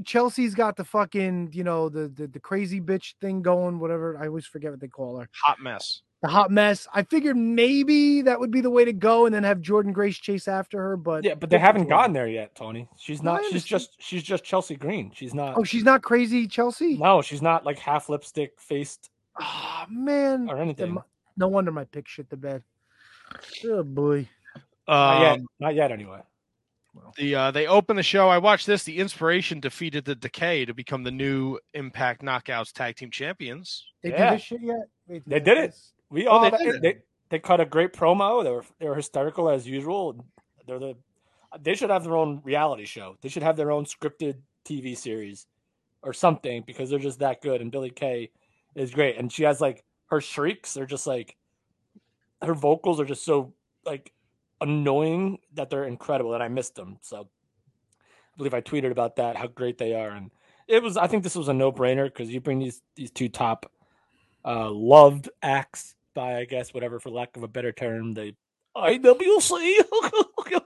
Chelsea's 0.05 0.55
got 0.55 0.77
the 0.77 0.85
fucking, 0.85 1.49
you 1.51 1.63
know, 1.63 1.89
the, 1.89 2.07
the 2.07 2.27
the 2.27 2.39
crazy 2.39 2.79
bitch 2.79 3.15
thing 3.19 3.41
going, 3.41 3.79
whatever. 3.79 4.17
I 4.17 4.27
always 4.27 4.45
forget 4.45 4.71
what 4.71 4.79
they 4.79 4.87
call 4.87 5.17
her. 5.17 5.27
Hot 5.43 5.59
mess. 5.59 6.01
The 6.23 6.29
hot 6.29 6.49
mess. 6.51 6.87
I 6.93 7.03
figured 7.03 7.35
maybe 7.37 8.21
that 8.23 8.39
would 8.39 8.49
be 8.49 8.61
the 8.61 8.69
way 8.69 8.85
to 8.85 8.93
go, 8.93 9.25
and 9.25 9.35
then 9.35 9.43
have 9.43 9.59
Jordynne 9.59 9.91
Grace 9.93 10.17
chase 10.17 10.47
after 10.47 10.77
her. 10.81 10.95
But 10.97 11.23
Yeah, 11.25 11.35
but 11.35 11.49
they 11.49 11.59
haven't 11.59 11.83
Jordynne. 11.85 11.89
gotten 11.89 12.13
there 12.13 12.27
yet, 12.29 12.55
Tony. 12.55 12.87
She's 12.97 13.21
No, 13.21 13.31
I 13.33 13.41
not. 13.41 13.51
She's 13.51 13.65
just. 13.65 13.91
She's 14.01 14.23
just 14.23 14.43
Chelsea 14.43 14.75
Green. 14.77 15.11
She's 15.13 15.33
not. 15.33 15.57
Oh, 15.57 15.63
she's 15.65 15.83
not 15.83 16.01
crazy, 16.01 16.47
Chelsea. 16.47 16.97
no, 16.97 17.21
she's 17.21 17.41
not 17.41 17.65
like 17.65 17.77
half 17.77 18.07
lipstick 18.09 18.53
faced 18.59 19.09
Oh 19.39 19.83
man, 19.89 20.49
or 20.49 20.57
anything. 20.61 20.97
No 21.35 21.47
wonder 21.49 21.71
my 21.71 21.83
pick 21.83 22.07
shit 22.07 22.29
the 22.29 22.37
bed. 22.37 22.63
Oh 23.65 23.83
boy. 23.83 24.29
Not 24.87 25.21
yet. 25.21 25.33
Um, 25.39 25.47
Not 25.59 25.75
yet. 25.75 25.91
Anyway. 25.91 26.19
the 27.17 27.35
uh, 27.35 27.51
they 27.51 27.67
opened 27.67 27.97
the 27.99 28.03
show. 28.03 28.29
I 28.29 28.37
watched 28.37 28.67
this. 28.67 28.83
The 28.83 28.99
Inspiration 28.99 29.59
defeated 29.59 30.05
the 30.05 30.15
Decay 30.15 30.65
to 30.65 30.73
become 30.73 31.03
the 31.03 31.11
new 31.11 31.57
Impact 31.73 32.21
Knockouts 32.21 32.71
Tag 32.71 32.95
Team 32.95 33.11
Champions. 33.11 33.85
They 34.03 34.11
Yeah. 34.11 34.29
do 34.29 34.35
this 34.37 34.43
shit 34.45 34.61
yet? 34.61 34.87
Wait, 35.07 35.23
They 35.27 35.39
did 35.39 35.57
it. 35.57 35.75
We 36.13 36.27
Oh, 36.27 36.31
all 36.31 36.51
they 36.51 36.51
they, 36.51 36.79
they 36.79 36.97
they 37.29 37.39
cut 37.39 37.59
a 37.59 37.65
great 37.65 37.91
promo. 37.91 38.43
They 38.43 38.51
were 38.51 38.63
they 38.79 38.87
were 38.87 38.95
hysterical 38.95 39.49
as 39.49 39.67
usual. 39.67 40.23
They're 40.67 40.77
the 40.77 40.95
they 41.59 41.73
should 41.73 41.89
have 41.89 42.03
their 42.03 42.15
own 42.15 42.39
reality 42.43 42.85
show. 42.85 43.17
They 43.21 43.29
should 43.29 43.41
have 43.41 43.57
their 43.57 43.71
own 43.71 43.85
scripted 43.85 44.35
TV 44.63 44.95
series 44.95 45.47
or 46.03 46.13
something 46.13 46.63
because 46.67 46.91
they're 46.91 46.99
just 46.99 47.19
that 47.19 47.41
good. 47.41 47.61
And 47.61 47.71
Billie 47.71 47.89
Kay 47.89 48.29
is 48.75 48.91
great, 48.91 49.17
and 49.17 49.31
she 49.31 49.43
has 49.43 49.59
like 49.59 49.83
her 50.07 50.21
shrieks 50.21 50.77
are 50.77 50.85
just 50.85 51.07
like 51.07 51.35
her 52.43 52.53
vocals 52.53 52.99
are 52.99 53.05
just 53.05 53.25
so 53.25 53.51
like 53.83 54.13
annoying 54.61 55.39
that 55.55 55.71
they're 55.71 55.85
incredible, 55.85 56.35
and 56.35 56.43
I 56.43 56.47
missed 56.47 56.75
them. 56.75 56.99
So 57.01 57.21
I 57.21 58.37
believe 58.37 58.53
I 58.53 58.61
tweeted 58.61 58.91
about 58.91 59.15
that 59.15 59.35
how 59.35 59.47
great 59.47 59.79
they 59.79 59.95
are, 59.95 60.11
and 60.11 60.29
it 60.67 60.83
was. 60.83 60.95
I 60.95 61.07
think 61.07 61.23
this 61.23 61.35
was 61.35 61.47
a 61.47 61.53
no 61.53 61.71
brainer 61.71 62.05
because 62.05 62.29
you 62.29 62.39
bring 62.39 62.59
these 62.59 62.83
these 62.95 63.09
two 63.09 63.29
top 63.29 63.71
uh, 64.45 64.69
loved 64.69 65.29
acts 65.41 65.95
by 66.13 66.37
I 66.37 66.45
guess 66.45 66.73
whatever 66.73 66.99
for 66.99 67.09
lack 67.09 67.35
of 67.37 67.43
a 67.43 67.47
better 67.47 67.71
term 67.71 68.13
the 68.13 68.35
IWC. 68.75 69.79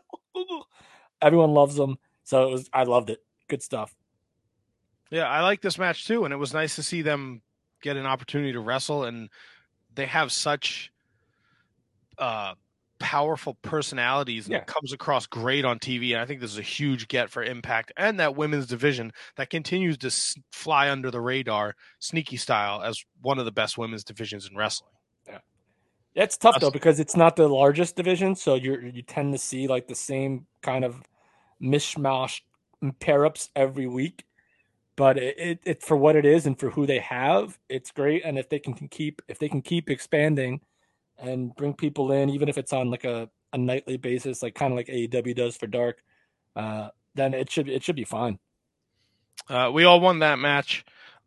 Everyone 1.22 1.52
loves 1.54 1.76
them, 1.76 1.98
so 2.24 2.48
it 2.48 2.52
was. 2.52 2.70
I 2.72 2.84
loved 2.84 3.10
it. 3.10 3.20
Good 3.50 3.64
stuff. 3.64 3.96
Yeah, 5.10 5.28
I 5.28 5.42
like 5.42 5.62
this 5.62 5.80
match 5.80 6.06
too, 6.06 6.26
and 6.26 6.34
it 6.34 6.38
was 6.38 6.54
nice 6.54 6.76
to 6.76 6.84
see 6.84 7.02
them 7.02 7.42
get 7.82 7.98
an 7.98 8.06
opportunity 8.06 8.54
to 8.54 8.60
wrestle. 8.60 9.04
And 9.06 9.30
they 9.96 10.06
have 10.06 10.32
such 10.32 10.92
uh, 12.20 12.54
powerful 13.00 13.56
personalities, 13.64 14.46
and 14.46 14.54
Yeah. 14.54 14.60
it 14.60 14.68
comes 14.68 14.94
across 14.94 15.26
great 15.26 15.66
on 15.66 15.80
TV. 15.80 16.12
And 16.14 16.22
I 16.22 16.26
think 16.26 16.40
this 16.40 16.52
is 16.52 16.60
a 16.60 16.64
huge 16.64 17.08
get 17.08 17.30
for 17.32 17.42
Impact 17.44 17.92
and 17.98 18.20
that 18.20 18.36
women's 18.36 18.68
division 18.68 19.12
that 19.38 19.50
continues 19.50 19.98
to 20.00 20.08
s- 20.08 20.36
fly 20.52 20.92
under 20.92 21.10
the 21.10 21.22
radar, 21.22 21.76
sneaky 22.00 22.38
style, 22.38 22.84
as 22.84 23.04
one 23.22 23.40
of 23.40 23.46
the 23.46 23.52
best 23.52 23.78
women's 23.78 24.04
divisions 24.04 24.48
in 24.48 24.56
wrestling. 24.56 24.92
It's 26.18 26.36
tough 26.36 26.60
though 26.60 26.72
because 26.72 27.00
it's 27.00 27.16
not 27.16 27.36
the 27.36 27.48
largest 27.48 27.96
division, 27.96 28.36
so 28.36 28.56
you 28.56 28.92
you 28.92 29.04
tend 29.04 29.34
to 29.34 29.38
see 29.38 29.68
like 29.68 29.88
the 29.88 29.94
same 29.94 30.48
kind 30.64 30.84
of 30.84 31.04
mishmash 31.62 32.42
pair 33.00 33.24
ups 33.24 33.52
every 33.56 33.86
week. 33.86 34.26
But 34.96 35.20
it, 35.20 35.36
it, 35.38 35.60
it 35.64 35.84
for 35.84 35.96
what 35.96 36.16
it 36.16 36.26
is 36.26 36.48
and 36.48 36.60
for 36.60 36.72
who 36.72 36.88
they 36.88 36.98
have, 36.98 37.60
it's 37.70 37.92
great. 37.92 38.24
And 38.26 38.40
if 38.40 38.50
they 38.50 38.58
can, 38.58 38.74
can 38.74 38.88
keep 38.88 39.22
if 39.28 39.38
they 39.38 39.48
can 39.48 39.62
keep 39.62 39.92
expanding 39.92 40.62
and 41.20 41.56
bring 41.56 41.76
people 41.76 42.12
in, 42.12 42.32
even 42.32 42.50
if 42.50 42.58
it's 42.58 42.74
on 42.74 42.90
like 42.90 43.04
a, 43.04 43.30
a 43.54 43.58
nightly 43.60 43.98
basis, 43.98 44.42
like 44.42 44.56
kind 44.56 44.74
of 44.74 44.78
like 44.78 44.88
AEW 44.88 45.36
does 45.36 45.56
for 45.56 45.68
Dark, 45.68 46.04
uh, 46.56 46.90
then 47.14 47.36
it 47.36 47.52
should 47.52 47.70
it 47.70 47.84
should 47.84 47.96
be 47.96 48.06
fine. 48.06 48.40
Uh, 49.48 49.70
we 49.72 49.84
all 49.84 50.00
won 50.00 50.18
that 50.20 50.40
match. 50.40 50.84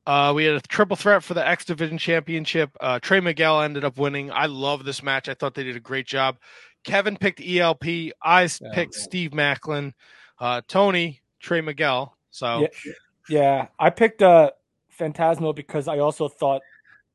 Uh, 0.06 0.32
we 0.34 0.44
had 0.44 0.54
a 0.54 0.60
triple 0.60 0.96
threat 0.96 1.22
for 1.22 1.34
the 1.34 1.46
X 1.46 1.64
Division 1.64 1.98
Championship. 1.98 2.70
Uh, 2.80 2.98
Trey 2.98 3.20
Miguel 3.20 3.60
ended 3.60 3.84
up 3.84 3.98
winning. 3.98 4.30
I 4.32 4.46
love 4.46 4.84
this 4.84 5.02
match. 5.02 5.28
I 5.28 5.34
thought 5.34 5.54
they 5.54 5.64
did 5.64 5.76
a 5.76 5.80
great 5.80 6.06
job. 6.06 6.38
Kevin 6.84 7.16
picked 7.16 7.40
ELP. 7.40 7.84
I 8.22 8.42
Yeah, 8.42 8.46
picked 8.72 8.96
yeah. 8.96 9.02
Steve 9.02 9.30
Maclin. 9.32 9.92
Uh, 10.38 10.62
Tony, 10.66 11.20
Trey 11.38 11.60
Miguel. 11.60 12.16
So 12.30 12.60
Yeah. 12.60 12.92
Yeah, 13.28 13.66
I 13.78 13.90
picked 13.90 14.22
uh 14.22 14.50
Phantasmo 14.98 15.54
because 15.54 15.86
I 15.86 15.98
also 15.98 16.28
thought 16.28 16.62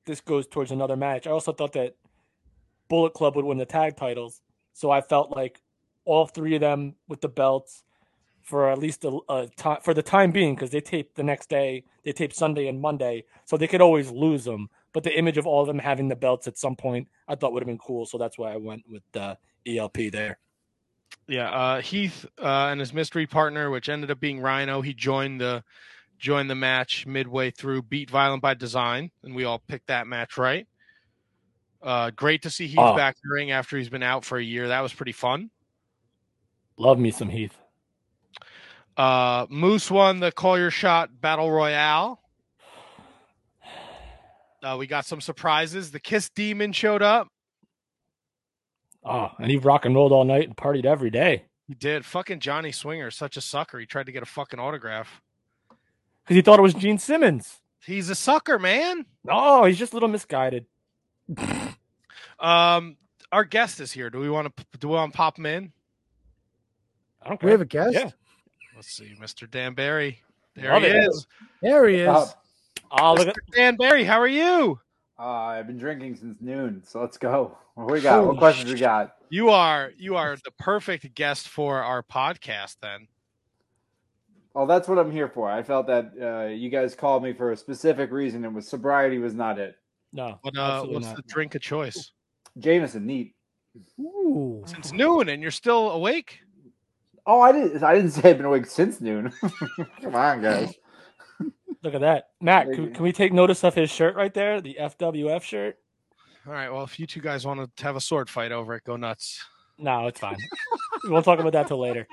this 0.06 0.22
goes 0.22 0.48
towards 0.48 0.72
another 0.72 0.96
match. 0.96 1.28
I 1.28 1.32
also 1.32 1.52
thought 1.52 1.74
that 1.74 1.96
Bullet 2.88 3.14
Club 3.14 3.36
would 3.36 3.46
win 3.46 3.58
the 3.58 3.66
tag 3.66 3.98
titles, 3.98 4.42
so 4.74 4.92
I 4.92 5.02
felt 5.02 5.36
like 5.36 5.62
all 6.06 6.26
three 6.26 6.56
of 6.56 6.62
them 6.62 6.96
with 7.08 7.22
the 7.22 7.28
belts 7.28 7.84
for 8.46 8.70
at 8.70 8.78
least 8.80 9.04
a, 9.04 9.20
a 9.28 9.48
time 9.58 9.80
for 9.82 9.94
the 9.94 10.04
time 10.04 10.32
being 10.32 10.56
because 10.56 10.70
they 10.70 10.80
tape 10.80 11.16
the 11.16 11.24
next 11.24 11.50
day, 11.50 11.84
they 12.04 12.14
tape 12.14 12.32
Sunday 12.32 12.68
and 12.68 12.80
Monday, 12.80 13.26
so 13.46 13.58
they 13.58 13.68
could 13.68 13.82
always 13.82 14.10
lose 14.12 14.46
them. 14.46 14.70
But 14.94 15.04
the 15.04 15.18
image 15.18 15.38
of 15.38 15.46
all 15.46 15.62
of 15.62 15.68
them 15.68 15.80
having 15.80 16.08
the 16.08 16.16
belts 16.16 16.48
at 16.48 16.58
some 16.58 16.76
point, 16.78 17.10
I 17.28 17.36
thought 17.36 17.52
would 17.52 17.64
have 17.64 17.68
been 17.68 17.78
cool, 17.80 18.06
so 18.06 18.18
that's 18.18 18.38
why 18.38 18.54
I 18.54 18.58
went 18.58 18.84
with 18.90 19.04
uh, 19.16 19.36
ELP 19.68 19.98
there. 20.12 20.38
yeah, 21.28 21.50
uh, 21.50 21.82
Heath 21.82 22.26
uh, 22.42 22.68
and 22.70 22.80
his 22.80 22.94
mystery 22.94 23.26
partner, 23.28 23.70
which 23.72 23.90
ended 23.90 24.12
up 24.12 24.20
being 24.20 24.40
Rhino, 24.40 24.82
he 24.82 24.94
joined 24.94 25.42
the 25.42 25.64
joined 26.18 26.50
the 26.50 26.56
match 26.56 27.06
midway 27.06 27.52
through. 27.52 27.82
Beat 27.82 28.10
Violent 28.10 28.42
by 28.42 28.54
Design, 28.54 29.12
and 29.24 29.36
we 29.36 29.44
all 29.44 29.62
picked 29.68 29.88
that 29.88 30.08
match 30.08 30.38
right. 30.38 30.66
Uh, 31.82 32.10
great 32.12 32.44
to 32.44 32.50
see 32.50 32.68
Heath 32.68 32.80
Oh. 32.80 32.96
back 32.96 33.16
in 33.16 33.30
the 33.30 33.34
ring 33.34 33.52
after 33.52 33.78
he's 33.78 33.90
been 33.90 34.02
out 34.04 34.24
for 34.24 34.38
a 34.38 34.44
year. 34.44 34.70
That 34.70 34.80
was 34.82 34.94
pretty 34.94 35.12
fun. 35.12 35.50
Love 36.78 37.00
me 37.00 37.12
some 37.12 37.30
Heath. 37.30 37.58
Uh, 38.98 39.46
Moose 39.50 39.92
won 39.92 40.20
the 40.20 40.32
Call 40.32 40.58
Your 40.58 40.72
Shot 40.72 41.20
Battle 41.22 41.52
Royale. 41.52 42.22
Uh, 44.64 44.76
we 44.80 44.88
got 44.88 45.06
some 45.06 45.22
surprises. 45.22 45.92
The 45.92 46.00
Kiss 46.00 46.30
Demon 46.30 46.72
showed 46.72 47.02
up. 47.04 47.28
Oh, 49.04 49.30
and 49.38 49.52
he 49.52 49.58
rock 49.58 49.86
and 49.86 49.94
rolled 49.94 50.12
all 50.12 50.24
night 50.26 50.48
and 50.48 50.58
partied 50.58 50.86
every 50.86 51.12
day 51.12 51.46
He 51.68 51.76
did. 51.76 52.04
Fucking 52.06 52.40
Johnny 52.40 52.72
Swinger, 52.72 53.12
such 53.12 53.38
a 53.38 53.42
sucker. 53.42 53.78
He 53.78 53.86
tried 53.86 54.08
to 54.08 54.12
get 54.12 54.24
a 54.24 54.26
fucking 54.26 54.60
autograph. 54.60 55.22
because 56.24 56.36
he 56.36 56.42
thought 56.42 56.58
it 56.58 56.64
was 56.64 56.74
Gene 56.74 56.98
Simmons. 56.98 57.62
He's 57.86 58.10
a 58.10 58.16
sucker, 58.16 58.58
man. 58.58 59.06
No, 59.24 59.66
he's 59.66 59.78
just 59.78 59.94
a 59.94 59.96
little 59.96 60.10
misguided. 60.10 60.66
Um, 62.40 62.98
our 63.32 63.44
guest 63.44 63.80
is 63.80 63.92
here. 63.92 64.10
Do 64.10 64.20
we 64.20 64.30
want 64.30 64.56
to 64.58 64.66
do 64.80 64.88
we 64.88 64.96
want 64.96 65.14
to 65.14 65.18
pop 65.18 65.38
him 65.38 65.46
in? 65.46 65.72
I 67.22 67.30
don't 67.30 67.40
Care. 67.40 67.48
We 67.48 67.52
have 67.52 67.62
a 67.62 67.66
guest. 67.66 67.94
Yeah. 67.94 68.10
Let's 68.76 68.92
see, 68.92 69.16
Mr. 69.22 69.50
Dan 69.50 69.74
Barry. 69.74 70.22
There 70.56 70.74
Love 70.74 70.84
he 70.84 70.90
it. 70.90 71.08
is. 71.08 71.28
There 71.62 71.88
he 71.88 71.98
is. 71.98 72.36
Oh, 72.92 73.14
look 73.14 73.28
at 73.28 73.36
Mr. 73.36 73.56
Dan 73.56 73.76
Barry, 73.76 74.04
how 74.04 74.20
are 74.20 74.28
you? 74.28 74.80
uh, 75.18 75.24
I've 75.24 75.68
been 75.68 75.78
drinking 75.78 76.16
since 76.18 76.38
noon, 76.42 76.82
so 76.86 77.00
let's 77.02 77.18
go. 77.18 77.58
What 77.76 77.92
we 77.92 78.02
got? 78.02 78.16
Holy 78.18 78.28
what 78.28 78.38
questions 78.38 78.72
we 78.72 78.80
got? 78.80 79.16
You 79.30 79.50
are 79.50 79.92
you 79.98 80.16
are 80.16 80.36
the 80.44 80.52
perfect 80.60 81.14
guest 81.16 81.48
for 81.50 81.82
our 81.82 82.04
podcast. 82.04 82.78
Then 82.82 83.08
Oh, 84.56 84.66
that's 84.66 84.88
what 84.88 84.98
I'm 84.98 85.12
here 85.12 85.28
for. 85.28 85.52
I 85.52 85.62
felt 85.64 85.88
that 85.88 86.14
uh, 86.22 86.48
you 86.54 86.70
guys 86.70 86.96
called 86.96 87.22
me 87.24 87.34
for 87.34 87.52
a 87.52 87.58
specific 87.58 88.12
reason, 88.12 88.46
and 88.46 88.56
was 88.56 88.68
sobriety 88.68 89.18
was 89.18 89.34
not 89.34 89.60
it. 89.60 89.76
no. 90.14 90.40
what 90.42 90.58
uh, 90.58 90.84
what's 90.84 91.08
not. 91.08 91.18
the 91.18 91.24
drink 91.24 91.56
of 91.56 91.62
choice? 91.62 92.12
Jameson, 92.58 93.06
neat. 93.06 93.36
Ooh. 94.00 94.64
Since 94.66 94.94
noon, 94.94 95.28
and 95.28 95.42
you're 95.42 95.52
still 95.52 95.92
awake. 95.92 96.40
Oh, 97.26 97.42
I 97.42 97.52
didn't. 97.52 97.84
I 97.84 97.96
didn't 97.96 98.12
say 98.12 98.30
I've 98.30 98.38
been 98.38 98.46
awake 98.46 98.66
since 98.66 99.02
noon. 99.02 99.32
Come 100.02 100.16
on, 100.16 100.42
guys. 100.42 100.74
Look 101.84 101.94
at 101.94 102.02
that, 102.02 102.30
Matt. 102.42 102.72
Can, 102.72 102.94
can 102.94 103.04
we 103.04 103.12
take 103.12 103.34
notice 103.34 103.64
of 103.64 103.76
his 103.76 103.90
shirt 103.90 104.16
right 104.16 104.34
there, 104.34 104.62
the 104.62 104.78
FWF 104.80 105.42
shirt? 105.42 105.78
All 106.48 106.54
right. 106.54 106.70
Well, 106.70 106.84
if 106.84 107.00
you 107.00 107.08
two 107.08 107.22
guys 107.22 107.46
want 107.46 107.76
to 107.76 107.84
have 107.84 107.96
a 107.96 108.02
sword 108.02 108.30
fight 108.30 108.52
over 108.52 108.76
it, 108.76 108.84
go 108.84 108.96
nuts. 108.96 109.44
No, 109.78 110.08
it's 110.08 110.20
fine. 110.20 110.38
we 111.04 111.10
won't 111.10 111.26
talk 111.26 111.40
about 111.40 111.54
that 111.54 111.68
till 111.68 111.80
later. 111.80 112.08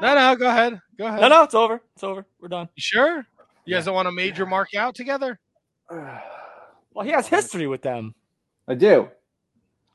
No, 0.00 0.14
no, 0.14 0.36
go 0.36 0.48
ahead. 0.48 0.80
Go 0.96 1.06
ahead. 1.06 1.20
No, 1.20 1.28
no, 1.28 1.42
it's 1.42 1.54
over. 1.54 1.80
It's 1.94 2.04
over. 2.04 2.24
We're 2.40 2.48
done. 2.48 2.68
You 2.74 2.80
sure? 2.80 3.26
You 3.64 3.74
guys 3.74 3.84
don't 3.84 3.94
want 3.94 4.06
to 4.06 4.12
major 4.12 4.46
mark 4.46 4.74
out 4.74 4.94
together? 4.94 5.38
Well, 6.94 7.06
he 7.06 7.12
has 7.12 7.28
history 7.28 7.68
with 7.68 7.82
them. 7.82 8.12
I 8.66 8.74
do. 8.74 9.08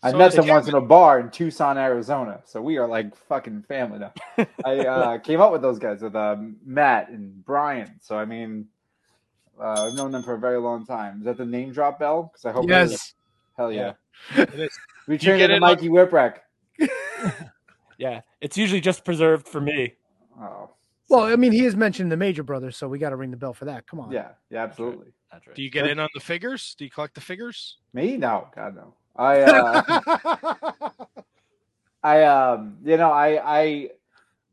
I 0.04 0.12
So 0.12 0.18
met 0.18 0.34
them 0.34 0.48
once 0.48 0.68
in 0.68 0.76
a 0.76 0.82
bar 0.82 1.20
in 1.20 1.30
Tucson, 1.30 1.78
Arizona. 1.78 2.42
So 2.46 2.62
we 2.62 2.78
are 2.78 2.88
like 2.88 3.16
fucking 3.16 3.64
family 3.64 4.00
now. 4.00 4.14
I 4.66 4.80
uh, 4.80 5.18
came 5.20 5.40
up 5.42 5.52
with 5.52 5.62
those 5.62 5.80
guys 5.80 6.02
with 6.02 6.16
um, 6.16 6.58
Matt 6.66 7.10
and 7.10 7.44
Brian. 7.46 8.00
So 8.02 8.18
I 8.18 8.26
mean, 8.26 8.68
uh, 9.60 9.88
I've 9.88 9.94
known 9.94 10.12
them 10.12 10.22
for 10.24 10.34
a 10.34 10.40
very 10.40 10.60
long 10.60 10.86
time. 10.86 11.20
Is 11.20 11.26
that 11.26 11.38
the 11.38 11.46
name 11.46 11.72
drop 11.72 12.00
bell? 12.00 12.32
Because 12.34 12.46
I 12.46 12.52
hope. 12.52 12.70
it 12.70 12.72
is. 12.72 12.92
Yes. 12.92 13.14
Hell 13.58 13.72
yeah. 13.72 13.94
It 14.36 14.54
is. 14.54 14.78
We 15.06 15.16
You 15.16 15.20
trained 15.20 15.40
get 15.40 15.44
at 15.46 15.48
the 15.50 15.56
in 15.58 15.64
on- 15.64 15.70
Mikey 15.72 15.90
Whipwreck. 15.90 16.38
Yeah, 17.98 18.22
it's 18.42 18.58
usually 18.58 18.82
just 18.82 19.06
preserved 19.06 19.48
for 19.48 19.62
me. 19.62 19.94
Oh. 20.40 20.72
Well, 21.10 21.24
I 21.26 21.36
mean, 21.36 21.52
he 21.52 21.60
has 21.60 21.76
mentioned 21.76 22.12
the 22.12 22.18
Major 22.18 22.44
Brothers, 22.44 22.76
so 22.76 22.88
we 22.88 22.98
got 22.98 23.12
to 23.12 23.16
ring 23.16 23.32
the 23.32 23.38
bell 23.38 23.54
for 23.54 23.66
that. 23.66 23.86
Come 23.88 24.00
on. 24.00 24.12
Yeah. 24.12 24.30
Yeah. 24.50 24.64
Absolutely. 24.64 25.14
That's 25.32 25.46
right. 25.48 25.56
Do 25.56 25.62
you 25.62 25.70
get 25.70 25.88
in 25.88 26.00
on 26.00 26.10
the 26.14 26.20
figures? 26.20 26.76
Do 26.78 26.86
you 26.86 26.92
collect 26.92 27.16
the 27.16 27.22
figures? 27.22 27.78
Me? 27.94 28.18
No. 28.18 28.48
God 28.56 28.76
no. 28.76 28.94
I. 29.16 29.42
Uh, 29.42 30.90
I 32.04 32.24
um 32.24 32.78
you 32.84 32.98
know 32.98 33.12
I 33.12 33.40
I 33.62 33.90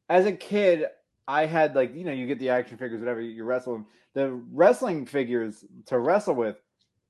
as 0.08 0.24
a 0.26 0.32
kid 0.32 0.84
I 1.26 1.46
had 1.46 1.74
like 1.74 1.94
you 1.94 2.04
know 2.04 2.12
you 2.12 2.26
get 2.26 2.38
the 2.38 2.50
action 2.50 2.76
figures 2.78 3.00
whatever 3.00 3.20
you 3.20 3.42
wrestle 3.44 3.72
them. 3.72 3.86
The 4.14 4.30
wrestling 4.52 5.06
figures 5.06 5.64
to 5.86 5.98
wrestle 5.98 6.34
with 6.34 6.56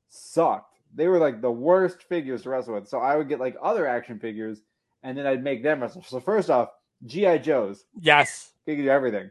sucked. 0.08 0.78
They 0.94 1.08
were 1.08 1.18
like 1.18 1.40
the 1.40 1.50
worst 1.50 2.02
figures 2.04 2.42
to 2.42 2.50
wrestle 2.50 2.74
with. 2.74 2.88
So 2.88 3.00
I 3.00 3.16
would 3.16 3.28
get 3.28 3.38
like 3.38 3.56
other 3.62 3.86
action 3.86 4.18
figures 4.18 4.62
and 5.02 5.16
then 5.16 5.26
I'd 5.26 5.44
make 5.44 5.62
them 5.62 5.80
wrestle. 5.80 6.02
So 6.02 6.20
first 6.20 6.50
off, 6.50 6.70
GI 7.06 7.38
Joes 7.40 7.84
Yes. 8.00 8.52
they 8.66 8.76
could 8.76 8.82
do 8.82 8.88
everything. 8.90 9.30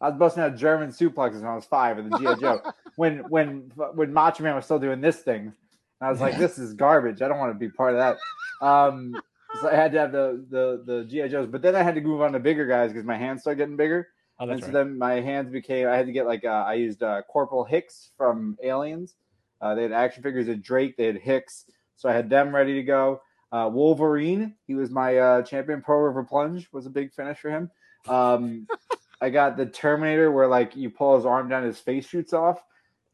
I 0.00 0.08
was 0.08 0.18
busting 0.18 0.42
out 0.42 0.56
German 0.56 0.90
suplexes 0.90 1.40
when 1.40 1.46
I 1.46 1.54
was 1.54 1.64
five 1.66 1.98
and 1.98 2.10
the 2.10 2.18
GI 2.18 2.40
Joe. 2.40 2.62
When 2.96 3.18
when 3.28 3.70
when 3.94 4.12
Macho 4.12 4.42
Man 4.42 4.56
was 4.56 4.64
still 4.64 4.80
doing 4.80 5.00
this 5.00 5.20
thing, 5.20 5.52
and 6.00 6.08
I 6.08 6.10
was 6.10 6.20
like, 6.20 6.38
"This 6.38 6.58
is 6.58 6.74
garbage. 6.74 7.22
I 7.22 7.28
don't 7.28 7.38
want 7.38 7.52
to 7.52 7.58
be 7.58 7.70
part 7.70 7.94
of 7.94 7.98
that." 7.98 8.16
Um, 8.66 9.14
so 9.60 9.68
I 9.70 9.74
had 9.74 9.92
to 9.92 9.98
have 10.00 10.12
the 10.12 10.44
the 10.50 10.82
the 10.84 11.04
GI 11.04 11.28
Joes, 11.28 11.48
but 11.50 11.62
then 11.62 11.74
I 11.76 11.82
had 11.82 11.94
to 11.94 12.00
move 12.00 12.20
on 12.22 12.32
to 12.32 12.38
bigger 12.38 12.66
guys 12.66 12.90
because 12.92 13.04
my 13.06 13.16
hands 13.16 13.42
started 13.42 13.58
getting 13.58 13.76
bigger, 13.76 14.08
Oh, 14.40 14.48
and 14.48 14.60
so 14.60 14.66
right. 14.66 14.72
then 14.72 14.98
my 14.98 15.14
hands 15.20 15.50
became. 15.50 15.88
I 15.88 15.96
had 15.96 16.06
to 16.06 16.12
get 16.12 16.26
like 16.26 16.44
uh, 16.44 16.48
I 16.66 16.74
used 16.74 17.02
uh, 17.02 17.22
Corporal 17.30 17.64
Hicks 17.64 18.10
from 18.16 18.56
Aliens. 18.62 19.16
Uh, 19.60 19.74
they 19.74 19.82
had 19.82 19.92
action 19.92 20.22
figures 20.22 20.46
of 20.48 20.62
Drake. 20.62 20.96
They 20.96 21.06
had 21.06 21.18
Hicks, 21.18 21.64
so 21.96 22.08
I 22.08 22.12
had 22.12 22.30
them 22.30 22.54
ready 22.54 22.74
to 22.74 22.82
go. 22.82 23.20
Uh, 23.50 23.68
Wolverine, 23.72 24.54
he 24.66 24.74
was 24.74 24.90
my 24.90 25.16
uh, 25.18 25.42
champion. 25.42 25.80
Pro 25.82 25.98
River 25.98 26.22
Plunge 26.22 26.68
was 26.70 26.86
a 26.86 26.90
big 26.90 27.12
finish 27.12 27.38
for 27.38 27.50
him. 27.50 27.70
Um, 28.06 28.66
I 29.20 29.30
got 29.30 29.56
the 29.56 29.66
Terminator, 29.66 30.30
where 30.30 30.46
like 30.46 30.76
you 30.76 30.90
pull 30.90 31.16
his 31.16 31.26
arm 31.26 31.48
down, 31.48 31.64
his 31.64 31.80
face 31.80 32.06
shoots 32.06 32.32
off. 32.32 32.62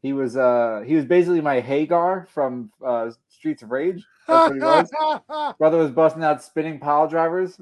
He 0.05 0.13
was 0.13 0.37
uh 0.37 0.83
he 0.85 0.93
was 0.93 1.03
basically 1.05 1.41
my 1.41 1.59
Haggar 1.61 2.27
from 2.29 2.69
uh, 2.85 3.09
Streets 3.27 3.63
of 3.63 3.71
Rage. 3.71 4.05
That's 4.27 4.49
what 4.49 4.55
he 4.55 4.61
was. 4.61 5.55
Brother 5.57 5.77
was 5.79 5.89
busting 5.89 6.23
out 6.23 6.43
spinning 6.43 6.79
pile 6.79 7.07
drivers. 7.07 7.59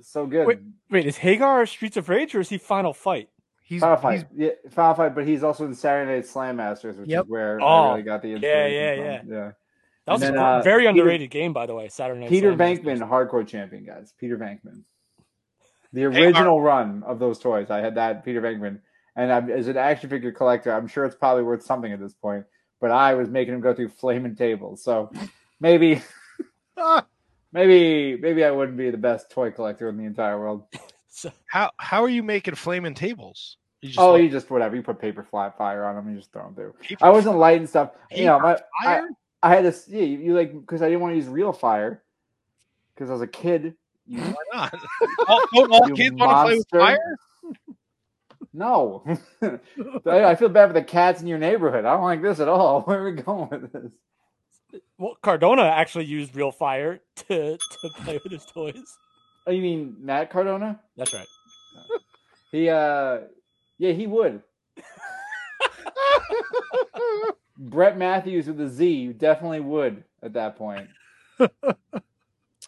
So 0.00 0.26
good. 0.26 0.46
Wait. 0.46 0.58
Wait, 0.90 1.04
is 1.06 1.18
Haggar 1.18 1.66
Streets 1.66 1.98
of 1.98 2.08
Rage 2.08 2.34
or 2.34 2.40
is 2.40 2.48
he 2.48 2.56
Final 2.56 2.94
Fight? 2.94 3.28
He's, 3.66 3.82
Final 3.82 3.96
he's 4.12 4.22
fight, 4.22 4.30
yeah, 4.34 4.50
Final 4.70 4.94
fight, 4.94 5.14
but 5.14 5.26
he's 5.26 5.42
also 5.44 5.66
in 5.66 5.74
Saturday 5.74 6.10
Night 6.14 6.26
Slam 6.26 6.56
Masters, 6.56 6.96
which 6.96 7.08
Yep. 7.10 7.24
is 7.24 7.30
where 7.30 7.60
Oh, 7.60 7.66
I 7.66 7.88
really 7.90 8.02
got 8.02 8.22
the 8.22 8.28
yeah, 8.28 8.34
inspiration 8.36 9.04
yeah, 9.04 9.20
from. 9.20 9.32
yeah. 9.32 9.50
That 10.06 10.12
was 10.12 10.22
And 10.22 10.36
a 10.36 10.42
uh, 10.42 10.62
very 10.62 10.82
Peter- 10.82 10.88
underrated 10.90 11.30
game, 11.30 11.52
by 11.52 11.66
the 11.66 11.74
way. 11.74 11.88
Saturday 11.88 12.20
Night 12.20 12.30
Peter 12.30 12.54
Slam 12.56 12.76
Venkman, 12.76 12.84
Masters. 13.00 13.08
hardcore 13.08 13.46
champion, 13.46 13.84
guys. 13.84 14.14
Peter 14.18 14.38
Venkman. 14.38 14.84
The 15.92 16.00
Hey, 16.00 16.06
original 16.06 16.62
run 16.62 17.02
of 17.04 17.18
those 17.18 17.38
toys, 17.38 17.70
I 17.70 17.80
had 17.80 17.94
that 17.96 18.24
Peter 18.24 18.40
Venkman, 18.40 18.80
and 19.16 19.32
I'm, 19.32 19.50
as 19.50 19.68
an 19.68 19.76
action 19.76 20.10
figure 20.10 20.32
collector, 20.32 20.72
I'm 20.72 20.86
sure 20.86 21.04
it's 21.04 21.16
probably 21.16 21.42
worth 21.42 21.64
something 21.64 21.92
at 21.92 22.00
this 22.00 22.14
point. 22.14 22.44
But 22.80 22.90
I 22.90 23.14
was 23.14 23.28
making 23.28 23.54
him 23.54 23.60
go 23.60 23.74
through 23.74 23.90
flaming 23.90 24.36
tables, 24.36 24.82
so 24.82 25.10
maybe, 25.60 26.02
maybe, 27.52 28.16
maybe 28.20 28.44
I 28.44 28.50
wouldn't 28.50 28.76
be 28.76 28.90
the 28.90 28.98
best 28.98 29.30
toy 29.30 29.50
collector 29.50 29.88
in 29.88 29.96
the 29.96 30.04
entire 30.04 30.38
world. 30.38 30.66
So- 31.08 31.32
How 31.46 31.70
how 31.76 32.02
are 32.02 32.08
you 32.08 32.24
making 32.24 32.56
flaming 32.56 32.94
tables? 32.94 33.56
You 33.80 33.90
just 33.90 34.00
oh, 34.00 34.12
like 34.12 34.22
you 34.22 34.30
just 34.30 34.50
whatever. 34.50 34.74
You 34.74 34.82
put 34.82 34.98
paper 34.98 35.22
flat 35.22 35.56
fire 35.56 35.84
on 35.84 35.94
them, 35.94 36.10
you 36.10 36.16
just 36.16 36.32
throw 36.32 36.42
them 36.42 36.54
through. 36.54 36.74
I 37.00 37.10
wasn't 37.10 37.36
lighting 37.36 37.68
stuff. 37.68 37.92
You 38.10 38.24
know, 38.24 38.40
my, 38.40 38.58
I. 38.80 39.02
I 39.44 39.54
had 39.54 39.70
to 39.70 39.90
yeah, 39.90 40.04
you, 40.04 40.18
you 40.20 40.34
like 40.34 40.58
because 40.58 40.80
I 40.80 40.86
didn't 40.86 41.02
want 41.02 41.12
to 41.12 41.16
use 41.16 41.26
real 41.26 41.52
fire 41.52 42.02
because 42.94 43.10
I 43.10 43.12
was 43.12 43.20
a 43.20 43.26
kid. 43.26 43.74
You, 44.06 44.20
Why 44.20 44.34
not? 44.54 44.74
all, 45.28 45.42
all 45.70 45.88
kids 45.90 46.16
want 46.16 46.30
to 46.30 46.44
play 46.44 46.56
with 46.56 46.66
fire? 46.70 47.16
No, 48.54 49.02
I, 50.06 50.24
I 50.24 50.34
feel 50.36 50.48
bad 50.48 50.68
for 50.68 50.72
the 50.72 50.82
cats 50.82 51.20
in 51.20 51.26
your 51.26 51.38
neighborhood. 51.38 51.84
I 51.84 51.94
don't 51.94 52.04
like 52.04 52.22
this 52.22 52.38
at 52.38 52.48
all. 52.48 52.80
Where 52.82 53.00
are 53.00 53.04
we 53.04 53.20
going 53.20 53.50
with 53.50 53.72
this? 53.72 54.80
Well, 54.96 55.16
Cardona 55.22 55.62
actually 55.62 56.06
used 56.06 56.36
real 56.36 56.52
fire 56.52 57.00
to, 57.28 57.58
to 57.58 57.90
play 58.02 58.18
with 58.22 58.32
his 58.32 58.46
toys. 58.46 58.96
Oh, 59.46 59.50
you 59.50 59.60
mean 59.60 59.96
Matt 60.00 60.30
Cardona? 60.30 60.80
That's 60.96 61.12
right. 61.12 61.26
He 62.52 62.68
uh, 62.68 63.18
yeah, 63.78 63.92
he 63.92 64.06
would. 64.06 64.42
Brett 67.58 67.98
Matthews 67.98 68.46
with 68.46 68.60
a 68.60 68.68
Z 68.68 68.88
you 68.88 69.12
definitely 69.12 69.60
would 69.60 70.04
at 70.22 70.34
that 70.34 70.56
point. 70.56 70.88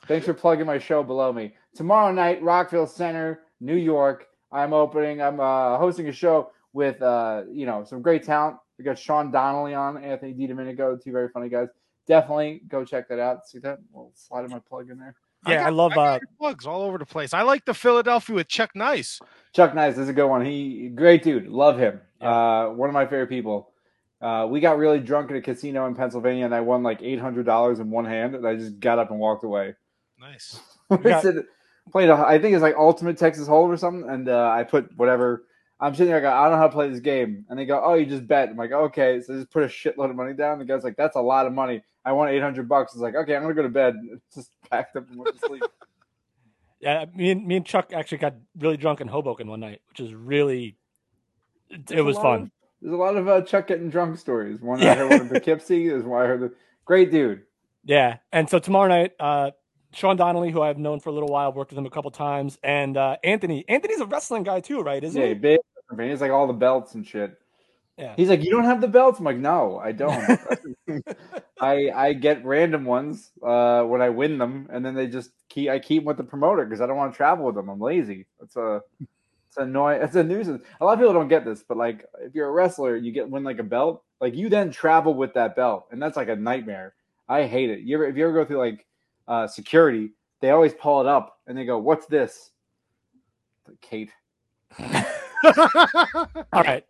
Thanks 0.07 0.27
for 0.27 0.35
plugging 0.35 0.67
my 0.67 0.79
show 0.79 1.03
below 1.03 1.33
me. 1.33 1.55
Tomorrow 1.75 2.13
night, 2.13 2.43
Rockville 2.43 2.87
Center, 2.87 3.41
New 3.61 3.77
York. 3.77 4.27
I'm 4.53 4.73
opening. 4.73 5.21
I'm 5.21 5.41
uh, 5.41 5.79
hosting 5.79 6.09
a 6.09 6.13
show 6.13 6.51
with 6.73 7.01
uh, 7.03 7.43
you 7.51 7.67
know 7.67 7.85
some 7.85 8.03
great 8.03 8.23
talent. 8.25 8.57
We 8.79 8.85
got 8.85 8.99
Sean 8.99 9.31
Donnelly 9.31 9.75
on, 9.75 9.97
Anthony 10.03 10.35
DiDomenico, 10.35 11.03
two 11.03 11.13
very 11.13 11.29
funny 11.31 11.49
guys. 11.49 11.69
Definitely 12.07 12.61
go 12.69 12.85
check 12.85 13.09
that 13.09 13.19
out. 13.19 13.47
See 13.49 13.59
that? 13.61 13.79
We'll 13.93 14.13
slide 14.15 14.49
my 14.51 14.59
plug 14.61 14.91
in 14.91 14.99
there. 14.99 15.15
Yeah, 15.47 15.57
got- 15.59 15.67
I 15.67 15.71
love 15.71 15.95
got 15.95 16.23
uh, 16.23 16.27
plugs 16.39 16.67
all 16.67 16.83
over 16.83 16.99
the 16.99 17.07
place. 17.07 17.33
I 17.35 17.43
like 17.43 17.65
the 17.65 17.75
Philadelphia 17.75 18.37
with 18.37 18.49
Chuck 18.49 18.71
Nice. 18.75 19.21
Chuck 19.55 19.75
Nice 19.75 19.97
is 19.99 20.09
a 20.09 20.13
good 20.13 20.27
one. 20.27 20.45
He 20.45 20.89
great 20.95 21.23
dude. 21.23 21.49
Love 21.49 21.79
him. 21.79 22.01
Uh, 22.21 22.69
one 22.69 22.89
of 22.89 22.95
my 22.95 23.05
favorite 23.05 23.29
people. 23.29 23.71
Uh, 24.21 24.47
we 24.49 24.61
got 24.61 24.79
really 24.79 24.99
drunk 24.99 25.31
at 25.31 25.37
a 25.37 25.41
casino 25.43 25.87
in 25.87 25.95
Pennsylvania, 25.95 26.45
and 26.47 26.55
I 26.55 26.61
won 26.61 26.83
like 26.83 27.03
eight 27.03 27.21
hundred 27.21 27.47
dollars 27.47 27.81
in 27.81 27.91
one 27.91 28.05
hand, 28.07 28.35
and 28.35 28.47
I 28.47 28.57
just 28.57 28.79
got 28.81 28.99
up 28.99 29.11
and 29.11 29.19
walked 29.21 29.45
away. 29.45 29.75
Nice. 30.19 30.59
I 30.91 30.97
got- 30.97 31.23
said, 31.23 31.45
played. 31.91 32.09
A, 32.09 32.15
I 32.15 32.39
think 32.39 32.55
it's 32.55 32.63
like 32.63 32.77
Ultimate 32.77 33.19
Texas 33.19 33.47
Hold 33.47 33.71
or 33.71 33.77
something, 33.77 34.09
and 34.09 34.29
uh, 34.29 34.51
I 34.51 34.65
put 34.65 34.97
whatever. 34.97 35.45
I'm 35.79 35.95
sitting 35.95 36.07
there. 36.07 36.17
I 36.19 36.21
go, 36.21 36.33
I 36.33 36.45
don't 36.45 36.53
know 36.53 36.59
how 36.59 36.69
to 36.69 36.73
play 36.73 36.89
this 36.89 37.01
game, 37.01 37.45
and 37.49 37.59
they 37.59 37.67
go, 37.67 37.83
"Oh, 37.85 37.95
you 37.95 38.07
just 38.07 38.27
bet." 38.27 38.49
I'm 38.49 38.57
like, 38.57 38.73
"Okay." 38.73 39.21
So 39.21 39.35
I 39.35 39.37
just 39.39 39.51
put 39.51 39.63
a 39.63 39.67
shitload 39.67 40.11
of 40.11 40.17
money 40.17 40.33
down. 40.33 40.59
The 40.59 40.65
guy's 40.65 40.85
like, 40.85 40.97
"That's 40.97 41.17
a 41.17 41.21
lot 41.21 41.47
of 41.47 41.53
money." 41.53 41.83
I 42.05 42.13
want 42.13 42.31
eight 42.31 42.41
hundred 42.43 42.69
bucks. 42.69 42.93
It's 42.93 43.03
like, 43.03 43.15
"Okay, 43.15 43.37
I'm 43.37 43.43
gonna 43.43 43.55
go 43.55 43.63
to 43.63 43.69
bed." 43.69 43.95
Just 44.35 44.51
packed 44.71 44.97
up 44.97 45.09
and 45.11 45.19
went 45.19 45.39
to 45.39 45.47
sleep. 45.47 45.63
Yeah, 46.79 47.07
me 47.15 47.31
and 47.31 47.47
me 47.47 47.57
and 47.57 47.65
Chuck 47.65 47.93
actually 47.95 48.19
got 48.19 48.35
really 48.59 48.77
drunk 48.77 49.01
in 49.01 49.09
Hoboken 49.09 49.49
one 49.49 49.61
night, 49.61 49.81
which 49.89 49.99
is 49.99 50.13
really 50.15 50.77
it, 51.91 52.03
was 52.03 52.19
fun. 52.19 52.43
of- 52.43 52.51
there's 52.83 52.93
a 52.93 52.97
lot 52.97 53.17
of 53.17 53.27
uh, 53.27 53.41
Chuck 53.41 53.67
getting 53.67 53.89
drunk 53.89 54.19
stories. 54.19 54.61
One 54.61 54.79
Yeah. 54.79 54.93
I 54.93 54.95
heard 54.97 55.11
one 55.11 55.21
in 55.23 55.29
Poughkeepsie. 55.31 55.89
There's 55.89 56.05
one 56.05 56.23
I 56.23 56.27
heard. 56.27 56.41
The, 56.41 56.53
great 56.85 57.11
dude. 57.11 57.43
Yeah, 57.83 58.19
and 58.31 58.49
so 58.49 58.59
tomorrow 58.59 58.89
night, 58.89 59.13
uh, 59.19 59.53
Sean 59.97 60.17
Donnelly, 60.17 60.51
who 60.51 60.61
I've 60.61 60.77
known 60.77 61.01
for 61.01 61.09
a 61.09 61.13
little 61.13 61.31
while, 61.31 61.53
worked 61.55 61.71
with 61.71 61.79
him 61.79 61.87
a 61.87 61.91
couple 61.91 62.11
times, 62.11 62.59
and 62.63 62.99
uh, 62.99 63.17
Anthony. 63.25 63.65
Anthony's 63.67 64.01
a 64.01 64.05
wrestling 64.05 64.43
guy 64.43 64.61
too, 64.61 64.83
right? 64.83 65.03
Isn't 65.03 65.21
Yeah, 65.21 65.29
he? 65.29 65.35
big. 65.35 65.61
He's 65.99 66.21
like 66.21 66.31
all 66.31 66.47
the 66.47 66.53
belts 66.53 66.95
and 66.95 67.07
shit. 67.07 67.39
Yeah. 67.97 68.13
He's 68.15 68.29
like, 68.29 68.45
you 68.45 68.51
don't 68.51 68.65
have 68.65 68.83
the 68.83 68.89
belts. 68.89 69.19
I'm 69.21 69.25
like, 69.25 69.39
no, 69.39 69.79
I 69.79 69.93
don't. 69.93 70.39
I 71.61 71.91
I 71.95 72.13
get 72.13 72.45
random 72.45 72.85
ones 72.85 73.31
uh, 73.43 73.85
when 73.85 74.03
I 74.03 74.11
win 74.11 74.37
them, 74.37 74.69
and 74.71 74.85
then 74.85 74.95
they 74.95 75.07
just 75.07 75.31
keep. 75.49 75.71
I 75.71 75.79
keep 75.79 76.03
them 76.03 76.07
with 76.09 76.19
the 76.19 76.25
promoter 76.25 76.67
because 76.67 76.83
I 76.83 76.87
don't 76.87 76.97
want 76.99 77.15
to 77.15 77.17
travel 77.17 77.47
with 77.47 77.55
them. 77.55 77.71
I'm 77.71 77.81
lazy. 77.81 78.27
It's 78.43 78.57
a 78.57 78.83
it's 79.01 79.57
annoying. 79.57 80.03
It's 80.03 80.15
a 80.15 80.23
nuisance. 80.23 80.63
A 80.79 80.85
lot 80.85 80.93
of 80.93 80.99
people 80.99 81.15
don't 81.15 81.29
get 81.29 81.47
this, 81.47 81.65
but 81.67 81.79
like, 81.79 82.05
if 82.21 82.35
you're 82.35 82.49
a 82.49 82.53
wrestler, 82.53 82.97
you 82.97 83.13
get 83.13 83.31
win 83.31 83.45
like 83.45 83.61
a 83.61 83.65
belt. 83.65 84.05
Like 84.21 84.35
you 84.35 84.51
then 84.51 84.71
travel 84.71 85.15
with 85.15 85.33
that 85.35 85.57
belt, 85.57 85.87
and 85.91 86.03
that's 86.03 86.19
like 86.19 86.29
a 86.29 86.37
nightmare. 86.37 86.93
I 87.31 87.47
hate 87.47 87.71
it. 87.71 87.81
You 87.81 87.97
ever 87.97 88.07
if 88.07 88.17
you 88.19 88.25
ever 88.25 88.35
go 88.35 88.45
through 88.45 88.59
like 88.59 88.86
uh, 89.29 89.47
security, 89.47 90.11
they 90.41 90.51
always 90.51 90.75
pull 90.75 91.01
it 91.01 91.07
up 91.07 91.39
and 91.47 91.57
they 91.57 91.65
go, 91.65 91.79
"What's 91.79 92.07
this?" 92.07 92.51
Like, 93.67 93.81
Kate. 93.81 94.11
All 94.79 96.63
right. 96.63 96.85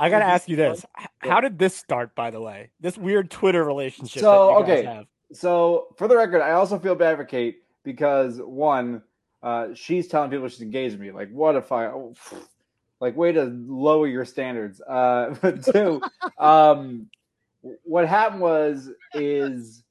I 0.00 0.10
got 0.10 0.20
to 0.20 0.24
ask 0.24 0.48
you 0.48 0.56
this: 0.56 0.86
How 1.18 1.40
did 1.40 1.58
this 1.58 1.76
start? 1.76 2.14
By 2.14 2.30
the 2.30 2.40
way, 2.40 2.70
this 2.80 2.96
weird 2.96 3.30
Twitter 3.30 3.64
relationship. 3.64 4.22
So, 4.22 4.48
that 4.48 4.60
you 4.60 4.66
guys 4.66 4.78
okay. 4.78 4.94
have. 4.94 5.06
So 5.32 5.88
for 5.96 6.08
the 6.08 6.16
record, 6.16 6.40
I 6.40 6.52
also 6.52 6.78
feel 6.78 6.94
bad 6.94 7.16
for 7.16 7.24
Kate 7.24 7.62
because 7.84 8.40
one, 8.40 9.02
uh, 9.42 9.68
she's 9.74 10.08
telling 10.08 10.30
people 10.30 10.48
she's 10.48 10.62
engaged 10.62 10.94
with 10.94 11.02
me. 11.02 11.10
Like, 11.10 11.30
what 11.30 11.56
if 11.56 11.70
I, 11.70 11.86
oh, 11.86 12.14
like, 13.00 13.16
way 13.16 13.32
to 13.32 13.44
lower 13.44 14.06
your 14.06 14.24
standards. 14.24 14.80
Uh, 14.80 15.34
but 15.42 15.64
two, 15.64 16.00
um, 16.38 17.08
what 17.82 18.08
happened 18.08 18.40
was 18.40 18.90
is 19.14 19.82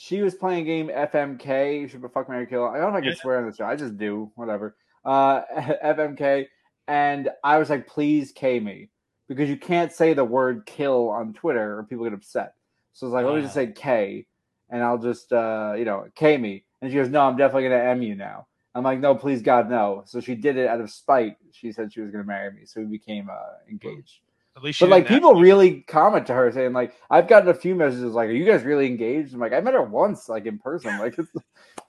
she 0.00 0.22
was 0.22 0.36
playing 0.36 0.62
a 0.62 0.64
game 0.64 0.88
FMK. 0.90 1.90
Should 1.90 2.08
fuck 2.14 2.28
Mary 2.28 2.46
Kill. 2.46 2.64
I 2.64 2.78
don't 2.78 2.82
know 2.82 2.88
if 2.90 2.94
I 2.94 3.00
can 3.00 3.08
Yeah. 3.08 3.14
swear 3.16 3.38
on 3.38 3.46
this 3.46 3.56
show. 3.56 3.64
I 3.64 3.74
just 3.74 3.98
do 3.98 4.30
whatever. 4.36 4.76
Uh, 5.04 5.42
FMK, 5.84 6.46
and 6.86 7.28
I 7.42 7.58
was 7.58 7.68
like, 7.68 7.88
please 7.88 8.30
K 8.30 8.60
me 8.60 8.90
because 9.26 9.48
you 9.48 9.56
can't 9.56 9.92
say 9.92 10.14
the 10.14 10.24
word 10.24 10.66
kill 10.66 11.08
on 11.08 11.32
Twitter 11.32 11.76
or 11.80 11.82
people 11.82 12.04
get 12.04 12.12
upset. 12.12 12.54
So 12.92 13.08
it's 13.08 13.12
like, 13.12 13.26
let 13.26 13.34
me 13.34 13.42
just 13.42 13.54
say 13.54 13.72
K, 13.72 14.24
and 14.70 14.84
I'll 14.84 14.98
just 14.98 15.32
uh, 15.32 15.74
you 15.76 15.84
know 15.84 16.06
K 16.14 16.36
me. 16.38 16.64
And 16.80 16.92
she 16.92 16.96
goes, 16.96 17.08
no, 17.08 17.22
I'm 17.22 17.36
definitely 17.36 17.64
gonna 17.64 17.82
M 17.82 18.00
you 18.00 18.14
now. 18.14 18.46
I'm 18.76 18.84
like, 18.84 19.00
no, 19.00 19.16
please 19.16 19.42
God, 19.42 19.68
no. 19.68 20.04
So 20.06 20.20
she 20.20 20.36
did 20.36 20.56
it 20.56 20.68
out 20.68 20.80
of 20.80 20.92
spite. 20.92 21.38
She 21.50 21.72
said 21.72 21.92
she 21.92 22.02
was 22.02 22.12
gonna 22.12 22.22
marry 22.22 22.52
me, 22.52 22.66
so 22.66 22.82
we 22.82 22.86
became 22.86 23.28
uh, 23.28 23.34
engaged. 23.68 24.20
At 24.56 24.62
least, 24.62 24.80
But 24.80 24.88
like 24.88 25.04
didn't 25.04 25.20
people 25.20 25.40
really 25.40 25.82
comment 25.82 26.26
to 26.26 26.34
her 26.34 26.50
saying 26.50 26.72
like 26.72 26.92
I've 27.10 27.28
gotten 27.28 27.48
a 27.48 27.54
few 27.54 27.74
messages 27.74 28.12
like, 28.12 28.28
"Are 28.28 28.32
you 28.32 28.44
guys 28.44 28.64
really 28.64 28.86
engaged?" 28.86 29.32
I'm 29.32 29.40
like, 29.40 29.52
I 29.52 29.60
met 29.60 29.74
her 29.74 29.82
once 29.82 30.28
like 30.28 30.46
in 30.46 30.58
person. 30.58 30.98
Like 30.98 31.16
it's 31.18 31.30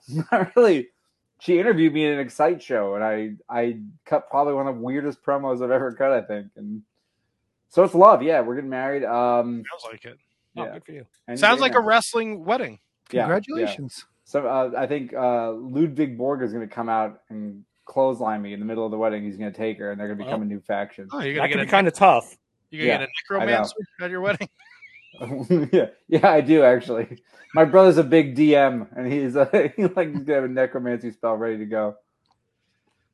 not 0.32 0.54
really. 0.54 0.88
She 1.40 1.58
interviewed 1.58 1.94
me 1.94 2.04
in 2.04 2.12
an 2.12 2.20
Excite 2.20 2.62
show, 2.62 2.94
and 2.94 3.02
I 3.02 3.32
I 3.48 3.80
cut 4.04 4.30
probably 4.30 4.54
one 4.54 4.68
of 4.68 4.76
the 4.76 4.80
weirdest 4.80 5.24
promos 5.24 5.64
I've 5.64 5.70
ever 5.70 5.92
cut. 5.94 6.12
I 6.12 6.20
think, 6.20 6.48
and 6.56 6.82
so 7.70 7.82
it's 7.82 7.94
love. 7.94 8.22
Yeah, 8.22 8.40
we're 8.40 8.56
getting 8.56 8.70
married. 8.70 9.04
Um, 9.04 9.64
Sounds 9.70 9.92
like 9.92 10.04
it. 10.04 10.18
Oh, 10.56 10.64
yeah. 10.64 10.72
good 10.74 10.84
for 10.84 10.92
you. 10.92 11.06
any 11.28 11.38
Sounds 11.38 11.58
day 11.58 11.62
like 11.62 11.74
a 11.74 11.80
wrestling 11.80 12.44
wedding. 12.44 12.78
Yeah, 13.10 13.20
yeah. 13.20 13.22
Congratulations. 13.22 14.04
So 14.24 14.46
uh, 14.46 14.70
I 14.76 14.86
think 14.86 15.12
uh, 15.12 15.52
Ludwig 15.52 16.18
Borg 16.18 16.42
is 16.42 16.52
going 16.52 16.68
to 16.68 16.72
come 16.72 16.88
out 16.88 17.22
and 17.30 17.64
clothesline 17.84 18.42
me 18.42 18.52
in 18.52 18.60
the 18.60 18.66
middle 18.66 18.84
of 18.84 18.90
the 18.90 18.98
wedding. 18.98 19.24
He's 19.24 19.36
going 19.36 19.52
to 19.52 19.56
take 19.56 19.78
her, 19.78 19.90
and 19.90 20.00
they're 20.00 20.08
going 20.08 20.18
to 20.18 20.24
become 20.24 20.42
a 20.42 20.44
new 20.44 20.60
faction. 20.60 21.08
Oh, 21.12 21.20
you're 21.20 21.34
gonna 21.34 21.48
get 21.48 21.60
be 21.60 21.66
kind 21.66 21.88
of 21.88 21.94
tough. 21.94 22.36
You 22.70 22.78
gonna 22.80 22.88
Yeah, 22.90 22.98
get 22.98 23.08
a 23.08 23.34
I 23.34 23.44
know. 23.44 23.50
necromancer 23.52 23.76
at 24.00 24.10
your 24.10 24.20
wedding. 24.20 24.48
yeah, 25.72 25.86
yeah, 26.08 26.30
I 26.30 26.40
do 26.40 26.62
actually. 26.62 27.18
My 27.54 27.64
brother's 27.64 27.98
a 27.98 28.04
big 28.04 28.36
DM, 28.36 28.86
and 28.96 29.12
he's 29.12 29.36
uh, 29.36 29.46
he 29.76 29.86
like 29.86 30.08
he's 30.14 30.22
gonna 30.24 30.34
have 30.34 30.44
a 30.44 30.48
necromancy 30.48 31.10
spell 31.10 31.36
ready 31.36 31.58
to 31.58 31.66
go. 31.66 31.96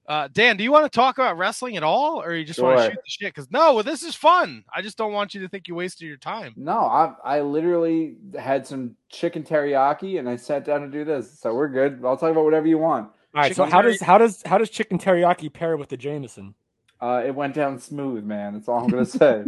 Uh, 0.09 0.29
Dan, 0.33 0.57
do 0.57 0.63
you 0.63 0.71
want 0.71 0.85
to 0.85 0.89
talk 0.95 1.19
about 1.19 1.37
wrestling 1.37 1.77
at 1.77 1.83
all, 1.83 2.23
or 2.23 2.33
you 2.33 2.45
just 2.45 2.61
want 2.61 2.79
to 2.79 2.85
shoot 2.85 2.95
the 2.95 3.01
shit? 3.11 3.35
Because 3.35 3.51
no, 3.51 3.75
well, 3.75 3.83
this 3.83 4.05
is 4.05 4.15
fun. 4.15 4.63
I 4.73 4.81
just 4.81 4.97
don't 4.97 5.13
want 5.13 5.35
you 5.35 5.41
to 5.41 5.49
think 5.49 5.67
you 5.67 5.75
wasted 5.75 6.07
your 6.07 6.17
time. 6.17 6.53
No, 6.57 6.79
I 6.79 7.15
I 7.25 7.41
literally 7.41 8.17
had 8.39 8.67
some 8.67 8.95
chicken 9.09 9.43
teriyaki, 9.43 10.19
and 10.21 10.29
I 10.29 10.37
sat 10.37 10.65
down 10.65 10.83
to 10.83 10.89
do 10.89 11.05
this, 11.05 11.41
so 11.41 11.55
we're 11.55 11.69
good. 11.69 12.03
I'll 12.05 12.17
talk 12.17 12.31
about 12.31 12.45
whatever 12.45 12.69
you 12.69 12.79
want. 12.79 13.07
All 13.35 13.41
right. 13.43 13.57
So 13.57 13.65
how 13.65 13.81
teriyaki- 13.81 13.85
does 13.85 14.01
how 14.03 14.19
does 14.19 14.43
how 14.47 14.59
does 14.59 14.71
chicken 14.71 14.99
teriyaki 14.99 15.53
pair 15.53 15.77
with 15.77 15.89
the 15.89 15.97
Jameson? 15.97 16.55
Uh, 17.01 17.23
it 17.27 17.35
went 17.35 17.55
down 17.55 17.79
smooth, 17.79 18.25
man. 18.25 18.55
That's 18.55 18.69
all 18.69 18.83
I'm 18.83 18.89
gonna 18.89 19.05
say. 19.05 19.45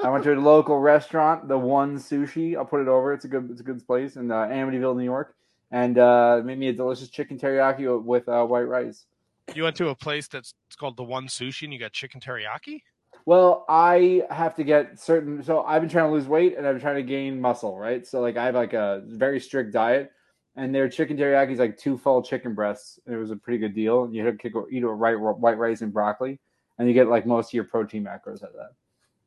I 0.00 0.10
went 0.10 0.24
to 0.24 0.34
a 0.34 0.36
local 0.38 0.78
restaurant, 0.78 1.48
the 1.48 1.58
One 1.58 1.98
Sushi. 1.98 2.56
I'll 2.56 2.66
put 2.66 2.80
it 2.82 2.88
over. 2.88 3.12
It's 3.12 3.24
a 3.24 3.28
good, 3.28 3.48
it's 3.50 3.60
a 3.60 3.64
good 3.64 3.86
place 3.86 4.16
in 4.16 4.30
uh, 4.30 4.46
Amityville, 4.46 4.96
New 4.96 5.04
York, 5.04 5.34
and 5.70 5.98
uh, 5.98 6.42
made 6.44 6.58
me 6.58 6.68
a 6.68 6.72
delicious 6.72 7.08
chicken 7.08 7.38
teriyaki 7.38 8.02
with 8.02 8.28
uh, 8.28 8.44
white 8.44 8.68
rice. 8.68 9.06
You 9.54 9.62
went 9.62 9.76
to 9.76 9.88
a 9.88 9.94
place 9.94 10.28
that's 10.28 10.54
called 10.78 10.96
the 10.96 11.04
One 11.04 11.26
Sushi, 11.26 11.64
and 11.64 11.72
you 11.72 11.78
got 11.78 11.92
chicken 11.92 12.20
teriyaki. 12.20 12.82
Well, 13.26 13.64
I 13.68 14.24
have 14.30 14.54
to 14.56 14.64
get 14.64 15.00
certain. 15.00 15.42
So 15.42 15.62
I've 15.62 15.80
been 15.80 15.88
trying 15.88 16.08
to 16.08 16.12
lose 16.12 16.26
weight 16.26 16.58
and 16.58 16.66
I've 16.66 16.74
been 16.74 16.82
trying 16.82 16.96
to 16.96 17.02
gain 17.02 17.40
muscle, 17.40 17.78
right? 17.78 18.06
So 18.06 18.20
like 18.20 18.36
I 18.36 18.44
have 18.46 18.54
like 18.54 18.74
a 18.74 19.02
very 19.06 19.40
strict 19.40 19.72
diet, 19.72 20.10
and 20.56 20.74
their 20.74 20.88
chicken 20.88 21.16
teriyaki 21.16 21.52
is 21.52 21.58
like 21.58 21.78
two 21.78 21.96
full 21.96 22.22
chicken 22.22 22.54
breasts. 22.54 22.98
And 23.06 23.14
it 23.14 23.18
was 23.18 23.30
a 23.30 23.36
pretty 23.36 23.58
good 23.58 23.74
deal. 23.74 24.08
You 24.12 24.24
had 24.24 24.32
to 24.32 24.38
kick- 24.38 24.52
eat 24.70 24.82
a 24.82 24.88
right 24.88 25.14
white 25.14 25.56
rice 25.56 25.80
and 25.80 25.92
broccoli, 25.92 26.38
and 26.78 26.88
you 26.88 26.94
get 26.94 27.08
like 27.08 27.26
most 27.26 27.50
of 27.50 27.54
your 27.54 27.64
protein 27.64 28.04
macros 28.04 28.42
out 28.42 28.50
of 28.50 28.56
that. 28.56 28.70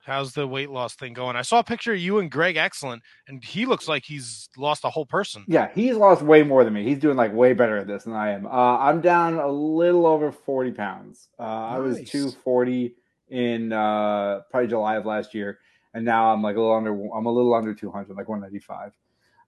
How's 0.08 0.32
the 0.32 0.48
weight 0.48 0.70
loss 0.70 0.96
thing 0.96 1.12
going? 1.12 1.36
I 1.36 1.42
saw 1.42 1.60
a 1.60 1.64
picture 1.66 1.92
of 1.92 2.00
you 2.00 2.20
and 2.20 2.32
Greg 2.32 2.56
Excellent, 2.56 3.04
and 3.28 3.44
he 3.44 3.66
looks 3.66 3.90
like 3.90 4.06
he's 4.06 4.48
lost 4.56 4.86
a 4.86 4.90
whole 4.90 5.06
person. 5.06 5.44
Yeah, 5.50 5.70
he's 5.76 5.98
lost 5.98 6.22
way 6.22 6.44
more 6.44 6.64
than 6.64 6.74
me. 6.74 6.84
He's 6.86 7.00
doing 7.00 7.18
like 7.18 7.34
way 7.34 7.52
better 7.52 7.76
at 7.78 7.88
this 7.88 8.06
than 8.06 8.14
I 8.14 8.32
am. 8.32 8.46
Uh, 8.48 8.78
I'm 8.78 9.02
down 9.02 9.34
a 9.34 9.50
little 9.50 10.06
over 10.06 10.32
40 10.32 10.72
pounds. 10.72 11.28
Uh, 11.38 11.44
I 11.44 11.80
was 11.80 11.98
240 12.10 12.96
in 13.30 13.74
uh, 13.74 14.44
probably 14.50 14.70
July 14.70 14.96
of 14.96 15.06
last 15.06 15.34
year, 15.34 15.60
and 15.94 16.06
now 16.06 16.32
I'm 16.32 16.42
like 16.42 16.56
a 16.56 16.60
little 16.60 16.76
under. 16.76 16.94
I'm 17.14 17.26
a 17.26 17.32
little 17.32 17.54
under 17.54 17.74
200, 17.74 18.16
like 18.16 18.30
195. 18.30 18.94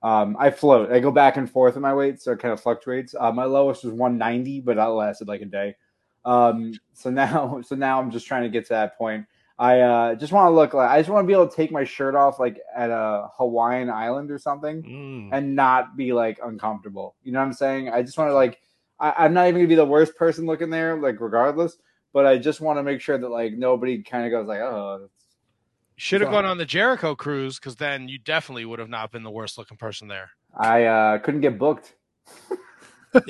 Um, 0.01 0.35
I 0.37 0.49
float. 0.51 0.91
I 0.91 0.99
go 0.99 1.11
back 1.11 1.37
and 1.37 1.49
forth 1.49 1.77
in 1.77 1.81
my 1.81 1.93
weight, 1.93 2.21
so 2.21 2.33
it 2.33 2.39
kind 2.39 2.53
of 2.53 2.59
fluctuates. 2.59 3.15
Uh, 3.17 3.31
my 3.31 3.45
lowest 3.45 3.85
was 3.85 3.93
190, 3.93 4.59
but 4.59 4.75
that 4.75 4.87
lasted 4.87 5.29
like 5.29 5.41
a 5.41 5.45
day. 5.45 5.75
Um, 6.25 6.73
so 6.93 7.09
now, 7.09 7.61
so 7.65 7.75
now 7.75 7.99
I'm 7.99 8.11
just 8.11 8.27
trying 8.27 8.43
to 8.43 8.49
get 8.49 8.65
to 8.67 8.73
that 8.73 8.97
point. 8.97 9.25
I 9.57 9.81
uh, 9.81 10.15
just 10.15 10.31
want 10.31 10.47
to 10.47 10.55
look 10.55 10.73
like 10.73 10.89
I 10.89 10.99
just 10.99 11.09
want 11.09 11.25
to 11.25 11.27
be 11.27 11.33
able 11.33 11.47
to 11.47 11.55
take 11.55 11.69
my 11.69 11.83
shirt 11.83 12.15
off 12.15 12.39
like 12.39 12.61
at 12.73 12.89
a 12.89 13.27
Hawaiian 13.35 13.89
island 13.89 14.31
or 14.31 14.39
something 14.39 14.81
Mm. 14.83 15.29
and 15.33 15.53
not 15.53 15.97
be 15.97 16.13
like 16.13 16.39
uncomfortable. 16.41 17.15
You 17.23 17.33
know 17.33 17.39
what 17.39 17.45
I'm 17.45 17.53
saying? 17.53 17.89
I 17.89 18.01
just 18.01 18.17
want 18.17 18.29
to 18.29 18.33
like 18.33 18.61
I, 19.01 19.13
I'm 19.17 19.33
not 19.33 19.47
even 19.47 19.59
gonna 19.59 19.67
be 19.67 19.75
the 19.75 19.83
worst 19.85 20.15
person 20.15 20.45
looking 20.45 20.69
there, 20.69 20.95
like 21.01 21.19
regardless. 21.19 21.77
But 22.13 22.25
I 22.25 22.37
just 22.37 22.61
want 22.61 22.79
to 22.79 22.83
make 22.83 23.01
sure 23.01 23.17
that 23.17 23.29
like 23.29 23.53
nobody 23.53 24.01
kind 24.01 24.25
of 24.25 24.31
goes 24.31 24.47
like, 24.47 24.61
oh, 24.61 25.09
should 25.97 26.21
have 26.21 26.31
gone 26.31 26.45
on 26.45 26.57
the 26.57 26.65
Jericho 26.65 27.13
cruise, 27.13 27.59
because 27.59 27.75
then 27.75 28.07
you 28.07 28.17
definitely 28.17 28.63
would 28.63 28.79
have 28.79 28.89
not 28.89 29.11
been 29.11 29.23
the 29.23 29.29
worst 29.29 29.57
looking 29.57 29.75
person 29.75 30.07
there. 30.07 30.29
I 30.57 30.85
uh, 30.85 31.17
couldn't 31.17 31.41
get 31.41 31.59
booked. 31.59 31.95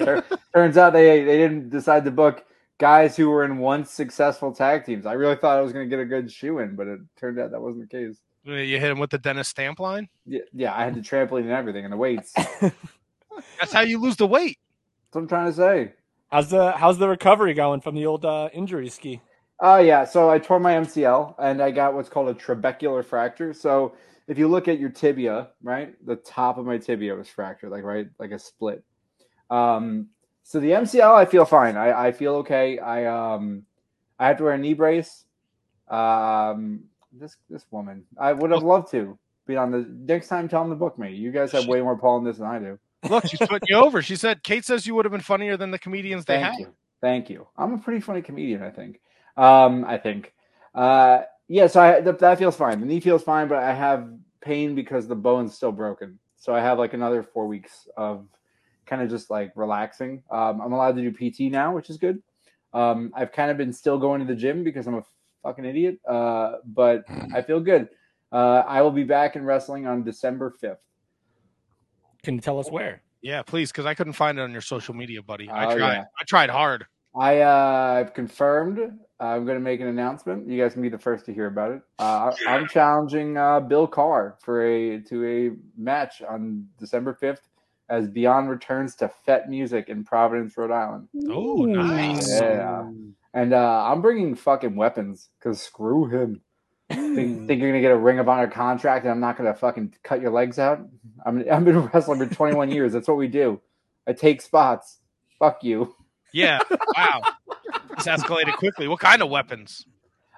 Turns 0.54 0.78
out 0.78 0.94
they 0.94 1.24
they 1.24 1.38
didn't 1.38 1.70
decide 1.70 2.06
to 2.06 2.12
book 2.12 2.46
guys 2.80 3.16
who 3.16 3.30
were 3.30 3.46
in 3.46 3.60
once 3.60 3.92
successful 3.92 4.52
tag 4.52 4.86
teams. 4.86 5.06
I 5.06 5.14
really 5.14 5.36
thought 5.36 5.58
I 5.58 5.62
was 5.62 5.72
gonna 5.72 5.86
get 5.86 6.00
a 6.00 6.06
good 6.06 6.32
shoe 6.32 6.60
in, 6.60 6.76
but 6.76 6.88
it 6.88 7.00
turned 7.20 7.40
out 7.40 7.52
that 7.52 7.62
wasn't 7.62 7.90
the 7.90 7.98
case. 7.98 8.18
You 8.44 8.80
hit 8.80 8.90
him 8.90 9.00
with 9.00 9.12
the 9.12 9.20
Dennis 9.20 9.50
Stamp 9.50 9.80
line. 9.80 10.10
Yeah, 10.26 10.42
yeah, 10.54 10.74
I 10.74 10.86
had 10.86 10.96
the 10.96 11.02
trampoline 11.02 11.42
and 11.42 11.52
everything 11.52 11.84
and 11.84 11.94
the 11.94 11.98
weights. 11.98 12.32
That's 12.34 12.62
That's 13.60 13.74
how 13.74 13.82
you 13.82 14.00
lose 14.00 14.16
the 14.16 14.28
weight. 14.28 14.58
That's 15.06 15.16
what 15.16 15.22
I'm 15.22 15.28
trying 15.28 15.48
to 15.48 15.54
say. 15.54 15.94
How's 16.32 16.50
the 16.50 16.72
how's 16.72 16.98
the 16.98 17.10
recovery 17.10 17.54
going 17.54 17.82
from 17.82 17.96
the 17.96 18.06
old 18.06 18.26
uh, 18.26 18.50
injury 18.54 18.90
ski? 18.90 19.22
Oh 19.60 19.78
yeah, 19.78 20.06
so 20.06 20.30
I 20.30 20.40
tore 20.40 20.60
my 20.60 20.74
MCL 20.74 21.36
and 21.38 21.62
I 21.62 21.72
got 21.72 21.94
what's 21.94 22.10
called 22.10 22.30
a 22.30 22.34
trabecular 22.34 23.04
fracture. 23.04 23.54
So 23.54 23.94
if 24.28 24.38
you 24.38 24.48
look 24.48 24.68
at 24.68 24.80
your 24.80 24.90
tibia, 24.90 25.50
right, 25.62 25.94
the 26.06 26.16
top 26.16 26.58
of 26.58 26.66
my 26.66 26.78
tibia 26.78 27.16
was 27.16 27.28
fractured, 27.28 27.72
like 27.72 27.84
right, 27.84 28.08
like 28.20 28.32
a 28.32 28.40
split. 28.40 28.84
Um, 29.50 30.10
so 30.50 30.60
the 30.60 30.72
MCL, 30.72 31.14
I 31.14 31.26
feel 31.26 31.46
fine. 31.46 31.78
I, 31.78 32.08
I 32.08 32.12
feel 32.12 32.38
okay. 32.38 32.80
I 32.80 33.06
um, 33.06 33.68
I 34.18 34.26
have 34.26 34.38
to 34.38 34.46
wear 34.46 34.54
a 34.54 34.58
knee 34.58 34.74
brace. 34.74 35.24
Um, 35.88 36.86
this 37.14 37.38
this 37.52 37.68
woman, 37.70 38.06
I 38.20 38.34
would 38.34 38.50
have 38.50 38.64
loved 38.64 38.90
to 38.94 39.20
be 39.46 39.56
on 39.58 39.70
the 39.70 39.86
next 39.88 40.28
time. 40.28 40.50
Tell 40.50 40.64
them 40.64 40.72
to 40.72 40.76
book 40.76 40.98
me. 40.98 41.14
You 41.14 41.32
guys 41.32 41.52
have 41.52 41.68
way 41.68 41.84
more 41.84 41.96
pull 41.96 42.18
in 42.18 42.24
this 42.24 42.38
than 42.38 42.48
I 42.48 42.58
do. 42.58 42.80
Look, 43.08 43.28
she's 43.28 43.38
putting 43.38 43.68
you 43.68 43.76
over. 43.76 44.02
She 44.02 44.16
said 44.16 44.42
Kate 44.42 44.66
says 44.66 44.88
you 44.88 44.96
would 44.96 45.06
have 45.06 45.12
been 45.12 45.22
funnier 45.22 45.56
than 45.56 45.70
the 45.70 45.78
comedians 45.78 46.26
they 46.26 46.40
Thank 46.40 46.60
you. 46.62 46.74
Thank 47.00 47.30
you. 47.30 47.46
I'm 47.56 47.74
a 47.74 47.78
pretty 47.78 48.00
funny 48.00 48.24
comedian, 48.24 48.64
I 48.64 48.72
think. 48.72 49.02
Um, 49.38 49.86
I 49.86 50.00
think. 50.00 50.34
Uh, 50.74 51.22
yeah, 51.48 51.68
so 51.68 51.80
I, 51.80 52.02
that, 52.02 52.18
that 52.18 52.40
feels 52.40 52.56
fine. 52.56 52.80
The 52.80 52.88
knee 52.88 53.02
feels 53.02 53.22
fine, 53.22 53.48
but 53.48 53.60
I 53.60 53.72
have 53.72 54.10
pain 54.42 54.74
because 54.74 55.08
the 55.08 55.16
bone's 55.16 55.54
still 55.54 55.72
broken. 55.72 56.18
So 56.38 56.56
I 56.56 56.60
have 56.60 56.80
like 56.80 56.96
another 56.96 57.22
four 57.22 57.46
weeks 57.46 57.88
of 57.96 58.26
kind 58.90 59.02
of 59.02 59.10
just 59.10 59.30
like 59.30 59.52
relaxing. 59.56 60.24
Um, 60.32 60.60
I'm 60.62 60.74
allowed 60.74 60.96
to 60.96 61.10
do 61.10 61.12
PT 61.12 61.52
now, 61.52 61.74
which 61.76 61.90
is 61.90 61.98
good. 61.98 62.22
Um, 62.74 63.12
I've 63.16 63.32
kind 63.32 63.52
of 63.52 63.58
been 63.58 63.72
still 63.72 63.98
going 64.00 64.20
to 64.20 64.26
the 64.26 64.36
gym 64.36 64.64
because 64.64 64.88
I'm 64.88 64.96
a 64.96 65.04
fucking 65.44 65.66
idiot, 65.66 66.00
uh, 66.08 66.58
but 66.66 67.04
I 67.34 67.42
feel 67.42 67.60
good. 67.60 67.90
Uh, 68.32 68.64
I 68.68 68.82
will 68.82 68.92
be 68.92 69.04
back 69.04 69.36
in 69.36 69.44
wrestling 69.46 69.88
on 69.88 70.04
December 70.04 70.54
5th. 70.62 70.78
Can 72.24 72.36
you 72.36 72.42
tell 72.42 72.60
us 72.60 72.70
where? 72.70 73.02
Yeah, 73.22 73.42
please, 73.44 73.72
because 73.72 73.86
I 73.86 73.94
couldn't 73.94 74.14
find 74.14 74.38
it 74.38 74.42
on 74.42 74.52
your 74.52 74.62
social 74.62 74.94
media, 74.94 75.22
buddy. 75.22 75.50
I 75.50 75.66
Oh, 75.74 75.78
tried. 75.78 75.94
yeah. 75.94 76.04
I 76.20 76.24
tried 76.28 76.50
hard. 76.50 76.86
I 77.16 77.42
uh, 77.42 77.96
I've 78.00 78.14
confirmed. 78.14 78.80
I'm 79.20 79.44
going 79.46 79.58
to 79.58 79.64
make 79.64 79.82
an 79.82 79.88
announcement. 79.88 80.48
You 80.48 80.62
guys 80.62 80.74
can 80.74 80.82
be 80.82 80.90
the 80.90 80.98
first 81.00 81.26
to 81.26 81.34
hear 81.34 81.48
about 81.48 81.72
it. 81.72 81.82
Uh, 81.98 82.32
I- 82.48 82.56
I'm 82.56 82.68
challenging 82.68 83.36
uh, 83.36 83.60
Bill 83.60 83.88
Carr 83.88 84.38
for 84.42 84.64
a 84.66 85.02
to 85.02 85.26
a 85.26 85.82
match 85.82 86.22
on 86.22 86.68
December 86.78 87.18
5th 87.22 87.40
as 87.90 88.08
Beyond 88.08 88.50
returns 88.50 88.96
to 88.98 89.12
Fete 89.26 89.48
Music 89.48 89.90
in 89.90 90.04
Providence, 90.04 90.58
Rhode 90.58 90.72
Island. 90.72 91.08
Oh, 91.30 91.66
nice. 91.66 92.40
Yeah, 92.40 92.90
and 93.34 93.54
uh, 93.54 93.84
I'm 93.86 94.02
bringing 94.02 94.36
fucking 94.36 94.76
weapons 94.76 95.30
because 95.40 95.62
screw 95.62 96.08
him. 96.08 96.42
think, 96.90 97.48
think 97.48 97.62
you're 97.62 97.70
gonna 97.70 97.82
get 97.82 97.92
a 97.92 97.98
Ring 97.98 98.20
of 98.20 98.28
Honor 98.28 98.48
contract 98.48 99.06
and 99.06 99.12
I'm 99.12 99.20
not 99.20 99.38
gonna 99.38 99.54
fucking 99.54 99.94
cut 100.04 100.22
your 100.22 100.32
legs 100.32 100.58
out? 100.58 100.88
I'm 101.26 101.46
I've 101.52 101.64
been 101.64 101.80
wrestling 101.94 102.20
for 102.20 102.34
21 102.34 102.72
years. 102.72 102.94
That's 102.94 103.08
what 103.08 103.18
we 103.18 103.28
do. 103.28 103.62
I 104.08 104.14
take 104.14 104.42
spots. 104.42 104.98
Fuck 105.38 105.64
you. 105.64 105.96
Yeah. 106.34 106.60
Wow. 106.96 107.22
this 107.96 108.08
escalated 108.08 108.54
quickly. 108.54 108.88
What 108.88 109.00
kind 109.00 109.22
of 109.22 109.30
weapons? 109.30 109.86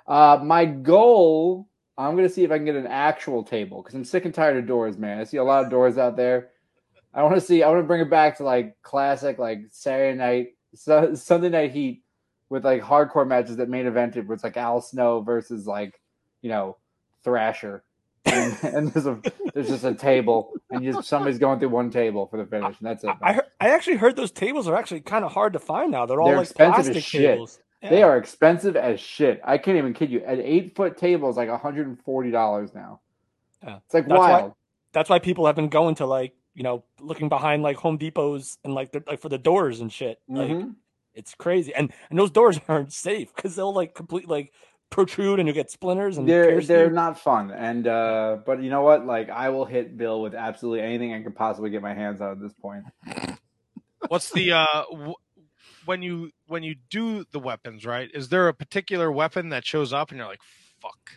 Uh, 0.07 0.40
my 0.44 0.65
goal, 0.65 1.69
I'm 1.98 2.15
gonna 2.15 2.30
see 2.30 2.44
if 2.44 2.52
I 2.52 2.57
can 2.57 2.65
get 2.65 2.76
an 2.76 2.88
actual 2.88 3.44
table 3.44 3.82
because 3.82 3.95
I'm 3.95 4.03
sick 4.03 4.26
and 4.26 4.34
tired 4.34 4.57
of 4.57 4.68
doors, 4.68 4.98
man. 4.98 5.19
I 5.19 5.23
see 5.23 5.38
a 5.38 5.44
lot 5.44 5.64
of 5.64 5.69
doors 5.69 5.98
out 5.98 6.18
there. 6.18 6.49
I 7.14 7.24
want 7.24 7.36
to 7.36 7.42
see. 7.42 7.64
I 7.64 7.70
want 7.70 7.80
to 7.82 7.88
bring 7.88 8.02
it 8.02 8.10
back 8.10 8.38
to 8.38 8.44
like 8.44 8.82
classic, 8.82 9.38
like 9.38 9.62
Saturday 9.72 10.18
night, 10.18 10.48
Su- 10.76 11.16
Sunday 11.16 11.50
night 11.50 11.72
heat 11.72 12.04
with 12.50 12.64
like 12.66 12.82
hardcore 12.82 13.28
matches 13.28 13.58
that 13.58 13.70
main 13.70 13.86
evented. 13.86 14.26
Where 14.28 14.36
it's 14.36 14.44
like 14.44 14.58
Al 14.58 14.82
Snow 14.82 15.22
versus 15.22 15.68
like 15.68 16.00
you 16.42 16.50
know 16.50 16.78
Thrasher, 17.24 17.84
and, 18.26 18.58
and 18.64 18.88
there's 18.94 19.06
a 19.08 19.20
there's 19.54 19.68
just 19.68 19.84
a 19.84 19.94
table, 19.94 20.54
and 20.70 20.84
just 20.84 21.08
somebody's 21.08 21.38
going 21.40 21.60
through 21.60 21.70
one 21.70 21.90
table 21.90 22.28
for 22.28 22.38
the 22.38 22.46
finish, 22.46 22.78
and 22.80 22.88
that's 22.88 23.04
it. 23.04 23.12
I 23.22 23.34
heard, 23.34 23.46
I 23.60 23.70
actually 23.72 23.98
heard 23.98 24.16
those 24.16 24.32
tables 24.32 24.68
are 24.68 24.76
actually 24.76 25.02
kind 25.02 25.26
of 25.26 25.32
hard 25.34 25.54
to 25.54 25.60
find 25.60 25.92
now. 25.92 26.06
They're 26.06 26.22
all 26.22 26.28
They're 26.30 26.38
like 26.38 26.48
expensive 26.48 26.80
as 26.80 26.86
plastic 26.88 27.04
shit. 27.04 27.22
tables. 27.22 27.60
They 27.82 28.04
are 28.04 28.16
expensive 28.16 28.76
as 28.76 29.00
shit. 29.00 29.42
I 29.44 29.58
can't 29.58 29.76
even 29.76 29.94
kid 29.96 30.12
you. 30.12 30.24
An 30.24 30.40
eight 30.40 30.76
foot 30.76 30.98
table 30.98 31.32
is 31.32 31.36
like 31.36 31.50
$140 31.50 32.76
now. 32.76 33.00
Yeah. 33.64 33.78
It's 33.86 33.94
like 33.94 34.08
That's 34.08 34.20
why- 34.20 34.32
wild. 34.32 34.54
That's 34.94 35.10
why 35.10 35.20
people 35.20 35.46
have 35.48 35.56
been 35.56 35.70
going 35.70 35.96
to 35.96 36.06
like 36.06 36.34
you 36.53 36.64
know 36.64 36.84
looking 36.99 37.30
behind 37.30 37.64
like 37.64 37.78
Home 37.78 37.98
Depots 37.98 38.57
and 38.64 38.73
like 38.73 38.91
the, 38.91 39.03
like 39.07 39.19
for 39.22 39.30
the 39.30 39.38
doors 39.38 39.80
and 39.80 39.91
shit. 39.91 40.19
Like 40.28 40.49
Mhm. 40.52 40.76
it's 41.14 41.34
crazy, 41.36 41.73
and 41.73 41.91
and 42.10 42.18
those 42.19 42.32
doors 42.32 42.60
aren't 42.68 42.94
safe 42.94 43.34
because 43.36 43.56
they'll 43.56 43.73
like 43.73 43.94
complete 43.95 44.28
like 44.28 44.52
protrude 44.90 45.40
and 45.40 45.48
you 45.48 45.53
get 45.53 45.72
splinters 45.72 46.18
and 46.18 46.28
They're 46.28 46.60
they're 46.61 46.88
you. 46.90 46.94
not 46.94 47.18
fun. 47.18 47.49
And 47.52 47.88
uh 47.88 48.40
but 48.45 48.61
you 48.61 48.69
know 48.69 48.82
what? 48.82 49.06
Like 49.06 49.30
I 49.30 49.49
will 49.49 49.64
hit 49.65 49.98
Bill 49.98 50.22
with 50.22 50.36
absolutely 50.36 50.82
anything 50.82 51.14
I 51.14 51.22
can 51.23 51.32
possibly 51.32 51.69
get 51.69 51.82
my 51.82 51.94
hands 51.94 52.19
on 52.19 52.32
at 52.32 52.41
this 52.41 52.53
point. 52.53 52.84
What's 54.10 54.30
the 54.32 54.52
uh 54.52 54.84
w- 54.91 55.14
when 55.86 56.02
you 56.02 56.32
when 56.48 56.64
you 56.64 56.76
do 56.90 57.23
the 57.32 57.40
weapons, 57.40 57.86
right? 57.86 58.10
Is 58.14 58.28
there 58.30 58.49
a 58.49 58.53
particular 58.53 59.10
weapon 59.11 59.49
that 59.49 59.65
shows 59.65 59.94
up 59.94 60.10
and 60.10 60.18
you're 60.18 60.28
like, 60.28 60.41
fuck? 60.82 61.11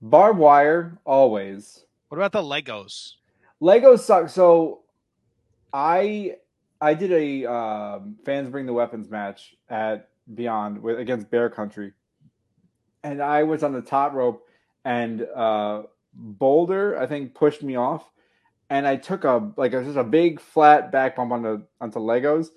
Barbed 0.00 0.38
wire 0.38 0.98
always. 1.04 1.84
What 2.08 2.16
about 2.18 2.32
the 2.32 2.40
Legos? 2.42 3.12
Legos 3.62 4.00
suck. 4.00 4.28
So 4.28 4.82
I 5.72 6.36
I 6.80 6.94
did 6.94 7.12
a 7.12 7.50
um, 7.50 8.16
fans 8.24 8.50
bring 8.50 8.66
the 8.66 8.72
weapons 8.72 9.10
match 9.10 9.54
at 9.68 10.08
Beyond 10.34 10.82
with 10.82 10.98
against 10.98 11.30
Bear 11.30 11.50
Country, 11.50 11.92
and 13.02 13.22
I 13.22 13.42
was 13.42 13.62
on 13.62 13.72
the 13.72 13.82
top 13.82 14.12
rope, 14.12 14.46
and 14.84 15.26
uh, 15.34 15.82
Boulder 16.12 16.98
I 16.98 17.06
think 17.06 17.34
pushed 17.34 17.62
me 17.62 17.76
off, 17.76 18.04
and 18.70 18.86
I 18.86 18.96
took 18.96 19.24
a 19.24 19.50
like 19.56 19.72
it 19.72 19.78
was 19.78 19.86
just 19.86 19.98
a 19.98 20.04
big 20.04 20.40
flat 20.40 20.92
back 20.92 21.16
bump 21.16 21.32
onto 21.32 21.62
onto 21.80 21.98
Legos. 21.98 22.48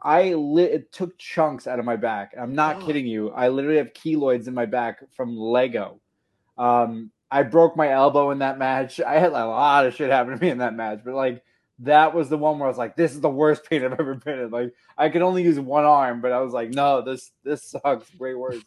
I 0.00 0.34
lit 0.34 0.72
it 0.72 0.92
took 0.92 1.18
chunks 1.18 1.66
out 1.66 1.78
of 1.78 1.84
my 1.84 1.96
back. 1.96 2.32
I'm 2.40 2.54
not 2.54 2.80
kidding 2.80 3.06
you. 3.06 3.30
I 3.30 3.48
literally 3.48 3.78
have 3.78 3.92
keloids 3.92 4.46
in 4.46 4.54
my 4.54 4.66
back 4.66 5.00
from 5.14 5.36
Lego. 5.36 6.00
Um, 6.56 7.10
I 7.30 7.42
broke 7.42 7.76
my 7.76 7.90
elbow 7.90 8.30
in 8.30 8.38
that 8.38 8.58
match. 8.58 9.00
I 9.00 9.18
had 9.18 9.32
a 9.32 9.46
lot 9.46 9.86
of 9.86 9.94
shit 9.94 10.10
happen 10.10 10.36
to 10.36 10.42
me 10.42 10.50
in 10.50 10.58
that 10.58 10.74
match, 10.74 11.00
but 11.04 11.14
like 11.14 11.42
that 11.80 12.14
was 12.14 12.28
the 12.28 12.38
one 12.38 12.58
where 12.58 12.66
I 12.66 12.70
was 12.70 12.78
like, 12.78 12.96
"This 12.96 13.12
is 13.12 13.20
the 13.20 13.30
worst 13.30 13.68
pain 13.68 13.84
I've 13.84 13.92
ever 13.92 14.14
been 14.14 14.38
in." 14.38 14.50
Like 14.50 14.72
I 14.96 15.08
could 15.10 15.22
only 15.22 15.42
use 15.42 15.60
one 15.60 15.84
arm, 15.84 16.20
but 16.20 16.32
I 16.32 16.40
was 16.40 16.52
like, 16.52 16.70
"No, 16.70 17.02
this 17.02 17.30
this 17.44 17.62
sucks 17.64 18.14
way 18.18 18.34
worse." 18.34 18.62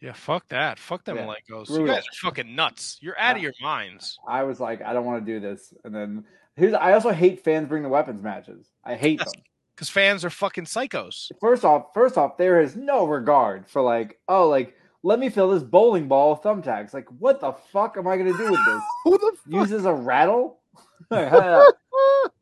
Yeah, 0.00 0.12
fuck 0.12 0.48
that. 0.48 0.80
Fuck 0.80 1.04
them 1.04 1.16
Yeah, 1.16 1.26
Legos. 1.26 1.70
You 1.70 1.86
guys 1.86 1.98
are 1.98 2.14
fucking 2.22 2.56
nuts. 2.56 2.98
You're 3.00 3.18
out 3.18 3.36
of 3.36 3.42
your 3.42 3.52
minds. 3.62 4.18
I 4.26 4.42
was 4.42 4.58
like, 4.58 4.82
"I 4.82 4.92
don't 4.92 5.04
want 5.04 5.24
to 5.24 5.32
do 5.32 5.38
this." 5.38 5.72
And 5.84 5.94
then 5.94 6.24
here's 6.56 6.74
I 6.74 6.94
also 6.94 7.10
hate 7.10 7.44
fans 7.44 7.68
bring 7.68 7.82
the 7.82 7.88
weapons 7.88 8.22
matches. 8.22 8.66
I 8.84 8.96
hate 8.96 9.20
them. 9.20 9.28
Because 9.76 9.88
fans 9.88 10.24
are 10.24 10.30
fucking 10.30 10.64
psychos. 10.64 11.30
First 11.40 11.64
off, 11.64 11.94
first 11.94 12.18
off, 12.18 12.36
there 12.36 12.60
is 12.60 12.76
no 12.76 13.06
regard 13.06 13.68
for 13.68 13.80
like, 13.80 14.20
oh, 14.28 14.48
like 14.48 14.74
let 15.02 15.18
me 15.18 15.28
fill 15.28 15.50
this 15.50 15.62
bowling 15.62 16.08
ball 16.08 16.30
with 16.32 16.42
thumbtacks. 16.42 16.94
Like, 16.94 17.08
what 17.18 17.40
the 17.40 17.52
fuck 17.72 17.96
am 17.96 18.06
I 18.06 18.16
gonna 18.16 18.36
do 18.36 18.50
with 18.50 18.64
this? 18.64 18.82
Who 19.04 19.18
the 19.18 19.36
Use 19.48 19.72
as 19.72 19.84
a 19.84 19.92
rattle? 19.92 20.58
Uh, 21.10 21.62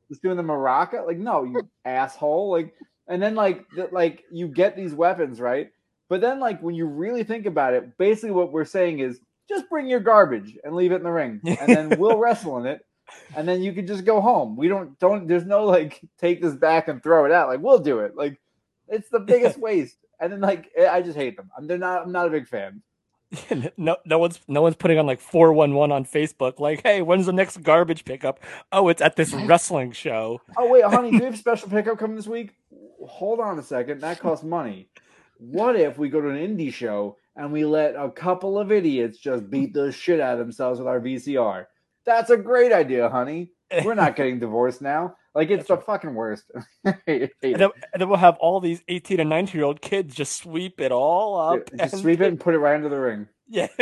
just 0.08 0.22
doing 0.22 0.36
the 0.36 0.42
maraca? 0.42 1.04
Like, 1.04 1.18
no, 1.18 1.42
you 1.42 1.68
asshole. 1.84 2.52
Like, 2.52 2.74
and 3.08 3.20
then 3.20 3.34
like, 3.34 3.66
the, 3.74 3.88
like 3.90 4.22
you 4.30 4.46
get 4.46 4.76
these 4.76 4.94
weapons, 4.94 5.40
right? 5.40 5.70
But 6.08 6.20
then, 6.20 6.38
like, 6.38 6.60
when 6.60 6.74
you 6.74 6.86
really 6.86 7.24
think 7.24 7.46
about 7.46 7.74
it, 7.74 7.96
basically 7.98 8.32
what 8.32 8.52
we're 8.52 8.64
saying 8.64 9.00
is 9.00 9.20
just 9.48 9.68
bring 9.68 9.88
your 9.88 10.00
garbage 10.00 10.56
and 10.62 10.74
leave 10.76 10.92
it 10.92 10.96
in 10.96 11.02
the 11.02 11.10
ring, 11.10 11.40
and 11.44 11.68
then 11.68 11.88
we'll 11.98 12.18
wrestle 12.18 12.58
in 12.58 12.66
it, 12.66 12.84
and 13.36 13.48
then 13.48 13.62
you 13.62 13.72
can 13.72 13.86
just 13.86 14.04
go 14.04 14.20
home. 14.20 14.56
We 14.56 14.68
don't 14.68 14.98
don't. 14.98 15.26
There's 15.26 15.46
no 15.46 15.64
like 15.64 16.00
take 16.18 16.40
this 16.40 16.54
back 16.54 16.88
and 16.88 17.02
throw 17.02 17.24
it 17.24 17.32
out. 17.32 17.48
Like 17.48 17.60
we'll 17.60 17.78
do 17.78 18.00
it. 18.00 18.16
Like 18.16 18.40
it's 18.88 19.08
the 19.08 19.20
biggest 19.20 19.58
waste. 19.58 19.96
And 20.20 20.32
then 20.32 20.40
like 20.40 20.70
I 20.78 21.02
just 21.02 21.16
hate 21.16 21.36
them. 21.36 21.51
I'm 21.56 21.66
they're 21.66 21.78
not. 21.78 22.02
I'm 22.02 22.12
not 22.12 22.26
a 22.26 22.30
big 22.30 22.47
fan. 22.47 22.82
no, 23.76 23.97
no 24.05 24.18
one's 24.18 24.40
no 24.48 24.60
one's 24.62 24.76
putting 24.76 24.98
on 24.98 25.06
like 25.06 25.20
four 25.20 25.52
one 25.52 25.74
one 25.74 25.92
on 25.92 26.05
Facebook. 26.05 26.59
Like, 26.59 26.82
hey, 26.82 27.02
when's 27.02 27.26
the 27.26 27.32
next 27.32 27.62
garbage 27.62 28.05
pickup? 28.05 28.40
Oh, 28.72 28.88
it's 28.88 29.01
at 29.01 29.16
this 29.16 29.32
wrestling 29.32 29.92
show. 29.92 30.40
Oh 30.56 30.68
wait, 30.68 30.84
honey, 30.84 31.10
do 31.12 31.18
you 31.18 31.24
have 31.24 31.38
special 31.38 31.68
pickup 31.68 31.98
coming 31.98 32.16
this 32.16 32.26
week? 32.26 32.55
Hold 33.06 33.40
on 33.40 33.59
a 33.59 33.62
second. 33.62 34.01
That 34.01 34.20
costs 34.20 34.44
money. 34.44 34.88
What 35.38 35.76
if 35.76 35.97
we 35.97 36.09
go 36.09 36.20
to 36.20 36.28
an 36.28 36.36
indie 36.36 36.72
show 36.72 37.16
and 37.36 37.52
we 37.52 37.64
let 37.64 37.94
a 37.97 38.10
couple 38.10 38.59
of 38.59 38.72
idiots 38.72 39.18
just 39.18 39.48
beat 39.48 39.72
the 39.72 39.90
shit 39.92 40.20
out 40.20 40.34
of 40.34 40.38
themselves 40.38 40.80
with 40.80 40.88
our 40.88 41.01
VCR? 41.01 41.66
That's 42.05 42.30
a 42.30 42.36
great 42.36 42.72
idea, 42.72 43.09
honey. 43.09 43.52
We're 43.84 43.94
not 43.94 44.16
getting 44.16 44.38
divorced 44.40 44.82
now. 44.82 45.16
Like 45.34 45.51
it's 45.51 45.68
the 45.68 45.76
fucking 45.76 46.14
worst. 46.14 46.51
And 46.84 47.30
then, 47.42 47.70
and 47.92 48.01
then 48.01 48.09
we'll 48.09 48.18
have 48.18 48.36
all 48.38 48.60
these 48.60 48.82
eighteen 48.88 49.20
and 49.20 49.30
nineteen 49.30 49.59
year 49.59 49.64
old 49.64 49.80
kids 49.80 50.14
just 50.14 50.36
sweep 50.36 50.80
it 50.80 50.92
all 50.92 51.38
up. 51.38 51.70
Just 51.70 51.92
and- 51.94 52.02
sweep 52.02 52.20
it 52.20 52.26
and 52.28 52.40
put 52.40 52.55
it 52.55 52.59
right 52.59 52.74
under 52.74 52.88
the 52.88 52.98
ring. 52.98 53.28
Yeah. 53.48 53.68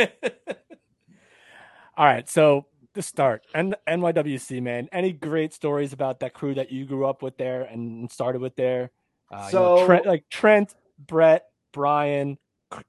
all 1.97 2.05
right. 2.05 2.27
So 2.29 2.65
to 2.95 3.01
start, 3.01 3.45
and 3.53 3.75
NYWC 3.87 4.61
man, 4.61 4.89
any 4.91 5.11
great 5.11 5.53
stories 5.53 5.93
about 5.93 6.19
that 6.21 6.33
crew 6.33 6.53
that 6.55 6.71
you 6.71 6.85
grew 6.85 7.05
up 7.05 7.21
with 7.21 7.37
there 7.37 7.63
and 7.63 8.11
started 8.11 8.41
with 8.41 8.55
there? 8.55 8.91
Uh, 9.31 9.37
you 9.51 9.59
know, 9.59 9.77
So- 9.77 9.85
Trent, 9.85 10.05
like 10.05 10.25
Trent, 10.29 10.73
Brett, 10.97 11.45
Brian, 11.73 12.37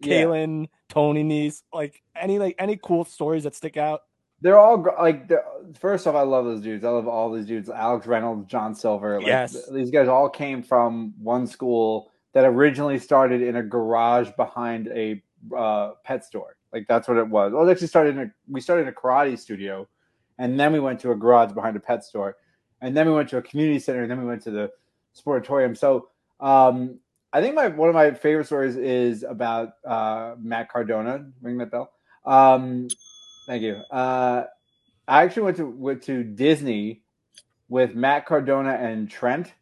Yeah. 0.01 0.23
Kalen, 0.25 0.69
Tony 0.89 1.25
Nese, 1.25 1.63
like 1.73 2.03
any 2.17 2.39
like 2.39 2.57
any 2.59 2.79
cool 2.83 3.05
stories 3.05 3.45
that 3.45 3.55
stick 3.55 3.77
out. 3.77 4.01
They're 4.43 4.59
all 4.59 4.83
like. 5.01 5.29
they're- 5.29 5.45
First 5.79 6.09
off, 6.09 6.17
I 6.17 6.23
love 6.23 6.47
those 6.47 6.63
dudes. 6.63 6.85
I 6.85 6.89
love 6.89 7.07
all 7.07 7.31
these 7.33 7.47
dudes. 7.47 7.71
Alex 7.71 8.05
Reynolds, 8.07 8.47
John 8.51 8.75
Silver. 8.75 9.19
Like, 9.19 9.27
Yes. 9.27 9.53
th- 9.53 9.67
these 9.73 9.91
guys 9.93 10.09
all 10.09 10.29
came 10.29 10.65
from 10.65 11.15
one 11.23 11.47
school 11.47 12.11
that 12.33 12.45
originally 12.45 12.99
started 12.99 13.41
in 13.41 13.55
a 13.57 13.63
garage 13.63 14.31
behind 14.37 14.89
a 14.89 15.23
uh, 15.57 15.93
pet 16.03 16.25
store. 16.25 16.57
Like 16.73 16.87
that's 16.89 17.07
what 17.07 17.19
it 17.19 17.29
was. 17.29 17.53
Well, 17.53 17.69
it 17.69 17.71
actually 17.71 17.87
started 17.87 18.17
in 18.17 18.23
a. 18.23 18.31
We 18.49 18.61
started 18.61 18.83
in 18.83 18.89
a 18.89 18.93
karate 18.93 19.39
studio, 19.39 19.87
and 20.39 20.59
then 20.59 20.73
we 20.73 20.81
went 20.81 20.99
to 21.01 21.13
a 21.13 21.15
garage 21.17 21.53
behind 21.53 21.77
a 21.77 21.81
pet 21.81 22.03
store, 22.05 22.37
and 22.81 22.97
then 22.97 23.07
we 23.07 23.13
went 23.15 23.29
to 23.29 23.37
a 23.37 23.43
community 23.43 23.79
center, 23.79 24.03
and 24.03 24.11
then 24.11 24.19
we 24.19 24.27
went 24.27 24.43
to 24.43 24.51
the 24.51 24.71
sportatorium. 25.17 25.77
So, 25.77 26.09
um, 26.41 26.99
I 27.33 27.41
think 27.41 27.55
my 27.55 27.69
one 27.69 27.89
of 27.89 27.95
my 27.95 28.13
favorite 28.13 28.47
stories 28.47 28.77
is 28.77 29.23
about 29.23 29.75
uh, 29.87 30.35
Matt 30.41 30.69
Cardona. 30.69 31.27
Ring 31.43 31.59
that 31.59 31.71
bell. 31.71 31.93
Um, 32.25 32.89
Thank 33.51 33.65
you. 33.65 33.83
Uh, 33.91 34.45
I 35.09 35.25
actually 35.25 35.43
went 35.43 35.57
to 35.57 35.67
went 35.67 36.03
to 36.05 36.23
Disney 36.23 37.03
with 37.69 37.97
Matt 37.97 38.25
Cardona 38.25 38.75
and 38.75 39.11
Trent. 39.11 39.53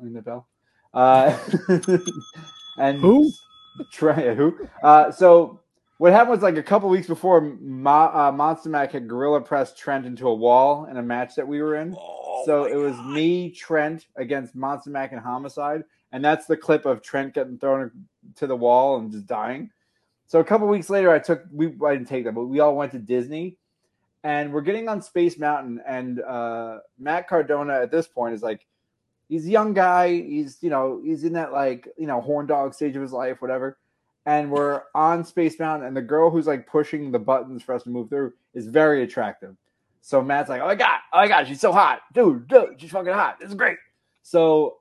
Ring 0.00 0.14
the 0.14 0.20
bell. 0.20 0.48
Uh, 0.92 1.38
and 2.76 2.98
Who? 2.98 3.30
Trent, 3.92 4.36
who? 4.36 4.66
Uh, 4.82 5.12
so 5.12 5.60
what 5.98 6.10
happened 6.10 6.30
was 6.30 6.42
like 6.42 6.56
a 6.56 6.62
couple 6.62 6.88
weeks 6.88 7.06
before, 7.06 7.40
Ma, 7.40 8.06
uh, 8.06 8.32
Monsta 8.32 8.66
Mack 8.66 8.90
had 8.90 9.06
gorilla 9.06 9.42
pressed 9.42 9.78
Trent 9.78 10.04
into 10.04 10.26
a 10.26 10.34
wall 10.34 10.86
in 10.86 10.96
a 10.96 11.02
match 11.02 11.36
that 11.36 11.46
we 11.46 11.62
were 11.62 11.76
in. 11.76 11.94
so 12.46 12.64
it 12.64 12.74
was 12.74 12.98
me, 13.02 13.52
Trent 13.52 14.06
against 14.16 14.56
Monsta 14.56 14.88
Mack 14.88 15.12
and 15.12 15.20
Homicide, 15.20 15.84
and 16.10 16.24
that's 16.24 16.46
the 16.46 16.56
clip 16.56 16.84
of 16.84 17.00
Trent 17.00 17.32
getting 17.32 17.58
thrown 17.58 17.92
to 18.34 18.48
the 18.48 18.56
wall 18.56 18.98
and 18.98 19.12
just 19.12 19.26
dying. 19.26 19.70
So 20.28 20.40
a 20.40 20.44
couple 20.44 20.68
weeks 20.68 20.90
later, 20.90 21.10
I 21.10 21.18
took 21.18 21.42
we 21.50 21.74
I 21.84 21.94
didn't 21.94 22.06
take 22.06 22.24
them, 22.24 22.34
but 22.34 22.44
we 22.44 22.60
all 22.60 22.76
went 22.76 22.92
to 22.92 22.98
Disney, 22.98 23.56
and 24.22 24.52
we're 24.52 24.60
getting 24.60 24.86
on 24.86 25.00
Space 25.00 25.38
Mountain, 25.38 25.80
and 25.86 26.20
uh, 26.20 26.80
Matt 26.98 27.28
Cardona 27.28 27.80
at 27.80 27.90
this 27.90 28.06
point 28.06 28.34
is 28.34 28.42
like, 28.42 28.66
he's 29.30 29.46
a 29.46 29.50
young 29.50 29.72
guy, 29.72 30.12
he's 30.12 30.58
you 30.60 30.68
know 30.68 31.00
he's 31.02 31.24
in 31.24 31.32
that 31.32 31.52
like 31.52 31.88
you 31.96 32.06
know 32.06 32.20
horn 32.20 32.46
dog 32.46 32.74
stage 32.74 32.94
of 32.94 33.00
his 33.00 33.12
life, 33.12 33.40
whatever. 33.40 33.78
And 34.26 34.50
we're 34.50 34.82
on 34.94 35.24
Space 35.24 35.58
Mountain, 35.58 35.88
and 35.88 35.96
the 35.96 36.02
girl 36.02 36.30
who's 36.30 36.46
like 36.46 36.66
pushing 36.66 37.10
the 37.10 37.18
buttons 37.18 37.62
for 37.62 37.74
us 37.74 37.84
to 37.84 37.88
move 37.88 38.10
through 38.10 38.34
is 38.52 38.66
very 38.66 39.02
attractive. 39.02 39.56
So 40.02 40.20
Matt's 40.20 40.50
like, 40.50 40.60
"Oh 40.60 40.66
my 40.66 40.74
god, 40.74 40.98
oh 41.14 41.20
my 41.20 41.28
god, 41.28 41.48
she's 41.48 41.60
so 41.60 41.72
hot, 41.72 42.00
dude, 42.12 42.48
dude, 42.48 42.74
she's 42.76 42.90
fucking 42.90 43.14
hot. 43.14 43.38
This 43.40 43.48
is 43.48 43.54
great." 43.54 43.78
So 44.22 44.76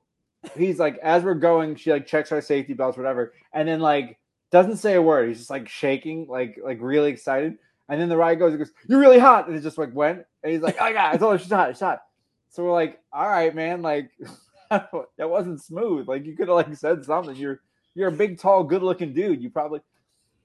he's 0.58 0.78
like, 0.78 0.98
as 0.98 1.24
we're 1.24 1.36
going, 1.36 1.78
she 1.78 1.94
like 1.94 2.06
checks 2.06 2.34
our 2.34 2.42
safety 2.42 2.74
belts, 2.74 2.98
whatever, 2.98 3.32
and 3.54 3.66
then 3.66 3.80
like 3.80 4.20
doesn't 4.52 4.78
say 4.78 4.96
a 4.96 5.02
word. 5.02 5.30
He's 5.30 5.40
just 5.40 5.50
like 5.50 5.68
shaking, 5.68 6.28
like 6.28 6.60
like 6.64 6.80
really 6.82 7.12
excited. 7.12 7.58
And 7.90 8.02
then 8.02 8.10
the 8.10 8.18
ride 8.18 8.40
goes, 8.40 8.52
he 8.52 8.58
goes, 8.58 8.72
"You're 8.88 9.00
really 9.00 9.20
hot," 9.20 9.48
and 9.48 9.56
it 9.56 9.62
just 9.62 9.78
like 9.78 9.94
went, 9.94 10.24
and 10.44 10.52
he's 10.52 10.62
like, 10.62 10.78
"Oh 10.80 10.92
god, 10.92 11.16
I 11.16 11.18
told 11.18 11.34
her 11.34 11.40
she's 11.40 11.52
hot, 11.52 11.70
she's 11.70 11.80
hot." 11.80 12.02
So 12.50 12.64
we're 12.64 12.74
like, 12.74 13.00
"All 13.14 13.28
right, 13.28 13.54
man, 13.54 13.82
like 13.82 14.12
that 14.70 15.30
wasn't 15.30 15.62
smooth. 15.62 16.08
Like 16.08 16.26
you 16.26 16.36
could 16.36 16.48
have 16.48 16.56
like 16.56 16.76
said 16.76 17.04
something. 17.06 17.36
You're 17.36 17.62
you're 17.96 18.10
a 18.10 18.12
big, 18.12 18.40
tall, 18.40 18.64
good-looking 18.64 19.14
dude. 19.14 19.42
You 19.42 19.50
probably." 19.50 19.82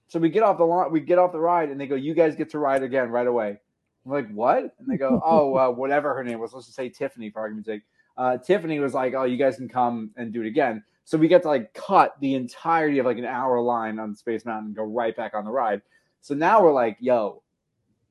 So 0.09 0.19
we 0.19 0.29
get 0.29 0.43
off 0.43 0.59
the 0.59 0.65
line, 0.65 0.93
we 0.93 1.01
get 1.01 1.19
off 1.19 1.33
the 1.33 1.41
ride, 1.41 1.71
and 1.71 1.81
they 1.81 1.87
go, 1.87 1.95
"You 1.95 2.15
guys 2.15 2.37
get 2.37 2.51
to 2.51 2.59
ride 2.59 2.83
again 2.83 3.11
right 3.11 3.27
away." 3.27 3.59
I'm 4.05 4.13
like, 4.13 4.31
what? 4.33 4.75
And 4.79 4.89
they 4.89 4.97
go, 4.97 5.21
oh, 5.25 5.57
uh, 5.57 5.71
whatever 5.71 6.15
her 6.15 6.25
name 6.25 6.39
was. 6.39 6.53
Let's 6.53 6.67
just 6.67 6.77
say 6.77 6.89
Tiffany 6.89 7.31
for 7.31 7.41
argument's 7.41 7.69
sake. 7.69 7.83
Uh, 8.17 8.39
Tiffany 8.39 8.79
was 8.79 8.95
like, 8.95 9.15
oh, 9.15 9.25
you 9.25 9.37
guys 9.37 9.57
can 9.57 9.69
come 9.69 10.11
and 10.17 10.33
do 10.33 10.43
it 10.43 10.47
again. 10.47 10.83
So 11.05 11.19
we 11.19 11.29
get 11.29 11.43
to 11.43 11.49
like 11.49 11.75
cut 11.75 12.15
the 12.21 12.35
entirety 12.35 12.99
of 12.99 13.07
like 13.07 13.19
an 13.19 13.25
hour 13.25 13.61
line 13.61 13.99
on 13.99 14.15
Space 14.15 14.45
Mountain 14.45 14.69
and 14.69 14.77
go 14.77 14.85
right 14.85 15.17
back 15.17 15.35
on 15.35 15.45
the 15.45 15.51
ride. 15.51 15.83
So 16.21 16.35
now 16.35 16.63
we're 16.63 16.73
like, 16.73 16.97
yo, 17.01 17.43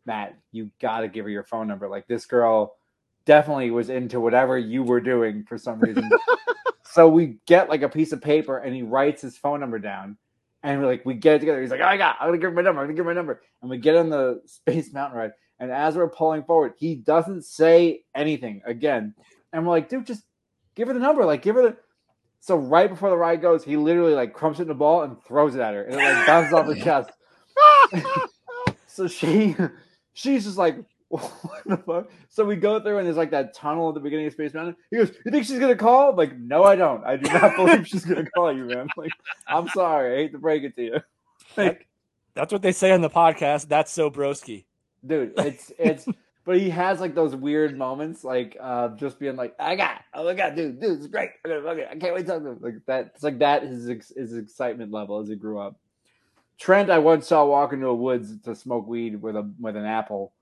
Matt, 0.06 0.38
you 0.52 0.70
got 0.82 1.02
to 1.02 1.08
give 1.08 1.26
her 1.26 1.32
your 1.32 1.44
phone 1.44 1.68
number. 1.68 1.88
Like 1.88 2.08
this 2.08 2.26
girl 2.26 2.76
definitely 3.26 3.72
was 3.72 3.90
into 3.90 4.20
whatever 4.20 4.58
you 4.58 4.84
were 4.84 5.00
doing 5.00 5.44
for 5.44 5.58
some 5.58 5.80
reason. 5.80 6.10
so 6.84 7.08
we 7.08 7.38
get 7.46 7.70
like 7.70 7.82
a 7.82 7.90
piece 7.90 8.12
of 8.12 8.22
paper 8.22 8.58
and 8.58 8.76
he 8.76 8.82
writes 8.82 9.22
his 9.22 9.38
phone 9.38 9.60
number 9.60 9.80
down. 9.80 10.18
And 10.64 10.80
we're 10.80 10.88
like, 10.88 11.06
we 11.06 11.16
get 11.16 11.36
it 11.36 11.40
together. 11.40 11.62
He's 11.62 11.72
like, 11.72 11.82
oh, 11.82 11.86
I 11.86 11.98
got, 11.98 12.18
I'm 12.20 12.28
gonna 12.28 12.38
give 12.38 12.52
her 12.52 12.56
my 12.56 12.62
number. 12.62 12.82
I'm 12.82 12.88
gonna 12.88 12.96
give 12.96 13.06
her 13.06 13.12
my 13.12 13.16
number. 13.16 13.42
And 13.62 13.70
we 13.70 13.78
get 13.78 13.96
on 13.96 14.10
the 14.10 14.42
Space 14.46 14.94
Mountain 14.94 15.18
ride. 15.18 15.32
And 15.60 15.72
as 15.72 15.96
we're 15.96 16.10
pulling 16.10 16.44
forward, 16.44 16.74
he 16.78 16.96
doesn't 16.96 17.46
say 17.46 18.04
anything 18.16 18.62
again. 18.66 19.14
And 19.54 19.66
we're 19.66 19.74
like, 19.74 19.90
dude, 19.90 20.08
just 20.08 20.24
give 20.76 20.88
her 20.88 20.94
the 20.94 21.00
number. 21.00 21.24
Like, 21.24 21.44
give 21.44 21.56
her 21.56 21.62
the. 21.62 21.78
So 22.42 22.58
right 22.58 22.90
before 22.90 23.10
the 23.12 23.18
ride 23.18 23.42
goes, 23.42 23.64
he 23.64 23.78
literally 23.78 24.14
like 24.16 24.34
crumps 24.34 24.60
it 24.60 24.64
in 24.64 24.68
the 24.68 24.74
ball 24.74 25.04
and 25.04 25.22
throws 25.24 25.56
it 25.56 25.62
at 25.62 25.74
her, 25.74 25.84
and 25.84 25.94
it 25.94 25.98
like 25.98 26.28
bounces 26.28 26.54
off 26.54 26.66
her 26.66 26.76
chest. 26.84 27.12
so 28.88 29.08
she, 29.08 29.56
she's 30.14 30.46
just 30.46 30.58
like, 30.58 30.78
what 31.10 31.62
the 31.66 31.78
fuck? 31.78 32.10
So 32.30 32.44
we 32.46 32.56
go 32.56 32.80
through, 32.80 32.98
and 32.98 33.06
there's 33.06 33.18
like 33.18 33.32
that 33.32 33.54
tunnel 33.54 33.90
at 33.90 33.94
the 33.94 34.00
beginning 34.00 34.26
of 34.28 34.34
Space 34.34 34.54
Mountain. 34.54 34.76
He 34.90 34.98
goes, 34.98 35.12
"You 35.26 35.32
think 35.32 35.46
she's 35.46 35.60
gonna 35.60 35.76
call?" 35.76 36.12
I'm 36.12 36.16
like, 36.16 36.38
no, 36.38 36.64
I 36.64 36.76
don't. 36.76 37.04
I 37.04 37.16
do 37.18 37.32
not 37.32 37.56
believe 37.58 37.88
she's 37.88 38.06
gonna 38.06 38.30
call 38.32 38.56
you, 38.56 38.66
man. 38.66 38.88
Like, 38.98 39.12
I'm 39.48 39.68
sorry. 39.70 40.14
I 40.14 40.18
hate 40.24 40.32
to 40.32 40.40
break 40.40 40.64
it 40.64 40.76
to 40.78 40.84
you. 40.84 41.00
Like, 41.58 41.88
That's 42.34 42.52
what 42.54 42.62
they 42.62 42.72
say 42.72 42.92
on 42.92 43.02
the 43.02 43.10
podcast. 43.10 43.68
That's 43.68 43.92
so 43.92 44.10
broski. 44.10 44.66
dude 45.06 45.34
it's 45.38 45.72
it's 45.78 46.08
but 46.46 46.58
he 46.58 46.70
has 46.70 47.00
like 47.00 47.16
those 47.16 47.36
weird 47.36 47.78
moments 47.78 48.24
like 48.24 48.58
uh 48.60 48.90
just 48.90 49.20
being 49.20 49.36
like 49.36 49.56
i 49.60 49.76
got 49.76 50.02
oh 50.14 50.26
my 50.26 50.34
god 50.34 50.56
dude 50.56 50.80
dude 50.80 50.98
it's 50.98 51.08
great. 51.08 51.30
I 51.46 51.50
got 51.50 51.66
okay, 51.66 51.88
i 51.90 51.96
can't 51.96 52.14
wait 52.14 52.22
to 52.22 52.28
talk 52.28 52.44
to 52.44 52.50
him. 52.50 52.60
Like 52.62 52.86
that 52.88 53.12
it's 53.16 53.24
like 53.24 53.40
that 53.40 53.64
his 53.64 53.86
his 54.16 54.36
excitement 54.36 54.92
level 54.92 55.20
as 55.20 55.30
he 55.30 55.36
grew 55.36 55.60
up. 55.60 55.80
Trent 56.58 56.90
i 56.90 57.00
once 57.00 57.28
saw 57.28 57.46
walk 57.46 57.74
into 57.74 57.88
a 57.88 57.96
woods 57.96 58.38
to 58.44 58.56
smoke 58.56 58.88
weed 58.88 59.22
with 59.22 59.36
a 59.36 59.50
with 59.60 59.76
an 59.76 59.86
apple 59.86 60.34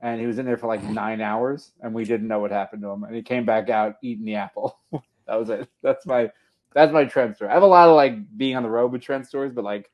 and 0.00 0.20
he 0.20 0.26
was 0.26 0.38
in 0.38 0.46
there 0.46 0.56
for 0.56 0.66
like 0.68 0.82
nine 0.84 1.20
hours 1.20 1.72
and 1.80 1.92
we 1.92 2.04
didn't 2.04 2.28
know 2.28 2.38
what 2.38 2.50
happened 2.50 2.82
to 2.82 2.88
him 2.88 3.04
and 3.04 3.14
he 3.14 3.22
came 3.22 3.44
back 3.44 3.68
out 3.68 3.96
eating 4.02 4.24
the 4.24 4.36
apple. 4.36 4.78
That 5.26 5.38
was 5.38 5.50
it. 5.50 5.68
That's 5.82 6.06
my 6.06 6.30
that's 6.72 6.90
my 6.90 7.04
trent 7.04 7.36
story. 7.36 7.50
I 7.50 7.52
have 7.52 7.62
a 7.62 7.66
lot 7.66 7.90
of 7.90 7.96
like 7.96 8.14
being 8.38 8.56
on 8.56 8.62
the 8.62 8.70
road 8.70 8.92
with 8.92 9.02
trent 9.02 9.26
stories 9.26 9.52
but 9.52 9.62
like 9.62 9.90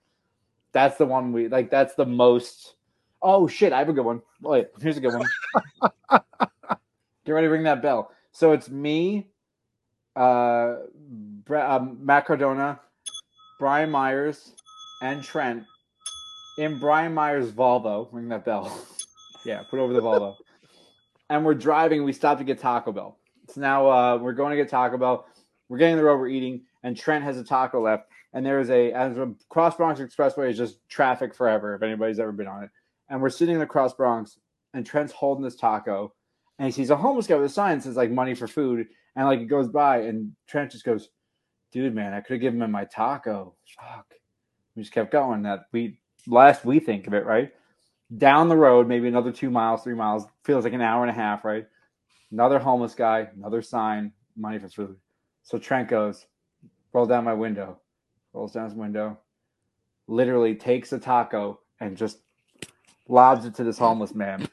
that's 0.71 0.97
the 0.97 1.07
one 1.07 1.33
we 1.33 1.49
like 1.49 1.71
that's 1.71 1.97
the 1.97 2.07
most 2.07 2.77
Oh 3.25 3.49
shit, 3.49 3.73
I 3.73 3.79
have 3.79 3.89
a 3.89 3.95
good 3.95 4.05
one. 4.05 4.21
Wait, 4.43 4.69
here's 4.83 4.99
a 4.99 5.01
good 5.01 5.15
one. 5.15 5.27
Get 7.25 7.33
ready 7.33 7.47
to 7.47 7.51
ring 7.51 7.63
that 7.63 7.81
bell. 7.81 8.11
So 8.33 8.53
it's 8.53 8.69
me, 8.69 9.29
uh, 10.15 10.75
Bra- 11.47 11.77
um, 11.77 11.99
Matt 12.03 12.27
Cardona, 12.27 12.79
Brian 13.59 13.91
Myers, 13.91 14.53
and 15.01 15.23
Trent 15.23 15.65
in 16.59 16.79
Brian 16.79 17.15
Myers' 17.15 17.51
Volvo. 17.51 18.09
Ring 18.13 18.29
that 18.29 18.45
bell. 18.45 18.71
yeah, 19.47 19.63
put 19.71 19.79
over 19.79 19.95
the 19.95 20.03
Volvo. 20.03 20.35
and 21.31 21.47
we're 21.47 21.55
driving. 21.55 22.05
We 22.05 22.13
stopped 22.13 22.41
to 22.41 22.45
get 22.45 22.59
Taco 22.59 22.93
Bell. 22.93 23.17
So 23.49 23.63
now 23.63 23.89
uh, 23.89 24.19
we're 24.19 24.35
going 24.35 24.51
to 24.51 24.57
get 24.57 24.69
Taco 24.69 24.99
Bell. 24.99 25.27
We're 25.71 25.79
getting 25.79 25.97
the 25.97 26.05
road. 26.05 26.19
We're 26.19 26.29
eating, 26.29 26.65
and 26.83 26.95
Trent 26.95 27.25
has 27.25 27.39
a 27.39 27.45
taco 27.45 27.81
left. 27.81 28.05
And 28.35 28.45
there 28.45 28.61
is 28.61 28.69
a 28.69 28.93
as 28.93 29.17
a 29.17 29.33
Cross 29.49 29.77
Bronx 29.79 29.99
Expressway 29.99 30.51
is 30.51 30.59
just 30.59 30.87
traffic 30.91 31.35
forever. 31.35 31.75
If 31.75 31.83
anybody's 31.83 32.19
ever 32.19 32.33
been 32.33 32.49
on 32.49 32.65
it 32.65 32.71
and 33.09 33.21
we're 33.21 33.31
sitting 33.31 33.55
in 33.55 33.61
the 33.61 33.67
Cross 33.67 33.95
Bronx, 33.95 34.39
and 34.73 34.85
Trent's 34.85 35.13
holding 35.13 35.45
this 35.45 35.57
taco, 35.57 36.13
and 36.59 36.67
he 36.67 36.73
sees 36.73 36.91
a 36.91 36.97
homeless 36.97 37.27
guy 37.27 37.37
with 37.37 37.47
a 37.47 37.49
sign 37.49 37.79
that 37.79 37.85
says 37.85 37.97
like 37.97 38.11
money 38.11 38.35
for 38.35 38.47
food, 38.47 38.87
and 39.17 39.27
like 39.27 39.41
it 39.41 39.47
goes 39.47 39.69
by, 39.69 40.03
and 40.03 40.33
Trent 40.47 40.73
just 40.73 40.85
goes, 40.85 41.11
"Dude, 41.73 41.95
man, 41.95 42.13
I 42.13 42.21
could 42.21 42.35
have 42.35 42.41
given 42.41 42.63
him 42.63 42.71
my 42.71 42.85
taco. 42.85 43.55
Fuck." 43.79 44.15
We 44.75 44.83
just 44.83 44.93
kept 44.93 45.13
going. 45.13 45.43
That 45.43 45.67
we 45.73 46.01
last 46.27 46.65
we 46.65 46.81
think 46.81 47.07
of 47.07 47.15
it, 47.15 47.25
right? 47.25 47.53
Down 48.19 48.49
the 48.49 48.57
road, 48.57 48.89
maybe 48.89 49.09
another 49.09 49.33
two 49.33 49.51
miles, 49.51 49.83
three 49.83 49.95
miles, 49.95 50.27
feels 50.45 50.65
like 50.65 50.73
an 50.73 50.81
hour 50.81 51.03
and 51.03 51.11
a 51.11 51.15
half, 51.15 51.45
right? 51.45 51.67
Another 52.31 52.59
homeless 52.59 52.95
guy, 52.95 53.29
another 53.37 53.63
sign, 53.63 54.13
money 54.37 54.59
for 54.59 54.69
food. 54.69 54.97
So 55.43 55.59
Trent 55.59 55.89
goes, 55.89 56.27
roll 56.93 57.07
down 57.07 57.25
my 57.25 57.35
window, 57.35 57.81
rolls 58.33 58.53
down 58.53 58.65
his 58.65 58.75
window, 58.75 59.19
literally 60.07 60.55
takes 60.55 60.93
a 60.93 60.99
taco 60.99 61.61
and 61.81 61.97
just 61.97 62.19
lobs 63.09 63.45
it 63.45 63.55
to 63.57 63.65
this 63.65 63.79
homeless 63.79 64.15
man. 64.15 64.49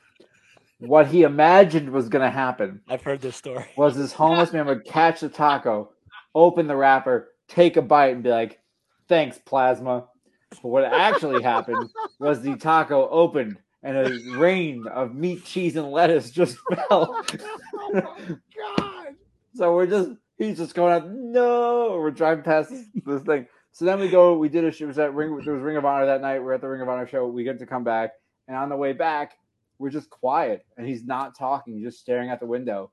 What 0.79 1.07
he 1.07 1.23
imagined 1.23 1.91
was 1.91 2.09
going 2.09 2.23
to 2.23 2.31
happen 2.31 2.81
I've 2.89 3.03
heard 3.03 3.21
this 3.21 3.35
story. 3.35 3.65
was 3.77 3.95
this 3.95 4.13
homeless 4.13 4.51
man 4.51 4.65
would 4.65 4.83
catch 4.83 5.19
the 5.19 5.29
taco, 5.29 5.91
open 6.33 6.67
the 6.67 6.75
wrapper, 6.75 7.29
take 7.47 7.77
a 7.77 7.81
bite, 7.81 8.13
and 8.13 8.23
be 8.23 8.29
like, 8.29 8.59
"Thanks, 9.07 9.37
plasma." 9.37 10.07
But 10.49 10.69
what 10.69 10.83
actually 10.83 11.43
happened 11.43 11.89
was 12.19 12.41
the 12.41 12.55
taco 12.55 13.07
opened 13.09 13.57
and 13.83 13.97
a 13.97 14.37
rain 14.37 14.85
of 14.87 15.13
meat, 15.15 15.45
cheese, 15.45 15.75
and 15.75 15.91
lettuce 15.91 16.31
just 16.31 16.57
fell. 16.89 17.23
Oh 17.23 17.91
my 17.93 18.37
god. 18.57 19.15
So 19.55 19.73
we're 19.73 19.87
just 19.87 20.11
he's 20.37 20.57
just 20.57 20.73
going 20.73 20.93
out. 20.93 21.09
No, 21.09 21.97
we're 21.99 22.11
driving 22.11 22.43
past 22.43 22.69
this, 22.69 22.85
this 23.05 23.21
thing. 23.23 23.47
So 23.71 23.85
then 23.85 23.99
we 23.99 24.09
go. 24.09 24.37
We 24.37 24.49
did 24.49 24.65
a 24.65 24.71
show. 24.71 24.85
It 24.85 24.87
was 24.87 24.99
at 24.99 25.13
Ring. 25.13 25.39
There 25.43 25.53
was 25.53 25.63
Ring 25.63 25.77
of 25.77 25.85
Honor 25.85 26.05
that 26.05 26.21
night. 26.21 26.43
We're 26.43 26.53
at 26.53 26.61
the 26.61 26.67
Ring 26.67 26.81
of 26.81 26.89
Honor 26.89 27.07
show. 27.07 27.27
We 27.27 27.43
get 27.43 27.59
to 27.59 27.65
come 27.65 27.83
back, 27.83 28.11
and 28.47 28.57
on 28.57 28.69
the 28.69 28.75
way 28.75 28.93
back, 28.93 29.37
we're 29.79 29.89
just 29.89 30.09
quiet, 30.09 30.65
and 30.77 30.85
he's 30.87 31.03
not 31.03 31.37
talking. 31.37 31.75
He's 31.75 31.85
just 31.85 31.99
staring 31.99 32.29
out 32.29 32.39
the 32.39 32.45
window. 32.45 32.91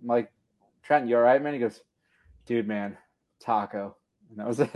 I'm 0.00 0.06
like, 0.08 0.30
Trent, 0.82 1.08
you 1.08 1.16
all 1.16 1.22
right, 1.22 1.42
man? 1.42 1.54
He 1.54 1.58
goes, 1.60 1.80
Dude, 2.46 2.66
man, 2.68 2.96
taco. 3.40 3.96
And 4.30 4.38
that 4.38 4.46
was 4.46 4.60
it. 4.60 4.70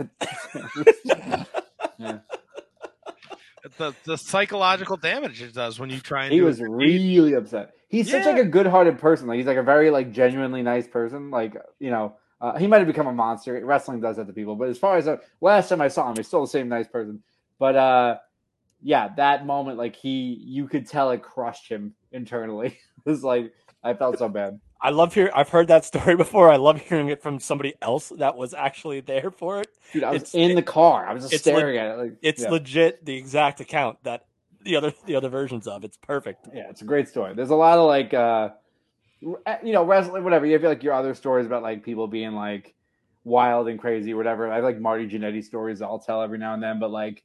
yeah. 1.97 2.19
The, 3.77 3.95
the 4.03 4.17
psychological 4.17 4.97
damage 4.97 5.41
it 5.41 5.53
does 5.53 5.79
when 5.79 5.89
you 5.89 5.99
try 5.99 6.25
and 6.25 6.33
He 6.33 6.41
was 6.41 6.59
it. 6.59 6.65
really 6.69 7.33
upset. 7.33 7.71
He's 7.87 8.11
such 8.11 8.25
like 8.25 8.37
a 8.37 8.43
good-hearted 8.43 8.99
person. 8.99 9.25
Like 9.27 9.37
he's 9.37 9.45
like 9.47 9.57
a 9.57 9.63
very 9.63 9.89
like 9.89 10.11
genuinely 10.11 10.61
nice 10.63 10.85
person. 10.85 11.31
Like 11.31 11.55
you 11.79 11.89
know, 11.89 12.17
uh, 12.41 12.57
he 12.57 12.67
might 12.67 12.79
have 12.79 12.87
become 12.87 13.07
a 13.07 13.13
monster. 13.13 13.59
Wrestling 13.65 14.01
does 14.01 14.17
that 14.17 14.27
to 14.27 14.33
people. 14.33 14.55
But 14.57 14.67
as 14.67 14.77
far 14.77 14.97
as 14.97 15.07
uh, 15.07 15.17
last 15.39 15.69
time 15.69 15.79
I 15.79 15.87
saw 15.87 16.09
him, 16.09 16.17
he's 16.17 16.27
still 16.27 16.41
the 16.41 16.47
same 16.47 16.67
nice 16.67 16.89
person. 16.89 17.23
But 17.57 17.75
uh, 17.77 18.17
yeah, 18.83 19.09
that 19.15 19.45
moment, 19.45 19.77
like 19.77 19.95
he, 19.95 20.37
you 20.43 20.67
could 20.67 20.87
tell 20.87 21.09
it 21.11 21.23
crushed 21.23 21.69
him 21.69 21.93
internally. 22.11 22.67
it 23.05 23.09
was 23.09 23.23
like 23.23 23.53
I 23.83 23.93
felt 23.93 24.19
so 24.19 24.29
bad. 24.29 24.59
I 24.81 24.89
love 24.89 25.13
hearing. 25.13 25.31
I've 25.33 25.49
heard 25.49 25.69
that 25.69 25.85
story 25.85 26.15
before. 26.25 26.51
I 26.51 26.57
love 26.57 26.79
hearing 26.81 27.07
it 27.07 27.21
from 27.21 27.39
somebody 27.39 27.73
else 27.81 28.09
that 28.17 28.35
was 28.35 28.53
actually 28.53 28.99
there 28.99 29.31
for 29.31 29.61
it. 29.61 29.67
Dude, 29.93 30.03
I 30.03 30.11
was 30.11 30.23
It's- 30.23 30.35
in 30.35 30.55
the 30.55 30.61
car. 30.61 31.07
I 31.07 31.13
was 31.13 31.29
just 31.29 31.43
staring 31.43 31.77
at 31.77 31.91
it. 31.91 31.97
Like 31.97 32.13
It's 32.21 32.43
yeah. 32.43 32.49
legit 32.49 33.05
the 33.05 33.15
exact 33.15 33.61
account 33.61 34.03
that 34.03 34.25
the 34.61 34.75
other 34.75 34.93
the 35.05 35.15
other 35.15 35.29
versions 35.29 35.67
of. 35.67 35.83
It's 35.83 35.97
perfect. 35.97 36.49
yeah, 36.53 36.69
it's 36.69 36.81
a 36.81 36.85
great 36.85 37.07
story. 37.07 37.33
There's 37.33 37.49
a 37.49 37.55
lot 37.55 37.77
of 37.79 37.87
like, 37.87 38.13
uh, 38.13 38.49
you 39.21 39.71
know, 39.73 39.83
wrestling, 39.85 40.23
whatever. 40.23 40.45
You 40.45 40.53
have 40.53 40.63
like 40.63 40.83
your 40.83 40.93
other 40.93 41.13
stories 41.13 41.45
about 41.45 41.63
like 41.63 41.83
people 41.83 42.07
being 42.07 42.33
like 42.33 42.73
wild 43.23 43.67
and 43.69 43.79
crazy, 43.79 44.13
whatever. 44.13 44.51
I 44.51 44.55
have 44.55 44.63
like 44.65 44.79
Marty 44.79 45.07
Jannetty 45.07 45.43
stories 45.43 45.81
I'll 45.81 45.99
tell 45.99 46.21
every 46.21 46.37
now 46.37 46.53
and 46.53 46.61
then, 46.63 46.79
but 46.79 46.91
like 46.91 47.23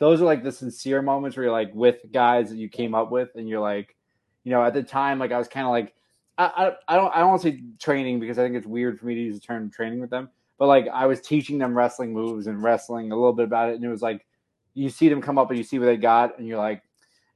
those 0.00 0.20
are 0.20 0.24
like 0.24 0.42
the 0.42 0.50
sincere 0.50 1.02
moments 1.02 1.36
where 1.36 1.44
you're 1.44 1.52
like 1.52 1.72
with 1.74 2.00
guys 2.10 2.48
that 2.48 2.56
you 2.56 2.68
came 2.68 2.94
up 2.94 3.12
with, 3.12 3.28
and 3.36 3.48
you're 3.48 3.60
like, 3.60 3.94
you 4.42 4.50
know, 4.50 4.64
at 4.64 4.74
the 4.74 4.82
time, 4.82 5.18
like 5.18 5.30
I 5.30 5.38
was 5.38 5.46
kind 5.46 5.66
of 5.66 5.70
like 5.70 5.94
I, 6.38 6.46
I, 6.46 6.72
I 6.88 6.96
don't 6.96 7.14
I 7.14 7.20
don't 7.20 7.28
want 7.28 7.42
to 7.42 7.50
say 7.50 7.62
training 7.78 8.18
because 8.18 8.38
I 8.38 8.42
think 8.42 8.56
it's 8.56 8.66
weird 8.66 8.98
for 8.98 9.06
me 9.06 9.14
to 9.14 9.20
use 9.20 9.34
the 9.38 9.46
term 9.46 9.70
training 9.70 10.00
with 10.00 10.10
them. 10.10 10.30
But 10.58 10.66
like 10.66 10.88
I 10.92 11.06
was 11.06 11.20
teaching 11.20 11.58
them 11.58 11.76
wrestling 11.76 12.14
moves 12.14 12.46
and 12.46 12.62
wrestling 12.62 13.12
a 13.12 13.14
little 13.14 13.34
bit 13.34 13.44
about 13.44 13.70
it, 13.70 13.76
and 13.76 13.84
it 13.84 13.88
was 13.88 14.02
like 14.02 14.26
you 14.72 14.88
see 14.88 15.08
them 15.10 15.20
come 15.20 15.38
up 15.38 15.50
and 15.50 15.58
you 15.58 15.64
see 15.64 15.78
what 15.78 15.86
they 15.86 15.98
got, 15.98 16.38
and 16.38 16.48
you're 16.48 16.58
like, 16.58 16.82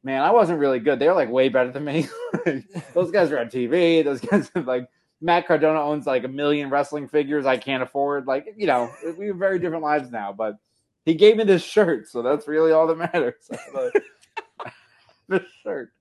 man, 0.03 0.23
I 0.23 0.31
wasn't 0.31 0.59
really 0.59 0.79
good. 0.79 0.99
They're 0.99 1.15
like 1.15 1.31
way 1.31 1.51
better 1.51 1.71
than 1.71 1.85
me. 1.85 2.09
those 2.95 3.11
guys 3.11 3.31
are 3.31 3.41
on 3.41 3.49
TV. 3.49 4.03
Those 4.03 4.21
guys 4.21 4.51
like 4.67 4.89
Matt 5.21 5.47
Cardona 5.47 5.83
owns 5.83 6.07
like 6.07 6.25
a 6.25 6.29
million 6.29 6.71
wrestling 6.71 7.09
figures 7.09 7.45
I 7.45 7.59
can't 7.59 7.83
afford. 7.83 8.27
Like 8.27 8.55
you 8.57 8.67
know, 8.67 8.91
we 9.19 9.27
have 9.27 9.37
very 9.37 9.59
different 9.59 9.83
lives 9.83 10.11
now, 10.11 10.33
but 10.33 10.57
he 11.05 11.15
gave 11.15 11.37
me 11.37 11.45
this 11.45 11.63
shirt, 11.63 12.09
so 12.09 12.23
that's 12.23 12.49
really 12.49 12.73
all 12.73 12.87
that 12.87 12.99
matters. 12.99 13.51
this 15.29 15.43
shirt. 15.63 15.93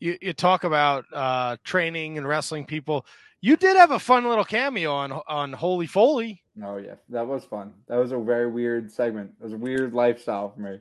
You 0.00 0.18
you 0.20 0.32
talk 0.32 0.64
about 0.64 1.04
uh, 1.12 1.56
training 1.64 2.18
and 2.18 2.26
wrestling 2.26 2.64
people. 2.64 3.06
You 3.40 3.56
did 3.56 3.76
have 3.76 3.90
a 3.90 3.98
fun 3.98 4.26
little 4.26 4.44
cameo 4.44 4.92
on 4.92 5.12
on 5.28 5.52
Holy 5.52 5.86
Foley. 5.86 6.42
Oh 6.62 6.78
yeah, 6.78 6.94
that 7.10 7.26
was 7.26 7.44
fun. 7.44 7.72
That 7.88 7.96
was 7.96 8.12
a 8.12 8.18
very 8.18 8.50
weird 8.50 8.90
segment. 8.90 9.32
It 9.40 9.44
was 9.44 9.52
a 9.52 9.58
weird 9.58 9.92
lifestyle 9.92 10.50
for 10.50 10.60
me. 10.60 10.80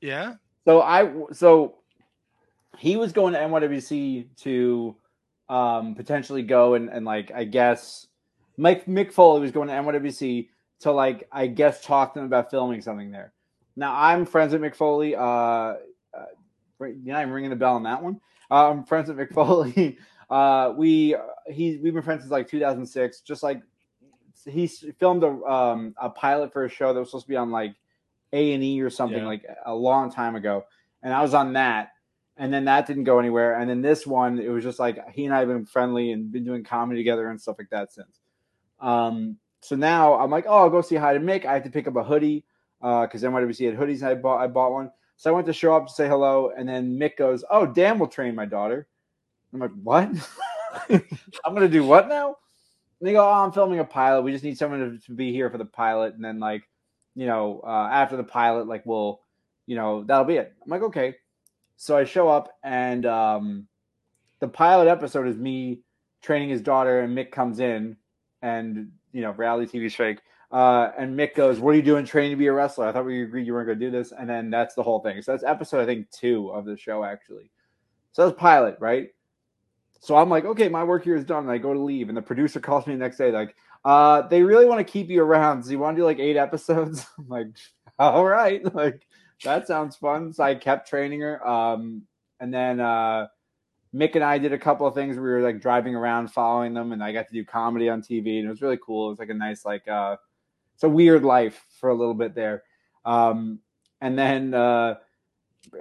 Yeah. 0.00 0.34
So 0.64 0.80
I 0.80 1.12
so 1.32 1.76
he 2.78 2.96
was 2.96 3.12
going 3.12 3.34
to 3.34 3.40
NYWC 3.40 4.26
to 4.42 4.96
um, 5.48 5.94
potentially 5.94 6.42
go 6.42 6.74
and, 6.74 6.88
and 6.88 7.04
like 7.04 7.32
I 7.34 7.44
guess 7.44 8.06
Mike 8.56 8.86
Mick 8.86 9.12
Foley 9.12 9.40
was 9.40 9.50
going 9.50 9.68
to 9.68 9.74
NYWC 9.74 10.48
to 10.84 10.92
like 10.92 11.28
I 11.32 11.46
guess 11.48 11.82
talk 11.84 12.14
to 12.14 12.20
them 12.20 12.26
about 12.26 12.50
filming 12.50 12.80
something 12.80 13.10
there. 13.10 13.32
Now 13.76 13.94
I'm 13.94 14.24
friends 14.24 14.52
with 14.52 14.62
McFoley. 14.62 14.76
Foley. 14.76 15.16
Uh, 15.16 15.20
uh, 15.20 16.86
yeah, 17.02 17.18
I'm 17.18 17.30
ringing 17.30 17.50
the 17.50 17.56
bell 17.56 17.74
on 17.74 17.82
that 17.82 18.02
one. 18.02 18.20
Uh, 18.50 18.70
I'm 18.70 18.84
friends 18.84 19.08
with 19.08 19.18
Mick 19.18 19.34
Foley. 19.34 19.98
Uh, 20.30 20.72
we 20.74 21.14
he 21.48 21.76
we've 21.82 21.92
been 21.92 22.02
friends 22.02 22.22
since 22.22 22.32
like 22.32 22.48
2006. 22.48 23.20
Just 23.20 23.42
like 23.42 23.60
he 24.46 24.66
filmed 24.66 25.22
a 25.22 25.28
um, 25.44 25.94
a 26.00 26.08
pilot 26.08 26.50
for 26.50 26.64
a 26.64 26.68
show 26.68 26.94
that 26.94 26.98
was 26.98 27.10
supposed 27.10 27.26
to 27.26 27.28
be 27.28 27.36
on 27.36 27.50
like 27.50 27.74
A 28.32 28.54
and 28.54 28.64
E 28.64 28.80
or 28.80 28.88
something 28.88 29.18
Yeah. 29.18 29.26
like 29.26 29.44
a 29.66 29.74
long 29.74 30.10
time 30.10 30.34
ago, 30.34 30.64
and 31.02 31.12
I 31.12 31.20
was 31.20 31.34
on 31.34 31.52
that. 31.52 31.90
And 32.38 32.52
then 32.52 32.64
that 32.64 32.86
didn't 32.86 33.04
go 33.04 33.18
anywhere. 33.18 33.60
And 33.60 33.68
then 33.68 33.82
this 33.82 34.06
one, 34.06 34.40
it 34.40 34.48
was 34.48 34.64
just 34.64 34.78
like 34.78 34.98
he 35.10 35.26
and 35.26 35.34
I 35.34 35.40
have 35.40 35.48
been 35.48 35.66
friendly 35.66 36.12
and 36.12 36.32
been 36.32 36.44
doing 36.44 36.64
comedy 36.64 36.98
together 37.00 37.28
and 37.28 37.38
stuff 37.38 37.56
like 37.58 37.70
that 37.70 37.92
since. 37.92 38.18
Um, 38.80 39.36
so 39.64 39.76
now 39.76 40.12
I'm 40.18 40.30
like, 40.30 40.44
oh, 40.46 40.58
I'll 40.58 40.70
go 40.70 40.82
see 40.82 40.96
hi 40.96 41.14
to 41.14 41.18
Mick. 41.18 41.46
I 41.46 41.54
have 41.54 41.64
to 41.64 41.70
pick 41.70 41.88
up 41.88 41.96
a 41.96 42.04
hoodie 42.04 42.44
because 42.80 43.22
NYWC 43.22 43.64
had 43.64 43.78
hoodies. 43.78 44.02
And 44.02 44.10
I 44.10 44.14
bought 44.14 44.42
I 44.42 44.46
bought 44.46 44.72
one. 44.72 44.90
So 45.16 45.30
I 45.30 45.32
went 45.32 45.46
to 45.46 45.54
show 45.54 45.74
up 45.74 45.86
to 45.86 45.92
say 45.92 46.06
hello, 46.06 46.52
and 46.54 46.68
then 46.68 46.98
Mick 46.98 47.16
goes, 47.16 47.42
"Oh, 47.50 47.64
Dan 47.64 47.98
will 47.98 48.08
train 48.08 48.34
my 48.34 48.44
daughter." 48.44 48.86
I'm 49.54 49.60
like, 49.60 49.70
"What? 49.82 50.10
I'm 50.90 51.54
gonna 51.54 51.68
do 51.68 51.82
what 51.82 52.10
now?" 52.10 52.36
And 53.00 53.08
they 53.08 53.12
go, 53.12 53.26
"Oh, 53.26 53.42
I'm 53.42 53.52
filming 53.52 53.78
a 53.78 53.84
pilot. 53.84 54.20
We 54.20 54.32
just 54.32 54.44
need 54.44 54.58
someone 54.58 54.80
to, 54.80 55.06
to 55.06 55.12
be 55.12 55.32
here 55.32 55.48
for 55.48 55.56
the 55.56 55.64
pilot, 55.64 56.14
and 56.14 56.22
then 56.22 56.40
like, 56.40 56.68
you 57.14 57.24
know, 57.24 57.62
uh, 57.64 57.88
after 57.90 58.18
the 58.18 58.24
pilot, 58.24 58.66
like 58.66 58.84
we'll, 58.84 59.22
you 59.64 59.76
know, 59.76 60.04
that'll 60.04 60.26
be 60.26 60.36
it." 60.36 60.52
I'm 60.62 60.70
like, 60.70 60.82
"Okay." 60.82 61.14
So 61.78 61.96
I 61.96 62.04
show 62.04 62.28
up, 62.28 62.58
and 62.62 63.06
um, 63.06 63.66
the 64.40 64.48
pilot 64.48 64.88
episode 64.88 65.26
is 65.26 65.38
me 65.38 65.80
training 66.20 66.50
his 66.50 66.60
daughter, 66.60 67.00
and 67.00 67.16
Mick 67.16 67.30
comes 67.30 67.60
in, 67.60 67.96
and 68.42 68.90
you 69.14 69.22
know, 69.22 69.30
reality 69.30 69.78
TV's 69.78 69.94
fake. 69.94 70.18
Uh, 70.52 70.90
and 70.98 71.18
Mick 71.18 71.34
goes, 71.34 71.58
"What 71.58 71.70
are 71.70 71.76
you 71.76 71.82
doing 71.82 72.04
training 72.04 72.32
to 72.32 72.36
be 72.36 72.48
a 72.48 72.52
wrestler? 72.52 72.86
I 72.86 72.92
thought 72.92 73.06
we 73.06 73.22
agreed 73.22 73.46
you 73.46 73.54
weren't 73.54 73.66
going 73.66 73.78
to 73.78 73.84
do 73.84 73.90
this." 73.90 74.12
And 74.12 74.28
then 74.28 74.50
that's 74.50 74.74
the 74.74 74.82
whole 74.82 75.00
thing. 75.00 75.22
So 75.22 75.32
that's 75.32 75.44
episode 75.44 75.80
I 75.80 75.86
think 75.86 76.10
two 76.10 76.50
of 76.50 76.66
the 76.66 76.76
show 76.76 77.02
actually. 77.02 77.50
So 78.12 78.26
that's 78.26 78.38
pilot, 78.38 78.76
right? 78.78 79.08
So 80.00 80.16
I'm 80.16 80.28
like, 80.28 80.44
okay, 80.44 80.68
my 80.68 80.84
work 80.84 81.04
here 81.04 81.16
is 81.16 81.24
done. 81.24 81.44
And 81.44 81.50
I 81.50 81.58
go 81.58 81.72
to 81.72 81.80
leave, 81.80 82.08
and 82.08 82.16
the 82.16 82.22
producer 82.22 82.60
calls 82.60 82.86
me 82.86 82.92
the 82.92 82.98
next 82.98 83.16
day, 83.16 83.32
like, 83.32 83.56
uh, 83.84 84.22
they 84.28 84.42
really 84.42 84.66
want 84.66 84.86
to 84.86 84.92
keep 84.92 85.08
you 85.08 85.22
around. 85.22 85.62
So 85.62 85.70
you 85.70 85.78
want 85.78 85.96
to 85.96 86.00
do 86.02 86.04
like 86.04 86.18
eight 86.18 86.36
episodes? 86.36 87.06
I'm 87.18 87.28
like, 87.28 87.48
all 87.98 88.24
right, 88.24 88.62
like 88.74 89.06
that 89.44 89.66
sounds 89.66 89.96
fun. 89.96 90.32
So 90.32 90.44
I 90.44 90.54
kept 90.54 90.88
training 90.88 91.20
her. 91.20 91.46
Um, 91.46 92.02
and 92.40 92.52
then 92.52 92.80
uh, 92.80 93.28
Mick 93.94 94.14
and 94.14 94.24
I 94.24 94.38
did 94.38 94.52
a 94.52 94.58
couple 94.58 94.86
of 94.86 94.94
things. 94.94 95.16
We 95.16 95.22
were 95.22 95.40
like 95.40 95.60
driving 95.60 95.94
around, 95.94 96.28
following 96.28 96.74
them, 96.74 96.92
and 96.92 97.02
I 97.02 97.12
got 97.12 97.28
to 97.28 97.34
do 97.34 97.44
comedy 97.44 97.88
on 97.88 98.02
TV, 98.02 98.38
and 98.38 98.46
it 98.46 98.50
was 98.50 98.62
really 98.62 98.78
cool. 98.84 99.06
It 99.06 99.10
was 99.10 99.18
like 99.18 99.28
a 99.28 99.34
nice, 99.34 99.64
like, 99.64 99.86
uh, 99.86 100.16
it's 100.74 100.82
a 100.82 100.88
weird 100.88 101.22
life 101.22 101.64
for 101.80 101.90
a 101.90 101.94
little 101.94 102.14
bit 102.14 102.34
there. 102.34 102.64
Um, 103.04 103.60
and 104.00 104.18
then 104.18 104.52
uh, 104.52 104.96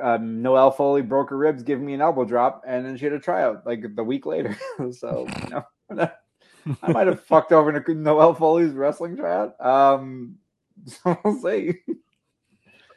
um, 0.02 0.41
Noelle 0.41 0.72
Foley 0.72 1.02
broke 1.02 1.30
her 1.30 1.38
ribs, 1.38 1.64
giving 1.64 1.85
me 1.85 1.94
an 1.94 2.02
elbow 2.02 2.26
drop, 2.26 2.64
and 2.68 2.85
then 2.85 2.98
she 2.98 3.06
had 3.06 3.14
a 3.14 3.19
tryout 3.19 3.65
like 3.65 3.95
the 3.95 4.03
week 4.03 4.26
later. 4.26 4.56
so 4.91 5.27
you 5.44 5.49
know, 5.49 5.65
I 6.81 6.91
might 6.91 7.07
have 7.07 7.23
fucked 7.23 7.52
over 7.52 7.84
Noelle 7.94 8.35
Foley's 8.35 8.73
wrestling 8.73 9.18
tryout. 9.18 9.60
Um, 9.64 10.38
so 10.85 11.18
we'll 11.23 11.41
see. 11.41 11.76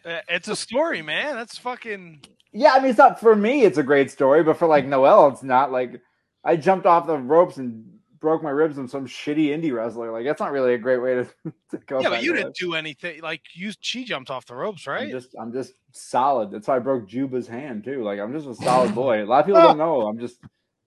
Uh, 0.05 0.21
It's 0.29 0.49
a 0.49 0.57
story, 0.57 1.03
man. 1.03 1.35
That's 1.35 1.59
fucking. 1.59 2.21
Yeah, 2.57 2.73
I 2.73 2.81
mean, 2.81 2.91
it's 2.91 2.99
not 2.99 3.21
for 3.21 3.37
me. 3.37 3.63
It's 3.63 3.79
a 3.79 3.83
great 3.83 4.11
story, 4.11 4.43
but 4.43 4.57
for 4.57 4.67
like 4.67 4.87
Noelle, 4.87 5.29
it's 5.29 5.43
not. 5.43 5.73
Like 5.73 6.01
I 6.45 6.57
jumped 6.57 6.87
off 6.87 7.07
the 7.07 7.19
ropes 7.19 7.59
and 7.59 7.85
broke 8.19 8.43
my 8.43 8.51
ribs 8.51 8.79
on 8.79 8.89
some 8.89 9.07
shitty 9.07 9.49
indie 9.49 9.75
wrestler. 9.75 10.11
Like 10.11 10.25
that's 10.25 10.41
not 10.41 10.53
really 10.53 10.75
a 10.75 10.79
great 10.79 11.03
way 11.03 11.15
to, 11.15 11.25
to 11.71 11.79
go. 11.87 12.01
Yeah, 12.01 12.09
but 12.09 12.23
you 12.23 12.33
didn't 12.33 12.47
life. 12.47 12.55
do 12.59 12.75
anything. 12.75 13.21
Like 13.21 13.43
you, 13.55 13.73
she 13.81 14.05
jumped 14.05 14.31
off 14.31 14.47
the 14.47 14.55
ropes, 14.55 14.87
right? 14.87 15.05
I'm 15.05 15.11
just, 15.11 15.35
I'm 15.39 15.53
just 15.53 15.75
solid. 15.93 16.51
That's 16.51 16.67
why 16.67 16.77
I 16.77 16.79
broke 16.79 17.07
Juba's 17.09 17.47
hand 17.47 17.85
too. 17.85 18.03
Like 18.03 18.19
I'm 18.19 18.33
just 18.33 18.47
a 18.47 18.55
solid 18.55 18.95
boy. 18.95 19.23
A 19.23 19.27
lot 19.27 19.41
of 19.41 19.47
people 19.47 19.61
don't 19.61 19.79
know. 19.87 20.03
I'm 20.03 20.19
just, 20.19 20.39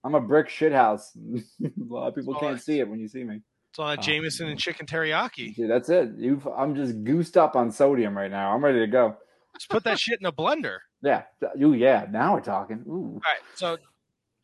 I'm 0.02 0.14
a 0.14 0.20
brick 0.20 0.48
shit 0.48 0.72
house. 0.72 1.12
a 1.64 1.70
lot 1.88 2.08
of 2.08 2.14
people 2.14 2.34
can't 2.34 2.60
see 2.60 2.80
it 2.80 2.88
when 2.88 2.98
you 2.98 3.08
see 3.08 3.22
me. 3.24 3.40
It's 3.70 3.78
all 3.78 3.88
that 3.88 4.00
uh, 4.00 4.02
Jameson 4.02 4.48
and 4.48 4.58
chicken 4.58 4.86
teriyaki. 4.86 5.54
Dude, 5.54 5.70
that's 5.70 5.88
it. 5.88 6.10
You, 6.16 6.42
I'm 6.56 6.74
just 6.74 7.04
goosed 7.04 7.36
up 7.36 7.54
on 7.54 7.70
sodium 7.70 8.16
right 8.16 8.30
now. 8.30 8.52
I'm 8.52 8.64
ready 8.64 8.80
to 8.80 8.88
go. 8.88 9.16
Just 9.54 9.70
put 9.70 9.84
that 9.84 10.00
shit 10.00 10.18
in 10.20 10.26
a 10.26 10.32
blender. 10.32 10.78
Yeah. 11.02 11.22
Ooh, 11.62 11.74
yeah. 11.74 12.06
Now 12.10 12.34
we're 12.34 12.40
talking. 12.40 12.84
Ooh. 12.86 13.14
All 13.14 13.20
right, 13.24 13.40
so 13.54 13.78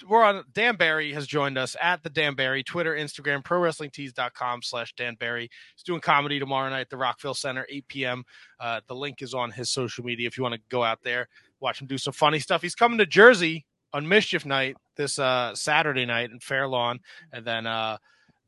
we're 0.09 0.23
on. 0.23 0.45
Dan 0.53 0.77
Barry 0.77 1.13
has 1.13 1.27
joined 1.27 1.59
us 1.59 1.77
at 1.81 2.03
the 2.03 2.11
Dan 2.11 2.35
Barry 2.35 2.63
Twitter, 2.63 2.95
Instagram, 2.95 3.45
pro 3.45 3.61
ProWrestlingTees.com 3.61 4.63
slash 4.63 4.95
Dan 4.95 5.15
Barry. 5.15 5.51
He's 5.75 5.83
doing 5.83 6.01
comedy 6.01 6.39
tomorrow 6.39 6.69
night 6.69 6.83
at 6.83 6.91
the 6.91 6.97
Rockville 6.97 7.35
Center, 7.35 7.67
8 7.69 7.89
p.m. 7.89 8.25
Uh, 8.61 8.81
the 8.87 8.95
link 8.95 9.23
is 9.23 9.35
on 9.35 9.51
his 9.51 9.71
social 9.71 10.05
media 10.05 10.27
if 10.27 10.37
you 10.37 10.43
want 10.43 10.55
to 10.55 10.61
go 10.69 10.83
out 10.83 11.03
there, 11.03 11.29
watch 11.61 11.81
him 11.81 11.87
do 11.87 11.99
some 11.99 12.13
funny 12.13 12.39
stuff. 12.39 12.63
He's 12.63 12.75
coming 12.75 12.99
to 12.99 13.07
Jersey 13.07 13.65
on 13.93 14.07
Mischief 14.07 14.45
Night 14.45 14.77
this 14.97 15.19
uh, 15.19 15.55
Saturday 15.55 16.05
night 16.05 16.31
in 16.31 16.41
Fair 16.41 16.69
Lawn, 16.69 17.01
and 17.33 17.45
then 17.45 17.67
uh, 17.67 17.99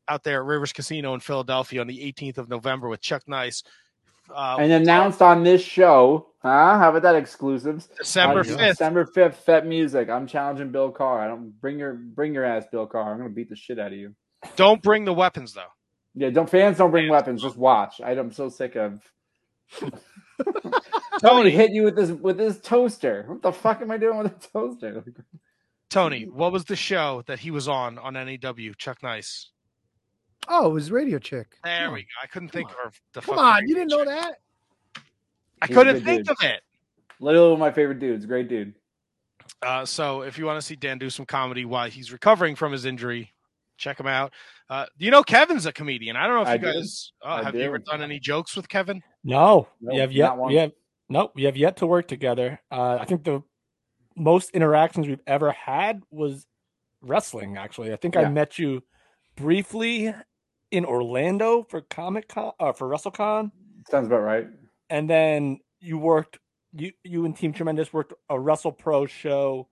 out 0.09 0.25
there 0.25 0.41
at 0.41 0.47
Rivers 0.47 0.73
Casino 0.73 1.15
in 1.15 1.21
Philadelphia 1.21 1.81
on 1.81 1.87
the 1.87 2.13
18th 2.13 2.39
of 2.39 2.49
November 2.49 2.89
with 2.89 3.01
Chuck 3.01 3.23
Nice. 3.27 3.63
Uh, 4.35 4.57
And 4.61 4.73
announced 4.73 5.23
on 5.23 5.43
this 5.45 5.63
show, 5.63 6.29
huh? 6.43 6.79
How 6.79 6.91
about 6.91 7.03
that 7.03 7.17
exclusives? 7.17 7.89
December 7.99 8.41
Uh, 8.41 8.45
5th. 8.45 8.69
December 8.71 9.07
fifth, 9.07 9.37
Fete 9.45 9.65
Music. 9.67 10.09
I'm 10.11 10.27
challenging 10.27 10.71
Bill 10.71 10.91
Carr. 10.91 11.21
I 11.21 11.27
don't 11.29 11.59
bring 11.61 11.79
your 11.79 11.95
bring 11.95 12.35
your 12.35 12.45
ass, 12.45 12.65
Bill 12.71 12.87
Carr. 12.87 13.13
I'm 13.13 13.19
gonna 13.19 13.31
beat 13.31 13.49
the 13.49 13.57
shit 13.57 13.79
out 13.79 13.93
of 13.93 13.99
you. 13.99 14.15
Don't 14.57 14.83
bring 14.83 15.05
the 15.05 15.13
weapons 15.15 15.55
though. 15.55 15.73
Yeah, 16.15 16.31
don't 16.31 16.49
fans 16.51 16.79
don't 16.79 16.91
bring 16.91 17.09
weapons. 17.11 17.43
Just 17.43 17.57
watch. 17.57 18.01
I, 18.01 18.13
I'm 18.13 18.33
so 18.33 18.49
sick 18.49 18.77
of 18.77 19.01
Tony. 19.79 19.93
Tony 21.21 21.51
hit 21.51 21.73
you 21.73 21.83
with 21.85 21.97
this 21.97 22.11
with 22.11 22.37
this 22.39 22.61
toaster. 22.61 23.25
What 23.29 23.43
the 23.43 23.53
fuck 23.53 23.81
am 23.83 23.91
I 23.91 23.99
doing 23.99 24.19
with 24.19 24.33
a 24.33 24.49
toaster? 24.53 25.05
Tony, 25.91 26.25
what 26.25 26.53
was 26.53 26.65
the 26.67 26.77
show 26.77 27.23
that 27.27 27.39
he 27.41 27.51
was 27.51 27.67
on 27.69 27.99
on 27.99 28.15
NEW? 28.15 28.75
Chuck 28.77 29.03
Nice. 29.03 29.51
Oh, 30.49 30.71
it 30.71 30.73
was 30.73 30.91
Radio 30.91 31.19
Chick. 31.19 31.57
There 31.65 31.85
Come 31.85 31.93
we 31.95 32.01
on. 32.01 32.05
go. 32.05 32.23
I 32.23 32.27
couldn't 32.27 32.49
think 32.49 32.71
of 32.85 33.01
the. 33.13 33.21
Come 33.21 33.39
on, 33.39 33.61
name 33.61 33.69
you 33.69 33.75
didn't 33.75 33.91
the 33.91 33.97
know 33.97 34.05
that? 34.07 34.35
I 35.63 35.67
He's 35.67 35.77
couldn't 35.77 36.03
think 36.05 36.27
dude. 36.27 36.31
of 36.31 36.37
it. 36.43 36.61
Literally 37.21 37.47
one 37.49 37.55
of 37.55 37.59
my 37.61 37.73
favorite 37.73 37.99
dudes. 37.99 38.25
Great 38.27 38.49
dude. 38.49 38.75
Uh, 39.63 39.85
so 39.85 40.23
if 40.23 40.39
you 40.39 40.45
want 40.47 40.61
to 40.61 40.65
see 40.65 40.77
Dan 40.77 40.99
do 40.99 41.11
some 41.11 41.27
comedy 41.27 41.65
while 41.65 41.89
he's 41.91 42.13
recovering 42.13 42.55
from 42.55 42.71
his 42.71 42.85
injury, 42.85 43.33
check 43.77 43.99
him 43.99 44.07
out. 44.07 44.33
Uh, 44.71 44.87
you 44.99 45.11
know 45.11 45.23
Kevin's 45.23 45.67
a 45.67 45.73
comedian. 45.73 46.17
I 46.17 46.27
don't 46.27 46.37
know 46.37 46.43
if 46.43 46.49
I 46.49 46.53
you 46.55 46.59
do. 46.61 46.73
guys 46.75 47.13
uh, 47.23 47.43
have 47.43 47.55
do. 47.55 47.59
you 47.59 47.65
ever 47.65 47.79
done 47.79 48.03
any 48.03 48.21
jokes 48.21 48.55
with 48.57 48.69
Kevin. 48.69 49.03
No, 49.25 49.67
Nope, 49.81 49.95
we 49.95 49.99
have 49.99 50.13
yet. 50.13 50.37
one. 50.37 50.49
We 50.51 50.57
have 50.57 50.73
nope. 51.09 51.33
We 51.35 51.45
have 51.45 51.57
yet 51.57 51.79
to 51.79 51.87
work 51.87 52.07
together. 52.07 52.61
Uh, 52.71 52.99
I 53.01 53.05
think 53.05 53.25
the 53.25 53.43
most 54.17 54.51
interactions 54.51 55.09
we've 55.09 55.19
ever 55.27 55.51
had 55.53 56.03
was 56.11 56.47
wrestling. 57.03 57.57
Actually, 57.57 57.93
I 57.93 57.97
think 57.97 58.17
I 58.17 58.29
met 58.29 58.59
you 58.59 58.83
briefly 59.37 60.15
in 60.71 60.85
Orlando 60.85 61.63
for 61.69 61.81
Comic 61.81 62.29
Con, 62.29 62.53
uh, 62.61 62.73
for 62.73 62.89
WrestleCon, 62.89 63.51
Sounds 63.91 64.07
about 64.07 64.21
right. 64.23 64.47
and 64.91 65.09
then 65.09 65.61
you 65.81 65.99
worked. 65.99 66.39
You 66.73 66.93
you 67.03 67.25
and 67.25 67.35
Team 67.37 67.53
Tremendous 67.55 67.93
worked 67.93 68.13
a 68.29 68.39
Wrestle 68.39 68.73
Pro 68.73 69.07
show, 69.07 69.69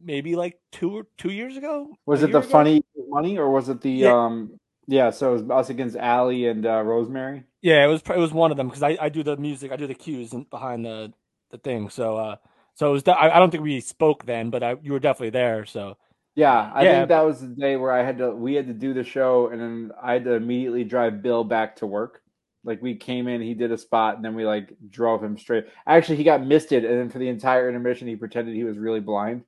maybe 0.00 0.36
like 0.36 0.58
two 0.72 1.06
two 1.16 1.30
years 1.30 1.56
ago. 1.56 1.88
Was 2.06 2.22
it 2.22 2.30
the 2.32 2.38
ago? 2.38 2.48
funny 2.48 2.84
money 3.08 3.38
or 3.38 3.50
was 3.50 3.68
it 3.68 3.80
the 3.80 3.90
Yeah. 3.90 4.12
um 4.24 4.58
yeah, 4.86 5.08
so 5.10 5.30
it 5.30 5.32
was 5.48 5.50
us 5.50 5.70
against 5.70 5.96
Allie 5.96 6.46
and 6.46 6.66
uh, 6.66 6.82
Rosemary. 6.82 7.44
Yeah, 7.62 7.82
it 7.84 7.88
was 7.88 8.02
it 8.02 8.18
was 8.18 8.32
one 8.34 8.50
of 8.50 8.58
them 8.58 8.68
because 8.68 8.82
I, 8.82 8.98
I 9.00 9.08
do 9.08 9.22
the 9.22 9.38
music, 9.38 9.72
I 9.72 9.76
do 9.76 9.86
the 9.86 9.94
cues 9.94 10.34
in- 10.34 10.46
behind 10.50 10.84
the 10.84 11.12
the 11.50 11.56
thing. 11.56 11.88
So 11.88 12.16
uh, 12.18 12.36
so 12.74 12.90
it 12.90 12.92
was. 12.92 13.08
I, 13.08 13.30
I 13.30 13.38
don't 13.38 13.50
think 13.50 13.62
we 13.62 13.80
spoke 13.80 14.26
then, 14.26 14.50
but 14.50 14.62
I, 14.62 14.76
you 14.82 14.92
were 14.92 14.98
definitely 14.98 15.30
there. 15.30 15.64
So 15.64 15.96
Yeah, 16.36 16.70
I 16.74 16.82
Yeah. 16.82 16.96
think 16.96 17.08
that 17.08 17.20
was 17.24 17.40
the 17.40 17.48
day 17.48 17.76
where 17.76 17.92
I 17.92 18.02
had 18.04 18.18
to. 18.18 18.30
We 18.34 18.54
had 18.54 18.66
to 18.66 18.72
do 18.74 18.92
the 18.92 19.04
show, 19.04 19.48
and 19.48 19.60
then 19.60 19.92
I 20.02 20.14
had 20.14 20.24
to 20.24 20.32
immediately 20.34 20.82
drive 20.84 21.22
Bill 21.22 21.44
back 21.44 21.76
to 21.76 21.86
work. 21.86 22.20
Like 22.64 22.82
we 22.82 22.96
came 22.96 23.28
in, 23.28 23.40
he 23.40 23.54
did 23.54 23.70
a 23.70 23.78
spot, 23.78 24.16
and 24.16 24.24
then 24.24 24.34
we 24.34 24.44
like 24.44 24.72
drove 24.90 25.22
him 25.22 25.38
straight. 25.38 25.66
Actually, 25.86 26.16
he 26.16 26.24
got 26.24 26.44
misted, 26.44 26.84
and 26.84 26.98
then 26.98 27.10
for 27.10 27.18
the 27.18 27.28
entire 27.28 27.68
intermission, 27.68 28.08
he 28.08 28.16
pretended 28.16 28.54
he 28.54 28.64
was 28.64 28.78
really 28.78 29.00
blind. 29.00 29.42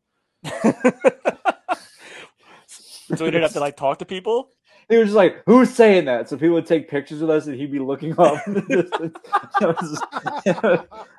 so 0.44 0.72
we 3.24 3.30
didn't 3.30 3.42
have 3.42 3.52
to 3.54 3.60
like 3.60 3.76
talk 3.76 3.98
to 3.98 4.04
people. 4.04 4.50
He 4.88 4.96
was 4.96 5.06
just 5.08 5.16
like, 5.16 5.42
"Who's 5.46 5.70
saying 5.70 6.04
that?" 6.04 6.28
So 6.28 6.36
people 6.36 6.54
would 6.54 6.66
take 6.66 6.88
pictures 6.88 7.20
with 7.20 7.30
us, 7.30 7.46
and 7.46 7.56
he'd 7.56 7.72
be 7.72 7.80
looking 7.80 8.12
off 8.18 8.46
in 8.46 8.54
the 8.54 8.60
distance. 8.62 9.16
It 9.60 9.66
was, 9.66 10.02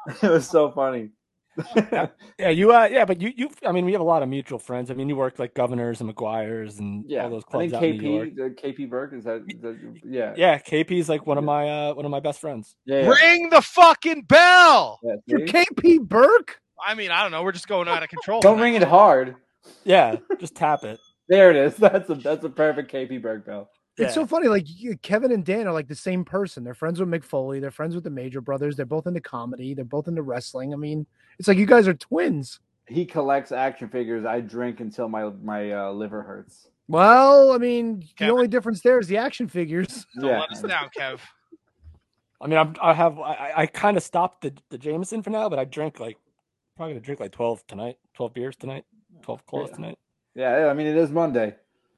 it 0.24 0.30
was 0.30 0.48
so 0.48 0.72
funny. 0.72 1.10
Yeah, 2.40 2.50
you. 2.50 2.72
Uh, 2.72 2.88
yeah, 2.92 3.04
but 3.06 3.20
you. 3.20 3.32
You. 3.36 3.50
I 3.66 3.72
mean, 3.72 3.84
we 3.86 3.92
have 3.94 4.02
a 4.02 4.06
lot 4.06 4.22
of 4.22 4.30
mutual 4.30 4.60
friends. 4.60 4.92
I 4.92 4.94
mean, 4.94 5.10
you 5.10 5.16
work 5.16 5.40
like 5.40 5.56
Governors 5.56 6.02
and 6.02 6.14
McGuire's 6.14 6.78
and 6.80 7.04
yeah, 7.08 7.24
all 7.24 7.30
those 7.32 7.44
clubs. 7.44 7.74
I 7.74 7.80
clubs 7.80 7.82
think 7.82 7.96
out 8.02 8.06
in 8.06 8.12
New 8.12 8.16
York. 8.44 8.56
KP, 8.58 8.68
uh, 8.68 8.84
KP 8.86 8.90
Burke 8.90 9.14
is 9.14 9.24
that, 9.24 9.44
is 9.50 9.62
that 9.62 9.78
yeah, 10.06 10.34
Yeah, 10.38 10.60
KP's 10.60 11.10
like 11.10 11.26
one 11.26 11.38
of 11.40 11.44
my 11.44 11.68
uh 11.70 11.94
one 11.96 12.06
of 12.06 12.12
my 12.12 12.20
best 12.20 12.40
friends. 12.40 12.76
yeah, 12.86 13.02
yeah. 13.02 13.08
Ring 13.10 13.50
the 13.50 13.62
fucking 13.62 14.24
bell. 14.24 15.00
yeah, 15.04 15.16
You're? 15.26 15.40
KP 15.42 16.00
Burke? 16.02 16.60
I 16.86 16.94
mean, 16.94 17.10
I 17.10 17.24
don't 17.24 17.32
know. 17.32 17.42
We're 17.42 17.54
just 17.54 17.68
going 17.68 17.88
out 17.88 18.04
of 18.04 18.10
control. 18.10 18.40
Don't 18.40 18.58
tonight. 18.58 18.64
ring 18.64 18.74
it 18.76 18.84
hard. 18.84 19.36
Yeah, 19.84 20.18
just 20.40 20.56
tap 20.56 20.84
it. 20.84 21.00
There 21.30 21.50
it 21.52 21.58
is. 21.58 21.76
That's 21.76 22.10
a 22.10 22.16
that's 22.16 22.46
a 22.46 22.50
perfect 22.50 22.90
KP 22.90 23.22
Burke 23.22 23.46
bell. 23.46 23.70
It's 23.98 24.10
Yeah. 24.10 24.22
so 24.22 24.28
funny. 24.28 24.48
Like 24.48 24.68
Kevin 25.02 25.32
and 25.32 25.44
Dan 25.44 25.68
are 25.68 25.74
like 25.74 25.88
the 25.88 25.96
same 25.96 26.24
person. 26.24 26.64
They're 26.64 26.74
friends 26.76 27.00
with 27.00 27.10
Mick 27.10 27.24
Foley. 27.24 27.60
They're 27.60 27.72
friends 27.72 27.96
with 27.96 28.04
the 28.04 28.10
Major 28.12 28.42
Brothers. 28.42 28.76
They're 28.76 28.86
both 28.86 29.08
into 29.08 29.22
comedy. 29.22 29.74
They're 29.74 29.86
both 29.86 30.08
into 30.08 30.22
wrestling. 30.22 30.72
I 30.74 30.78
mean, 30.78 31.08
it's 31.40 31.48
like 31.48 31.58
you 31.58 31.66
guys 31.66 31.88
are 31.88 31.94
twins. 31.96 32.60
He 32.88 33.06
collects 33.06 33.52
action 33.52 33.90
figures. 33.90 34.24
I 34.26 34.40
drink 34.42 34.80
until 34.80 35.10
my 35.10 35.30
my 35.42 35.72
uh, 35.72 35.92
liver 35.92 36.22
hurts. 36.22 36.70
Well, 36.88 37.52
I 37.52 37.58
mean, 37.58 38.04
the 38.18 38.30
only 38.30 38.48
difference 38.48 38.82
there 38.82 38.98
is 39.00 39.08
the 39.08 39.18
action 39.18 39.48
figures. 39.50 40.06
Don't 40.16 40.30
yeah, 40.30 40.40
let 40.40 40.52
us 40.52 40.62
down, 40.62 40.90
Kev. 40.98 41.20
I 42.40 42.48
mean, 42.48 42.58
I'm, 42.60 42.76
I 42.82 42.94
have 42.94 43.20
I, 43.20 43.34
I- 43.34 43.54
I 43.64 43.66
kind 43.66 43.98
of 43.98 44.04
stopped 44.04 44.42
the 44.44 44.54
the 44.70 44.78
Jameson 44.78 45.22
for 45.24 45.32
now, 45.32 45.50
but 45.50 45.60
I 45.60 45.66
drink 45.66 46.00
like 46.00 46.18
probably 46.78 46.94
gonna 46.94 47.04
drink 47.04 47.20
like 47.20 47.32
twelve 47.32 47.66
tonight, 47.68 47.98
twelve 48.14 48.34
beers 48.34 48.56
tonight, 48.56 48.86
twelve 49.24 49.46
claws 49.48 49.70
Yeah. 49.72 49.76
tonight. 49.76 49.98
yeah. 50.36 50.68
I 50.70 50.74
mean, 50.74 50.88
it 50.88 50.96
is 50.96 51.10
Monday. 51.12 51.56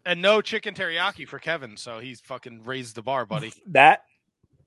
And 0.09 0.23
no 0.23 0.41
chicken 0.41 0.73
teriyaki 0.73 1.27
for 1.27 1.37
Kevin, 1.37 1.77
so 1.77 1.99
he's 1.99 2.19
fucking 2.21 2.63
raised 2.63 2.95
the 2.95 3.03
bar, 3.03 3.27
buddy. 3.27 3.53
That 3.67 4.01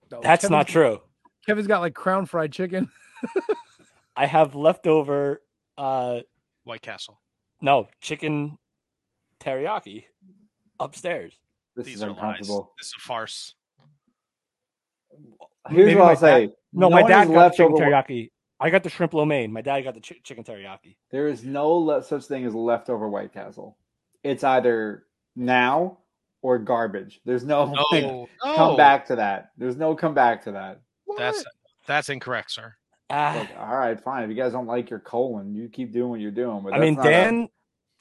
that's 0.09 0.43
Kevin's- 0.43 0.51
not 0.51 0.69
true. 0.69 1.01
Kevin's 1.47 1.67
got 1.67 1.81
like 1.81 1.95
crown 1.95 2.27
fried 2.27 2.53
chicken. 2.53 2.89
I 4.17 4.27
have 4.27 4.55
leftover 4.55 5.43
uh 5.77 6.21
White 6.63 6.83
Castle. 6.83 7.21
no 7.61 7.89
chicken 8.01 8.57
teriyaki 9.41 10.05
upstairs. 10.79 11.33
This 11.75 11.87
These 11.87 11.97
is 11.97 12.03
are 12.05 12.11
lies. 12.11 12.19
uncomfortable. 12.19 12.73
This 12.79 12.87
is 12.89 12.95
a 12.99 13.01
farce. 13.01 13.55
Here's 15.69 15.87
Maybe 15.87 15.99
what 15.99 16.11
I'll 16.11 16.17
say. 16.17 16.53
No, 16.73 16.89
my 16.89 17.03
dad 17.03 17.27
is 17.29 17.33
got 17.35 17.51
the 17.51 17.57
chicken 17.57 17.75
teriyaki. 17.75 18.31
I 18.61 18.71
got 18.71 18.85
the 18.85 18.91
shrimp 18.91 19.13
lo 19.15 19.25
mein. 19.25 19.53
My 19.53 19.63
dad 19.63 19.81
got 19.83 19.95
the 19.95 20.01
chi- 20.01 20.21
chicken 20.23 20.45
teriyaki. 20.45 20.99
There 21.11 21.27
is 21.27 21.43
no 21.43 21.73
le- 21.73 22.05
such 22.05 22.27
thing 22.27 22.45
as 22.45 22.55
leftover 22.55 23.09
White 23.09 23.33
Castle. 23.33 23.77
It's 24.23 24.45
either 24.45 25.05
now 25.37 25.99
or 26.43 26.59
garbage. 26.59 27.21
There's 27.25 27.45
no, 27.45 27.67
No, 27.73 27.85
like, 27.93 28.03
no. 28.05 28.29
come 28.43 28.77
back 28.77 29.07
to 29.07 29.17
that. 29.17 29.51
There's 29.57 29.77
no 29.77 29.95
come 29.95 30.15
back 30.15 30.43
to 30.45 30.53
that. 30.53 30.81
That's 31.19 31.45
that's 31.87 32.09
incorrect, 32.09 32.51
sir. 32.51 32.75
Ah, 33.11 33.37
Like, 33.39 33.51
all 33.59 33.77
right, 33.77 34.01
fine. 34.01 34.23
If 34.25 34.31
you 34.31 34.37
guys 34.37 34.53
don't 34.53 34.67
like 34.67 34.89
your 34.89 34.99
colon, 35.01 35.55
you 35.55 35.69
keep 35.69 35.93
doing 35.93 36.11
what 36.11 36.21
you're 36.21 36.31
doing. 36.31 36.63
But 36.65 36.75
I 36.75 36.79
mean, 36.79 36.95
that's 36.95 37.05
not 37.05 37.13
a- 37.13 37.21
Dan, 37.23 37.49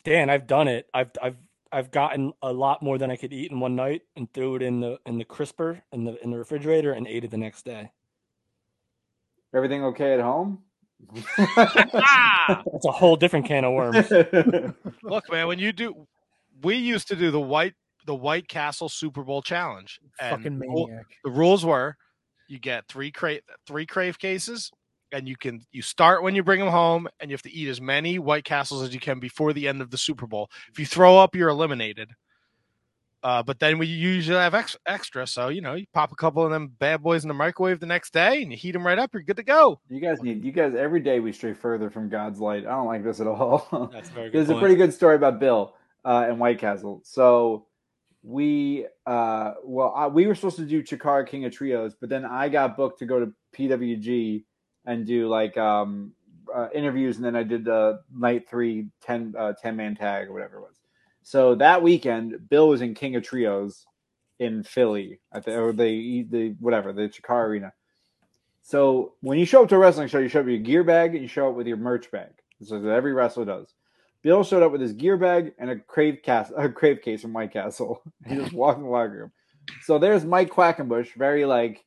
Dan, 0.04 0.30
I've 0.30 0.48
done 0.48 0.68
it. 0.68 0.88
I've 0.94 1.12
I've 1.22 1.36
I've 1.74 1.92
gotten 1.92 2.34
a 2.42 2.52
lot 2.52 2.82
more 2.82 2.98
than 2.98 3.12
I 3.12 3.16
could 3.16 3.32
eat 3.34 3.52
in 3.52 3.60
one 3.60 3.76
night 3.76 4.02
and 4.16 4.32
threw 4.34 4.56
it 4.56 4.62
in 4.62 4.80
the 4.80 5.00
in 5.06 5.18
the 5.18 5.26
crisper 5.26 5.82
in 5.92 6.04
the 6.06 6.22
in 6.24 6.32
the 6.32 6.38
refrigerator 6.38 6.94
and 6.94 7.08
ate 7.08 7.24
it 7.24 7.32
the 7.32 7.38
next 7.38 7.64
day. 7.66 7.92
everything 9.54 9.84
okay 9.86 10.14
at 10.14 10.20
home? 10.22 10.60
Ah! 11.38 12.62
That's 12.72 12.86
a 12.86 12.92
whole 12.92 13.16
different 13.16 13.46
can 13.46 13.64
of 13.66 13.74
worms. 13.74 14.10
Look, 15.04 15.32
man, 15.32 15.48
when 15.48 15.60
you 15.60 15.72
do, 15.74 16.08
we 16.64 16.76
used 16.76 17.08
to 17.10 17.16
do 17.16 17.32
the 17.32 17.40
white 17.40 17.74
the 18.06 18.16
White 18.16 18.48
Castle 18.48 18.90
Super 18.90 19.24
Bowl 19.24 19.42
challenge. 19.42 20.00
And 20.20 20.38
Fucking 20.38 20.60
the 20.60 20.68
rule- 20.68 20.88
maniac. 20.88 21.06
The 21.24 21.30
rules 21.32 21.64
were, 21.66 21.96
you 22.48 22.60
get 22.60 22.88
three 22.88 23.12
crave 23.12 23.42
three 23.68 23.86
crave 23.86 24.18
cases, 24.18 24.72
and 25.12 25.28
you 25.28 25.36
can 25.38 25.62
you 25.72 25.82
start 25.82 26.24
when 26.24 26.36
you 26.36 26.44
bring 26.44 26.60
them 26.60 26.70
home, 26.70 27.08
and 27.20 27.30
you 27.30 27.36
have 27.36 27.44
to 27.44 27.52
eat 27.54 27.68
as 27.68 27.80
many 27.80 28.18
White 28.20 28.44
Castles 28.44 28.82
as 28.84 28.94
you 28.94 29.00
can 29.00 29.20
before 29.20 29.54
the 29.54 29.68
end 29.68 29.82
of 29.82 29.92
the 29.92 29.98
Super 29.98 30.26
Bowl. 30.28 30.50
If 30.72 30.80
you 30.80 30.86
throw 30.86 31.18
up, 31.18 31.36
you're 31.36 31.50
eliminated. 31.50 32.10
Uh, 33.24 33.44
but 33.44 33.60
then 33.60 33.78
we 33.78 33.86
usually 33.86 34.36
have 34.40 34.56
ex- 34.56 34.76
extra, 34.88 35.28
so 35.28 35.50
you 35.50 35.62
know 35.62 35.76
you 35.76 35.86
pop 35.94 36.12
a 36.12 36.16
couple 36.16 36.44
of 36.44 36.50
them 36.50 36.70
bad 36.80 37.04
boys 37.04 37.24
in 37.24 37.28
the 37.28 37.36
microwave 37.36 37.80
the 37.80 37.86
next 37.86 38.14
day, 38.14 38.42
and 38.42 38.52
you 38.52 38.58
heat 38.58 38.72
them 38.72 38.84
right 38.86 38.98
up. 38.98 39.14
You're 39.14 39.22
good 39.22 39.38
to 39.38 39.44
go. 39.44 39.80
you 39.90 40.00
guys 40.00 40.24
need 40.24 40.44
you 40.44 40.52
guys 40.52 40.74
every 40.74 41.02
day 41.02 41.20
we 41.20 41.32
stray 41.32 41.54
further 41.54 41.92
from 41.92 42.10
God's 42.10 42.40
light. 42.40 42.66
I 42.66 42.72
don't 42.72 42.88
like 42.88 43.04
this 43.04 43.20
at 43.20 43.28
all. 43.28 43.90
That's 43.94 44.10
a 44.10 44.14
very 44.14 44.30
good. 44.32 44.40
There's 44.40 44.50
a 44.50 44.60
pretty 44.60 44.74
good 44.76 44.92
story 44.92 45.16
about 45.18 45.40
Bill 45.40 45.76
uh, 46.06 46.26
and 46.28 46.40
White 46.40 46.60
Castle. 46.60 47.02
So 47.04 47.68
we, 48.24 48.86
uh, 49.06 49.54
well, 49.64 49.94
I, 49.96 50.08
we 50.08 50.28
were 50.28 50.36
supposed 50.36 50.58
to 50.58 50.66
do 50.66 50.84
Chikara 50.84 51.28
King 51.28 51.46
of 51.46 51.54
Trios, 51.54 51.96
but 52.00 52.10
then 52.10 52.26
I 52.26 52.50
got 52.50 52.78
booked 52.78 53.00
to 53.00 53.06
go 53.06 53.20
to 53.20 53.34
PWG 53.56 54.44
and 54.86 55.06
do 55.06 55.28
like 55.28 55.58
um, 55.58 56.14
uh, 56.54 56.68
interviews, 56.74 57.18
and 57.18 57.26
then 57.26 57.36
I 57.36 57.44
did 57.44 57.66
the 57.66 58.02
night 58.14 58.50
three 58.50 58.88
10, 59.04 59.36
uh, 59.38 59.54
10 59.62 59.76
man 59.76 59.96
tag 59.96 60.28
or 60.28 60.34
whatever 60.34 60.58
it 60.58 60.62
was. 60.62 60.76
So 61.24 61.56
that 61.56 61.84
weekend, 61.84 62.50
Bill 62.50 62.70
was 62.70 62.82
in 62.82 62.96
King 62.96 63.16
of 63.16 63.24
Trios 63.24 63.86
in 64.40 64.64
Philly, 64.64 65.20
at 65.32 65.46
the, 65.46 65.60
or 65.60 65.72
the 65.72 66.26
the 66.30 66.56
whatever 66.60 66.94
the 66.94 67.04
Chikara 67.04 67.48
Arena. 67.48 67.74
So 68.64 69.14
when 69.22 69.38
you 69.38 69.46
show 69.46 69.64
up 69.64 69.70
to 69.70 69.76
a 69.76 69.80
wrestling 69.80 70.08
show, 70.08 70.20
you 70.20 70.30
show 70.30 70.40
up 70.40 70.46
with 70.46 70.56
your 70.56 70.64
gear 70.64 70.84
bag 70.84 71.14
and 71.14 71.22
you 71.22 71.28
show 71.28 71.50
up 71.50 71.56
with 71.56 71.68
your 71.68 71.78
merch 71.78 72.10
bag. 72.12 72.32
So 72.64 72.76
every 72.88 73.14
wrestler 73.14 73.46
does. 73.46 73.74
Bill 74.22 74.44
showed 74.44 74.64
up 74.64 74.72
with 74.72 74.82
his 74.82 74.94
gear 74.94 75.18
bag 75.18 75.54
and 75.58 75.70
a 75.70 75.76
crave 75.78 76.20
cast 76.24 76.52
a 76.56 76.70
crave 76.70 77.02
case 77.02 77.22
from 77.22 77.34
White 77.34 77.52
Castle. 77.52 78.02
he 78.28 78.36
just 78.36 78.54
walked 78.54 78.78
in 78.78 78.86
the 78.86 78.90
locker 78.90 79.12
room. 79.12 79.32
So 79.84 79.98
there's 79.98 80.26
Mike 80.26 80.52
Quackenbush, 80.52 81.14
very 81.16 81.46
like, 81.46 81.84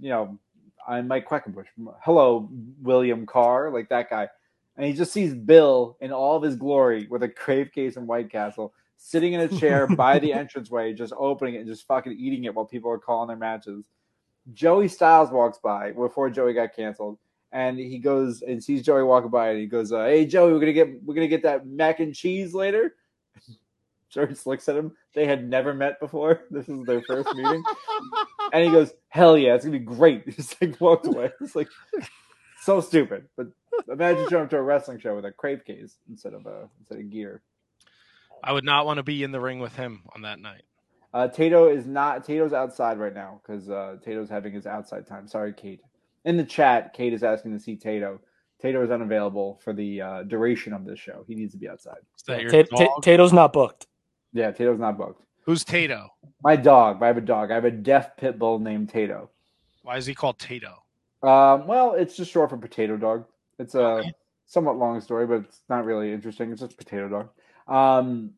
you 0.00 0.08
know, 0.08 0.38
I'm 0.86 1.06
Mike 1.06 1.28
Quackenbush. 1.28 1.66
Hello, 2.02 2.48
William 2.80 3.26
Carr, 3.26 3.70
like 3.70 3.88
that 3.90 4.10
guy. 4.10 4.28
And 4.76 4.86
he 4.86 4.92
just 4.92 5.12
sees 5.12 5.34
Bill 5.34 5.96
in 6.00 6.12
all 6.12 6.36
of 6.36 6.42
his 6.42 6.56
glory 6.56 7.06
with 7.10 7.22
a 7.22 7.28
crave 7.28 7.72
case 7.72 7.94
from 7.94 8.06
White 8.06 8.30
Castle, 8.30 8.72
sitting 8.96 9.32
in 9.32 9.40
a 9.40 9.48
chair 9.48 9.86
by 9.96 10.18
the 10.18 10.32
entranceway, 10.32 10.94
just 10.94 11.12
opening 11.18 11.54
it 11.54 11.58
and 11.58 11.66
just 11.66 11.86
fucking 11.86 12.12
eating 12.12 12.44
it 12.44 12.54
while 12.54 12.64
people 12.64 12.90
are 12.90 12.98
calling 12.98 13.28
their 13.28 13.36
matches. 13.36 13.86
Joey 14.54 14.88
Styles 14.88 15.30
walks 15.30 15.58
by 15.58 15.92
before 15.92 16.30
Joey 16.30 16.54
got 16.54 16.74
canceled, 16.74 17.18
and 17.52 17.78
he 17.78 17.98
goes 17.98 18.42
and 18.42 18.62
sees 18.62 18.82
Joey 18.82 19.02
walking 19.02 19.30
by, 19.30 19.50
and 19.50 19.58
he 19.58 19.66
goes, 19.66 19.92
uh, 19.92 20.04
"Hey 20.04 20.26
Joey, 20.26 20.52
we're 20.52 20.60
gonna 20.60 20.72
get 20.72 21.02
we're 21.02 21.14
gonna 21.14 21.28
get 21.28 21.42
that 21.42 21.66
mac 21.66 22.00
and 22.00 22.14
cheese 22.14 22.54
later." 22.54 22.94
Joey 24.10 24.28
just 24.28 24.46
looks 24.46 24.68
at 24.68 24.76
him. 24.76 24.92
They 25.14 25.26
had 25.26 25.48
never 25.48 25.74
met 25.74 26.00
before. 26.00 26.42
This 26.50 26.68
is 26.68 26.84
their 26.84 27.02
first 27.02 27.34
meeting, 27.34 27.62
and 28.52 28.64
he 28.64 28.70
goes, 28.70 28.92
"Hell 29.08 29.36
yeah, 29.36 29.54
it's 29.54 29.64
gonna 29.64 29.78
be 29.78 29.84
great." 29.84 30.24
He 30.24 30.32
just 30.32 30.60
like 30.60 30.80
walks 30.80 31.08
away. 31.08 31.30
It's 31.40 31.56
like 31.56 31.68
so 32.62 32.80
stupid. 32.80 33.28
But 33.36 33.48
imagine 33.90 34.28
showing 34.28 34.44
up 34.44 34.50
to 34.50 34.58
a 34.58 34.62
wrestling 34.62 34.98
show 34.98 35.14
with 35.14 35.24
a 35.24 35.32
crave 35.32 35.64
case 35.64 35.96
instead 36.08 36.34
of 36.34 36.46
a 36.46 36.68
instead 36.80 36.98
of 36.98 37.10
gear. 37.10 37.42
I 38.42 38.52
would 38.52 38.64
not 38.64 38.86
want 38.86 38.98
to 38.98 39.02
be 39.02 39.22
in 39.24 39.32
the 39.32 39.40
ring 39.40 39.58
with 39.58 39.74
him 39.74 40.02
on 40.14 40.22
that 40.22 40.38
night. 40.38 40.62
Uh, 41.14 41.26
Tato 41.26 41.68
is 41.68 41.86
not. 41.86 42.24
Tato's 42.24 42.52
outside 42.52 42.98
right 42.98 43.14
now 43.14 43.40
because 43.42 43.70
uh, 43.70 43.96
Tato's 44.04 44.28
having 44.28 44.52
his 44.52 44.66
outside 44.66 45.06
time. 45.06 45.26
Sorry, 45.26 45.52
Kate. 45.52 45.80
In 46.28 46.36
the 46.36 46.44
chat, 46.44 46.92
Kate 46.92 47.14
is 47.14 47.22
asking 47.22 47.52
to 47.52 47.58
see 47.58 47.74
Tato. 47.74 48.20
Tato 48.60 48.84
is 48.84 48.90
unavailable 48.90 49.58
for 49.64 49.72
the 49.72 50.02
uh, 50.02 50.22
duration 50.24 50.74
of 50.74 50.84
this 50.84 50.98
show. 50.98 51.24
He 51.26 51.34
needs 51.34 51.52
to 51.52 51.58
be 51.58 51.66
outside. 51.66 52.00
Is 52.18 52.22
that 52.24 52.42
your 52.42 52.50
Ta- 52.50 52.64
ta- 52.64 52.84
dog? 52.84 53.02
Tato's 53.02 53.32
not 53.32 53.54
booked. 53.54 53.86
Yeah, 54.34 54.50
Tato's 54.50 54.78
not 54.78 54.98
booked. 54.98 55.22
Who's 55.46 55.64
Tato? 55.64 56.10
My 56.44 56.54
dog. 56.54 57.02
I 57.02 57.06
have 57.06 57.16
a 57.16 57.22
dog. 57.22 57.50
I 57.50 57.54
have 57.54 57.64
a 57.64 57.70
deaf 57.70 58.14
pit 58.18 58.38
bull 58.38 58.58
named 58.58 58.90
Tato. 58.90 59.30
Why 59.84 59.96
is 59.96 60.04
he 60.04 60.14
called 60.14 60.38
Tato? 60.38 60.82
Um, 61.22 61.66
well, 61.66 61.94
it's 61.94 62.14
just 62.14 62.30
short 62.30 62.50
for 62.50 62.58
potato 62.58 62.98
dog. 62.98 63.24
It's 63.58 63.74
a 63.74 64.04
somewhat 64.44 64.76
long 64.76 65.00
story, 65.00 65.26
but 65.26 65.36
it's 65.46 65.62
not 65.70 65.86
really 65.86 66.12
interesting. 66.12 66.52
It's 66.52 66.60
just 66.60 66.76
potato 66.76 67.08
dog. 67.08 67.30
Um, 67.74 68.32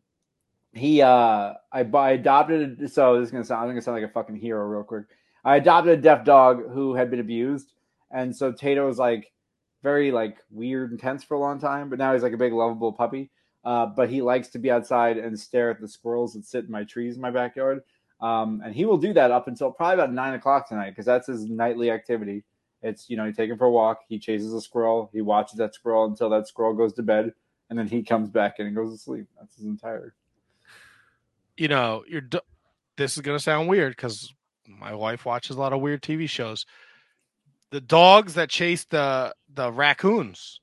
he, 0.74 1.02
uh, 1.02 1.54
I, 1.72 1.80
I 1.80 2.10
adopted. 2.12 2.88
So 2.92 3.18
this 3.18 3.26
is 3.26 3.32
gonna 3.32 3.44
sound. 3.44 3.62
I'm 3.62 3.68
gonna 3.70 3.82
sound 3.82 4.00
like 4.00 4.08
a 4.08 4.12
fucking 4.12 4.36
hero 4.36 4.64
real 4.64 4.84
quick. 4.84 5.06
I 5.44 5.56
adopted 5.56 5.98
a 5.98 6.00
deaf 6.00 6.24
dog 6.24 6.70
who 6.70 6.94
had 6.94 7.10
been 7.10 7.18
abused, 7.18 7.72
and 8.10 8.34
so 8.34 8.52
Tato 8.52 8.86
was 8.86 8.98
like 8.98 9.32
very 9.82 10.12
like 10.12 10.38
weird 10.50 10.90
and 10.90 11.00
tense 11.00 11.24
for 11.24 11.34
a 11.34 11.40
long 11.40 11.58
time, 11.58 11.88
but 11.88 11.98
now 11.98 12.12
he's 12.12 12.22
like 12.22 12.32
a 12.32 12.38
big 12.38 12.52
lovable 12.52 12.92
puppy. 12.92 13.30
Uh, 13.64 13.86
but 13.86 14.08
he 14.08 14.22
likes 14.22 14.48
to 14.48 14.58
be 14.58 14.70
outside 14.70 15.18
and 15.18 15.38
stare 15.38 15.70
at 15.70 15.80
the 15.80 15.88
squirrels 15.88 16.32
that 16.32 16.46
sit 16.46 16.64
in 16.64 16.70
my 16.70 16.84
trees 16.84 17.16
in 17.16 17.20
my 17.20 17.30
backyard. 17.30 17.82
Um, 18.20 18.62
and 18.64 18.74
he 18.74 18.84
will 18.84 18.96
do 18.96 19.12
that 19.14 19.30
up 19.30 19.48
until 19.48 19.70
probably 19.70 19.94
about 19.94 20.12
nine 20.12 20.34
o'clock 20.34 20.68
tonight 20.68 20.90
because 20.90 21.06
that's 21.06 21.26
his 21.26 21.46
nightly 21.46 21.90
activity. 21.90 22.44
It's 22.82 23.10
you 23.10 23.16
know 23.16 23.26
you 23.26 23.32
take 23.32 23.50
him 23.50 23.58
for 23.58 23.66
a 23.66 23.70
walk, 23.70 24.00
he 24.08 24.18
chases 24.18 24.52
a 24.52 24.60
squirrel, 24.60 25.10
he 25.12 25.20
watches 25.20 25.58
that 25.58 25.74
squirrel 25.74 26.06
until 26.06 26.30
that 26.30 26.48
squirrel 26.48 26.74
goes 26.74 26.94
to 26.94 27.02
bed, 27.02 27.32
and 27.68 27.78
then 27.78 27.86
he 27.86 28.02
comes 28.02 28.30
back 28.30 28.58
in 28.58 28.66
and 28.66 28.76
goes 28.76 28.92
to 28.92 28.98
sleep. 28.98 29.26
That's 29.38 29.56
his 29.56 29.66
entire. 29.66 30.14
you 31.56 31.68
know, 31.68 32.04
you're. 32.08 32.22
This 32.96 33.16
is 33.16 33.22
gonna 33.22 33.38
sound 33.38 33.68
weird 33.68 33.92
because 33.96 34.34
my 34.66 34.94
wife 34.94 35.24
watches 35.24 35.56
a 35.56 35.60
lot 35.60 35.72
of 35.72 35.80
weird 35.80 36.02
TV 36.02 36.28
shows. 36.28 36.64
The 37.70 37.80
dogs 37.80 38.34
that 38.34 38.50
chase 38.50 38.84
the 38.84 39.34
the 39.52 39.72
raccoons 39.72 40.60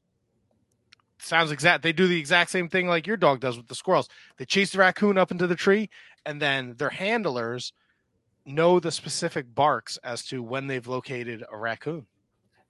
sounds 1.20 1.52
exact. 1.52 1.84
They 1.84 1.94
do 1.94 2.08
the 2.08 2.20
exact 2.20 2.52
same 2.52 2.70
thing 2.70 2.88
like 2.88 3.08
your 3.08 3.18
dog 3.18 3.40
does 3.40 3.58
with 3.58 3.68
the 3.68 3.76
squirrels. 3.76 4.10
They 4.38 4.46
chase 4.46 4.72
the 4.72 4.80
raccoon 4.80 5.18
up 5.18 5.32
into 5.32 5.48
the 5.48 5.56
tree, 5.56 5.90
and 6.26 6.42
then 6.42 6.76
their 6.78 6.90
handlers 6.90 7.74
know 8.46 8.80
the 8.80 8.92
specific 8.92 9.54
barks 9.54 9.98
as 10.04 10.24
to 10.26 10.42
when 10.42 10.68
they've 10.68 10.88
located 10.88 11.44
a 11.52 11.58
raccoon. 11.58 12.08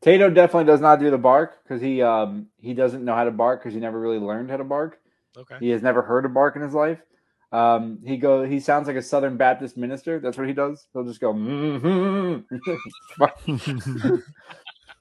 Tato 0.01 0.29
definitely 0.29 0.65
does 0.65 0.81
not 0.81 0.99
do 0.99 1.09
the 1.09 1.17
bark 1.17 1.63
because 1.63 1.81
he 1.81 2.01
um 2.01 2.47
he 2.59 2.73
doesn't 2.73 3.03
know 3.03 3.15
how 3.15 3.23
to 3.23 3.31
bark 3.31 3.61
because 3.61 3.73
he 3.73 3.79
never 3.79 3.99
really 3.99 4.19
learned 4.19 4.49
how 4.51 4.57
to 4.57 4.63
bark. 4.63 4.99
Okay. 5.35 5.57
He 5.59 5.69
has 5.69 5.81
never 5.81 6.01
heard 6.01 6.25
a 6.25 6.29
bark 6.29 6.55
in 6.55 6.61
his 6.61 6.73
life. 6.73 6.99
Um, 7.51 7.99
he 8.05 8.17
go 8.17 8.43
he 8.43 8.59
sounds 8.59 8.87
like 8.87 8.97
a 8.97 9.01
Southern 9.01 9.37
Baptist 9.37 9.77
minister. 9.77 10.19
That's 10.19 10.37
what 10.37 10.47
he 10.47 10.53
does. 10.53 10.85
He'll 10.93 11.05
just 11.05 11.21
go. 11.21 11.33
"Mhm." 11.33 12.43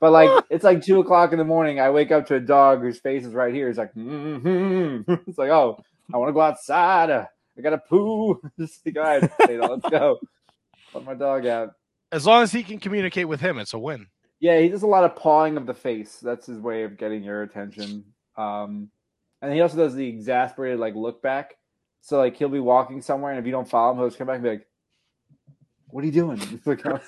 but 0.00 0.12
like 0.12 0.44
it's 0.48 0.62
like 0.62 0.82
two 0.82 1.00
o'clock 1.00 1.32
in 1.32 1.38
the 1.38 1.44
morning. 1.44 1.80
I 1.80 1.90
wake 1.90 2.12
up 2.12 2.26
to 2.26 2.36
a 2.36 2.40
dog 2.40 2.82
whose 2.82 3.00
face 3.00 3.24
is 3.24 3.34
right 3.34 3.52
here. 3.52 3.66
He's 3.66 3.78
like, 3.78 3.94
"Mhm." 3.94 5.04
it's 5.26 5.38
like, 5.38 5.50
oh, 5.50 5.82
I 6.12 6.18
want 6.18 6.28
to 6.28 6.34
go 6.34 6.40
outside. 6.40 7.10
Uh, 7.10 7.26
I 7.58 7.60
got 7.62 7.70
to 7.70 7.78
poo. 7.78 8.40
Just 8.58 8.86
like, 8.86 8.96
all 8.96 9.02
right, 9.02 9.30
let's 9.48 9.88
go. 9.88 10.18
Let 10.94 11.04
my 11.04 11.14
dog 11.14 11.46
out. 11.46 11.74
As 12.12 12.26
long 12.26 12.42
as 12.42 12.52
he 12.52 12.62
can 12.62 12.78
communicate 12.78 13.26
with 13.26 13.40
him, 13.40 13.58
it's 13.58 13.74
a 13.74 13.78
win. 13.78 14.06
Yeah, 14.38 14.60
he 14.60 14.68
does 14.68 14.82
a 14.82 14.86
lot 14.86 15.04
of 15.04 15.16
pawing 15.16 15.56
of 15.56 15.66
the 15.66 15.74
face. 15.74 16.18
That's 16.22 16.46
his 16.46 16.60
way 16.60 16.84
of 16.84 16.96
getting 16.96 17.24
your 17.24 17.42
attention. 17.42 18.04
Um, 18.36 18.90
and 19.42 19.52
he 19.52 19.60
also 19.60 19.76
does 19.76 19.94
the 19.94 20.06
exasperated 20.06 20.78
like 20.78 20.94
look 20.94 21.22
back. 21.22 21.56
So 22.06 22.18
like 22.18 22.36
he'll 22.36 22.48
be 22.48 22.60
walking 22.60 23.02
somewhere, 23.02 23.32
and 23.32 23.40
if 23.40 23.46
you 23.46 23.50
don't 23.50 23.68
follow 23.68 23.90
him, 23.90 23.98
he'll 23.98 24.06
just 24.06 24.16
come 24.16 24.28
back 24.28 24.36
and 24.36 24.44
be 24.44 24.50
like, 24.50 24.66
"What 25.88 26.04
are 26.04 26.06
you 26.06 26.12
doing?" 26.12 26.38
It's 26.52 26.64
like, 26.64 26.86
"All 26.86 27.00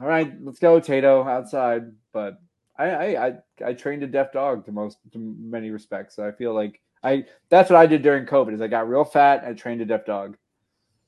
right, 0.00 0.32
let's 0.42 0.58
go, 0.58 0.80
Tato, 0.80 1.22
outside." 1.22 1.92
But 2.12 2.38
I 2.76 2.86
I 2.90 3.26
I, 3.26 3.34
I 3.66 3.72
trained 3.74 4.02
a 4.02 4.08
deaf 4.08 4.32
dog 4.32 4.64
to 4.66 4.72
most 4.72 4.98
to 5.12 5.18
many 5.18 5.70
respects. 5.70 6.16
So 6.16 6.26
I 6.26 6.32
feel 6.32 6.52
like 6.52 6.80
I 7.04 7.26
that's 7.50 7.70
what 7.70 7.76
I 7.78 7.86
did 7.86 8.02
during 8.02 8.26
COVID. 8.26 8.52
Is 8.54 8.60
I 8.60 8.66
got 8.66 8.88
real 8.88 9.04
fat. 9.04 9.44
and 9.44 9.50
I 9.50 9.52
trained 9.54 9.80
a 9.80 9.84
deaf 9.84 10.04
dog. 10.04 10.36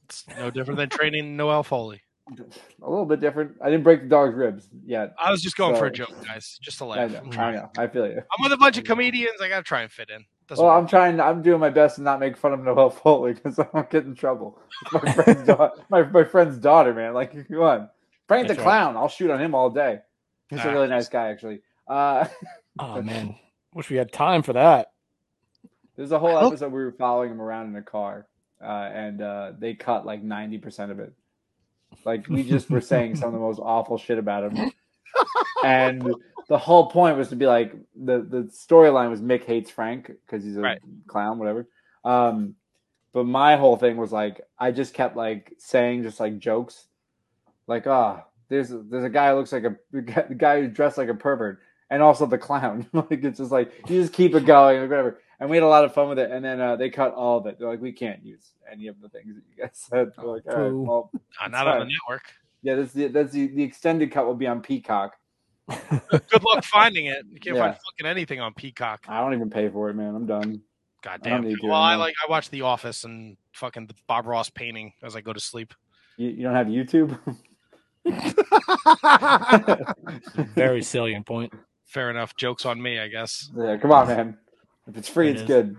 It's 0.05 0.25
no 0.39 0.53
different 0.53 0.79
than 0.79 0.89
training 0.89 1.37
Noelle 1.37 1.65
Foley. 1.65 2.03
A 2.83 2.89
little 2.89 3.05
bit 3.05 3.19
different. 3.19 3.57
I 3.61 3.69
didn't 3.71 3.83
break 3.83 4.03
the 4.03 4.09
dog's 4.09 4.35
ribs 4.37 4.69
yet. 4.85 5.13
I 5.19 5.33
was 5.33 5.43
just 5.43 5.57
going 5.57 5.75
for 5.75 5.87
a 5.87 5.93
joke, 5.93 6.13
guys. 6.25 6.57
Just 6.63 6.81
a 6.81 6.85
I 6.85 6.89
laugh. 6.89 7.11
know. 7.13 7.19
I'm 7.19 7.27
I 7.27 7.31
trying. 7.31 7.55
know. 7.57 7.71
I 7.79 7.87
feel 7.89 8.07
you. 8.07 8.19
I'm 8.19 8.43
with 8.43 8.53
a 8.53 8.57
bunch 8.57 8.79
of 8.79 8.85
comedians. 8.85 9.41
I 9.41 9.49
gotta 9.49 9.65
try 9.65 9.83
and 9.83 9.91
fit 9.91 10.11
in. 10.11 10.25
Doesn't 10.49 10.65
Well, 10.65 10.73
work. 10.75 10.83
I'm 10.83 10.89
trying. 10.89 11.21
I'm 11.21 11.43
doing 11.43 11.59
my 11.61 11.71
best 11.71 11.97
to 11.97 12.03
not 12.03 12.21
make 12.21 12.37
fun 12.37 12.53
of 12.53 12.61
Noelle 12.63 12.91
Foley 12.91 13.33
because 13.35 13.59
I 13.59 13.67
don't 13.75 13.91
get 13.91 14.05
in 14.05 14.15
trouble. 14.15 14.59
My 14.93 15.13
friend's 15.13 15.43
daughter. 15.43 15.73
My, 15.89 16.03
my 16.05 16.25
friend's 16.25 16.59
daughter, 16.59 16.95
man. 16.95 17.15
Like, 17.15 17.33
come 17.49 17.61
on, 17.61 17.89
Frank 18.29 18.49
the 18.49 18.55
right. 18.55 18.63
clown. 18.63 18.97
I'll 18.97 19.09
shoot 19.09 19.31
on 19.31 19.41
him 19.41 19.55
all 19.55 19.71
day. 19.71 20.01
He's 20.49 20.61
a 20.61 20.69
Ah. 20.69 20.73
really 20.73 20.89
nice 20.89 21.09
guy, 21.09 21.29
actually. 21.31 21.61
Uh, 21.89 22.27
Oh 22.79 23.01
man, 23.01 23.35
wish 23.73 23.89
we 23.89 23.97
had 23.97 24.13
time 24.13 24.43
for 24.43 24.53
that. 24.53 24.93
there's 25.97 26.13
a 26.13 26.19
whole 26.19 26.37
episode 26.47 26.71
we 26.73 26.85
were 26.85 26.93
following 26.93 27.31
him 27.31 27.41
around 27.41 27.69
in 27.69 27.77
a 27.77 27.83
car, 27.83 28.27
uh, 28.63 28.67
and 28.93 29.23
uh, 29.23 29.53
they 29.59 29.73
cut 29.75 30.05
like 30.05 30.23
90 30.23 30.59
percent 30.59 30.93
of 30.93 31.01
it. 31.01 31.13
Like 32.05 32.29
we 32.29 32.43
just 32.43 32.69
were 32.69 32.83
saying 32.83 33.17
some 33.17 33.29
of 33.29 33.33
the 33.33 33.41
most 33.41 33.59
awful 33.61 33.97
shit 33.97 34.19
about 34.19 34.53
him, 34.53 34.71
and 35.65 36.15
the 36.49 36.59
whole 36.59 36.89
point 36.91 37.17
was 37.17 37.29
to 37.29 37.37
be 37.37 37.47
like 37.47 37.75
the 37.95 38.19
the 38.23 38.43
storyline 38.53 39.11
was 39.11 39.21
Mick 39.21 39.45
hates 39.45 39.71
Frank 39.71 40.07
because 40.07 40.45
he's 40.45 40.57
a 40.57 40.61
Right. 40.61 40.81
clown, 41.07 41.39
whatever. 41.39 41.67
Um, 42.05 42.55
but 43.13 43.25
my 43.25 43.57
whole 43.57 43.77
thing 43.77 43.97
was 43.97 44.13
like 44.13 44.41
I 44.59 44.71
just 44.71 44.95
kept 44.95 45.17
like 45.17 45.55
saying 45.59 46.03
just 46.03 46.21
like 46.21 46.39
jokes, 46.39 46.87
like 47.67 47.87
ah, 47.87 48.25
there's 48.49 48.69
there's 48.71 49.05
a 49.05 49.09
guy 49.11 49.31
who 49.31 49.37
looks 49.37 49.53
like 49.53 49.65
a 49.65 49.77
the 49.91 50.03
guy- 50.13 50.27
the 50.29 50.35
guy 50.35 50.61
who's 50.61 50.73
dressed 50.73 50.99
like 50.99 51.09
a 51.09 51.15
pervert, 51.15 51.61
and 51.91 52.03
also 52.03 52.27
the 52.27 52.39
clown. 52.39 52.87
like 52.93 53.25
it's 53.25 53.39
just 53.39 53.51
like 53.53 53.73
you 53.89 54.01
just 54.01 54.13
keep 54.13 54.35
it 54.35 54.45
going, 54.47 54.79
or 54.79 54.87
whatever. 54.89 55.21
And 55.39 55.51
we 55.51 55.57
had 55.59 55.65
a 55.65 55.69
lot 55.69 55.85
of 55.85 55.93
fun 55.93 56.09
with 56.09 56.19
it. 56.19 56.31
And 56.31 56.43
then 56.43 56.63
uh, 56.63 56.77
they 56.77 56.89
cut 56.89 57.13
all 57.13 57.37
of 57.37 57.45
it. 57.47 57.59
They're 57.59 57.69
like, 57.69 57.83
we 57.83 57.93
can't 57.93 58.25
use 58.25 58.53
any 58.73 58.87
of 58.87 58.99
the 59.03 59.11
things 59.11 59.35
that 59.35 59.43
you 59.55 59.63
guys 59.63 59.71
said. 59.75 60.13
We're 60.17 60.33
like, 60.35 60.45
all 60.49 60.57
right, 60.57 60.73
well, 60.73 61.11
Uh, 61.39 61.49
not 61.49 61.69
on 61.69 61.81
the 61.81 61.85
network. 61.85 62.23
yeah, 62.63 62.75
that's 62.77 62.93
the 62.95 63.09
that's 63.09 63.33
the, 63.33 63.49
the 63.49 63.63
extended 63.63 64.11
cut 64.13 64.25
will 64.25 64.35
be 64.35 64.47
on 64.47 64.63
Peacock. 64.63 65.15
Good 66.11 66.45
luck 66.45 66.65
finding 66.65 67.07
it. 67.07 67.25
You 67.33 67.41
can't 67.41 67.57
find 67.59 67.75
fucking 67.75 68.07
anything 68.07 68.41
on 68.41 68.55
Peacock. 68.55 69.05
I 69.09 69.21
don't 69.21 69.35
even 69.35 69.51
pay 69.51 69.69
for 69.69 69.91
it, 69.91 69.95
man. 69.95 70.15
I'm 70.15 70.27
done. 70.27 70.63
God 71.03 71.21
I 71.25 71.29
don't 71.29 71.43
damn. 71.43 71.51
need 71.51 71.61
to 71.61 71.67
Well, 71.69 71.81
I 71.81 71.97
like 71.97 72.15
I 72.27 72.31
watch 72.31 72.51
The 72.51 72.63
Office 72.63 73.05
and 73.05 73.37
fucking 73.53 73.87
the 73.87 73.95
Bob 74.07 74.27
Ross 74.27 74.49
painting 74.51 74.93
as 75.03 75.17
I 75.17 75.21
go 75.21 75.33
to 75.33 75.41
sleep. 75.41 75.75
You, 76.17 76.29
you 76.29 76.43
don't 76.45 76.55
have 76.55 76.69
YouTube? 76.69 77.19
Very 80.55 80.83
salient 80.83 81.27
point. 81.27 81.53
Fair 81.87 82.11
enough. 82.11 82.35
Jokes 82.37 82.67
on 82.67 82.81
me, 82.81 82.99
I 82.99 83.09
guess. 83.09 83.51
yeah, 83.57 83.77
come 83.77 83.93
on, 83.93 84.09
man. 84.09 84.39
If 84.89 84.97
it's 84.97 85.09
free, 85.09 85.29
It 85.29 85.33
it's 85.33 85.41
is. 85.43 85.47
good. 85.49 85.77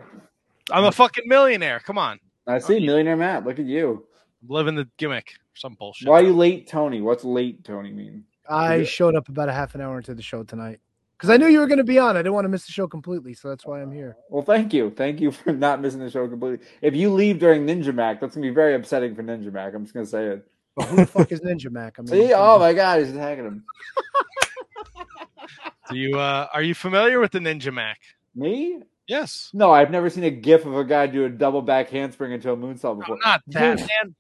I'm 0.72 0.84
a 0.84 0.92
fucking 0.92 1.24
millionaire. 1.28 1.80
Come 1.80 1.98
on. 1.98 2.20
I 2.46 2.60
see, 2.60 2.86
Millionaire 2.86 3.18
Matt. 3.18 3.46
Look 3.46 3.60
at 3.60 3.66
you. 3.66 4.06
I'm 4.42 4.50
living 4.50 4.76
the 4.76 4.88
gimmick. 4.98 5.34
Some 5.56 5.76
bullshit. 5.76 6.08
Why 6.08 6.20
are 6.20 6.24
you 6.24 6.36
late, 6.36 6.68
Tony? 6.68 7.02
What's 7.02 7.24
late, 7.24 7.64
Tony 7.64 7.92
mean? 7.92 8.26
I 8.50 8.84
showed 8.84 9.16
up 9.16 9.30
about 9.30 9.50
a 9.50 9.54
half 9.54 9.76
an 9.76 9.82
hour 9.82 9.98
into 9.98 10.14
the 10.14 10.22
show 10.22 10.44
tonight 10.44 10.80
because 11.18 11.30
I 11.30 11.38
knew 11.38 11.48
you 11.48 11.60
were 11.60 11.68
going 11.68 11.80
to 11.80 11.84
be 11.84 12.00
on. 12.00 12.16
I 12.16 12.20
didn't 12.20 12.34
want 12.34 12.46
to 12.46 12.50
miss 12.50 12.66
the 12.66 12.72
show 12.72 12.88
completely, 12.88 13.34
so 13.34 13.50
that's 13.50 13.66
why 13.66 13.82
I'm 13.82 13.92
here. 13.92 14.18
Well, 14.30 14.44
thank 14.44 14.74
you. 14.74 14.92
Thank 14.92 15.20
you 15.20 15.32
for 15.32 15.52
not 15.68 15.82
missing 15.82 16.00
the 16.00 16.10
show 16.10 16.28
completely. 16.28 16.66
If 16.82 16.96
you 16.96 17.12
leave 17.12 17.40
during 17.40 17.66
Ninja 17.66 17.94
Mack, 17.94 18.22
that's 18.22 18.36
gonna 18.36 18.48
be 18.48 18.54
very 18.54 18.76
upsetting 18.76 19.16
for 19.16 19.24
Ninja 19.24 19.52
Mack. 19.52 19.74
I'm 19.74 19.84
just 19.84 19.94
gonna 19.94 20.06
say 20.06 20.26
it. 20.28 20.48
But 20.76 20.86
who 20.88 20.96
the 20.98 21.06
fuck 21.08 21.32
is 21.32 21.42
Ninja 21.42 21.72
Mack? 21.72 21.98
I 21.98 22.04
mean, 22.04 22.28
See? 22.28 22.34
Oh 22.34 22.60
my 22.60 22.74
god, 22.74 23.00
he's 23.00 23.12
attacking 23.12 23.46
him. 23.46 23.66
Do 25.90 25.98
you 25.98 26.20
uh 26.20 26.48
are 26.54 26.62
you 26.62 26.76
familiar 26.76 27.20
with 27.20 27.32
the 27.32 27.40
Ninja 27.40 27.74
Mack? 27.74 28.00
Me? 28.36 28.82
Yes. 29.08 29.50
No, 29.54 29.72
I've 29.72 29.90
never 29.90 30.10
seen 30.10 30.26
a 30.26 30.30
GIF 30.30 30.66
of 30.66 30.76
a 30.76 30.84
guy 30.84 31.08
do 31.08 31.24
a 31.26 31.30
double 31.30 31.62
back 31.62 31.90
handspring 31.90 32.34
into 32.34 32.52
a 32.52 32.58
moonsault 32.58 33.00
before. 33.00 33.18
Not 33.24 33.42
that 33.48 33.80
man. 33.80 34.16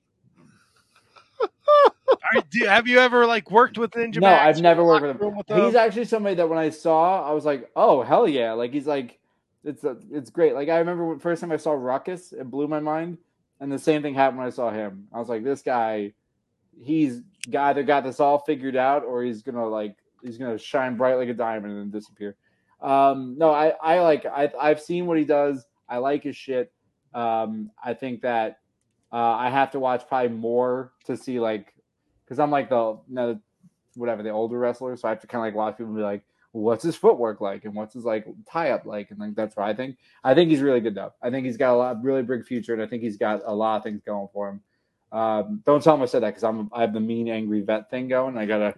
Are, 1.41 2.41
do, 2.49 2.65
have 2.65 2.87
you 2.87 2.99
ever 2.99 3.25
like 3.25 3.51
worked 3.51 3.77
with 3.77 3.91
Ninja 3.91 4.15
No, 4.15 4.27
Mack? 4.27 4.41
I've 4.41 4.61
never 4.61 4.83
worked 4.83 5.05
with 5.05 5.21
him. 5.21 5.37
with 5.37 5.47
He's 5.47 5.75
actually 5.75 6.05
somebody 6.05 6.35
that 6.35 6.47
when 6.47 6.57
I 6.57 6.69
saw, 6.69 7.27
I 7.27 7.33
was 7.33 7.45
like, 7.45 7.69
"Oh 7.75 8.01
hell 8.01 8.27
yeah!" 8.27 8.53
Like 8.53 8.73
he's 8.73 8.87
like, 8.87 9.19
it's 9.63 9.83
a, 9.83 9.97
it's 10.11 10.29
great. 10.29 10.53
Like 10.53 10.69
I 10.69 10.77
remember 10.77 11.05
when 11.05 11.19
first 11.19 11.41
time 11.41 11.51
I 11.51 11.57
saw 11.57 11.71
Ruckus, 11.71 12.33
it 12.33 12.49
blew 12.49 12.67
my 12.67 12.79
mind, 12.79 13.17
and 13.59 13.71
the 13.71 13.79
same 13.79 14.01
thing 14.01 14.13
happened 14.13 14.39
when 14.39 14.47
I 14.47 14.51
saw 14.51 14.71
him. 14.71 15.07
I 15.13 15.19
was 15.19 15.29
like, 15.29 15.43
"This 15.43 15.61
guy, 15.61 16.13
he's 16.81 17.21
either 17.55 17.83
got 17.83 18.03
this 18.03 18.19
all 18.19 18.39
figured 18.39 18.75
out, 18.75 19.03
or 19.03 19.23
he's 19.23 19.41
gonna 19.41 19.67
like 19.67 19.95
he's 20.23 20.37
gonna 20.37 20.57
shine 20.57 20.97
bright 20.97 21.15
like 21.15 21.29
a 21.29 21.33
diamond 21.33 21.77
and 21.77 21.91
disappear." 21.91 22.35
Um, 22.81 23.35
no, 23.37 23.51
I 23.51 23.73
I 23.81 23.99
like 23.99 24.25
I 24.25 24.51
I've 24.59 24.81
seen 24.81 25.05
what 25.05 25.17
he 25.17 25.25
does. 25.25 25.65
I 25.89 25.97
like 25.97 26.23
his 26.23 26.35
shit. 26.35 26.71
Um, 27.13 27.71
I 27.83 27.93
think 27.93 28.21
that 28.21 28.59
uh, 29.11 29.15
I 29.15 29.49
have 29.49 29.71
to 29.71 29.79
watch 29.79 30.07
probably 30.07 30.29
more 30.29 30.91
to 31.05 31.15
see 31.15 31.39
like 31.39 31.73
because 32.23 32.39
I'm 32.39 32.51
like 32.51 32.69
the 32.69 32.99
no 33.07 33.39
whatever 33.95 34.23
the 34.23 34.29
older 34.29 34.59
wrestler, 34.59 34.95
so 34.95 35.07
I 35.07 35.11
have 35.11 35.21
to 35.21 35.27
kind 35.27 35.41
of 35.41 35.47
like 35.47 35.55
watch 35.55 35.77
people 35.77 35.87
and 35.87 35.95
be 35.95 36.03
like, 36.03 36.23
what's 36.51 36.83
his 36.83 36.95
footwork 36.95 37.41
like, 37.41 37.65
and 37.65 37.73
what's 37.73 37.93
his 37.93 38.05
like 38.05 38.25
tie 38.49 38.71
up 38.71 38.85
like, 38.85 39.11
and 39.11 39.19
like 39.19 39.35
that's 39.35 39.55
what 39.55 39.67
I 39.67 39.73
think. 39.73 39.97
I 40.23 40.33
think 40.33 40.49
he's 40.49 40.61
really 40.61 40.79
good 40.79 40.95
though. 40.95 41.13
I 41.21 41.29
think 41.29 41.45
he's 41.45 41.57
got 41.57 41.73
a 41.73 41.77
lot, 41.77 42.03
really 42.03 42.23
big 42.23 42.45
future, 42.45 42.73
and 42.73 42.81
I 42.81 42.87
think 42.87 43.03
he's 43.03 43.17
got 43.17 43.41
a 43.45 43.53
lot 43.53 43.77
of 43.77 43.83
things 43.83 44.01
going 44.05 44.27
for 44.33 44.49
him. 44.49 44.61
Um, 45.11 45.63
don't 45.65 45.81
tell 45.83 45.95
him 45.95 46.01
I 46.01 46.05
said 46.05 46.23
that 46.23 46.29
because 46.29 46.43
I'm 46.43 46.69
I 46.73 46.81
have 46.81 46.93
the 46.93 46.99
mean 46.99 47.29
angry 47.29 47.61
vet 47.61 47.89
thing 47.89 48.07
going. 48.07 48.37
I 48.37 48.45
gotta 48.45 48.75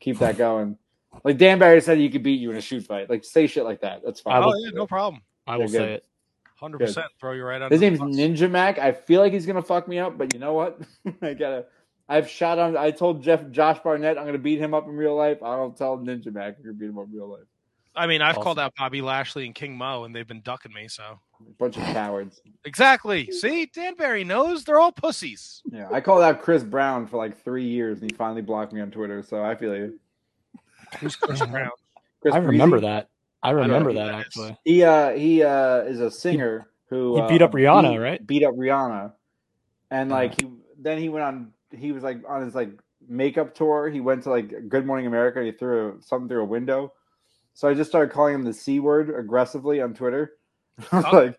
keep 0.00 0.18
that 0.18 0.38
going. 0.38 0.78
Like 1.22 1.38
Dan 1.38 1.58
Barry 1.58 1.80
said, 1.80 1.98
he 1.98 2.08
could 2.08 2.22
beat 2.22 2.40
you 2.40 2.50
in 2.50 2.56
a 2.56 2.60
shoot 2.60 2.84
fight. 2.84 3.10
Like 3.10 3.24
say 3.24 3.46
shit 3.46 3.64
like 3.64 3.80
that. 3.82 4.02
That's 4.04 4.20
fine. 4.20 4.42
Oh 4.42 4.54
yeah, 4.56 4.70
no 4.72 4.86
problem. 4.86 5.22
I 5.46 5.56
will 5.56 5.68
They're 5.68 5.80
good. 5.80 5.86
say 5.86 5.92
it. 5.94 6.06
Hundred 6.56 6.78
percent. 6.78 7.06
Throw 7.20 7.32
you 7.32 7.44
right 7.44 7.60
on. 7.60 7.70
His 7.70 7.80
name's 7.80 8.00
Ninja 8.00 8.50
Mack. 8.50 8.78
I 8.78 8.92
feel 8.92 9.20
like 9.20 9.32
he's 9.32 9.46
gonna 9.46 9.62
fuck 9.62 9.86
me 9.88 9.98
up, 9.98 10.16
but 10.16 10.32
you 10.32 10.40
know 10.40 10.54
what? 10.54 10.80
I 11.22 11.34
gotta. 11.34 11.66
I've 12.08 12.28
shot 12.28 12.58
on. 12.58 12.76
I 12.76 12.90
told 12.90 13.22
Jeff 13.22 13.50
Josh 13.50 13.78
Barnett 13.80 14.18
I'm 14.18 14.26
gonna 14.26 14.38
beat 14.38 14.58
him 14.60 14.72
up 14.74 14.84
in 14.86 14.96
real 14.96 15.16
life. 15.16 15.42
I 15.42 15.56
don't 15.56 15.76
tell 15.76 15.98
Ninja 15.98 16.32
Mack 16.32 16.56
I'm 16.58 16.62
gonna 16.64 16.74
beat 16.74 16.90
him 16.90 16.98
up 16.98 17.06
in 17.06 17.12
real 17.12 17.28
life. 17.30 17.46
I 17.96 18.06
mean, 18.08 18.22
I've 18.22 18.30
Awesome. 18.32 18.42
called 18.42 18.58
out 18.58 18.72
Bobby 18.76 19.00
Lashley 19.02 19.46
and 19.46 19.54
King 19.54 19.76
Mo, 19.76 20.02
and 20.04 20.14
they've 20.14 20.26
been 20.26 20.40
ducking 20.40 20.72
me. 20.72 20.88
So 20.88 21.18
Bunch 21.58 21.76
of 21.76 21.82
cowards. 21.84 22.40
exactly. 22.64 23.30
See, 23.30 23.66
Dan 23.66 23.94
Barry 23.94 24.24
knows 24.24 24.64
they're 24.64 24.80
all 24.80 24.90
pussies. 24.92 25.62
Yeah, 25.70 25.88
I 25.92 26.00
called 26.00 26.22
out 26.22 26.42
Chris 26.42 26.62
Brown 26.64 27.06
for 27.06 27.16
like 27.18 27.42
three 27.44 27.64
years, 27.66 28.00
and 28.00 28.10
he 28.10 28.16
finally 28.16 28.42
blocked 28.42 28.72
me 28.72 28.80
on 28.80 28.90
Twitter. 28.90 29.22
So 29.22 29.44
I 29.44 29.54
feel 29.54 29.76
you. 29.76 29.98
Who's 31.00 31.16
Chris 31.16 31.44
Brown? 31.46 31.70
Chris 32.20 32.34
I 32.34 32.38
remember 32.38 32.78
Breezy, 32.78 32.86
that. 32.86 33.08
I 33.44 33.50
remember 33.50 33.90
who 33.90 33.96
that 33.98 34.06
that 34.06 34.18
is. 34.20 34.26
actually. 34.26 34.58
He 34.64 34.82
uh 34.82 35.10
he 35.12 35.42
uh 35.42 35.82
is 35.82 36.00
a 36.00 36.10
singer 36.10 36.68
who 36.88 37.16
he 37.16 37.28
beat 37.34 37.42
uh, 37.42 37.46
up 37.46 37.52
Rihanna, 37.52 37.92
beat- 37.92 37.98
right? 37.98 38.26
Beat 38.26 38.44
up 38.44 38.54
Rihanna, 38.54 39.12
and 39.90 40.10
Uh-huh. 40.10 40.20
like 40.22 40.34
he 40.40 40.48
then 40.78 40.98
he 40.98 41.08
went 41.08 41.24
on. 41.24 41.52
He 41.76 41.92
was 41.92 42.02
like 42.02 42.18
on 42.28 42.42
his 42.44 42.54
like 42.54 42.70
makeup 43.06 43.54
tour. 43.54 43.88
He 43.90 44.00
went 44.00 44.22
to 44.24 44.30
like 44.30 44.68
Good 44.68 44.86
Morning 44.86 45.06
America. 45.06 45.38
And 45.40 45.46
he 45.46 45.52
threw 45.52 45.98
something 46.00 46.28
through 46.28 46.42
a 46.42 46.46
window. 46.46 46.92
So 47.52 47.68
I 47.68 47.74
just 47.74 47.90
started 47.90 48.12
calling 48.12 48.34
him 48.34 48.42
the 48.44 48.52
c 48.52 48.80
word 48.80 49.10
aggressively 49.16 49.80
on 49.80 49.94
Twitter. 49.94 50.32
I 50.92 50.96
was 50.96 51.04
Cuck? 51.04 51.12
like, 51.12 51.38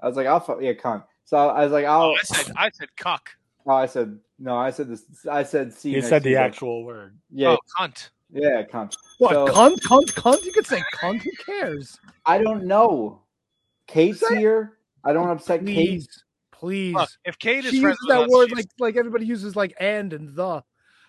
I 0.00 0.06
was 0.08 0.16
like, 0.16 0.26
I'll 0.26 0.40
fu- 0.40 0.60
yeah, 0.60 0.72
cunt. 0.72 1.04
So 1.24 1.36
I 1.36 1.62
was 1.64 1.72
like, 1.72 1.84
I'll. 1.84 2.02
Oh, 2.10 2.14
I 2.14 2.22
said 2.24 2.52
I 2.56 2.70
said 2.70 2.88
cuck. 2.96 3.30
Oh, 3.66 3.70
I 3.72 3.86
said 3.86 4.18
no. 4.38 4.56
I 4.56 4.70
said 4.70 4.88
this. 4.88 5.04
I 5.30 5.42
said 5.44 5.72
c. 5.72 5.90
you 5.90 5.96
You 5.96 6.02
said 6.02 6.22
the 6.22 6.30
season. 6.30 6.42
actual 6.42 6.84
word. 6.84 7.16
Yeah, 7.30 7.50
Oh, 7.50 7.58
cunt. 7.78 8.08
yeah, 8.32 8.62
cunt. 8.64 8.96
What 9.18 9.32
So- 9.32 9.46
cunt, 9.46 9.76
cunt, 9.82 10.12
cunt? 10.14 10.44
You 10.44 10.52
could 10.52 10.66
say 10.66 10.82
cunt. 10.94 11.22
Who 11.22 11.30
cares? 11.44 11.98
I 12.26 12.38
don't 12.38 12.64
know. 12.64 13.20
Kate's 13.86 14.20
Say 14.20 14.36
it. 14.36 14.38
here. 14.38 14.78
I 15.04 15.12
don't 15.12 15.28
upset 15.28 15.64
Kate. 15.66 15.74
Please, 15.74 16.24
please. 16.52 16.94
Look, 16.94 17.10
if 17.24 17.38
Kate 17.38 17.64
is 17.64 17.72
she 17.72 17.80
friends 17.80 17.98
uses 18.00 18.08
that 18.08 18.22
us, 18.22 18.28
word 18.30 18.48
she's- 18.50 18.56
like 18.58 18.68
like 18.78 18.96
everybody 18.96 19.26
uses 19.26 19.56
like 19.56 19.74
and 19.80 20.12
and 20.12 20.34
the. 20.34 20.62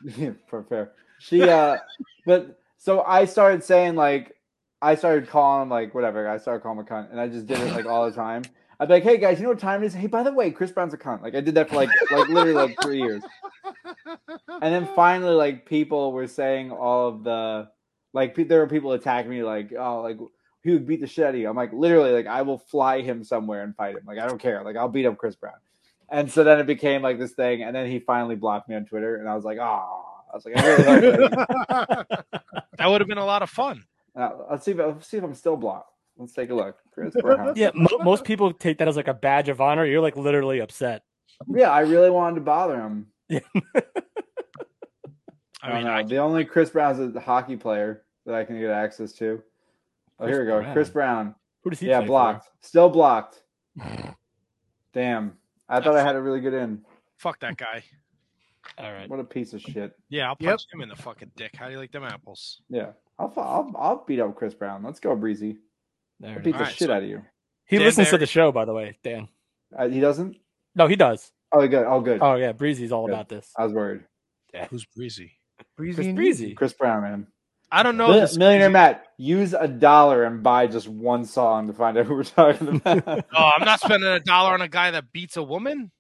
Yeah, 0.03 0.31
for 0.47 0.63
fair. 0.63 0.91
She 1.19 1.43
uh 1.43 1.77
but 2.25 2.59
so 2.77 3.01
I 3.03 3.25
started 3.25 3.63
saying 3.63 3.95
like 3.95 4.35
I 4.81 4.95
started 4.95 5.29
calling 5.29 5.61
him 5.63 5.69
like 5.69 5.93
whatever. 5.95 6.27
I 6.27 6.37
started 6.37 6.61
calling 6.61 6.79
him 6.79 6.85
a 6.85 6.89
cunt 6.89 7.11
and 7.11 7.21
I 7.21 7.27
just 7.29 7.45
did 7.47 7.59
it 7.59 7.71
like 7.73 7.85
all 7.85 8.05
the 8.09 8.15
time. 8.15 8.43
I'd 8.79 8.87
be 8.87 8.95
like, 8.95 9.03
hey 9.03 9.17
guys, 9.17 9.37
you 9.37 9.43
know 9.43 9.49
what 9.51 9.59
time 9.59 9.81
it 9.83 9.85
is? 9.85 9.93
Hey, 9.93 10.07
by 10.07 10.23
the 10.23 10.33
way, 10.33 10.49
Chris 10.51 10.71
Brown's 10.71 10.93
a 10.93 10.97
cunt. 10.97 11.21
Like 11.21 11.35
I 11.35 11.39
did 11.41 11.55
that 11.55 11.69
for 11.69 11.75
like 11.77 11.89
like 12.11 12.27
literally 12.27 12.53
like 12.53 12.75
three 12.81 12.97
years. 12.97 13.23
And 14.61 14.73
then 14.73 14.87
finally 14.95 15.35
like 15.35 15.65
people 15.65 16.11
were 16.11 16.27
saying 16.27 16.71
all 16.71 17.07
of 17.09 17.23
the 17.23 17.69
like 18.13 18.35
there 18.47 18.59
were 18.59 18.67
people 18.67 18.91
attacking 18.93 19.31
me 19.31 19.43
like, 19.43 19.73
oh 19.77 20.01
like 20.01 20.17
he 20.63 20.71
would 20.71 20.87
beat 20.87 21.01
the 21.01 21.07
shit 21.07 21.25
out 21.25 21.33
of 21.35 21.39
you. 21.41 21.49
I'm 21.49 21.55
like 21.55 21.73
literally 21.73 22.11
like 22.11 22.27
I 22.27 22.41
will 22.43 22.57
fly 22.57 23.01
him 23.01 23.23
somewhere 23.23 23.63
and 23.63 23.75
fight 23.75 23.95
him. 23.95 24.03
Like 24.05 24.19
I 24.19 24.27
don't 24.27 24.39
care. 24.39 24.63
Like 24.63 24.77
I'll 24.77 24.87
beat 24.89 25.05
up 25.05 25.17
Chris 25.17 25.35
Brown. 25.35 25.55
And 26.09 26.31
so 26.31 26.43
then 26.43 26.59
it 26.59 26.67
became 26.67 27.01
like 27.01 27.17
this 27.17 27.31
thing, 27.31 27.63
and 27.63 27.75
then 27.75 27.89
he 27.89 27.99
finally 27.99 28.35
blocked 28.35 28.69
me 28.69 28.75
on 28.75 28.85
Twitter, 28.85 29.15
and 29.15 29.27
I 29.27 29.35
was 29.35 29.43
like, 29.45 29.57
oh, 29.59 30.05
I 30.31 30.35
was 30.35 30.45
like, 30.45 30.55
I 30.57 30.67
really 30.67 31.17
like 31.17 31.37
that. 31.69 32.25
that 32.77 32.87
would 32.87 33.01
have 33.01 33.07
been 33.07 33.17
a 33.17 33.25
lot 33.25 33.41
of 33.41 33.49
fun. 33.49 33.83
Uh, 34.15 34.29
let's 34.51 34.63
see 34.65 34.71
if 34.71 34.77
let's 34.77 35.07
see 35.07 35.17
if 35.17 35.23
I'm 35.23 35.33
still 35.33 35.57
blocked. 35.57 35.89
Let's 36.17 36.33
take 36.33 36.51
a 36.51 36.53
look. 36.55 36.77
Chris 36.93 37.15
Brown. 37.21 37.53
Yeah, 37.55 37.71
mo- 37.73 37.97
most 38.03 38.25
people 38.25 38.53
take 38.53 38.77
that 38.77 38.87
as 38.87 38.95
like 38.95 39.07
a 39.07 39.13
badge 39.13 39.49
of 39.49 39.59
honor. 39.59 39.85
You're 39.85 40.01
like 40.01 40.15
literally 40.15 40.59
upset. 40.59 41.01
yeah, 41.47 41.71
I 41.71 41.79
really 41.81 42.11
wanted 42.11 42.35
to 42.35 42.41
bother 42.41 42.79
him. 42.79 43.07
I 43.31 43.41
I 45.63 45.73
mean, 45.75 45.83
don't 45.83 45.93
know. 45.93 45.97
I, 45.99 46.03
the 46.03 46.17
only 46.17 46.45
Chris 46.45 46.69
Brown's 46.71 47.15
a 47.15 47.19
hockey 47.19 47.55
player 47.55 48.03
that 48.25 48.35
I 48.35 48.43
can 48.43 48.59
get 48.59 48.69
access 48.69 49.13
to. 49.13 49.41
Oh, 50.19 50.27
here 50.27 50.41
we 50.41 50.45
go. 50.47 50.59
Chris 50.61 50.73
Chris 50.73 50.89
Brown. 50.89 51.35
Who 51.63 51.69
does 51.69 51.79
he? 51.79 51.87
Yeah, 51.87 51.99
play 51.99 52.05
for? 52.05 52.09
blocked. 52.09 52.49
Still 52.61 52.89
blocked. 52.89 53.43
Damn. 54.93 55.33
I 55.69 55.79
thought 55.81 55.95
I 55.95 56.03
had 56.03 56.15
a 56.15 56.21
really 56.21 56.39
good 56.41 56.53
in. 56.53 56.81
fuck 57.17 57.39
that 57.39 57.57
guy. 57.57 57.83
All 58.77 58.91
right. 58.91 59.09
What 59.09 59.19
a 59.19 59.23
piece 59.23 59.53
of 59.53 59.61
shit. 59.61 59.93
Yeah, 60.09 60.27
I'll 60.29 60.37
Yep. 60.39 60.49
punch 60.51 60.65
him 60.73 60.81
in 60.81 60.89
the 60.89 60.95
fucking 60.95 61.31
dick. 61.35 61.55
How 61.55 61.65
do 61.67 61.73
you 61.73 61.79
like 61.79 61.91
them 61.91 62.03
apples? 62.03 62.61
Yeah. 62.69 62.91
I'll, 63.19 63.29
fu- 63.29 63.41
I'll, 63.41 63.71
I'll 63.77 64.05
beat 64.05 64.19
up 64.19 64.35
Chris 64.35 64.53
Brown. 64.53 64.83
Let's 64.83 64.99
go, 64.99 65.15
Breezy. 65.15 65.57
There 66.19 66.31
I'll 66.31 66.39
beat 66.39 66.51
the 66.51 66.59
Alright, 66.59 66.73
shit 66.73 66.87
so- 66.87 66.93
out 66.93 67.03
of 67.03 67.09
you. 67.09 67.23
He 67.65 67.77
Dan 67.77 67.85
listens 67.87 68.09
to 68.09 68.17
the 68.17 68.25
show, 68.25 68.51
by 68.51 68.65
the 68.65 68.73
way, 68.73 68.97
Dan. 69.03 69.29
Uh, 69.77 69.87
he 69.87 69.99
doesn't? 70.01 70.35
No, 70.75 70.87
he 70.87 70.95
does. 70.95 71.31
Oh, 71.51 71.65
good. 71.67 71.85
Oh, 71.85 72.01
good. 72.01 72.19
Oh 72.21 72.35
yeah, 72.35 72.51
Breezy's 72.51 72.91
all 72.91 73.05
Good. 73.05 73.13
about 73.13 73.29
this. 73.29 73.49
I 73.57 73.63
was 73.63 73.73
worried. 73.73 74.01
Who's 74.69 74.85
breezy? 74.85 75.31
Breezy 75.75 75.95
Chris 75.95 76.07
and 76.07 76.15
Breezy. 76.15 76.53
Chris 76.53 76.73
Brown, 76.73 77.01
man. 77.03 77.27
I 77.71 77.81
don't 77.81 77.97
know. 77.97 78.09
Mil- 78.09 78.21
this 78.21 78.37
Millionaire 78.37 78.67
crazy- 78.67 78.73
Matt, 78.73 79.05
use 79.17 79.53
a 79.53 79.67
dollar 79.67 80.23
and 80.25 80.43
buy 80.43 80.67
just 80.67 80.87
one 80.87 81.25
song 81.25 81.67
to 81.67 81.73
find 81.73 81.97
out 81.97 82.05
who 82.05 82.13
we're 82.13 82.23
talking 82.23 82.67
about. 82.85 83.25
Oh, 83.35 83.51
I'm 83.57 83.65
not 83.65 83.79
spending 83.79 84.07
a 84.09 84.19
dollar 84.19 84.53
on 84.53 84.61
a 84.61 84.67
guy 84.67 84.91
that 84.91 85.11
beats 85.11 85.37
a 85.37 85.43
woman. 85.43 85.91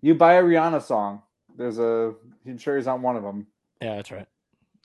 you 0.00 0.14
buy 0.14 0.34
a 0.34 0.42
Rihanna 0.42 0.82
song. 0.82 1.22
There's 1.56 1.78
a. 1.78 2.14
I'm 2.46 2.58
sure 2.58 2.76
he's 2.76 2.88
on 2.88 3.00
one 3.02 3.16
of 3.16 3.22
them. 3.22 3.46
Yeah, 3.80 3.96
that's 3.96 4.10
right. 4.10 4.26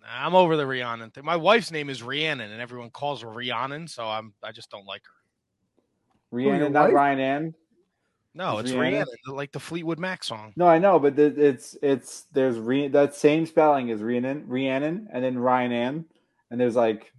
I'm 0.08 0.36
over 0.36 0.56
the 0.56 0.64
Rihanna 0.66 1.14
thing. 1.14 1.26
My 1.26 1.36
wife's 1.36 1.72
name 1.72 1.90
is 1.90 2.02
Rhiannon, 2.04 2.52
and 2.52 2.62
everyone 2.62 2.90
calls 2.92 3.22
her 3.24 3.30
Rhiannon, 3.30 3.88
so 3.88 4.06
I'm 4.08 4.34
I 4.44 4.52
just 4.52 4.70
don't 4.70 4.86
like 4.86 5.02
her. 6.32 6.40
your 6.40 6.54
Rihanna, 6.54 6.72
not 6.72 6.86
wife? 6.86 6.94
Ryan 6.94 7.20
Ann. 7.20 7.56
No, 8.40 8.60
it's 8.60 8.72
Rhiannon? 8.72 8.94
Rhiannon, 8.94 9.08
like 9.28 9.52
the 9.52 9.60
Fleetwood 9.60 10.00
Mac 10.00 10.24
song. 10.24 10.54
No, 10.56 10.66
I 10.66 10.80
know, 10.80 10.98
but 10.98 11.18
th- 11.18 11.36
it's 11.36 11.76
it's 11.84 12.26
there's 12.32 12.58
Re- 12.58 12.88
that 12.88 13.14
same 13.14 13.46
spelling 13.46 13.90
is 13.90 14.02
Rhiannon, 14.02 14.46
Rhiannon, 14.48 15.10
and 15.12 15.22
then 15.22 15.38
Ryan 15.38 15.74
Ann, 15.74 16.06
and 16.50 16.58
there's 16.58 16.78
like 16.78 17.12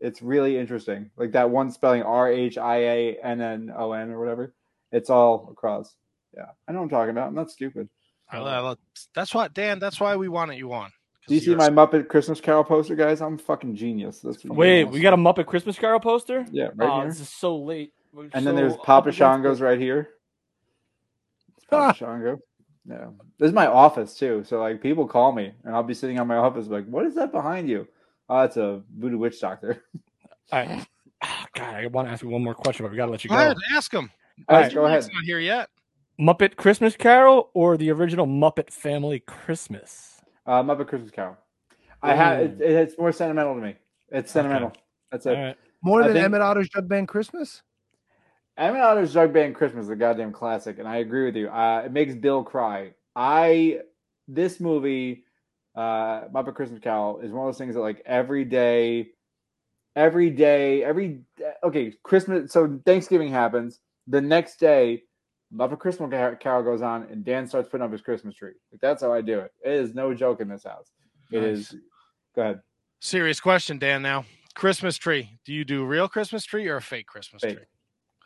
it's 0.00 0.20
really 0.20 0.58
interesting. 0.58 1.10
Like 1.16 1.30
that 1.32 1.48
one 1.48 1.70
spelling 1.70 2.02
R 2.02 2.28
H 2.28 2.58
I 2.58 2.76
A 2.78 3.16
N 3.22 3.40
N 3.40 3.72
O 3.74 3.92
N 3.92 4.10
or 4.10 4.18
whatever. 4.18 4.52
It's 4.90 5.10
all 5.10 5.48
across. 5.52 5.94
Yeah, 6.36 6.46
I 6.66 6.72
know 6.72 6.78
what 6.78 6.84
I'm 6.86 6.90
talking 6.90 7.10
about. 7.10 7.28
I'm 7.28 7.36
not 7.36 7.52
stupid. 7.52 7.88
I- 8.28 8.38
I- 8.40 8.74
that's 9.14 9.32
why, 9.32 9.46
Dan. 9.46 9.78
That's 9.78 10.00
why 10.00 10.16
we 10.16 10.28
wanted 10.28 10.58
you 10.58 10.72
on. 10.72 10.90
Do 11.28 11.36
you 11.36 11.40
see 11.40 11.54
my 11.54 11.70
Muppet 11.70 12.08
Christmas 12.08 12.40
Carol 12.40 12.64
poster, 12.64 12.96
guys? 12.96 13.22
I'm 13.22 13.38
fucking 13.38 13.76
genius. 13.76 14.18
That's 14.18 14.44
Wait, 14.44 14.84
guys 14.84 14.92
we 14.92 15.00
got 15.00 15.14
a 15.14 15.16
Muppet 15.16 15.46
Christmas 15.46 15.78
Carol 15.78 16.00
poster. 16.00 16.44
Yeah, 16.50 16.70
right 16.74 16.90
oh, 16.90 17.00
here. 17.02 17.10
this 17.10 17.20
is 17.20 17.28
so 17.28 17.56
late. 17.56 17.92
We're 18.12 18.28
And 18.34 18.44
then 18.44 18.56
there's 18.56 18.74
up 18.74 18.82
Papa 18.82 19.12
Shango's 19.12 19.60
right 19.60 19.78
here. 19.78 20.08
It's 21.64 21.70
Papa 21.70 21.94
Shango. 21.98 22.38
Yeah. 22.88 23.06
This 23.38 23.48
is 23.48 23.54
my 23.54 23.66
office 23.66 24.14
too. 24.14 24.44
So 24.46 24.60
like 24.60 24.82
people 24.82 25.06
call 25.08 25.32
me 25.32 25.52
and 25.64 25.74
I'll 25.74 25.82
be 25.82 25.94
sitting 25.94 26.18
on 26.20 26.26
my 26.26 26.36
office 26.36 26.66
like, 26.66 26.86
what 26.86 27.06
is 27.06 27.14
that 27.14 27.32
behind 27.32 27.68
you? 27.68 27.88
Oh, 28.28 28.40
it's 28.42 28.56
a 28.56 28.82
voodoo 28.96 29.18
witch 29.18 29.40
doctor. 29.40 29.82
All 30.52 30.60
right. 30.66 30.86
Ah, 31.22 31.46
God, 31.54 31.74
I 31.74 31.86
want 31.86 32.08
to 32.08 32.12
ask 32.12 32.22
you 32.22 32.28
one 32.28 32.44
more 32.44 32.54
question, 32.54 32.84
but 32.84 32.90
we 32.90 32.96
got 32.98 33.06
to 33.06 33.12
let 33.12 33.24
you 33.24 33.30
Go 33.30 33.36
go. 33.36 33.40
ahead, 33.42 33.56
ask 33.74 33.92
him. 33.92 34.10
All 34.48 34.58
right, 34.60 34.72
go 34.74 34.84
ahead. 34.84 35.02
He's 35.04 35.12
not 35.12 35.22
here 35.24 35.38
yet. 35.38 35.70
Muppet 36.20 36.56
Christmas 36.56 36.96
Carol 36.96 37.50
or 37.54 37.76
the 37.78 37.90
original 37.90 38.26
Muppet 38.26 38.70
Family 38.70 39.20
Christmas? 39.20 40.20
Uh, 40.46 40.62
Muppet 40.62 40.86
Christmas 40.88 41.10
Carol. 41.10 41.36
I 42.02 42.14
have 42.14 42.40
it, 42.40 42.60
it's 42.60 42.98
more 42.98 43.12
sentimental 43.12 43.54
to 43.54 43.60
me. 43.60 43.76
It's 44.10 44.30
sentimental. 44.30 44.72
That's 45.10 45.24
it. 45.24 45.36
All 45.36 45.42
right. 45.42 45.56
More 45.82 46.02
I 46.02 46.08
than 46.08 46.14
think- 46.16 46.24
Emmett 46.26 46.42
Otter's 46.42 46.68
Jug 46.68 46.86
Band 46.88 47.08
Christmas? 47.08 47.62
Emmett 48.56 48.82
Otter's 48.82 49.12
Jug 49.12 49.32
Band 49.32 49.54
Christmas 49.54 49.84
is 49.84 49.90
a 49.90 49.96
goddamn 49.96 50.32
classic, 50.32 50.78
and 50.78 50.86
I 50.86 50.98
agree 50.98 51.24
with 51.24 51.36
you. 51.36 51.48
Uh, 51.48 51.82
it 51.84 51.92
makes 51.92 52.14
Bill 52.14 52.44
cry. 52.44 52.92
I 53.16 53.80
this 54.28 54.60
movie, 54.60 55.24
uh, 55.74 56.28
Muppet 56.32 56.54
Christmas 56.54 56.80
Carol, 56.80 57.18
is 57.20 57.32
one 57.32 57.46
of 57.46 57.52
those 57.52 57.58
things 57.58 57.74
that 57.74 57.80
like 57.80 58.02
every 58.06 58.44
day, 58.44 59.08
every 59.96 60.30
day, 60.30 60.84
every 60.84 61.22
okay 61.64 61.94
Christmas. 62.04 62.52
So 62.52 62.80
Thanksgiving 62.86 63.30
happens. 63.30 63.80
The 64.06 64.20
next 64.20 64.60
day, 64.60 65.02
Muppet 65.52 65.80
Christmas 65.80 66.10
Carol 66.40 66.62
goes 66.62 66.82
on, 66.82 67.04
and 67.10 67.24
Dan 67.24 67.48
starts 67.48 67.68
putting 67.68 67.84
up 67.84 67.90
his 67.92 68.02
Christmas 68.02 68.36
tree. 68.36 68.52
Like 68.70 68.80
that's 68.80 69.02
how 69.02 69.12
I 69.12 69.20
do 69.20 69.40
it. 69.40 69.52
It 69.64 69.72
is 69.72 69.94
no 69.94 70.14
joke 70.14 70.40
in 70.40 70.48
this 70.48 70.62
house. 70.64 70.90
It 71.32 71.40
Nice. 71.40 71.58
is. 71.72 71.76
Go 72.36 72.42
ahead. 72.42 72.60
Serious 73.00 73.40
question, 73.40 73.78
Dan. 73.78 74.02
Now, 74.02 74.24
Christmas 74.54 74.96
tree. 74.96 75.38
Do 75.44 75.52
you 75.52 75.64
do 75.64 75.84
real 75.84 76.08
Christmas 76.08 76.44
tree 76.44 76.68
or 76.68 76.76
a 76.76 76.82
fake 76.82 77.06
Christmas 77.06 77.42
Fake. 77.42 77.56
tree? 77.56 77.66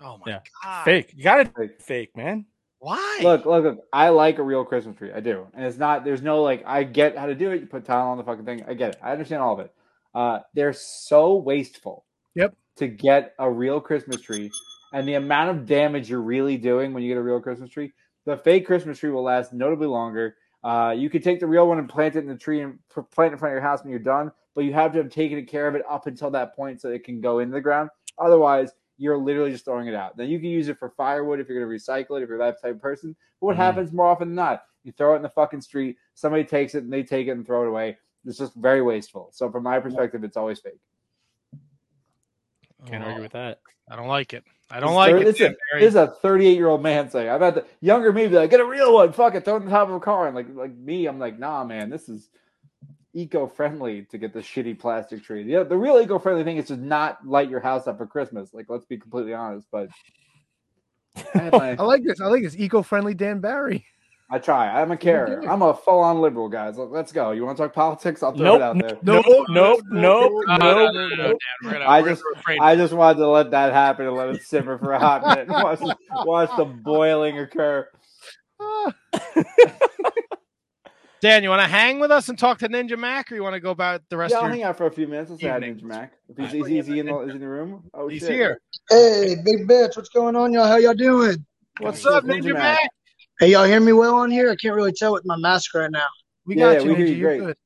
Oh 0.00 0.18
my 0.18 0.32
Yeah. 0.32 0.40
god! 0.62 0.84
Fake. 0.84 1.12
You 1.16 1.22
got 1.24 1.40
it. 1.40 1.52
Fake. 1.56 1.82
Fake, 1.82 2.16
man. 2.16 2.46
Why? 2.80 3.20
Look, 3.22 3.44
look, 3.44 3.64
look. 3.64 3.78
I 3.92 4.10
like 4.10 4.38
a 4.38 4.42
real 4.42 4.64
Christmas 4.64 4.96
tree. 4.96 5.10
I 5.12 5.20
do, 5.20 5.46
and 5.54 5.64
it's 5.64 5.78
not. 5.78 6.04
There's 6.04 6.22
no 6.22 6.42
like. 6.42 6.62
I 6.66 6.84
get 6.84 7.16
how 7.16 7.26
to 7.26 7.34
do 7.34 7.50
it. 7.50 7.60
You 7.60 7.66
put 7.66 7.84
tile 7.84 8.08
on 8.08 8.18
the 8.18 8.24
fucking 8.24 8.44
thing. 8.44 8.64
I 8.68 8.74
get 8.74 8.90
it. 8.90 9.00
I 9.02 9.12
understand 9.12 9.42
all 9.42 9.54
of 9.54 9.60
it. 9.60 9.74
Uh, 10.14 10.40
they're 10.54 10.72
so 10.72 11.36
wasteful. 11.36 12.04
Yep. 12.34 12.56
To 12.76 12.86
get 12.86 13.34
a 13.40 13.50
real 13.50 13.80
Christmas 13.80 14.20
tree, 14.20 14.50
and 14.92 15.08
the 15.08 15.14
amount 15.14 15.50
of 15.50 15.66
damage 15.66 16.08
you're 16.08 16.20
really 16.20 16.56
doing 16.56 16.92
when 16.92 17.02
you 17.02 17.08
get 17.08 17.18
a 17.18 17.22
real 17.22 17.40
Christmas 17.40 17.70
tree. 17.70 17.92
The 18.24 18.36
fake 18.36 18.66
Christmas 18.66 18.98
tree 18.98 19.10
will 19.10 19.24
last 19.24 19.52
notably 19.52 19.86
longer. 19.86 20.36
Uh, 20.62 20.94
you 20.96 21.08
could 21.08 21.22
take 21.24 21.40
the 21.40 21.46
real 21.46 21.66
one 21.66 21.78
and 21.78 21.88
plant 21.88 22.14
it 22.14 22.20
in 22.20 22.26
the 22.28 22.36
tree 22.36 22.60
and 22.60 22.78
p- 22.94 23.00
plant 23.12 23.30
it 23.30 23.34
in 23.34 23.38
front 23.38 23.52
of 23.52 23.56
your 23.56 23.62
house 23.68 23.82
when 23.82 23.90
you're 23.90 23.98
done, 23.98 24.30
but 24.54 24.64
you 24.64 24.72
have 24.72 24.92
to 24.92 24.98
have 24.98 25.08
taken 25.10 25.44
care 25.46 25.66
of 25.66 25.74
it 25.74 25.82
up 25.88 26.06
until 26.06 26.30
that 26.30 26.54
point 26.54 26.80
so 26.80 26.90
it 26.90 27.04
can 27.04 27.20
go 27.20 27.38
into 27.38 27.54
the 27.54 27.60
ground. 27.60 27.90
Otherwise, 28.18 28.70
you're 28.98 29.16
literally 29.16 29.50
just 29.52 29.64
throwing 29.64 29.86
it 29.86 29.94
out. 29.94 30.16
Then 30.16 30.28
you 30.28 30.38
can 30.38 30.48
use 30.50 30.68
it 30.68 30.78
for 30.78 30.90
firewood 30.90 31.40
if 31.40 31.48
you're 31.48 31.58
going 31.64 31.70
to 31.70 31.84
recycle 31.84 32.18
it, 32.18 32.22
if 32.24 32.28
you're 32.28 32.38
that 32.38 32.60
type 32.60 32.74
of 32.74 32.82
person. 32.82 33.16
But 33.40 33.46
what 33.46 33.54
Mhm. 33.56 33.60
happens 33.60 33.92
more 33.92 34.06
often 34.08 34.28
than 34.28 34.34
not? 34.34 34.64
You 34.84 34.92
throw 34.92 35.14
it 35.14 35.16
in 35.16 35.22
the 35.22 35.28
fucking 35.30 35.60
street, 35.60 35.96
somebody 36.14 36.44
takes 36.44 36.74
it 36.74 36.82
and 36.84 36.92
they 36.92 37.02
take 37.02 37.28
it 37.28 37.30
and 37.32 37.46
throw 37.46 37.62
it 37.64 37.68
away. 37.68 37.96
It's 38.26 38.38
just 38.38 38.54
very 38.54 38.82
wasteful. 38.82 39.28
So 39.32 39.50
from 39.50 39.62
my 39.62 39.78
perspective, 39.80 40.24
it's 40.24 40.36
always 40.36 40.58
fake. 40.60 40.80
Can't 42.86 43.04
argue 43.04 43.22
with 43.22 43.32
that. 43.32 43.60
I 43.90 43.96
don't 43.96 44.06
like 44.08 44.34
it. 44.34 44.44
I 44.70 44.80
don't 44.80 44.90
It's 44.90 44.96
like 44.96 45.10
thir- 45.10 45.16
it. 45.18 45.24
Listen, 45.26 45.56
this 45.78 45.88
is 45.88 45.94
a 45.94 46.08
38 46.08 46.56
year 46.56 46.68
old 46.68 46.82
man 46.82 47.08
saying. 47.10 47.28
I 47.30 47.38
bet 47.38 47.54
the 47.54 47.66
younger 47.80 48.12
me 48.12 48.26
be 48.26 48.36
like, 48.36 48.50
get 48.50 48.60
a 48.60 48.64
real 48.64 48.94
one, 48.94 49.12
fuck 49.12 49.34
it, 49.34 49.44
throw 49.44 49.54
it 49.54 49.60
on 49.60 49.64
the 49.64 49.70
top 49.70 49.88
of 49.88 49.94
a 49.94 50.00
car. 50.00 50.26
And 50.26 50.36
like 50.36 50.46
like 50.54 50.74
me, 50.76 51.06
I'm 51.06 51.18
like, 51.18 51.38
nah, 51.38 51.64
man, 51.64 51.88
this 51.88 52.08
is 52.08 52.28
eco 53.18 53.46
friendly 53.46 54.02
to 54.10 54.18
get 54.18 54.32
the 54.32 54.40
shitty 54.40 54.78
plastic 54.78 55.22
tree. 55.24 55.42
Yeah, 55.44 55.62
the 55.64 55.76
real 55.76 55.98
eco 55.98 56.18
friendly 56.18 56.44
thing 56.44 56.56
is 56.58 56.66
to 56.66 56.76
not 56.76 57.26
light 57.26 57.50
your 57.50 57.60
house 57.60 57.86
up 57.86 57.98
for 57.98 58.06
Christmas. 58.06 58.52
Like, 58.54 58.66
let's 58.68 58.84
be 58.86 58.98
completely 58.98 59.34
honest. 59.34 59.66
But 59.72 59.88
I, 61.34 61.50
my- 61.50 61.70
I 61.78 61.82
like 61.82 62.04
this. 62.04 62.20
I 62.20 62.26
like 62.26 62.42
this 62.42 62.56
eco-friendly 62.56 63.14
Dan 63.14 63.40
Barry. 63.40 63.84
I 64.30 64.38
try. 64.38 64.68
I'm 64.82 64.90
a 64.92 64.96
carer. 64.98 65.42
I'm 65.48 65.62
a 65.62 65.72
full 65.72 66.00
on 66.00 66.20
liberal, 66.20 66.50
guys. 66.50 66.76
Let- 66.76 66.90
Let's 66.90 67.12
go. 67.12 67.30
You 67.30 67.46
want 67.46 67.56
to 67.56 67.62
talk 67.64 67.72
politics? 67.74 68.22
I'll 68.22 68.32
throw 68.36 68.44
Nope. 68.44 68.56
it 68.56 68.62
out 68.62 68.78
there. 68.78 68.98
Nope. 69.02 69.24
Nope. 69.26 69.46
Nope. 69.48 69.80
No, 69.90 70.00
no, 70.00 70.28
no, 70.28 70.28
Nope. 70.28 70.44
no, 70.58 71.08
no, 71.08 71.08
Nope. 71.08 71.16
Dan, 71.16 71.38
we're 71.64 71.72
gonna- 71.72 71.86
I 71.88 72.02
just- 72.02 72.22
I 72.60 72.76
just 72.76 72.92
wanted 72.92 73.18
to 73.20 73.28
let 73.28 73.50
that 73.52 73.72
happen 73.72 74.06
and 74.06 74.14
let 74.14 74.28
it 74.28 74.42
simmer 74.42 74.76
for 74.78 74.92
a 74.92 74.98
hot 74.98 75.22
minute 75.26 75.48
watch, 75.48 75.80
watch 76.26 76.50
the 76.58 76.66
boiling 76.66 77.38
occur. 77.38 77.88
Dan, 81.20 81.42
you 81.42 81.48
want 81.48 81.62
to 81.62 81.68
hang 81.68 81.98
with 81.98 82.12
us 82.12 82.28
and 82.28 82.38
talk 82.38 82.58
to 82.58 82.68
Ninja 82.68 82.96
Mack, 82.96 83.32
or 83.32 83.34
you 83.34 83.42
want 83.42 83.54
to 83.54 83.60
go 83.60 83.70
about 83.70 84.02
the 84.08 84.16
rest 84.16 84.32
Yeah, 84.32 84.38
I'll 84.38 84.44
of 84.44 84.52
hang 84.52 84.62
out 84.62 84.76
for 84.76 84.86
a 84.86 84.90
few 84.90 85.08
minutes. 85.08 85.30
Let's 85.30 85.42
say 85.42 85.48
hi 85.48 85.58
to. 85.58 85.66
Ninja 85.66 85.82
Mack. 85.82 86.12
If 86.28 86.36
he's, 86.36 86.54
is, 86.54 86.68
he, 86.68 86.78
is 86.78 86.86
he 86.86 86.98
in 87.00 87.06
the, 87.06 87.18
is 87.20 87.30
he 87.30 87.34
in 87.34 87.40
the 87.40 87.48
room? 87.48 87.90
Oh, 87.92 88.06
He's 88.08 88.20
shit. 88.20 88.32
here. 88.32 88.60
Hey, 88.88 89.36
big 89.44 89.66
bitch, 89.66 89.96
what's 89.96 90.10
going 90.10 90.36
on, 90.36 90.52
y'all? 90.52 90.66
How 90.66 90.76
y'all 90.76 90.94
doing? 90.94 91.44
What's 91.80 92.04
Ninja 92.04 92.16
up, 92.16 92.24
Ninja 92.24 92.52
Mack. 92.52 92.54
Mack? 92.54 92.90
Hey, 93.40 93.50
y'all 93.50 93.64
hear 93.64 93.80
me 93.80 93.92
well 93.92 94.14
on 94.14 94.30
here? 94.30 94.50
I 94.50 94.56
can't 94.56 94.74
really 94.74 94.92
tell 94.92 95.12
with 95.12 95.24
my 95.24 95.36
mask 95.36 95.74
right 95.74 95.90
now. 95.90 96.06
We 96.46 96.56
Yeah, 96.56 96.66
got 96.66 96.70
yeah, 96.70 96.80
you, 96.82 96.88
we 96.90 96.96
hear 96.96 97.06
Ninja. 97.06 97.10
you 97.10 97.16
You're 97.16 97.38
good. 97.38 97.56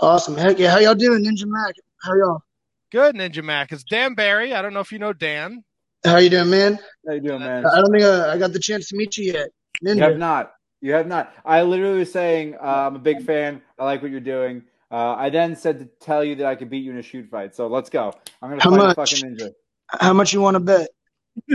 Awesome. 0.00 0.36
Heck 0.36 0.58
yeah. 0.58 0.70
How 0.70 0.78
y'all 0.78 0.94
doing, 0.94 1.24
Ninja 1.24 1.44
Mack? 1.46 1.74
How 2.02 2.14
y'all? 2.14 2.42
Good, 2.90 3.14
Ninja 3.14 3.44
Mack. 3.44 3.72
It's 3.72 3.84
Dan 3.84 4.14
Barry. 4.14 4.54
I 4.54 4.62
don't 4.62 4.72
know 4.74 4.80
if 4.80 4.90
you 4.90 4.98
know 4.98 5.12
Dan. 5.12 5.64
How 6.04 6.16
you 6.16 6.30
doing, 6.30 6.50
man? 6.50 6.78
How 7.06 7.12
you 7.14 7.20
doing, 7.20 7.40
man? 7.40 7.64
I 7.66 7.80
don't 7.80 7.92
think 7.92 8.04
uh, 8.04 8.28
I 8.28 8.38
got 8.38 8.52
the 8.52 8.58
chance 8.58 8.88
to 8.88 8.96
meet 8.96 9.16
you 9.16 9.32
yet. 9.32 9.48
You 9.82 10.00
have 10.00 10.18
not. 10.18 10.52
You 10.82 10.92
have 10.92 11.06
not. 11.06 11.32
I 11.44 11.62
literally 11.62 12.00
was 12.00 12.12
saying 12.12 12.56
uh, 12.56 12.88
I'm 12.88 12.96
a 12.96 12.98
big 12.98 13.24
fan. 13.24 13.62
I 13.78 13.84
like 13.84 14.02
what 14.02 14.10
you're 14.10 14.20
doing. 14.20 14.64
Uh, 14.90 15.14
I 15.14 15.30
then 15.30 15.56
said 15.56 15.78
to 15.78 15.84
tell 16.04 16.22
you 16.22 16.34
that 16.34 16.46
I 16.46 16.56
could 16.56 16.68
beat 16.68 16.84
you 16.84 16.90
in 16.90 16.98
a 16.98 17.02
shoot 17.02 17.30
fight. 17.30 17.54
So 17.54 17.68
let's 17.68 17.88
go. 17.88 18.12
I'm 18.42 18.50
gonna 18.50 18.62
How 18.62 18.70
fight 18.70 18.80
a 18.80 18.86
much? 18.88 18.96
fucking 18.96 19.36
ninja. 19.36 19.50
How 19.88 20.12
much 20.12 20.32
you 20.34 20.40
want 20.40 20.56
to 20.56 20.60
bet? 20.60 20.88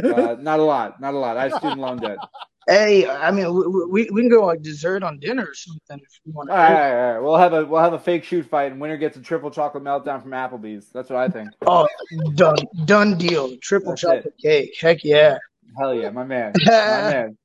Uh, 0.04 0.38
not 0.40 0.60
a 0.60 0.64
lot. 0.64 1.00
Not 1.00 1.14
a 1.14 1.18
lot. 1.18 1.38
I 1.38 1.44
have 1.44 1.54
student 1.54 1.80
loan 1.80 1.98
debt. 1.98 2.18
Hey, 2.70 3.08
I 3.08 3.32
mean, 3.32 3.54
we, 3.54 3.86
we, 3.86 4.10
we 4.12 4.22
can 4.24 4.30
go 4.30 4.46
like 4.46 4.62
dessert 4.62 5.02
on 5.02 5.20
dinner 5.20 5.44
or 5.44 5.54
something 5.54 6.06
if 6.06 6.20
you 6.26 6.34
want. 6.34 6.50
All 6.50 6.58
right, 6.58 6.68
all 6.68 6.74
right, 6.74 6.92
all 6.92 7.14
right. 7.14 7.20
We'll 7.22 7.38
have 7.38 7.54
a 7.54 7.66
we'll 7.66 7.82
have 7.82 7.94
a 7.94 8.00
fake 8.00 8.26
shoot 8.26 8.46
fight, 8.46 8.74
and 8.74 8.82
winner 8.82 8.98
gets 8.98 9.16
a 9.16 9.22
triple 9.22 9.50
chocolate 9.50 9.86
meltdown 9.86 10.22
from 10.22 10.32
Applebee's. 10.32 10.90
That's 10.90 11.10
what 11.10 11.18
I 11.18 11.30
think. 11.30 11.50
Oh, 11.66 11.88
done, 12.36 12.58
done 12.84 13.18
deal. 13.18 13.56
Triple 13.62 13.92
That's 13.92 14.02
chocolate 14.02 14.34
cake. 14.44 14.76
Heck 14.82 15.06
yeah. 15.06 15.38
Hell 15.78 15.96
yeah, 15.96 16.10
my 16.10 16.26
man. 16.26 16.52
My 16.66 16.72
man. 16.74 17.38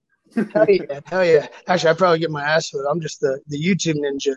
Hell 0.53 0.67
yeah. 0.69 1.01
Hell 1.07 1.25
yeah. 1.25 1.47
Actually, 1.69 1.91
I 1.91 1.95
probably 1.95 2.19
get 2.19 2.31
my 2.31 2.43
ass 2.43 2.73
whipped. 2.73 2.87
I'm 2.91 3.01
just 3.01 3.21
the, 3.21 3.41
the 3.49 3.63
YouTube 3.63 3.97
ninja. 3.97 4.35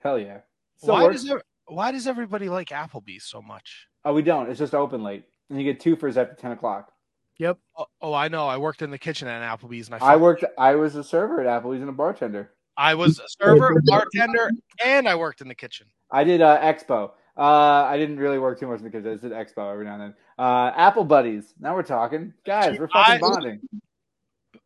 Hell 0.00 0.18
yeah. 0.18 0.38
Still 0.78 0.94
why 0.94 1.12
does 1.12 1.28
ev- 1.30 1.42
why 1.66 1.92
does 1.92 2.06
everybody 2.06 2.48
like 2.48 2.68
Applebee's 2.68 3.24
so 3.24 3.40
much? 3.42 3.86
Oh, 4.04 4.14
we 4.14 4.22
don't. 4.22 4.48
It's 4.50 4.58
just 4.58 4.74
open 4.74 5.02
late, 5.02 5.24
and 5.50 5.58
you 5.60 5.64
get 5.70 5.80
two 5.80 5.96
twofers 5.96 6.16
after 6.16 6.34
ten 6.34 6.52
o'clock. 6.52 6.90
Yep. 7.38 7.58
Oh, 7.78 7.86
oh, 8.02 8.14
I 8.14 8.28
know. 8.28 8.46
I 8.46 8.56
worked 8.56 8.82
in 8.82 8.90
the 8.90 8.98
kitchen 8.98 9.28
at 9.28 9.42
Applebee's, 9.42 9.86
and 9.88 9.94
I 9.94 9.98
I 9.98 10.00
fucking- 10.00 10.20
worked. 10.22 10.44
I 10.58 10.74
was 10.74 10.96
a 10.96 11.04
server 11.04 11.40
at 11.40 11.62
Applebee's 11.62 11.80
and 11.80 11.88
a 11.90 11.92
bartender. 11.92 12.50
I 12.76 12.94
was 12.94 13.18
a 13.18 13.24
server, 13.40 13.78
bartender, 13.84 14.50
and 14.84 15.06
I 15.08 15.14
worked 15.16 15.42
in 15.42 15.48
the 15.48 15.54
kitchen. 15.54 15.86
I 16.10 16.24
did 16.24 16.40
uh, 16.40 16.58
Expo. 16.60 17.10
Uh, 17.36 17.42
I 17.84 17.96
didn't 17.98 18.18
really 18.18 18.38
work 18.38 18.58
too 18.58 18.66
much 18.66 18.78
in 18.78 18.84
the 18.84 18.90
kitchen. 18.90 19.08
I 19.08 19.12
just 19.12 19.22
did 19.22 19.32
Expo 19.32 19.70
every 19.70 19.84
now 19.84 19.94
and 19.94 20.02
then. 20.02 20.14
Uh, 20.38 20.72
Apple 20.74 21.04
buddies. 21.04 21.52
Now 21.60 21.74
we're 21.74 21.82
talking, 21.82 22.32
guys. 22.46 22.78
We're 22.78 22.88
fucking 22.88 23.14
I- 23.14 23.18
bonding. 23.18 23.60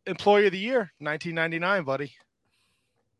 Employee 0.07 0.45
of 0.45 0.51
the 0.51 0.59
year, 0.59 0.91
1999, 0.99 1.83
buddy. 1.83 2.11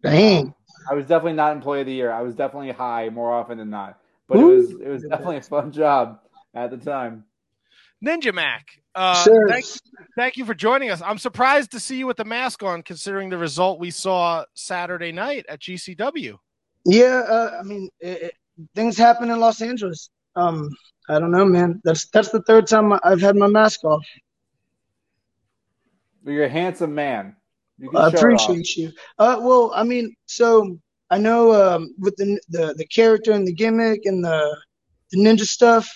Dang. 0.04 0.54
I 0.90 0.94
was 0.94 1.06
definitely 1.06 1.34
not 1.34 1.52
employee 1.54 1.82
of 1.82 1.88
the 1.88 1.94
year. 1.94 2.12
I 2.12 2.22
was 2.22 2.36
definitely 2.36 2.72
high 2.72 3.10
more 3.10 3.34
often 3.34 3.58
than 3.58 3.70
not. 3.70 4.00
But 4.28 4.40
it 4.40 4.44
was 4.44 4.72
it 4.72 4.88
was 4.88 5.04
definitely 5.04 5.38
a 5.38 5.42
fun 5.42 5.72
job 5.72 6.20
at 6.54 6.72
the 6.72 6.78
time. 6.78 7.26
Ninja 8.06 8.34
Mack. 8.34 8.68
Uh, 8.94 9.24
Sure. 9.24 9.48
thank, 9.50 9.66
thank 10.16 10.38
you 10.38 10.46
for 10.46 10.54
joining 10.54 10.90
us. 10.90 11.02
I'm 11.02 11.18
surprised 11.18 11.72
to 11.72 11.80
see 11.80 11.98
you 11.98 12.08
with 12.08 12.18
the 12.18 12.26
mask 12.26 12.64
on, 12.64 12.82
considering 12.82 13.30
the 13.30 13.38
result 13.38 13.80
we 13.80 13.92
saw 13.92 14.46
Saturday 14.54 15.12
night 15.12 15.46
at 15.50 15.60
GCW. 15.60 16.38
Yeah, 16.86 17.24
uh, 17.28 17.58
I 17.60 17.64
mean, 17.64 17.90
it, 18.00 18.22
it, 18.22 18.34
things 18.74 18.98
happen 18.98 19.30
in 19.32 19.40
Los 19.40 19.62
Angeles. 19.62 20.10
Um, 20.36 20.70
I 21.10 21.20
don't 21.20 21.32
know, 21.32 21.46
man. 21.46 21.82
That's 21.84 22.06
that's 22.08 22.30
the 22.30 22.42
third 22.44 22.68
time 22.68 22.94
I've 23.04 23.22
had 23.22 23.36
my 23.36 23.48
mask 23.48 23.84
off. 23.84 24.06
But 26.26 26.32
you're 26.34 26.46
a 26.46 26.50
handsome 26.50 26.96
man. 26.96 27.38
You 27.80 27.90
can 27.90 28.02
I 28.02 28.10
show 28.10 28.28
it 28.28 28.34
off. 28.34 28.60
appreciate 28.60 28.78
you. 28.78 28.94
Uh, 29.20 29.40
well, 29.42 29.72
I 29.76 29.84
mean, 29.84 30.16
so 30.28 30.80
I 31.12 31.20
know 31.20 31.54
um, 31.54 31.96
with 32.00 32.16
the 32.18 32.40
the 32.50 32.74
the 32.78 32.88
character 32.88 33.32
and 33.34 33.48
the 33.48 33.54
gimmick 33.54 34.02
and 34.06 34.24
the 34.26 34.58
the 35.12 35.20
ninja 35.20 35.46
stuff. 35.46 35.90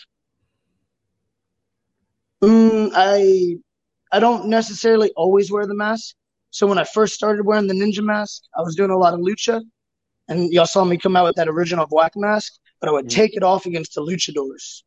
Mm, 2.44 2.92
I 2.96 3.58
I 4.12 4.20
don't 4.20 4.48
necessarily 4.48 5.12
always 5.16 5.52
wear 5.52 5.68
the 5.68 5.76
mask. 5.76 6.16
So 6.52 6.68
when 6.68 6.80
I 6.80 6.86
first 6.86 7.16
started 7.16 7.46
wearing 7.46 7.68
the 7.68 7.76
ninja 7.76 8.04
mask, 8.04 8.44
I 8.58 8.62
was 8.62 8.76
doing 8.76 8.92
a 8.92 8.98
lot 8.98 9.14
of 9.14 9.22
lucha, 9.22 9.64
and 10.30 10.52
y'all 10.54 10.66
saw 10.68 10.86
me 10.86 10.98
come 10.98 11.16
out 11.16 11.26
with 11.26 11.36
that 11.38 11.50
original 11.50 11.88
black 11.88 12.14
mask. 12.16 12.54
But 12.82 12.90
I 12.90 12.94
would 12.94 13.08
Mhm. 13.08 13.10
take 13.10 13.36
it 13.36 13.44
off 13.44 13.66
against 13.66 13.96
the 13.96 14.02
luchadors. 14.02 14.84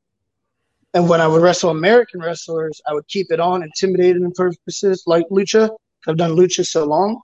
And 0.95 1.09
when 1.09 1.21
I 1.21 1.27
would 1.27 1.43
wrestle 1.43 1.71
American 1.71 2.21
wrestlers, 2.21 2.81
I 2.87 2.93
would 2.93 3.09
keep 3.09 3.31
it 3.31 3.41
on, 3.41 3.63
intimidating 3.63 4.31
purposes 4.33 5.05
like 5.07 5.27
lucha. 5.31 5.71
I've 6.07 6.17
done 6.17 6.33
lucha 6.33 6.67
so 6.67 6.85
long. 6.85 7.21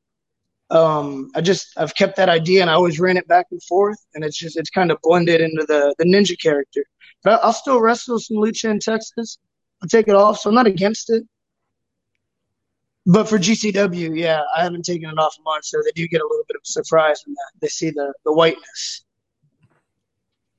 Um, 0.70 1.30
I 1.34 1.40
just 1.40 1.68
I've 1.76 1.94
kept 1.94 2.16
that 2.16 2.28
idea 2.28 2.60
and 2.60 2.70
I 2.70 2.74
always 2.74 3.00
ran 3.00 3.16
it 3.16 3.26
back 3.26 3.46
and 3.50 3.62
forth, 3.62 3.98
and 4.14 4.24
it's 4.24 4.36
just 4.36 4.56
it's 4.56 4.70
kind 4.70 4.90
of 4.90 4.98
blended 5.02 5.40
into 5.40 5.64
the 5.66 5.94
the 5.98 6.04
ninja 6.04 6.40
character. 6.40 6.84
But 7.24 7.40
I'll 7.42 7.52
still 7.52 7.80
wrestle 7.80 8.18
some 8.18 8.36
lucha 8.36 8.70
in 8.70 8.78
Texas. 8.78 9.38
I'll 9.82 9.88
take 9.88 10.08
it 10.08 10.14
off, 10.14 10.38
so 10.38 10.50
I'm 10.50 10.54
not 10.54 10.66
against 10.66 11.10
it. 11.10 11.24
But 13.06 13.28
for 13.28 13.38
GCW, 13.38 14.18
yeah, 14.18 14.42
I 14.54 14.62
haven't 14.62 14.84
taken 14.84 15.08
it 15.08 15.18
off 15.18 15.34
much, 15.42 15.66
so 15.66 15.78
they 15.82 15.92
do 15.92 16.06
get 16.06 16.20
a 16.20 16.26
little 16.26 16.44
bit 16.46 16.56
of 16.56 16.62
a 16.62 16.70
surprise 16.70 17.22
when 17.24 17.34
that 17.34 17.60
they 17.60 17.68
see 17.68 17.90
the 17.90 18.12
the 18.24 18.32
whiteness. 18.32 19.04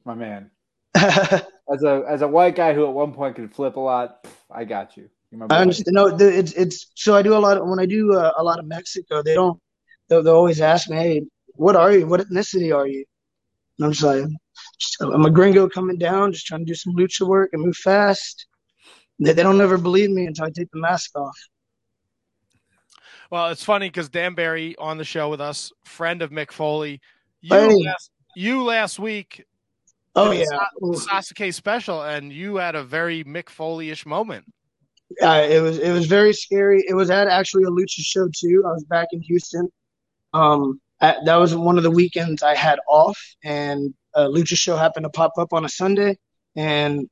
My 0.05 0.15
man. 0.15 0.49
As 1.71 1.83
a 1.83 2.03
as 2.07 2.23
a 2.23 2.27
white 2.27 2.55
guy 2.55 2.73
who 2.73 2.83
at 2.87 2.93
one 2.93 3.13
point 3.13 3.35
could 3.35 3.53
flip 3.53 3.75
a 3.75 3.79
lot, 3.79 4.27
I 4.49 4.65
got 4.65 4.97
you. 4.97 5.07
You're 5.29 5.37
my 5.37 5.45
boy. 5.45 5.53
I 5.53 5.61
understand. 5.61 5.93
No, 5.93 6.09
the, 6.09 6.35
it's 6.35 6.51
it's 6.53 6.91
so 6.95 7.15
I 7.15 7.21
do 7.21 7.35
a 7.35 7.37
lot 7.37 7.57
of 7.57 7.67
when 7.67 7.79
I 7.79 7.85
do 7.85 8.13
uh, 8.13 8.31
a 8.37 8.43
lot 8.43 8.57
of 8.57 8.65
Mexico. 8.65 9.21
They 9.21 9.35
don't. 9.35 9.61
They'll, 10.07 10.23
they'll 10.23 10.33
always 10.33 10.61
ask 10.61 10.89
me, 10.89 10.97
"Hey, 10.97 11.21
what 11.53 11.75
are 11.75 11.91
you? 11.91 12.07
What 12.07 12.21
ethnicity 12.21 12.75
are 12.75 12.87
you?" 12.87 13.05
And 13.77 13.85
I'm 13.85 13.91
just 13.91 14.03
like, 14.03 14.25
"I'm 14.99 15.25
a 15.25 15.29
gringo 15.29 15.69
coming 15.69 15.99
down, 15.99 16.33
just 16.33 16.47
trying 16.47 16.61
to 16.61 16.65
do 16.65 16.73
some 16.73 16.95
lucha 16.95 17.27
work 17.27 17.51
and 17.53 17.61
move 17.61 17.77
fast." 17.77 18.47
They, 19.19 19.33
they 19.33 19.43
don't 19.43 19.61
ever 19.61 19.77
believe 19.77 20.09
me 20.09 20.25
until 20.25 20.45
I 20.45 20.49
take 20.49 20.71
the 20.71 20.79
mask 20.79 21.15
off. 21.15 21.37
Well, 23.29 23.49
it's 23.49 23.63
funny 23.63 23.89
because 23.89 24.09
Dan 24.09 24.33
Barry 24.33 24.75
on 24.77 24.97
the 24.97 25.03
show 25.03 25.29
with 25.29 25.39
us, 25.39 25.71
friend 25.83 26.23
of 26.23 26.31
Mick 26.31 26.51
Foley. 26.51 26.99
You, 27.41 27.55
Hey. 27.55 27.75
last, 27.85 28.09
you 28.35 28.63
last 28.63 28.97
week, 28.97 29.45
Oh 30.19 30.31
yeah, 30.31 30.45
Sasuke 30.81 31.53
special, 31.53 32.01
and 32.03 32.31
you 32.31 32.57
had 32.57 32.75
a 32.75 32.83
very 32.83 33.23
Mick 33.23 33.49
Foley-ish 33.49 34.05
moment. 34.05 34.45
uh, 35.21 35.45
it 35.49 35.61
was 35.61 35.79
it 35.79 35.91
was 35.91 36.05
very 36.07 36.33
scary. 36.33 36.83
It 36.87 36.93
was 36.93 37.09
at 37.09 37.27
actually 37.27 37.63
a 37.63 37.67
lucha 37.69 38.01
show 38.01 38.27
too. 38.27 38.63
I 38.65 38.71
was 38.71 38.83
back 38.83 39.07
in 39.11 39.21
Houston. 39.21 39.69
Um, 40.33 40.79
at, 41.01 41.17
that 41.25 41.37
was 41.37 41.55
one 41.55 41.77
of 41.77 41.83
the 41.83 41.91
weekends 41.91 42.43
I 42.43 42.55
had 42.55 42.79
off, 42.87 43.17
and 43.43 43.93
a 44.13 44.23
lucha 44.27 44.57
show 44.57 44.75
happened 44.75 45.05
to 45.05 45.09
pop 45.09 45.33
up 45.37 45.53
on 45.53 45.65
a 45.65 45.69
Sunday, 45.69 46.17
and 46.55 47.09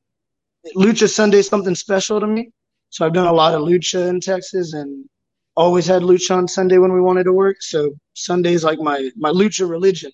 lucha 0.75 1.09
Sunday 1.09 1.39
is 1.39 1.47
something 1.47 1.75
special 1.75 2.19
to 2.19 2.27
me. 2.27 2.51
So 2.89 3.05
I've 3.05 3.13
done 3.13 3.27
a 3.27 3.33
lot 3.33 3.53
of 3.53 3.61
lucha 3.61 4.09
in 4.09 4.19
Texas, 4.19 4.73
and 4.73 5.05
always 5.55 5.87
had 5.87 6.03
lucha 6.03 6.35
on 6.37 6.47
Sunday 6.47 6.77
when 6.77 6.93
we 6.93 7.01
wanted 7.01 7.23
to 7.23 7.33
work. 7.33 7.57
So 7.61 7.91
Sunday 8.13 8.53
is 8.53 8.63
like 8.63 8.79
my 8.79 9.09
my 9.15 9.31
lucha 9.31 9.67
religion, 9.69 10.11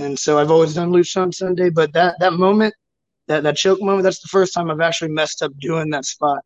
and 0.00 0.18
so 0.18 0.38
I've 0.38 0.50
always 0.50 0.74
done 0.74 0.90
lucha 0.90 1.22
on 1.22 1.32
Sunday. 1.32 1.70
But 1.70 1.92
that 1.94 2.16
that 2.20 2.32
moment, 2.34 2.74
that 3.28 3.42
that 3.42 3.56
choke 3.56 3.80
moment, 3.80 4.04
that's 4.04 4.20
the 4.20 4.28
first 4.28 4.54
time 4.54 4.70
I've 4.70 4.80
actually 4.80 5.10
messed 5.12 5.42
up 5.42 5.52
doing 5.58 5.90
that 5.90 6.04
spot 6.04 6.40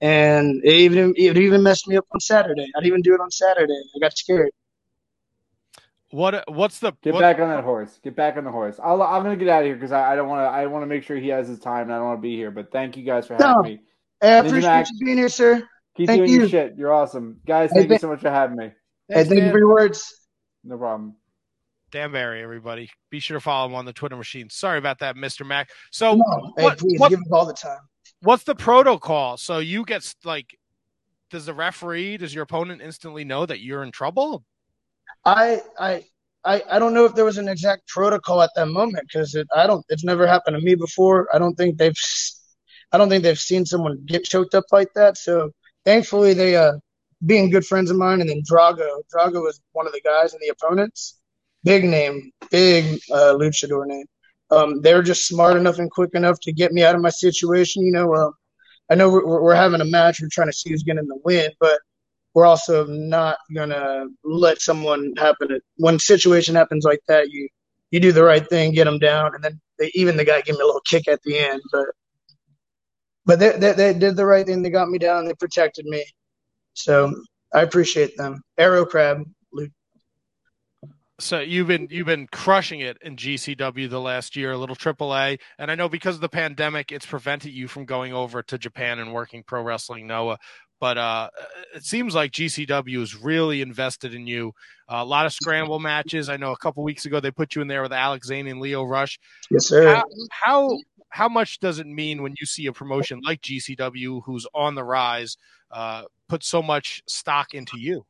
and 0.00 0.60
it 0.64 0.74
even 0.74 1.12
it 1.16 1.36
even 1.36 1.62
messed 1.62 1.88
me 1.88 1.96
up 1.96 2.06
on 2.12 2.20
Saturday. 2.20 2.62
I 2.76 2.80
didn't 2.80 2.86
even 2.86 3.02
do 3.02 3.14
it 3.14 3.20
on 3.20 3.30
Saturday. 3.30 3.80
I 3.96 3.98
got 4.00 4.16
scared. 4.16 4.50
What 6.10 6.44
What's 6.50 6.78
the 6.78 6.92
Get 7.02 7.12
what- 7.14 7.20
back 7.20 7.38
on 7.38 7.48
that 7.50 7.64
horse. 7.64 7.98
Get 8.02 8.16
back 8.16 8.36
on 8.36 8.44
the 8.44 8.50
horse. 8.50 8.78
I'll, 8.82 9.02
I'm 9.02 9.22
gonna 9.22 9.36
get 9.36 9.48
out 9.48 9.60
of 9.62 9.66
here 9.66 9.74
because 9.74 9.92
I, 9.92 10.12
I 10.12 10.16
don't 10.16 10.28
want 10.28 10.40
to. 10.40 10.48
I 10.48 10.66
want 10.66 10.82
to 10.82 10.86
make 10.86 11.02
sure 11.02 11.16
he 11.16 11.28
has 11.28 11.46
his 11.48 11.58
time, 11.58 11.82
and 11.82 11.92
I 11.92 11.96
don't 11.96 12.06
want 12.06 12.18
to 12.18 12.22
be 12.22 12.34
here. 12.34 12.50
But 12.50 12.72
thank 12.72 12.96
you 12.96 13.02
guys 13.04 13.26
for 13.26 13.34
having 13.34 13.56
No. 13.56 13.62
me. 13.62 13.80
Hey, 14.20 14.38
I 14.38 14.40
Ninja 14.40 14.46
appreciate 14.48 14.62
Mac. 14.70 14.86
you 14.94 15.04
being 15.06 15.18
here, 15.18 15.28
sir. 15.28 15.68
Keep 15.96 16.06
Thank 16.06 16.18
doing 16.20 16.30
you. 16.30 16.38
your 16.40 16.48
shit. 16.48 16.74
You're 16.76 16.92
awesome, 16.92 17.40
guys. 17.46 17.70
Hey, 17.72 17.80
Thank 17.80 17.90
you 17.90 17.98
so 17.98 18.08
much 18.08 18.20
for 18.20 18.30
having 18.30 18.56
me. 18.56 18.64
Hey, 19.08 19.14
Thanks, 19.14 19.28
thank 19.28 19.42
you 19.42 19.50
for 19.50 19.58
your 19.58 19.68
words. 19.68 20.12
No 20.64 20.78
problem. 20.78 21.14
Dan 21.90 22.12
Barry, 22.12 22.42
everybody. 22.42 22.90
Be 23.10 23.20
sure 23.20 23.36
to 23.36 23.40
follow 23.40 23.68
him 23.68 23.74
on 23.74 23.84
the 23.84 23.92
Twitter 23.92 24.16
machine. 24.16 24.50
Sorry 24.50 24.78
about 24.78 24.98
that, 24.98 25.16
Mr. 25.16 25.46
Mack. 25.46 25.70
So, 25.90 26.14
No, 26.16 26.52
hey, 26.56 26.64
what- 26.64 26.78
please 26.78 27.00
what- 27.00 27.10
give 27.10 27.20
us 27.20 27.28
all 27.32 27.46
the 27.46 27.54
time. 27.54 27.78
what's 28.20 28.44
the 28.44 28.54
protocol? 28.54 29.36
So 29.36 29.58
you 29.58 29.84
get 29.84 30.14
like, 30.24 30.56
does 31.30 31.46
the 31.46 31.54
referee, 31.54 32.16
does 32.18 32.34
your 32.34 32.42
opponent 32.44 32.82
instantly 32.82 33.24
know 33.24 33.46
that 33.46 33.60
you're 33.60 33.82
in 33.82 33.90
trouble? 33.92 34.44
I 35.24 35.60
I 35.78 36.04
I, 36.44 36.62
I 36.70 36.78
don't 36.78 36.94
know 36.94 37.04
if 37.04 37.14
there 37.14 37.24
was 37.24 37.36
an 37.38 37.48
exact 37.48 37.86
protocol 37.88 38.40
at 38.42 38.50
that 38.56 38.66
moment 38.66 39.08
because 39.08 39.34
it 39.34 39.46
I 39.54 39.66
don't 39.66 39.84
it's 39.88 40.04
never 40.04 40.26
happened 40.26 40.56
to 40.56 40.62
me 40.62 40.74
before. 40.74 41.28
I 41.34 41.38
don't 41.38 41.54
think 41.54 41.76
they've 41.78 41.96
I 42.92 42.98
don't 42.98 43.08
think 43.10 43.22
they've 43.24 43.38
seen 43.38 43.66
someone 43.66 44.02
get 44.06 44.24
choked 44.24 44.54
up 44.54 44.64
like 44.72 44.92
that. 44.94 45.18
So 45.18 45.50
thankfully 45.84 46.32
they 46.34 46.56
uh 46.56 46.72
being 47.26 47.50
good 47.50 47.66
friends 47.66 47.90
of 47.90 47.96
mine 47.96 48.20
and 48.20 48.30
then 48.30 48.42
Drago. 48.50 49.02
Drago 49.14 49.42
was 49.42 49.60
one 49.72 49.86
of 49.86 49.92
the 49.92 50.00
guys 50.00 50.32
and 50.32 50.40
the 50.40 50.48
opponents. 50.48 51.17
Big 51.64 51.84
name, 51.84 52.30
big 52.50 53.00
uh, 53.12 53.34
luchador 53.34 53.86
name. 53.86 54.06
Um, 54.50 54.80
they're 54.80 55.02
just 55.02 55.26
smart 55.26 55.56
enough 55.56 55.78
and 55.78 55.90
quick 55.90 56.10
enough 56.14 56.38
to 56.40 56.52
get 56.52 56.72
me 56.72 56.82
out 56.84 56.94
of 56.94 57.02
my 57.02 57.10
situation. 57.10 57.84
You 57.84 57.92
know, 57.92 58.14
uh, 58.14 58.30
I 58.90 58.94
know 58.94 59.10
we're, 59.10 59.26
we're 59.26 59.42
we're 59.42 59.54
having 59.54 59.80
a 59.80 59.84
match. 59.84 60.20
We're 60.20 60.28
trying 60.30 60.48
to 60.48 60.52
see 60.52 60.70
who's 60.70 60.82
getting 60.82 61.06
the 61.06 61.18
win, 61.24 61.50
but 61.60 61.78
we're 62.34 62.46
also 62.46 62.86
not 62.86 63.38
gonna 63.54 64.06
let 64.24 64.60
someone 64.62 65.12
happen. 65.18 65.48
To, 65.48 65.60
when 65.76 65.98
situation 65.98 66.54
happens 66.54 66.84
like 66.84 67.00
that, 67.08 67.30
you 67.30 67.48
you 67.90 68.00
do 68.00 68.12
the 68.12 68.22
right 68.24 68.46
thing, 68.48 68.72
get 68.72 68.84
them 68.84 68.98
down, 68.98 69.34
and 69.34 69.42
then 69.42 69.60
they, 69.78 69.90
even 69.94 70.16
the 70.16 70.24
guy 70.24 70.40
gave 70.40 70.54
me 70.56 70.62
a 70.62 70.66
little 70.66 70.82
kick 70.88 71.08
at 71.08 71.22
the 71.24 71.38
end, 71.38 71.60
but 71.72 71.86
but 73.26 73.38
they, 73.38 73.58
they 73.58 73.72
they 73.72 73.94
did 73.94 74.16
the 74.16 74.26
right 74.26 74.46
thing. 74.46 74.62
They 74.62 74.70
got 74.70 74.88
me 74.88 74.98
down. 74.98 75.26
They 75.26 75.34
protected 75.34 75.84
me, 75.86 76.04
so 76.74 77.14
I 77.52 77.62
appreciate 77.62 78.16
them. 78.16 78.42
Arrow 78.56 78.84
Crab. 78.86 79.24
So 81.20 81.40
you've 81.40 81.66
been 81.66 81.88
you've 81.90 82.06
been 82.06 82.28
crushing 82.28 82.80
it 82.80 82.96
in 83.02 83.16
GCW 83.16 83.90
the 83.90 84.00
last 84.00 84.36
year, 84.36 84.52
a 84.52 84.56
little 84.56 84.76
AAA, 84.76 85.40
and 85.58 85.70
I 85.70 85.74
know 85.74 85.88
because 85.88 86.14
of 86.14 86.20
the 86.20 86.28
pandemic, 86.28 86.92
it's 86.92 87.06
prevented 87.06 87.52
you 87.52 87.66
from 87.66 87.86
going 87.86 88.12
over 88.12 88.42
to 88.44 88.56
Japan 88.58 89.00
and 89.00 89.12
working 89.12 89.42
pro 89.42 89.62
wrestling 89.62 90.06
Noah. 90.06 90.38
But 90.80 90.96
uh, 90.96 91.30
it 91.74 91.84
seems 91.84 92.14
like 92.14 92.30
GCW 92.30 93.02
is 93.02 93.16
really 93.16 93.62
invested 93.62 94.14
in 94.14 94.28
you. 94.28 94.52
Uh, 94.88 94.98
a 94.98 95.04
lot 95.04 95.26
of 95.26 95.32
scramble 95.32 95.80
matches. 95.80 96.28
I 96.28 96.36
know 96.36 96.52
a 96.52 96.56
couple 96.56 96.84
weeks 96.84 97.04
ago 97.04 97.18
they 97.18 97.32
put 97.32 97.56
you 97.56 97.62
in 97.62 97.68
there 97.68 97.82
with 97.82 97.92
Alex 97.92 98.28
Zayne 98.28 98.46
and 98.46 98.60
Leo 98.60 98.84
Rush. 98.84 99.18
Yes, 99.50 99.66
sir. 99.66 99.96
How, 99.96 100.04
how 100.30 100.78
how 101.10 101.28
much 101.28 101.58
does 101.58 101.80
it 101.80 101.86
mean 101.86 102.22
when 102.22 102.34
you 102.38 102.46
see 102.46 102.66
a 102.66 102.72
promotion 102.72 103.20
like 103.24 103.40
GCW, 103.40 104.22
who's 104.24 104.46
on 104.54 104.76
the 104.76 104.84
rise, 104.84 105.36
uh, 105.72 106.04
put 106.28 106.44
so 106.44 106.62
much 106.62 107.02
stock 107.06 107.54
into 107.54 107.78
you? 107.78 108.04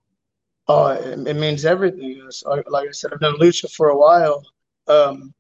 Oh, 0.69 0.89
it, 0.89 1.27
it 1.27 1.35
means 1.35 1.65
everything. 1.65 2.23
It's 2.27 2.45
like, 2.45 2.67
I 2.89 2.93
said, 2.93 3.13
I've 3.13 3.21
done 3.21 3.37
lucha 3.37 3.71
for 3.73 3.89
a 3.89 3.97
while. 3.97 4.45
Um, 4.87 5.33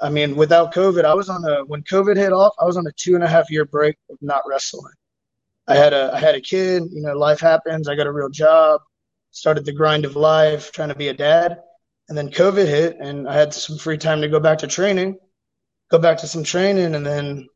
I 0.00 0.10
mean, 0.10 0.36
without 0.36 0.74
COVID, 0.74 1.04
I 1.04 1.14
was 1.14 1.28
on 1.28 1.44
a 1.44 1.64
when 1.64 1.82
COVID 1.82 2.16
hit 2.16 2.32
off, 2.32 2.52
I 2.60 2.64
was 2.64 2.76
on 2.76 2.86
a 2.86 2.92
two 2.92 3.14
and 3.14 3.24
a 3.24 3.28
half 3.28 3.50
year 3.50 3.64
break 3.64 3.96
of 4.10 4.18
not 4.20 4.42
wrestling. 4.46 4.92
I 5.68 5.76
had 5.76 5.92
a 5.92 6.12
I 6.12 6.18
had 6.18 6.34
a 6.34 6.40
kid. 6.40 6.84
You 6.92 7.02
know, 7.02 7.16
life 7.16 7.40
happens. 7.40 7.88
I 7.88 7.94
got 7.94 8.06
a 8.06 8.12
real 8.12 8.28
job. 8.28 8.82
Started 9.30 9.64
the 9.64 9.72
grind 9.72 10.04
of 10.04 10.16
life, 10.16 10.72
trying 10.72 10.90
to 10.90 10.94
be 10.94 11.08
a 11.08 11.14
dad, 11.14 11.58
and 12.08 12.16
then 12.16 12.30
COVID 12.30 12.66
hit, 12.66 12.96
and 13.00 13.28
I 13.28 13.34
had 13.34 13.54
some 13.54 13.78
free 13.78 13.98
time 13.98 14.20
to 14.20 14.28
go 14.28 14.40
back 14.40 14.58
to 14.58 14.66
training, 14.66 15.18
go 15.90 15.98
back 15.98 16.18
to 16.18 16.26
some 16.26 16.44
training, 16.44 16.94
and 16.94 17.04
then 17.04 17.48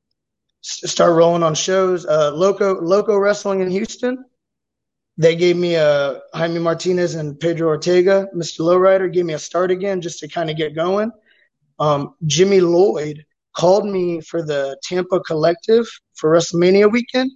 start 0.63 1.15
rolling 1.15 1.43
on 1.43 1.55
shows. 1.55 2.07
Uh, 2.07 2.33
Loco 2.35 2.81
Loco 2.81 3.17
Wrestling 3.17 3.61
in 3.61 3.71
Houston 3.71 4.25
they 5.21 5.37
gave 5.37 5.59
me 5.59 5.75
a 5.75 6.23
Jaime 6.33 6.61
Martinez 6.61 7.15
and 7.15 7.39
Pedro 7.39 7.69
Ortega. 7.69 8.27
Mr. 8.35 8.61
Lowrider 8.61 9.13
gave 9.13 9.27
me 9.27 9.35
a 9.35 9.39
start 9.39 9.71
again 9.71 10.01
just 10.01 10.19
to 10.21 10.29
kind 10.29 10.49
of 10.49 10.57
get 10.57 10.75
going. 10.75 11.13
Um, 11.79 12.15
Jimmy 12.25 12.63
Lloyd 12.63 13.27
called 13.55 13.87
me 13.87 14.23
for 14.23 14.43
the 14.43 14.79
Tampa 14.83 15.21
Collective 15.21 15.87
for 16.15 16.31
WrestleMania 16.31 16.91
weekend 16.91 17.33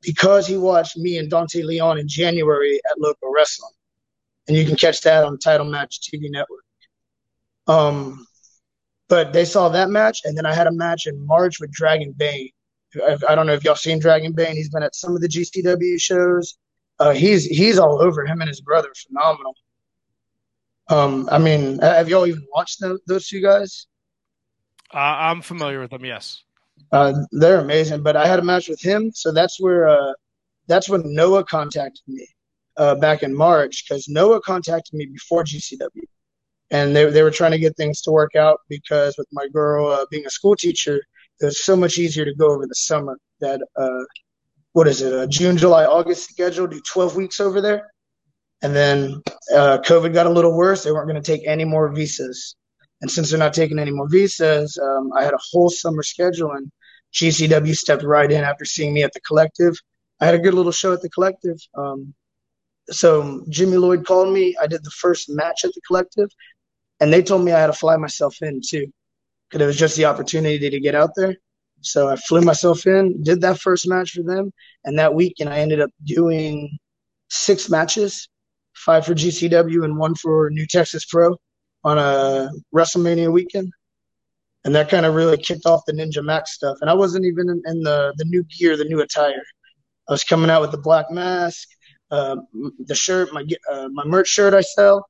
because 0.00 0.46
he 0.46 0.56
watched 0.56 0.96
me 0.96 1.18
and 1.18 1.28
Dante 1.28 1.60
Leon 1.60 1.98
in 1.98 2.08
January 2.08 2.80
at 2.90 2.98
Local 2.98 3.30
Wrestling, 3.30 3.74
and 4.48 4.56
you 4.56 4.64
can 4.64 4.76
catch 4.76 5.02
that 5.02 5.22
on 5.22 5.38
Title 5.38 5.66
Match 5.66 6.00
TV 6.00 6.30
Network. 6.30 6.64
Um, 7.66 8.26
but 9.10 9.34
they 9.34 9.44
saw 9.44 9.68
that 9.68 9.90
match, 9.90 10.20
and 10.24 10.34
then 10.34 10.46
I 10.46 10.54
had 10.54 10.66
a 10.66 10.72
match 10.72 11.06
in 11.06 11.26
March 11.26 11.60
with 11.60 11.70
Dragon 11.72 12.14
Bane. 12.16 12.48
I, 12.96 13.18
I 13.28 13.34
don't 13.34 13.46
know 13.46 13.52
if 13.52 13.64
y'all 13.64 13.74
seen 13.74 13.98
Dragon 13.98 14.32
Bane. 14.32 14.56
He's 14.56 14.70
been 14.70 14.82
at 14.82 14.94
some 14.94 15.14
of 15.14 15.20
the 15.20 15.28
GCW 15.28 16.00
shows. 16.00 16.56
Uh, 17.02 17.12
he's 17.12 17.44
he's 17.46 17.80
all 17.80 18.00
over 18.00 18.24
him 18.24 18.40
and 18.40 18.48
his 18.48 18.60
brother, 18.60 18.88
phenomenal. 19.08 19.56
Um, 20.88 21.28
I 21.32 21.38
mean, 21.38 21.80
have 21.80 22.08
y'all 22.08 22.28
even 22.28 22.46
watched 22.54 22.80
those, 22.80 23.00
those 23.08 23.26
two 23.26 23.40
guys? 23.40 23.88
Uh, 24.94 24.98
I'm 24.98 25.42
familiar 25.42 25.80
with 25.80 25.90
them. 25.90 26.04
Yes. 26.04 26.44
Uh, 26.92 27.12
they're 27.32 27.58
amazing. 27.58 28.04
But 28.04 28.14
I 28.14 28.28
had 28.28 28.38
a 28.38 28.42
match 28.42 28.68
with 28.68 28.80
him, 28.80 29.10
so 29.12 29.32
that's 29.32 29.60
where 29.60 29.88
uh, 29.88 30.12
that's 30.68 30.88
when 30.88 31.02
Noah 31.12 31.42
contacted 31.42 32.02
me 32.06 32.24
uh, 32.76 32.94
back 32.94 33.24
in 33.24 33.34
March 33.34 33.84
because 33.84 34.08
Noah 34.08 34.40
contacted 34.40 34.94
me 34.94 35.06
before 35.06 35.42
GCW, 35.42 36.06
and 36.70 36.94
they 36.94 37.10
they 37.10 37.24
were 37.24 37.32
trying 37.32 37.50
to 37.50 37.58
get 37.58 37.76
things 37.76 38.00
to 38.02 38.12
work 38.12 38.36
out 38.36 38.60
because 38.68 39.18
with 39.18 39.26
my 39.32 39.48
girl 39.48 39.88
uh, 39.88 40.06
being 40.08 40.24
a 40.24 40.30
school 40.30 40.54
teacher, 40.54 41.02
it 41.40 41.46
was 41.46 41.64
so 41.64 41.74
much 41.74 41.98
easier 41.98 42.24
to 42.24 42.34
go 42.36 42.52
over 42.52 42.68
the 42.68 42.76
summer. 42.76 43.18
That 43.40 43.60
uh, 43.76 44.04
what 44.72 44.88
is 44.88 45.02
it? 45.02 45.12
Uh, 45.12 45.26
June, 45.26 45.56
July, 45.56 45.84
August 45.84 46.30
schedule, 46.30 46.66
do 46.66 46.80
12 46.80 47.16
weeks 47.16 47.40
over 47.40 47.60
there. 47.60 47.90
And 48.62 48.74
then 48.74 49.22
uh, 49.52 49.78
COVID 49.78 50.14
got 50.14 50.26
a 50.26 50.30
little 50.30 50.56
worse. 50.56 50.84
They 50.84 50.92
weren't 50.92 51.08
going 51.08 51.20
to 51.20 51.32
take 51.32 51.46
any 51.46 51.64
more 51.64 51.92
visas. 51.92 52.56
And 53.00 53.10
since 53.10 53.30
they're 53.30 53.38
not 53.38 53.52
taking 53.52 53.78
any 53.78 53.90
more 53.90 54.08
visas, 54.08 54.78
um, 54.78 55.10
I 55.18 55.24
had 55.24 55.34
a 55.34 55.40
whole 55.50 55.68
summer 55.68 56.04
schedule, 56.04 56.52
and 56.52 56.70
GCW 57.12 57.76
stepped 57.76 58.04
right 58.04 58.30
in 58.30 58.44
after 58.44 58.64
seeing 58.64 58.94
me 58.94 59.02
at 59.02 59.12
the 59.12 59.20
collective. 59.20 59.74
I 60.20 60.26
had 60.26 60.36
a 60.36 60.38
good 60.38 60.54
little 60.54 60.70
show 60.72 60.92
at 60.92 61.02
the 61.02 61.10
collective. 61.10 61.58
Um, 61.76 62.14
so 62.88 63.44
Jimmy 63.48 63.76
Lloyd 63.76 64.06
called 64.06 64.32
me. 64.32 64.54
I 64.60 64.68
did 64.68 64.84
the 64.84 64.90
first 64.90 65.28
match 65.28 65.64
at 65.64 65.74
the 65.74 65.80
collective, 65.86 66.30
and 67.00 67.12
they 67.12 67.22
told 67.22 67.44
me 67.44 67.50
I 67.50 67.60
had 67.60 67.66
to 67.66 67.72
fly 67.72 67.96
myself 67.96 68.40
in 68.40 68.60
too, 68.64 68.92
because 69.50 69.62
it 69.62 69.66
was 69.66 69.78
just 69.78 69.96
the 69.96 70.04
opportunity 70.04 70.70
to 70.70 70.80
get 70.80 70.94
out 70.94 71.10
there. 71.16 71.36
So 71.82 72.08
I 72.08 72.16
flew 72.16 72.40
myself 72.40 72.86
in, 72.86 73.22
did 73.22 73.40
that 73.42 73.58
first 73.60 73.88
match 73.88 74.12
for 74.12 74.22
them, 74.22 74.52
and 74.84 74.98
that 74.98 75.14
weekend 75.14 75.50
I 75.50 75.58
ended 75.58 75.80
up 75.80 75.90
doing 76.04 76.78
six 77.28 77.68
matches, 77.68 78.28
five 78.74 79.06
for 79.06 79.14
GCW 79.14 79.84
and 79.84 79.96
one 79.96 80.14
for 80.14 80.50
New 80.50 80.66
Texas 80.66 81.04
Pro 81.04 81.36
on 81.84 81.98
a 81.98 82.50
WrestleMania 82.74 83.32
weekend. 83.32 83.72
And 84.64 84.74
that 84.74 84.88
kind 84.88 85.06
of 85.06 85.14
really 85.14 85.36
kicked 85.36 85.66
off 85.66 85.82
the 85.86 85.92
Ninja 85.92 86.24
Max 86.24 86.52
stuff. 86.52 86.78
And 86.80 86.88
I 86.88 86.94
wasn't 86.94 87.24
even 87.24 87.50
in, 87.50 87.62
in 87.66 87.82
the 87.82 88.14
the 88.16 88.24
new 88.24 88.44
gear, 88.44 88.76
the 88.76 88.84
new 88.84 89.00
attire. 89.00 89.42
I 90.08 90.12
was 90.12 90.22
coming 90.22 90.50
out 90.50 90.60
with 90.60 90.70
the 90.70 90.78
black 90.78 91.10
mask, 91.10 91.68
uh, 92.10 92.36
the 92.78 92.94
shirt, 92.94 93.32
my 93.32 93.44
uh, 93.70 93.88
my 93.92 94.04
merch 94.04 94.28
shirt 94.28 94.54
I 94.54 94.60
sell, 94.60 95.08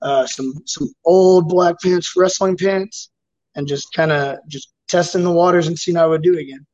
uh, 0.00 0.26
some 0.26 0.54
some 0.64 0.88
old 1.04 1.48
black 1.48 1.76
pants, 1.82 2.14
wrestling 2.16 2.56
pants, 2.56 3.10
and 3.54 3.66
just 3.66 3.92
kind 3.92 4.12
of 4.12 4.38
just 4.48 4.72
testing 4.88 5.24
the 5.24 5.30
waters 5.32 5.66
and 5.66 5.78
seeing 5.78 5.96
how 5.96 6.04
I 6.04 6.08
would 6.08 6.22
do 6.22 6.38
again. 6.38 6.66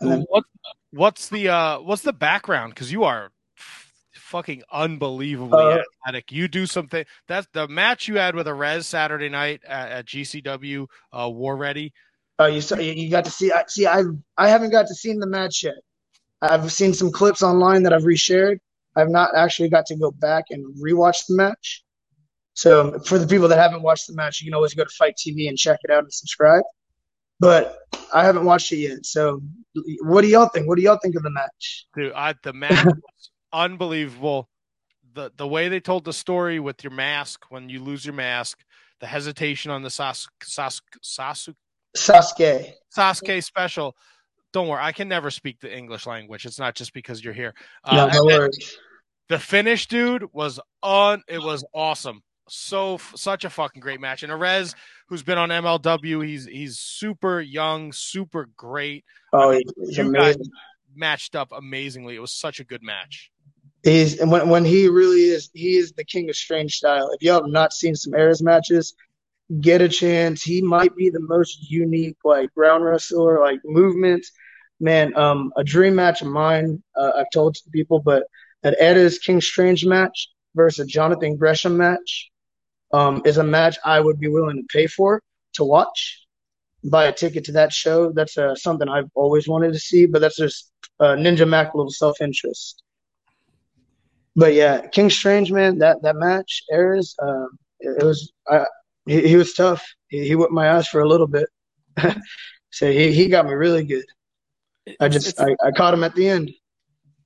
And 0.00 0.10
then, 0.10 0.24
what 0.28 0.44
what's 0.90 1.28
the 1.28 1.48
uh 1.48 1.80
what's 1.80 2.02
the 2.02 2.12
background? 2.12 2.74
Because 2.74 2.92
you 2.92 3.04
are 3.04 3.30
f- 3.58 3.92
fucking 4.14 4.62
unbelievably 4.70 5.58
Uh, 5.58 5.82
athletic. 6.04 6.30
You 6.32 6.48
do 6.48 6.66
something. 6.66 7.04
That's 7.28 7.46
the 7.52 7.66
match 7.68 8.08
you 8.08 8.18
had 8.18 8.34
with 8.34 8.46
Arez 8.46 8.84
Saturday 8.84 9.28
night 9.28 9.62
at, 9.66 9.90
at 9.90 10.06
GCW 10.06 10.86
uh, 11.12 11.30
War 11.30 11.56
Ready. 11.56 11.92
uh, 12.38 12.46
you 12.46 12.60
saw, 12.60 12.76
you 12.76 12.92
you 12.92 13.10
got 13.10 13.24
to 13.24 13.30
see. 13.30 13.50
I 13.52 13.64
see. 13.68 13.86
I 13.86 14.02
I 14.36 14.48
haven't 14.48 14.70
got 14.70 14.86
to 14.88 14.94
see 14.94 15.12
the 15.14 15.26
match 15.26 15.62
yet. 15.64 15.76
I've 16.42 16.70
seen 16.70 16.92
some 16.92 17.10
clips 17.10 17.42
online 17.42 17.82
that 17.84 17.94
I've 17.94 18.02
reshared. 18.02 18.58
I've 18.94 19.08
not 19.08 19.34
actually 19.34 19.70
got 19.70 19.86
to 19.86 19.96
go 19.96 20.10
back 20.10 20.44
and 20.50 20.74
rewatch 20.76 21.26
the 21.26 21.36
match. 21.36 21.82
So 22.52 22.98
for 23.00 23.18
the 23.18 23.26
people 23.26 23.48
that 23.48 23.58
haven't 23.58 23.82
watched 23.82 24.06
the 24.06 24.14
match, 24.14 24.40
you 24.40 24.46
can 24.46 24.54
always 24.54 24.72
go 24.74 24.84
to 24.84 24.90
FITE 24.90 25.14
TV 25.16 25.48
and 25.48 25.56
check 25.58 25.78
it 25.82 25.90
out 25.90 26.04
and 26.04 26.12
subscribe. 26.12 26.62
But 27.40 27.76
I 28.14 28.24
haven't 28.24 28.44
watched 28.44 28.72
it 28.72 28.76
yet. 28.78 29.04
So 29.06 29.42
what 30.02 30.22
do 30.22 30.28
y'all 30.28 30.48
think? 30.48 30.66
What 30.68 30.76
do 30.76 30.82
y'all 30.82 30.98
think 31.02 31.16
of 31.16 31.22
the 31.22 31.30
match? 31.30 31.86
Dude, 31.94 32.12
I, 32.14 32.34
the 32.42 32.52
match 32.52 32.84
was 32.84 33.30
unbelievable. 33.52 34.48
The 35.14 35.30
the 35.36 35.46
way 35.46 35.68
they 35.68 35.80
told 35.80 36.04
the 36.04 36.12
story 36.12 36.60
with 36.60 36.82
your 36.84 36.92
mask 36.92 37.44
when 37.48 37.68
you 37.68 37.82
lose 37.82 38.04
your 38.04 38.14
mask, 38.14 38.58
the 39.00 39.06
hesitation 39.06 39.70
on 39.70 39.82
the 39.82 39.90
Sas, 39.90 40.26
Sas, 40.42 40.80
Sasu, 41.02 41.54
Sasuke. 41.96 42.72
Sasuke 42.96 43.42
special. 43.44 43.96
Don't 44.52 44.68
worry, 44.68 44.80
I 44.82 44.92
can 44.92 45.08
never 45.08 45.30
speak 45.30 45.60
the 45.60 45.74
English 45.74 46.06
language. 46.06 46.46
It's 46.46 46.58
not 46.58 46.74
just 46.74 46.92
because 46.94 47.22
you're 47.22 47.34
here. 47.34 47.54
No, 47.90 47.98
Uh, 47.98 48.06
no 48.06 48.26
then 48.28 48.38
worries. 48.40 48.78
the 49.28 49.38
finish, 49.38 49.86
dude, 49.86 50.24
was 50.32 50.60
on. 50.82 51.22
It 51.28 51.38
was 51.42 51.64
awesome. 51.74 52.22
So 52.48 52.98
such 53.14 53.44
a 53.44 53.50
fucking 53.50 53.80
great 53.80 54.00
match. 54.00 54.22
And 54.22 54.32
Arez, 54.32 54.74
who's 55.08 55.22
been 55.22 55.38
on 55.38 55.48
MLW, 55.48 56.24
he's 56.24 56.46
he's 56.46 56.78
super 56.78 57.40
young, 57.40 57.92
super 57.92 58.48
great. 58.56 59.04
Oh, 59.32 59.50
he's 59.50 59.98
You 59.98 60.12
guys 60.12 60.36
matched 60.94 61.34
up 61.34 61.50
amazingly. 61.52 62.14
It 62.14 62.20
was 62.20 62.32
such 62.32 62.60
a 62.60 62.64
good 62.64 62.82
match. 62.82 63.30
He's 63.82 64.20
and 64.20 64.30
when 64.30 64.48
when 64.48 64.64
he 64.64 64.88
really 64.88 65.22
is 65.22 65.50
he 65.54 65.76
is 65.76 65.92
the 65.92 66.04
king 66.04 66.28
of 66.30 66.36
strange 66.36 66.74
style. 66.74 67.10
If 67.12 67.22
y'all 67.22 67.42
have 67.42 67.50
not 67.50 67.72
seen 67.72 67.96
some 67.96 68.12
Arez 68.12 68.42
matches, 68.42 68.94
get 69.60 69.82
a 69.82 69.88
chance. 69.88 70.42
He 70.42 70.62
might 70.62 70.94
be 70.94 71.10
the 71.10 71.20
most 71.20 71.70
unique 71.70 72.16
like 72.24 72.54
ground 72.54 72.84
wrestler, 72.84 73.40
like 73.40 73.60
movements. 73.64 74.30
Man, 74.78 75.16
um, 75.16 75.52
a 75.56 75.64
dream 75.64 75.94
match 75.94 76.20
of 76.20 76.28
mine. 76.28 76.82
Uh, 76.94 77.12
I've 77.16 77.30
told 77.32 77.54
to 77.54 77.70
people, 77.70 77.98
but 77.98 78.24
an 78.62 78.74
Edda's 78.78 79.18
King 79.18 79.40
Strange 79.40 79.86
match 79.86 80.28
versus 80.54 80.86
Jonathan 80.86 81.36
Gresham 81.36 81.76
match 81.76 82.30
um, 82.96 83.22
is 83.26 83.36
a 83.36 83.44
match 83.44 83.76
I 83.84 84.00
would 84.00 84.18
be 84.18 84.28
willing 84.28 84.56
to 84.56 84.66
pay 84.72 84.86
for 84.86 85.22
to 85.54 85.64
watch. 85.64 86.26
Buy 86.84 87.04
a 87.06 87.12
ticket 87.12 87.44
to 87.44 87.52
that 87.52 87.72
show. 87.72 88.10
That's 88.12 88.38
uh, 88.38 88.54
something 88.54 88.88
I've 88.88 89.10
always 89.14 89.46
wanted 89.46 89.72
to 89.74 89.78
see, 89.78 90.06
but 90.06 90.20
that's 90.20 90.36
just 90.36 90.70
uh, 91.00 91.14
Ninja 91.16 91.46
Mack 91.46 91.74
little 91.74 91.90
self 91.90 92.20
interest. 92.20 92.82
But 94.34 94.54
yeah, 94.54 94.86
King 94.86 95.10
Strange, 95.10 95.52
man, 95.52 95.78
that 95.78 96.02
that 96.02 96.16
match, 96.16 96.62
Arez, 96.72 97.14
um, 97.22 97.48
it, 97.80 98.02
it 98.02 98.04
was 98.04 98.32
I, 98.48 98.64
he, 99.06 99.28
he 99.28 99.36
was 99.36 99.52
tough. 99.52 99.84
He, 100.08 100.28
he 100.28 100.34
whipped 100.34 100.52
my 100.52 100.66
ass 100.66 100.88
for 100.88 101.00
a 101.00 101.08
little 101.08 101.26
bit. 101.26 101.48
so 102.70 102.90
he, 102.90 103.12
he 103.12 103.28
got 103.28 103.46
me 103.46 103.52
really 103.52 103.84
good. 103.84 104.04
I 105.00 105.08
just 105.08 105.38
I, 105.40 105.56
I 105.64 105.70
caught 105.72 105.94
him 105.94 106.04
at 106.04 106.14
the 106.14 106.28
end. 106.28 106.50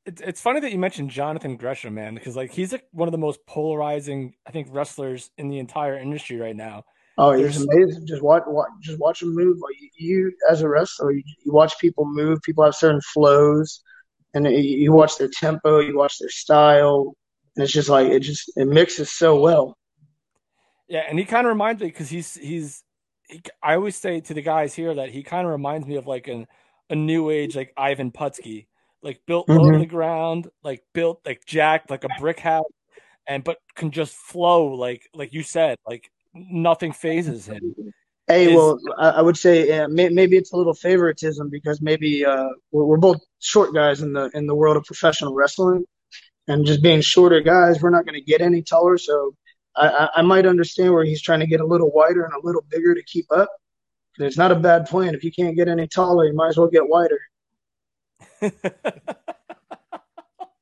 It's 0.06 0.20
it's 0.22 0.40
funny 0.40 0.60
that 0.60 0.72
you 0.72 0.78
mentioned 0.78 1.10
Jonathan 1.10 1.56
Gresham, 1.56 1.94
man, 1.94 2.14
because 2.14 2.36
like 2.36 2.50
he's 2.52 2.72
like 2.72 2.84
one 2.92 3.06
of 3.08 3.12
the 3.12 3.18
most 3.18 3.44
polarizing, 3.46 4.34
I 4.46 4.50
think, 4.50 4.68
wrestlers 4.70 5.30
in 5.36 5.48
the 5.48 5.58
entire 5.58 5.96
industry 5.98 6.38
right 6.38 6.56
now. 6.56 6.84
Oh, 7.18 7.32
he's 7.32 7.42
There's- 7.42 7.62
amazing. 7.86 8.06
Just 8.06 8.22
watch, 8.22 8.44
watch, 8.46 8.70
just 8.80 8.98
watch 8.98 9.20
him 9.22 9.34
move. 9.34 9.58
Like 9.58 9.74
you, 9.80 9.88
you 9.98 10.32
as 10.48 10.62
a 10.62 10.68
wrestler, 10.68 11.12
you, 11.12 11.22
you 11.44 11.52
watch 11.52 11.78
people 11.78 12.06
move. 12.06 12.40
People 12.42 12.64
have 12.64 12.74
certain 12.74 13.00
flows, 13.12 13.82
and 14.32 14.46
you, 14.46 14.52
you 14.58 14.92
watch 14.92 15.18
their 15.18 15.28
tempo, 15.28 15.80
you 15.80 15.96
watch 15.98 16.18
their 16.18 16.30
style, 16.30 17.14
and 17.56 17.62
it's 17.64 17.72
just 17.72 17.90
like 17.90 18.08
it 18.08 18.20
just 18.20 18.50
it 18.56 18.66
mixes 18.68 19.12
so 19.12 19.38
well. 19.38 19.76
Yeah, 20.88 21.04
and 21.08 21.18
he 21.18 21.24
kind 21.26 21.46
of 21.46 21.50
reminds 21.50 21.82
me 21.82 21.88
because 21.88 22.08
he's 22.08 22.34
he's. 22.34 22.82
He, 23.28 23.42
I 23.62 23.74
always 23.74 23.96
say 23.96 24.20
to 24.22 24.34
the 24.34 24.42
guys 24.42 24.74
here 24.74 24.94
that 24.94 25.10
he 25.10 25.22
kind 25.22 25.46
of 25.46 25.52
reminds 25.52 25.86
me 25.86 25.96
of 25.96 26.06
like 26.06 26.26
an 26.26 26.46
a 26.88 26.96
new 26.96 27.28
age 27.30 27.54
like 27.54 27.72
Ivan 27.76 28.10
Putski, 28.12 28.66
like 29.02 29.20
built 29.26 29.48
low 29.48 29.70
to 29.70 29.78
the 29.78 29.86
ground, 29.86 30.48
like 30.62 30.82
built 30.92 31.20
like 31.24 31.44
jacked 31.46 31.90
like 31.90 32.04
a 32.04 32.08
brick 32.18 32.40
house, 32.40 32.70
and 33.26 33.44
but 33.44 33.58
can 33.74 33.90
just 33.90 34.14
flow 34.14 34.74
like 34.74 35.08
like 35.14 35.32
you 35.32 35.42
said, 35.42 35.78
like 35.86 36.10
nothing 36.34 36.92
phases 36.92 37.46
him. 37.46 37.74
Hey, 38.26 38.50
Is- 38.50 38.54
well, 38.54 38.78
I, 38.96 39.22
would 39.22 39.36
say 39.36 39.80
uh, 39.80 39.88
may, 39.88 40.08
maybe 40.08 40.36
it's 40.36 40.52
a 40.52 40.56
little 40.56 40.74
favoritism 40.74 41.50
because 41.50 41.82
maybe 41.82 42.24
uh, 42.24 42.50
we're, 42.70 42.84
we're 42.84 42.96
both 42.96 43.20
short 43.40 43.74
guys 43.74 44.02
in 44.02 44.12
the 44.12 44.30
in 44.34 44.46
the 44.46 44.54
world 44.54 44.76
of 44.76 44.84
professional 44.84 45.34
wrestling, 45.34 45.84
and 46.46 46.64
just 46.64 46.82
being 46.82 47.00
shorter 47.00 47.40
guys, 47.40 47.82
we're 47.82 47.90
not 47.90 48.04
going 48.04 48.14
to 48.14 48.24
get 48.24 48.40
any 48.40 48.62
taller. 48.62 48.98
So 48.98 49.34
I, 49.76 50.08
I 50.16 50.22
might 50.22 50.46
understand 50.46 50.92
where 50.92 51.04
he's 51.04 51.22
trying 51.22 51.40
to 51.40 51.46
get 51.46 51.60
a 51.60 51.66
little 51.66 51.90
wider 51.92 52.24
and 52.24 52.34
a 52.34 52.44
little 52.44 52.64
bigger 52.68 52.94
to 52.94 53.02
keep 53.02 53.26
up. 53.32 53.50
It's 54.18 54.36
not 54.36 54.52
a 54.52 54.56
bad 54.56 54.86
plan. 54.86 55.14
If 55.14 55.24
you 55.24 55.32
can't 55.32 55.56
get 55.56 55.68
any 55.68 55.86
taller, 55.86 56.26
you 56.26 56.34
might 56.34 56.48
as 56.48 56.56
well 56.56 56.68
get 56.68 56.88
wider, 56.88 57.18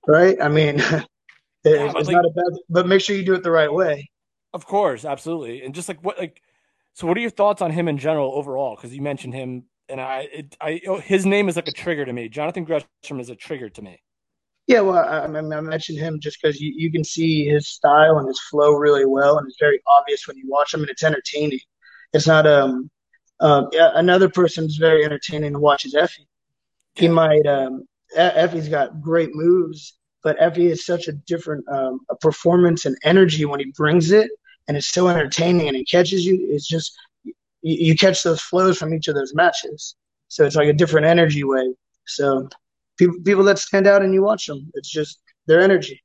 right? 0.06 0.36
I 0.40 0.48
mean, 0.48 0.76
it's, 0.80 1.06
but 1.64 1.96
it's 1.96 2.08
like- 2.08 2.16
not 2.16 2.24
a 2.24 2.30
bad, 2.30 2.58
but 2.68 2.86
make 2.86 3.00
sure 3.00 3.16
you 3.16 3.24
do 3.24 3.34
it 3.34 3.42
the 3.42 3.50
right 3.50 3.72
way. 3.72 4.10
Of 4.54 4.66
course, 4.66 5.04
absolutely, 5.04 5.62
and 5.62 5.74
just 5.74 5.88
like 5.88 6.02
what 6.02 6.18
like, 6.18 6.40
so 6.94 7.06
what 7.06 7.16
are 7.16 7.20
your 7.20 7.30
thoughts 7.30 7.60
on 7.62 7.70
him 7.70 7.86
in 7.86 7.98
general 7.98 8.32
overall? 8.34 8.76
Because 8.76 8.94
you 8.94 9.02
mentioned 9.02 9.34
him, 9.34 9.64
and 9.88 10.00
I, 10.00 10.28
it, 10.32 10.56
I, 10.60 10.80
oh, 10.88 10.98
his 10.98 11.26
name 11.26 11.48
is 11.48 11.56
like 11.56 11.68
a 11.68 11.72
trigger 11.72 12.04
to 12.04 12.12
me. 12.12 12.28
Jonathan 12.28 12.64
Gresham 12.64 13.20
is 13.20 13.28
a 13.28 13.36
trigger 13.36 13.68
to 13.68 13.82
me. 13.82 14.00
Yeah, 14.66 14.80
well, 14.80 14.98
I, 14.98 15.24
I 15.24 15.60
mentioned 15.60 15.98
him 15.98 16.20
just 16.20 16.38
because 16.42 16.60
you, 16.60 16.72
you 16.76 16.92
can 16.92 17.02
see 17.02 17.46
his 17.46 17.68
style 17.68 18.18
and 18.18 18.28
his 18.28 18.40
flow 18.50 18.72
really 18.72 19.06
well, 19.06 19.38
and 19.38 19.46
it's 19.48 19.56
very 19.58 19.80
obvious 19.86 20.26
when 20.26 20.36
you 20.36 20.44
watch 20.46 20.74
him, 20.74 20.80
and 20.80 20.90
it's 20.90 21.02
entertaining. 21.02 21.60
It's 22.12 22.26
not 22.26 22.46
um, 22.46 22.90
um 23.40 23.68
yeah, 23.72 23.90
another 23.94 24.28
person's 24.28 24.76
very 24.76 25.04
entertaining 25.04 25.52
to 25.54 25.58
watch 25.58 25.84
is 25.84 25.94
Effy. 25.94 26.26
He 26.98 27.06
Yeah. 27.06 27.12
might 27.12 27.46
um, 27.46 27.86
Effy's 28.16 28.68
got 28.68 29.00
great 29.00 29.34
moves, 29.34 29.94
but 30.22 30.38
Effy 30.38 30.70
is 30.70 30.84
such 30.84 31.08
a 31.08 31.12
different 31.12 31.64
um, 31.68 32.00
a 32.10 32.16
performance 32.16 32.84
and 32.86 32.96
energy 33.04 33.44
when 33.44 33.60
he 33.60 33.72
brings 33.76 34.10
it, 34.10 34.30
and 34.66 34.76
it's 34.76 34.88
so 34.92 35.08
entertaining, 35.08 35.68
and 35.68 35.76
it 35.76 35.88
catches 35.88 36.24
you. 36.26 36.46
It's 36.50 36.66
just 36.66 36.92
you, 37.24 37.34
you 37.62 37.94
catch 37.96 38.22
those 38.22 38.40
flows 38.40 38.78
from 38.78 38.92
each 38.94 39.08
of 39.08 39.14
those 39.14 39.34
matches, 39.34 39.94
so 40.28 40.44
it's 40.44 40.56
like 40.56 40.68
a 40.68 40.72
different 40.72 41.06
energy 41.06 41.44
wave. 41.44 41.74
So 42.06 42.48
people 42.98 43.16
people 43.24 43.44
that 43.44 43.58
stand 43.58 43.86
out 43.86 44.02
and 44.02 44.12
you 44.12 44.22
watch 44.22 44.46
them. 44.46 44.70
It's 44.74 44.90
just 44.90 45.20
their 45.46 45.60
energy. 45.60 46.02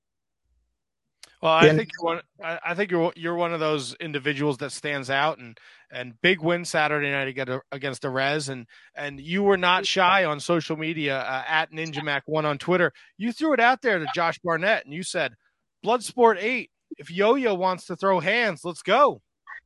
Well, 1.44 1.52
I 1.52 1.66
Yeah. 1.66 1.74
think 1.74 1.90
you're 1.92 2.06
one. 2.06 2.22
I 2.42 2.60
I 2.68 2.74
think 2.74 2.90
you're 2.90 3.12
you're 3.18 3.36
one 3.36 3.54
of 3.54 3.60
those 3.60 3.96
individuals 3.96 4.60
that 4.60 4.72
stands 4.72 5.10
out, 5.10 5.40
and 5.40 5.60
and 5.92 6.14
big 6.22 6.40
win 6.40 6.64
Saturday 6.64 7.12
night 7.12 7.28
against 7.28 7.52
against 7.74 8.02
the 8.02 8.10
Res, 8.10 8.48
and 8.48 8.66
and 8.96 9.20
you 9.20 9.44
were 9.44 9.58
not 9.58 9.86
shy 9.86 10.24
on 10.24 10.40
social 10.40 10.78
media 10.78 11.20
uh, 11.20 11.44
at 11.46 11.70
Ninja 11.74 12.02
Mack 12.02 12.24
One 12.28 12.46
on 12.46 12.58
Twitter. 12.60 12.94
You 13.18 13.34
threw 13.34 13.52
it 13.52 13.60
out 13.60 13.82
there 13.82 14.00
to 14.00 14.06
Josh 14.16 14.40
Barnett, 14.42 14.86
and 14.86 14.94
you 14.94 15.04
said, 15.04 15.34
"Bloodsport 15.86 16.38
Eight. 16.40 16.72
If 16.98 17.12
Yo 17.12 17.36
Yo 17.36 17.56
wants 17.56 17.88
to 17.88 17.98
throw 17.98 18.22
hands, 18.22 18.62
let's 18.64 18.82
go." 18.82 19.22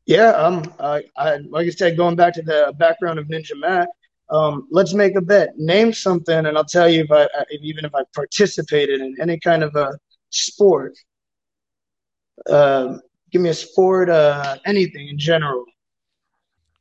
Yeah, 0.08 0.30
um, 0.30 0.64
I, 0.80 1.04
I 1.16 1.36
like 1.48 1.68
I 1.68 1.70
said, 1.70 1.96
going 1.96 2.16
back 2.16 2.34
to 2.34 2.42
the 2.42 2.74
background 2.80 3.20
of 3.20 3.28
Ninja 3.28 3.56
Mack. 3.56 3.88
Um, 4.32 4.68
let's 4.72 4.96
make 4.96 5.16
a 5.16 5.22
bet. 5.22 5.56
Name 5.60 5.94
something, 5.94 6.48
and 6.48 6.58
I'll 6.58 6.66
tell 6.66 6.90
you 6.90 7.04
if 7.04 7.12
I 7.12 7.26
if, 7.52 7.62
even 7.62 7.86
if 7.86 7.94
I 7.94 8.02
participated 8.16 9.00
in 9.00 9.16
any 9.22 9.40
kind 9.40 9.62
of 9.62 9.76
a 9.76 9.96
sport. 10.32 10.98
Um, 12.50 13.02
give 13.32 13.42
me 13.42 13.50
a 13.50 13.54
sport, 13.54 14.10
uh, 14.10 14.58
anything 14.66 15.08
in 15.10 15.18
general. 15.18 15.66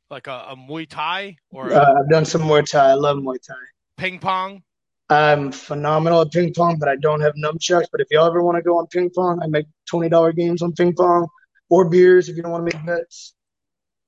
Like 0.09 0.27
a, 0.27 0.45
a 0.49 0.55
Muay 0.55 0.87
Thai 0.87 1.35
or 1.51 1.69
a 1.69 1.75
Uh, 1.75 1.93
I've 1.99 2.09
done 2.09 2.25
some 2.25 2.41
Muay 2.41 2.69
Thai. 2.69 2.91
I 2.91 2.93
love 2.93 3.17
Muay 3.17 3.37
Thai. 3.45 3.55
ping 3.97 4.19
pong. 4.19 4.63
I'm 5.09 5.51
phenomenal 5.51 6.21
at 6.21 6.31
ping 6.31 6.53
pong, 6.53 6.77
but 6.79 6.89
I 6.89 6.95
don't 6.97 7.21
have 7.21 7.33
nunchucks. 7.35 7.85
But 7.91 8.01
if 8.01 8.07
y'all 8.11 8.25
ever 8.25 8.43
want 8.43 8.57
to 8.57 8.61
go 8.61 8.77
on 8.77 8.87
ping 8.87 9.09
pong, 9.09 9.41
I 9.41 9.47
make 9.47 9.65
twenty 9.89 10.09
dollar 10.09 10.31
games 10.33 10.61
on 10.61 10.73
ping 10.73 10.93
pong 10.93 11.27
or 11.69 11.89
beers 11.89 12.27
if 12.29 12.35
you 12.35 12.43
don't 12.43 12.51
want 12.51 12.69
to 12.69 12.77
make 12.77 12.85
bets. 12.85 13.33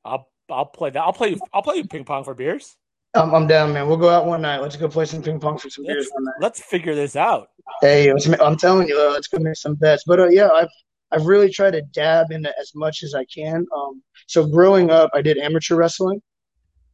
I'll 0.03 0.29
I'll 0.49 0.65
play 0.65 0.89
that. 0.89 0.99
I'll 1.01 1.13
play 1.13 1.37
I'll 1.53 1.61
play 1.61 1.83
ping 1.83 2.03
pong 2.05 2.23
for 2.25 2.33
beers. 2.33 2.75
I'm, 3.13 3.33
I'm 3.33 3.47
down, 3.47 3.73
man. 3.73 3.87
We'll 3.87 3.97
go 3.97 4.09
out 4.09 4.25
one 4.25 4.41
night. 4.41 4.61
Let's 4.61 4.75
go 4.75 4.87
play 4.87 5.05
some 5.05 5.23
ping 5.23 5.39
pong 5.39 5.57
for 5.57 5.69
some 5.69 5.83
beers 5.85 6.05
Let's, 6.05 6.11
one 6.13 6.23
night. 6.25 6.35
let's 6.41 6.59
figure 6.61 6.93
this 6.95 7.15
out. 7.15 7.47
Hey, 7.81 8.09
I'm 8.39 8.55
telling 8.57 8.87
you, 8.87 8.99
uh, 8.99 9.11
let's 9.11 9.27
go 9.27 9.39
make 9.39 9.55
some 9.55 9.75
bets. 9.75 10.03
But 10.05 10.19
uh, 10.19 10.27
yeah, 10.29 10.49
I've 10.49 10.67
I've 11.11 11.25
really 11.25 11.49
tried 11.49 11.71
to 11.71 11.81
dab 11.81 12.31
into 12.31 12.53
as 12.59 12.71
much 12.75 13.03
as 13.03 13.15
I 13.15 13.25
can. 13.25 13.65
Um, 13.75 14.03
so 14.27 14.45
growing 14.45 14.91
up, 14.91 15.09
I 15.13 15.21
did 15.21 15.37
amateur 15.37 15.75
wrestling. 15.75 16.21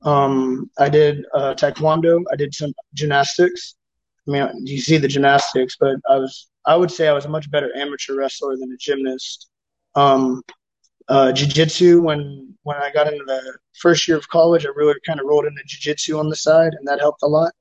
Um, 0.04 0.70
I 0.78 0.90
did 0.90 1.26
uh, 1.34 1.54
taekwondo. 1.56 2.24
I 2.32 2.36
did 2.36 2.54
some 2.54 2.74
gymnastics. 2.94 3.76
I 4.28 4.32
mean, 4.32 4.66
you 4.66 4.80
see 4.80 4.98
the 4.98 5.08
gymnastics, 5.08 5.76
but 5.80 5.98
I 6.10 6.18
was 6.18 6.50
I 6.66 6.76
would 6.76 6.92
say 6.92 7.08
I 7.08 7.14
was 7.14 7.26
a 7.26 7.30
much 7.30 7.50
better 7.52 7.70
amateur 7.76 8.16
wrestler 8.16 8.56
than 8.58 8.72
a 8.72 8.78
gymnast. 8.78 9.50
Um, 9.96 10.42
uh, 11.08 11.32
jiu-jitsu 11.32 12.02
when 12.02 12.56
when 12.64 12.78
I 12.78 12.92
got 12.92 13.12
into 13.12 13.24
the 13.26 13.58
first 13.80 14.08
year 14.08 14.18
of 14.18 14.28
college, 14.30 14.66
I 14.66 14.70
really 14.76 14.96
kind 15.06 15.20
of 15.20 15.28
rolled 15.28 15.46
into 15.46 15.62
jiu-jitsu 15.66 16.18
on 16.18 16.30
the 16.30 16.36
side, 16.36 16.74
and 16.74 16.88
that 16.88 17.00
helped 17.00 17.22
a 17.22 17.28
lot. 17.28 17.54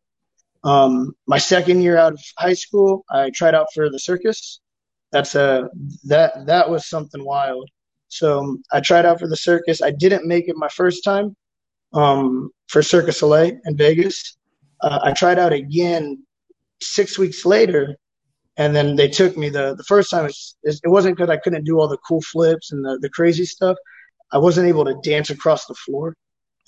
Um, 0.64 1.14
my 1.26 1.36
second 1.36 1.82
year 1.82 1.98
out 1.98 2.14
of 2.14 2.20
high 2.38 2.54
school, 2.54 3.04
I 3.10 3.30
tried 3.30 3.54
out 3.54 3.66
for 3.74 3.90
the 3.90 3.98
circus. 3.98 4.60
That's 5.14 5.36
a 5.36 5.70
that 6.06 6.46
that 6.46 6.70
was 6.70 6.88
something 6.90 7.24
wild. 7.24 7.70
So 8.10 8.40
um, 8.40 8.64
I 8.72 8.80
tried 8.82 9.06
out 9.06 9.20
for 9.20 9.28
the 9.28 9.38
circus. 9.38 9.82
I 9.82 9.92
didn't 9.92 10.26
make 10.28 10.48
it 10.48 10.56
my 10.58 10.68
first 10.70 11.04
time 11.04 11.36
um, 11.94 12.50
for 12.68 12.82
Circus 12.82 13.18
Soleil 13.20 13.58
in 13.66 13.76
Vegas. 13.78 14.36
Uh, 14.82 15.00
I 15.04 15.12
tried 15.12 15.38
out 15.40 15.52
again 15.54 16.24
six 16.82 17.18
weeks 17.18 17.46
later, 17.46 17.96
and 18.58 18.76
then 18.76 18.96
they 18.96 19.08
took 19.08 19.36
me. 19.36 19.50
the 19.50 19.74
The 19.76 19.84
first 19.84 20.10
time, 20.10 20.26
it's- 20.26 20.54
it 20.84 20.90
wasn't 20.90 21.16
because 21.16 21.30
I 21.30 21.38
couldn't 21.38 21.64
do 21.64 21.80
all 21.80 21.88
the 21.88 21.98
cool 22.08 22.22
flips 22.22 22.72
and 22.72 22.84
the 22.84 22.98
the 23.02 23.10
crazy 23.10 23.46
stuff. 23.46 23.76
I 24.32 24.38
wasn't 24.38 24.68
able 24.68 24.84
to 24.86 24.96
dance 25.02 25.30
across 25.30 25.66
the 25.66 25.74
floor. 25.74 26.16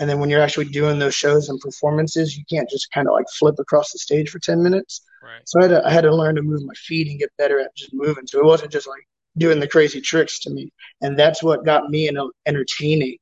And 0.01 0.09
then 0.11 0.21
when 0.21 0.31
you're 0.31 0.43
actually 0.43 0.67
doing 0.67 0.99
those 0.99 1.15
shows 1.15 1.49
and 1.51 1.61
performances, 1.61 2.37
you 2.37 2.45
can't 2.51 2.71
just 2.71 2.91
kind 2.93 3.09
of 3.09 3.15
like 3.15 3.27
flip 3.39 3.57
across 3.61 3.93
the 3.93 3.99
stage 4.01 4.31
for 4.31 4.41
10 4.41 4.63
minutes. 4.63 5.03
Right. 5.27 5.43
So 5.45 5.59
I 5.59 5.63
had, 5.65 5.69
to, 5.69 5.87
I 5.87 5.91
had 5.91 6.01
to 6.03 6.15
learn 6.15 6.37
to 6.37 6.43
move 6.43 6.65
my 6.65 6.75
feet 6.75 7.09
and 7.09 7.19
get 7.19 7.33
better 7.37 7.59
at 7.59 7.75
just 7.75 7.93
moving. 7.93 8.27
So 8.27 8.39
it 8.39 8.45
wasn't 8.45 8.73
just 8.73 8.87
like 8.87 9.03
doing 9.37 9.61
the 9.61 9.69
crazy 9.69 10.01
tricks 10.01 10.39
to 10.41 10.51
me. 10.51 10.71
And 11.03 11.19
that's 11.19 11.43
what 11.43 11.65
got 11.65 11.91
me 11.91 12.09
into 12.09 12.31
entertaining 12.47 13.19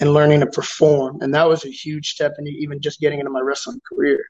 and 0.00 0.14
learning 0.14 0.40
to 0.40 0.46
perform. 0.46 1.20
And 1.20 1.34
that 1.34 1.48
was 1.48 1.64
a 1.64 1.70
huge 1.70 2.10
step 2.10 2.32
in 2.38 2.46
even 2.48 2.80
just 2.80 3.00
getting 3.00 3.18
into 3.20 3.30
my 3.30 3.40
wrestling 3.40 3.80
career. 3.88 4.24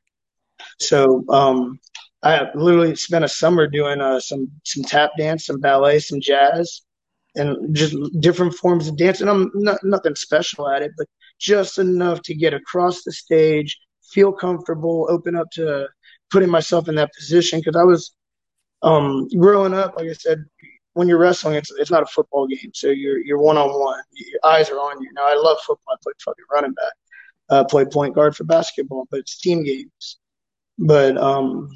So 0.81 1.25
um, 1.29 1.79
I 2.23 2.49
literally 2.55 2.95
spent 2.97 3.25
a 3.25 3.29
summer 3.29 3.67
doing 3.67 4.01
uh, 4.01 4.21
some 4.21 4.51
some 4.65 4.85
tap 4.85 5.13
dance, 5.17 5.47
some 5.47 5.61
ballet, 5.61 5.99
some 6.01 6.21
jazz, 6.21 6.83
and 7.35 7.75
just 7.75 7.97
different 8.21 8.55
forms 8.55 8.89
of 8.89 8.97
dance. 8.97 9.21
And 9.21 9.31
I'm 9.31 9.51
not 9.55 9.79
nothing 9.83 10.15
special 10.15 10.69
at 10.69 10.83
it, 10.83 10.93
but 10.97 11.07
just 11.41 11.79
enough 11.79 12.21
to 12.23 12.35
get 12.35 12.55
across 12.55 13.03
the 13.03 13.13
stage, 13.13 13.79
feel 14.13 14.33
comfortable, 14.33 15.07
open 15.11 15.35
up 15.35 15.51
to 15.53 15.89
putting 16.33 16.51
myself 16.51 16.89
in 16.89 16.95
that 16.97 17.13
position. 17.15 17.61
Because 17.61 17.77
I 17.77 17.85
was 17.85 18.13
um, 18.83 19.29
growing 19.29 19.75
up, 19.75 19.95
like 19.97 20.09
I 20.09 20.15
said, 20.15 20.45
when 20.95 21.09
you're 21.09 21.19
wrestling, 21.19 21.55
it's 21.55 21.71
it's 21.79 21.91
not 21.91 22.03
a 22.03 22.07
football 22.07 22.47
game, 22.47 22.71
so 22.75 22.89
you're 22.89 23.19
you're 23.19 23.39
one 23.39 23.57
on 23.57 23.69
one. 23.69 24.03
Your 24.13 24.41
eyes 24.45 24.69
are 24.71 24.77
on 24.77 25.01
you. 25.03 25.11
Now 25.15 25.27
I 25.27 25.35
love 25.35 25.59
football. 25.61 25.95
I 25.95 25.97
played 26.03 26.17
fucking 26.25 26.45
running 26.53 26.73
back, 26.73 26.93
uh, 27.49 27.65
played 27.65 27.91
point 27.91 28.15
guard 28.15 28.37
for 28.37 28.45
basketball, 28.45 29.07
but 29.11 29.21
it's 29.21 29.41
team 29.41 29.65
games. 29.65 30.19
But 30.79 31.17
um, 31.17 31.71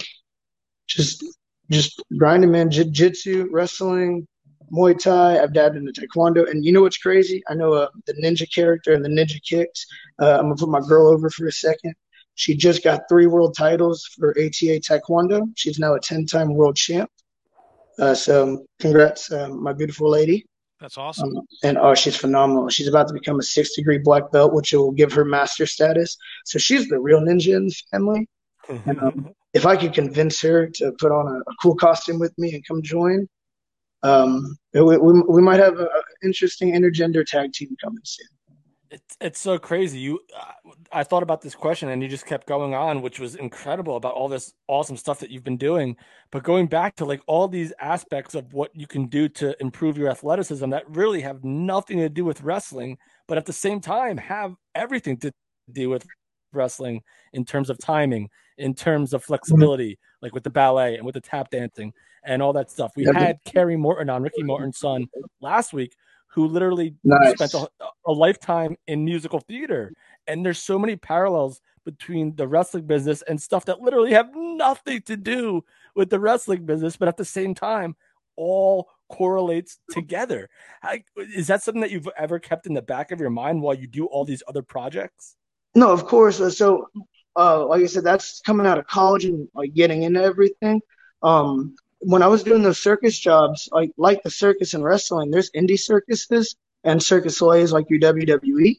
just 0.86 1.24
just 1.70 2.02
grinding, 2.18 2.50
man. 2.50 2.70
Jiu-jitsu, 2.70 3.48
wrestling, 3.50 4.26
Muay 4.72 4.98
Thai. 4.98 5.42
I've 5.42 5.52
dabbed 5.54 5.76
into 5.76 5.92
Taekwondo, 5.92 6.50
and 6.50 6.64
you 6.64 6.72
know 6.72 6.82
what's 6.82 6.98
crazy? 6.98 7.42
I 7.48 7.54
know 7.54 7.72
uh, 7.72 7.88
the 8.06 8.14
ninja 8.14 8.52
character 8.52 8.92
and 8.92 9.04
the 9.04 9.08
ninja 9.08 9.40
kicks. 9.42 9.86
Uh, 10.20 10.36
I'm 10.38 10.42
gonna 10.42 10.56
put 10.56 10.68
my 10.68 10.80
girl 10.80 11.08
over 11.08 11.30
for 11.30 11.46
a 11.46 11.52
second. 11.52 11.94
She 12.36 12.54
just 12.54 12.84
got 12.84 13.08
three 13.08 13.26
world 13.26 13.56
titles 13.56 14.04
for 14.04 14.30
ATA 14.32 14.80
Taekwondo. 14.80 15.48
She's 15.56 15.78
now 15.78 15.94
a 15.94 16.00
10-time 16.00 16.54
world 16.54 16.76
champ. 16.76 17.10
Uh, 17.98 18.14
so 18.14 18.64
congrats, 18.78 19.32
uh, 19.32 19.48
my 19.48 19.72
beautiful 19.72 20.08
lady. 20.10 20.44
That's 20.78 20.98
awesome. 20.98 21.34
Um, 21.34 21.46
and 21.64 21.78
oh, 21.78 21.94
she's 21.94 22.16
phenomenal. 22.16 22.68
She's 22.68 22.88
about 22.88 23.08
to 23.08 23.14
become 23.14 23.40
a 23.40 23.42
six 23.42 23.74
degree 23.74 23.96
black 23.96 24.30
belt, 24.30 24.52
which 24.52 24.72
will 24.72 24.92
give 24.92 25.12
her 25.12 25.24
master 25.24 25.64
status. 25.64 26.18
So 26.44 26.58
she's 26.58 26.88
the 26.88 27.00
real 27.00 27.20
ninja 27.20 27.56
in 27.56 27.66
the 27.66 27.74
family. 27.90 28.28
And, 28.86 29.00
um, 29.00 29.30
if 29.54 29.64
I 29.64 29.76
could 29.76 29.94
convince 29.94 30.40
her 30.42 30.66
to 30.66 30.92
put 30.98 31.12
on 31.12 31.28
a, 31.28 31.38
a 31.38 31.54
cool 31.62 31.76
costume 31.76 32.18
with 32.18 32.36
me 32.36 32.52
and 32.52 32.66
come 32.66 32.82
join, 32.82 33.28
um, 34.02 34.58
we, 34.74 34.82
we, 34.82 35.22
we 35.28 35.40
might 35.40 35.60
have 35.60 35.78
an 35.78 35.88
interesting 36.22 36.72
intergender 36.72 37.24
tag 37.24 37.52
team 37.52 37.74
coming 37.82 38.02
soon. 38.04 38.26
It's 38.90 39.16
it's 39.20 39.40
so 39.40 39.58
crazy. 39.58 39.98
You, 39.98 40.20
uh, 40.36 40.70
I 40.92 41.02
thought 41.02 41.22
about 41.22 41.40
this 41.40 41.54
question, 41.54 41.88
and 41.88 42.02
you 42.02 42.08
just 42.08 42.26
kept 42.26 42.46
going 42.46 42.74
on, 42.74 43.02
which 43.02 43.18
was 43.18 43.34
incredible 43.34 43.96
about 43.96 44.14
all 44.14 44.28
this 44.28 44.54
awesome 44.68 44.96
stuff 44.96 45.18
that 45.20 45.30
you've 45.30 45.44
been 45.44 45.56
doing. 45.56 45.96
But 46.30 46.44
going 46.44 46.66
back 46.66 46.96
to 46.96 47.04
like 47.04 47.20
all 47.26 47.48
these 47.48 47.72
aspects 47.80 48.34
of 48.34 48.52
what 48.52 48.70
you 48.74 48.86
can 48.86 49.06
do 49.06 49.28
to 49.30 49.60
improve 49.60 49.98
your 49.98 50.10
athleticism 50.10 50.70
that 50.70 50.88
really 50.88 51.20
have 51.22 51.42
nothing 51.44 51.98
to 51.98 52.08
do 52.08 52.24
with 52.24 52.42
wrestling, 52.42 52.98
but 53.26 53.38
at 53.38 53.46
the 53.46 53.52
same 53.52 53.80
time 53.80 54.16
have 54.18 54.54
everything 54.74 55.16
to 55.18 55.32
do 55.72 55.88
with 55.88 56.06
wrestling 56.52 57.02
in 57.32 57.44
terms 57.44 57.70
of 57.70 57.78
timing, 57.78 58.28
in 58.58 58.74
terms 58.74 59.12
of 59.12 59.24
flexibility, 59.24 59.98
like 60.22 60.32
with 60.32 60.44
the 60.44 60.50
ballet 60.50 60.96
and 60.96 61.04
with 61.04 61.14
the 61.14 61.20
tap 61.20 61.50
dancing 61.50 61.92
and 62.24 62.42
all 62.42 62.52
that 62.52 62.70
stuff. 62.70 62.92
We 62.96 63.04
had 63.04 63.38
Kerry 63.44 63.76
Morton 63.76 64.10
on, 64.10 64.22
Ricky 64.22 64.42
Morton's 64.42 64.78
son, 64.78 65.06
last 65.40 65.72
week, 65.72 65.94
who 66.36 66.46
literally 66.46 66.94
Nice. 67.02 67.32
spent 67.32 67.54
a, 67.54 67.66
a 68.06 68.12
lifetime 68.12 68.76
in 68.86 69.06
musical 69.06 69.40
theater. 69.40 69.94
And 70.26 70.44
there's 70.44 70.58
so 70.58 70.78
many 70.78 70.94
parallels 70.94 71.62
between 71.82 72.36
the 72.36 72.46
wrestling 72.46 72.86
business 72.86 73.22
and 73.22 73.40
stuff 73.40 73.64
that 73.64 73.80
literally 73.80 74.12
have 74.12 74.28
nothing 74.34 75.00
to 75.02 75.16
do 75.16 75.64
with 75.94 76.10
the 76.10 76.20
wrestling 76.20 76.66
business, 76.66 76.98
but 76.98 77.08
at 77.08 77.16
the 77.16 77.24
same 77.24 77.54
time, 77.54 77.96
all 78.36 78.90
correlates 79.08 79.78
together. 79.90 80.50
How, 80.82 80.96
is 81.16 81.46
that 81.46 81.62
something 81.62 81.80
that 81.80 81.90
you've 81.90 82.08
ever 82.18 82.38
kept 82.38 82.66
in 82.66 82.74
the 82.74 82.82
back 82.82 83.12
of 83.12 83.20
your 83.20 83.30
mind 83.30 83.62
while 83.62 83.74
you 83.74 83.86
do 83.86 84.04
all 84.04 84.26
these 84.26 84.42
other 84.46 84.62
projects? 84.62 85.36
No, 85.74 85.90
of 85.90 86.04
course. 86.04 86.38
Uh, 86.38 86.50
So, 86.50 86.88
uh, 87.34 87.64
like 87.64 87.82
I 87.82 87.86
said, 87.86 88.04
that's 88.04 88.40
coming 88.40 88.66
out 88.66 88.76
of 88.78 88.86
college 88.86 89.24
and 89.24 89.48
like 89.54 89.72
getting 89.72 90.02
into 90.02 90.22
everything. 90.22 90.82
Um, 91.22 91.76
when 92.06 92.22
I 92.22 92.28
was 92.28 92.44
doing 92.44 92.62
those 92.62 92.80
circus 92.80 93.18
jobs, 93.18 93.68
like 93.72 93.90
like 93.96 94.22
the 94.22 94.30
circus 94.30 94.74
and 94.74 94.84
wrestling, 94.84 95.32
there's 95.32 95.50
indie 95.50 95.78
circuses 95.78 96.54
and 96.84 97.02
Circus 97.02 97.38
Soleil's 97.38 97.72
like 97.72 97.90
your 97.90 97.98
WWE. 97.98 98.76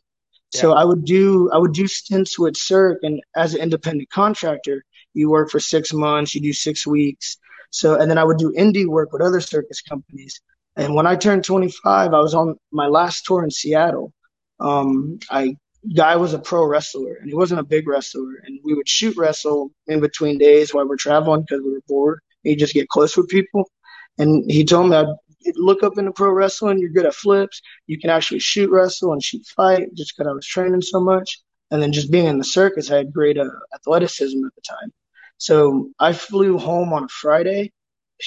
So 0.53 0.71
I 0.71 0.85
would 0.85 1.03
do 1.03 1.51
I 1.51 1.57
would 1.57 1.73
do 1.73 1.87
stints 1.87 2.39
with 2.39 2.55
Cirque, 2.55 2.99
and 3.03 3.21
as 3.35 3.53
an 3.53 3.59
independent 3.59 4.09
contractor, 4.11 4.81
you 5.13 5.29
work 5.29 5.51
for 5.51 5.59
six 5.59 5.91
months, 5.91 6.35
you 6.35 6.41
do 6.41 6.53
six 6.53 6.87
weeks. 6.87 7.37
So 7.69 7.99
and 7.99 8.09
then 8.09 8.17
I 8.17 8.23
would 8.23 8.37
do 8.37 8.53
indie 8.57 8.87
work 8.87 9.11
with 9.11 9.21
other 9.21 9.41
circus 9.41 9.81
companies. 9.81 10.39
And 10.77 10.95
when 10.95 11.05
I 11.05 11.17
turned 11.17 11.43
25, 11.43 12.13
I 12.13 12.19
was 12.21 12.33
on 12.33 12.55
my 12.71 12.87
last 12.87 13.25
tour 13.25 13.43
in 13.43 13.51
Seattle. 13.51 14.13
Um, 14.61 15.19
I 15.29 15.57
guy 15.93 16.15
was 16.15 16.33
a 16.33 16.39
pro 16.39 16.65
wrestler 16.65 17.15
and 17.15 17.27
he 17.27 17.35
wasn't 17.35 17.59
a 17.59 17.63
big 17.63 17.87
wrestler 17.87 18.35
and 18.45 18.59
we 18.63 18.73
would 18.73 18.87
shoot 18.87 19.17
wrestle 19.17 19.71
in 19.87 19.99
between 19.99 20.37
days 20.37 20.73
while 20.73 20.87
we're 20.87 20.95
traveling 20.95 21.41
because 21.41 21.61
we 21.61 21.71
were 21.71 21.83
bored 21.87 22.19
he'd 22.43 22.59
just 22.59 22.73
get 22.73 22.89
close 22.89 23.15
with 23.15 23.27
people 23.27 23.69
and 24.17 24.49
he 24.49 24.63
told 24.63 24.89
me 24.89 24.95
i'd 24.95 25.07
look 25.55 25.83
up 25.83 25.97
into 25.97 26.11
pro 26.11 26.29
wrestling 26.29 26.79
you're 26.79 26.89
good 26.89 27.05
at 27.05 27.13
flips 27.13 27.61
you 27.87 27.99
can 27.99 28.09
actually 28.09 28.39
shoot 28.39 28.69
wrestle 28.69 29.13
and 29.13 29.23
shoot 29.23 29.45
fight 29.45 29.93
just 29.93 30.13
because 30.15 30.29
i 30.29 30.33
was 30.33 30.45
training 30.45 30.81
so 30.81 30.99
much 30.99 31.39
and 31.71 31.81
then 31.81 31.91
just 31.91 32.11
being 32.11 32.25
in 32.25 32.37
the 32.37 32.43
circus 32.43 32.91
i 32.91 32.97
had 32.97 33.13
great 33.13 33.37
uh, 33.37 33.49
athleticism 33.73 34.43
at 34.45 34.55
the 34.55 34.61
time 34.61 34.91
so 35.37 35.89
i 35.99 36.11
flew 36.11 36.57
home 36.57 36.91
on 36.93 37.03
a 37.03 37.09
friday 37.09 37.71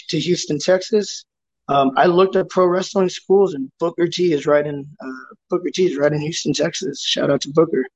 to 0.08 0.18
houston 0.18 0.58
texas 0.58 1.24
um, 1.70 1.92
I 1.96 2.06
looked 2.06 2.34
at 2.34 2.48
pro 2.48 2.66
wrestling 2.66 3.08
schools, 3.08 3.54
and 3.54 3.70
Booker 3.78 4.08
T 4.08 4.32
is 4.32 4.44
right 4.44 4.66
in 4.66 4.84
uh, 5.00 5.34
Booker 5.48 5.70
T 5.72 5.86
is 5.86 5.96
right 5.96 6.12
in 6.12 6.20
Houston, 6.20 6.52
Texas. 6.52 7.00
Shout 7.00 7.30
out 7.30 7.42
to 7.42 7.50
Booker. 7.52 7.86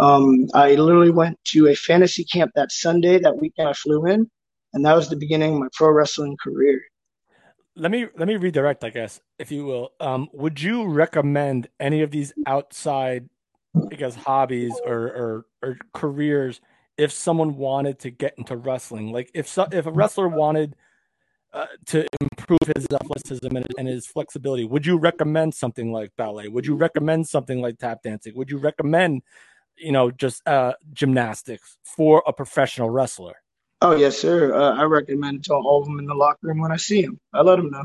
Um, 0.00 0.48
I 0.54 0.76
literally 0.76 1.10
went 1.10 1.38
to 1.48 1.68
a 1.68 1.74
fantasy 1.74 2.24
camp 2.24 2.52
that 2.54 2.72
Sunday. 2.72 3.18
That 3.18 3.36
weekend, 3.36 3.68
I 3.68 3.74
flew 3.74 4.06
in, 4.06 4.30
and 4.74 4.84
that 4.84 4.94
was 4.94 5.08
the 5.08 5.16
beginning 5.16 5.54
of 5.54 5.60
my 5.60 5.68
pro 5.74 5.90
wrestling 5.90 6.36
career. 6.42 6.80
let 7.76 7.90
me 7.90 8.06
let 8.16 8.28
me 8.28 8.36
redirect, 8.36 8.84
I 8.84 8.90
guess, 8.90 9.20
if 9.38 9.50
you 9.50 9.64
will. 9.64 9.92
Um, 10.00 10.28
would 10.32 10.60
you 10.60 10.86
recommend 10.86 11.68
any 11.80 12.02
of 12.02 12.10
these 12.10 12.32
outside, 12.46 13.28
I 13.90 13.94
guess, 13.96 14.14
hobbies 14.14 14.78
or 14.84 14.98
or, 15.06 15.46
or 15.62 15.78
careers 15.94 16.60
if 16.98 17.12
someone 17.12 17.56
wanted 17.56 17.98
to 18.00 18.10
get 18.10 18.34
into 18.36 18.56
wrestling? 18.56 19.12
Like 19.12 19.30
if 19.34 19.48
so, 19.48 19.66
if 19.72 19.86
a 19.86 19.90
wrestler 19.90 20.28
wanted 20.28 20.76
uh, 21.52 21.66
to 21.86 22.06
improve 22.20 22.60
his 22.76 22.86
athleticism 22.92 23.56
and, 23.56 23.66
and 23.78 23.88
his 23.88 24.06
flexibility, 24.06 24.64
would 24.64 24.86
you 24.86 24.98
recommend 24.98 25.54
something 25.54 25.92
like 25.92 26.10
ballet? 26.16 26.48
Would 26.48 26.66
you 26.66 26.74
recommend 26.74 27.28
something 27.28 27.60
like 27.60 27.78
tap 27.78 28.02
dancing? 28.02 28.34
Would 28.36 28.50
you 28.50 28.58
recommend, 28.58 29.22
you 29.76 29.92
know, 29.92 30.10
just 30.10 30.46
uh, 30.46 30.74
gymnastics 30.92 31.78
for 31.84 32.22
a 32.26 32.32
professional 32.32 32.90
wrestler? 32.90 33.41
Oh 33.84 33.96
yes, 33.96 34.16
sir. 34.16 34.54
Uh, 34.54 34.76
I 34.76 34.84
recommend 34.84 35.42
to 35.46 35.54
all 35.54 35.80
of 35.80 35.86
them 35.86 35.98
in 35.98 36.06
the 36.06 36.14
locker 36.14 36.46
room 36.46 36.60
when 36.60 36.70
I 36.70 36.76
see 36.76 37.02
them. 37.02 37.18
I 37.34 37.42
let 37.42 37.56
them 37.56 37.68
know. 37.68 37.82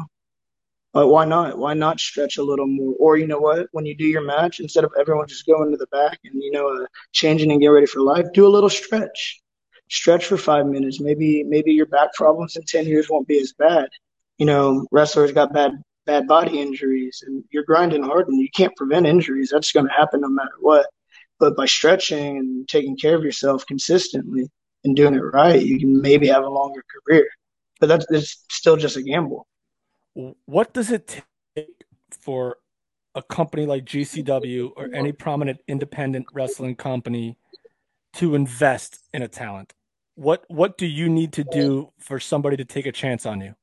But 0.94 1.08
why 1.08 1.26
not? 1.26 1.58
Why 1.58 1.74
not 1.74 2.00
stretch 2.00 2.38
a 2.38 2.44
little 2.44 2.68
more? 2.68 2.94
Or 3.00 3.18
you 3.18 3.26
know 3.26 3.40
what? 3.40 3.66
When 3.72 3.88
you 3.88 3.98
do 3.98 4.06
your 4.06 4.22
match, 4.22 4.60
instead 4.60 4.84
of 4.84 4.94
everyone 5.00 5.28
just 5.28 5.48
going 5.48 5.72
to 5.72 5.78
the 5.78 5.88
back 5.88 6.20
and 6.24 6.36
you 6.36 6.52
know 6.52 6.70
uh, 6.70 6.86
changing 7.14 7.52
and 7.52 7.60
get 7.60 7.70
ready 7.70 7.88
for 7.88 8.02
life, 8.02 8.28
do 8.32 8.46
a 8.46 8.56
little 8.56 8.70
stretch. 8.70 9.42
Stretch 9.90 10.26
for 10.28 10.38
five 10.38 10.68
minutes. 10.68 11.02
Maybe 11.02 11.44
maybe 11.44 11.72
your 11.72 11.88
back 11.88 12.14
problems 12.14 12.56
in 12.56 12.64
ten 12.68 12.86
years 12.86 13.10
won't 13.10 13.28
be 13.28 13.40
as 13.40 13.54
bad. 13.54 13.90
You 14.38 14.46
know, 14.46 14.86
wrestlers 14.92 15.32
got 15.32 15.52
bad 15.52 15.72
bad 16.06 16.28
body 16.28 16.60
injuries, 16.60 17.24
and 17.26 17.44
you're 17.50 17.64
grinding 17.64 18.04
hard, 18.04 18.28
and 18.28 18.40
you 18.40 18.50
can't 18.56 18.76
prevent 18.76 19.08
injuries. 19.08 19.50
That's 19.52 19.72
going 19.72 19.88
to 19.88 19.94
happen 19.94 20.22
no 20.22 20.30
matter 20.30 20.58
what. 20.60 20.86
But 21.40 21.56
by 21.58 21.66
stretching 21.66 22.38
and 22.38 22.68
taking 22.68 22.98
care 22.98 23.16
of 23.16 23.24
yourself 23.24 23.66
consistently 23.66 24.52
and 24.84 24.96
doing 24.96 25.16
it 25.16 25.20
right, 25.20 25.62
you 25.62 25.80
can 25.80 26.02
maybe 26.02 26.28
have 26.28 26.44
a 26.44 26.50
longer 26.50 26.84
career. 27.06 27.28
But 27.80 27.88
that's 27.88 28.06
it's 28.10 28.46
still 28.50 28.78
just 28.78 28.98
a 28.98 29.04
gamble. 29.04 29.48
What 30.46 30.74
does 30.74 30.92
it 30.92 31.22
take 31.56 31.86
for 32.10 32.58
a 33.14 33.22
company 33.22 33.66
like 33.66 33.86
GCW 33.86 34.72
or 34.76 34.90
any 34.94 35.12
prominent 35.12 35.60
independent 35.68 36.28
wrestling 36.34 36.76
company 36.76 37.38
to 38.14 38.36
invest 38.36 39.00
in 39.14 39.22
a 39.22 39.28
talent? 39.28 39.74
What 40.16 40.46
what 40.48 40.78
do 40.78 40.88
you 40.88 41.08
need 41.10 41.34
to 41.34 41.44
do 41.44 41.92
for 42.00 42.20
somebody 42.20 42.58
to 42.58 42.66
take 42.66 42.88
a 42.88 42.92
chance 42.92 43.26
on 43.26 43.42
you? 43.42 43.54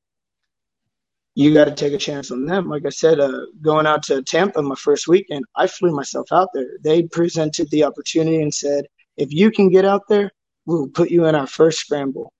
you 1.35 1.53
got 1.53 1.65
to 1.65 1.75
take 1.75 1.93
a 1.93 1.97
chance 1.97 2.31
on 2.31 2.45
them. 2.45 2.69
Like 2.69 2.85
I 2.85 2.89
said, 2.89 3.19
uh, 3.19 3.41
going 3.61 3.85
out 3.85 4.03
to 4.03 4.23
Tampa 4.23 4.61
my 4.61 4.75
first 4.75 5.07
weekend, 5.07 5.43
I 5.55 5.67
flew 5.67 5.91
myself 5.91 6.31
out 6.31 6.49
there. 6.53 6.77
They 6.81 7.03
presented 7.03 7.69
the 7.69 7.83
opportunity 7.83 8.41
and 8.41 8.53
said, 8.53 8.87
if 9.17 9.33
you 9.33 9.51
can 9.51 9.69
get 9.69 9.83
out 9.83 10.07
there, 10.07 10.31
we'll 10.65 10.87
put 10.87 11.11
you 11.11 11.25
in 11.25 11.35
our 11.35 11.47
first 11.47 11.79
scramble. 11.79 12.31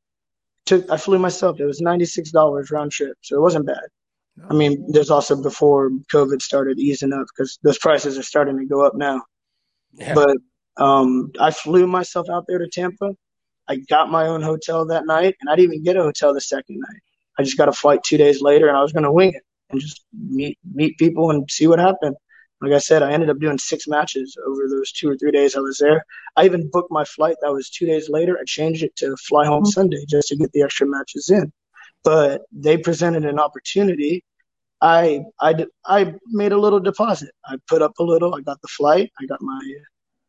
Took, 0.65 0.89
I 0.89 0.97
flew 0.97 1.19
myself. 1.19 1.59
It 1.59 1.65
was 1.65 1.81
$96 1.81 2.71
round 2.71 2.91
trip, 2.91 3.17
so 3.21 3.35
it 3.37 3.41
wasn't 3.41 3.67
bad. 3.67 3.83
I 4.49 4.53
mean, 4.53 4.85
there's 4.91 5.11
also 5.11 5.41
before 5.41 5.89
COVID 6.13 6.41
started 6.41 6.77
easing 6.77 7.13
up 7.13 7.27
because 7.27 7.57
those 7.63 7.77
prices 7.77 8.17
are 8.17 8.23
starting 8.23 8.57
to 8.57 8.65
go 8.65 8.85
up 8.85 8.95
now. 8.95 9.23
Yeah. 9.93 10.13
But 10.13 10.37
um, 10.77 11.31
I 11.39 11.51
flew 11.51 11.87
myself 11.87 12.29
out 12.29 12.45
there 12.47 12.59
to 12.59 12.67
Tampa. 12.67 13.15
I 13.67 13.77
got 13.77 14.11
my 14.11 14.27
own 14.27 14.41
hotel 14.41 14.85
that 14.87 15.05
night, 15.05 15.35
and 15.39 15.49
I 15.49 15.55
didn't 15.55 15.73
even 15.73 15.83
get 15.83 15.95
a 15.95 16.03
hotel 16.03 16.33
the 16.33 16.41
second 16.41 16.79
night. 16.79 17.01
I 17.39 17.43
just 17.43 17.57
got 17.57 17.69
a 17.69 17.73
flight 17.73 18.01
two 18.03 18.17
days 18.17 18.41
later, 18.41 18.67
and 18.67 18.77
I 18.77 18.81
was 18.81 18.91
going 18.91 19.03
to 19.03 19.11
wing 19.11 19.33
it 19.33 19.43
and 19.69 19.79
just 19.79 20.03
meet 20.13 20.59
meet 20.73 20.97
people 20.97 21.31
and 21.31 21.49
see 21.49 21.67
what 21.67 21.79
happened. 21.79 22.15
Like 22.61 22.71
I 22.71 22.77
said, 22.77 23.03
I 23.03 23.11
ended 23.11 23.29
up 23.29 23.39
doing 23.39 23.57
six 23.57 23.87
matches 23.87 24.37
over 24.47 24.67
those 24.69 24.91
two 24.91 25.09
or 25.09 25.17
three 25.17 25.31
days 25.31 25.55
I 25.55 25.59
was 25.59 25.77
there. 25.77 26.05
I 26.35 26.45
even 26.45 26.69
booked 26.71 26.91
my 26.91 27.03
flight 27.03 27.35
that 27.41 27.51
was 27.51 27.69
two 27.69 27.85
days 27.85 28.09
later. 28.09 28.37
I 28.39 28.43
changed 28.45 28.83
it 28.83 28.95
to 28.97 29.15
fly 29.17 29.45
home 29.45 29.65
Sunday 29.65 30.05
just 30.07 30.29
to 30.29 30.35
get 30.35 30.51
the 30.53 30.63
extra 30.63 30.87
matches 30.87 31.29
in. 31.29 31.51
But 32.03 32.43
they 32.51 32.77
presented 32.77 33.25
an 33.25 33.39
opportunity. 33.39 34.23
I, 34.81 35.23
I, 35.41 35.65
I 35.85 36.13
made 36.27 36.53
a 36.53 36.57
little 36.57 36.79
deposit. 36.79 37.31
I 37.45 37.57
put 37.67 37.81
up 37.81 37.93
a 37.99 38.03
little. 38.03 38.35
I 38.35 38.41
got 38.41 38.61
the 38.61 38.67
flight. 38.67 39.11
I 39.19 39.25
got 39.25 39.41
my 39.41 39.61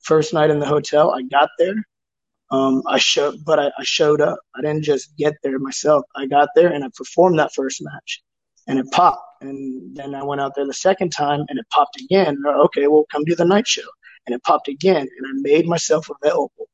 first 0.00 0.34
night 0.34 0.50
in 0.50 0.58
the 0.58 0.66
hotel. 0.66 1.12
I 1.12 1.22
got 1.22 1.50
there. 1.58 1.74
Um, 2.50 2.82
I 2.86 2.98
showed, 2.98 3.44
but 3.44 3.58
I, 3.58 3.66
I 3.78 3.82
showed 3.82 4.20
up. 4.20 4.38
I 4.54 4.62
didn't 4.62 4.82
just 4.82 5.16
get 5.16 5.34
there 5.42 5.58
myself. 5.58 6.04
I 6.14 6.26
got 6.26 6.50
there 6.54 6.72
and 6.72 6.84
I 6.84 6.88
performed 6.94 7.38
that 7.38 7.52
first 7.54 7.82
match, 7.82 8.22
and 8.66 8.78
it 8.78 8.90
popped. 8.92 9.25
And 9.40 9.96
then 9.96 10.14
I 10.14 10.22
went 10.24 10.40
out 10.40 10.54
there 10.54 10.66
the 10.66 10.74
second 10.74 11.10
time, 11.10 11.44
and 11.48 11.58
it 11.58 11.66
popped 11.70 12.00
again. 12.00 12.42
Okay, 12.46 12.86
well, 12.86 13.06
come 13.10 13.24
do 13.24 13.34
the 13.34 13.44
night 13.44 13.66
show, 13.66 13.88
and 14.26 14.34
it 14.34 14.42
popped 14.42 14.68
again. 14.68 15.06
And 15.18 15.26
I 15.26 15.30
made 15.34 15.66
myself 15.66 16.08
available. 16.22 16.68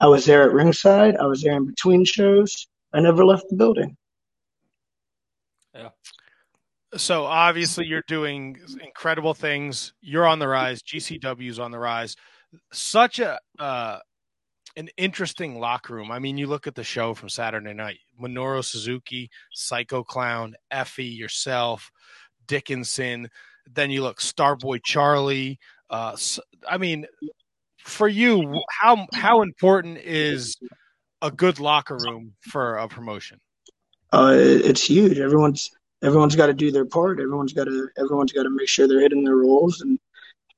I 0.00 0.06
was 0.06 0.24
there 0.24 0.42
at 0.42 0.52
ringside. 0.52 1.16
I 1.16 1.26
was 1.26 1.42
there 1.42 1.56
in 1.56 1.66
between 1.66 2.04
shows. 2.04 2.68
I 2.92 3.00
never 3.00 3.24
left 3.24 3.44
the 3.50 3.56
building. 3.56 3.96
Yeah. 5.74 5.90
So 6.96 7.24
obviously 7.24 7.86
you're 7.86 8.02
doing 8.08 8.56
incredible 8.82 9.34
things. 9.34 9.92
You're 10.00 10.26
on 10.26 10.38
the 10.38 10.48
rise. 10.48 10.82
GCW's 10.82 11.58
on 11.58 11.70
the 11.70 11.78
rise. 11.78 12.16
Such 12.72 13.20
a 13.20 13.38
uh, 13.58 13.98
an 14.76 14.88
interesting 14.96 15.58
locker 15.58 15.94
room. 15.94 16.10
I 16.10 16.18
mean, 16.18 16.38
you 16.38 16.46
look 16.46 16.66
at 16.66 16.74
the 16.74 16.84
show 16.84 17.14
from 17.14 17.28
Saturday 17.28 17.74
night: 17.74 17.98
Minoru 18.20 18.64
Suzuki, 18.64 19.30
Psycho 19.52 20.04
Clown, 20.04 20.54
Effy, 20.72 21.16
yourself, 21.16 21.90
Dickinson. 22.46 23.28
Then 23.72 23.90
you 23.90 24.02
look 24.02 24.20
Starboy 24.20 24.82
Charlie. 24.82 25.58
Uh, 25.88 26.16
I 26.68 26.78
mean, 26.78 27.06
for 27.78 28.08
you, 28.08 28.62
how 28.80 29.06
how 29.12 29.42
important 29.42 29.98
is 29.98 30.56
a 31.22 31.30
good 31.30 31.60
locker 31.60 31.96
room 31.96 32.34
for 32.40 32.76
a 32.76 32.88
promotion? 32.88 33.40
Uh, 34.12 34.34
it's 34.36 34.84
huge. 34.84 35.18
Everyone's 35.18 35.70
everyone's 36.02 36.36
got 36.36 36.46
to 36.46 36.54
do 36.54 36.70
their 36.70 36.84
part. 36.84 37.20
Everyone's 37.20 37.52
got 37.52 37.64
to 37.64 37.88
everyone's 37.98 38.32
got 38.32 38.44
to 38.44 38.50
make 38.50 38.68
sure 38.68 38.88
they're 38.88 39.00
hitting 39.00 39.24
their 39.24 39.36
roles. 39.36 39.80
And 39.80 39.98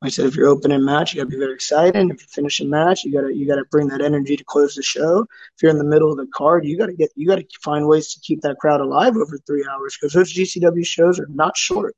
like 0.02 0.08
I 0.08 0.10
said, 0.10 0.26
if 0.26 0.34
you're 0.34 0.48
opening 0.48 0.84
match, 0.84 1.14
you 1.14 1.20
got 1.20 1.30
to 1.30 1.30
be 1.30 1.38
very 1.38 1.54
excited. 1.54 2.10
If 2.10 2.22
you 2.22 2.26
finish 2.28 2.58
a 2.58 2.64
match, 2.64 3.04
you 3.04 3.12
gotta 3.12 3.32
you 3.32 3.46
gotta 3.46 3.64
bring 3.70 3.86
that 3.88 4.00
energy 4.00 4.36
to 4.36 4.42
close 4.42 4.74
the 4.74 4.82
show. 4.82 5.20
If 5.20 5.62
you're 5.62 5.70
in 5.70 5.78
the 5.78 5.84
middle 5.84 6.10
of 6.10 6.16
the 6.16 6.26
card, 6.34 6.64
you 6.66 6.76
gotta 6.76 6.92
get 6.92 7.10
you 7.14 7.28
gotta 7.28 7.44
find 7.62 7.86
ways 7.86 8.12
to 8.12 8.20
keep 8.20 8.40
that 8.40 8.58
crowd 8.58 8.80
alive 8.80 9.16
over 9.16 9.38
three 9.46 9.64
hours 9.70 9.96
because 9.96 10.12
those 10.12 10.34
GCW 10.34 10.84
shows 10.84 11.20
are 11.20 11.28
not 11.28 11.56
short. 11.56 11.94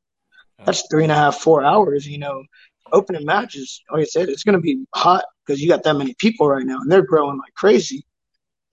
That's 0.67 0.87
three 0.91 1.05
and 1.05 1.13
a 1.13 1.15
half, 1.15 1.37
four 1.37 1.65
hours. 1.65 2.07
You 2.07 2.19
know, 2.19 2.45
opening 2.93 3.25
matches, 3.25 3.83
like 3.91 4.03
I 4.03 4.05
said, 4.05 4.29
it's 4.29 4.45
gonna 4.45 4.61
be 4.61 4.85
hot 4.95 5.25
because 5.47 5.63
you 5.63 5.69
got 5.71 5.83
that 5.85 5.97
many 5.97 6.15
people 6.19 6.47
right 6.47 6.67
now 6.67 6.81
and 6.81 6.93
they're 6.93 7.07
growing 7.07 7.39
like 7.39 7.55
crazy 7.55 8.05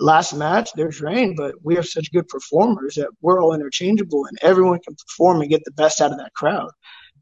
last 0.02 0.34
match 0.34 0.72
there's 0.74 0.99
rain, 0.99 1.36
but 1.36 1.53
we 1.64 1.76
have 1.76 1.86
such 1.86 2.12
good 2.12 2.28
performers 2.28 2.95
that 2.95 3.10
we're 3.22 3.41
all 3.41 3.53
interchangeable 3.53 4.26
and 4.26 4.38
everyone 4.41 4.80
can 4.80 4.95
perform 4.95 5.41
and 5.41 5.49
get 5.49 5.64
the 5.64 5.72
best 5.72 6.02
out 6.02 6.12
of 6.12 6.18
that 6.18 6.34
crowd. 6.34 6.72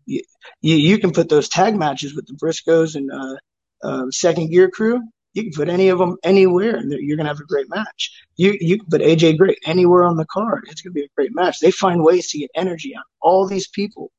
You, 0.10 0.76
you, 0.76 0.98
can 0.98 1.12
put 1.12 1.30
those 1.30 1.48
tag 1.48 1.76
matches 1.76 2.16
with 2.16 2.26
the 2.26 2.34
Briscoes 2.34 2.96
and 2.96 3.12
uh, 3.12 3.36
uh, 3.84 4.06
second 4.10 4.50
gear 4.50 4.70
crew. 4.70 5.02
You 5.34 5.44
can 5.44 5.52
put 5.52 5.70
any 5.70 5.90
of 5.90 6.00
them 6.00 6.18
anywhere, 6.24 6.76
and 6.78 6.92
you're 6.92 7.16
gonna 7.16 7.30
have 7.30 7.40
a 7.40 7.46
great 7.46 7.70
match. 7.70 8.12
You 8.36 8.58
you 8.60 8.80
can 8.80 8.88
put 8.90 9.02
AJ 9.02 9.38
Gray 9.38 9.56
anywhere 9.66 10.04
on 10.04 10.18
the 10.18 10.26
card. 10.26 10.68
It's 10.70 10.82
gonna 10.82 10.94
be 10.94 11.04
a 11.04 11.16
great 11.16 11.36
match. 11.36 11.60
They 11.60 11.70
find 11.70 12.04
ways 12.04 12.30
to 12.32 12.40
get 12.40 12.50
energy 12.56 12.96
out 12.96 13.04
all 13.22 13.46
these 13.46 13.68
people. 13.68 14.12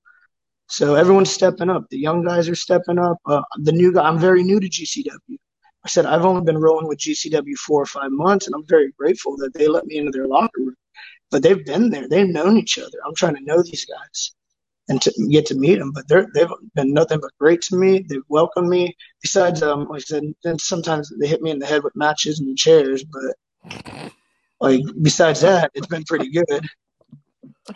So 0.69 0.95
everyone's 0.95 1.33
stepping 1.33 1.69
up. 1.69 1.87
The 1.91 1.99
young 1.99 2.25
guys 2.25 2.49
are 2.49 2.55
stepping 2.55 2.99
up. 2.99 3.19
Uh, 3.27 3.43
the 3.57 3.73
new 3.73 3.93
guy. 3.93 4.07
I'm 4.07 4.21
very 4.21 4.45
new 4.45 4.61
to 4.61 4.69
GCW. 4.69 5.37
I 5.85 5.89
said 5.89 6.07
I've 6.07 6.25
only 6.25 6.43
been 6.43 6.59
rolling 6.59 6.87
with 6.87 6.99
GCW 7.01 7.57
four 7.57 7.83
or 7.83 7.87
five 7.87 8.12
months, 8.12 8.47
and 8.47 8.55
I'm 8.55 8.67
very 8.67 8.93
grateful 8.93 9.37
that 9.39 9.53
they 9.55 9.67
let 9.67 9.87
me 9.87 9.97
into 9.97 10.12
their 10.12 10.29
locker 10.29 10.61
room. 10.61 10.77
But 11.33 11.43
they've 11.43 11.65
been 11.65 11.91
there; 11.91 12.09
they've 12.09 12.29
known 12.29 12.57
each 12.57 12.79
other. 12.79 12.99
I'm 13.05 13.17
trying 13.17 13.35
to 13.35 13.45
know 13.45 13.62
these 13.62 13.85
guys 13.85 14.33
and 14.91 15.01
to 15.01 15.29
get 15.31 15.47
to 15.47 15.55
meet 15.55 15.79
them. 15.79 15.93
But 15.93 16.07
they're 16.09 16.27
they've 16.35 16.51
been 16.75 16.93
nothing 16.93 17.21
but 17.21 17.31
great 17.39 17.62
to 17.62 17.77
me. 17.77 18.05
They've 18.07 18.21
welcomed 18.29 18.69
me. 18.69 18.95
Besides, 19.23 19.62
um, 19.62 19.87
like 19.89 20.03
I 20.12 20.21
said, 20.45 20.61
sometimes 20.61 21.11
they 21.19 21.27
hit 21.27 21.41
me 21.41 21.51
in 21.51 21.59
the 21.59 21.67
head 21.67 21.83
with 21.83 21.97
matches 21.97 22.41
and 22.41 22.59
chairs. 22.59 23.05
But 23.05 24.12
like 24.61 24.81
besides 25.01 25.41
that, 25.41 25.71
it's 25.75 25.87
been 25.87 26.05
pretty 26.05 26.31
good. 26.31 26.67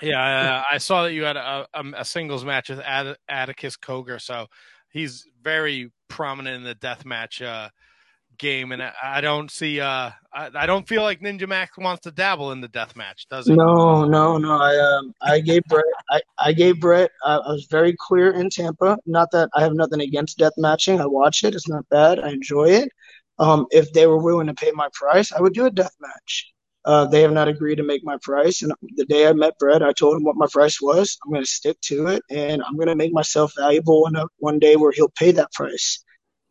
Yeah, 0.03 0.63
I, 0.71 0.79
saw 0.79 1.05
that 1.05 1.13
you 1.13 1.23
had 1.23 1.37
a, 1.37 1.69
a, 1.73 1.85
a 1.99 2.05
singles 2.05 2.45
match 2.45 2.69
with 2.69 2.81
Atticus 2.81 3.77
Cogar, 3.77 4.21
so 4.21 4.49
he's 4.91 5.25
very 5.41 5.93
prominent 6.09 6.57
in 6.57 6.65
the 6.65 6.75
death 6.75 7.05
match 7.05 7.41
uh, 7.41 7.69
game, 8.39 8.73
and 8.73 8.83
I, 8.83 9.21
don't 9.21 9.51
see, 9.51 9.81
uh, 9.81 10.11
I, 10.33 10.51
I 10.55 10.67
don't 10.67 10.87
feel 10.87 11.03
like 11.03 11.21
Ninja 11.21 11.49
Max 11.49 11.77
wants 11.79 12.03
to 12.03 12.11
dabble 12.11 12.53
in 12.53 12.61
the 12.61 12.69
death 12.69 12.97
match, 12.97 13.27
does 13.31 13.47
he? 13.47 13.55
No, 13.55 14.05
no, 14.05 14.39
no. 14.39 14.57
I 14.57 14.77
um, 14.77 15.13
I 15.23 15.41
gave 15.41 15.63
Brett. 15.65 15.85
I, 16.11 16.21
I 16.39 16.53
gave 16.53 16.81
Brett. 16.81 17.11
Uh, 17.25 17.41
I 17.45 17.53
was 17.53 17.67
very 17.71 17.95
clear 17.99 18.33
in 18.33 18.51
Tampa. 18.51 18.99
Not 19.07 19.31
that 19.33 19.51
I 19.55 19.63
have 19.63 19.75
nothing 19.75 20.01
against 20.01 20.39
death 20.39 20.55
matching. 20.57 21.01
I 21.01 21.07
watch 21.07 21.45
it. 21.45 21.55
It's 21.55 21.69
not 21.69 21.89
bad. 21.89 22.19
I 22.19 22.31
enjoy 22.31 22.71
it. 22.71 22.89
Um, 23.39 23.67
if 23.71 23.93
they 23.93 24.07
were 24.07 24.23
willing 24.23 24.47
to 24.47 24.55
pay 24.55 24.71
my 24.73 24.89
price, 24.93 25.33
I 25.33 25.41
would 25.41 25.55
do 25.55 25.67
a 25.67 25.71
death 25.71 25.95
match. 26.01 26.53
Uh, 26.85 27.07
they 27.07 27.23
have 27.23 27.33
not 27.33 27.49
agreed 27.49 27.77
to 27.77 27.83
make 27.83 28.05
my 28.05 28.19
price. 28.23 28.63
And 28.63 28.73
the 28.97 29.07
day 29.07 29.27
I 29.27 29.33
met 29.33 29.59
Brett, 29.59 29.83
I 29.83 29.93
told 29.93 30.17
him 30.17 30.25
what 30.25 30.37
my 30.37 30.47
price 30.53 30.81
was. 30.83 31.17
I'm 31.25 31.33
going 31.33 31.43
to 31.43 31.51
stick 31.51 31.81
to 31.83 32.09
it, 32.09 32.23
and 32.31 32.63
I'm 32.63 32.77
going 32.77 32.89
to 32.89 32.95
make 32.95 33.13
myself 33.13 33.55
valuable 33.57 34.09
one 34.37 34.59
day 34.59 34.77
where 34.77 34.93
he'll 34.93 35.09
pay 35.09 35.33
that 35.33 35.53
price. 35.53 36.04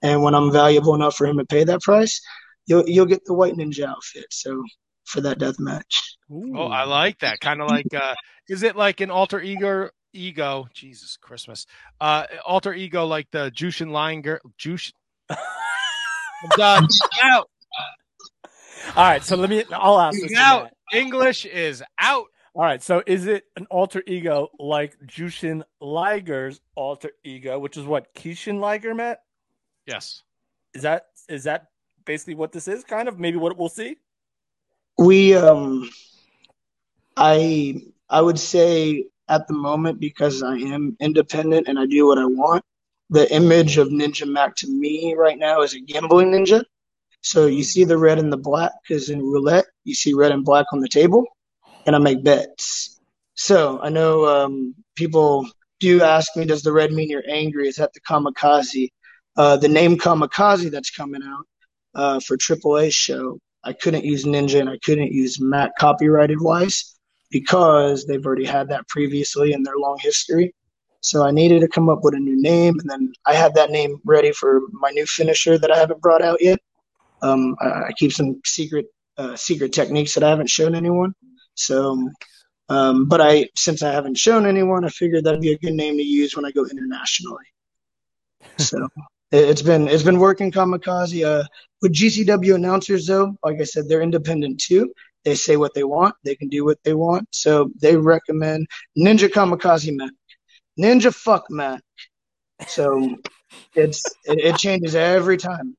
And 0.04 0.22
when 0.22 0.36
I'm 0.36 0.52
valuable 0.52 0.94
enough 0.94 1.16
for 1.16 1.26
him 1.26 1.38
to 1.38 1.46
pay 1.46 1.64
that 1.64 1.82
price, 1.82 2.22
you'll 2.68 2.88
you'll 2.88 3.06
get 3.06 3.26
the 3.26 3.34
white 3.34 3.56
ninja 3.56 3.86
outfit. 3.86 4.26
So 4.30 4.64
for 5.06 5.22
that 5.22 5.40
death 5.40 5.60
match. 5.60 6.18
Oh, 6.32 6.68
I 6.68 6.84
like 6.84 7.20
that. 7.20 7.40
Kind 7.40 7.62
of 7.62 7.70
like, 7.70 7.94
uh, 7.94 8.16
is 8.50 8.64
it 8.64 8.76
like 8.76 9.02
an 9.02 9.12
alter 9.12 9.42
ego? 9.42 9.90
Ego, 10.16 10.68
Jesus 10.76 11.18
Christmas, 11.18 11.66
uh, 12.00 12.26
alter 12.46 12.72
ego 12.72 13.08
like 13.08 13.32
the 13.32 13.50
Jushin 13.50 13.90
Liger, 13.90 14.40
Jushin. 14.60 14.92
I'm 15.28 15.38
done. 16.56 16.88
out. 17.24 17.50
All 18.96 19.04
right, 19.04 19.24
so 19.24 19.36
let 19.36 19.50
me. 19.50 19.64
I'll 19.72 20.00
ask 20.00 20.20
this. 20.22 20.38
Out. 20.38 20.70
English 20.94 21.46
is 21.46 21.84
out. 21.98 22.28
All 22.54 22.62
right, 22.62 22.84
so 22.84 23.02
is 23.08 23.26
it 23.26 23.46
an 23.56 23.66
alter 23.72 24.04
ego 24.06 24.50
like 24.60 24.96
Jushin 25.08 25.64
Liger's 25.82 26.62
alter 26.76 27.10
ego, 27.24 27.58
which 27.58 27.78
is 27.78 27.86
what 27.86 28.14
Kishin 28.14 28.60
Liger, 28.60 28.94
Matt? 28.94 29.22
Yes. 29.86 30.24
Is 30.74 30.84
that 30.84 31.08
is 31.30 31.44
that 31.44 31.68
basically 32.06 32.36
what 32.36 32.52
this 32.52 32.68
is? 32.68 32.84
Kind 32.84 33.08
of 33.08 33.20
maybe 33.20 33.38
what 33.38 33.58
we'll 33.58 33.70
see. 33.70 33.98
We 34.98 35.36
um 35.36 35.90
I 37.18 37.82
I 38.10 38.22
would 38.22 38.40
say 38.40 39.06
at 39.28 39.48
the 39.48 39.54
moment 39.54 40.00
because 40.00 40.44
I 40.44 40.58
am 40.58 40.98
independent 41.00 41.68
and 41.68 41.80
I 41.80 41.86
do 41.86 42.08
what 42.08 42.18
I 42.18 42.26
want, 42.26 42.64
the 43.10 43.32
image 43.34 43.78
of 43.78 43.90
Ninja 43.90 44.28
Mack 44.28 44.56
to 44.58 44.68
me 44.68 45.16
right 45.18 45.38
now 45.38 45.62
is 45.62 45.74
a 45.74 45.80
gambling 45.80 46.32
ninja. 46.32 46.64
So 47.22 47.46
you 47.46 47.64
see 47.64 47.86
the 47.86 47.98
red 47.98 48.20
and 48.20 48.32
the 48.32 48.38
black 48.38 48.72
because 48.82 49.10
in 49.10 49.20
roulette 49.20 49.66
you 49.84 49.96
see 49.96 50.14
red 50.14 50.32
and 50.32 50.44
black 50.44 50.66
on 50.74 50.82
the 50.82 50.90
table, 50.90 51.26
and 51.86 51.96
I 51.96 52.00
make 52.00 52.24
bets. 52.24 53.00
So 53.36 53.80
I 53.82 53.90
know 53.90 54.26
um, 54.26 54.76
people 54.96 55.48
do 55.80 56.02
ask 56.02 56.36
me, 56.36 56.46
does 56.46 56.64
the 56.64 56.74
red 56.74 56.92
mean 56.92 57.10
you're 57.10 57.24
angry? 57.30 57.68
Is 57.68 57.78
that 57.78 57.94
the 57.94 58.02
kamikaze? 58.02 58.90
Uh, 59.36 59.58
the 59.58 59.68
name 59.68 59.98
kamikaze 59.98 60.70
that's 60.70 60.92
coming 60.92 61.22
out 61.24 61.46
uh, 61.96 62.20
for 62.20 62.38
AAA 62.38 62.94
show, 62.94 63.40
I 63.64 63.74
couldn't 63.74 64.06
use 64.06 64.26
Ninja 64.26 64.60
and 64.60 64.70
I 64.70 64.78
couldn't 64.84 65.12
use 65.12 65.40
Mack 65.42 65.72
copyrighted 65.80 66.40
wise 66.40 66.96
because 67.32 68.06
they've 68.06 68.26
already 68.26 68.46
had 68.46 68.70
that 68.70 68.88
previously 68.88 69.54
in 69.54 69.64
their 69.64 69.78
long 69.78 69.98
history. 70.00 70.54
So 71.02 71.26
I 71.26 71.32
needed 71.32 71.62
to 71.62 71.68
come 71.68 71.90
up 71.90 72.00
with 72.04 72.14
a 72.14 72.20
new 72.20 72.42
name, 72.42 72.80
and 72.80 72.90
then 72.90 73.12
I 73.26 73.34
had 73.34 73.56
that 73.56 73.72
name 73.72 74.00
ready 74.06 74.32
for 74.32 74.62
my 74.72 74.90
new 74.92 75.06
finisher 75.06 75.58
that 75.58 75.70
I 75.70 75.78
haven't 75.78 76.00
brought 76.00 76.22
out 76.22 76.42
yet. 76.42 76.60
Um, 77.22 77.58
I, 77.60 77.66
I 77.66 77.92
keep 77.98 78.14
some 78.14 78.40
secret 78.46 78.86
uh, 79.18 79.36
secret 79.36 79.74
techniques 79.74 80.14
that 80.14 80.24
I 80.24 80.30
haven't 80.30 80.50
shown 80.50 80.76
anyone. 80.76 81.14
So, 81.56 82.10
um, 82.70 83.08
but 83.10 83.20
I 83.20 83.50
since 83.56 83.84
I 83.84 83.92
haven't 83.92 84.18
shown 84.18 84.46
anyone, 84.46 84.86
I 84.86 84.90
figured 84.90 85.26
that'd 85.26 85.42
be 85.42 85.52
a 85.52 85.58
good 85.58 85.74
name 85.74 85.98
to 85.98 86.04
use 86.04 86.38
when 86.38 86.46
I 86.46 86.52
go 86.52 86.66
internationally. 86.66 87.46
So 88.58 88.88
it's 89.34 89.62
been 89.64 89.88
it's 89.88 90.04
been 90.04 90.20
working 90.20 90.52
kamikaze. 90.52 91.26
Uh, 91.26 91.44
with 91.82 91.94
GCW 91.94 92.56
announcers 92.56 93.08
though, 93.08 93.36
like 93.44 93.60
I 93.60 93.64
said, 93.64 93.88
they're 93.88 94.02
independent 94.02 94.62
too. 94.62 94.94
They 95.26 95.36
say 95.36 95.58
what 95.58 95.74
they 95.74 95.84
want. 95.84 96.16
They 96.24 96.36
can 96.36 96.50
do 96.50 96.66
what 96.66 96.78
they 96.84 96.94
want. 96.94 97.28
So 97.32 97.72
they 97.82 97.96
recommend 97.98 98.68
Ninja 98.98 99.30
Kamikaze 99.30 99.96
Mack. 99.96 100.12
Ninja 100.80 101.14
fuck 101.14 101.46
Mack. 101.50 101.82
So 102.68 103.18
it's 103.76 104.04
it, 104.26 104.40
it 104.40 104.58
changes 104.58 104.96
every 104.96 105.38
time. 105.38 105.76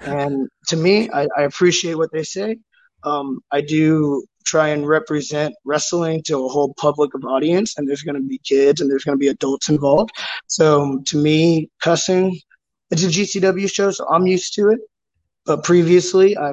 And 0.00 0.48
to 0.68 0.76
me, 0.76 1.08
I, 1.10 1.28
I 1.36 1.42
appreciate 1.42 1.94
what 1.94 2.10
they 2.12 2.24
say. 2.24 2.58
Um, 3.04 3.40
I 3.52 3.60
do 3.60 4.24
try 4.44 4.68
and 4.68 4.86
represent 4.86 5.54
wrestling 5.64 6.22
to 6.24 6.44
a 6.44 6.48
whole 6.48 6.74
public 6.74 7.14
of 7.14 7.24
audience, 7.24 7.78
and 7.78 7.88
there's 7.88 8.02
going 8.02 8.16
to 8.16 8.26
be 8.26 8.38
kids 8.38 8.80
and 8.80 8.90
there's 8.90 9.04
going 9.04 9.16
to 9.16 9.20
be 9.20 9.28
adults 9.28 9.68
involved. 9.68 10.10
So 10.48 11.00
to 11.06 11.16
me, 11.16 11.70
cussing, 11.80 12.40
it's 12.92 13.02
a 13.02 13.08
GCW 13.08 13.72
show, 13.72 13.90
so 13.90 14.06
I'm 14.08 14.26
used 14.26 14.54
to 14.54 14.68
it. 14.68 14.80
But 15.44 15.64
previously, 15.64 16.38
I 16.38 16.52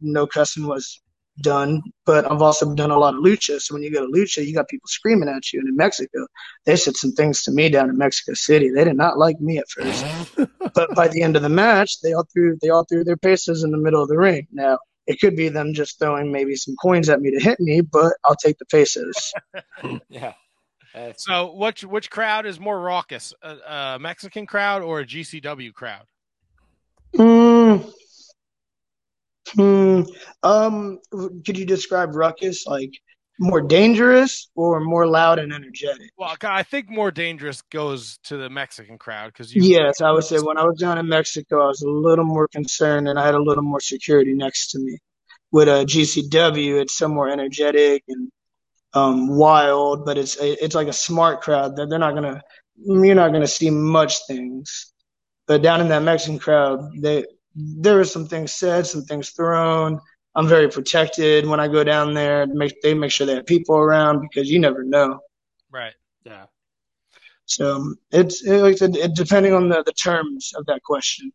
no 0.00 0.26
cussing 0.26 0.66
was 0.66 1.00
done. 1.40 1.82
But 2.04 2.30
I've 2.30 2.42
also 2.42 2.74
done 2.74 2.90
a 2.90 2.98
lot 2.98 3.14
of 3.14 3.20
lucha. 3.20 3.60
So 3.60 3.74
when 3.74 3.82
you 3.82 3.92
go 3.92 4.06
to 4.06 4.12
lucha, 4.12 4.46
you 4.46 4.54
got 4.54 4.68
people 4.68 4.88
screaming 4.88 5.28
at 5.28 5.52
you. 5.52 5.60
And 5.60 5.68
in 5.68 5.76
Mexico, 5.76 6.26
they 6.64 6.76
said 6.76 6.96
some 6.96 7.12
things 7.12 7.42
to 7.44 7.50
me 7.50 7.68
down 7.68 7.88
in 7.88 7.96
Mexico 7.96 8.34
City. 8.34 8.70
They 8.70 8.84
did 8.84 8.96
not 8.96 9.18
like 9.18 9.40
me 9.40 9.58
at 9.58 9.68
first 9.68 10.04
but 10.74 10.94
by 10.94 11.08
the 11.08 11.22
end 11.22 11.36
of 11.36 11.42
the 11.42 11.48
match, 11.48 12.00
they 12.00 12.12
all 12.12 12.26
threw 12.32 12.58
they 12.60 12.68
all 12.68 12.84
threw 12.84 13.04
their 13.04 13.16
pesos 13.16 13.64
in 13.64 13.70
the 13.70 13.78
middle 13.78 14.02
of 14.02 14.08
the 14.08 14.18
ring. 14.18 14.46
Now 14.52 14.78
it 15.06 15.20
could 15.20 15.36
be 15.36 15.48
them 15.48 15.72
just 15.72 15.98
throwing 15.98 16.32
maybe 16.32 16.56
some 16.56 16.74
coins 16.82 17.08
at 17.08 17.20
me 17.20 17.30
to 17.30 17.42
hit 17.42 17.60
me, 17.60 17.80
but 17.80 18.12
I'll 18.24 18.36
take 18.36 18.58
the 18.58 18.66
pesos. 18.66 19.32
Yeah. 20.08 20.32
Uh, 20.96 21.12
So, 21.16 21.54
which 21.54 21.84
which 21.84 22.10
crowd 22.10 22.46
is 22.46 22.58
more 22.58 22.80
raucous, 22.80 23.34
a, 23.42 23.56
a 23.94 23.98
Mexican 23.98 24.46
crowd 24.46 24.82
or 24.82 25.00
a 25.00 25.06
GCW 25.06 25.72
crowd? 25.74 26.06
Mm. 27.14 27.92
Hmm. 29.54 30.02
Um. 30.42 30.98
Could 31.44 31.58
you 31.58 31.66
describe 31.66 32.16
ruckus 32.16 32.66
like 32.66 32.90
more 33.38 33.60
dangerous 33.60 34.48
or 34.54 34.80
more 34.80 35.06
loud 35.06 35.38
and 35.38 35.52
energetic? 35.52 36.10
Well, 36.16 36.34
I 36.42 36.62
think 36.62 36.88
more 36.88 37.10
dangerous 37.10 37.62
goes 37.70 38.18
to 38.24 38.36
the 38.36 38.50
Mexican 38.50 38.98
crowd 38.98 39.28
because 39.28 39.54
you. 39.54 39.62
Yes, 39.62 40.00
I 40.00 40.10
would 40.10 40.24
say 40.24 40.38
when 40.38 40.58
I 40.58 40.64
was 40.64 40.78
down 40.78 40.98
in 40.98 41.08
Mexico, 41.08 41.62
I 41.62 41.66
was 41.66 41.82
a 41.82 41.90
little 41.90 42.24
more 42.24 42.48
concerned 42.48 43.08
and 43.08 43.18
I 43.18 43.26
had 43.26 43.34
a 43.34 43.42
little 43.42 43.62
more 43.62 43.80
security 43.80 44.34
next 44.34 44.70
to 44.70 44.78
me. 44.78 44.98
With 45.52 45.68
a 45.68 45.84
GCW, 45.84 46.80
it's 46.80 46.96
some 46.96 47.14
more 47.14 47.28
energetic 47.28 48.02
and 48.08 48.30
um, 48.96 49.28
wild, 49.28 50.06
but 50.06 50.16
it's 50.16 50.36
it's 50.40 50.74
like 50.74 50.88
a 50.88 50.92
smart 50.92 51.42
crowd 51.42 51.76
that 51.76 51.90
they're 51.90 51.98
not 51.98 52.14
gonna 52.14 52.42
you're 52.76 53.14
not 53.14 53.32
gonna 53.32 53.46
see 53.46 53.68
much 53.70 54.26
things. 54.26 54.92
But 55.46 55.62
down 55.62 55.80
in 55.80 55.88
that 55.88 56.02
Mexican 56.02 56.38
crowd, 56.38 56.80
they 56.98 57.26
there 57.54 57.96
were 57.96 58.04
some 58.04 58.26
things 58.26 58.52
said, 58.52 58.86
some 58.86 59.02
things 59.02 59.30
thrown. 59.30 60.00
I'm 60.34 60.48
very 60.48 60.68
protected 60.68 61.46
when 61.46 61.60
I 61.60 61.68
go 61.68 61.84
down 61.84 62.14
there. 62.14 62.46
Make 62.46 62.80
they 62.82 62.94
make 62.94 63.10
sure 63.10 63.26
they 63.26 63.34
have 63.34 63.46
people 63.46 63.76
around 63.76 64.22
because 64.22 64.50
you 64.50 64.58
never 64.58 64.82
know. 64.82 65.20
Right. 65.70 65.94
Yeah. 66.24 66.46
So 67.44 67.94
it's 68.10 68.44
it, 68.44 68.62
like 68.62 68.80
it, 68.80 69.14
depending 69.14 69.52
on 69.52 69.68
the, 69.68 69.82
the 69.84 69.92
terms 69.92 70.52
of 70.56 70.64
that 70.66 70.82
question. 70.82 71.32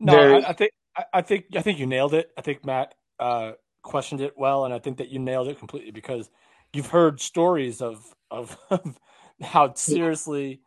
No, 0.00 0.36
I, 0.36 0.50
I 0.50 0.52
think 0.52 0.72
I, 0.96 1.04
I 1.14 1.22
think 1.22 1.46
I 1.54 1.62
think 1.62 1.78
you 1.78 1.86
nailed 1.86 2.14
it. 2.14 2.30
I 2.36 2.40
think 2.40 2.64
Matt 2.64 2.94
uh, 3.20 3.52
questioned 3.82 4.20
it 4.20 4.34
well, 4.36 4.64
and 4.64 4.74
I 4.74 4.80
think 4.80 4.98
that 4.98 5.10
you 5.10 5.20
nailed 5.20 5.48
it 5.48 5.58
completely 5.60 5.92
because 5.92 6.28
you've 6.72 6.88
heard 6.88 7.20
stories 7.20 7.80
of 7.82 8.04
of, 8.30 8.56
how 9.42 9.72
seriously 9.74 10.60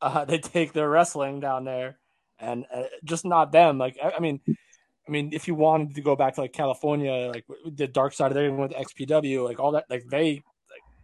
uh, 0.00 0.24
they 0.24 0.38
take 0.38 0.72
their 0.72 0.88
wrestling 0.88 1.40
down 1.40 1.64
there, 1.64 1.98
and 2.38 2.66
uh, 2.72 2.84
just 3.04 3.24
not 3.24 3.52
them. 3.52 3.78
Like 3.78 3.98
I, 4.02 4.12
I 4.16 4.20
mean, 4.20 4.40
I 4.48 5.10
mean, 5.10 5.30
if 5.32 5.48
you 5.48 5.54
wanted 5.54 5.94
to 5.96 6.00
go 6.02 6.16
back 6.16 6.34
to 6.34 6.42
like 6.42 6.52
California, 6.52 7.30
like 7.32 7.44
the 7.66 7.86
dark 7.88 8.12
side 8.12 8.30
of 8.30 8.34
there, 8.34 8.52
with 8.52 8.72
XPW, 8.72 9.44
like 9.44 9.58
all 9.60 9.72
that, 9.72 9.84
like 9.90 10.04
they. 10.10 10.34
like 10.34 10.42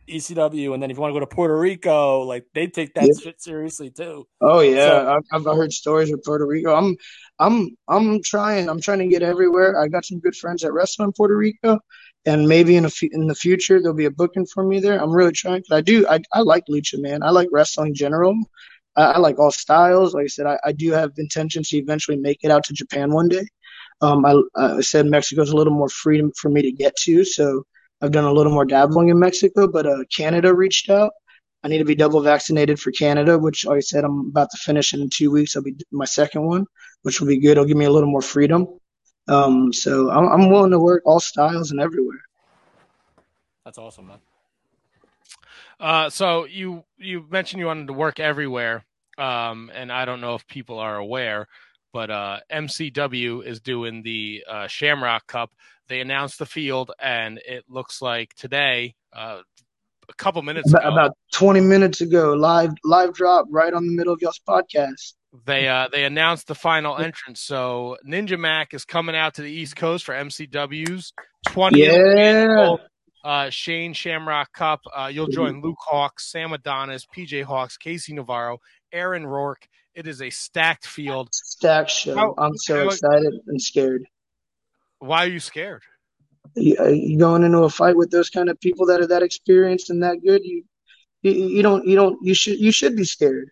ECW, 0.08 0.72
and 0.72 0.82
then 0.82 0.90
if 0.90 0.96
you 0.96 1.02
want 1.02 1.10
to 1.12 1.14
go 1.16 1.20
to 1.20 1.26
Puerto 1.26 1.54
Rico, 1.58 2.20
like 2.22 2.46
they 2.54 2.66
take 2.66 2.94
that 2.94 3.04
Yeah. 3.06 3.12
shit 3.22 3.42
seriously 3.42 3.90
too. 3.90 4.26
Oh 4.40 4.60
yeah, 4.60 4.86
So- 4.88 5.20
I've, 5.32 5.46
I've 5.46 5.56
heard 5.56 5.70
stories 5.70 6.10
of 6.10 6.22
Puerto 6.24 6.46
Rico. 6.46 6.74
I'm, 6.74 6.96
I'm, 7.38 7.76
I'm 7.88 8.22
trying. 8.22 8.70
I'm 8.70 8.80
trying 8.80 9.00
to 9.00 9.06
get 9.06 9.22
everywhere. 9.22 9.78
I 9.78 9.88
got 9.88 10.06
some 10.06 10.18
good 10.20 10.34
friends 10.34 10.62
that 10.62 10.72
wrestle 10.72 11.04
in 11.04 11.12
Puerto 11.12 11.36
Rico, 11.36 11.78
and 12.28 12.46
maybe 12.46 12.76
in 12.76 12.84
a 12.84 12.90
fu- 12.90 13.08
in 13.10 13.26
the 13.26 13.34
future 13.34 13.80
there'll 13.80 13.96
be 13.96 14.04
a 14.04 14.10
booking 14.10 14.46
for 14.46 14.62
me 14.62 14.80
there. 14.80 15.00
I'm 15.02 15.12
really 15.12 15.32
trying. 15.32 15.62
I 15.70 15.80
do. 15.80 16.06
I 16.08 16.20
I 16.32 16.40
like 16.40 16.64
lucha, 16.70 17.00
man. 17.00 17.22
I 17.22 17.30
like 17.30 17.48
wrestling 17.52 17.88
in 17.88 17.94
general. 17.94 18.34
I, 18.96 19.04
I 19.12 19.18
like 19.18 19.38
all 19.38 19.50
styles. 19.50 20.14
Like 20.14 20.24
I 20.24 20.28
said, 20.28 20.46
I, 20.46 20.58
I 20.64 20.72
do 20.72 20.92
have 20.92 21.12
intentions 21.18 21.70
to 21.70 21.78
eventually 21.78 22.18
make 22.18 22.40
it 22.42 22.50
out 22.50 22.64
to 22.64 22.74
Japan 22.74 23.12
one 23.12 23.28
day. 23.28 23.46
Um, 24.00 24.24
I, 24.26 24.34
I 24.56 24.80
said 24.80 25.06
Mexico's 25.06 25.50
a 25.50 25.56
little 25.56 25.72
more 25.72 25.88
freedom 25.88 26.30
for 26.40 26.50
me 26.50 26.62
to 26.62 26.72
get 26.72 26.94
to, 27.04 27.24
so 27.24 27.64
I've 28.02 28.12
done 28.12 28.24
a 28.24 28.32
little 28.32 28.52
more 28.52 28.64
dabbling 28.64 29.08
in 29.08 29.18
Mexico. 29.18 29.66
But 29.66 29.86
uh, 29.86 30.04
Canada 30.14 30.54
reached 30.54 30.90
out. 30.90 31.12
I 31.64 31.68
need 31.68 31.78
to 31.78 31.84
be 31.84 31.96
double 31.96 32.20
vaccinated 32.20 32.78
for 32.78 32.92
Canada, 32.92 33.36
which, 33.38 33.64
like 33.66 33.78
I 33.78 33.80
said, 33.80 34.04
I'm 34.04 34.28
about 34.28 34.50
to 34.52 34.58
finish 34.58 34.94
in 34.94 35.10
two 35.10 35.30
weeks. 35.32 35.56
I'll 35.56 35.62
be 35.62 35.76
my 35.90 36.04
second 36.04 36.42
one, 36.44 36.66
which 37.02 37.20
will 37.20 37.26
be 37.28 37.40
good. 37.40 37.52
It'll 37.52 37.64
give 37.64 37.76
me 37.76 37.86
a 37.86 37.90
little 37.90 38.10
more 38.10 38.22
freedom. 38.22 38.68
Um, 39.28 39.72
so 39.72 40.10
I'm, 40.10 40.28
I'm 40.28 40.50
willing 40.50 40.70
to 40.70 40.78
work 40.78 41.02
all 41.04 41.20
styles 41.20 41.70
and 41.70 41.80
everywhere. 41.80 42.20
That's 43.64 43.78
awesome, 43.78 44.08
man. 44.08 44.18
Uh, 45.78 46.10
so 46.10 46.44
you 46.46 46.84
you 46.96 47.24
mentioned 47.30 47.60
you 47.60 47.66
wanted 47.66 47.86
to 47.86 47.92
work 47.92 48.18
everywhere, 48.18 48.84
um, 49.16 49.70
and 49.74 49.92
I 49.92 50.04
don't 50.06 50.20
know 50.20 50.34
if 50.34 50.46
people 50.46 50.78
are 50.78 50.96
aware, 50.96 51.46
but 51.92 52.10
uh, 52.10 52.38
MCW 52.50 53.44
is 53.44 53.60
doing 53.60 54.02
the 54.02 54.44
uh, 54.48 54.66
Shamrock 54.66 55.26
Cup. 55.26 55.52
They 55.88 56.00
announced 56.00 56.38
the 56.38 56.46
field, 56.46 56.90
and 56.98 57.38
it 57.46 57.64
looks 57.68 58.02
like 58.02 58.34
today, 58.34 58.94
uh, 59.12 59.42
a 60.08 60.14
couple 60.14 60.42
minutes 60.42 60.70
About, 60.70 60.86
ago, 60.86 60.92
about 60.92 61.16
20 61.32 61.60
minutes 61.60 62.00
ago, 62.00 62.32
live 62.32 62.72
live 62.84 63.12
drop 63.12 63.46
right 63.50 63.72
on 63.72 63.86
the 63.86 63.92
middle 63.92 64.12
of 64.12 64.20
y'all's 64.20 64.40
podcast. 64.48 65.14
They 65.44 65.68
uh, 65.68 65.88
they 65.92 66.04
announced 66.04 66.46
the 66.48 66.54
final 66.54 66.96
entrance. 66.96 67.40
So 67.40 67.96
Ninja 68.06 68.38
Mack 68.38 68.74
is 68.74 68.84
coming 68.84 69.16
out 69.16 69.34
to 69.34 69.42
the 69.42 69.50
East 69.50 69.76
Coast 69.76 70.04
for 70.04 70.14
MCW's 70.14 71.12
20th 71.48 71.76
Yeah. 71.76 71.92
annual 72.22 72.80
uh, 73.24 73.50
Shane 73.50 73.92
Shamrock 73.92 74.52
Cup. 74.52 74.80
Uh, 74.94 75.10
you'll 75.12 75.26
join 75.28 75.60
Luke 75.60 75.78
Hawx, 75.90 76.20
Sam 76.20 76.52
Adonis, 76.52 77.06
PJ 77.14 77.44
Hawx, 77.44 77.78
Casey 77.78 78.12
Navarro, 78.14 78.58
Aaron 78.92 79.26
Rourke. 79.26 79.66
It 79.94 80.06
is 80.06 80.22
a 80.22 80.30
stacked 80.30 80.86
field. 80.86 81.28
Stacked 81.32 81.90
show. 81.90 82.14
How- 82.14 82.34
I'm 82.38 82.56
so 82.56 82.86
excited 82.88 83.34
and 83.48 83.60
scared. 83.60 84.04
Why 85.00 85.24
are 85.24 85.28
you 85.28 85.40
scared? 85.40 85.82
You, 86.54 86.76
uh, 86.80 86.86
you 86.88 87.18
going 87.18 87.42
into 87.44 87.58
a 87.58 87.70
fight 87.70 87.96
with 87.96 88.10
those 88.10 88.30
kind 88.30 88.48
of 88.48 88.58
people 88.60 88.86
that 88.86 89.00
are 89.00 89.06
that 89.08 89.22
experienced 89.22 89.90
and 89.90 90.02
that 90.02 90.16
good, 90.24 90.42
you, 90.44 90.64
you 91.22 91.32
you 91.32 91.62
don't 91.62 91.86
you 91.86 91.94
don't 91.96 92.18
you 92.22 92.34
should 92.34 92.58
you 92.58 92.72
should 92.72 92.96
be 92.96 93.04
scared. 93.04 93.50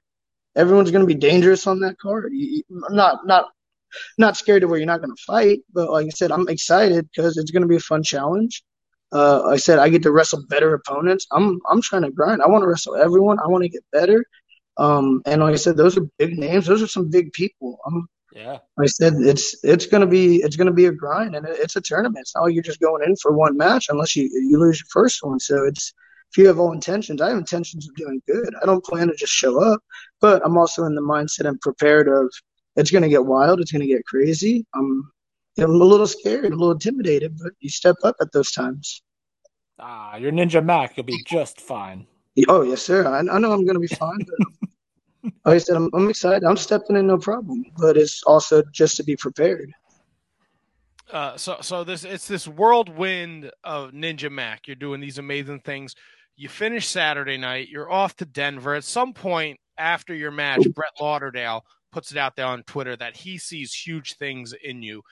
Everyone's 0.56 0.90
going 0.90 1.06
to 1.06 1.14
be 1.14 1.20
dangerous 1.20 1.66
on 1.66 1.80
that 1.80 1.98
card. 1.98 2.32
You, 2.34 2.62
not 2.70 3.26
not 3.26 3.46
not 4.18 4.36
scared 4.36 4.62
to 4.62 4.68
where 4.68 4.78
you're 4.78 4.86
not 4.86 5.00
going 5.02 5.14
to 5.14 5.22
fight, 5.26 5.60
but 5.72 5.90
like 5.90 6.06
I 6.06 6.10
said, 6.10 6.32
I'm 6.32 6.48
excited 6.48 7.08
because 7.14 7.36
it's 7.36 7.50
going 7.50 7.62
to 7.62 7.68
be 7.68 7.76
a 7.76 7.80
fun 7.80 8.02
challenge. 8.02 8.62
Uh, 9.12 9.42
like 9.44 9.54
I 9.54 9.56
said 9.58 9.78
I 9.78 9.88
get 9.88 10.02
to 10.02 10.12
wrestle 10.12 10.44
better 10.48 10.74
opponents. 10.74 11.26
I'm 11.32 11.60
I'm 11.70 11.82
trying 11.82 12.02
to 12.02 12.10
grind. 12.10 12.42
I 12.42 12.48
want 12.48 12.62
to 12.62 12.68
wrestle 12.68 12.96
everyone. 12.96 13.38
I 13.40 13.48
want 13.48 13.62
to 13.64 13.68
get 13.70 13.84
better. 13.92 14.24
Um, 14.78 15.22
and 15.26 15.42
like 15.42 15.54
I 15.54 15.56
said, 15.56 15.76
those 15.76 15.96
are 15.96 16.06
big 16.18 16.38
names. 16.38 16.66
Those 16.66 16.82
are 16.82 16.88
some 16.88 17.08
big 17.10 17.32
people. 17.32 17.78
I'm 17.86 18.08
Yeah. 18.32 18.58
like 18.76 18.86
I 18.86 18.88
said 18.88 19.14
it's 19.20 19.56
it's 19.64 19.86
gonna 19.86 20.06
be 20.06 20.36
it's 20.36 20.56
gonna 20.56 20.72
be 20.72 20.86
a 20.86 20.92
grind 20.92 21.34
and 21.36 21.46
it- 21.46 21.58
it's 21.60 21.76
a 21.76 21.80
tournament. 21.80 22.22
It's 22.22 22.34
not 22.34 22.44
like 22.44 22.54
you're 22.54 22.62
just 22.62 22.80
going 22.80 23.02
in 23.04 23.16
for 23.16 23.32
one 23.32 23.56
match 23.56 23.86
unless 23.88 24.16
you 24.16 24.24
you 24.32 24.58
lose 24.58 24.80
your 24.80 24.88
first 24.90 25.20
one. 25.22 25.40
So 25.40 25.64
it's 25.64 25.92
if 26.36 26.42
you 26.42 26.48
have 26.48 26.58
all 26.58 26.72
intentions, 26.72 27.22
I 27.22 27.30
have 27.30 27.38
intentions 27.38 27.88
of 27.88 27.94
doing 27.94 28.20
good. 28.26 28.54
I 28.62 28.66
don't 28.66 28.84
plan 28.84 29.08
to 29.08 29.16
just 29.16 29.32
show 29.32 29.62
up, 29.62 29.82
but 30.20 30.42
I'm 30.44 30.58
also 30.58 30.84
in 30.84 30.94
the 30.94 31.00
mindset 31.00 31.48
and 31.48 31.58
prepared 31.62 32.08
of 32.08 32.30
it's 32.76 32.90
gonna 32.90 33.08
get 33.08 33.24
wild, 33.24 33.58
it's 33.58 33.72
gonna 33.72 33.86
get 33.86 34.04
crazy. 34.04 34.66
I'm 34.74 35.10
I'm 35.58 35.70
a 35.70 35.84
little 35.84 36.06
scared, 36.06 36.44
a 36.44 36.50
little 36.50 36.72
intimidated, 36.72 37.38
but 37.42 37.52
you 37.60 37.70
step 37.70 37.96
up 38.04 38.16
at 38.20 38.32
those 38.32 38.52
times. 38.52 39.02
Ah, 39.78 40.16
you're 40.16 40.30
Ninja 40.30 40.62
Mack. 40.62 40.98
You'll 40.98 41.06
be 41.06 41.24
just 41.26 41.58
fine. 41.58 42.06
Oh 42.48 42.60
yes, 42.60 42.82
sir. 42.82 43.06
I, 43.06 43.20
I 43.20 43.38
know 43.38 43.52
I'm 43.52 43.64
gonna 43.64 43.80
be 43.80 43.86
fine, 43.86 44.18
but 44.18 45.32
like 45.46 45.54
I 45.54 45.58
said, 45.58 45.76
I'm, 45.76 45.88
I'm 45.94 46.10
excited. 46.10 46.44
I'm 46.44 46.58
stepping 46.58 46.96
in, 46.96 47.06
no 47.06 47.16
problem. 47.16 47.64
But 47.78 47.96
it's 47.96 48.22
also 48.24 48.62
just 48.74 48.98
to 48.98 49.04
be 49.04 49.16
prepared. 49.16 49.72
Uh, 51.10 51.34
so 51.38 51.56
so 51.62 51.82
this 51.82 52.04
it's 52.04 52.28
this 52.28 52.46
whirlwind 52.46 53.50
of 53.64 53.92
Ninja 53.92 54.30
Mack. 54.30 54.66
You're 54.66 54.76
doing 54.76 55.00
these 55.00 55.16
amazing 55.16 55.60
things. 55.60 55.94
You 56.36 56.48
finish 56.48 56.86
Saturday 56.86 57.38
night. 57.38 57.68
You're 57.68 57.90
off 57.90 58.16
to 58.16 58.26
Denver. 58.26 58.74
At 58.74 58.84
some 58.84 59.14
point 59.14 59.58
after 59.78 60.14
your 60.14 60.30
match, 60.30 60.66
Brett 60.74 60.92
Lauderdale 61.00 61.64
puts 61.92 62.10
it 62.10 62.18
out 62.18 62.36
there 62.36 62.46
on 62.46 62.62
Twitter 62.64 62.94
that 62.96 63.16
he 63.16 63.38
sees 63.38 63.72
huge 63.72 64.16
things 64.16 64.52
in 64.62 64.82
you 64.82 65.02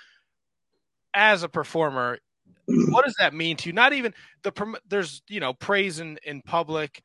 as 1.14 1.42
a 1.42 1.48
performer. 1.48 2.18
What 2.66 3.06
does 3.06 3.16
that 3.18 3.32
mean 3.32 3.56
to 3.58 3.70
you? 3.70 3.72
Not 3.72 3.94
even 3.94 4.12
the 4.42 4.78
there's 4.86 5.22
you 5.28 5.40
know 5.40 5.54
praise 5.54 5.98
in 5.98 6.18
in 6.24 6.42
public. 6.42 7.02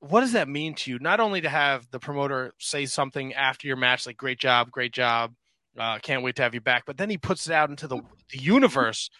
What 0.00 0.20
does 0.20 0.32
that 0.32 0.48
mean 0.48 0.74
to 0.76 0.90
you? 0.90 0.98
Not 0.98 1.20
only 1.20 1.40
to 1.40 1.48
have 1.48 1.90
the 1.90 1.98
promoter 1.98 2.52
say 2.58 2.86
something 2.86 3.32
after 3.34 3.66
your 3.66 3.76
match 3.76 4.06
like 4.06 4.16
"Great 4.16 4.38
job, 4.38 4.70
great 4.70 4.92
job," 4.92 5.32
uh, 5.78 5.98
can't 5.98 6.22
wait 6.22 6.36
to 6.36 6.42
have 6.42 6.54
you 6.54 6.60
back. 6.60 6.84
But 6.86 6.98
then 6.98 7.08
he 7.08 7.18
puts 7.18 7.46
it 7.46 7.52
out 7.54 7.70
into 7.70 7.86
the, 7.86 8.00
the 8.30 8.38
universe 8.38 9.10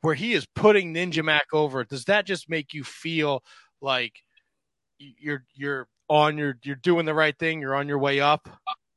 where 0.00 0.14
he 0.14 0.32
is 0.32 0.46
putting 0.54 0.94
Ninja 0.94 1.24
Mack 1.24 1.46
over. 1.52 1.84
Does 1.84 2.04
that 2.04 2.26
just 2.26 2.48
make 2.48 2.74
you 2.74 2.84
feel 2.84 3.42
like 3.80 4.12
you're 4.98 5.44
you're 5.54 5.88
on 6.08 6.38
your 6.38 6.58
you're 6.62 6.76
doing 6.76 7.06
the 7.06 7.14
right 7.14 7.36
thing? 7.38 7.60
You're 7.60 7.74
on 7.74 7.88
your 7.88 7.98
way 7.98 8.20
up. 8.20 8.48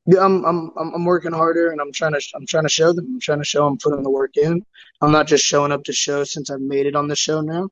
Yeah, 0.06 0.24
I'm 0.24 0.44
I'm 0.46 0.72
I'm 0.78 1.06
working 1.06 1.34
harder, 1.34 1.72
and 1.72 1.80
I'm 1.80 1.92
trying 1.92 2.14
to 2.14 2.22
I'm 2.36 2.46
trying 2.46 2.64
to 2.64 2.70
show 2.70 2.94
them. 2.94 3.06
I'm 3.06 3.20
trying 3.20 3.40
to 3.40 3.46
show 3.46 3.68
I'm 3.68 3.78
putting 3.78 4.04
the 4.04 4.10
work 4.10 4.38
in. 4.38 4.66
I'm 5.02 5.12
not 5.12 5.28
just 5.28 5.46
showing 5.46 5.72
up 5.72 5.84
to 5.86 5.94
show 5.94 6.24
since 6.24 6.50
I've 6.50 6.62
made 6.62 6.86
it 6.86 6.96
on 6.96 7.08
the 7.08 7.16
show 7.16 7.42
now. 7.42 7.70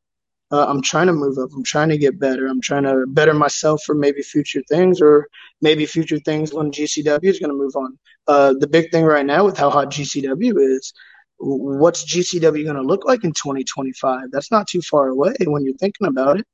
Uh, 0.49 0.65
I'm 0.65 0.81
trying 0.81 1.07
to 1.07 1.13
move 1.13 1.37
up. 1.37 1.49
I'm 1.53 1.63
trying 1.63 1.89
to 1.89 1.97
get 1.97 2.19
better. 2.19 2.47
I'm 2.47 2.61
trying 2.61 2.83
to 2.83 3.05
better 3.07 3.33
myself 3.33 3.83
for 3.83 3.93
maybe 3.93 4.21
future 4.21 4.61
things, 4.69 5.01
or 5.01 5.27
maybe 5.61 5.85
future 5.85 6.19
things 6.19 6.53
when 6.53 6.71
GCW 6.71 7.25
is 7.25 7.39
going 7.39 7.49
to 7.49 7.57
move 7.57 7.75
on. 7.75 7.99
Uh, 8.27 8.53
the 8.57 8.67
big 8.67 8.91
thing 8.91 9.03
right 9.03 9.25
now 9.25 9.43
with 9.43 9.57
how 9.57 9.69
hot 9.69 9.91
GCW 9.91 10.53
is, 10.57 10.93
what's 11.39 12.03
GCW 12.03 12.63
going 12.63 12.75
to 12.75 12.81
look 12.81 13.05
like 13.05 13.23
in 13.23 13.31
2025? 13.31 14.31
That's 14.31 14.51
not 14.51 14.67
too 14.67 14.81
far 14.81 15.09
away 15.09 15.33
when 15.45 15.65
you're 15.65 15.77
thinking 15.77 16.07
about 16.07 16.39
it. 16.39 16.45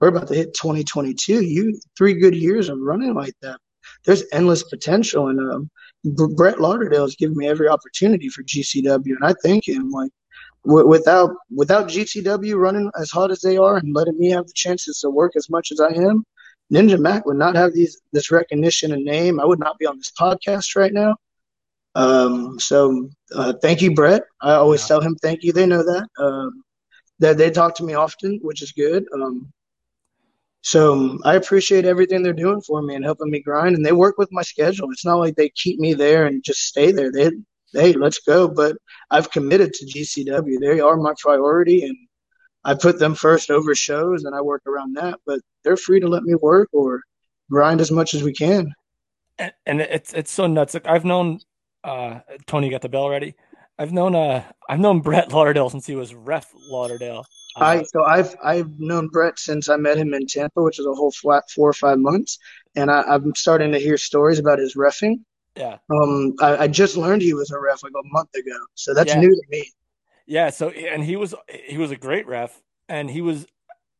We're 0.00 0.08
about 0.08 0.28
to 0.28 0.34
hit 0.34 0.54
2022. 0.54 1.44
You 1.44 1.78
three 1.96 2.14
good 2.14 2.34
years 2.34 2.68
of 2.68 2.78
running 2.80 3.14
like 3.14 3.34
that 3.42 3.58
there's 4.04 4.24
endless 4.32 4.62
potential, 4.62 5.28
and 5.28 5.40
um, 5.40 5.70
Brett 6.04 6.60
Lauderdale 6.60 7.02
has 7.02 7.16
given 7.16 7.36
me 7.36 7.48
every 7.48 7.68
opportunity 7.68 8.28
for 8.28 8.42
GCW, 8.42 9.04
and 9.04 9.24
I 9.24 9.34
thank 9.42 9.66
him. 9.68 9.90
Like 9.90 10.10
w- 10.64 10.86
without 10.86 11.30
without 11.54 11.88
GCW 11.88 12.56
running 12.56 12.90
as 12.98 13.10
hard 13.10 13.30
as 13.30 13.40
they 13.40 13.56
are 13.56 13.76
and 13.76 13.94
letting 13.94 14.18
me 14.18 14.30
have 14.30 14.46
the 14.46 14.52
chances 14.54 15.00
to 15.00 15.10
work 15.10 15.32
as 15.36 15.50
much 15.50 15.72
as 15.72 15.80
I 15.80 15.90
am, 15.90 16.24
Ninja 16.72 16.98
Mack 16.98 17.26
would 17.26 17.36
not 17.36 17.56
have 17.56 17.72
these 17.72 18.00
this 18.12 18.30
recognition 18.30 18.92
and 18.92 19.04
name. 19.04 19.40
I 19.40 19.44
would 19.44 19.60
not 19.60 19.78
be 19.78 19.86
on 19.86 19.98
this 19.98 20.12
podcast 20.18 20.76
right 20.76 20.92
now. 20.92 21.16
Um, 21.98 22.58
so 22.60 23.10
uh, 23.34 23.52
thank 23.60 23.82
you, 23.82 23.92
Brett. 23.94 24.22
I 24.40 24.54
always 24.54 24.82
Yeah. 24.82 24.88
tell 24.88 25.00
him 25.00 25.16
thank 25.16 25.42
you. 25.42 25.52
They 25.52 25.66
know 25.66 25.82
that. 25.82 26.08
Um, 26.18 26.62
that 27.18 27.36
they 27.36 27.50
talk 27.50 27.74
to 27.76 27.84
me 27.84 27.94
often, 27.94 28.38
which 28.42 28.62
is 28.62 28.72
good. 28.72 29.04
Um, 29.12 29.52
so 30.62 30.92
um, 30.92 31.20
I 31.24 31.34
appreciate 31.34 31.84
everything 31.84 32.22
they're 32.22 32.32
doing 32.32 32.60
for 32.60 32.82
me 32.82 32.94
and 32.94 33.04
helping 33.04 33.30
me 33.30 33.40
grind. 33.42 33.74
And 33.74 33.84
they 33.84 33.92
work 33.92 34.16
with 34.18 34.28
my 34.32 34.42
schedule. 34.42 34.90
It's 34.92 35.04
not 35.04 35.16
like 35.16 35.34
they 35.34 35.50
keep 35.50 35.80
me 35.80 35.94
there 35.94 36.26
and 36.26 36.42
just 36.44 36.60
stay 36.60 36.92
there. 36.92 37.10
They, 37.10 37.30
hey, 37.72 37.92
let's 37.94 38.20
go. 38.20 38.46
But 38.48 38.76
I've 39.10 39.30
committed 39.32 39.72
to 39.74 39.86
GCW. 39.86 40.60
They 40.60 40.80
are 40.80 40.96
my 40.96 41.14
priority, 41.18 41.84
and 41.84 41.96
I 42.64 42.74
put 42.74 42.98
them 43.00 43.14
first 43.16 43.50
over 43.50 43.74
shows, 43.74 44.24
and 44.24 44.34
I 44.34 44.40
work 44.40 44.62
around 44.66 44.94
that. 44.96 45.18
But 45.26 45.40
they're 45.64 45.76
free 45.76 46.00
to 46.00 46.08
let 46.08 46.22
me 46.22 46.34
work 46.36 46.68
or 46.72 47.02
grind 47.50 47.80
as 47.80 47.90
much 47.90 48.14
as 48.14 48.22
we 48.22 48.32
can. 48.32 48.72
and, 49.38 49.52
and 49.66 49.80
it's 49.80 50.12
it's 50.12 50.30
so 50.30 50.46
nuts. 50.46 50.74
Like 50.74 50.86
I've 50.86 51.04
known 51.04 51.40
uh 51.84 52.20
Tony 52.46 52.70
got 52.70 52.82
the 52.82 52.88
bell 52.88 53.08
ready. 53.08 53.34
I've 53.78 53.92
known 53.92 54.14
uh 54.14 54.44
I've 54.68 54.80
known 54.80 55.00
Brett 55.00 55.32
Lauderdale 55.32 55.70
since 55.70 55.86
he 55.86 55.96
was 55.96 56.14
ref 56.14 56.52
Lauderdale. 56.54 57.28
Uh, 57.56 57.60
I 57.60 57.82
so 57.84 58.04
I've 58.04 58.34
I've 58.42 58.78
known 58.78 59.08
Brett 59.08 59.38
since 59.38 59.68
I 59.68 59.76
met 59.76 59.96
him 59.98 60.14
in 60.14 60.26
Tampa, 60.26 60.62
which 60.62 60.78
is 60.78 60.86
a 60.86 60.92
whole 60.94 61.10
flat 61.12 61.44
four 61.50 61.68
or 61.68 61.72
five 61.72 61.98
months, 61.98 62.38
and 62.76 62.90
I, 62.90 63.02
I'm 63.02 63.34
starting 63.34 63.72
to 63.72 63.78
hear 63.78 63.96
stories 63.96 64.38
about 64.38 64.58
his 64.58 64.74
refing. 64.74 65.24
yeah. 65.56 65.78
Um, 65.92 66.34
I, 66.40 66.64
I 66.64 66.68
just 66.68 66.96
learned 66.96 67.22
he 67.22 67.34
was 67.34 67.50
a 67.52 67.60
ref 67.60 67.82
like 67.84 67.92
a 67.94 68.08
month 68.08 68.34
ago, 68.34 68.58
so 68.74 68.94
that's 68.94 69.14
Yeah. 69.14 69.16
new 69.16 69.30
to 69.30 69.42
me. 69.50 69.72
Yeah, 70.26 70.50
so 70.50 70.70
and 70.70 71.02
he 71.04 71.16
was 71.16 71.34
he 71.68 71.78
was 71.78 71.90
a 71.90 71.96
great 71.96 72.26
ref, 72.26 72.60
and 72.88 73.08
he 73.10 73.20
was 73.20 73.46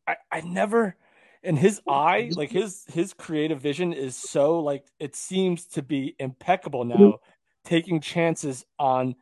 I 0.08 0.16
I 0.32 0.40
never 0.42 0.96
in 1.42 1.56
his 1.56 1.80
eye 1.88 2.32
like 2.36 2.50
his 2.52 2.84
his 2.92 3.14
creative 3.14 3.60
vision 3.60 3.92
is 3.92 4.16
so 4.16 4.60
like 4.60 4.86
it 5.00 5.16
seems 5.16 5.66
to 5.68 5.82
be 5.82 6.16
impeccable 6.18 6.84
now, 6.84 7.20
taking 7.68 8.00
chances 8.00 8.64
on 8.78 9.14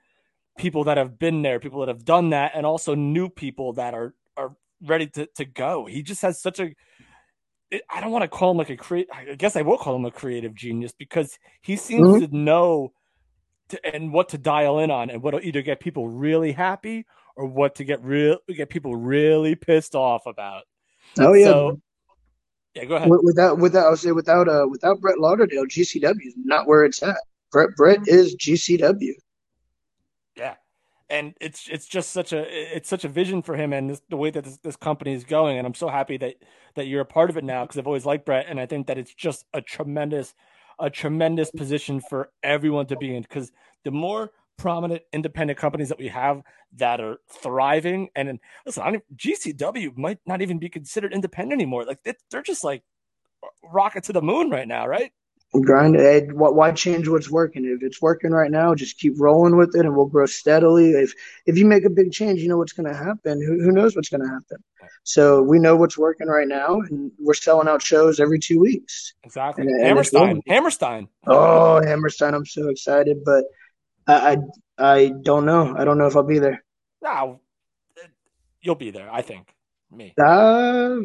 people 0.56 0.84
that 0.84 0.96
have 0.96 1.18
been 1.18 1.42
there, 1.42 1.58
people 1.58 1.80
that 1.80 1.88
have 1.88 2.04
done 2.04 2.30
that, 2.30 2.52
and 2.54 2.64
also 2.64 2.94
new 2.94 3.28
people 3.28 3.72
that 3.74 3.92
are 3.92 4.14
are 4.36 4.56
ready 4.80 5.08
to 5.08 5.26
to 5.34 5.44
go. 5.44 5.86
He 5.86 6.02
just 6.02 6.22
has 6.22 6.40
such 6.40 6.60
a 6.60 6.70
I 7.90 8.00
don't 8.00 8.12
want 8.12 8.22
to 8.22 8.28
call 8.28 8.52
him 8.52 8.58
like 8.58 8.70
a 8.70 8.76
create. 8.76 9.08
I 9.12 9.34
guess 9.34 9.56
I 9.56 9.62
will 9.62 9.78
call 9.78 9.96
him 9.96 10.04
a 10.04 10.10
creative 10.10 10.54
genius 10.54 10.92
because 10.92 11.36
he 11.62 11.74
seems 11.76 12.20
to 12.20 12.28
know 12.34 12.92
to, 13.70 13.94
and 13.94 14.12
what 14.12 14.28
to 14.30 14.38
dial 14.38 14.78
in 14.78 14.92
on 14.92 15.10
and 15.10 15.20
what 15.20 15.32
to 15.32 15.40
either 15.40 15.62
get 15.62 15.80
people 15.80 16.08
really 16.08 16.52
happy 16.52 17.04
or 17.34 17.46
what 17.46 17.74
to 17.74 17.84
get 17.84 18.02
real 18.04 18.38
get 18.48 18.70
people 18.70 18.94
really 18.94 19.56
pissed 19.56 19.96
off 19.96 20.26
about. 20.26 20.62
Oh 21.18 21.34
yeah. 21.34 21.46
So, 21.46 21.80
yeah, 22.74 22.84
go 22.84 22.94
ahead. 22.94 23.08
Wi- 23.08 23.22
without 23.24 23.58
without 23.58 23.86
I'll 23.86 23.96
say 23.96 24.12
without 24.12 24.48
uh 24.48 24.66
without 24.70 25.00
Brett 25.00 25.18
Lauderdale, 25.18 25.66
GCW 25.66 26.24
is 26.24 26.34
not 26.36 26.68
where 26.68 26.84
it's 26.84 27.02
at. 27.02 27.18
Brett 27.52 27.70
Brett 27.76 28.00
is 28.06 28.36
GCW. 28.36 29.12
Yeah, 30.36 30.54
and 31.08 31.34
it's 31.40 31.68
it's 31.70 31.86
just 31.86 32.10
such 32.10 32.32
a 32.32 32.76
it's 32.76 32.88
such 32.88 33.04
a 33.04 33.08
vision 33.08 33.42
for 33.42 33.56
him 33.56 33.72
and 33.72 33.90
this, 33.90 34.02
the 34.08 34.16
way 34.16 34.30
that 34.30 34.44
this, 34.44 34.58
this 34.58 34.76
company 34.76 35.12
is 35.12 35.24
going. 35.24 35.58
And 35.58 35.66
I'm 35.66 35.74
so 35.74 35.88
happy 35.88 36.16
that 36.18 36.36
that 36.74 36.86
you're 36.86 37.00
a 37.00 37.06
part 37.06 37.30
of 37.30 37.36
it 37.36 37.44
now 37.44 37.64
because 37.64 37.78
I've 37.78 37.86
always 37.86 38.06
liked 38.06 38.26
Brett, 38.26 38.46
and 38.48 38.60
I 38.60 38.66
think 38.66 38.86
that 38.88 38.98
it's 38.98 39.14
just 39.14 39.44
a 39.54 39.60
tremendous 39.60 40.34
a 40.78 40.90
tremendous 40.90 41.50
position 41.50 42.00
for 42.00 42.30
everyone 42.42 42.86
to 42.86 42.96
be 42.96 43.14
in 43.14 43.22
because 43.22 43.50
the 43.84 43.90
more 43.90 44.30
prominent 44.58 45.02
independent 45.12 45.58
companies 45.58 45.88
that 45.88 45.98
we 45.98 46.08
have 46.08 46.42
that 46.74 47.00
are 47.00 47.18
thriving 47.42 48.08
and, 48.16 48.38
listen 48.64 48.82
I 48.82 48.90
don't, 48.90 49.16
gcw 49.16 49.96
might 49.96 50.18
not 50.26 50.42
even 50.42 50.58
be 50.58 50.68
considered 50.68 51.12
independent 51.12 51.60
anymore 51.60 51.84
like 51.84 52.02
they, 52.02 52.14
they're 52.30 52.42
just 52.42 52.64
like 52.64 52.82
uh, 53.42 53.48
rocket 53.70 54.04
to 54.04 54.12
the 54.12 54.22
moon 54.22 54.50
right 54.50 54.66
now 54.66 54.86
right 54.86 55.12
Grind 55.52 55.96
it. 55.96 56.34
Why 56.34 56.50
why 56.50 56.72
change 56.72 57.08
what's 57.08 57.30
working? 57.30 57.64
If 57.64 57.82
it's 57.82 58.02
working 58.02 58.32
right 58.32 58.50
now, 58.50 58.74
just 58.74 58.98
keep 58.98 59.14
rolling 59.18 59.56
with 59.56 59.74
it, 59.74 59.86
and 59.86 59.96
we'll 59.96 60.06
grow 60.06 60.26
steadily. 60.26 60.90
If 60.90 61.14
if 61.46 61.56
you 61.56 61.64
make 61.64 61.84
a 61.84 61.90
big 61.90 62.12
change, 62.12 62.40
you 62.40 62.48
know 62.48 62.58
what's 62.58 62.72
going 62.74 62.92
to 62.92 62.96
happen. 62.98 63.40
Who 63.40 63.62
who 63.62 63.70
knows 63.72 63.96
what's 63.96 64.08
going 64.10 64.22
to 64.22 64.28
happen? 64.28 64.58
So 65.04 65.42
we 65.42 65.58
know 65.58 65.74
what's 65.76 65.96
working 65.96 66.26
right 66.26 66.48
now, 66.48 66.80
and 66.80 67.10
we're 67.18 67.32
selling 67.34 67.68
out 67.68 67.80
shows 67.80 68.20
every 68.20 68.38
two 68.38 68.60
weeks. 68.60 69.14
exactly 69.24 69.62
And- 69.66 69.74
and 69.76 69.86
hammerstein 69.86 70.20
rolling. 70.22 70.42
hammerstein 70.46 71.08
Oh, 71.26 71.80
Hammerstein! 71.82 72.34
I'm 72.34 72.44
so 72.44 72.68
excited, 72.68 73.24
but 73.24 73.44
I 74.06 74.36
I, 74.78 74.94
I 74.94 75.12
don't 75.22 75.46
know. 75.46 75.74
I 75.76 75.84
don't 75.84 75.96
know 75.96 76.06
if 76.06 76.16
I'll 76.16 76.22
be 76.22 76.38
there. 76.40 76.64
Now, 77.02 77.40
you'll 78.60 78.74
be 78.74 78.90
there, 78.90 79.08
I 79.10 79.22
think. 79.22 79.48
Me. 79.90 80.12
Uh, 80.18 80.98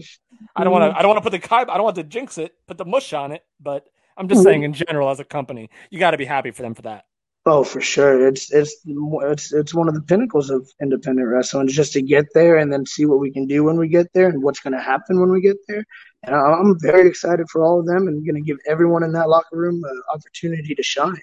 I 0.55 0.63
don't 0.63 0.73
want 0.73 0.91
to. 0.91 0.97
I 0.97 1.01
don't 1.03 1.09
want 1.09 1.23
to 1.23 1.29
put 1.29 1.39
the. 1.39 1.55
I 1.55 1.63
don't 1.65 1.83
want 1.83 1.95
to 1.97 2.03
jinx 2.03 2.37
it. 2.39 2.55
Put 2.67 2.79
the 2.79 2.85
mush 2.85 3.13
on 3.13 3.31
it. 3.31 3.45
But 3.59 3.87
I'm 4.17 4.27
just 4.27 4.43
saying, 4.43 4.63
in 4.63 4.73
general, 4.73 5.09
as 5.09 5.19
a 5.19 5.23
company, 5.23 5.69
you 5.89 5.99
got 5.99 6.11
to 6.11 6.17
be 6.17 6.25
happy 6.25 6.51
for 6.51 6.61
them 6.61 6.73
for 6.73 6.83
that. 6.83 7.05
Oh, 7.45 7.63
for 7.63 7.81
sure. 7.81 8.27
It's 8.27 8.51
it's 8.51 8.75
it's 8.85 9.51
it's 9.51 9.73
one 9.73 9.87
of 9.87 9.95
the 9.95 10.01
pinnacles 10.01 10.51
of 10.51 10.69
independent 10.79 11.27
wrestling, 11.27 11.67
just 11.67 11.93
to 11.93 12.01
get 12.01 12.25
there 12.35 12.57
and 12.57 12.71
then 12.71 12.85
see 12.85 13.05
what 13.05 13.19
we 13.19 13.31
can 13.31 13.47
do 13.47 13.63
when 13.63 13.77
we 13.77 13.87
get 13.87 14.13
there 14.13 14.29
and 14.29 14.43
what's 14.43 14.59
going 14.59 14.73
to 14.73 14.81
happen 14.81 15.19
when 15.19 15.31
we 15.31 15.41
get 15.41 15.57
there. 15.67 15.83
And 16.23 16.35
I- 16.35 16.39
I'm 16.39 16.79
very 16.79 17.07
excited 17.07 17.49
for 17.49 17.63
all 17.63 17.79
of 17.79 17.87
them 17.87 18.07
and 18.07 18.23
going 18.25 18.35
to 18.35 18.47
give 18.47 18.57
everyone 18.67 19.01
in 19.01 19.11
that 19.13 19.27
locker 19.27 19.57
room 19.57 19.83
an 19.83 20.01
opportunity 20.13 20.75
to 20.75 20.83
shine. 20.83 21.21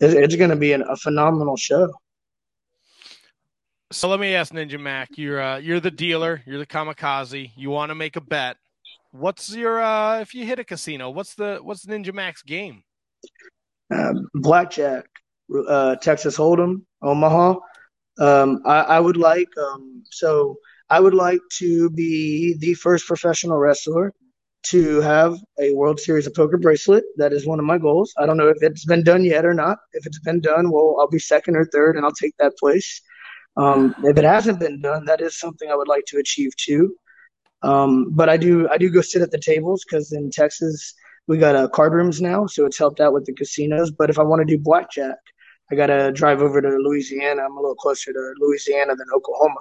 It's, 0.00 0.14
it's 0.14 0.36
going 0.36 0.50
to 0.50 0.56
be 0.56 0.72
an, 0.72 0.82
a 0.82 0.96
phenomenal 0.96 1.56
show. 1.56 1.92
So 3.90 4.08
let 4.08 4.20
me 4.20 4.34
ask 4.34 4.52
Ninja 4.52 4.78
Mack. 4.78 5.16
You're 5.16 5.40
uh, 5.40 5.56
you're 5.58 5.80
the 5.80 5.90
dealer. 5.90 6.42
You're 6.46 6.58
the 6.58 6.66
kamikaze. 6.66 7.50
You 7.56 7.70
want 7.70 7.90
to 7.90 7.94
make 7.94 8.16
a 8.16 8.20
bet. 8.20 8.56
What's 9.12 9.54
your 9.54 9.80
uh, 9.80 10.20
if 10.20 10.34
you 10.34 10.44
hit 10.44 10.58
a 10.58 10.64
casino? 10.64 11.10
What's 11.10 11.34
the 11.34 11.58
what's 11.62 11.86
Ninja 11.86 12.12
Mack's 12.12 12.42
game? 12.42 12.82
uh, 13.94 14.12
blackjack, 14.34 15.06
uh, 15.68 15.96
Texas 15.96 16.36
Hold'em, 16.36 16.82
Omaha. 17.02 17.56
Um, 18.18 18.62
I, 18.64 18.80
I 18.80 19.00
would 19.00 19.16
like 19.16 19.48
um, 19.58 20.02
so 20.10 20.56
I 20.88 21.00
would 21.00 21.14
like 21.14 21.40
to 21.58 21.90
be 21.90 22.56
the 22.58 22.74
first 22.74 23.06
professional 23.06 23.58
wrestler 23.58 24.12
to 24.64 25.00
have 25.00 25.38
a 25.60 25.72
World 25.74 26.00
Series 26.00 26.26
of 26.26 26.34
Poker 26.34 26.56
bracelet. 26.56 27.04
That 27.18 27.32
is 27.32 27.46
one 27.46 27.58
of 27.58 27.64
my 27.64 27.78
goals. 27.78 28.12
I 28.18 28.26
don't 28.26 28.36
know 28.36 28.48
if 28.48 28.56
it's 28.62 28.84
been 28.84 29.04
done 29.04 29.22
yet 29.22 29.44
or 29.44 29.54
not. 29.54 29.78
If 29.92 30.06
it's 30.06 30.18
been 30.20 30.40
done, 30.40 30.70
well, 30.70 30.96
I'll 30.98 31.08
be 31.08 31.18
second 31.18 31.56
or 31.56 31.66
third, 31.66 31.96
and 31.96 32.04
I'll 32.04 32.12
take 32.12 32.34
that 32.38 32.56
place. 32.58 33.02
Um, 33.56 33.94
if 34.02 34.18
it 34.18 34.24
hasn't 34.24 34.58
been 34.60 34.80
done, 34.80 35.04
that 35.04 35.20
is 35.20 35.38
something 35.38 35.70
I 35.70 35.76
would 35.76 35.88
like 35.88 36.04
to 36.08 36.18
achieve 36.18 36.50
too. 36.56 36.96
Um, 37.62 38.10
but 38.10 38.28
I 38.28 38.36
do 38.36 38.68
I 38.68 38.78
do 38.78 38.90
go 38.90 39.00
sit 39.00 39.22
at 39.22 39.30
the 39.30 39.38
tables 39.38 39.84
because 39.84 40.12
in 40.12 40.30
Texas 40.30 40.94
we 41.26 41.38
got 41.38 41.56
uh, 41.56 41.68
card 41.68 41.92
rooms 41.92 42.20
now, 42.20 42.46
so 42.46 42.66
it's 42.66 42.78
helped 42.78 43.00
out 43.00 43.12
with 43.12 43.24
the 43.24 43.32
casinos. 43.34 43.90
But 43.90 44.10
if 44.10 44.18
I 44.18 44.22
want 44.22 44.40
to 44.40 44.56
do 44.56 44.62
blackjack, 44.62 45.16
I 45.70 45.74
gotta 45.74 46.12
drive 46.12 46.42
over 46.42 46.60
to 46.60 46.68
Louisiana. 46.68 47.42
I'm 47.44 47.52
a 47.56 47.60
little 47.60 47.74
closer 47.74 48.12
to 48.12 48.34
Louisiana 48.38 48.94
than 48.94 49.06
Oklahoma, 49.14 49.58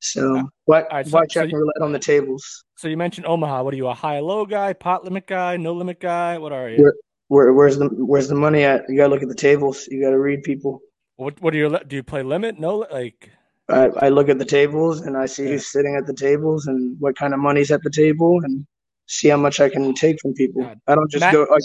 so 0.00 0.48
black, 0.66 0.86
All 0.90 0.96
right, 0.96 1.06
so- 1.06 1.10
blackjack 1.12 1.44
so 1.44 1.48
you- 1.50 1.58
roulette 1.58 1.82
on 1.82 1.92
the 1.92 1.98
tables. 1.98 2.64
So 2.76 2.88
you 2.88 2.96
mentioned 2.96 3.26
Omaha. 3.26 3.62
What 3.64 3.74
are 3.74 3.76
you, 3.76 3.88
a 3.88 3.94
high 3.94 4.20
low 4.20 4.46
guy, 4.46 4.72
pot 4.72 5.04
limit 5.04 5.26
guy, 5.26 5.56
no 5.56 5.72
limit 5.74 6.00
guy? 6.00 6.38
What 6.38 6.52
are 6.52 6.70
you? 6.70 6.82
Where, 6.82 6.94
where 7.28 7.52
where's 7.52 7.76
the 7.78 7.88
where's 7.88 8.28
the 8.28 8.34
money 8.36 8.64
at? 8.64 8.84
You 8.88 8.96
gotta 8.96 9.10
look 9.12 9.22
at 9.22 9.28
the 9.28 9.34
tables. 9.34 9.86
You 9.88 10.02
gotta 10.02 10.18
read 10.18 10.42
people. 10.44 10.80
What 11.16 11.40
What 11.42 11.54
your? 11.54 11.68
li- 11.68 11.84
Do 11.86 11.96
you 11.96 12.02
play 12.04 12.22
limit? 12.22 12.58
No, 12.58 12.86
like 12.90 13.30
I, 13.68 13.90
I 14.00 14.08
look 14.08 14.28
at 14.28 14.38
the 14.38 14.44
tables 14.44 15.02
and 15.02 15.16
I 15.16 15.26
see 15.26 15.46
who's 15.46 15.66
sitting 15.66 15.94
at 15.96 16.06
the 16.06 16.14
tables 16.14 16.66
and 16.66 16.96
what 17.00 17.16
kind 17.16 17.34
of 17.34 17.40
money's 17.40 17.70
at 17.70 17.82
the 17.82 17.90
table 17.90 18.40
and 18.42 18.66
see 19.06 19.28
how 19.28 19.36
much 19.36 19.60
I 19.60 19.68
can 19.68 19.94
take 19.94 20.20
from 20.20 20.32
people. 20.34 20.62
God. 20.62 20.80
I 20.86 20.94
don't 20.94 21.10
just 21.10 21.20
Matt- 21.20 21.32
go. 21.34 21.46
Like, 21.50 21.62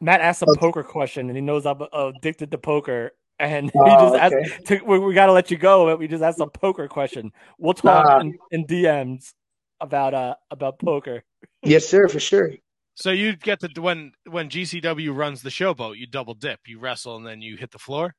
Matt 0.00 0.20
asked 0.20 0.42
a 0.42 0.46
Okay. 0.48 0.58
poker 0.60 0.82
question, 0.82 1.28
and 1.28 1.36
he 1.36 1.40
knows 1.40 1.64
I'm 1.64 1.80
uh, 1.80 2.12
addicted 2.16 2.50
to 2.50 2.58
poker. 2.58 3.12
And 3.38 3.70
he 3.72 3.80
Oh, 3.80 4.10
just 4.10 4.14
asked, 4.16 4.34
okay. 4.34 4.78
to, 4.78 4.84
we, 4.84 4.98
we 4.98 5.14
got 5.14 5.26
to 5.26 5.32
let 5.32 5.50
you 5.50 5.56
go, 5.56 5.86
but 5.86 5.98
we 5.98 6.08
just 6.08 6.22
asked 6.24 6.40
a 6.40 6.46
poker 6.48 6.88
question. 6.88 7.32
We'll 7.58 7.74
talk 7.74 8.04
Nah. 8.04 8.20
in, 8.20 8.38
in 8.50 8.66
DMs 8.66 9.32
about 9.80 10.14
uh 10.14 10.34
about 10.50 10.78
poker. 10.78 11.24
yes, 11.64 11.88
sir, 11.88 12.06
for 12.08 12.20
sure. 12.20 12.52
So 12.94 13.10
you 13.10 13.34
get 13.36 13.58
to 13.60 13.80
when 13.80 14.12
when 14.28 14.48
GCW 14.48 15.14
runs 15.16 15.42
the 15.42 15.50
showboat, 15.50 15.98
you 15.98 16.06
double 16.06 16.34
dip, 16.34 16.60
you 16.66 16.78
wrestle, 16.78 17.16
and 17.16 17.26
then 17.26 17.40
you 17.42 17.56
hit 17.56 17.70
the 17.70 17.78
floor. 17.78 18.14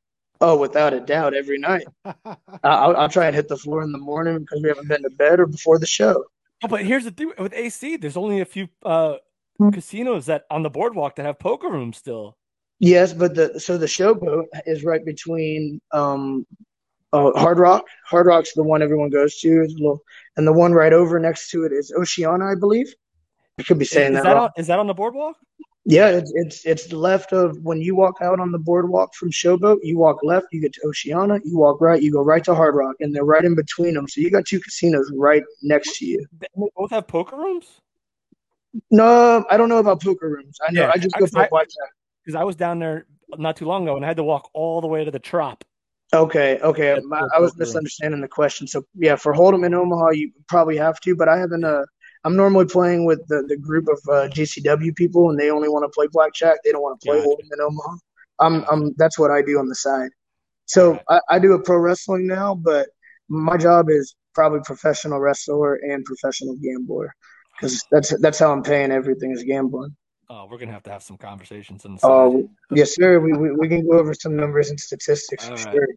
Oh, 0.45 0.57
without 0.57 0.93
a 0.93 0.99
doubt, 0.99 1.33
every 1.33 1.57
night. 1.57 1.87
I'll, 2.65 2.97
I'll 2.97 3.07
try 3.07 3.27
and 3.27 3.35
hit 3.35 3.47
the 3.47 3.55
floor 3.55 3.81
in 3.81 3.93
the 3.93 3.97
morning 3.97 4.39
because 4.39 4.61
we 4.61 4.67
haven't 4.67 4.89
been 4.89 5.01
to 5.03 5.09
bed 5.09 5.39
or 5.39 5.45
before 5.45 5.79
the 5.79 5.85
show. 5.85 6.25
Oh, 6.61 6.67
but 6.67 6.83
here's 6.83 7.05
the 7.05 7.11
thing 7.11 7.31
with 7.39 7.53
AC, 7.53 7.95
there's 7.95 8.17
only 8.17 8.41
a 8.41 8.45
few 8.45 8.67
uh 8.83 9.15
Hmm. 9.59 9.69
casinos 9.69 10.25
that 10.25 10.45
on 10.49 10.63
the 10.63 10.69
boardwalk 10.69 11.15
that 11.15 11.25
have 11.27 11.37
poker 11.37 11.69
rooms 11.69 11.95
still. 11.97 12.37
Yes, 12.79 13.13
but 13.13 13.35
the 13.35 13.59
so 13.59 13.77
the 13.77 13.85
showboat 13.85 14.45
is 14.65 14.83
right 14.83 15.05
between 15.05 15.79
um 15.91 16.45
uh, 17.13 17.31
Hard 17.39 17.59
Rock. 17.59 17.85
Hard 18.07 18.25
Rock's 18.25 18.53
the 18.53 18.63
one 18.63 18.81
everyone 18.81 19.11
goes 19.11 19.39
to. 19.41 19.61
Little, 19.61 20.01
and 20.35 20.45
the 20.47 20.51
one 20.51 20.73
right 20.73 20.91
over 20.91 21.19
next 21.19 21.51
to 21.51 21.63
it 21.65 21.71
is 21.71 21.93
Oceana, 21.95 22.51
I 22.51 22.55
believe. 22.55 22.93
I 23.59 23.63
could 23.63 23.77
be 23.77 23.85
saying 23.85 24.13
is 24.15 24.23
that, 24.23 24.23
that 24.23 24.37
on, 24.37 24.49
is 24.57 24.67
that 24.67 24.79
on 24.79 24.87
the 24.87 24.95
boardwalk? 24.95 25.37
Yeah, 25.85 26.09
it's 26.09 26.31
it's 26.33 26.65
it's 26.65 26.93
left 26.93 27.33
of 27.33 27.57
when 27.61 27.81
you 27.81 27.93
walk 27.95 28.15
out 28.21 28.39
on 28.39 28.51
the 28.51 28.59
boardwalk 28.59 29.13
from 29.15 29.31
Showboat. 29.31 29.79
You 29.83 29.97
walk 29.97 30.19
left, 30.23 30.47
you 30.51 30.61
get 30.61 30.73
to 30.73 30.81
Oceana. 30.85 31.39
You 31.43 31.57
walk 31.57 31.81
right, 31.81 32.01
you 32.01 32.11
go 32.11 32.21
right 32.23 32.43
to 32.45 32.55
Hard 32.55 32.75
Rock, 32.75 32.95
and 33.01 33.13
they're 33.13 33.25
right 33.25 33.43
in 33.43 33.53
between 33.53 33.93
them. 33.93 34.07
So 34.07 34.21
you 34.21 34.31
got 34.31 34.45
two 34.45 34.61
casinos 34.61 35.11
right 35.13 35.43
next 35.61 35.97
to 35.97 36.05
you. 36.05 36.25
They 36.39 36.47
both 36.55 36.91
have 36.91 37.05
poker 37.07 37.35
rooms? 37.35 37.81
No, 38.91 39.45
I 39.49 39.57
don't 39.57 39.67
know 39.69 39.79
about 39.79 40.01
poker 40.01 40.29
rooms. 40.29 40.57
I 40.65 40.71
know 40.71 40.83
Yeah, 40.83 40.91
I 40.93 40.97
just 40.97 41.15
go 41.17 41.27
for 41.27 41.39
I- 41.41 41.49
blackjack. 41.49 41.89
Because 42.23 42.39
I 42.39 42.45
was 42.45 42.55
down 42.55 42.79
there 42.79 43.05
not 43.37 43.57
too 43.57 43.65
long 43.65 43.83
ago 43.83 43.97
and 43.97 44.05
I 44.05 44.07
had 44.07 44.15
to 44.15 44.23
walk 44.23 44.49
all 44.53 44.79
the 44.79 44.87
way 44.87 45.03
to 45.03 45.11
the 45.11 45.19
Trop. 45.19 45.65
Okay, 46.13 46.57
okay. 46.59 46.97
Cool, 47.01 47.29
I 47.35 47.39
was 47.41 47.57
misunderstanding 47.57 48.21
the 48.21 48.29
question. 48.29 48.67
So 48.67 48.85
yeah, 48.95 49.17
for 49.17 49.33
Hold'em 49.33 49.65
in 49.65 49.73
Omaha, 49.73 50.11
you 50.11 50.31
probably 50.47 50.77
have 50.77 51.01
to, 51.01 51.15
but 51.17 51.27
I 51.27 51.37
haven't. 51.37 51.65
Uh, 51.65 51.83
I'm 52.23 52.35
normally 52.35 52.65
playing 52.65 53.05
with 53.05 53.25
the, 53.27 53.43
the 53.47 53.57
group 53.57 53.87
of 53.87 53.99
uh, 54.09 54.29
GCW 54.29 54.95
people, 54.95 55.29
and 55.29 55.39
they 55.39 55.49
only 55.49 55.69
want 55.69 55.83
to 55.83 55.89
play 55.89 56.07
blackjack. 56.11 56.57
They 56.63 56.71
don't 56.71 56.81
want 56.81 56.99
to 56.99 57.05
play 57.05 57.17
Gotcha. 57.17 57.27
Hold'em 57.27 57.49
in 57.51 57.61
Omaha. 57.61 57.97
I'm, 58.39 58.65
I'm. 58.71 58.93
That's 58.97 59.19
what 59.19 59.31
I 59.31 59.41
do 59.41 59.59
on 59.59 59.67
the 59.67 59.75
side. 59.75 60.09
So. 60.65 60.99
I, 61.09 61.19
I 61.29 61.39
do 61.39 61.53
a 61.53 61.61
pro 61.61 61.77
wrestling 61.77 62.27
now, 62.27 62.55
but 62.55 62.87
my 63.29 63.57
job 63.57 63.89
is 63.89 64.15
probably 64.33 64.59
professional 64.65 65.19
wrestler 65.19 65.75
and 65.75 66.03
professional 66.05 66.55
gambler 66.55 67.13
because 67.55 67.85
that's 67.91 68.19
that's 68.19 68.39
how 68.39 68.51
I'm 68.51 68.63
paying 68.63 68.91
everything 68.91 69.31
is 69.31 69.43
gambling. 69.43 69.95
Oh, 70.29 70.47
we're 70.49 70.57
gonna 70.57 70.71
have 70.71 70.83
to 70.83 70.91
have 70.91 71.03
some 71.03 71.17
conversations 71.17 71.83
side. 71.83 71.99
Oh 72.03 72.49
yes, 72.71 72.95
sir. 72.95 73.19
We, 73.19 73.33
we 73.33 73.51
we 73.51 73.67
can 73.67 73.87
go 73.87 73.99
over 73.99 74.13
some 74.13 74.35
numbers 74.35 74.69
and 74.69 74.79
statistics 74.79 75.47
for 75.47 75.57
Alright. 75.57 75.75
sure. 75.75 75.87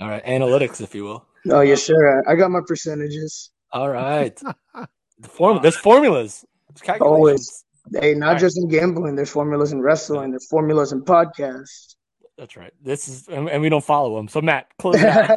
All 0.00 0.08
right, 0.08 0.24
analytics, 0.24 0.80
if 0.80 0.94
you 0.94 1.04
will. 1.04 1.26
Oh 1.50 1.60
yes, 1.60 1.82
sir. 1.82 2.22
I 2.26 2.34
got 2.34 2.50
my 2.50 2.60
percentages. 2.66 3.50
All 3.72 3.88
right. 3.88 4.40
the 5.20 5.28
form- 5.28 5.60
there's 5.62 5.76
formulas. 5.76 6.44
There's. 6.84 7.00
Always. 7.00 7.64
Hey, 8.00 8.14
not 8.14 8.26
Alright. 8.26 8.40
just 8.40 8.58
in 8.58 8.68
gambling. 8.68 9.16
There's 9.16 9.30
formulas 9.30 9.72
in 9.72 9.80
wrestling. 9.80 10.30
There's 10.30 10.46
formulas 10.46 10.92
in 10.92 11.02
podcasts. 11.02 11.96
That's 12.38 12.56
right. 12.56 12.72
This 12.82 13.08
is, 13.08 13.28
and, 13.28 13.48
and 13.50 13.60
we 13.62 13.68
don't 13.68 13.84
follow 13.84 14.16
them. 14.16 14.28
So 14.28 14.40
Matt, 14.40 14.66
close 14.78 14.96
it 14.98 15.04
out. 15.04 15.36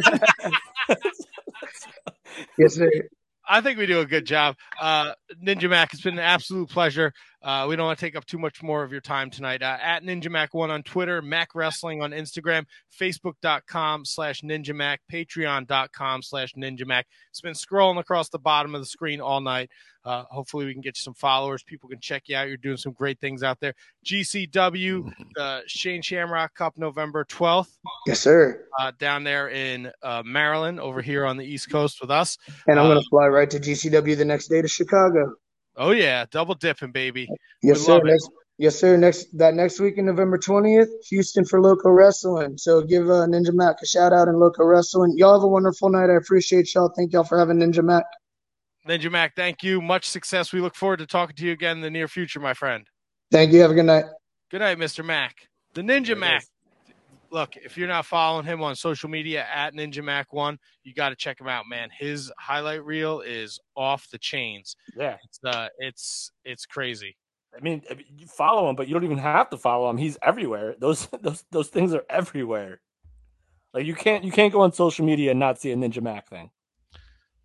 Yes, 2.57 2.75
sir. 2.75 2.89
I 3.47 3.61
think 3.61 3.77
we 3.77 3.85
do 3.85 3.99
a 3.99 4.05
good 4.05 4.25
job. 4.25 4.55
Uh, 4.79 5.13
Ninja 5.43 5.69
Mack, 5.69 5.93
it's 5.93 6.01
been 6.01 6.13
an 6.13 6.19
absolute 6.19 6.69
pleasure. 6.69 7.13
Uh, 7.43 7.65
we 7.67 7.75
don't 7.75 7.85
want 7.85 7.99
to 7.99 8.05
take 8.05 8.15
up 8.15 8.25
too 8.25 8.37
much 8.37 8.63
more 8.63 8.83
of 8.83 8.91
your 8.91 9.01
time 9.01 9.29
tonight. 9.29 9.61
Uh, 9.61 9.77
at 9.81 10.03
Ninja 10.03 10.29
Mack 10.31 10.53
One 10.53 10.71
on 10.71 10.81
Twitter, 10.81 11.21
Mack 11.21 11.49
Wrestling 11.55 12.01
on 12.01 12.11
Instagram, 12.11 12.63
Facebook.com 12.99 14.05
slash 14.05 14.41
Ninja 14.41 14.73
Mack, 14.73 15.01
Patreon.com 15.11 16.21
slash 16.21 16.53
Ninja 16.53 16.85
Mack. 16.85 17.05
It's 17.31 17.41
been 17.41 17.53
scrolling 17.53 17.99
across 17.99 18.29
the 18.29 18.39
bottom 18.39 18.73
of 18.75 18.81
the 18.81 18.85
screen 18.85 19.19
all 19.21 19.41
night. 19.41 19.69
Uh, 20.05 20.23
hopefully, 20.29 20.65
we 20.65 20.73
can 20.73 20.81
get 20.81 20.97
you 20.97 21.01
some 21.01 21.13
followers. 21.13 21.63
People 21.63 21.87
can 21.89 21.99
check 22.01 22.23
you 22.27 22.35
out. 22.35 22.47
You're 22.47 22.57
doing 22.57 22.75
some 22.77 22.91
great 22.93 23.19
things 23.21 23.41
out 23.43 23.59
there. 23.61 23.73
GCW, 24.05 25.11
the 25.35 25.61
Shane 25.67 26.01
Shamrock 26.01 26.53
Cup, 26.55 26.73
November 26.77 27.23
12th, 27.25 27.69
Yes, 28.05 28.19
sir. 28.19 28.65
uh, 28.79 28.91
down 28.99 29.23
there 29.23 29.49
in 29.49 29.91
uh, 30.01 30.21
Maryland, 30.25 30.79
over 30.79 31.01
here 31.01 31.25
on 31.25 31.37
the 31.37 31.45
East 31.45 31.69
Coast 31.69 31.99
with 32.01 32.11
us. 32.11 32.37
And 32.67 32.79
I'm 32.79 32.85
Uh, 32.87 32.95
gonna 32.95 33.05
fly 33.09 33.27
right 33.27 33.49
to 33.49 33.59
GCW 33.59 34.17
the 34.17 34.25
next 34.25 34.47
day 34.49 34.61
to 34.61 34.67
Chicago. 34.67 35.33
Oh, 35.75 35.91
yeah, 35.91 36.25
double 36.29 36.55
dipping, 36.55 36.91
baby. 36.91 37.27
Yes, 37.61 37.79
We 37.79 37.85
sir. 37.85 38.01
Next, 38.03 38.29
yes, 38.57 38.79
sir. 38.79 38.97
Next 38.97 39.37
that 39.37 39.55
next 39.55 39.79
week 39.79 39.97
in 39.97 40.05
November 40.05 40.37
twentieth, 40.37 40.89
Houston 41.09 41.45
for 41.45 41.61
Local 41.61 41.91
Wrestling. 41.91 42.57
So 42.57 42.81
give 42.81 43.09
uh, 43.09 43.25
Ninja 43.25 43.53
Mack 43.53 43.77
a 43.81 43.87
shout 43.87 44.13
out 44.13 44.27
in 44.27 44.35
Local 44.35 44.65
Wrestling. 44.65 45.13
Y'all 45.17 45.33
have 45.33 45.43
a 45.43 45.47
wonderful 45.47 45.89
night. 45.89 46.09
I 46.09 46.15
appreciate 46.15 46.73
y'all. 46.75 46.93
Thank 46.95 47.13
y'all 47.13 47.23
for 47.23 47.39
having 47.39 47.57
Ninja 47.57 47.83
Mack. 47.83 48.05
Ninja 48.87 49.09
Mack, 49.09 49.35
thank 49.35 49.63
you. 49.63 49.81
Much 49.81 50.09
success. 50.09 50.51
We 50.51 50.59
look 50.59 50.75
forward 50.75 50.99
to 50.99 51.07
talking 51.07 51.35
to 51.37 51.45
you 51.45 51.53
again 51.53 51.77
in 51.77 51.81
the 51.81 51.89
near 51.89 52.07
future, 52.07 52.39
my 52.39 52.53
friend. 52.53 52.85
Thank 53.31 53.53
you. 53.53 53.61
Have 53.61 53.71
a 53.71 53.75
good 53.75 53.85
night. 53.85 54.05
Good 54.51 54.59
night, 54.59 54.77
Mr. 54.77 55.03
Mack. 55.05 55.47
The 55.73 55.81
Ninja 55.81 56.07
There 56.07 56.15
it 56.15 56.19
Mack. 56.19 56.45
Look, 57.33 57.57
if 57.57 57.79
you're 57.79 57.87
not 57.87 58.05
following 58.05 58.45
him 58.45 58.61
on 58.61 58.75
social 58.75 59.09
media 59.09 59.47
at 59.51 59.73
Ninja 59.73 60.03
Mack 60.03 60.31
One, 60.31 60.59
you 60.83 60.93
got 60.93 61.09
to 61.09 61.15
check 61.15 61.41
him 61.41 61.47
out, 61.47 61.65
man. 61.67 61.89
His 61.97 62.31
highlight 62.37 62.85
reel 62.85 63.21
is 63.21 63.59
off 63.75 64.07
the 64.11 64.19
chains. 64.19 64.75
Yeah. 64.95 65.17
It's 65.23 65.39
uh, 65.43 65.69
it's 65.79 66.31
it's 66.45 66.67
crazy. 66.67 67.17
I 67.57 67.59
mean, 67.61 67.81
I 67.89 67.95
mean, 67.95 68.05
you 68.15 68.27
follow 68.27 68.69
him, 68.69 68.75
but 68.75 68.87
you 68.87 68.93
don't 68.93 69.03
even 69.03 69.17
have 69.17 69.49
to 69.49 69.57
follow 69.57 69.89
him. 69.89 69.97
He's 69.97 70.15
everywhere. 70.21 70.75
Those 70.79 71.07
those 71.23 71.43
those 71.49 71.69
things 71.69 71.95
are 71.95 72.03
everywhere. 72.07 72.79
Like 73.73 73.87
you 73.87 73.95
can't 73.95 74.23
you 74.23 74.31
can't 74.31 74.53
go 74.53 74.61
on 74.61 74.71
social 74.71 75.03
media 75.03 75.31
and 75.31 75.39
not 75.39 75.59
see 75.59 75.71
a 75.71 75.75
Ninja 75.75 76.03
Mack 76.03 76.29
thing. 76.29 76.51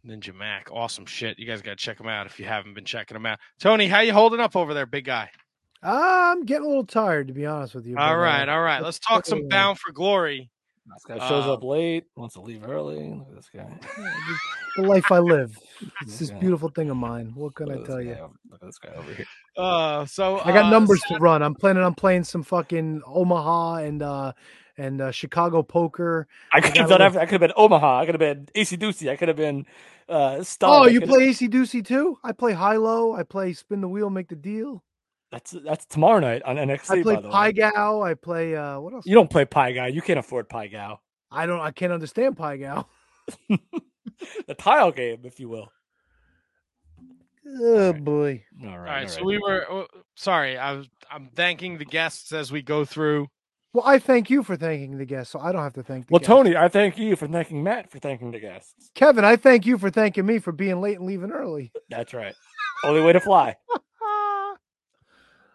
Ninja 0.06 0.34
Mack, 0.34 0.68
awesome 0.70 1.06
shit. 1.06 1.38
You 1.38 1.46
guys 1.46 1.62
got 1.62 1.78
to 1.78 1.82
check 1.82 1.98
him 1.98 2.08
out 2.08 2.26
if 2.26 2.38
you 2.38 2.44
haven't 2.44 2.74
been 2.74 2.84
checking 2.84 3.16
him 3.16 3.24
out. 3.24 3.38
Tony, 3.58 3.88
how 3.88 4.00
you 4.00 4.12
holding 4.12 4.40
up 4.40 4.54
over 4.54 4.74
there, 4.74 4.84
big 4.84 5.06
guy? 5.06 5.30
I'm 5.82 6.44
getting 6.44 6.64
a 6.64 6.68
little 6.68 6.86
tired, 6.86 7.28
to 7.28 7.34
be 7.34 7.46
honest 7.46 7.74
with 7.74 7.86
you. 7.86 7.96
All 7.96 8.08
but, 8.08 8.12
uh, 8.14 8.16
right, 8.16 8.48
all 8.48 8.62
right. 8.62 8.82
Let's 8.82 8.98
talk 8.98 9.26
some 9.26 9.48
Bound 9.48 9.78
for 9.78 9.92
Glory. 9.92 10.50
This 10.94 11.04
guy 11.04 11.28
shows 11.28 11.44
Uh, 11.44 11.52
up 11.54 11.62
late, 11.62 12.04
wants 12.16 12.34
to 12.34 12.40
leave 12.40 12.64
early. 12.66 13.10
Look 13.10 13.28
at 13.28 13.34
this 13.36 13.50
guy. 13.54 13.68
The 14.76 14.82
life 14.84 15.10
I 15.10 15.18
live. 15.18 15.56
It's 16.02 16.18
this 16.18 16.30
beautiful 16.30 16.68
thing 16.70 16.88
of 16.90 16.96
mine. 16.96 17.32
What 17.34 17.54
can 17.56 17.70
I 17.70 17.74
Look 17.74 17.82
at 17.82 17.86
this 17.86 17.94
tell 17.94 18.02
you? 18.02 18.14
guy 18.14 18.20
over- 18.20 18.34
Look 18.50 18.62
at 18.62 18.66
this 18.68 18.78
guy 18.78 18.92
over 18.94 19.12
here. 19.12 19.26
Uh, 19.56 20.06
so 20.06 20.38
I 20.40 20.52
got 20.52 20.66
uh, 20.66 20.70
numbers 20.70 21.00
to 21.08 21.16
run. 21.18 21.42
I'm 21.42 21.54
planning 21.54 21.82
on 21.82 21.94
playing 21.94 22.24
some 22.24 22.42
fucking 22.44 23.02
Omaha 23.06 23.74
and 23.76 24.02
uh 24.02 24.32
and 24.76 25.00
uh, 25.00 25.10
Chicago 25.10 25.62
poker. 25.64 26.28
I 26.52 26.60
could 26.60 26.76
have 26.76 26.88
done. 26.88 26.88
little- 26.90 27.06
everything. 27.06 27.22
I 27.22 27.26
could 27.26 27.40
have 27.42 27.48
been 27.48 27.52
Omaha. 27.56 28.00
I 28.00 28.06
could 28.06 28.14
have 28.14 28.20
been 28.20 28.46
Acey 28.54 28.78
Deucey. 28.78 29.10
I 29.10 29.16
could 29.16 29.28
have 29.28 29.36
been 29.36 29.66
uh, 30.08 30.42
Stud. 30.44 30.70
Oh, 30.70 30.86
you 30.86 31.00
play 31.00 31.28
Acey 31.28 31.48
Deucey 31.50 31.84
too? 31.84 32.18
I 32.24 32.30
play 32.32 32.52
high 32.52 32.76
low. 32.76 33.14
I 33.14 33.24
play 33.24 33.52
spin 33.52 33.80
the 33.80 33.88
wheel, 33.88 34.10
make 34.10 34.28
the 34.28 34.36
deal. 34.36 34.82
That's 35.30 35.50
that's 35.64 35.84
tomorrow 35.84 36.20
night 36.20 36.42
on 36.42 36.56
NXT. 36.56 36.90
I 36.90 37.02
play 37.02 37.14
by 37.16 37.20
the 37.20 37.28
way. 37.28 37.52
Gal. 37.52 38.02
I 38.02 38.14
play 38.14 38.56
uh 38.56 38.80
what 38.80 38.94
else? 38.94 39.06
You 39.06 39.14
don't 39.14 39.30
play 39.30 39.44
Pie 39.44 39.72
Guy. 39.72 39.88
You 39.88 40.00
can't 40.00 40.18
afford 40.18 40.48
Pai 40.48 40.68
Gow. 40.68 41.00
I 41.30 41.46
don't. 41.46 41.60
I 41.60 41.70
can't 41.70 41.92
understand 41.92 42.36
Pai 42.36 42.58
Gow. 42.58 42.86
The 44.46 44.54
tile 44.54 44.90
game, 44.90 45.20
if 45.24 45.38
you 45.38 45.48
will. 45.48 45.70
Oh 47.46 47.92
right. 47.92 48.04
boy. 48.04 48.44
All 48.62 48.68
right. 48.68 48.74
All 48.74 48.78
right, 48.78 49.02
all 49.04 49.08
so 49.08 49.24
we 49.24 49.38
were 49.38 49.64
uh, 49.70 49.84
sorry. 50.16 50.58
I 50.58 50.72
was 50.72 50.88
I'm 51.10 51.30
thanking 51.34 51.78
the 51.78 51.84
guests 51.84 52.32
as 52.32 52.52
we 52.52 52.60
go 52.62 52.84
through. 52.84 53.28
Well, 53.72 53.84
I 53.86 53.98
thank 53.98 54.28
you 54.28 54.42
for 54.42 54.56
thanking 54.56 54.98
the 54.98 55.04
guests, 55.04 55.32
so 55.32 55.40
I 55.40 55.52
don't 55.52 55.62
have 55.62 55.74
to 55.74 55.82
thank. 55.82 56.06
The 56.08 56.12
Well, 56.12 56.20
guests. 56.20 56.28
Tony, 56.28 56.56
I 56.56 56.68
thank 56.68 56.98
you 56.98 57.16
for 57.16 57.26
thanking 57.26 57.62
Matt 57.62 57.90
for 57.90 57.98
thanking 57.98 58.32
the 58.32 58.40
guests. 58.40 58.90
Kevin, 58.94 59.24
I 59.24 59.36
thank 59.36 59.66
you 59.66 59.78
for 59.78 59.90
thanking 59.90 60.26
me 60.26 60.38
for 60.38 60.52
being 60.52 60.80
late 60.80 60.98
and 60.98 61.06
leaving 61.06 61.30
early. 61.30 61.72
That's 61.88 62.12
right. 62.12 62.34
Only 62.84 63.02
way 63.02 63.12
to 63.12 63.20
fly. 63.20 63.56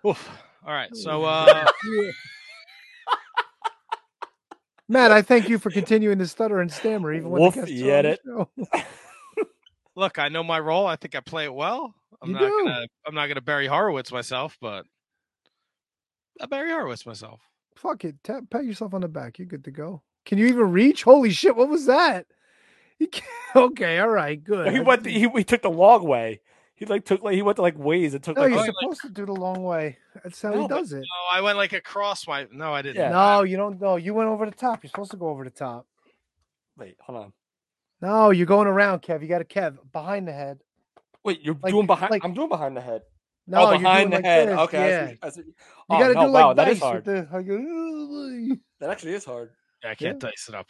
Oof. 0.06 0.30
All 0.65 0.73
right, 0.73 0.95
so 0.95 1.23
uh, 1.25 1.65
Matt, 4.90 5.11
I 5.11 5.22
thank 5.22 5.49
you 5.49 5.59
for 5.59 5.69
continuing 5.69 6.19
to 6.19 6.27
stutter 6.27 6.59
and 6.61 6.72
stammer 6.72 7.14
even 7.14 7.30
when 7.30 7.41
Woof, 7.41 7.56
the 7.56 7.61
guests 7.61 7.73
you 7.73 7.91
are 7.91 7.98
on 7.98 8.03
get 8.03 8.19
the 8.23 8.48
it. 8.75 8.85
look, 9.95 10.19
I 10.19 10.30
know 10.30 10.43
my 10.43 10.59
role. 10.59 10.85
I 10.85 10.95
think 10.98 11.15
I 11.15 11.19
play 11.22 11.45
it 11.45 11.53
well. 11.53 11.93
I'm 12.22 12.30
You 12.30 12.33
not 12.35 12.41
do. 12.41 12.64
gonna 12.65 12.88
I'm 13.07 13.15
not 13.15 13.27
gonna 13.27 13.41
Barry 13.41 13.67
Horowitz 13.67 14.11
myself, 14.11 14.57
but 14.61 14.85
I 16.41 16.45
Barry 16.48 16.69
Horowitz 16.72 17.06
myself. 17.06 17.40
Fuck 17.75 18.06
it. 18.06 18.15
Tap, 18.23 18.43
pat 18.49 18.65
yourself 18.65 18.93
on 18.93 19.01
the 19.01 19.07
back. 19.07 19.40
You're 19.40 19.48
good 19.48 19.64
to 19.65 19.72
go. 19.72 20.01
Can 20.25 20.38
you 20.38 20.48
even 20.48 20.72
reach? 20.72 21.03
Holy 21.03 21.32
shit! 21.32 21.56
What 21.56 21.69
was 21.69 21.85
that? 21.88 22.25
Okay, 23.56 23.99
all 23.99 24.09
right, 24.09 24.43
good. 24.43 24.73
he 24.73 24.80
went. 24.80 25.03
didn't- 25.03 25.15
he, 25.19 25.27
he 25.38 25.43
took 25.43 25.61
the 25.61 25.69
long 25.69 26.07
way. 26.07 26.41
He 26.75 26.85
like 26.85 27.05
took 27.05 27.21
like 27.23 27.35
he 27.35 27.41
went 27.43 27.57
to 27.57 27.61
like 27.61 27.77
ways. 27.77 28.13
It 28.13 28.23
took 28.23 28.35
no, 28.35 28.43
like 28.43 28.51
you're 28.51 28.59
Oh, 28.61 28.65
supposed 28.65 29.01
to 29.01 29.09
do 29.09 29.25
the 29.25 29.33
long 29.33 29.63
way. 29.63 29.97
That's 30.23 30.41
how 30.41 30.49
No, 30.51 30.61
he 30.63 30.67
but- 30.67 30.77
does 30.79 30.91
it. 30.93 31.03
Oh, 31.05 31.37
I 31.37 31.41
went 31.41 31.57
like 31.57 31.73
across 31.73 32.27
my. 32.27 32.47
No, 32.51 32.73
I 32.73 32.81
didn't. 32.81 32.97
Yeah. 32.97 33.09
No, 33.09 33.43
you 33.43 33.57
don't. 33.57 33.79
No, 33.79 33.95
you 33.95 34.13
went 34.13 34.29
over 34.29 34.45
the 34.45 34.51
top. 34.51 34.83
You're 34.83 34.89
supposed 34.89 35.11
to 35.11 35.17
go 35.17 35.27
over 35.29 35.43
the 35.43 35.49
top. 35.51 35.85
wait, 36.77 36.97
hold 36.99 37.19
on. 37.19 37.33
No, 38.01 38.31
you're 38.31 38.47
going 38.47 38.67
around, 38.67 39.01
Kev. 39.03 39.21
You 39.21 39.27
got 39.27 39.41
a 39.41 39.45
Kev 39.45 39.77
behind 39.91 40.27
the 40.27 40.33
head. 40.33 40.59
Wait, 41.23 41.41
you're 41.41 41.55
Like- 41.61 41.71
doing 41.71 41.85
behind. 41.85 42.09
like- 42.11 42.23
I'm 42.25 42.33
doing 42.33 42.49
behind 42.49 42.75
the 42.75 42.81
head. 42.81 43.03
No, 43.45 43.59
oh, 43.67 43.69
you're 43.71 43.79
behind 43.79 44.11
doing 44.11 44.23
the 44.23 44.27
like 44.29 44.37
head. 44.37 44.47
this, 44.49 44.57
Okay, 44.59 44.77
I 44.83 44.87
yeah. 44.87 45.07
see, 45.11 45.17
I 45.21 45.29
see. 45.29 45.41
You 45.41 45.53
Oh, 45.89 45.99
got 45.99 46.07
to 46.07 46.13
no, 46.15 46.21
do 46.25 46.27
like 46.31 46.43
wow, 46.43 46.53
that 46.53 46.65
dice 46.65 46.75
is 46.77 46.81
hard. 46.81 47.05
with 47.05 47.27
the. 47.29 47.37
I. 47.37 48.57
That 48.79 48.89
actually 48.89 49.13
is 49.13 49.25
hard. 49.25 49.51
Yeah, 49.83 49.91
I 49.91 49.95
can't 49.95 50.19
dice 50.19 50.45
it 50.49 50.55
up. 50.55 50.67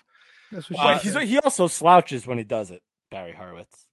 That's 0.51 0.69
what 0.69 0.79
Uh, 0.79 0.83
But 0.95 1.01
she 1.01 1.09
he's, 1.09 1.29
he 1.29 1.39
also 1.39 1.67
slouches 1.67 2.27
when 2.27 2.37
he 2.37 2.43
does 2.43 2.69
it. 2.71 2.81
Barry 3.09 3.31
Horowitz. 3.31 3.87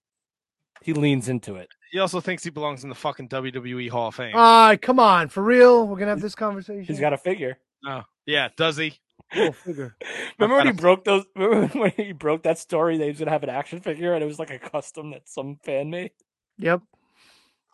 He 0.83 0.93
leans 0.95 1.29
into 1.29 1.57
it. 1.57 1.69
He 1.91 1.99
also 1.99 2.21
thinks 2.21 2.45
he 2.45 2.51
belongs 2.51 2.83
in 2.85 2.89
the 2.89 2.95
fucking 2.95 3.29
WWE 3.29 3.91
Hall 3.91 4.09
of 4.09 4.15
Fame. 4.15 4.35
All 4.35 4.69
right, 4.69 4.81
come 4.81 5.01
on, 5.01 5.29
for 5.29 5.43
real. 5.43 5.87
We're 5.87 5.99
gonna 5.99 6.11
have 6.13 6.21
this 6.21 6.35
conversation. 6.37 6.85
He's 6.85 7.01
got 7.01 7.13
a 7.13 7.19
figure. 7.19 7.59
oh, 7.87 8.03
yeah, 8.27 8.49
does 8.57 8.77
he? 8.77 8.99
Go 9.35 9.53
figure. 9.53 9.97
Remember 10.39 10.57
when 10.57 10.67
he 10.67 10.73
got 10.73 10.81
broke 10.81 11.05
those? 11.05 11.25
Remember 11.37 11.79
when 11.79 11.93
he 11.97 12.13
broke 12.13 12.43
that 12.45 12.59
story? 12.59 12.99
That 12.99 13.05
he 13.05 13.11
was 13.11 13.19
gonna 13.19 13.31
have 13.31 13.43
an 13.43 13.51
action 13.51 13.81
figure, 13.81 14.15
and 14.15 14.23
it 14.23 14.27
was 14.27 14.39
like 14.39 14.51
a 14.51 14.59
custom 14.59 15.11
that 15.11 15.29
some 15.29 15.59
fan 15.65 15.91
made. 15.91 16.13
Yep. 16.59 16.83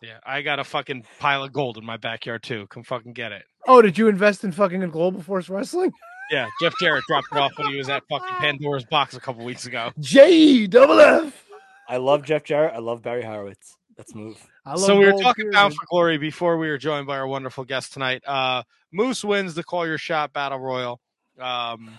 Yeah, 0.03 0.19
I 0.25 0.43
got 0.43 0.59
a 0.59 0.65
fucking 0.65 1.05
pile 1.19 1.43
of 1.45 1.53
gold 1.53 1.78
in 1.78 1.85
my 1.85 1.97
backyard 1.97 2.43
too. 2.43 2.67
Come 2.69 2.85
fucking 2.85 3.15
get 3.15 3.33
it. 3.33 3.45
Oh, 3.67 3.81
did 3.81 3.97
you 3.97 4.09
invest 4.09 4.45
in 4.45 4.53
fucking 4.53 4.81
Global 4.91 5.23
Force 5.23 5.49
Wrestling? 5.49 5.93
Yeah, 6.31 6.49
Jeff 6.61 6.75
Jarrett 6.81 7.05
dropped 7.09 7.28
it 7.33 7.39
off 7.39 7.53
when 7.57 7.69
he 7.69 7.78
was 7.78 7.89
at 7.89 8.03
fucking 8.11 8.36
Pandora's 8.39 8.85
box 8.85 9.17
a 9.17 9.20
couple 9.20 9.45
weeks 9.45 9.65
ago. 9.67 9.93
J 9.99 10.67
double 10.67 11.01
F. 11.01 11.45
I 11.89 11.97
love 11.99 12.25
Jeff 12.25 12.45
Jarrett. 12.45 12.75
I 12.75 12.78
love 12.78 13.01
Barry 13.03 13.23
Horowitz. 13.23 13.77
Let's 13.99 14.15
move. 14.15 14.36
I 14.65 14.73
love 14.73 14.81
So 14.81 14.99
we 14.99 15.07
were 15.07 15.12
gold, 15.12 15.23
talking 15.23 15.50
Bound 15.50 15.75
for 15.75 15.86
Glory 15.89 16.18
before 16.18 16.58
we 16.58 16.68
were 16.68 16.78
joined 16.78 17.07
by 17.07 17.16
our 17.16 17.26
wonderful 17.26 17.65
guest 17.65 17.94
tonight. 17.94 18.23
Uh, 18.26 18.62
Moose 18.92 19.25
wins 19.25 19.55
the 19.55 19.65
Call 19.65 19.86
Your 19.86 19.99
Shot 19.99 20.33
Battle 20.33 20.58
Royal. 20.58 21.00
Um, 21.41 21.97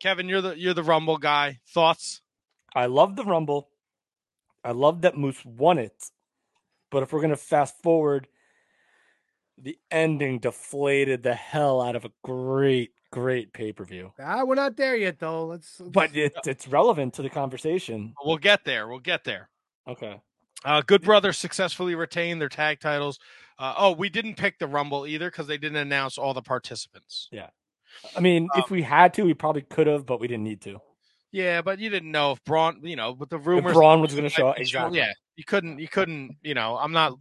Kevin, 0.00 0.28
you're 0.28 0.40
the 0.40 0.58
you're 0.58 0.74
the 0.74 0.82
Rumble 0.82 1.18
guy. 1.18 1.60
Thoughts? 1.68 2.22
I 2.74 2.86
love 2.86 3.16
the 3.16 3.24
Rumble. 3.24 3.68
I 4.64 4.72
love 4.72 5.02
that 5.02 5.16
Moose 5.16 5.44
won 5.44 5.78
it. 5.78 6.10
But 6.90 7.02
if 7.02 7.12
we're 7.12 7.20
gonna 7.20 7.36
fast 7.36 7.82
forward, 7.82 8.26
the 9.58 9.78
ending 9.90 10.38
deflated 10.38 11.22
the 11.22 11.34
hell 11.34 11.80
out 11.80 11.96
of 11.96 12.04
a 12.04 12.10
great, 12.22 12.92
great 13.10 13.52
pay 13.52 13.72
per 13.72 13.84
view. 13.84 14.12
Ah, 14.20 14.44
we're 14.44 14.54
not 14.54 14.76
there 14.76 14.96
yet, 14.96 15.18
though. 15.18 15.46
Let's. 15.46 15.78
But 15.78 16.16
it, 16.16 16.34
it's 16.46 16.68
relevant 16.68 17.14
to 17.14 17.22
the 17.22 17.30
conversation. 17.30 18.14
We'll 18.24 18.38
get 18.38 18.64
there. 18.64 18.88
We'll 18.88 18.98
get 18.98 19.24
there. 19.24 19.48
Okay. 19.88 20.20
Uh, 20.66 20.82
Good 20.84 21.02
Brothers 21.02 21.38
successfully 21.38 21.94
retained 21.94 22.40
their 22.40 22.48
tag 22.48 22.80
titles. 22.80 23.20
Uh, 23.58 23.74
oh, 23.78 23.92
we 23.92 24.08
didn't 24.08 24.34
pick 24.34 24.58
the 24.58 24.66
Rumble 24.66 25.06
either 25.06 25.30
because 25.30 25.46
they 25.46 25.58
didn't 25.58 25.76
announce 25.78 26.18
all 26.18 26.34
the 26.34 26.42
participants. 26.42 27.28
Yeah. 27.30 27.48
I 28.16 28.20
mean, 28.20 28.48
Um, 28.52 28.62
if 28.62 28.70
we 28.70 28.82
had 28.82 29.14
to, 29.14 29.22
we 29.22 29.32
probably 29.32 29.62
could 29.62 29.86
have, 29.86 30.04
but 30.04 30.20
we 30.20 30.26
didn't 30.26 30.42
need 30.44 30.60
to. 30.62 30.80
Yeah, 31.30 31.62
but 31.62 31.78
you 31.78 31.88
didn't 31.88 32.10
know 32.10 32.32
if 32.32 32.42
Braun, 32.44 32.80
you 32.82 32.96
know, 32.96 33.12
with 33.12 33.30
the 33.30 33.38
If 33.38 33.46
rumors. 33.46 33.74
Braun 33.74 34.00
was 34.00 34.12
going 34.12 34.24
to 34.24 34.28
show 34.28 34.48
up, 34.48 34.58
exactly. 34.58 34.98
Yeah, 34.98 35.12
you 35.36 35.44
couldn't. 35.44 35.78
You 35.78 35.88
couldn't. 35.88 36.36
You 36.42 36.54
know, 36.54 36.76
I'm 36.76 36.92
not. 36.92 37.14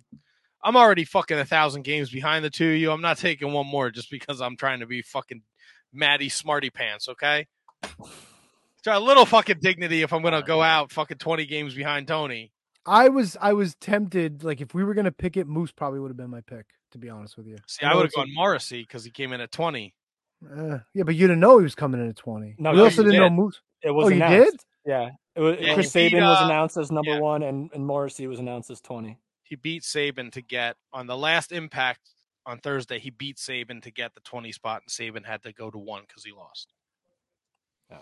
I'm 0.63 0.75
already 0.75 1.05
fucking 1.05 1.37
a 1.37 1.45
thousand 1.45 1.83
games 1.83 2.09
behind 2.09 2.43
the 2.43 2.49
two 2.49 2.71
of 2.71 2.77
you. 2.77 2.91
I'm 2.91 3.01
not 3.01 3.19
taking 3.19 3.53
one 3.53 3.67
more 3.67 3.91
just 3.91 4.09
because 4.09 4.41
I'm 4.41 4.57
trying 4.57 4.79
to 4.79 4.87
be 4.87 5.03
fucking 5.03 5.43
Maddie 5.93 6.29
Smarty 6.29 6.71
Pants. 6.71 7.07
Okay. 7.09 7.45
Try 8.83 8.95
a 8.95 8.99
little 8.99 9.25
fucking 9.25 9.59
dignity 9.61 10.01
if 10.01 10.11
I'm 10.13 10.21
gonna 10.23 10.41
go 10.43 10.61
out 10.61 10.91
fucking 10.91 11.17
20 11.17 11.45
games 11.45 11.73
behind 11.73 12.07
Tony. 12.07 12.51
I 12.85 13.09
was 13.09 13.37
I 13.41 13.53
was 13.53 13.75
tempted. 13.75 14.43
Like 14.43 14.61
if 14.61 14.73
we 14.73 14.83
were 14.83 14.93
gonna 14.93 15.11
pick 15.11 15.37
it, 15.37 15.47
Moose 15.47 15.71
probably 15.71 15.99
would 15.99 16.09
have 16.09 16.17
been 16.17 16.29
my 16.29 16.41
pick. 16.41 16.65
To 16.91 16.97
be 16.97 17.09
honest 17.09 17.35
with 17.35 17.47
you. 17.47 17.57
See, 17.67 17.85
I 17.85 17.91
I 17.91 17.95
would 17.95 18.05
have 18.05 18.13
gone 18.13 18.33
Morrissey 18.33 18.81
because 18.81 19.03
he 19.03 19.11
came 19.11 19.33
in 19.33 19.41
at 19.41 19.51
20. 19.51 19.93
Uh, 20.49 20.77
yeah, 20.93 21.03
but 21.03 21.15
you 21.15 21.27
didn't 21.27 21.41
know 21.41 21.57
he 21.57 21.63
was 21.63 21.75
coming 21.75 21.99
in 21.99 22.07
at 22.07 22.15
twenty. 22.15 22.55
No, 22.57 22.71
we 22.71 22.77
you 22.77 22.83
also 22.83 23.03
didn't 23.03 23.19
know. 23.19 23.29
Moose. 23.29 23.59
It 23.81 23.91
was 23.91 24.05
Oh, 24.05 24.09
you 24.09 24.19
did? 24.19 24.55
Yeah. 24.85 25.09
It 25.35 25.41
was, 25.41 25.57
Yeah, 25.59 25.73
Chris 25.73 25.93
he 25.93 25.99
beat, 25.99 26.11
Sabin 26.11 26.23
was 26.23 26.41
uh, 26.41 26.45
announced 26.45 26.77
as 26.77 26.91
number 26.91 27.11
yeah. 27.11 27.19
one, 27.19 27.43
and, 27.43 27.69
and 27.73 27.85
Morrissey 27.85 28.27
was 28.27 28.39
announced 28.39 28.69
as 28.69 28.81
20. 28.81 29.17
He 29.43 29.55
beat 29.55 29.83
Sabin 29.83 30.31
to 30.31 30.41
get 30.41 30.75
on 30.93 31.07
the 31.07 31.17
last 31.17 31.51
impact 31.51 32.01
on 32.45 32.59
Thursday. 32.59 32.99
He 32.99 33.09
beat 33.09 33.37
Sabin 33.37 33.81
to 33.81 33.91
get 33.91 34.13
the 34.15 34.21
20 34.21 34.51
spot, 34.51 34.81
and 34.83 34.91
Sabin 34.91 35.23
had 35.23 35.43
to 35.43 35.51
go 35.51 35.69
to 35.69 35.77
one 35.77 36.03
because 36.07 36.23
he 36.23 36.31
lost. 36.31 36.73
Yeah. 37.91 37.97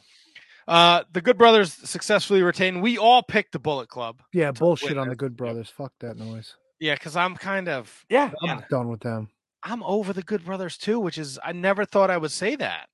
Uh, 0.67 1.03
the 1.11 1.22
Good 1.22 1.38
Brothers 1.38 1.74
successfully 1.74 2.42
retained. 2.42 2.82
We 2.82 2.98
all 2.98 3.22
picked 3.24 3.51
the 3.51 3.59
Bullet 3.59 3.90
Club. 3.90 4.22
Yeah, 4.32 4.51
bullshit 4.51 4.92
win 4.92 4.98
on 5.00 5.09
the. 5.09 5.16
Good 5.16 5.35
Brothers. 5.35 5.69
Fuck 5.69 5.93
that 6.00 6.17
noise. 6.17 6.56
Yeah, 6.80 6.95
because 6.95 7.16
I'm 7.16 7.35
kind 7.35 7.67
of 7.69 8.06
Yeah. 8.09 8.32
I'm 8.42 8.48
Man. 8.58 8.66
done 8.69 8.90
with 8.90 9.01
them. 9.01 9.30
I'm 9.64 9.83
over 9.83 10.11
the 10.14 10.24
Good 10.24 10.43
Brothers 10.45 10.77
too, 10.77 11.00
which 11.00 11.17
is 11.17 11.40
I 11.43 11.51
never 11.53 11.85
thought 11.85 12.09
I 12.09 12.17
would 12.17 12.32
say 12.32 12.56
that. 12.56 12.90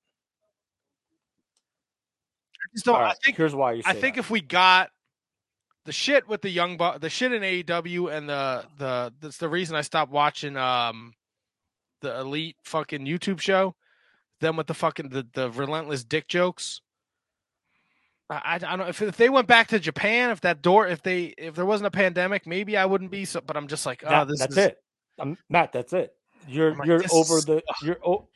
I 2.61 2.75
just 2.75 2.87
I 2.87 3.13
think 3.23 3.37
here's 3.37 3.55
why 3.55 3.73
you 3.73 3.81
say 3.83 3.89
I 3.89 3.93
think 3.93 4.15
that. 4.15 4.19
if 4.21 4.29
we 4.29 4.41
got 4.41 4.91
the 5.85 5.91
shit 5.91 6.27
with 6.27 6.41
the 6.41 6.49
young 6.49 6.77
bu- 6.77 6.99
the 6.99 7.09
shit 7.09 7.31
in 7.31 7.41
AEW 7.41 8.15
and 8.15 8.29
the 8.29 8.65
the 8.77 9.13
that's 9.19 9.37
the 9.37 9.49
reason 9.49 9.75
I 9.75 9.81
stopped 9.81 10.11
watching 10.11 10.55
um 10.55 11.13
the 12.01 12.19
elite 12.19 12.57
fucking 12.63 13.05
YouTube 13.05 13.39
show. 13.39 13.75
Then 14.39 14.55
with 14.55 14.67
the 14.67 14.73
fucking 14.73 15.09
the, 15.09 15.27
the 15.33 15.49
relentless 15.51 16.03
dick 16.03 16.27
jokes. 16.27 16.81
I, 18.29 18.41
I, 18.55 18.57
don't 18.59 18.79
know 18.79 18.87
if 18.87 19.01
if 19.01 19.17
they 19.17 19.29
went 19.29 19.47
back 19.47 19.67
to 19.69 19.79
Japan, 19.79 20.29
if 20.29 20.41
that 20.41 20.61
door, 20.61 20.87
if 20.87 21.01
they 21.01 21.33
if 21.37 21.55
there 21.55 21.65
wasn't 21.65 21.87
a 21.87 21.91
pandemic, 21.91 22.45
maybe 22.45 22.77
I 22.77 22.85
wouldn't 22.85 23.09
be 23.11 23.25
so. 23.25 23.41
But 23.41 23.57
I'm 23.57 23.67
just 23.67 23.85
like, 23.85 24.03
oh, 24.05 24.09
That- 24.09 24.27
this 24.27 24.39
that's 24.39 24.51
is 24.51 24.65
it. 24.65 24.77
Um, 25.17 25.37
Matt, 25.49 25.73
that's 25.73 25.91
it. 25.93 26.13
You're 26.47 26.75
like, 26.75 26.87
you're 26.87 27.01
over 27.11 27.41
the 27.41 27.61
you're 27.83 27.99
o- 28.05 28.27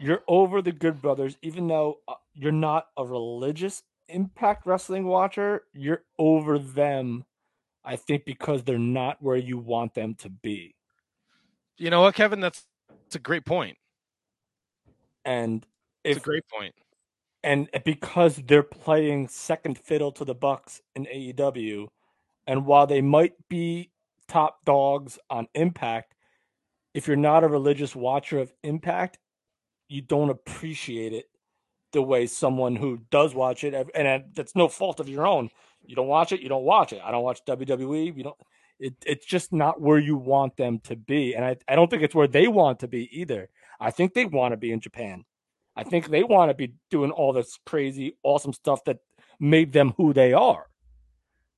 you're 0.00 0.22
over 0.26 0.60
the 0.62 0.72
Good 0.72 1.00
Brothers, 1.00 1.36
even 1.42 1.68
though 1.68 1.98
uh, 2.08 2.14
you're 2.34 2.50
not 2.50 2.88
a 2.96 3.04
religious 3.04 3.82
Impact 4.08 4.66
Wrestling 4.66 5.06
watcher. 5.06 5.62
You're 5.72 6.02
over 6.18 6.58
them, 6.58 7.24
I 7.84 7.94
think, 7.96 8.24
because 8.24 8.64
they're 8.64 8.78
not 8.78 9.22
where 9.22 9.36
you 9.36 9.58
want 9.58 9.94
them 9.94 10.14
to 10.16 10.28
be. 10.28 10.74
you 11.78 11.90
know 11.90 12.00
what, 12.00 12.14
Kevin? 12.14 12.40
That's 12.40 12.66
that's 13.04 13.14
a 13.16 13.20
great 13.20 13.44
point. 13.44 13.76
And 15.24 15.64
It's 16.04 16.18
a 16.18 16.20
great 16.20 16.44
point. 16.48 16.74
And 17.44 17.68
because 17.84 18.36
they're 18.36 18.62
playing 18.62 19.28
second 19.28 19.78
fiddle 19.78 20.12
to 20.12 20.24
the 20.24 20.34
Bucks 20.34 20.80
in 20.94 21.06
AEW, 21.06 21.88
and 22.46 22.66
while 22.66 22.86
they 22.86 23.00
might 23.00 23.34
be 23.48 23.90
top 24.28 24.64
dogs 24.64 25.18
on 25.28 25.48
Impact, 25.54 26.14
if 26.94 27.06
you're 27.06 27.16
not 27.16 27.44
a 27.44 27.48
religious 27.48 27.96
watcher 27.96 28.38
of 28.38 28.52
Impact, 28.62 29.18
you 29.88 30.02
don't 30.02 30.30
appreciate 30.30 31.12
it 31.12 31.26
the 31.92 32.02
way 32.02 32.26
someone 32.26 32.76
who 32.76 32.98
does 33.10 33.34
watch 33.34 33.64
it, 33.64 33.74
and 33.94 34.08
uh, 34.08 34.20
that's 34.34 34.56
no 34.56 34.68
fault 34.68 35.00
of 35.00 35.08
your 35.08 35.26
own. 35.26 35.50
You 35.84 35.96
don't 35.96 36.08
watch 36.08 36.32
it, 36.32 36.40
you 36.40 36.48
don't 36.48 36.64
watch 36.64 36.92
it. 36.92 37.02
I 37.04 37.10
don't 37.10 37.24
watch 37.24 37.44
WWE. 37.46 38.16
You 38.16 38.22
don't. 38.22 38.36
It, 38.78 38.94
it's 39.04 39.26
just 39.26 39.52
not 39.52 39.80
where 39.80 39.98
you 39.98 40.16
want 40.16 40.56
them 40.56 40.80
to 40.84 40.96
be, 40.96 41.34
and 41.34 41.44
I, 41.44 41.56
I 41.68 41.76
don't 41.76 41.90
think 41.90 42.02
it's 42.02 42.14
where 42.14 42.28
they 42.28 42.48
want 42.48 42.80
to 42.80 42.88
be 42.88 43.08
either. 43.12 43.48
I 43.78 43.90
think 43.90 44.14
they 44.14 44.24
want 44.24 44.52
to 44.52 44.56
be 44.56 44.72
in 44.72 44.80
Japan. 44.80 45.24
I 45.76 45.84
think 45.84 46.08
they 46.08 46.22
want 46.22 46.50
to 46.50 46.54
be 46.54 46.74
doing 46.90 47.10
all 47.10 47.32
this 47.32 47.58
crazy, 47.64 48.16
awesome 48.22 48.52
stuff 48.52 48.84
that 48.84 48.98
made 49.40 49.72
them 49.72 49.94
who 49.96 50.12
they 50.12 50.32
are. 50.32 50.66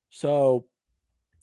So, 0.09 0.65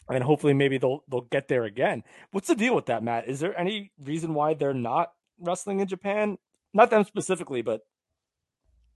and 0.08 0.24
hopefully, 0.24 0.54
maybe 0.54 0.78
they'll 0.78 1.04
they'll 1.10 1.20
get 1.22 1.48
there 1.48 1.64
again. 1.64 2.02
What's 2.30 2.48
the 2.48 2.54
deal 2.54 2.74
with 2.74 2.86
that, 2.86 3.02
Matt? 3.02 3.28
Is 3.28 3.40
there 3.40 3.58
any 3.58 3.92
reason 4.02 4.34
why 4.34 4.54
they're 4.54 4.74
not 4.74 5.12
wrestling 5.38 5.80
in 5.80 5.86
Japan? 5.86 6.38
Not 6.72 6.90
them 6.90 7.04
specifically, 7.04 7.60
but 7.62 7.82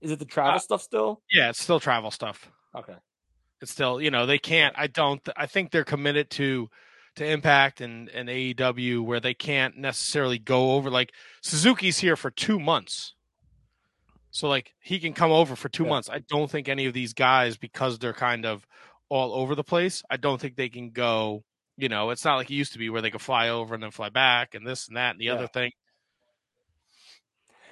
is 0.01 0.11
it 0.11 0.19
the 0.19 0.25
travel 0.25 0.55
Uh, 0.55 0.59
stuff 0.59 0.81
still? 0.81 1.21
Yeah, 1.31 1.49
it's 1.49 1.61
still 1.61 1.79
travel 1.79 2.11
stuff. 2.11 2.51
Okay. 2.75 2.95
It's 3.61 3.71
still, 3.71 3.99
you 4.01 4.11
know, 4.11 4.25
they 4.25 4.37
can't. 4.39 4.75
I 4.77 4.87
don't. 4.87 5.21
I 5.35 5.45
think 5.47 5.71
they're 5.71 5.83
committed 5.83 6.29
to 6.31 6.69
to 7.15 7.25
Impact 7.25 7.81
and 7.81 8.09
and 8.09 8.29
AEW 8.29 9.01
where 9.03 9.19
they 9.19 9.33
can't 9.33 9.77
necessarily 9.77 10.39
go 10.39 10.73
over. 10.73 10.89
Like 10.89 11.11
Suzuki's 11.41 11.99
here 11.99 12.15
for 12.15 12.29
two 12.31 12.59
months, 12.59 13.15
so 14.37 14.47
like 14.47 14.75
he 14.79 14.99
can 14.99 15.13
come 15.13 15.31
over 15.31 15.55
for 15.55 15.67
two 15.69 15.83
Yeah. 15.83 15.89
months. 15.89 16.09
I 16.09 16.19
don't 16.19 16.49
think 16.49 16.69
any 16.69 16.85
of 16.85 16.93
these 16.93 17.13
guys, 17.13 17.57
because 17.57 17.97
they're 17.97 18.13
kind 18.13 18.45
of 18.45 18.67
all 19.09 19.33
over 19.33 19.55
the 19.55 19.63
place, 19.63 20.03
I 20.11 20.17
don't 20.17 20.39
think 20.39 20.55
they 20.55 20.69
can 20.69 20.91
go. 20.91 21.43
You 21.75 21.89
know, 21.89 22.11
it's 22.11 22.23
not 22.23 22.35
like 22.35 22.51
it 22.51 22.55
used 22.55 22.73
to 22.73 22.79
be 22.79 22.89
where 22.89 23.01
they 23.01 23.09
could 23.11 23.21
fly 23.21 23.49
over 23.49 23.73
and 23.73 23.81
then 23.81 23.91
fly 23.91 24.09
back 24.09 24.53
and 24.53 24.65
this 24.65 24.87
and 24.87 24.97
that 24.97 25.11
and 25.11 25.19
the 25.19 25.25
Yeah. 25.25 25.33
other 25.33 25.47
thing. 25.47 25.71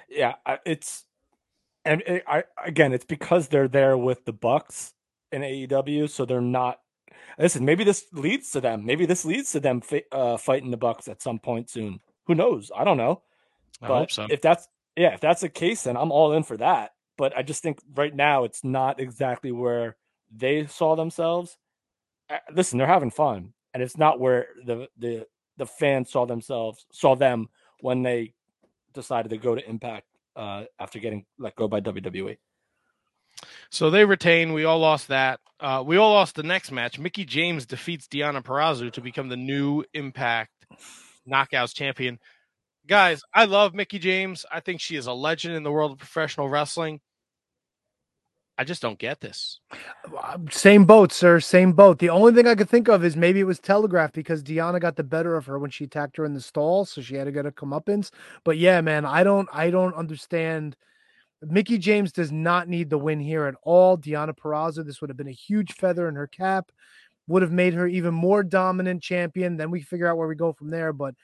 Yeah, 0.08 0.34
it's 0.64 1.04
and 1.84 2.02
it, 2.02 2.24
I 2.26 2.44
again, 2.64 2.92
it's 2.92 3.04
because 3.04 3.48
they're 3.48 3.68
there 3.68 3.96
with 3.96 4.24
the 4.24 4.32
Bucks 4.32 4.92
in 5.32 5.42
AEW, 5.42 6.08
so 6.08 6.24
they're 6.24 6.40
not. 6.40 6.80
Listen, 7.38 7.64
maybe 7.64 7.84
this 7.84 8.06
leads 8.12 8.50
to 8.52 8.60
them. 8.60 8.84
Maybe 8.84 9.06
this 9.06 9.24
leads 9.24 9.52
to 9.52 9.60
them 9.60 9.80
fi- 9.80 10.04
uh, 10.12 10.36
fighting 10.36 10.70
the 10.70 10.76
Bucks 10.76 11.06
at 11.08 11.22
some 11.22 11.38
point 11.38 11.70
soon. 11.70 12.00
Who 12.26 12.34
knows? 12.34 12.70
I 12.74 12.84
don't 12.84 12.96
know. 12.96 13.22
I 13.82 13.88
but 13.88 13.98
hope 13.98 14.10
so. 14.10 14.26
if 14.30 14.40
that's 14.40 14.68
yeah, 14.96 15.14
if 15.14 15.20
that's 15.20 15.42
the 15.42 15.48
case, 15.48 15.82
then 15.82 15.96
I'm 15.96 16.10
all 16.10 16.32
in 16.32 16.42
for 16.42 16.56
that. 16.56 16.92
But 17.18 17.36
I 17.36 17.42
just 17.42 17.62
think 17.62 17.78
right 17.94 18.14
now 18.14 18.44
it's 18.44 18.64
not 18.64 19.00
exactly 19.00 19.52
where 19.52 19.96
they 20.34 20.66
saw 20.66 20.96
themselves. 20.96 21.56
Listen, 22.52 22.78
they're 22.78 22.86
having 22.86 23.10
fun, 23.10 23.52
and 23.72 23.82
it's 23.82 23.96
not 23.96 24.20
where 24.20 24.48
the 24.64 24.88
the 24.98 25.26
the 25.56 25.66
fans 25.66 26.10
saw 26.10 26.26
themselves 26.26 26.84
saw 26.92 27.14
them 27.14 27.48
when 27.80 28.02
they 28.02 28.34
decided 28.92 29.30
to 29.30 29.38
go 29.38 29.54
to 29.54 29.68
Impact 29.68 30.06
uh, 30.34 30.64
after 30.78 30.98
getting 30.98 31.24
let 31.38 31.54
go 31.56 31.68
by. 31.68 31.80
WWE. 31.80 32.36
So 33.70 33.90
they 33.90 34.04
retain. 34.04 34.52
We 34.52 34.64
all 34.64 34.78
lost 34.78 35.08
that. 35.08 35.40
Uh, 35.60 35.82
we 35.86 35.96
all 35.96 36.12
lost 36.12 36.34
the 36.34 36.42
next 36.42 36.70
match. 36.70 36.98
Mickie 36.98 37.24
James 37.24 37.66
defeats 37.66 38.08
Deonna 38.08 38.42
Purrazzo 38.42 38.92
to 38.92 39.00
become 39.00 39.28
the 39.28 39.36
new 39.36 39.84
Impact 39.94 40.52
Knockouts 41.28 41.74
champion. 41.74 42.18
Guys, 42.86 43.22
I 43.34 43.46
love 43.46 43.74
Mickie 43.74 43.98
James. 43.98 44.46
I 44.50 44.60
think 44.60 44.80
she 44.80 44.96
is 44.96 45.06
a 45.06 45.12
legend 45.12 45.54
in 45.54 45.64
the 45.64 45.72
world 45.72 45.92
of 45.92 45.98
professional 45.98 46.48
wrestling. 46.48 47.00
I 48.58 48.64
just 48.64 48.80
don't 48.80 48.98
get 48.98 49.20
this. 49.20 49.60
Uh, 50.16 50.38
same 50.50 50.84
boat, 50.84 51.12
sir. 51.12 51.40
Same 51.40 51.72
boat. 51.72 51.98
The 51.98 52.08
only 52.08 52.32
thing 52.32 52.46
I 52.46 52.54
could 52.54 52.70
think 52.70 52.88
of 52.88 53.04
is 53.04 53.16
maybe 53.16 53.40
it 53.40 53.44
was 53.44 53.58
telegraphed 53.58 54.14
because 54.14 54.42
Deonna 54.42 54.80
got 54.80 54.96
the 54.96 55.02
better 55.02 55.36
of 55.36 55.46
her 55.46 55.58
when 55.58 55.70
she 55.70 55.84
attacked 55.84 56.16
her 56.16 56.24
in 56.24 56.32
the 56.32 56.40
stall, 56.40 56.84
so 56.84 57.02
she 57.02 57.16
had 57.16 57.24
to 57.24 57.32
get 57.32 57.44
a 57.44 57.50
comeuppance. 57.50 58.10
But 58.44 58.56
yeah, 58.56 58.80
man, 58.80 59.04
I 59.04 59.24
don't, 59.24 59.48
I 59.52 59.70
don't 59.70 59.94
understand. 59.94 60.76
Mickie 61.42 61.78
James 61.78 62.12
does 62.12 62.32
not 62.32 62.68
need 62.68 62.88
the 62.88 62.98
win 62.98 63.20
here 63.20 63.46
at 63.46 63.56
all. 63.62 63.98
Deonna 63.98 64.34
Purrazzo, 64.34 64.86
this 64.86 65.00
would 65.00 65.10
have 65.10 65.18
been 65.18 65.28
a 65.28 65.32
huge 65.32 65.72
feather 65.72 66.08
in 66.08 66.14
her 66.14 66.26
cap, 66.26 66.70
would 67.26 67.42
have 67.42 67.52
made 67.52 67.74
her 67.74 67.86
even 67.86 68.14
more 68.14 68.42
dominant 68.42 69.02
champion. 69.02 69.56
Then 69.56 69.70
we 69.70 69.82
figure 69.82 70.06
out 70.06 70.16
where 70.16 70.28
we 70.28 70.34
go 70.36 70.54
from 70.54 70.70
there. 70.70 70.94
But 70.94 71.14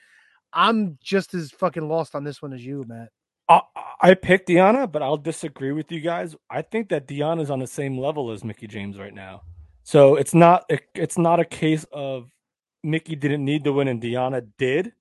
I'm 0.53 0.97
just 1.01 1.33
as 1.33 1.51
fucking 1.51 1.87
lost 1.87 2.15
on 2.15 2.23
this 2.23 2.41
one 2.41 2.53
as 2.53 2.63
you, 2.65 2.83
Matt. 2.87 3.09
I, 3.49 3.61
I 4.01 4.13
picked 4.13 4.49
Deonna, 4.49 4.89
but 4.91 5.01
I'll 5.01 5.17
disagree 5.17 5.71
with 5.71 5.91
you 5.91 5.99
guys. 5.99 6.35
I 6.49 6.61
think 6.61 6.89
that 6.89 7.07
Deonna's 7.07 7.49
on 7.51 7.59
the 7.59 7.67
same 7.67 7.97
level 7.97 8.31
as 8.31 8.43
Mickie 8.43 8.67
James 8.67 8.97
right 8.97 9.13
now. 9.13 9.41
So 9.83 10.15
it's 10.15 10.33
not 10.33 10.63
it- 10.69 10.87
it's 10.95 11.17
not 11.17 11.39
a 11.39 11.45
case 11.45 11.85
of 11.91 12.29
Mickie 12.83 13.15
didn't 13.15 13.43
need 13.43 13.63
the 13.63 13.73
win 13.73 13.87
and 13.87 14.01
Deonna 14.01 14.47
did. 14.57 14.93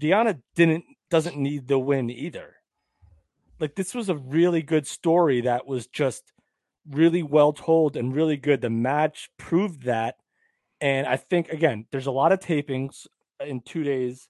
Deonna 0.00 0.40
didn't 0.54 0.84
doesn't 1.10 1.36
need 1.36 1.68
the 1.68 1.78
win 1.78 2.08
either. 2.10 2.54
Like 3.58 3.74
this 3.74 3.94
was 3.94 4.08
a 4.08 4.16
really 4.16 4.62
good 4.62 4.86
story 4.86 5.42
that 5.42 5.66
was 5.66 5.86
just 5.86 6.32
really 6.88 7.22
well 7.22 7.52
told 7.52 7.96
and 7.96 8.14
really 8.14 8.36
good. 8.38 8.62
The 8.62 8.70
match 8.70 9.28
proved 9.38 9.82
that. 9.82 10.16
And 10.80 11.06
I 11.06 11.16
think 11.16 11.50
again, 11.50 11.84
there's 11.92 12.06
a 12.06 12.10
lot 12.12 12.32
of 12.32 12.40
tapings 12.40 13.06
in 13.44 13.60
two 13.60 13.82
days. 13.84 14.28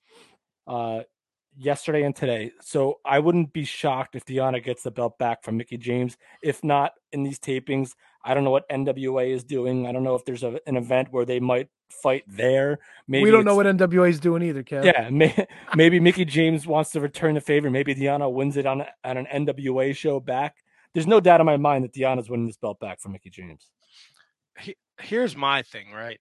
Uh 0.67 1.01
yesterday 1.57 2.05
and 2.05 2.15
today. 2.15 2.53
So 2.63 3.01
I 3.05 3.19
wouldn't 3.19 3.53
be 3.53 3.65
shocked 3.65 4.15
if 4.15 4.25
Deonna 4.25 4.63
gets 4.65 4.83
the 4.85 4.91
belt 4.91 5.19
back 5.19 5.43
from 5.43 5.57
Mickie 5.57 5.79
James. 5.79 6.17
If 6.43 6.63
not 6.63 6.93
in 7.13 7.25
these 7.25 7.41
tapings, 7.41 7.95
I 8.25 8.35
don't 8.35 8.45
know 8.45 8.51
what 8.53 8.69
NWA 8.69 9.31
is 9.35 9.43
doing. 9.43 9.87
I 9.87 9.93
don't 9.93 10.05
know 10.05 10.15
if 10.15 10.25
there's 10.25 10.45
a, 10.45 10.61
an 10.67 10.77
event 10.77 11.09
where 11.11 11.25
they 11.25 11.41
might 11.41 11.69
fight 11.91 12.23
there. 12.29 12.79
Maybe 13.09 13.25
we 13.25 13.31
don't 13.33 13.45
know 13.45 13.57
what 13.57 13.67
NWA 13.67 14.09
is 14.09 14.21
doing 14.21 14.43
either, 14.45 14.63
Kev. 14.63 14.85
Yeah, 14.85 15.11
may, 15.11 15.47
maybe 15.75 15.99
Mickie 15.99 16.25
James 16.25 16.67
wants 16.69 16.91
to 16.93 17.01
return 17.01 17.35
the 17.35 17.41
favor. 17.41 17.69
Maybe 17.69 17.95
Deonna 17.97 18.33
wins 18.33 18.57
it 18.57 18.65
on, 18.65 18.83
a- 18.83 18.95
on 19.05 19.17
an 19.17 19.27
NWA 19.27 19.95
show 19.95 20.21
back. 20.21 20.57
There's 20.95 21.09
no 21.09 21.19
doubt 21.21 21.41
in 21.41 21.47
my 21.47 21.57
mind 21.57 21.83
that 21.85 21.93
Deonna's 21.93 22.31
winning 22.31 22.47
this 22.47 22.57
belt 22.59 22.79
back 22.79 23.01
from 23.01 23.13
Mickie 23.13 23.31
James. 23.31 23.69
He- 24.61 24.77
Here's 25.01 25.35
my 25.35 25.63
thing, 25.63 25.91
right? 25.93 26.21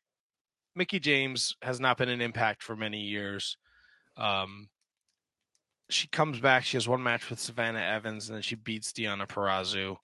Mickie 0.75 0.99
James 0.99 1.55
has 1.61 1.79
not 1.79 1.97
been 1.97 2.09
an 2.09 2.21
impact 2.21 2.63
for 2.63 2.75
many 2.75 3.01
years. 3.01 3.57
Um, 4.19 4.69
she 5.89 6.07
comes 6.07 6.39
back. 6.39 6.65
She 6.65 6.77
has 6.77 6.87
one 6.87 7.01
match 7.01 7.29
with 7.29 7.39
Savannah 7.39 7.81
Evans, 7.81 8.29
and 8.29 8.35
then 8.35 8.43
she 8.43 8.55
beats 8.55 8.91
Deonna 8.91 9.27
Purrazzo. 9.27 9.97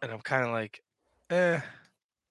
And 0.00 0.12
I'm 0.12 0.20
kind 0.20 0.44
of 0.44 0.52
like, 0.52 0.82
eh. 1.30 1.60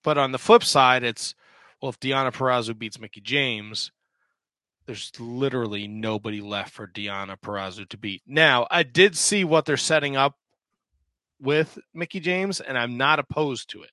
But 0.03 0.17
on 0.17 0.31
the 0.31 0.37
flip 0.37 0.63
side, 0.63 1.03
it's 1.03 1.35
well, 1.81 1.89
if 1.89 1.99
Deonna 1.99 2.33
Purrazzo 2.33 2.77
beats 2.77 2.99
Mickie 2.99 3.21
James, 3.21 3.91
there's 4.85 5.11
literally 5.19 5.87
nobody 5.87 6.41
left 6.41 6.73
for 6.73 6.87
Deonna 6.87 7.37
Purrazzo 7.37 7.87
to 7.89 7.97
beat. 7.97 8.21
Now, 8.25 8.67
I 8.71 8.83
did 8.83 9.17
see 9.17 9.43
what 9.43 9.65
they're 9.65 9.77
setting 9.77 10.15
up 10.15 10.35
with 11.39 11.77
Mickie 11.93 12.21
James, 12.21 12.61
and 12.61 12.77
I'm 12.77 12.97
not 12.97 13.19
opposed 13.19 13.69
to 13.71 13.83
it. 13.83 13.91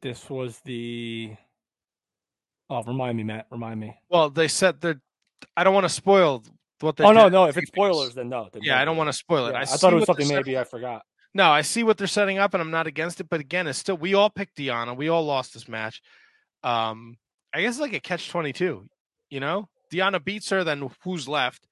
This 0.00 0.30
was 0.30 0.60
the. 0.60 1.34
Oh, 2.70 2.82
remind 2.84 3.16
me, 3.16 3.24
Matt. 3.24 3.46
Remind 3.50 3.80
me. 3.80 3.96
Well, 4.08 4.30
they 4.30 4.48
said 4.48 4.80
they're. 4.80 5.00
I 5.56 5.64
don't 5.64 5.74
want 5.74 5.84
to 5.84 5.92
spoil 5.92 6.42
what 6.80 6.96
they. 6.96 7.04
Oh 7.04 7.12
no, 7.12 7.28
no. 7.28 7.44
If 7.44 7.56
it's 7.56 7.68
spoilers, 7.68 8.14
then 8.14 8.28
no. 8.28 8.48
Then 8.52 8.62
Yeah, 8.64 8.80
I 8.80 8.84
don't 8.84 8.96
want 8.96 9.08
to 9.08 9.12
spoil 9.12 9.46
it. 9.46 9.52
Yeah, 9.52 9.58
I, 9.58 9.62
I, 9.62 9.64
thought 9.64 9.92
it 9.92 9.96
was 9.96 10.06
something 10.06 10.28
maybe 10.28 10.58
I 10.58 10.64
forgot. 10.64 11.02
No, 11.34 11.50
I 11.50 11.62
see 11.62 11.82
what 11.82 11.98
they're 11.98 12.06
setting 12.06 12.38
up, 12.38 12.54
and 12.54 12.60
I'm 12.60 12.70
not 12.70 12.86
against 12.86 13.20
it. 13.20 13.28
But 13.28 13.40
again, 13.40 13.66
it's 13.66 13.78
still 13.78 13.96
we 13.96 14.14
all 14.14 14.30
picked 14.30 14.56
Deonna. 14.56 14.96
We 14.96 15.08
all 15.08 15.24
lost 15.24 15.54
this 15.54 15.68
match. 15.68 16.00
Um, 16.62 17.16
I 17.54 17.62
guess 17.62 17.74
it's 17.74 17.80
like 17.80 17.92
a 17.92 18.00
catch 18.00 18.30
twenty 18.30 18.52
two. 18.52 18.88
You 19.30 19.40
know, 19.40 19.68
Deonna 19.92 20.24
beats 20.24 20.50
her, 20.50 20.64
then 20.64 20.90
who's 21.02 21.28
left? 21.28 21.66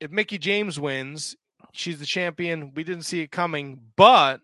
If 0.00 0.10
Mickie 0.10 0.38
James 0.38 0.78
wins, 0.80 1.36
she's 1.72 1.98
the 1.98 2.06
champion. 2.06 2.72
We 2.74 2.84
didn't 2.84 3.04
see 3.04 3.20
it 3.20 3.30
coming, 3.30 3.80
but 3.96 4.40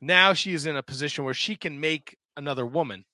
now 0.00 0.32
she 0.32 0.54
is 0.54 0.66
in 0.66 0.76
a 0.76 0.82
position 0.82 1.24
where 1.24 1.34
she 1.34 1.56
can 1.56 1.80
make 1.80 2.16
another 2.36 2.66
woman. 2.66 3.04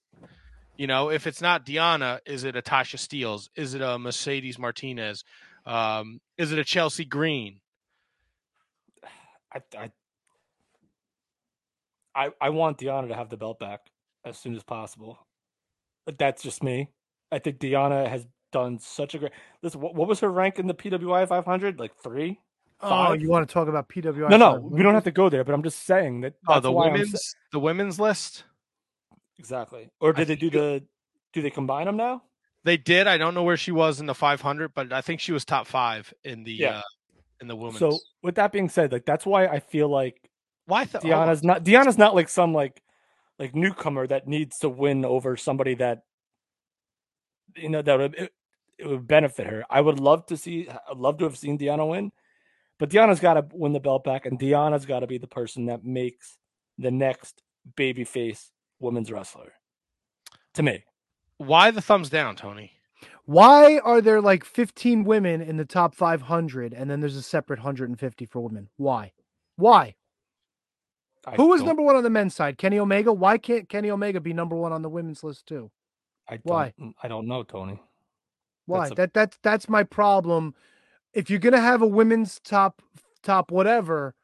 You 0.77 0.87
know, 0.87 1.11
if 1.11 1.27
it's 1.27 1.41
not 1.41 1.65
Diana, 1.65 2.21
is 2.27 2.45
it 2.45 2.57
a 2.57 2.63
Tasha 2.63 2.99
Steeles? 2.99 3.49
Is 3.55 3.75
it 3.75 3.81
a 3.81 3.99
Mercedes 3.99 4.59
Martinez? 4.59 5.25
Um, 5.67 6.21
is 6.37 6.53
it 6.53 6.59
a 6.59 6.65
Chelsea 6.65 7.05
Green? 7.05 7.61
I, 9.53 9.61
I, 9.79 9.91
I, 12.15 12.31
I 12.41 12.51
want 12.51 12.79
Deonna 12.79 13.09
to 13.09 13.15
have 13.15 13.29
the 13.29 13.37
belt 13.37 13.61
back 13.61 13.81
as 14.25 14.37
soon 14.37 14.57
as 14.57 14.65
possible. 14.65 15.19
But 16.07 16.19
that's 16.19 16.43
just 16.43 16.63
me. 16.63 16.91
I 17.31 17.39
think 17.39 17.61
Diana 17.61 18.09
has 18.09 18.27
done 18.53 18.79
such 18.79 19.15
a 19.15 19.19
great. 19.19 19.33
Listen, 19.63 19.81
what, 19.81 19.95
what 19.95 20.09
was 20.09 20.21
her 20.21 20.31
rank 20.31 20.59
in 20.59 20.67
the 20.67 20.75
PWI 20.75 21.29
500? 21.29 21.79
Like 21.79 21.97
three? 21.97 22.41
Oh, 22.81 22.89
Five? 22.89 23.21
you 23.21 23.29
want 23.29 23.49
to 23.49 23.53
talk 23.53 23.69
about 23.69 23.89
PWI? 23.89 24.29
No, 24.29 24.37
no, 24.37 24.57
we 24.57 24.83
don't 24.83 24.95
have 24.95 25.05
to 25.05 25.11
go 25.13 25.29
there. 25.29 25.45
But 25.45 25.55
I'm 25.55 25.63
just 25.63 25.87
saying 25.87 26.23
that. 26.23 26.35
Oh, 26.47 26.61
the 26.61 26.71
why 26.71 26.89
sa- 26.89 26.93
women's 26.93 27.37
the 27.53 27.61
women's 27.61 28.01
list. 28.01 28.45
Exactly. 29.39 29.91
Or 30.01 30.11
I 30.11 30.19
did 30.21 30.29
they 30.29 30.37
do 30.37 30.51
the? 30.51 30.83
Do 31.33 31.43
they 31.43 31.51
combine 31.51 31.87
them 31.87 31.97
now? 31.97 32.23
They 32.65 32.77
did. 32.77 33.07
I 33.07 33.19
don't 33.19 33.35
know 33.35 33.43
where 33.43 33.57
she 33.57 33.73
was 33.73 34.01
in 34.01 34.07
the 34.07 34.15
500, 34.15 34.73
but 34.75 34.93
I 34.93 35.01
think 35.03 35.21
she 35.21 35.33
was 35.33 35.45
top 35.45 35.67
five 35.67 36.13
in 36.25 36.45
the 36.45 36.53
Yeah. 36.53 36.79
uh, 36.79 36.83
in 37.41 37.49
the 37.49 37.57
women's. 37.57 37.79
So 37.79 37.99
with 38.23 38.37
that 38.37 38.53
being 38.53 38.69
said, 38.69 38.93
like 38.93 39.05
that's 39.05 39.27
why 39.27 39.47
I 39.47 39.61
feel 39.61 39.89
like 39.89 40.17
why 40.67 40.85
th- 40.85 41.03
Deonna's 41.05 41.43
not 41.43 41.65
Deonna's 41.65 41.99
not 41.99 42.15
like 42.15 42.29
some 42.29 42.55
like 42.55 42.81
like 43.39 43.55
newcomer 43.55 44.07
that 44.07 44.27
needs 44.29 44.59
to 44.59 44.69
win 44.69 45.05
over 45.05 45.37
somebody 45.37 45.75
that 45.75 46.05
you 47.57 47.69
know 47.69 47.83
that 47.83 47.99
would 47.99 48.15
it, 48.15 48.33
it 48.79 48.87
would 48.87 49.07
benefit 49.07 49.47
her. 49.47 49.65
I 49.69 49.81
would 49.81 50.01
love 50.01 50.27
to 50.27 50.37
see 50.37 50.69
I'd 50.69 50.97
love 50.97 51.19
to 51.19 51.25
have 51.25 51.37
seen 51.37 51.59
Deonna 51.59 51.89
win, 51.89 52.13
but 52.79 52.89
Deonna's 52.89 53.21
got 53.21 53.35
to 53.35 53.47
win 53.53 53.73
the 53.73 53.81
belt 53.81 54.05
back, 54.05 54.25
and 54.25 54.39
Deonna's 54.39 54.87
got 54.87 55.01
to 55.01 55.07
be 55.07 55.19
the 55.19 55.27
person 55.27 55.67
that 55.67 55.85
makes 55.85 56.39
the 56.79 56.91
next 56.91 57.43
babyface 57.77 58.51
women's 58.85 59.11
wrestler. 59.11 59.53
To 60.55 60.63
me, 60.63 60.85
why 61.39 61.71
the 61.73 61.81
thumbs 61.81 62.11
down, 62.11 62.37
Tony? 62.37 62.73
Why 63.27 63.79
are 63.79 64.01
there 64.01 64.21
like 64.21 64.45
15 64.45 65.05
women 65.05 65.41
in 65.41 65.57
the 65.57 65.65
top 65.65 65.95
500 65.95 66.73
and 66.73 66.91
then 66.91 67.01
there's 67.01 67.17
a 67.17 67.23
separate 67.23 67.59
150 67.61 68.27
for 68.27 68.41
women? 68.41 68.69
Why? 68.77 69.13
Why? 69.57 69.95
I 71.27 71.35
Who 71.37 71.49
was 71.49 71.61
don't- 71.61 71.69
number 71.69 71.83
one 71.83 71.97
on 71.97 72.03
the 72.03 72.11
men's 72.11 72.35
side? 72.35 72.59
Kenny 72.59 72.79
Omega. 72.79 73.13
Why 73.13 73.39
can't 73.39 73.69
Kenny 73.69 73.91
Omega 73.91 74.21
be 74.21 74.33
number 74.35 74.57
one 74.57 74.73
on 74.73 74.83
the 74.83 74.91
women's 74.91 75.25
list 75.25 75.47
too? 75.47 75.71
I 76.29 76.37
don't, 76.37 76.45
why? 76.45 76.73
I 77.03 77.09
don't 77.09 77.27
know, 77.27 77.43
Tony. 77.43 77.81
Why? 78.67 78.81
That's 78.89 78.91
a- 78.91 78.95
that 78.97 79.15
that's 79.15 79.39
that's 79.43 79.69
my 79.69 79.83
problem. 79.85 80.55
If 81.15 81.31
you're 81.31 81.39
gonna 81.39 81.61
have 81.61 81.81
a 81.83 81.87
women's 81.87 82.41
top 82.41 82.83
top 83.23 83.51
whatever, 83.51 84.15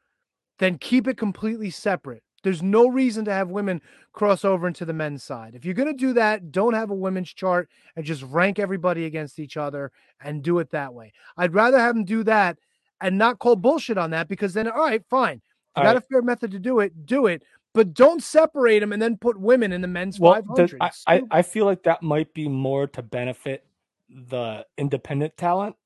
then 0.58 0.76
keep 0.78 1.08
it 1.08 1.16
completely 1.16 1.70
separate. 1.70 2.22
There's 2.42 2.62
no 2.62 2.88
reason 2.88 3.24
to 3.26 3.32
have 3.32 3.50
women 3.50 3.82
cross 4.12 4.44
over 4.44 4.66
into 4.66 4.84
the 4.84 4.92
men's 4.92 5.22
side. 5.22 5.54
If 5.54 5.64
you're 5.64 5.74
gonna 5.74 5.92
do 5.94 6.12
that, 6.14 6.52
don't 6.52 6.74
have 6.74 6.90
a 6.90 6.94
women's 6.94 7.32
chart 7.32 7.68
and 7.96 8.04
just 8.04 8.22
rank 8.24 8.58
everybody 8.58 9.04
against 9.06 9.38
each 9.38 9.56
other 9.56 9.92
and 10.22 10.42
do 10.42 10.58
it 10.58 10.70
that 10.70 10.94
way. 10.94 11.12
I'd 11.36 11.54
rather 11.54 11.78
have 11.78 11.94
them 11.94 12.04
do 12.04 12.24
that 12.24 12.58
and 13.00 13.18
not 13.18 13.38
call 13.38 13.56
bullshit 13.56 13.98
on 13.98 14.10
that 14.10 14.28
because 14.28 14.54
then 14.54 14.68
all 14.68 14.80
right, 14.80 15.04
fine. 15.10 15.42
You 15.76 15.82
got 15.82 15.96
right. 15.96 15.96
a 15.96 16.00
fair 16.02 16.22
method 16.22 16.50
to 16.52 16.58
do 16.58 16.80
it, 16.80 17.06
do 17.06 17.26
it. 17.26 17.42
But 17.74 17.94
don't 17.94 18.22
separate 18.22 18.80
them 18.80 18.92
and 18.92 19.00
then 19.02 19.16
put 19.16 19.38
women 19.40 19.72
in 19.72 19.80
the 19.80 19.88
men's 19.88 20.18
Well, 20.18 20.34
500. 20.46 20.70
the, 20.70 20.76
I, 20.80 20.90
I 21.06 21.22
I 21.30 21.42
feel 21.42 21.66
like 21.66 21.84
that 21.84 22.02
might 22.02 22.34
be 22.34 22.48
more 22.48 22.86
to 22.88 23.02
benefit 23.02 23.66
the 24.10 24.66
independent 24.78 25.36
talent 25.36 25.76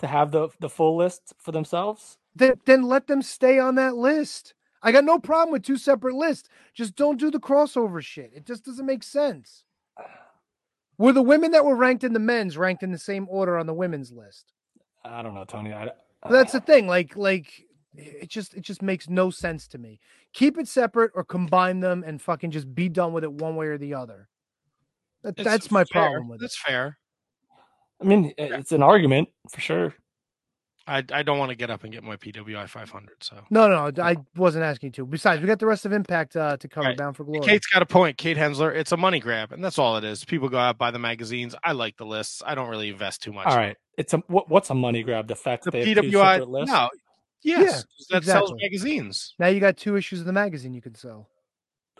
to 0.00 0.06
have 0.06 0.30
the 0.32 0.48
the 0.60 0.68
full 0.70 0.96
list 0.96 1.34
for 1.38 1.52
themselves. 1.52 2.18
then, 2.34 2.54
then 2.66 2.82
let 2.84 3.06
them 3.06 3.22
stay 3.22 3.58
on 3.58 3.76
that 3.76 3.96
list. 3.96 4.54
I 4.82 4.92
got 4.92 5.04
no 5.04 5.18
problem 5.18 5.52
with 5.52 5.62
two 5.62 5.76
separate 5.76 6.14
lists. 6.14 6.48
Just 6.74 6.96
don't 6.96 7.18
do 7.18 7.30
the 7.30 7.38
crossover 7.38 8.02
shit. 8.02 8.32
It 8.34 8.46
just 8.46 8.64
doesn't 8.64 8.86
make 8.86 9.02
sense. 9.02 9.64
Were 10.98 11.12
the 11.12 11.22
women 11.22 11.52
that 11.52 11.64
were 11.64 11.76
ranked 11.76 12.04
in 12.04 12.12
the 12.12 12.18
men's 12.18 12.56
ranked 12.56 12.82
in 12.82 12.92
the 12.92 12.98
same 12.98 13.26
order 13.30 13.58
on 13.58 13.66
the 13.66 13.74
women's 13.74 14.12
list? 14.12 14.52
I 15.04 15.22
don't 15.22 15.34
know, 15.34 15.44
Tony. 15.44 15.72
I, 15.72 15.90
That's 16.28 16.54
uh, 16.54 16.58
the 16.58 16.64
thing. 16.64 16.86
Like, 16.86 17.16
like 17.16 17.64
it 17.94 18.28
just 18.28 18.54
it 18.54 18.62
just 18.62 18.82
makes 18.82 19.08
no 19.08 19.30
sense 19.30 19.66
to 19.68 19.78
me. 19.78 20.00
Keep 20.32 20.58
it 20.58 20.68
separate 20.68 21.12
or 21.14 21.24
combine 21.24 21.80
them 21.80 22.04
and 22.06 22.20
fucking 22.20 22.50
just 22.50 22.74
be 22.74 22.88
done 22.88 23.12
with 23.12 23.24
it 23.24 23.32
one 23.32 23.56
way 23.56 23.66
or 23.66 23.78
the 23.78 23.94
other. 23.94 24.28
That, 25.22 25.36
that's 25.36 25.70
my 25.70 25.84
fair. 25.84 26.02
problem 26.02 26.28
with 26.28 26.40
it. 26.40 26.42
That's 26.42 26.60
fair. 26.60 26.98
I 28.00 28.04
mean, 28.04 28.32
it's 28.36 28.72
an 28.72 28.82
argument 28.82 29.28
for 29.48 29.60
sure. 29.60 29.94
I 30.86 31.04
I 31.12 31.22
don't 31.22 31.38
want 31.38 31.50
to 31.50 31.54
get 31.54 31.70
up 31.70 31.84
and 31.84 31.92
get 31.92 32.02
my 32.02 32.16
PWI 32.16 32.68
500. 32.68 33.22
So 33.22 33.36
No, 33.50 33.68
no, 33.68 33.90
no, 33.90 34.02
I 34.02 34.16
wasn't 34.36 34.64
asking 34.64 34.88
you 34.88 34.92
to. 34.92 35.06
Besides, 35.06 35.40
we 35.40 35.46
got 35.46 35.58
the 35.58 35.66
rest 35.66 35.86
of 35.86 35.92
Impact 35.92 36.36
uh, 36.36 36.56
to 36.56 36.68
cover. 36.68 36.88
Right. 36.88 36.96
Bound 36.96 37.16
for 37.16 37.24
Glory. 37.24 37.46
Kate's 37.46 37.66
got 37.66 37.82
a 37.82 37.86
point. 37.86 38.16
Kate 38.18 38.36
Hensler. 38.36 38.72
It's 38.74 38.92
a 38.92 38.96
money 38.96 39.20
grab, 39.20 39.52
and 39.52 39.62
that's 39.64 39.78
all 39.78 39.96
it 39.96 40.04
is. 40.04 40.24
People 40.24 40.48
go 40.48 40.58
out 40.58 40.78
buy 40.78 40.90
the 40.90 40.98
magazines. 40.98 41.54
I 41.62 41.72
like 41.72 41.96
the 41.96 42.06
lists. 42.06 42.42
I 42.44 42.54
don't 42.54 42.68
really 42.68 42.88
invest 42.88 43.22
too 43.22 43.32
much. 43.32 43.46
All 43.46 43.56
right, 43.56 43.76
it's 43.96 44.12
a 44.14 44.18
what, 44.26 44.48
what's 44.48 44.70
a 44.70 44.74
money 44.74 45.02
grab? 45.02 45.28
The 45.28 45.36
fact 45.36 45.64
The 45.64 45.70
that 45.70 45.84
they 45.84 45.88
have 45.94 46.04
two 46.04 46.10
PWI. 46.10 46.32
separate 46.34 46.48
lists? 46.50 46.72
No. 46.72 46.88
Yes. 47.44 47.84
that 48.10 48.24
sells 48.24 48.52
magazines. 48.60 49.34
Now 49.38 49.48
you 49.48 49.58
got 49.60 49.76
two 49.76 49.96
issues 49.96 50.20
of 50.20 50.26
the 50.26 50.32
magazine 50.32 50.74
you 50.74 50.82
could 50.82 50.96
sell. 50.96 51.28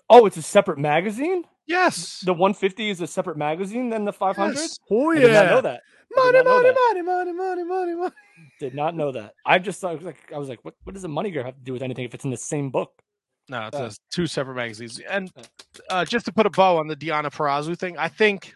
Oh, 0.09 0.27
it's 0.27 0.37
a 0.37 0.43
separate 0.43 0.79
magazine. 0.79 1.45
Yes. 1.67 2.21
The 2.21 2.33
150 2.33 2.91
is 2.91 3.01
a 3.01 3.07
separate 3.07 3.37
magazine 3.37 3.89
than 3.91 4.05
the 4.05 4.13
500. 4.13 4.55
Yes. 4.55 4.79
Oh 4.91 5.11
I 5.11 5.15
yeah, 5.15 5.21
did 5.21 5.33
not 5.33 5.47
know 5.47 5.61
that. 5.63 5.81
I 6.17 6.21
Money, 6.21 6.33
did 6.33 6.45
not 6.45 6.63
know 6.63 6.73
money, 6.73 7.03
money, 7.03 7.03
money, 7.03 7.33
money, 7.33 7.65
money, 7.65 7.95
money. 7.95 8.15
Did 8.61 8.75
not 8.75 8.95
know 8.97 9.13
that. 9.13 9.35
I 9.47 9.59
just 9.59 9.81
thought 9.81 10.03
like 10.03 10.33
I 10.35 10.39
was 10.39 10.49
like, 10.49 10.65
what? 10.65 10.75
What 10.85 10.95
does 10.95 11.05
a 11.05 11.09
money 11.09 11.31
grab 11.31 11.47
have 11.47 11.57
to 11.57 11.61
do 11.63 11.73
with 11.73 11.83
anything 11.83 12.05
if 12.05 12.15
it's 12.15 12.25
in 12.25 12.31
the 12.31 12.37
same 12.37 12.71
book? 12.71 13.03
No, 13.49 13.67
it 13.67 13.75
Yeah. 13.75 13.81
says 13.81 13.99
two 14.11 14.27
separate 14.27 14.55
magazines. 14.55 15.01
And 15.01 15.31
uh, 15.91 16.05
just 16.05 16.27
to 16.27 16.33
put 16.33 16.47
a 16.47 16.51
bow 16.51 16.79
on 16.79 16.87
the 16.87 16.97
Deonna 16.97 17.33
Purrazzo 17.33 17.77
thing, 17.79 17.99
I 17.99 18.09
think 18.09 18.55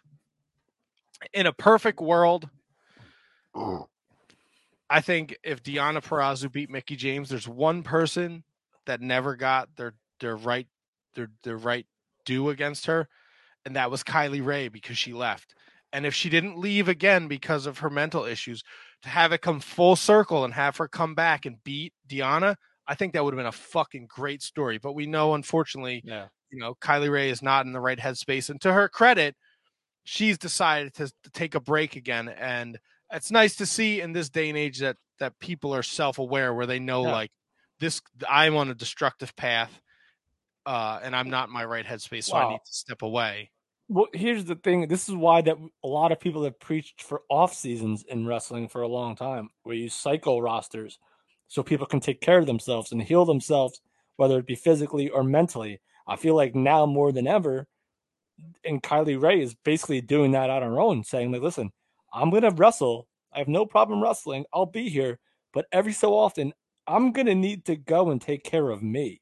in 1.32 1.46
a 1.46 1.52
perfect 1.52 2.00
world, 2.00 2.48
I 4.88 5.00
think 5.00 5.36
if 5.42 5.62
Deonna 5.62 6.02
Purrazzo 6.02 6.50
beat 6.50 6.70
Mickie 6.70 6.96
James, 6.96 7.28
there's 7.28 7.48
one 7.48 7.82
person 7.82 8.44
that 8.86 9.00
never 9.00 9.34
got 9.34 9.68
their 9.76 9.94
their 10.20 10.36
right 10.36 10.68
their 11.14 11.30
their 11.42 11.56
right 11.56 11.86
due 12.24 12.50
against 12.50 12.86
her, 12.86 13.08
and 13.64 13.74
that 13.76 13.90
was 13.90 14.04
Kylie 14.04 14.44
Rae 14.44 14.68
because 14.68 14.96
she 14.98 15.12
left. 15.12 15.54
And 15.96 16.04
if 16.04 16.14
she 16.14 16.28
didn't 16.28 16.58
leave 16.58 16.88
again 16.88 17.26
because 17.26 17.64
of 17.64 17.78
her 17.78 17.88
mental 17.88 18.26
issues, 18.26 18.62
to 19.00 19.08
have 19.08 19.32
it 19.32 19.40
come 19.40 19.60
full 19.60 19.96
circle 19.96 20.44
and 20.44 20.52
have 20.52 20.76
her 20.76 20.88
come 20.88 21.14
back 21.14 21.46
and 21.46 21.56
beat 21.64 21.94
Deonna, 22.06 22.56
I 22.86 22.94
think 22.94 23.14
that 23.14 23.24
would 23.24 23.32
have 23.32 23.38
been 23.38 23.46
a 23.46 23.52
fucking 23.52 24.06
great 24.06 24.42
story. 24.42 24.76
But 24.76 24.92
we 24.92 25.06
know, 25.06 25.32
unfortunately, 25.32 26.02
Yeah. 26.04 26.26
you 26.50 26.58
know, 26.58 26.74
Kylie 26.74 27.10
Rae 27.10 27.30
is 27.30 27.40
not 27.40 27.64
in 27.64 27.72
the 27.72 27.80
right 27.80 27.98
headspace. 27.98 28.50
And 28.50 28.60
to 28.60 28.74
her 28.74 28.90
credit, 28.90 29.36
she's 30.04 30.36
decided 30.36 30.92
to, 30.96 31.06
to 31.06 31.30
take 31.30 31.54
a 31.54 31.60
break 31.60 31.96
again. 31.96 32.28
And 32.28 32.78
it's 33.10 33.30
nice 33.30 33.56
to 33.56 33.64
see 33.64 34.02
in 34.02 34.12
this 34.12 34.28
day 34.28 34.50
and 34.50 34.58
age 34.58 34.80
that 34.80 34.98
that 35.18 35.38
people 35.38 35.74
are 35.74 35.82
self 35.82 36.18
aware, 36.18 36.52
where 36.52 36.66
they 36.66 36.78
know 36.78 37.04
Yeah. 37.06 37.12
like 37.12 37.30
this, 37.80 38.02
I'm 38.28 38.54
on 38.54 38.68
a 38.68 38.74
destructive 38.74 39.34
path, 39.34 39.80
uh, 40.66 41.00
and 41.02 41.16
I'm 41.16 41.30
not 41.30 41.48
in 41.48 41.54
my 41.54 41.64
right 41.64 41.86
headspace, 41.86 42.24
so 42.24 42.36
I 42.36 42.50
need 42.50 42.60
to 42.66 42.72
step 42.74 43.00
away. 43.00 43.50
Well, 43.88 44.08
here's 44.12 44.44
the 44.44 44.56
thing. 44.56 44.88
This 44.88 45.08
is 45.08 45.14
why 45.14 45.42
that 45.42 45.56
a 45.84 45.86
lot 45.88 46.10
of 46.10 46.18
people 46.20 46.42
have 46.44 46.58
preached 46.58 47.02
for 47.02 47.22
off 47.30 47.54
seasons 47.54 48.02
in 48.08 48.26
wrestling 48.26 48.68
for 48.68 48.82
a 48.82 48.88
long 48.88 49.14
time, 49.14 49.50
where 49.62 49.76
you 49.76 49.88
cycle 49.88 50.42
rosters 50.42 50.98
so 51.48 51.62
people 51.62 51.86
can 51.86 52.00
take 52.00 52.20
care 52.20 52.38
of 52.38 52.46
themselves 52.46 52.90
and 52.90 53.00
heal 53.02 53.24
themselves, 53.24 53.80
whether 54.16 54.38
it 54.38 54.46
be 54.46 54.56
physically 54.56 55.08
or 55.08 55.22
mentally. 55.22 55.80
I 56.08 56.16
feel 56.16 56.34
like 56.34 56.54
now 56.54 56.84
more 56.86 57.12
than 57.12 57.28
ever, 57.28 57.68
and 58.64 58.82
Kylie 58.82 59.20
Rae 59.22 59.40
is 59.42 59.54
basically 59.64 60.00
doing 60.00 60.32
that 60.32 60.50
on 60.50 60.62
her 60.62 60.80
own, 60.80 61.04
saying 61.04 61.32
like, 61.32 61.42
"Listen, 61.42 61.72
I'm 62.12 62.30
gonna 62.30 62.50
wrestle. 62.50 63.08
I 63.32 63.38
have 63.38 63.48
no 63.48 63.66
problem 63.66 64.02
wrestling. 64.02 64.46
I'll 64.52 64.66
be 64.66 64.88
here, 64.88 65.18
but 65.54 65.66
every 65.72 65.92
so 65.92 66.14
often, 66.16 66.54
I'm 66.86 67.12
gonna 67.12 67.34
need 67.34 67.64
to 67.66 67.76
go 67.76 68.10
and 68.10 68.20
take 68.20 68.44
care 68.44 68.70
of 68.70 68.82
me." 68.82 69.20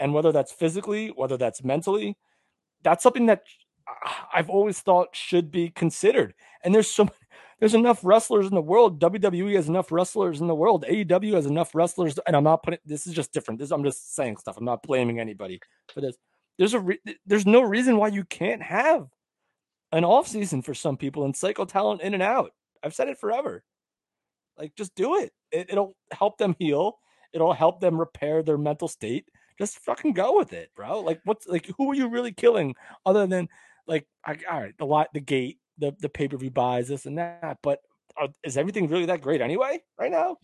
and 0.00 0.14
whether 0.14 0.32
that's 0.32 0.52
physically, 0.52 1.08
whether 1.08 1.36
that's 1.36 1.64
mentally, 1.64 2.16
that's 2.82 3.02
something 3.02 3.26
that 3.26 3.42
I've 4.34 4.50
always 4.50 4.80
thought 4.80 5.14
should 5.14 5.50
be 5.50 5.70
considered. 5.70 6.34
And 6.64 6.74
there's 6.74 6.90
so 6.90 7.08
there's 7.60 7.74
enough 7.74 8.00
wrestlers 8.02 8.46
in 8.46 8.54
the 8.54 8.60
world. 8.60 9.00
WWE 9.00 9.54
has 9.54 9.68
enough 9.68 9.92
wrestlers 9.92 10.40
in 10.40 10.46
the 10.46 10.54
world. 10.54 10.84
AEW 10.88 11.34
has 11.34 11.46
enough 11.46 11.74
wrestlers, 11.74 12.18
and 12.26 12.34
I'm 12.34 12.44
not 12.44 12.62
putting 12.62 12.80
this 12.84 13.06
is 13.06 13.14
just 13.14 13.32
different. 13.32 13.60
This 13.60 13.70
I'm 13.70 13.84
just 13.84 14.14
saying 14.14 14.38
stuff. 14.38 14.56
I'm 14.56 14.64
not 14.64 14.82
blaming 14.82 15.20
anybody 15.20 15.60
for 15.92 16.00
this. 16.00 16.16
There's 16.58 16.74
a 16.74 16.80
re- 16.80 17.00
there's 17.26 17.46
no 17.46 17.62
reason 17.62 17.96
why 17.96 18.08
you 18.08 18.24
can't 18.24 18.62
have 18.62 19.08
an 19.92 20.04
off 20.04 20.26
season 20.26 20.62
for 20.62 20.74
some 20.74 20.96
people 20.96 21.24
and 21.24 21.36
cycle 21.36 21.66
talent 21.66 22.00
in 22.00 22.14
and 22.14 22.22
out. 22.22 22.52
I've 22.82 22.94
said 22.94 23.08
it 23.08 23.18
forever. 23.18 23.62
Like 24.58 24.74
just 24.76 24.94
do 24.94 25.16
it. 25.16 25.32
it 25.50 25.68
it'll 25.70 25.96
help 26.10 26.38
them 26.38 26.56
heal. 26.58 26.98
It'll 27.32 27.52
help 27.52 27.80
them 27.80 27.98
repair 27.98 28.42
their 28.42 28.58
mental 28.58 28.88
state. 28.88 29.26
Just 29.58 29.78
fucking 29.80 30.12
go 30.12 30.36
with 30.36 30.52
it, 30.52 30.70
bro. 30.74 31.00
Like 31.00 31.20
what's 31.24 31.46
like 31.46 31.70
who 31.76 31.90
are 31.90 31.94
you 31.94 32.08
really 32.08 32.32
killing 32.32 32.74
other 33.06 33.26
than 33.26 33.48
like 33.86 34.06
I, 34.24 34.38
all 34.50 34.60
right, 34.60 34.74
the 34.78 34.86
lot 34.86 35.08
the 35.12 35.20
gate, 35.20 35.58
the 35.78 35.94
the 36.00 36.08
pay-per-view 36.08 36.50
buys 36.50 36.88
this 36.88 37.06
and 37.06 37.18
that, 37.18 37.58
but 37.62 37.80
are, 38.16 38.28
is 38.44 38.56
everything 38.56 38.88
really 38.88 39.06
that 39.06 39.22
great 39.22 39.40
anyway 39.40 39.80
right 39.98 40.10
now? 40.10 40.36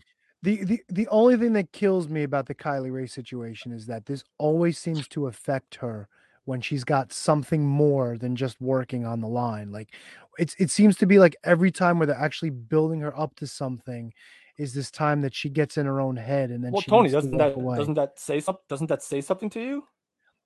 The, 0.43 0.65
the 0.65 0.81
the 0.89 1.09
only 1.09 1.37
thing 1.37 1.53
that 1.55 1.73
kills 1.73 2.09
me 2.09 2.23
about 2.23 2.47
the 2.47 2.55
Kylie 2.55 2.93
Rae 2.93 3.07
situation 3.07 3.73
is 3.73 3.87
that 3.87 4.07
this 4.07 4.23
always 4.39 4.79
seems 4.79 5.09
to 5.09 5.27
affect 5.27 5.77
her 5.77 6.09
when 6.45 6.61
she's 6.61 6.85
got 6.85 7.13
something 7.13 7.67
more 7.67 8.17
than 8.17 8.37
just 8.37 8.61
working 8.61 9.05
on 9.05 9.21
the 9.21 9.29
line. 9.29 9.71
Like 9.73 9.95
it's 10.39 10.55
it 10.59 10.71
seems 10.71 10.97
to 10.99 11.07
be 11.07 11.19
like 11.19 11.37
every 11.45 11.71
time 11.73 11.99
where 11.99 12.07
they're 12.07 12.17
actually 12.17 12.51
building 12.51 13.01
her 13.01 13.19
up 13.19 13.35
to 13.37 13.47
something 13.47 14.13
is 14.57 14.75
this 14.75 14.91
time 14.91 15.21
that 15.23 15.35
she 15.35 15.49
gets 15.51 15.77
in 15.77 15.87
her 15.87 16.01
own 16.01 16.17
head 16.17 16.51
and 16.51 16.65
then 16.65 16.73
Well, 16.73 16.83
she 16.83 16.91
Tony, 16.91 17.11
doesn't 17.11 17.33
walk 17.33 17.39
that 17.39 17.55
away. 17.57 17.77
doesn't 17.79 17.95
that 17.95 18.19
say 18.19 18.41
something? 18.41 18.65
Doesn't 18.69 18.87
that 18.89 19.03
say 19.03 19.21
something 19.21 19.51
to 19.51 19.61
you? 19.61 19.85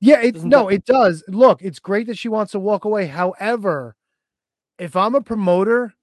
Yeah, 0.03 0.21
it 0.21 0.43
no, 0.43 0.69
that- 0.69 0.75
it 0.75 0.85
does. 0.85 1.23
Look, 1.29 1.63
it's 1.63 1.79
great 1.79 2.09
that 2.09 2.19
she 2.19 2.29
wants 2.29 2.51
to 2.53 2.59
walk 2.59 2.85
away. 2.85 3.07
However, 3.07 3.95
if 4.77 4.97
I'm 4.97 5.15
a 5.15 5.21
promoter, 5.21 5.95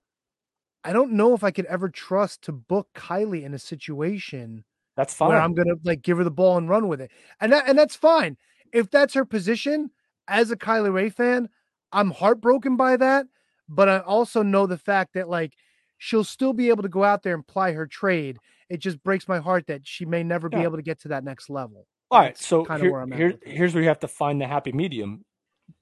I 0.86 0.94
don't 0.94 1.12
know 1.12 1.34
if 1.34 1.44
I 1.44 1.52
could 1.52 1.66
ever 1.66 1.90
trust 1.90 2.44
to 2.44 2.54
book 2.54 2.88
Kylie 2.96 3.44
in 3.44 3.54
a 3.54 3.60
situation 3.60 4.64
That's 4.96 5.14
fine. 5.14 5.30
where 5.30 5.42
I'm 5.42 5.54
gonna 5.54 5.76
like 5.84 6.02
give 6.02 6.18
her 6.18 6.24
the 6.24 6.32
ball 6.32 6.58
and 6.58 6.70
run 6.70 6.88
with 6.88 7.02
it. 7.02 7.12
And 7.42 7.52
that 7.52 7.68
and 7.68 7.78
that's 7.78 7.96
fine. 7.96 8.38
If 8.72 8.90
that's 8.90 9.14
her 9.16 9.26
position 9.26 9.92
as 10.30 10.50
a 10.50 10.56
Kylie 10.56 10.94
Rae 10.94 11.10
fan, 11.10 11.50
I'm 11.92 12.12
heartbroken 12.12 12.78
by 12.78 12.96
that. 12.96 13.28
But 13.68 13.90
I 13.90 14.00
also 14.00 14.42
know 14.44 14.66
the 14.66 14.78
fact 14.78 15.14
that 15.16 15.28
like 15.28 15.56
she'll 15.98 16.24
still 16.24 16.54
be 16.54 16.70
able 16.70 16.84
to 16.84 16.90
go 16.90 17.04
out 17.04 17.24
there 17.24 17.36
and 17.36 17.46
ply 17.46 17.74
her 17.74 17.86
trade. 17.86 18.38
It 18.70 18.78
just 18.78 19.04
breaks 19.04 19.28
my 19.28 19.40
heart 19.40 19.68
that 19.68 19.86
she 19.86 20.06
may 20.06 20.24
never 20.24 20.48
be 20.48 20.60
able 20.60 20.78
to 20.78 20.84
get 20.84 21.02
to 21.02 21.10
that 21.10 21.26
next 21.26 21.50
level. 21.50 21.86
All 22.12 22.20
right, 22.20 22.38
so 22.38 22.66
here, 22.66 23.06
here, 23.14 23.40
here's 23.44 23.74
where 23.74 23.84
you 23.84 23.90
have 23.90 24.00
to 24.00 24.08
find 24.08 24.42
the 24.42 24.48
happy 24.48 24.72
medium. 24.72 25.24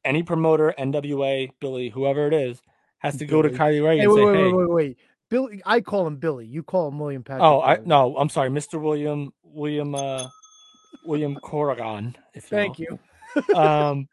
Any 0.04 0.24
promoter, 0.24 0.74
NWA, 0.78 1.52
Billy, 1.62 1.90
whoever 1.90 2.28
it 2.28 2.34
is, 2.34 2.62
has 3.00 3.16
to 3.18 3.26
go 3.26 3.42
to 3.42 3.50
Kylie 3.50 3.84
Rae 3.84 3.98
Hey, 3.98 4.04
and 4.04 4.12
wait, 4.12 4.20
say, 4.20 4.26
wait, 4.26 4.36
"Hey, 4.36 4.44
wait, 4.44 4.54
wait, 4.54 4.70
wait. 4.70 4.98
Billy, 5.30 5.62
I 5.66 5.82
call 5.82 6.06
him 6.06 6.18
Billy. 6.18 6.46
You 6.46 6.64
call 6.64 6.90
him 6.90 7.00
William 7.00 7.24
Patrick. 7.24 7.44
oh, 7.44 7.62
I 7.62 7.80
no, 7.86 8.18
I'm 8.18 8.30
sorry, 8.30 8.50
Mr. 8.50 8.82
William, 8.82 9.32
William, 9.44 9.96
uh, 9.96 10.28
William 11.06 11.36
Corgan, 11.38 12.16
if 12.34 12.52
you 12.52 12.58
Thank 12.58 12.80
you. 12.80 13.00
um 13.56 14.08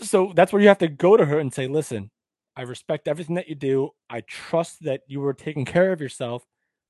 so 0.00 0.32
that's 0.34 0.52
where 0.52 0.62
you 0.62 0.68
have 0.68 0.78
to 0.78 0.88
go 0.88 1.16
to 1.16 1.24
her 1.24 1.38
and 1.38 1.52
say 1.52 1.66
listen 1.66 2.10
i 2.56 2.62
respect 2.62 3.06
everything 3.06 3.34
that 3.36 3.48
you 3.48 3.54
do 3.54 3.90
i 4.10 4.20
trust 4.22 4.82
that 4.82 5.02
you 5.06 5.20
were 5.20 5.34
taking 5.34 5.64
care 5.64 5.92
of 5.92 6.00
yourself 6.00 6.44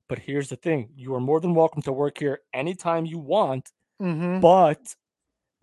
but 0.07 0.17
here's 0.17 0.49
the 0.49 0.55
thing 0.55 0.89
you 0.95 1.13
are 1.13 1.19
more 1.19 1.39
than 1.39 1.53
welcome 1.53 1.81
to 1.81 1.91
work 1.91 2.17
here 2.17 2.39
anytime 2.53 3.05
you 3.05 3.19
want 3.19 3.71
Mm-hmm. 4.01 4.39
but 4.39 4.95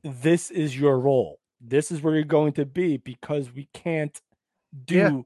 this 0.04 0.50
is 0.50 0.78
your 0.78 0.98
role. 1.00 1.38
This 1.60 1.90
is 1.90 2.02
where 2.02 2.14
you're 2.14 2.24
going 2.24 2.52
to 2.54 2.66
be 2.66 2.98
because 2.98 3.52
we 3.52 3.68
can't 3.72 4.20
do 4.84 4.94
Yeah. 4.94 5.20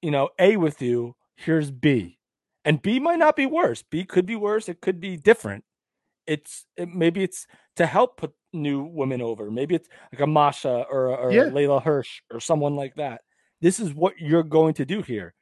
you 0.00 0.10
know 0.10 0.30
a 0.38 0.56
with 0.56 0.80
you 0.82 1.14
here's 1.36 1.70
b. 1.70 2.18
And 2.64 2.80
b 2.80 3.00
might 3.00 3.18
not 3.18 3.36
be 3.36 3.46
worse. 3.46 3.82
B 3.82 4.04
could 4.04 4.24
be 4.26 4.36
worse. 4.36 4.68
It 4.68 4.80
could 4.80 5.00
be 5.00 5.16
different. 5.16 5.64
It's 6.26 6.64
it, 6.76 6.88
maybe 6.88 7.22
it's 7.22 7.46
to 7.76 7.86
help 7.86 8.16
put 8.16 8.32
new 8.52 8.82
women 8.84 9.20
over. 9.20 9.50
Maybe 9.50 9.74
it's 9.74 9.88
like 10.12 10.20
a 10.20 10.26
masha 10.26 10.84
or, 10.90 11.06
a- 11.06 11.16
or 11.16 11.32
Yeah. 11.32 11.44
Leyla 11.44 11.82
Hirsch 11.82 12.20
or 12.30 12.38
someone 12.40 12.76
like 12.76 12.94
that. 12.96 13.22
This 13.60 13.78
is 13.80 13.92
what 13.94 14.18
you're 14.18 14.42
going 14.44 14.74
to 14.74 14.84
do 14.84 15.02
here. 15.02 15.34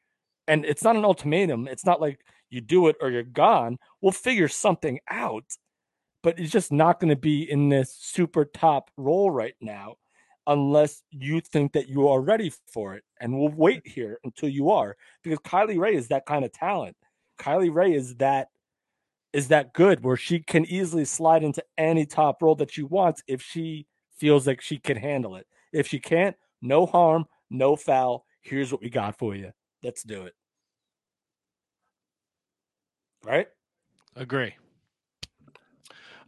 And 0.49 0.65
it's 0.65 0.83
not 0.83 0.97
an 0.97 1.05
ultimatum. 1.05 1.69
It's 1.69 1.85
not 1.87 2.01
like 2.01 2.21
you 2.51 2.61
do 2.61 2.89
it 2.89 2.97
or 3.01 3.11
you're 3.11 3.23
gone. 3.23 3.79
We'll 4.01 4.13
figure 4.13 4.49
something 4.49 4.99
out 5.11 5.45
but 6.23 6.39
it's 6.39 6.53
just 6.53 6.73
not 6.73 7.01
going 7.01 7.11
to 7.11 7.17
be 7.17 7.51
in 7.51 7.69
this 7.69 7.97
super 7.99 8.45
top 8.45 8.91
role 8.97 9.31
right 9.31 9.55
now 9.61 9.97
unless 10.47 11.03
you 11.11 11.41
think 11.41 11.73
that 11.73 11.89
you 11.89 12.09
are 12.09 12.21
ready 12.21 12.53
for 12.73 12.95
it. 12.95 13.05
And 13.21 13.39
we'll 13.39 13.51
mm-hmm. 13.51 13.61
wait 13.61 13.87
here 13.87 14.19
until 14.25 14.49
you 14.49 14.71
are 14.71 14.97
because 15.23 15.39
Kylie 15.41 15.79
Rae 15.79 15.95
is 15.95 16.09
that 16.09 16.27
kind 16.27 16.45
of 16.45 16.53
talent. 16.53 16.97
Kylie 17.39 17.75
Rae 17.75 17.93
is 17.93 18.17
that 18.17 18.49
is 19.33 19.49
that 19.49 19.73
good 19.73 20.03
where 20.03 20.17
she 20.17 20.41
can 20.41 20.65
easily 20.67 21.05
slide 21.05 21.45
into 21.45 21.63
any 21.79 22.05
top 22.05 22.43
role 22.43 22.57
that 22.57 22.73
she 22.73 22.83
wants 22.83 23.23
if 23.29 23.41
she 23.41 23.87
feels 24.17 24.47
like 24.47 24.61
she 24.61 24.77
can 24.77 24.97
handle 24.97 25.37
it. 25.37 25.47
If 25.73 25.87
she 25.87 26.01
can't, 26.01 26.37
no 26.61 26.85
harm, 26.85 27.27
no 27.49 27.77
foul. 27.77 28.25
Here's 28.43 28.73
what 28.73 28.83
we 28.83 28.91
got 28.91 29.17
for 29.19 29.37
you. 29.37 29.53
Let's 29.85 30.03
do 30.03 30.25
it. 30.25 30.35
Right? 33.25 33.47
Agree. 34.17 34.55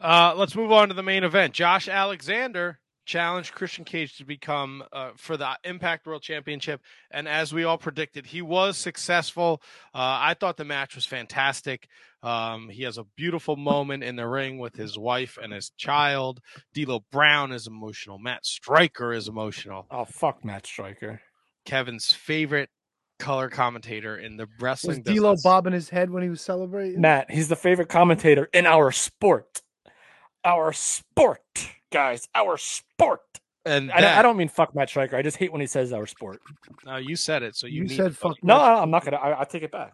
Uh, 0.03 0.35
let's 0.37 0.57
move 0.57 0.73
on 0.73 0.89
to 0.89 0.95
the 0.95 1.03
main 1.03 1.23
event. 1.23 1.55
Josh 1.55 1.89
Alexander 1.89 2.81
challenged 3.05 3.55
Christian 3.55 3.85
Cage 3.85 4.17
to 4.17 4.25
become 4.25 4.83
uh, 4.93 5.11
for 5.17 5.37
the 5.37 5.57
Impact 5.65 6.07
World 6.07 6.23
Championship, 6.23 6.81
and 7.13 7.29
as 7.29 7.53
we 7.53 7.65
all 7.65 7.79
predicted, 7.79 8.27
he 8.27 8.43
was 8.43 8.77
successful. 8.77 9.63
Uh, 9.95 10.19
I 10.21 10.35
thought 10.39 10.57
the 10.57 10.65
match 10.65 10.97
was 10.97 11.07
fantastic. 11.07 11.87
Um, 12.23 12.69
he 12.69 12.83
has 12.83 12.99
a 12.99 13.05
beautiful 13.17 13.57
moment 13.57 14.03
in 14.03 14.17
the 14.17 14.27
ring 14.27 14.59
with 14.59 14.75
his 14.75 14.99
wife 14.99 15.39
and 15.41 15.53
his 15.53 15.71
child. 15.77 16.41
D'Lo 16.75 17.05
Brown 17.11 17.53
is 17.53 17.67
emotional. 17.67 18.19
Matt 18.19 18.45
Striker 18.45 19.13
is 19.13 19.29
emotional. 19.29 19.87
Oh 19.91 20.05
fuck 20.05 20.45
Matt 20.45 20.67
Striker. 20.67 21.21
Kevin's 21.65 22.13
favorite 22.13 22.71
color 23.19 23.49
commentator 23.49 24.17
in 24.17 24.37
the 24.37 24.49
wrestling. 24.61 24.99
Was 24.99 24.99
wrestling 24.99 25.17
D'Lo 25.17 25.33
business. 25.33 25.43
bobbing 25.45 25.73
his 25.73 25.89
head 25.91 26.11
when 26.11 26.23
he 26.25 26.29
was 26.29 26.41
celebrating? 26.41 27.01
Matt, 27.01 27.31
he's 27.31 27.49
the 27.49 27.57
favorite 27.57 27.89
commentator 27.89 28.49
in 28.53 28.67
our 28.67 28.91
sport. 28.93 29.63
Our 30.45 30.73
sport, 30.73 31.41
guys. 31.93 32.29
Our 32.35 32.57
sport. 32.57 33.21
and 33.65 33.93
I, 33.93 34.01
that- 34.01 34.19
I 34.19 34.23
don't 34.23 34.37
mean 34.37 34.49
fuck 34.49 34.75
Matt 34.75 34.89
Striker. 34.89 35.17
I 35.17 35.23
just 35.23 35.37
hate 35.37 35.53
when 35.53 35.61
he 35.61 35.67
says 35.67 35.93
our 35.93 36.07
sport. 36.07 36.41
No, 36.85 36.97
you 36.97 37.15
said 37.17 37.43
it, 37.43 37.55
so 37.57 37.67
you, 37.67 37.83
You 37.83 37.89
need 37.89 37.97
said 37.97 38.17
fuck 38.17 38.37
No, 38.43 38.57
I- 38.57 38.83
I'm 38.83 38.91
not 38.91 39.05
gonna. 39.05 39.19
I, 39.19 39.41
I 39.41 39.45
take 39.45 39.62
it 39.62 39.71
back. 39.73 39.93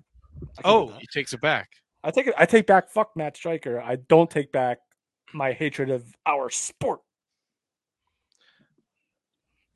I 0.59 0.63
can 0.63 0.63
do 0.63 0.63
Oh, 0.65 0.93
he 0.99 1.07
takes 1.13 1.33
it 1.33 1.41
back. 1.41 1.69
I 2.05 2.11
take 2.11 2.29
it. 2.29 2.35
I 2.39 2.47
take 2.47 2.67
back 2.67 2.89
fuck 2.91 3.11
Matt 3.17 3.37
Striker. 3.37 3.81
I 3.81 3.97
don't 3.97 4.31
take 4.31 4.53
back 4.53 4.79
my 5.35 5.53
hatred 5.53 5.91
of 5.91 6.05
our 6.25 6.49
sport. 6.49 7.01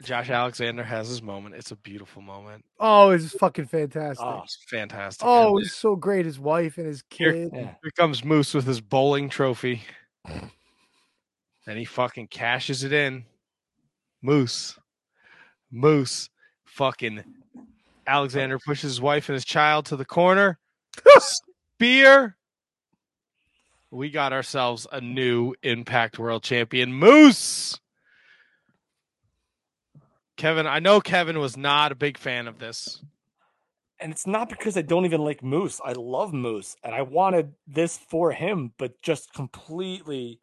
Josh 0.02 0.30
Alexander 0.30 0.82
has 0.82 1.08
his 1.08 1.22
moment. 1.22 1.54
It's 1.54 1.70
a 1.70 1.76
beautiful 1.76 2.22
moment. 2.22 2.64
Oh, 2.80 3.10
it's 3.10 3.32
fucking 3.34 3.66
fantastic. 3.66 4.24
Oh, 4.26 4.40
It's 4.42 4.58
fantastic. 4.68 5.24
Oh, 5.24 5.56
And 5.56 5.64
it's 5.66 5.76
so 5.76 5.94
great. 5.94 6.26
His 6.26 6.40
wife 6.40 6.76
and 6.78 6.86
his 6.88 7.04
Here- 7.10 7.32
kid. 7.32 7.50
yeah. 7.52 7.60
here 7.82 7.90
comes 7.96 8.24
Moose 8.24 8.52
with 8.54 8.66
his 8.66 8.80
bowling 8.80 9.28
trophy. 9.28 9.82
And 11.66 11.78
he 11.78 11.84
fucking 11.84 12.28
cashes 12.28 12.82
it 12.84 12.92
in. 12.92 13.24
Moose. 14.20 14.78
Moose. 15.70 16.28
Fucking 16.64 17.22
Alexander 18.06 18.58
pushes 18.58 18.92
his 18.92 19.00
wife 19.00 19.28
and 19.28 19.34
his 19.34 19.44
child 19.44 19.86
to 19.86 19.96
the 19.96 20.04
corner. 20.04 20.58
Spear. 21.18 22.36
We 23.90 24.10
got 24.10 24.32
ourselves 24.32 24.86
a 24.90 25.00
new 25.00 25.54
Impact 25.62 26.18
World 26.18 26.42
Champion, 26.42 26.94
Moose. 26.94 27.78
Kevin, 30.36 30.66
I 30.66 30.78
know 30.78 31.00
Kevin 31.00 31.38
was 31.38 31.56
not 31.56 31.92
a 31.92 31.94
big 31.94 32.16
fan 32.16 32.48
of 32.48 32.58
this. 32.58 33.02
And 34.00 34.10
it's 34.10 34.26
not 34.26 34.48
because 34.48 34.76
I 34.76 34.82
don't 34.82 35.04
even 35.04 35.20
like 35.20 35.42
Moose. 35.42 35.80
I 35.84 35.92
love 35.92 36.32
Moose, 36.32 36.74
and 36.82 36.94
I 36.94 37.02
wanted 37.02 37.52
this 37.68 37.98
for 37.98 38.32
him, 38.32 38.72
but 38.78 39.00
just 39.02 39.32
completely 39.34 40.40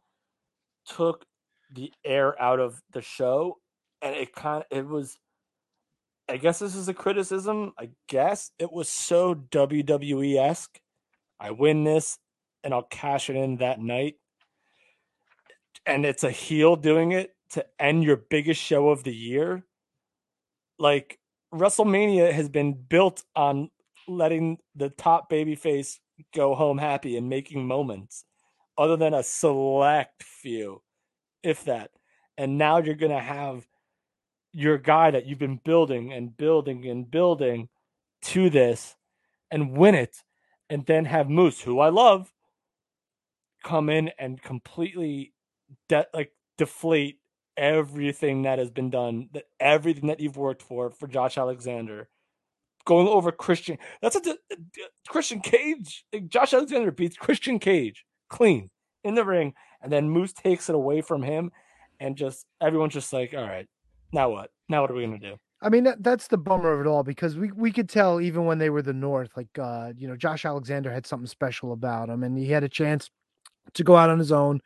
took 0.95 1.25
the 1.73 1.91
air 2.03 2.39
out 2.41 2.59
of 2.59 2.81
the 2.91 3.01
show. 3.01 3.57
And 4.01 4.15
it 4.15 4.33
kind 4.33 4.63
of 4.71 4.77
it 4.77 4.87
was. 4.87 5.17
I 6.27 6.37
guess 6.37 6.59
this 6.59 6.75
is 6.75 6.87
a 6.87 6.93
criticism. 6.93 7.73
I 7.77 7.89
guess 8.07 8.51
it 8.59 8.71
was 8.71 8.87
so 8.87 9.33
WWE 9.33 10.37
esque. 10.37 10.79
I 11.39 11.51
win 11.51 11.83
this, 11.83 12.19
and 12.63 12.73
I'll 12.73 12.83
cash 12.83 13.29
it 13.29 13.35
in 13.35 13.57
that 13.57 13.79
night. 13.79 14.15
And 15.85 16.05
it's 16.05 16.23
a 16.23 16.29
heel 16.29 16.75
doing 16.75 17.13
it 17.13 17.31
to 17.51 17.65
end 17.79 18.03
your 18.03 18.17
biggest 18.17 18.61
show 18.61 18.89
of 18.89 19.03
the 19.03 19.13
year. 19.13 19.63
Like 20.77 21.19
WrestleMania 21.53 22.31
has 22.31 22.47
been 22.47 22.73
built 22.73 23.23
on 23.35 23.69
letting 24.07 24.57
the 24.75 24.89
top 24.89 25.31
babyface 25.31 25.97
go 26.33 26.55
home 26.55 26.77
happy 26.77 27.17
and 27.17 27.29
making 27.29 27.65
moments, 27.65 28.25
other 28.79 28.97
than 28.97 29.13
a 29.13 29.21
select 29.23 30.23
few. 30.23 30.81
if 31.43 31.65
that. 31.65 31.91
And 32.37 32.57
now 32.57 32.79
you're 32.79 32.95
going 32.95 33.11
to 33.11 33.19
have 33.19 33.67
your 34.53 34.77
guy 34.77 35.11
that 35.11 35.25
you've 35.25 35.39
been 35.39 35.59
building 35.63 36.11
and 36.13 36.35
building 36.35 36.85
and 36.87 37.09
building 37.09 37.69
to 38.23 38.49
this 38.49 38.95
and 39.51 39.77
win 39.77 39.95
it 39.95 40.17
and 40.69 40.85
then 40.85 41.05
have 41.05 41.29
Moose, 41.29 41.61
who 41.61 41.79
I 41.79 41.89
love, 41.89 42.31
come 43.63 43.89
in 43.89 44.11
and 44.17 44.41
completely 44.41 45.33
de- 45.89 46.07
like 46.13 46.31
deflate 46.57 47.19
everything 47.57 48.43
that 48.43 48.59
has 48.59 48.69
been 48.71 48.89
done, 48.89 49.29
that 49.33 49.45
everything 49.59 50.07
that 50.07 50.19
you've 50.19 50.37
worked 50.37 50.61
for 50.61 50.89
for 50.91 51.07
Josh 51.07 51.37
Alexander, 51.37 52.09
going 52.85 53.07
over 53.07 53.31
Christian. 53.31 53.77
That's 54.01 54.15
a, 54.15 54.21
a- 54.29 54.33
a- 54.53 55.09
Christian 55.09 55.41
Cage. 55.41 56.05
Josh 56.29 56.53
Alexander 56.53 56.91
beats 56.91 57.17
Christian 57.17 57.59
Cage 57.59 58.05
clean 58.29 58.69
in 59.03 59.15
the 59.15 59.25
ring, 59.25 59.53
and 59.81 59.91
then 59.91 60.09
Moose 60.09 60.33
takes 60.33 60.69
it 60.69 60.75
away 60.75 61.01
from 61.01 61.23
him, 61.23 61.51
and 61.99 62.15
just 62.15 62.45
everyone's 62.61 62.93
just 62.93 63.11
like, 63.13 63.33
all 63.33 63.43
right, 63.43 63.67
now 64.11 64.29
what? 64.29 64.51
Now 64.67 64.81
what 64.81 64.91
are 64.91 64.95
we 64.95 65.05
gonna 65.05 65.19
do? 65.19 65.35
I 65.61 65.69
mean, 65.69 65.83
that, 65.83 66.01
that's 66.03 66.27
the 66.27 66.37
bummer 66.37 66.71
of 66.71 66.79
it 66.79 66.87
all 66.87 67.03
because 67.03 67.37
we, 67.37 67.51
we 67.51 67.71
could 67.71 67.89
tell 67.89 68.21
even 68.21 68.45
when 68.45 68.59
they 68.59 68.69
were 68.69 68.81
the 68.81 68.93
North, 68.93 69.31
like, 69.35 69.49
uh, 69.59 69.91
you 69.97 70.07
know, 70.07 70.15
Josh 70.15 70.45
Alexander 70.45 70.91
had 70.91 71.05
something 71.05 71.27
special 71.27 71.73
about 71.73 72.09
him 72.09 72.23
and 72.23 72.37
he 72.37 72.47
had 72.47 72.63
a 72.63 72.69
chance 72.69 73.09
to 73.73 73.83
go 73.83 73.97
out 73.97 74.09
on 74.09 74.19
his 74.19 74.31
own. 74.31 74.61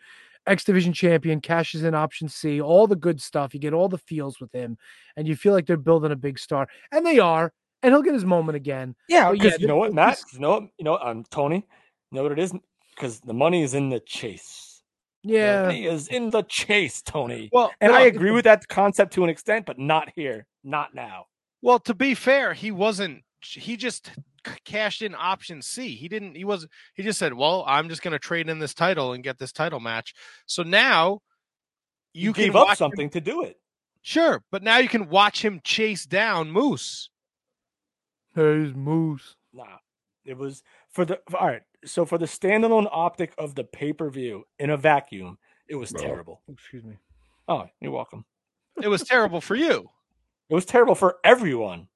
X 0.45 0.63
Division 0.65 0.93
champion, 0.93 1.39
cashes 1.39 1.83
in 1.83 1.95
option 1.95 2.27
C, 2.27 2.61
all 2.61 2.85
the 2.85 2.95
good 2.95 3.21
stuff. 3.21 3.53
You 3.53 3.59
get 3.59 3.73
all 3.73 3.87
the 3.87 3.97
feels 3.97 4.39
with 4.39 4.51
him 4.51 4.77
and 5.15 5.27
you 5.27 5.35
feel 5.35 5.53
like 5.53 5.65
they're 5.65 5.77
building 5.77 6.11
a 6.11 6.17
big 6.17 6.37
star. 6.37 6.67
And 6.91 7.05
they 7.05 7.17
are. 7.17 7.53
And 7.81 7.91
he'll 7.91 8.01
get 8.01 8.13
his 8.13 8.25
moment 8.25 8.55
again. 8.55 8.95
Yeah, 9.09 9.29
But 9.29 9.43
yeah, 9.43 9.57
you 9.57 9.67
know 9.67 9.77
what, 9.77 9.93
Matt? 9.93 10.21
You 10.31 10.39
know 10.39 10.51
what? 10.51 10.63
You 10.77 10.85
know? 10.85 10.97
Um, 10.97 11.25
Tony. 11.31 11.65
You 12.11 12.17
know 12.17 12.23
what 12.23 12.31
it 12.33 12.39
is? 12.39 12.53
Because 12.95 13.19
the 13.21 13.33
money 13.33 13.63
is 13.63 13.73
in 13.73 13.89
the 13.89 13.99
chase. 13.99 14.83
The 15.23 15.33
Yeah. 15.33 15.61
money 15.63 15.85
is 15.85 16.07
in 16.07 16.29
the 16.29 16.43
chase, 16.43 17.01
Tony. 17.01 17.49
Well, 17.51 17.71
And 17.81 17.91
I 17.93 18.01
agree 18.01 18.31
with 18.31 18.43
that 18.45 18.67
concept 18.67 19.13
to 19.13 19.23
an 19.23 19.29
extent, 19.29 19.65
but 19.65 19.79
not 19.79 20.09
here, 20.15 20.45
not 20.63 20.93
now. 20.93 21.25
Well, 21.61 21.79
to 21.79 21.93
be 21.93 22.13
fair, 22.13 22.53
he 22.53 22.71
wasn't. 22.71 23.23
He 23.41 23.77
just 23.77 24.11
cashed 24.65 25.01
in 25.01 25.15
option 25.15 25.61
C. 25.61 25.95
He 25.95 26.07
didn't. 26.07 26.35
He 26.35 26.43
was. 26.45 26.67
He 26.93 27.03
just 27.03 27.19
said, 27.19 27.33
"Well, 27.33 27.63
I'm 27.67 27.87
just 27.89 28.01
going 28.01 28.11
to 28.11 28.19
trade 28.19 28.49
in 28.49 28.59
this 28.59 28.73
title 28.73 29.13
and 29.13 29.23
get 29.23 29.37
this 29.37 29.51
title 29.53 29.79
match." 29.79 30.13
So 30.45 30.63
now 30.63 31.21
You, 32.13 32.27
you 32.27 32.33
gave 32.33 32.51
can 32.51 32.57
up 32.61 32.67
watch 32.67 32.71
him- 32.73 32.75
something 32.77 33.09
to 33.11 33.21
do 33.21 33.43
it. 33.43 33.59
Sure, 34.01 34.43
but 34.51 34.61
now 34.63 34.77
you 34.77 34.89
can 34.89 35.07
watch 35.09 35.43
him 35.43 35.61
chase 35.63 36.05
down 36.05 36.51
Moose. 36.51 37.09
There's 38.33 38.73
Moose. 38.73 39.35
Nah, 39.53 39.77
it 40.25 40.37
was 40.37 40.63
for 40.93 41.03
the 41.05 41.19
all 41.37 41.47
right. 41.47 41.61
So 41.85 42.05
for 42.05 42.17
the 42.17 42.25
standalone 42.25 42.87
optic 42.89 43.33
of 43.37 43.55
the 43.55 43.65
pay 43.65 43.91
per 43.91 44.09
view 44.09 44.45
in 44.57 44.69
a 44.69 44.77
vacuum, 44.77 45.37
it 45.67 45.75
was 45.75 45.91
terrible. 45.91 46.41
Excuse 46.49 46.83
me. 46.85 46.95
Oh, 47.49 47.65
you're 47.81 47.91
welcome. 47.91 48.23
It 48.81 48.87
was 48.87 49.03
terrible 49.03 49.41
for 49.41 49.55
you. 49.55 49.89
It 50.49 50.53
was 50.55 50.65
terrible 50.65 50.95
for 50.95 51.17
everyone. 51.25 51.87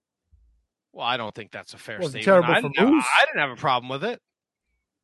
Well, 0.91 1.05
I 1.05 1.15
don't 1.15 1.33
think 1.33 1.51
that's 1.51 1.73
a 1.73 1.77
fair 1.77 1.97
it 2.01 2.05
statement. 2.05 2.25
terrible 2.25 2.49
I 2.51 2.55
for 2.61 2.69
didn't, 2.69 2.77
have, 2.79 2.89
Moose? 2.89 3.05
I 3.21 3.25
didn't 3.25 3.39
have 3.39 3.51
a 3.51 3.55
problem 3.55 3.89
with 3.89 4.03
it. 4.03 4.21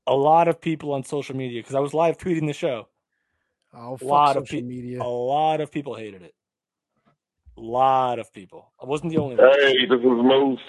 A 0.08 0.14
lot 0.16 0.48
of 0.50 0.60
people 0.60 0.92
on 0.94 1.04
social 1.04 1.36
media 1.36 1.62
because 1.62 1.76
I 1.76 1.80
was 1.80 1.94
live 1.94 2.18
tweeting 2.18 2.46
the 2.48 2.54
show. 2.54 2.88
Oh, 3.74 3.94
A 3.94 3.98
fuck 3.98 4.08
lot 4.08 4.38
of 4.38 4.44
social 4.48 4.62
pe- 4.62 4.68
media. 4.68 5.02
A 5.02 5.06
lot 5.08 5.62
of 5.62 5.72
people 5.72 5.96
hated 5.96 6.24
it. 6.24 6.34
A 7.58 7.62
lot 7.62 8.20
of 8.20 8.34
people. 8.34 8.72
I 8.82 8.86
wasn't 8.86 9.12
the 9.12 9.20
only 9.20 9.36
one. 9.36 9.52
Hey, 9.60 9.86
this 9.86 10.00
is 10.00 10.04
Moose. 10.06 10.60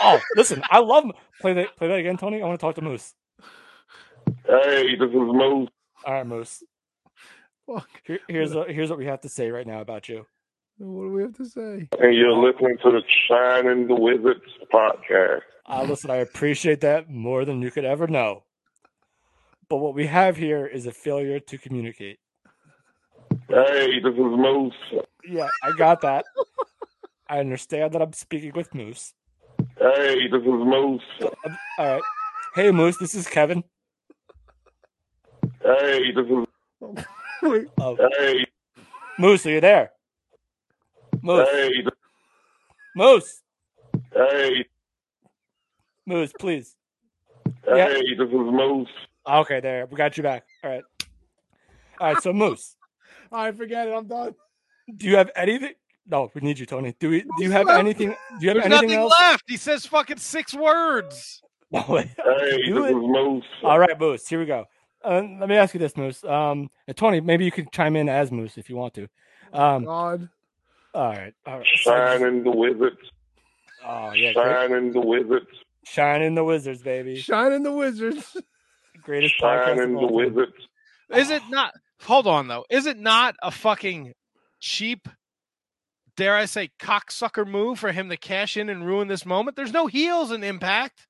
Oh, 0.00 0.20
listen, 0.36 0.62
I 0.70 0.78
love 0.80 1.04
play 1.40 1.54
that. 1.54 1.76
Play 1.76 1.88
that 1.88 1.98
again, 1.98 2.16
Tony. 2.16 2.42
I 2.42 2.46
want 2.46 2.58
to 2.58 2.64
talk 2.64 2.74
to 2.76 2.82
Moose. 2.82 3.14
Hey, 4.46 4.96
this 4.96 5.08
is 5.08 5.14
Moose. 5.14 5.68
All 6.04 6.14
right, 6.14 6.26
Moose. 6.26 6.62
Fuck. 7.66 7.88
Here, 8.04 8.20
here's 8.28 8.54
what, 8.54 8.70
here's 8.70 8.90
what 8.90 8.98
we 8.98 9.06
have 9.06 9.20
to 9.22 9.28
say 9.28 9.50
right 9.50 9.66
now 9.66 9.80
about 9.80 10.08
you. 10.08 10.26
What 10.78 11.04
do 11.04 11.12
we 11.12 11.22
have 11.22 11.36
to 11.36 11.44
say? 11.44 11.88
And 11.98 12.14
you're 12.14 12.32
listening 12.32 12.78
to 12.82 12.90
the 12.90 13.02
Shining 13.28 13.88
the 13.88 13.94
Wizards 13.94 14.40
podcast. 14.72 15.40
Uh, 15.66 15.82
listen, 15.82 16.10
I 16.10 16.16
appreciate 16.16 16.80
that 16.82 17.10
more 17.10 17.44
than 17.44 17.60
you 17.60 17.70
could 17.70 17.84
ever 17.84 18.06
know. 18.06 18.44
But 19.68 19.78
what 19.78 19.94
we 19.94 20.06
have 20.06 20.36
here 20.36 20.66
is 20.66 20.86
a 20.86 20.92
failure 20.92 21.40
to 21.40 21.58
communicate. 21.58 22.20
Hey, 23.48 24.00
this 24.00 24.14
is 24.14 24.18
Moose. 24.18 24.74
Yeah, 25.28 25.48
I 25.62 25.72
got 25.76 26.00
that. 26.02 26.24
I 27.28 27.40
understand 27.40 27.92
that 27.92 28.00
I'm 28.00 28.14
speaking 28.14 28.52
with 28.54 28.74
Moose. 28.74 29.12
Hey, 29.78 30.26
this 30.28 30.40
is 30.40 30.46
Moose. 30.46 31.02
All 31.78 31.86
right. 31.86 32.02
Hey, 32.54 32.70
Moose, 32.72 32.96
this 32.98 33.14
is 33.14 33.26
Kevin. 33.28 33.62
Hey, 35.62 36.12
this 36.12 36.26
is 36.26 36.96
Wait, 37.42 37.66
Oh, 37.78 37.96
hey, 38.18 38.44
Moose, 39.18 39.46
are 39.46 39.50
you 39.50 39.60
there? 39.60 39.90
Moose, 41.22 41.48
hey, 41.52 41.84
Moose, 42.96 43.42
hey, 44.12 44.66
Moose, 46.06 46.32
please. 46.38 46.74
Yeah. 47.66 47.88
hey, 47.88 48.14
this 48.16 48.26
is 48.28 48.32
Moose. 48.32 48.88
Okay, 49.28 49.60
there. 49.60 49.86
We 49.86 49.96
got 49.96 50.16
you 50.16 50.22
back. 50.24 50.44
All 50.64 50.70
right. 50.70 50.82
All 52.00 52.12
right, 52.14 52.22
so 52.22 52.32
Moose, 52.32 52.74
I 53.32 53.52
forget 53.52 53.86
it. 53.86 53.92
I'm 53.92 54.06
done. 54.08 54.34
do 54.96 55.06
you 55.06 55.16
have 55.16 55.30
anything? 55.36 55.74
No, 56.10 56.30
we 56.34 56.40
need 56.40 56.58
you, 56.58 56.66
Tony. 56.66 56.94
Do 56.98 57.10
we? 57.10 57.20
Do 57.22 57.28
you 57.44 57.50
have 57.50 57.68
anything? 57.68 58.08
Do 58.08 58.46
you 58.46 58.48
have 58.48 58.54
There's 58.56 58.66
anything 58.66 58.88
nothing 58.88 58.92
else? 59.00 59.14
left. 59.20 59.44
He 59.46 59.56
says 59.56 59.84
fucking 59.86 60.16
six 60.18 60.54
words. 60.54 61.42
No. 61.70 61.82
Hey, 61.82 62.08
Do 62.64 62.76
this 62.76 62.84
it. 62.84 62.88
is 62.88 62.94
Moose. 62.94 63.44
All 63.62 63.78
right, 63.78 64.00
Moose. 64.00 64.26
Here 64.26 64.38
we 64.38 64.46
go. 64.46 64.64
Uh, 65.04 65.20
let 65.38 65.50
me 65.50 65.56
ask 65.56 65.74
you 65.74 65.80
this, 65.80 65.98
Moose. 65.98 66.24
Um, 66.24 66.70
and 66.86 66.96
Tony, 66.96 67.20
maybe 67.20 67.44
you 67.44 67.50
could 67.52 67.70
chime 67.72 67.94
in 67.94 68.08
as 68.08 68.32
Moose 68.32 68.56
if 68.56 68.70
you 68.70 68.76
want 68.76 68.94
to. 68.94 69.06
Um, 69.52 69.84
God. 69.84 70.30
all 70.94 71.10
right, 71.10 71.34
all 71.46 71.58
right. 71.58 71.66
Shining 71.66 72.42
the 72.42 72.52
Wizards. 72.52 72.96
Oh 73.86 74.12
yeah, 74.14 74.32
great. 74.32 74.44
Shining 74.46 74.92
the 74.94 75.00
Wizards. 75.00 75.46
shining 75.84 76.34
the 76.34 76.44
Wizards, 76.44 76.80
baby. 76.82 77.16
Shining 77.16 77.62
the 77.64 77.72
Wizards. 77.72 78.34
Greatest 79.02 79.34
podcast. 79.38 79.76
Shining 79.76 79.92
the 79.92 79.98
all. 80.00 80.14
Wizards. 80.14 80.54
Is 81.14 81.28
it 81.28 81.42
not? 81.50 81.74
Hold 82.04 82.26
on 82.26 82.48
though. 82.48 82.64
Is 82.70 82.86
it 82.86 82.96
not 82.98 83.36
a 83.42 83.50
fucking 83.50 84.14
cheap, 84.58 85.06
dare 86.18 86.36
I 86.36 86.44
say, 86.46 86.70
cocksucker 86.80 87.46
move 87.46 87.78
for 87.78 87.92
him 87.92 88.08
to 88.10 88.16
cash 88.16 88.56
in 88.56 88.68
and 88.68 88.84
ruin 88.84 89.06
this 89.08 89.24
moment? 89.24 89.56
There's 89.56 89.72
no 89.72 89.86
heels 89.86 90.32
in 90.32 90.42
Impact, 90.42 91.06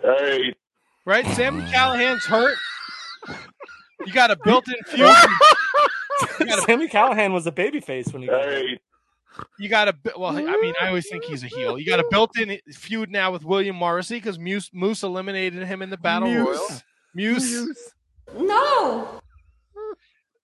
Hey, 0.00 0.54
right? 1.06 1.26
Sami 1.34 1.62
Callihan's 1.62 2.24
hurt. 2.26 2.56
You 4.04 4.12
got 4.12 4.30
a 4.30 4.36
built-in 4.44 4.76
feud. 4.86 5.08
You 6.38 6.46
got 6.46 6.58
a, 6.58 6.62
Sami 6.62 6.88
Callihan 6.88 7.32
was 7.32 7.46
a 7.46 7.52
babyface 7.52 8.12
when 8.12 8.22
he 8.22 8.28
got 8.28 8.44
hey, 8.44 8.78
you 9.58 9.68
got 9.68 9.88
a 9.88 9.94
well. 10.16 10.36
I 10.36 10.42
mean, 10.42 10.74
I 10.80 10.88
always 10.88 11.08
think 11.08 11.24
he's 11.24 11.42
a 11.42 11.46
heel. 11.46 11.78
You 11.78 11.86
got 11.86 12.00
a 12.00 12.06
built-in 12.10 12.58
feud 12.72 13.10
now 13.10 13.32
with 13.32 13.44
William 13.44 13.76
Morrissey 13.76 14.16
because 14.16 14.38
Moose, 14.38 14.70
Moose 14.72 15.02
eliminated 15.02 15.66
him 15.66 15.82
in 15.82 15.90
the 15.90 15.96
Battle 15.96 16.28
Muse. 16.28 16.46
Royal. 16.46 16.68
Muse. 17.14 17.52
Muse. 17.52 17.92
No. 18.38 19.20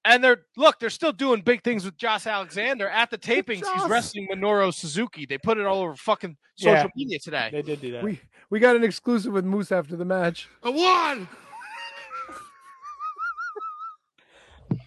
And 0.05 0.23
they're 0.25 0.43
look, 0.57 0.81
they're 0.81 0.91
still 0.91 1.13
doing 1.13 1.43
big 1.43 1.63
things 1.63 1.85
with 1.85 1.97
Josh 1.97 2.27
Alexander. 2.27 2.89
At 2.89 3.11
the 3.11 3.19
tapings, 3.19 3.65
he's 3.73 3.89
wrestling 3.89 4.27
Minoru 4.33 4.75
Suzuki. 4.75 5.27
They 5.27 5.39
put 5.39 5.59
it 5.59 5.65
all 5.67 5.81
over 5.81 5.95
fucking 5.95 6.37
social 6.57 6.75
Yeah. 6.75 6.87
media 6.97 7.19
today. 7.21 7.51
They 7.53 7.63
did 7.63 7.81
do 7.81 7.93
that. 7.93 8.03
We 8.03 8.21
we 8.51 8.59
got 8.59 8.75
an 8.75 8.83
exclusive 8.83 9.33
with 9.33 9.45
Moose 9.45 9.71
after 9.71 9.95
the 9.97 10.05
match. 10.05 10.49
I 10.65 10.71
won. 10.71 11.29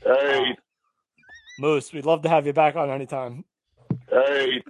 hey, 0.03 0.55
Moose, 1.59 1.93
we'd 1.93 2.05
love 2.05 2.21
to 2.23 2.29
have 2.29 2.45
you 2.45 2.53
back 2.53 2.75
on 2.75 2.89
anytime. 2.89 3.45
hey, 4.09 4.61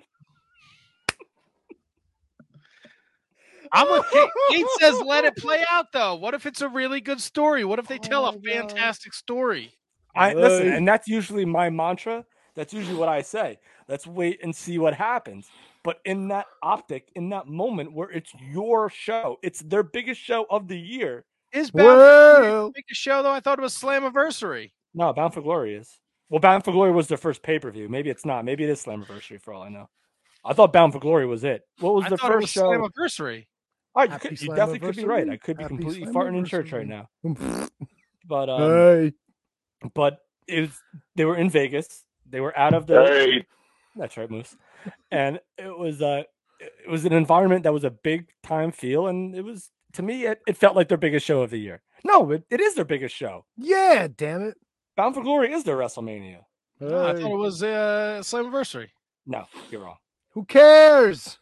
I'm 3.72 3.90
with 3.92 4.06
Kate. 4.12 4.30
Kate 4.52 4.66
says 4.80 5.02
let 5.02 5.26
it 5.26 5.36
play 5.38 5.64
out 5.70 5.92
though. 5.92 6.16
What 6.16 6.34
if 6.34 6.46
it's 6.46 6.62
a 6.62 6.70
really 6.70 7.02
good 7.02 7.20
story? 7.20 7.66
What 7.66 7.80
if 7.80 7.88
they 7.88 7.98
tell 7.98 8.26
Oh 8.26 8.30
a 8.30 8.32
my 8.34 8.38
God. 8.38 8.70
fantastic 8.70 9.14
story? 9.14 9.74
I 10.16 10.34
listen, 10.34 10.68
and 10.68 10.88
that's 10.88 11.08
usually 11.08 11.46
my 11.46 11.70
mantra. 11.70 12.26
That's 12.56 12.74
usually 12.74 12.98
what 12.98 13.10
I 13.10 13.22
say. 13.22 13.60
Let's 13.88 14.08
wait 14.08 14.40
and 14.42 14.56
see 14.56 14.78
what 14.78 14.94
happens. 14.94 15.48
But 15.84 16.00
in 16.06 16.30
that 16.30 16.48
optic, 16.64 17.12
in 17.16 17.30
that 17.30 17.48
moment 17.48 17.94
where 17.94 18.10
it's 18.10 18.32
your 18.40 18.90
show, 18.90 19.38
it's 19.44 19.60
their 19.60 19.84
biggest 19.84 20.22
show 20.22 20.46
of 20.50 20.68
the 20.68 20.80
year. 20.80 21.26
Is 21.52 21.70
Bound 21.70 22.00
for 22.00 22.40
Glory 22.40 22.64
the 22.68 22.72
biggest 22.76 23.02
show 23.02 23.22
though? 23.24 23.32
I 23.32 23.40
thought 23.40 23.60
it 23.60 23.62
was 23.62 23.78
Slammiversary. 23.78 24.72
No, 24.94 25.14
Bound 25.14 25.34
for 25.34 25.42
Glory 25.42 25.76
is. 25.76 26.00
Well, 26.30 26.40
Bound 26.40 26.64
for 26.64 26.72
Glory 26.72 26.92
was 26.92 27.08
their 27.08 27.18
first 27.18 27.44
pay 27.44 27.60
per 27.60 27.70
view. 27.72 27.88
Maybe 27.88 28.10
it's 28.10 28.26
not. 28.26 28.46
Maybe 28.46 28.64
it 28.64 28.70
is 28.70 28.84
Slammiversary 28.84 29.42
for 29.42 29.54
all 29.54 29.62
I 29.62 29.70
know. 29.70 29.90
I 30.44 30.54
thought 30.54 30.74
Bound 30.74 30.94
for 30.94 31.00
Glory 31.00 31.28
was 31.28 31.44
it. 31.44 31.62
What 31.80 31.94
was 31.94 32.06
I 32.06 32.10
the 32.10 32.18
thought 32.18 32.32
it 32.32 32.36
was 32.36 32.46
first 32.46 32.54
show? 32.54 32.72
Slammiversary. 32.72 33.46
All 33.94 34.02
right, 34.02 34.10
you, 34.10 34.12
Happy 34.12 34.30
could, 34.30 34.42
you 34.42 34.48
definitely 34.50 34.80
could 34.80 34.96
be 34.96 35.06
right. 35.06 35.30
I 35.30 35.38
could 35.38 35.58
be 35.58 35.64
Happy 35.64 35.76
completely 35.76 36.14
farting 36.14 36.38
in 36.38 36.46
church 36.46 36.72
right 36.72 36.88
now. 36.88 37.10
But 38.28 38.50
um, 38.50 38.72
hey. 38.72 39.14
But 39.94 40.20
it 40.48 40.62
was 40.62 40.82
they 41.16 41.26
were 41.26 41.36
in 41.36 41.50
Vegas. 41.50 42.04
They 42.30 42.40
were 42.42 42.58
out 42.58 42.74
of 42.74 42.88
the. 42.88 43.06
hey, 43.06 43.46
That's 43.96 44.18
right, 44.18 44.30
Moose. 44.30 44.56
And 45.12 45.40
it 45.58 45.78
was 45.78 46.02
uh 46.02 46.24
it 46.60 46.90
was 46.90 47.06
an 47.06 47.14
environment 47.14 47.64
that 47.64 47.74
was 47.74 47.84
a 47.84 47.90
big 47.92 48.28
time 48.44 48.72
feel, 48.72 49.08
and 49.08 49.36
it 49.36 49.42
was 49.44 49.70
to 49.94 50.04
me 50.04 50.26
it, 50.26 50.42
it 50.48 50.58
felt 50.58 50.76
like 50.76 50.88
their 50.90 50.98
biggest 50.98 51.26
show 51.26 51.42
of 51.42 51.50
the 51.50 51.58
year. 51.58 51.82
No, 52.04 52.30
it, 52.32 52.44
it 52.50 52.62
is 52.62 52.76
their 52.76 52.86
biggest 52.86 53.16
show. 53.16 53.46
Yeah, 53.58 54.08
damn 54.16 54.44
it. 54.44 54.58
Bound 54.96 55.16
for 55.16 55.24
Glory 55.24 55.52
is 55.52 55.64
their 55.64 55.76
WrestleMania. 55.78 56.40
No, 56.80 57.08
I 57.08 57.14
thought 57.14 57.32
it 57.32 57.38
was 57.38 57.64
uh, 57.64 58.20
Slammiversary. 58.22 58.90
No, 59.26 59.46
you're 59.72 59.82
wrong. 59.82 59.98
who 60.32 60.46
cares? 60.46 61.40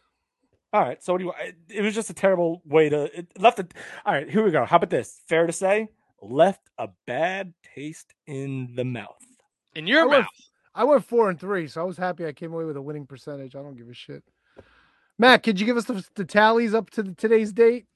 All 0.72 0.80
right. 0.80 1.02
So 1.02 1.12
what 1.12 1.18
do 1.18 1.24
you? 1.26 1.32
It, 1.40 1.56
it 1.68 1.82
was 1.82 1.94
just 1.94 2.10
a 2.10 2.14
terrible 2.14 2.62
way 2.64 2.88
to 2.88 3.18
it 3.18 3.28
left 3.38 3.58
it. 3.58 3.74
All 4.06 4.12
right. 4.14 4.28
Here 4.28 4.42
we 4.44 4.50
go. 4.50 4.64
How 4.64 4.76
about 4.76 4.90
this? 4.90 5.20
Fair 5.28 5.46
to 5.46 5.52
say, 5.52 5.88
left 6.24 6.60
a 6.78 6.88
bad 7.06 7.52
taste 7.74 8.14
in 8.26 8.74
the 8.74 8.84
mouth. 8.84 9.22
In 9.74 9.86
your 9.86 10.02
I 10.02 10.06
went, 10.06 10.22
mouth. 10.22 10.28
I 10.74 10.84
went 10.84 11.04
four 11.04 11.30
and 11.30 11.38
three, 11.38 11.68
so 11.68 11.80
I 11.80 11.84
was 11.84 11.96
happy 11.96 12.26
I 12.26 12.32
came 12.32 12.52
away 12.52 12.64
with 12.64 12.76
a 12.76 12.82
winning 12.82 13.06
percentage. 13.06 13.54
I 13.54 13.62
don't 13.62 13.76
give 13.76 13.88
a 13.88 13.94
shit. 13.94 14.22
Matt, 15.18 15.42
could 15.42 15.60
you 15.60 15.66
give 15.66 15.76
us 15.76 15.84
the, 15.84 16.04
the 16.16 16.24
tallies 16.24 16.74
up 16.74 16.90
to 16.90 17.02
the, 17.02 17.14
today's 17.14 17.52
date? 17.52 17.86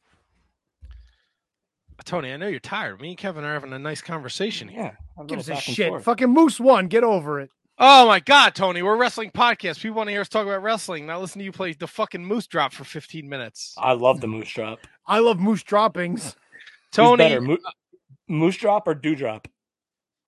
Uh, 1.98 2.02
Tony, 2.05 2.32
I 2.32 2.36
know 2.36 2.47
you're 2.47 2.60
tired. 2.60 3.00
Me 3.00 3.08
and 3.10 3.18
Kevin 3.18 3.44
are 3.44 3.55
having 3.55 3.73
a 3.73 3.78
nice 3.78 4.00
conversation 4.00 4.68
here. 4.68 4.81
Yeah. 4.81 4.92
a 5.16 5.23
little 5.23 5.36
Gives 5.36 5.48
a 5.48 5.57
shit. 5.57 5.89
forth. 5.89 6.05
Fucking 6.05 6.28
Moose 6.31 6.60
won. 6.60 6.86
Get 6.86 7.02
over 7.02 7.40
it. 7.40 7.50
Oh 7.81 8.08
my 8.08 8.18
God, 8.18 8.57
Tony, 8.57 8.82
we're 8.82 8.94
a 8.94 8.98
wrestling 8.98 9.31
podcast. 9.31 9.81
People 9.81 9.98
want 9.98 10.08
to 10.08 10.12
hear 10.12 10.20
us 10.20 10.28
talk 10.28 10.44
about 10.44 10.65
wrestling. 10.65 11.07
Now 11.07 11.20
listen 11.20 11.39
to 11.39 11.44
you 11.44 11.52
play 11.52 11.73
the 11.74 11.86
fucking 11.86 12.24
moose 12.24 12.48
drop 12.48 12.73
for 12.73 12.82
15 12.82 13.28
minutes. 13.28 13.73
I 13.78 13.92
love 13.92 14.20
the 14.20 14.26
moose 14.26 14.50
drop. 14.52 14.81
I 15.07 15.20
love 15.20 15.39
Moose 15.39 15.62
droppings. 15.62 16.34
Tony, 16.90 17.18
better, 17.18 17.40
Mo- 17.40 17.58
moose 18.28 18.57
drop 18.57 18.86
or 18.86 18.94
dewdrop? 18.94 19.48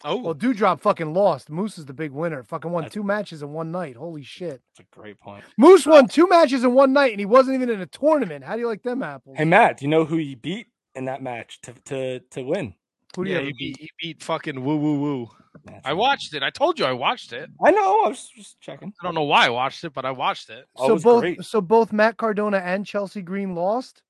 oh, 0.05 0.17
Well, 0.17 0.35
Doudrop 0.35 0.81
fucking 0.81 1.13
lost. 1.13 1.51
Moose 1.51 1.77
is 1.77 1.85
the 1.85 1.93
big 1.93 2.11
winner. 2.11 2.43
Fucking 2.43 2.71
won 2.71 2.85
That's- 2.85 2.95
two 2.95 3.03
matches 3.03 3.43
in 3.43 3.53
one 3.53 3.71
night. 3.71 3.97
Holy 3.97 4.23
shit. 4.23 4.63
That's 4.77 4.89
a 4.91 4.99
great 4.99 5.21
point. 5.21 5.45
Moose 5.59 5.85
won 5.87 6.09
two 6.09 6.27
matches 6.29 6.65
in 6.65 6.73
one 6.73 6.93
night, 6.95 7.11
and 7.13 7.21
he 7.21 7.27
wasn't 7.27 7.55
even 7.57 7.69
in 7.69 7.81
a 7.83 7.87
tournament. 7.87 8.43
How 8.45 8.55
do 8.55 8.61
you 8.61 8.67
like 8.67 8.83
them 8.83 9.03
apples? 9.03 9.37
Hey 9.37 9.45
Matt, 9.45 9.77
do 9.79 9.85
you 9.85 9.91
know 9.91 10.05
who 10.07 10.17
he 10.17 10.35
beat 10.35 10.69
in 10.95 11.05
that 11.05 11.23
match 11.23 11.61
to 11.63 11.73
to 11.85 12.21
to 12.21 12.43
win? 12.43 12.75
Who 13.17 13.25
do 13.25 13.31
yeah, 13.31 13.37
ever 13.39 13.47
he 13.47 13.53
beat? 13.53 13.79
beat, 13.79 13.81
he 13.81 13.91
beat 14.15 14.23
fucking 14.23 14.65
woo 14.65 14.77
woo 14.79 15.01
woo. 15.01 15.29
That's 15.65 15.85
I 15.85 15.93
watched 15.93 16.33
it. 16.33 16.43
I 16.45 16.49
told 16.51 16.79
you 16.79 16.87
I 16.87 16.93
watched 16.93 17.33
it. 17.35 17.51
I 17.63 17.71
know. 17.73 18.05
I 18.05 18.09
was 18.09 18.27
just 18.35 18.59
checking. 18.61 18.95
I 19.03 19.05
don't 19.05 19.15
know 19.17 19.25
why 19.25 19.47
I 19.47 19.51
watched 19.51 19.83
it, 19.85 19.93
but 19.93 20.07
I 20.07 20.13
watched 20.13 20.49
it. 20.49 20.65
Oh, 20.77 20.85
it 20.85 20.87
so 20.87 20.95
was 20.95 21.03
both 21.03 21.21
great. 21.21 21.45
so 21.45 21.61
both 21.61 21.93
Matt 21.93 22.17
Cardona 22.17 22.57
and 22.59 22.87
Chelsea 22.87 23.21
Green 23.21 23.55
lost. 23.55 24.03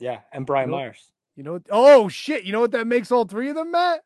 Yeah, 0.00 0.20
and 0.32 0.44
Brian 0.46 0.70
Nope. 0.70 0.78
Myers. 0.80 1.10
You 1.36 1.42
know? 1.42 1.52
what- 1.54 1.66
Oh 1.70 2.08
shit! 2.08 2.44
You 2.44 2.52
know 2.52 2.60
what 2.60 2.72
that 2.72 2.86
makes 2.86 3.10
all 3.10 3.24
three 3.24 3.48
of 3.50 3.56
them, 3.56 3.70
Matt? 3.72 4.02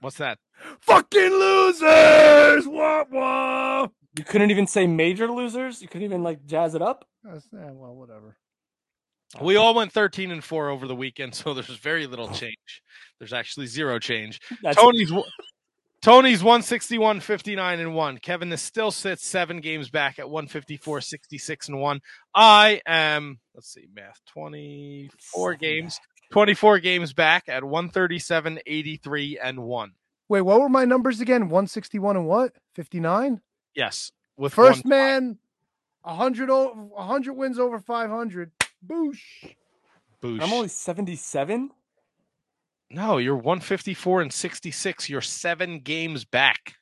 What's 0.00 0.18
that? 0.18 0.38
Fucking 0.80 1.30
losers! 1.32 2.66
Wah 2.66 3.04
wah. 3.10 3.88
You 4.16 4.24
couldn't 4.24 4.50
even 4.50 4.66
say 4.66 4.86
major 4.86 5.30
losers. 5.30 5.80
You 5.80 5.88
couldn't 5.88 6.04
even 6.04 6.22
like 6.22 6.44
jazz 6.46 6.74
it 6.74 6.82
up. 6.82 7.06
That's, 7.22 7.46
eh, 7.52 7.70
well, 7.72 7.94
whatever. 7.94 8.36
We 9.42 9.56
all 9.56 9.74
went 9.74 9.92
13 9.92 10.30
and 10.30 10.42
4 10.42 10.70
over 10.70 10.86
the 10.86 10.96
weekend, 10.96 11.34
so 11.34 11.52
there's 11.54 11.66
very 11.68 12.06
little 12.06 12.28
change. 12.28 12.82
There's 13.18 13.32
actually 13.34 13.66
zero 13.66 13.98
change. 13.98 14.40
That's 14.62 14.76
Tony's 14.80 15.12
Tony's 16.00 16.42
161 16.42 17.20
59 17.20 17.80
and 17.80 17.94
1. 17.94 18.18
Kevin 18.18 18.52
is 18.52 18.62
still 18.62 18.90
sits 18.90 19.26
7 19.26 19.60
games 19.60 19.90
back 19.90 20.18
at 20.18 20.30
154 20.30 21.00
66 21.00 21.68
and 21.68 21.80
1. 21.80 22.00
I 22.34 22.80
am 22.86 23.38
let's 23.54 23.72
see 23.72 23.88
math 23.92 24.20
24 24.32 25.54
games 25.56 25.98
24 26.30 26.78
games 26.80 27.12
back 27.12 27.48
at 27.48 27.64
137 27.64 28.60
83 28.66 29.38
and 29.42 29.60
1. 29.60 29.92
Wait, 30.28 30.42
what 30.42 30.60
were 30.60 30.68
my 30.68 30.84
numbers 30.84 31.20
again? 31.20 31.48
One 31.48 31.66
sixty 31.66 31.98
one 31.98 32.14
and 32.16 32.26
what? 32.26 32.52
Fifty 32.74 33.00
nine. 33.00 33.40
Yes, 33.74 34.12
with 34.36 34.52
First 34.52 34.84
one- 34.84 34.90
man, 34.90 35.38
hundred 36.04 36.50
over 36.50 36.88
hundred 36.98 37.32
wins 37.32 37.58
over 37.58 37.78
five 37.78 38.10
hundred. 38.10 38.50
Boosh. 38.86 39.20
boosh. 40.22 40.42
I'm 40.42 40.52
only 40.52 40.68
77. 40.68 41.70
No, 42.90 43.18
you're 43.18 43.34
154 43.36 44.22
and 44.22 44.32
66. 44.32 45.08
You're 45.10 45.20
7 45.20 45.80
games 45.80 46.24
back. 46.24 46.74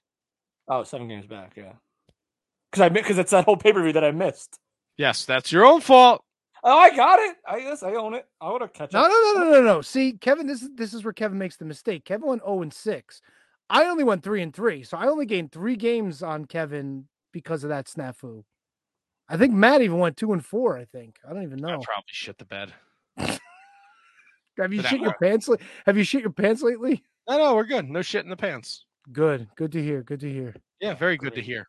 Oh, 0.68 0.82
seven 0.84 1.08
games 1.08 1.26
back. 1.26 1.54
Yeah, 1.56 1.72
because 2.70 2.82
I 2.82 2.88
because 2.88 3.18
it's 3.18 3.30
that 3.30 3.44
whole 3.44 3.56
pay 3.56 3.72
per 3.72 3.82
view 3.82 3.92
that 3.92 4.04
I 4.04 4.10
missed. 4.10 4.58
Yes, 4.98 5.24
that's 5.24 5.52
your 5.52 5.64
own 5.64 5.80
fault. 5.80 6.24
Oh, 6.68 6.76
I 6.78 6.94
got 6.96 7.20
it. 7.20 7.36
I 7.46 7.60
guess 7.60 7.84
I 7.84 7.92
own 7.94 8.12
it. 8.14 8.26
I 8.40 8.50
would 8.50 8.60
have 8.60 8.72
catch 8.72 8.92
No, 8.92 9.02
up. 9.04 9.08
no, 9.08 9.14
no, 9.14 9.32
oh. 9.36 9.44
no, 9.44 9.50
no, 9.52 9.62
no. 9.62 9.80
See, 9.82 10.14
Kevin, 10.14 10.48
this 10.48 10.62
is 10.62 10.70
this 10.74 10.92
is 10.94 11.04
where 11.04 11.12
Kevin 11.12 11.38
makes 11.38 11.56
the 11.56 11.64
mistake. 11.64 12.04
Kevin 12.04 12.26
went 12.28 12.42
0 12.42 12.62
and 12.62 12.74
6. 12.74 13.22
I 13.70 13.84
only 13.84 14.02
went 14.02 14.24
3 14.24 14.42
and 14.42 14.52
3. 14.52 14.82
So 14.82 14.96
I 14.96 15.06
only 15.06 15.26
gained 15.26 15.52
three 15.52 15.76
games 15.76 16.24
on 16.24 16.44
Kevin 16.44 17.06
because 17.32 17.62
of 17.62 17.70
that 17.70 17.86
snafu. 17.86 18.42
I 19.28 19.36
think 19.36 19.54
Matt 19.54 19.80
even 19.82 19.98
went 19.98 20.16
2 20.16 20.32
and 20.32 20.44
4, 20.44 20.76
I 20.78 20.84
think. 20.86 21.18
I 21.28 21.32
don't 21.32 21.44
even 21.44 21.64
I 21.64 21.68
know. 21.70 21.78
probably 21.82 22.04
shit 22.08 22.36
the 22.36 22.44
bed. 22.44 22.72
Have 23.16 23.38
you 24.72 24.78
Did 24.78 24.84
that 24.84 24.88
shit 24.88 25.00
your 25.00 25.14
pants 25.22 25.48
li- 25.48 25.58
Have 25.84 25.96
you 25.96 26.02
shit 26.04 26.22
your 26.22 26.32
pants 26.32 26.62
lately? 26.62 27.04
No, 27.28 27.38
no, 27.38 27.54
we're 27.54 27.64
good. 27.64 27.88
No 27.88 28.02
shit 28.02 28.24
in 28.24 28.30
the 28.30 28.36
pants. 28.36 28.84
Good. 29.12 29.46
Good 29.56 29.70
to 29.72 29.82
hear. 29.82 30.02
Good 30.02 30.20
to 30.20 30.32
hear. 30.32 30.54
Yeah, 30.80 30.94
very 30.94 31.16
good 31.16 31.34
to 31.34 31.42
hear. 31.42 31.68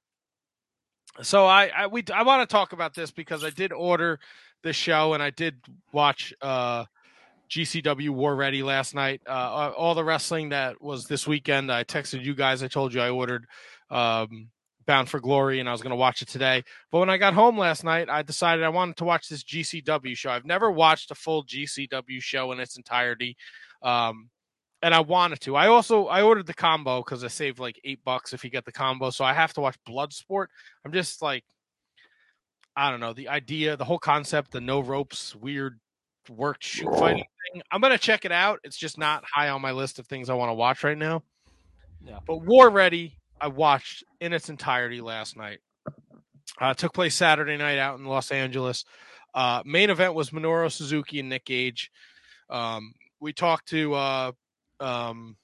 So 1.21 1.45
I, 1.45 1.71
I 1.75 1.87
we 1.87 2.03
I 2.13 2.23
want 2.23 2.47
to 2.47 2.51
talk 2.51 2.73
about 2.73 2.93
this 2.93 3.11
because 3.11 3.43
I 3.43 3.49
did 3.49 3.73
order 3.73 4.19
the 4.63 4.73
show 4.73 5.13
and 5.13 5.21
I 5.23 5.29
did 5.29 5.55
watch 5.91 6.33
uh 6.41 6.85
GCW 7.49 8.09
War 8.09 8.35
Ready 8.35 8.63
last 8.63 8.93
night. 8.93 9.21
Uh 9.27 9.71
all 9.75 9.95
the 9.95 10.03
wrestling 10.03 10.49
that 10.49 10.81
was 10.81 11.05
this 11.05 11.27
weekend. 11.27 11.71
I 11.71 11.83
texted 11.83 12.23
you 12.23 12.35
guys. 12.35 12.63
I 12.63 12.67
told 12.67 12.93
you 12.93 13.01
I 13.01 13.09
ordered 13.09 13.45
um 13.89 14.49
Bound 14.85 15.09
for 15.09 15.19
Glory 15.19 15.59
and 15.59 15.67
I 15.67 15.73
was 15.73 15.81
going 15.81 15.91
to 15.91 15.97
watch 15.97 16.21
it 16.21 16.29
today. 16.29 16.63
But 16.91 16.99
when 16.99 17.09
I 17.09 17.17
got 17.17 17.33
home 17.33 17.57
last 17.57 17.83
night, 17.83 18.09
I 18.09 18.21
decided 18.21 18.63
I 18.63 18.69
wanted 18.69 18.95
to 18.97 19.03
watch 19.03 19.27
this 19.27 19.43
GCW 19.43 20.15
show. 20.15 20.29
I've 20.29 20.45
never 20.45 20.71
watched 20.71 21.11
a 21.11 21.15
full 21.15 21.43
GCW 21.45 22.21
show 22.21 22.51
in 22.53 22.59
its 22.59 22.77
entirety. 22.77 23.35
Um 23.81 24.29
and 24.81 24.93
I 24.93 24.99
wanted 24.99 25.41
to. 25.41 25.55
I 25.55 25.67
also 25.67 26.05
I 26.07 26.21
ordered 26.21 26.45
the 26.45 26.53
combo 26.53 27.01
because 27.01 27.23
I 27.23 27.27
saved 27.27 27.59
like 27.59 27.79
eight 27.83 28.03
bucks 28.03 28.33
if 28.33 28.43
you 28.43 28.49
get 28.49 28.65
the 28.65 28.71
combo. 28.71 29.09
So 29.09 29.25
I 29.25 29.33
have 29.33 29.53
to 29.53 29.61
watch 29.61 29.77
Bloodsport. 29.87 30.47
I'm 30.85 30.91
just 30.91 31.21
like, 31.21 31.43
I 32.77 32.91
don't 32.91 32.99
know 32.99 33.11
the 33.11 33.29
idea, 33.29 33.75
the 33.75 33.85
whole 33.85 33.97
concept, 33.97 34.51
the 34.51 34.61
no 34.61 34.79
ropes, 34.79 35.35
weird 35.35 35.79
work 36.29 36.57
shoot 36.59 36.93
fighting 36.95 37.25
thing. 37.51 37.63
I'm 37.71 37.81
gonna 37.81 37.97
check 37.97 38.23
it 38.23 38.31
out. 38.31 38.59
It's 38.63 38.77
just 38.77 38.99
not 38.99 39.23
high 39.25 39.49
on 39.49 39.61
my 39.63 39.71
list 39.71 39.97
of 39.97 40.05
things 40.05 40.29
I 40.29 40.35
want 40.35 40.49
to 40.49 40.53
watch 40.53 40.83
right 40.83 40.97
now. 40.97 41.23
Yeah. 42.05 42.19
But 42.25 42.45
War 42.45 42.69
Ready, 42.69 43.17
I 43.41 43.47
watched 43.47 44.03
in 44.21 44.31
its 44.31 44.49
entirety 44.49 45.01
last 45.01 45.35
night. 45.35 45.59
Uh, 46.61 46.73
took 46.75 46.93
place 46.93 47.15
Saturday 47.15 47.57
night 47.57 47.79
out 47.79 47.97
in 47.97 48.05
Los 48.05 48.31
Angeles. 48.31 48.85
Uh, 49.33 49.63
main 49.65 49.89
event 49.89 50.13
was 50.13 50.29
Minoru 50.29 50.71
Suzuki 50.71 51.19
and 51.19 51.29
Nick 51.29 51.45
Gage. 51.45 51.91
Um, 52.49 52.93
we 53.19 53.33
talked 53.33 53.69
to 53.69 53.93
uh, 53.95 54.31
um, 54.79 55.35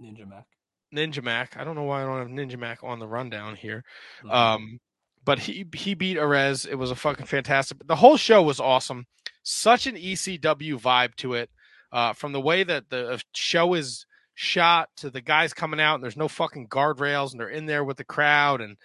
Ninja 0.00 0.28
Mack. 0.28 0.46
Ninja 0.94 1.22
Mack. 1.22 1.56
I 1.56 1.64
don't 1.64 1.74
know 1.74 1.82
why 1.82 2.02
I 2.02 2.06
don't 2.06 2.18
have 2.18 2.28
Ninja 2.28 2.58
Mack 2.58 2.82
on 2.82 2.98
the 2.98 3.06
rundown 3.06 3.56
here. 3.56 3.84
Mhm. 4.24 4.32
Um, 4.32 4.80
but 5.28 5.40
he 5.40 5.66
he 5.74 5.92
beat 5.92 6.16
Arez. 6.16 6.66
It 6.66 6.76
was 6.76 6.90
a 6.90 6.94
fucking 6.94 7.26
fantastic. 7.26 7.86
The 7.86 7.96
whole 7.96 8.16
show 8.16 8.42
was 8.42 8.60
awesome. 8.60 9.04
Such 9.42 9.86
an 9.86 9.94
ECW 9.94 10.80
vibe 10.80 11.16
to 11.16 11.34
it. 11.34 11.50
Uh, 11.92 12.14
from 12.14 12.32
the 12.32 12.40
way 12.40 12.64
that 12.64 12.88
the 12.88 13.22
show 13.34 13.74
is 13.74 14.06
shot 14.32 14.88
to 14.96 15.10
the 15.10 15.20
guys 15.20 15.52
coming 15.52 15.80
out 15.80 15.96
and 15.96 16.02
there's 16.02 16.16
no 16.16 16.28
fucking 16.28 16.68
guardrails 16.68 17.32
and 17.32 17.40
they're 17.40 17.50
in 17.50 17.66
there 17.66 17.84
with 17.84 17.98
the 17.98 18.04
crowd 18.04 18.62
and 18.62 18.78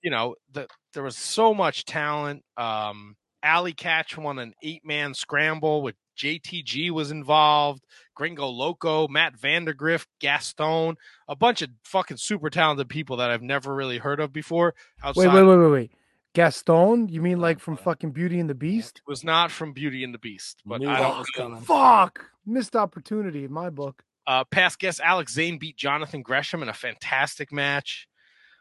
you 0.00 0.10
know 0.10 0.34
the, 0.50 0.66
there 0.94 1.02
was 1.02 1.14
so 1.14 1.52
much 1.52 1.84
talent. 1.84 2.42
Um, 2.56 3.14
Alley 3.42 3.74
Catch 3.74 4.16
won 4.16 4.38
an 4.38 4.54
eight 4.62 4.82
man 4.82 5.12
scramble 5.12 5.82
with 5.82 5.96
JTG 6.16 6.90
was 6.90 7.10
involved. 7.10 7.84
Gringo 8.14 8.46
Loco, 8.48 9.06
Matt 9.08 9.38
Vandergrift, 9.38 10.06
Gaston, 10.20 10.96
a 11.28 11.36
bunch 11.36 11.60
of 11.62 11.68
fucking 11.84 12.16
super 12.16 12.48
talented 12.48 12.88
people 12.88 13.18
that 13.18 13.30
I've 13.30 13.42
never 13.42 13.74
really 13.74 13.98
heard 13.98 14.20
of 14.20 14.32
before. 14.32 14.74
Outside 15.02 15.26
Wait, 15.26 15.34
wait, 15.34 15.42
wait, 15.44 15.56
wait, 15.58 15.70
wait. 15.70 15.90
Gaston? 16.32 17.08
You 17.08 17.22
mean 17.22 17.38
like 17.40 17.60
from 17.60 17.76
fucking 17.76 18.10
Beauty 18.12 18.38
and 18.40 18.48
the 18.48 18.54
Beast? 18.54 19.00
It 19.06 19.10
was 19.10 19.24
not 19.24 19.50
from 19.50 19.72
Beauty 19.72 20.04
and 20.04 20.12
the 20.12 20.18
Beast, 20.18 20.62
but 20.66 20.80
Knew 20.80 20.88
I 20.88 20.94
that 20.94 21.00
don't. 21.08 21.18
was 21.18 21.30
coming. 21.30 21.60
Fuck! 21.62 22.24
Missed 22.44 22.76
opportunity 22.76 23.44
in 23.44 23.52
my 23.52 23.70
book. 23.70 24.02
Uh, 24.26 24.44
past 24.44 24.78
guest 24.78 25.00
Alex 25.02 25.32
Zayne 25.34 25.58
beat 25.58 25.76
Jonathan 25.76 26.22
Gresham 26.22 26.62
in 26.62 26.68
a 26.68 26.74
fantastic 26.74 27.52
match. 27.52 28.08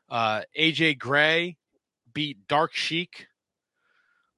Uh, 0.09 0.42
AJ 0.58 1.00
Gray 1.00 1.58
beat 2.14 2.48
Dark 2.48 2.74
Sheik. 2.74 3.27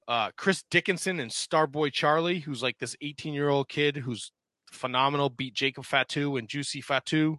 Uh, 0.08 0.30
Chris 0.38 0.64
Dickinson 0.70 1.20
and 1.20 1.30
Starboy 1.30 1.92
Charlie, 1.92 2.38
who's 2.38 2.62
like 2.62 2.78
this 2.78 2.96
18 3.02 3.34
year 3.34 3.50
old 3.50 3.68
kid 3.68 3.98
who's 3.98 4.32
phenomenal, 4.72 5.28
beat 5.28 5.52
Jacob 5.52 5.84
Fatu 5.84 6.38
and 6.38 6.48
Juicy 6.48 6.80
Fatu. 6.80 7.38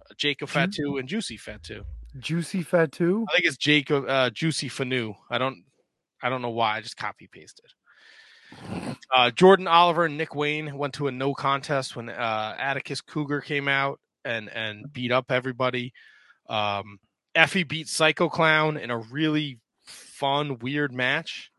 Uh, 0.00 0.14
Jacob 0.16 0.48
Fatu 0.48 0.96
and 0.96 1.06
Juicy 1.06 1.36
Fatu. 1.36 1.84
Juicy 2.18 2.62
Fatu. 2.62 3.26
I 3.28 3.32
think 3.34 3.44
it's 3.44 3.58
Jacob 3.58 4.08
uh, 4.08 4.30
Juicy 4.30 4.70
Finau. 4.70 5.14
I 5.30 5.36
don't 5.36 5.62
I 6.22 6.30
don't 6.30 6.40
know 6.40 6.50
why. 6.50 6.78
I 6.78 6.80
just 6.80 6.96
copy 6.96 7.28
pasted. 7.30 7.66
Uh, 9.14 9.30
Jordan 9.30 9.66
Oliver 9.66 10.06
and 10.06 10.16
Nick 10.16 10.34
Wayne 10.34 10.78
went 10.78 10.94
to 10.94 11.08
a 11.08 11.12
no 11.12 11.34
contest 11.34 11.96
when 11.96 12.08
uh, 12.08 12.54
Atticus 12.58 13.02
Cogar 13.02 13.44
came 13.44 13.68
out 13.68 14.00
and 14.24 14.48
and 14.48 14.90
beat 14.90 15.12
up 15.12 15.30
everybody. 15.30 15.92
Um, 16.48 16.98
Effy 17.34 17.68
beat 17.68 17.88
Psycho 17.88 18.30
Clown 18.30 18.78
in 18.78 18.90
a 18.90 18.98
really 18.98 19.58
fun, 19.84 20.58
weird 20.58 20.92
match. 20.94 21.50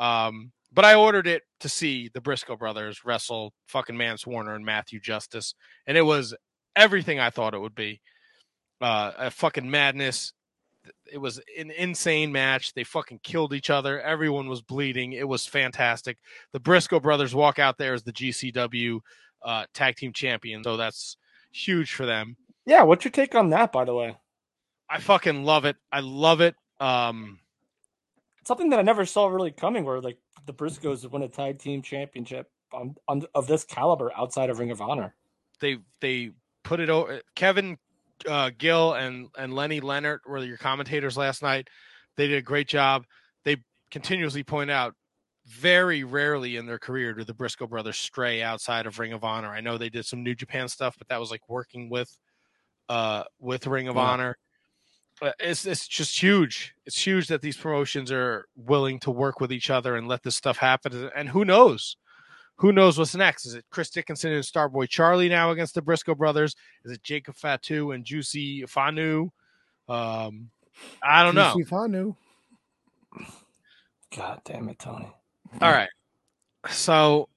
Um, 0.00 0.52
but 0.72 0.84
I 0.84 0.94
ordered 0.94 1.26
it 1.26 1.42
to 1.60 1.68
see 1.68 2.10
the 2.12 2.20
Briscoe 2.20 2.56
brothers 2.56 3.04
wrestle 3.04 3.52
fucking 3.66 3.96
Mance 3.96 4.26
Warner 4.26 4.54
and 4.54 4.64
Matthew 4.64 4.98
Justice, 4.98 5.54
and 5.86 5.96
it 5.96 6.02
was 6.02 6.34
everything 6.74 7.20
I 7.20 7.30
thought 7.30 7.54
it 7.54 7.60
would 7.60 7.74
be. 7.74 8.00
Uh, 8.80 9.12
a 9.18 9.30
fucking 9.30 9.70
madness. 9.70 10.32
It 11.12 11.18
was 11.18 11.38
an 11.58 11.70
insane 11.70 12.32
match. 12.32 12.72
They 12.72 12.84
fucking 12.84 13.20
killed 13.22 13.52
each 13.52 13.68
other. 13.68 14.00
Everyone 14.00 14.48
was 14.48 14.62
bleeding. 14.62 15.12
It 15.12 15.28
was 15.28 15.46
fantastic. 15.46 16.16
The 16.52 16.60
Briscoe 16.60 16.98
brothers 17.00 17.34
walk 17.34 17.58
out 17.58 17.76
there 17.76 17.92
as 17.92 18.04
the 18.04 18.12
GCW 18.12 19.00
uh, 19.44 19.66
tag 19.74 19.96
team 19.96 20.14
champion, 20.14 20.64
so 20.64 20.78
that's 20.78 21.18
huge 21.52 21.92
for 21.92 22.06
them. 22.06 22.36
Yeah, 22.64 22.84
what's 22.84 23.04
your 23.04 23.12
take 23.12 23.34
on 23.34 23.50
that, 23.50 23.72
by 23.72 23.84
the 23.84 23.94
way? 23.94 24.16
I 24.88 25.00
fucking 25.00 25.44
love 25.44 25.66
it. 25.66 25.76
I 25.92 26.00
love 26.00 26.40
it. 26.40 26.54
Um, 26.78 27.39
Something 28.44 28.70
that 28.70 28.78
I 28.78 28.82
never 28.82 29.04
saw 29.04 29.26
really 29.26 29.50
coming, 29.50 29.84
where 29.84 30.00
like 30.00 30.18
the 30.46 30.54
Briscoes 30.54 31.08
win 31.10 31.22
a 31.22 31.28
tag 31.28 31.58
team 31.58 31.82
championship 31.82 32.50
on, 32.72 32.94
on 33.08 33.22
of 33.34 33.46
this 33.46 33.64
caliber 33.64 34.12
outside 34.16 34.50
of 34.50 34.58
Ring 34.58 34.70
of 34.70 34.80
Honor. 34.80 35.14
they 35.60 35.78
they 36.00 36.30
put 36.64 36.80
it 36.80 36.90
over. 36.90 37.20
Kevin 37.34 37.78
uh, 38.28 38.50
Gill 38.56 38.94
and 38.94 39.28
and 39.36 39.54
Lenny 39.54 39.80
Leonard 39.80 40.20
were 40.26 40.38
your 40.44 40.56
commentators 40.56 41.16
last 41.16 41.42
night. 41.42 41.68
They 42.16 42.26
did 42.28 42.38
a 42.38 42.42
great 42.42 42.68
job. 42.68 43.04
They 43.44 43.58
continuously 43.90 44.42
point 44.42 44.70
out 44.70 44.94
very 45.46 46.04
rarely 46.04 46.56
in 46.56 46.66
their 46.66 46.78
career 46.78 47.12
do 47.14 47.24
the 47.24 47.34
Briscoe 47.34 47.66
brothers 47.66 47.96
stray 47.96 48.42
outside 48.42 48.86
of 48.86 48.98
Ring 48.98 49.12
of 49.12 49.24
Honor. 49.24 49.48
I 49.48 49.60
know 49.60 49.78
they 49.78 49.88
did 49.88 50.06
some 50.06 50.22
New 50.22 50.34
Japan 50.34 50.68
stuff, 50.68 50.96
but 50.98 51.08
that 51.08 51.20
was 51.20 51.30
like 51.30 51.48
working 51.48 51.90
with 51.90 52.16
uh 52.88 53.24
with 53.38 53.66
Ring 53.66 53.88
of 53.88 53.96
Yeah. 53.96 54.02
Honor. 54.02 54.38
But 55.20 55.34
it's 55.38 55.66
it's 55.66 55.86
just 55.86 56.20
huge. 56.20 56.74
It's 56.86 57.06
huge 57.06 57.28
that 57.28 57.42
these 57.42 57.56
promotions 57.56 58.10
are 58.10 58.46
willing 58.56 58.98
to 59.00 59.10
work 59.10 59.40
with 59.40 59.52
each 59.52 59.68
other 59.68 59.96
and 59.96 60.08
let 60.08 60.22
this 60.22 60.34
stuff 60.34 60.56
happen. 60.56 61.10
And 61.14 61.28
who 61.28 61.44
knows? 61.44 61.96
Who 62.56 62.72
knows 62.72 62.98
what's 62.98 63.14
next? 63.14 63.46
Is 63.46 63.54
it 63.54 63.64
Chris 63.70 63.90
Dickinson 63.90 64.32
and 64.32 64.44
Starboy 64.44 64.88
Charlie 64.88 65.28
now 65.28 65.50
against 65.50 65.74
the 65.74 65.82
Briscoe 65.82 66.14
brothers? 66.14 66.54
Is 66.84 66.92
it 66.92 67.02
Jacob 67.02 67.36
Fatu 67.36 67.92
and 67.92 68.04
Juicy 68.04 68.62
Finau? 68.62 69.30
Um, 69.88 70.50
I 71.02 71.22
don't 71.22 71.34
know. 71.34 71.52
Juicy 71.54 71.70
Finau. 71.70 72.16
God 74.14 74.40
damn 74.44 74.68
it, 74.68 74.78
Tony. 74.78 75.10
All 75.60 75.72
right. 75.72 75.88
So 76.68 77.28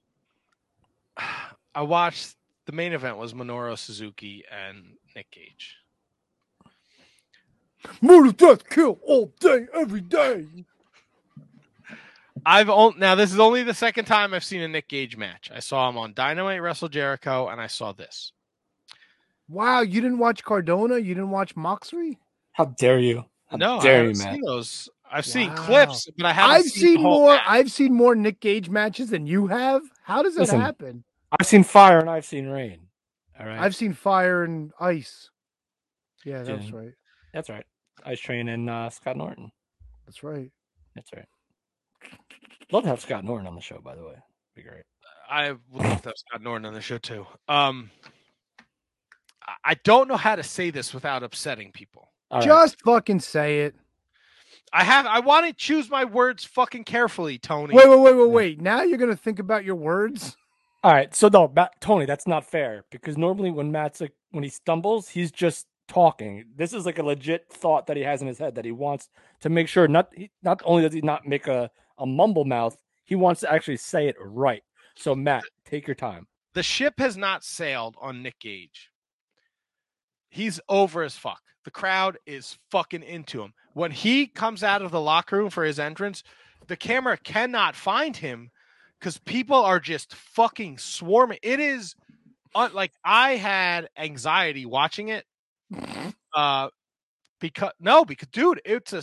I 1.74 1.82
watched 1.82 2.36
the 2.66 2.72
main 2.72 2.92
event 2.92 3.16
was 3.18 3.34
Minoru 3.34 3.76
Suzuki 3.76 4.44
and 4.50 4.84
Nick 5.14 5.30
Gage. 5.30 5.76
Murder, 8.00 8.32
death, 8.32 8.68
kill 8.68 8.98
all 9.02 9.32
day, 9.40 9.66
every 9.74 10.00
day. 10.00 10.46
I've 12.46 12.68
only 12.68 12.98
now 12.98 13.14
this 13.14 13.32
is 13.32 13.38
only 13.38 13.62
the 13.62 13.72
second 13.74 14.04
time 14.04 14.34
I've 14.34 14.44
seen 14.44 14.60
a 14.60 14.68
Nick 14.68 14.88
Gage 14.88 15.16
match. 15.16 15.50
I 15.54 15.60
saw 15.60 15.88
him 15.88 15.96
on 15.96 16.12
Dynamite 16.14 16.60
Wrestle 16.60 16.88
Jericho 16.88 17.48
and 17.48 17.60
I 17.60 17.68
saw 17.68 17.92
this. 17.92 18.32
Wow, 19.48 19.80
you 19.80 20.00
didn't 20.00 20.18
watch 20.18 20.42
Cardona? 20.42 20.98
You 20.98 21.14
didn't 21.14 21.30
watch 21.30 21.54
Moxley? 21.56 22.18
How 22.52 22.66
dare 22.66 22.98
you? 22.98 23.24
How 23.46 23.56
no, 23.56 23.78
I 23.78 23.82
dare 23.82 23.96
haven't 23.98 24.16
you, 24.16 24.24
man? 24.24 24.34
seen 24.34 24.42
those. 24.44 24.88
I've 25.10 25.26
seen 25.26 25.54
clips, 25.54 26.08
but 26.16 26.26
I 26.26 26.32
haven't 26.32 26.50
I've 26.56 26.62
seen, 26.64 26.82
seen 26.82 26.94
the 26.96 27.02
whole 27.02 27.20
more. 27.20 27.34
match. 27.34 27.44
I've 27.46 27.70
seen 27.70 27.94
more 27.94 28.14
Nick 28.16 28.40
Gage 28.40 28.68
matches 28.68 29.10
than 29.10 29.26
you 29.26 29.46
have. 29.46 29.82
How 30.02 30.22
does 30.22 30.34
that 30.34 30.40
Listen, 30.42 30.60
happen? 30.60 31.04
I've 31.38 31.46
seen 31.46 31.62
fire 31.62 32.00
and 32.00 32.10
I've 32.10 32.24
seen 32.24 32.48
rain. 32.48 32.80
All 33.38 33.46
right. 33.46 33.58
I've 33.60 33.76
seen 33.76 33.92
fire 33.92 34.42
and 34.44 34.72
ice. 34.80 35.30
Yeah, 36.24 36.42
that's 36.42 36.66
Yeah. 36.70 36.76
right. 36.76 36.92
That's 37.32 37.48
right. 37.48 37.64
Ice 38.04 38.20
Train 38.20 38.48
and 38.48 38.68
uh, 38.68 38.90
Scott 38.90 39.16
Norton. 39.16 39.50
That's 40.06 40.22
right. 40.22 40.50
That's 40.94 41.10
right. 41.12 41.26
Love 42.70 42.84
to 42.84 42.88
have 42.90 43.00
Scott 43.00 43.24
Norton 43.24 43.46
on 43.46 43.54
the 43.54 43.60
show, 43.60 43.80
by 43.82 43.94
the 43.94 44.04
way. 44.04 44.14
Be 44.54 44.62
great. 44.62 44.84
I 45.30 45.52
would 45.52 45.60
love 45.72 46.02
to 46.02 46.08
have 46.10 46.16
Scott 46.16 46.42
Norton 46.42 46.66
on 46.66 46.74
the 46.74 46.80
show 46.80 46.98
too. 46.98 47.26
Um, 47.48 47.90
I- 49.46 49.70
I 49.72 49.74
don't 49.84 50.08
know 50.08 50.16
how 50.16 50.36
to 50.36 50.42
say 50.42 50.70
this 50.70 50.92
without 50.94 51.22
upsetting 51.22 51.72
people. 51.72 52.08
All 52.30 52.38
right. 52.40 52.46
Just 52.46 52.80
fucking 52.82 53.20
say 53.20 53.60
it. 53.60 53.74
I 54.72 54.82
have. 54.84 55.06
I 55.06 55.20
want 55.20 55.46
to 55.46 55.52
choose 55.52 55.88
my 55.88 56.04
words 56.04 56.44
fucking 56.44 56.84
carefully, 56.84 57.38
Tony. 57.38 57.74
Wait, 57.74 57.88
wait, 57.88 57.98
wait, 58.00 58.14
wait, 58.16 58.30
wait. 58.30 58.60
Now 58.60 58.82
you're 58.82 58.98
gonna 58.98 59.16
think 59.16 59.38
about 59.38 59.64
your 59.64 59.76
words. 59.76 60.36
All 60.82 60.92
right. 60.92 61.14
So 61.14 61.28
no, 61.28 61.48
Matt, 61.48 61.80
Tony, 61.80 62.06
that's 62.06 62.26
not 62.26 62.44
fair 62.44 62.84
because 62.90 63.16
normally 63.16 63.50
when 63.50 63.70
Matt's 63.72 64.00
like 64.00 64.12
when 64.30 64.42
he 64.42 64.50
stumbles, 64.50 65.08
he's 65.10 65.30
just 65.30 65.66
talking. 65.88 66.44
This 66.56 66.72
is 66.72 66.86
like 66.86 66.98
a 66.98 67.02
legit 67.02 67.48
thought 67.50 67.86
that 67.86 67.96
he 67.96 68.02
has 68.02 68.22
in 68.22 68.28
his 68.28 68.38
head 68.38 68.54
that 68.54 68.64
he 68.64 68.72
wants 68.72 69.08
to 69.40 69.48
make 69.48 69.68
sure 69.68 69.86
not 69.88 70.08
he, 70.14 70.30
not 70.42 70.62
only 70.64 70.82
does 70.82 70.92
he 70.94 71.00
not 71.00 71.26
make 71.26 71.46
a 71.46 71.70
a 71.98 72.06
mumble 72.06 72.44
mouth, 72.44 72.76
he 73.04 73.14
wants 73.14 73.40
to 73.42 73.52
actually 73.52 73.76
say 73.76 74.08
it 74.08 74.16
right. 74.20 74.62
So 74.96 75.14
Matt, 75.14 75.44
take 75.64 75.86
your 75.86 75.94
time. 75.94 76.26
the 76.54 76.62
ship 76.62 76.94
has 76.98 77.16
not 77.16 77.44
sailed 77.44 77.96
on 78.00 78.22
Nick 78.22 78.38
Gage. 78.40 78.90
He's 80.28 80.60
over 80.68 81.02
as 81.02 81.16
fuck. 81.16 81.40
The 81.64 81.70
crowd 81.70 82.18
is 82.26 82.58
fucking 82.70 83.02
into 83.02 83.42
him. 83.42 83.52
When 83.72 83.90
he 83.90 84.26
comes 84.26 84.62
out 84.62 84.82
of 84.82 84.90
the 84.90 85.00
locker 85.00 85.38
room 85.38 85.50
for 85.50 85.64
his 85.64 85.78
entrance, 85.78 86.22
the 86.66 86.76
camera 86.76 87.16
cannot 87.16 87.76
find 87.76 88.16
him 88.16 88.50
because 88.98 89.18
people 89.18 89.56
are 89.56 89.80
just 89.80 90.14
fucking 90.14 90.78
swarming. 90.78 91.38
It 91.42 91.60
is 91.60 91.94
uh, 92.54 92.68
like 92.72 92.92
I 93.04 93.36
had 93.36 93.88
anxiety 93.96 94.66
watching 94.66 95.08
it. 95.08 95.24
Uh, 96.34 96.68
because 97.40 97.72
no, 97.80 98.04
because 98.04 98.28
dude, 98.28 98.60
it's 98.64 98.92
a 98.92 99.02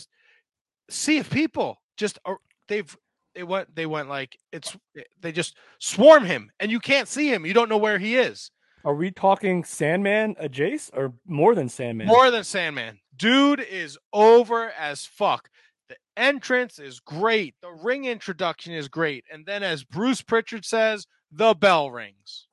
sea 0.89 1.19
of 1.19 1.29
people. 1.29 1.81
Just 1.97 2.19
they've 2.67 2.97
they 3.35 3.43
went 3.43 3.73
they 3.75 3.85
went 3.85 4.09
like 4.09 4.37
it's 4.51 4.75
they 5.19 5.31
just 5.31 5.55
swarm 5.79 6.25
him 6.25 6.51
and 6.59 6.71
you 6.71 6.79
can't 6.79 7.07
see 7.07 7.31
him. 7.31 7.45
You 7.45 7.53
don't 7.53 7.69
know 7.69 7.77
where 7.77 7.99
he 7.99 8.17
is. 8.17 8.51
Are 8.83 8.95
we 8.95 9.11
talking 9.11 9.63
Sandman, 9.63 10.35
a 10.39 10.49
Jace, 10.49 10.89
or 10.93 11.13
more 11.27 11.53
than 11.53 11.69
Sandman? 11.69 12.07
More 12.07 12.31
than 12.31 12.43
Sandman. 12.43 12.99
Dude 13.15 13.59
is 13.59 13.97
over 14.11 14.71
as 14.71 15.05
fuck. 15.05 15.49
The 15.87 15.97
entrance 16.17 16.79
is 16.79 16.99
great. 16.99 17.53
The 17.61 17.69
ring 17.69 18.05
introduction 18.05 18.73
is 18.73 18.87
great. 18.87 19.23
And 19.31 19.45
then, 19.45 19.61
as 19.61 19.83
Bruce 19.83 20.23
Prichard 20.23 20.65
says, 20.65 21.05
the 21.31 21.53
bell 21.53 21.91
rings. 21.91 22.47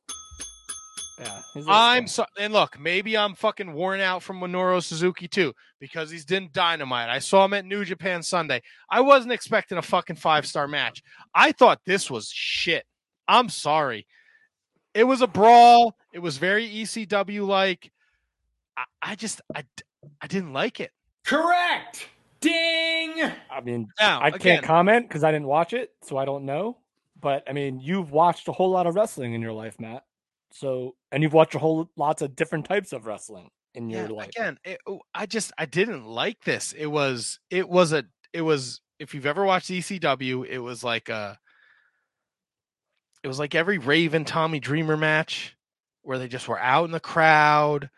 Yeah, 1.20 1.42
he's 1.55 1.66
a- 1.66 1.70
I'm 1.70 2.06
so 2.06 2.24
and 2.38 2.52
look, 2.52 2.78
maybe 2.78 3.16
I'm 3.16 3.34
fucking 3.34 3.72
worn 3.72 4.00
out 4.00 4.22
from 4.22 4.40
Minoru 4.40 4.82
Suzuki 4.82 5.26
too, 5.28 5.52
because 5.80 6.10
he's 6.10 6.24
done 6.24 6.48
dynamite. 6.52 7.08
I 7.08 7.18
saw 7.18 7.44
him 7.44 7.55
at 7.55 7.64
New 7.64 7.84
Japan 7.84 8.22
Sunday. 8.22 8.62
I 8.90 9.00
wasn't 9.00 9.32
expecting 9.32 9.78
a 9.78 9.82
fucking 9.82 10.16
five 10.16 10.47
star 10.47 10.68
match. 10.68 11.02
I 11.34 11.52
thought 11.52 11.80
this 11.84 12.10
was 12.10 12.28
shit. 12.30 12.84
I'm 13.26 13.48
sorry. 13.48 14.06
It 14.94 15.05
was 15.05 15.20
a 15.20 15.26
brawl. 15.26 15.97
It 16.12 16.20
was 16.20 16.38
very 16.38 16.68
ECW 16.68 17.47
like. 17.47 17.90
I, 18.76 18.84
I 19.02 19.14
just 19.14 19.40
I, 19.55 19.64
I 20.20 20.26
didn't 20.28 20.52
like 20.52 20.80
it. 20.80 20.90
Correct. 21.24 22.06
Ding. 22.40 23.14
I 23.50 23.60
mean, 23.62 23.88
Now 24.00 24.20
I 24.20 24.28
again, 24.28 24.40
can't 24.40 24.64
comment 24.64 25.08
because 25.08 25.24
I 25.24 25.32
didn't 25.32 25.48
watch 25.48 25.72
it, 25.72 25.90
so 26.02 26.16
I 26.16 26.24
don't 26.24 26.44
know. 26.44 26.78
But 27.20 27.42
I 27.48 27.52
mean, 27.52 27.80
you've 27.80 28.12
watched 28.12 28.47
a 28.47 28.52
whole 28.52 28.70
lot 28.70 28.86
of 28.86 28.94
wrestling 28.94 29.34
in 29.34 29.42
your 29.42 29.52
life, 29.52 29.78
Matt. 29.80 30.05
So, 30.51 30.94
and 31.12 31.23
you've 31.23 31.35
watched 31.35 31.55
a 31.55 31.59
whole 31.59 31.91
lots 31.97 32.23
of 32.23 32.35
different 32.35 32.65
types 32.65 32.93
of 32.93 33.07
wrestling 33.07 33.51
in 33.75 33.91
your 33.91 34.07
yeah, 34.07 34.09
life. 34.09 34.28
again, 34.28 34.59
it, 34.65 34.81
oh, 34.86 35.01
I 35.15 35.27
just 35.27 35.52
I 35.59 35.67
didn't 35.67 36.05
like 36.05 36.43
this. 36.44 36.73
It 36.73 36.86
was 36.86 37.39
it 37.51 37.68
was 37.68 37.93
a 37.93 38.05
it 38.33 38.43
was 38.43 38.81
if 38.99 39.15
you've 39.15 39.27
ever 39.27 39.44
watched 39.44 39.70
ECW, 39.70 40.47
it 40.47 40.59
was 40.59 40.83
like 40.83 41.09
a 41.09 41.39
it 43.23 43.28
was 43.28 43.39
like 43.39 43.55
every 43.55 43.78
Raven 43.78 44.25
Tommy 44.25 44.60
Dreamer 44.60 44.97
match 44.97 45.57
where 46.02 46.18
they 46.18 46.28
just 46.28 46.49
were 46.49 46.59
out 46.59 46.85
in 46.85 46.91
the 46.91 47.01
crowd 47.01 47.91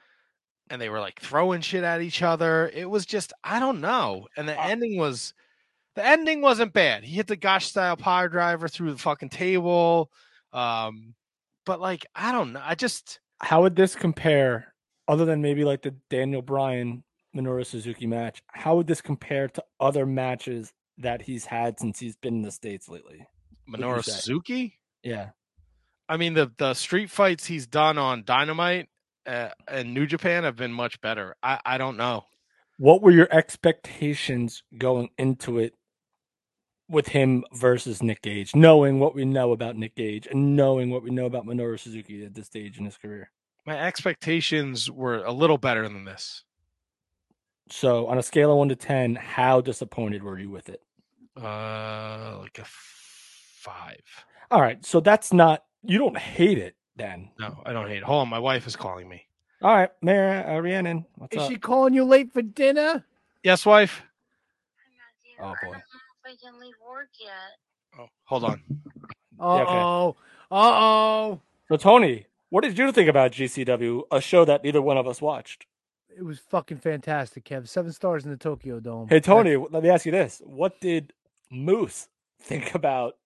and 0.68 0.80
they 0.80 0.88
were 0.88 1.00
like 1.00 1.20
throwing 1.20 1.60
shit 1.60 1.84
at 1.84 2.02
each 2.02 2.22
other. 2.22 2.70
It 2.74 2.88
was 2.88 3.06
just 3.06 3.32
I 3.44 3.60
don't 3.60 3.80
know. 3.80 4.26
And 4.36 4.48
the 4.48 4.60
ending 4.60 4.98
was 4.98 5.34
the 5.94 6.04
ending 6.04 6.40
wasn't 6.40 6.72
bad. 6.72 7.04
He 7.04 7.16
hit 7.16 7.26
the 7.26 7.36
Gotch 7.36 7.66
style 7.66 7.96
power 7.96 8.28
driver 8.28 8.68
through 8.68 8.92
the 8.92 8.98
fucking 8.98 9.30
table. 9.30 10.10
Um 10.52 11.14
but 11.70 11.80
like 11.80 12.04
I 12.16 12.32
don't 12.32 12.52
know. 12.52 12.62
I 12.64 12.74
just 12.74 13.20
How 13.40 13.62
would 13.62 13.76
this 13.76 13.94
compare, 13.94 14.74
other 15.06 15.24
than 15.24 15.40
maybe 15.40 15.64
like 15.64 15.82
the 15.82 15.94
Daniel 16.10 16.42
Bryan 16.42 17.04
Minoru 17.32 17.64
Suzuki 17.64 18.08
match? 18.08 18.42
How 18.48 18.74
would 18.74 18.88
this 18.88 19.00
compare 19.00 19.46
to 19.46 19.62
other 19.78 20.04
matches 20.04 20.72
that 20.98 21.22
he's 21.22 21.44
had 21.44 21.78
since 21.78 22.00
he's 22.00 22.16
been 22.16 22.38
in 22.38 22.42
the 22.42 22.50
states 22.50 22.88
lately? 22.88 23.24
Minoru? 23.72 24.02
Suzuki? 24.02 24.80
Yeah. 25.04 25.28
I 26.08 26.16
mean, 26.16 26.34
the 26.34 26.50
the 26.58 26.74
street 26.74 27.08
fights 27.08 27.46
he's 27.46 27.68
done 27.68 27.98
on 27.98 28.24
Dynamite 28.24 28.88
uh, 29.24 29.50
and 29.68 29.94
New 29.94 30.06
Japan 30.06 30.42
have 30.42 30.56
been 30.56 30.72
much 30.72 31.00
better. 31.00 31.36
I 31.40 31.60
I 31.64 31.78
don't 31.78 31.96
know. 31.96 32.24
What 32.78 33.00
were 33.00 33.12
your 33.12 33.28
expectations 33.30 34.64
going 34.76 35.10
into 35.18 35.60
it 35.60 35.74
with 36.90 37.08
him 37.08 37.44
versus 37.52 38.02
Nick 38.02 38.22
Gage, 38.22 38.54
knowing 38.54 38.98
what 38.98 39.14
we 39.14 39.24
know 39.24 39.52
about 39.52 39.76
Nick 39.76 39.94
Gage 39.94 40.26
and 40.26 40.56
knowing 40.56 40.90
what 40.90 41.02
we 41.02 41.10
know 41.10 41.26
about 41.26 41.46
Minoru 41.46 41.78
Suzuki 41.78 42.24
at 42.24 42.34
this 42.34 42.46
stage 42.46 42.78
in 42.78 42.84
his 42.84 42.96
career? 42.96 43.30
My 43.66 43.78
expectations 43.78 44.90
were 44.90 45.24
a 45.24 45.32
little 45.32 45.58
better 45.58 45.88
than 45.88 46.04
this. 46.04 46.44
So, 47.68 48.08
on 48.08 48.18
a 48.18 48.22
scale 48.22 48.50
of 48.50 48.58
one 48.58 48.68
to 48.70 48.76
ten, 48.76 49.14
how 49.14 49.60
disappointed 49.60 50.22
were 50.22 50.38
you 50.38 50.50
with 50.50 50.68
it? 50.68 50.82
Uh, 51.40 52.38
like 52.40 52.58
a 52.58 52.64
five. 52.66 54.02
All 54.50 54.60
right, 54.60 54.84
so 54.84 54.98
that's 55.00 55.32
not 55.32 55.62
you 55.84 55.98
don't 55.98 56.18
hate 56.18 56.58
it 56.58 56.74
then. 56.96 57.30
No, 57.38 57.62
I 57.64 57.72
don't 57.72 57.86
hate 57.86 57.98
it. 57.98 58.02
Hold 58.02 58.22
on, 58.22 58.28
my 58.28 58.40
wife 58.40 58.66
is 58.66 58.74
calling 58.74 59.08
me. 59.08 59.26
All 59.62 59.74
right, 59.74 59.90
Mayor 60.02 60.44
uh, 60.48 60.58
Rhiannon, 60.58 61.06
what's 61.16 61.36
Is 61.36 61.42
up? 61.42 61.50
she 61.50 61.56
calling 61.58 61.94
you 61.94 62.04
late 62.04 62.32
for 62.32 62.42
dinner? 62.42 63.04
Yes, 63.44 63.64
wife. 63.64 64.02
Oh 65.40 65.54
boy. 65.62 65.76
I 66.30 66.36
can 66.36 66.60
leave 66.60 66.74
work 66.88 67.08
yet. 67.20 67.98
Oh, 67.98 68.06
hold 68.24 68.44
on. 68.44 68.62
Uh 69.40 69.56
Yeah, 69.56 69.62
okay. 69.62 69.72
oh. 69.72 70.16
Uh 70.50 70.70
oh. 70.80 71.40
So 71.68 71.76
Tony, 71.76 72.26
what 72.50 72.62
did 72.62 72.78
you 72.78 72.92
think 72.92 73.08
about 73.08 73.32
GCW, 73.32 74.02
a 74.12 74.20
show 74.20 74.44
that 74.44 74.62
neither 74.62 74.80
one 74.80 74.96
of 74.96 75.08
us 75.08 75.20
watched? 75.20 75.66
It 76.16 76.22
was 76.22 76.38
fucking 76.38 76.78
fantastic, 76.78 77.44
Kev. 77.44 77.66
Seven 77.66 77.92
stars 77.92 78.24
in 78.24 78.30
the 78.30 78.36
Tokyo 78.36 78.78
Dome. 78.78 79.08
Hey 79.08 79.18
Tony, 79.18 79.56
let 79.56 79.82
me 79.82 79.88
ask 79.88 80.06
you 80.06 80.12
this: 80.12 80.40
What 80.44 80.80
did 80.80 81.12
Moose 81.50 82.06
think 82.40 82.74
about 82.76 83.16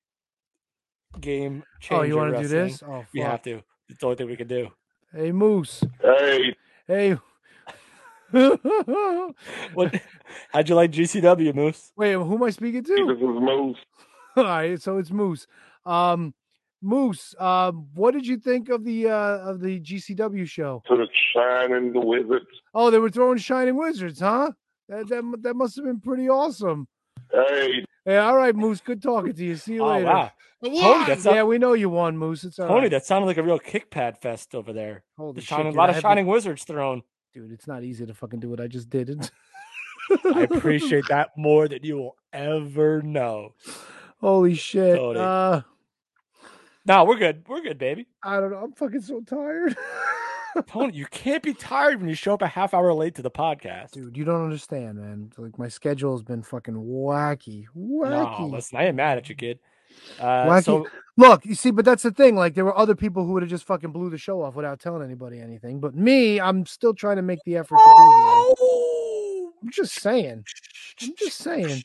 game 1.20 1.62
changer 1.80 2.00
Oh, 2.00 2.04
you 2.04 2.16
wanna 2.16 2.40
do 2.40 2.48
this? 2.48 2.82
Oh, 2.82 3.04
we 3.12 3.20
have 3.20 3.42
to. 3.42 3.62
It's 3.90 3.98
the 4.00 4.06
only 4.06 4.16
thing 4.16 4.28
we 4.28 4.36
can 4.36 4.48
do. 4.48 4.70
Hey, 5.12 5.30
Moose. 5.30 5.84
Hey, 6.00 6.56
Hey. 6.86 7.18
What? 9.74 9.94
How'd 10.52 10.68
you 10.68 10.74
like 10.74 10.90
GCW, 10.92 11.54
Moose? 11.54 11.92
Wait, 11.96 12.12
who 12.12 12.34
am 12.34 12.42
I 12.42 12.50
speaking 12.50 12.82
this 12.82 12.96
to? 12.96 13.10
is 13.10 13.18
Moose. 13.20 13.76
All 14.36 14.44
right, 14.44 14.80
so 14.80 14.98
it's 14.98 15.10
Moose. 15.10 15.46
Um, 15.86 16.34
Moose. 16.82 17.34
Um, 17.38 17.86
what 17.94 18.12
did 18.14 18.26
you 18.26 18.36
think 18.38 18.68
of 18.68 18.84
the 18.84 19.08
uh 19.08 19.38
of 19.50 19.60
the 19.60 19.80
GCW 19.80 20.46
show? 20.48 20.82
To 20.88 20.96
the 20.96 21.06
shining 21.34 21.92
the 21.92 22.00
wizards. 22.00 22.46
Oh, 22.74 22.90
they 22.90 22.98
were 22.98 23.10
throwing 23.10 23.38
Shining 23.38 23.76
Wizards, 23.76 24.20
huh? 24.20 24.50
That 24.88 25.08
that, 25.08 25.38
that 25.42 25.54
must 25.54 25.76
have 25.76 25.84
been 25.84 26.00
pretty 26.00 26.28
awesome. 26.28 26.88
Hey, 27.32 27.84
Hey, 28.04 28.18
all 28.18 28.36
right, 28.36 28.54
Moose. 28.54 28.80
Good 28.80 29.02
talking 29.02 29.32
to 29.32 29.44
you. 29.44 29.56
See 29.56 29.74
you 29.74 29.82
Oh 29.84 29.88
later. 29.92 30.04
wow, 30.06 30.30
Tony, 30.62 31.04
that's 31.06 31.24
yeah, 31.24 31.42
we 31.42 31.56
know 31.58 31.72
you 31.72 31.88
won, 31.88 32.18
Moose. 32.18 32.44
It's 32.44 32.58
all 32.58 32.68
Tony. 32.68 32.80
right. 32.82 32.90
That 32.90 33.06
sounded 33.06 33.26
like 33.26 33.38
a 33.38 33.42
real 33.42 33.58
kick 33.58 33.90
pad 33.90 34.18
fest 34.18 34.54
over 34.54 34.72
there. 34.74 35.04
Holy 35.16 35.34
The 35.34 35.40
shining, 35.40 35.66
dude, 35.68 35.76
a 35.76 35.78
lot 35.78 35.88
of 35.88 35.94
have 35.94 36.02
to- 36.02 36.08
shining 36.08 36.26
wizards 36.26 36.64
thrown. 36.64 37.02
Dude. 37.34 37.52
It's 37.52 37.66
not 37.66 37.82
easy 37.82 38.06
to 38.06 38.14
fucking 38.14 38.40
do 38.40 38.48
what 38.48 38.60
I 38.60 38.68
just 38.68 38.88
did. 38.88 39.30
I 40.24 40.42
appreciate 40.50 41.04
that 41.08 41.30
more 41.36 41.68
than 41.68 41.82
you 41.82 41.96
will 41.96 42.16
ever 42.32 43.02
know. 43.02 43.54
Holy 44.20 44.54
shit. 44.54 44.96
Tony. 44.96 45.18
Uh, 45.18 45.60
No, 46.86 47.04
we're 47.04 47.16
good. 47.18 47.44
We're 47.48 47.62
good, 47.62 47.78
baby. 47.78 48.06
I 48.22 48.38
don't 48.40 48.50
know. 48.50 48.58
I'm 48.58 48.72
fucking 48.72 49.00
so 49.02 49.20
tired. 49.20 49.76
Tony, 50.68 50.94
you 50.94 51.06
can't 51.06 51.42
be 51.42 51.52
tired 51.52 51.98
when 51.98 52.08
you 52.08 52.14
show 52.14 52.34
up 52.34 52.42
a 52.42 52.46
half 52.46 52.74
hour 52.74 52.92
late 52.94 53.16
to 53.16 53.22
the 53.22 53.30
podcast. 53.30 53.90
Dude, 53.90 54.16
you 54.16 54.24
don't 54.24 54.44
understand, 54.44 54.98
man. 54.98 55.32
Like 55.36 55.58
my 55.58 55.66
schedule 55.66 56.12
has 56.12 56.22
been 56.22 56.44
fucking 56.44 56.74
wacky, 56.74 57.64
wacky. 57.76 58.40
No, 58.40 58.46
listen, 58.46 58.78
I 58.78 58.86
ain't 58.86 58.94
mad 58.96 59.18
at 59.18 59.28
you, 59.28 59.34
kid. 59.34 59.58
Uh, 60.20 60.24
Wacky. 60.46 60.64
so 60.64 60.86
Look, 61.16 61.46
you 61.46 61.54
see, 61.54 61.70
but 61.70 61.84
that's 61.84 62.02
the 62.02 62.10
thing. 62.10 62.34
Like, 62.34 62.54
there 62.54 62.64
were 62.64 62.76
other 62.76 62.96
people 62.96 63.24
who 63.24 63.34
would 63.34 63.42
have 63.42 63.50
just 63.50 63.64
fucking 63.64 63.92
blew 63.92 64.10
the 64.10 64.18
show 64.18 64.42
off 64.42 64.56
without 64.56 64.80
telling 64.80 65.02
anybody 65.04 65.40
anything. 65.40 65.78
But 65.78 65.94
me, 65.94 66.40
I'm 66.40 66.66
still 66.66 66.92
trying 66.92 67.16
to 67.16 67.22
make 67.22 67.38
the 67.44 67.56
effort 67.56 67.76
to 67.76 68.54
be 68.56 68.64
here. 68.66 69.50
I'm 69.62 69.70
just 69.70 69.94
saying. 69.94 70.44
I'm 71.00 71.12
just 71.16 71.38
saying. 71.38 71.84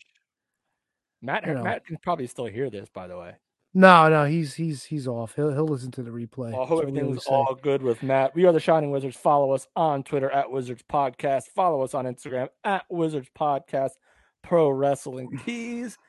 Matt, 1.21 1.45
you 1.45 1.53
know. 1.53 1.63
Matt 1.63 1.85
can 1.85 1.97
probably 2.01 2.25
still 2.25 2.45
hear 2.47 2.69
this, 2.71 2.89
by 2.89 3.07
the 3.07 3.17
way. 3.17 3.33
No, 3.75 4.09
no, 4.09 4.25
he's 4.25 4.55
he's 4.55 4.85
he's 4.85 5.07
off. 5.07 5.35
He'll 5.35 5.53
he'll 5.53 5.67
listen 5.67 5.91
to 5.91 6.01
the 6.01 6.09
replay. 6.09 6.51
Well, 6.51 6.63
I 6.63 6.65
hope 6.65 6.81
everything's 6.81 7.27
all 7.27 7.53
good 7.61 7.83
with 7.83 8.01
Matt. 8.01 8.33
We 8.33 8.45
are 8.45 8.51
the 8.51 8.59
Shining 8.59 8.89
Wizards. 8.89 9.15
Follow 9.15 9.51
us 9.51 9.67
on 9.75 10.01
Twitter 10.01 10.31
at 10.31 10.49
Wizards 10.49 10.83
Podcast. 10.91 11.43
Follow 11.55 11.83
us 11.83 11.93
on 11.93 12.05
Instagram 12.05 12.47
at 12.63 12.85
Wizards 12.89 13.29
Podcast. 13.39 13.91
Pro 14.41 14.71
Wrestling 14.71 15.39
Tees. 15.45 15.99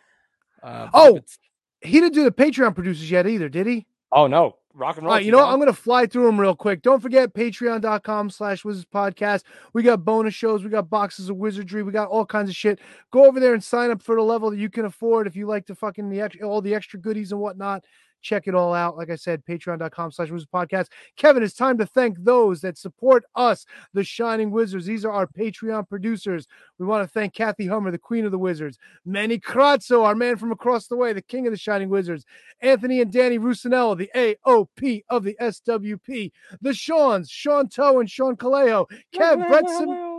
Uh, 0.63 0.89
Oh, 0.95 1.17
it's- 1.17 1.39
he 1.83 2.01
didn't 2.01 2.15
do 2.15 2.25
the 2.25 2.33
Patreon 2.33 2.75
producers 2.75 3.11
yet 3.11 3.27
either, 3.27 3.49
did 3.49 3.67
he? 3.67 3.87
oh 4.13 4.27
no, 4.27 4.57
rock 4.75 4.97
and 4.97 5.07
roll. 5.07 5.15
right, 5.15 5.25
you 5.25 5.33
know 5.33 5.39
what? 5.39 5.49
I'm 5.49 5.57
going 5.57 5.67
to 5.67 5.73
fly 5.73 6.07
through 6.07 6.27
them 6.27 6.41
real 6.41 6.57
quick. 6.57 6.83
Don't 6.83 7.01
forget 7.01 7.33
patreon.com 7.33 8.31
slash 8.31 8.65
wizards 8.65 8.87
podcast. 8.93 9.43
We 9.73 9.83
got 9.83 10.05
bonus 10.05 10.35
shows. 10.35 10.65
We 10.65 10.71
got 10.71 10.91
boxes 10.91 11.29
of 11.29 11.37
wizardry. 11.37 11.83
We 11.83 11.93
got 11.93 12.09
all 12.09 12.27
kinds 12.27 12.51
of 12.51 12.57
shit. 12.57 12.81
Go 13.13 13.27
over 13.27 13.41
there 13.41 13.55
and 13.55 13.63
sign 13.63 13.91
up 13.91 14.03
for 14.03 14.17
the 14.17 14.23
level 14.23 14.51
that 14.51 14.59
you 14.59 14.71
can 14.71 14.85
afford. 14.85 15.27
If 15.27 15.37
you 15.37 15.47
like 15.47 15.67
the 15.67 15.75
fucking 15.75 16.09
the 16.11 16.43
all 16.43 16.61
the 16.61 16.75
extra 16.75 16.99
goodies 16.99 17.33
and 17.33 17.41
whatnot, 17.41 17.85
check 18.21 18.47
it 18.47 18.55
all 18.55 18.75
out. 18.75 18.97
Like 18.97 19.11
I 19.11 19.17
said, 19.17 19.45
patreon.com 19.45 20.13
slash 20.13 20.31
wizards 20.31 20.51
podcast. 20.53 20.87
Kevin, 21.17 21.43
it's 21.43 21.55
time 21.55 21.79
to 21.79 21.87
thank 21.87 22.17
those 22.19 22.61
that 22.61 22.79
support 22.79 23.25
us, 23.35 23.67
the 23.95 24.05
Shining 24.05 24.51
Wizards. 24.51 24.87
These 24.87 25.05
are 25.05 25.13
our 25.13 25.27
Patreon 25.27 25.89
producers. 25.89 26.47
We 26.79 26.87
want 26.87 27.05
to 27.05 27.13
thank 27.13 27.35
Kathy 27.35 27.67
Hummer, 27.67 27.91
the 27.91 27.99
queen 27.99 28.25
of 28.25 28.33
the 28.33 28.39
wizards. 28.39 28.79
Manny 29.05 29.39
Crazzo, 29.39 30.05
our 30.05 30.15
man 30.15 30.37
from 30.37 30.53
across 30.53 30.87
the 30.87 30.97
way, 30.97 31.13
the 31.13 31.23
king 31.23 31.47
of 31.47 31.53
the 31.53 31.59
Shining 31.59 31.89
Wizards. 31.89 32.25
Anthony 32.61 33.01
and 33.01 33.13
Danny 33.13 33.39
Rusinello, 33.39 33.97
the 33.97 34.11
AOP 34.15 35.03
of 35.09 35.25
the 35.25 35.37
SWP, 35.41 36.31
the 36.61 36.75
Shawns, 36.75 37.31
Sean 37.31 37.69
Toe 37.69 38.01
and 38.01 38.11
Sean 38.11 38.37
Calejo, 38.37 38.87
Kev, 39.15 39.47
Brett, 39.49 39.69
Sim- 39.69 40.10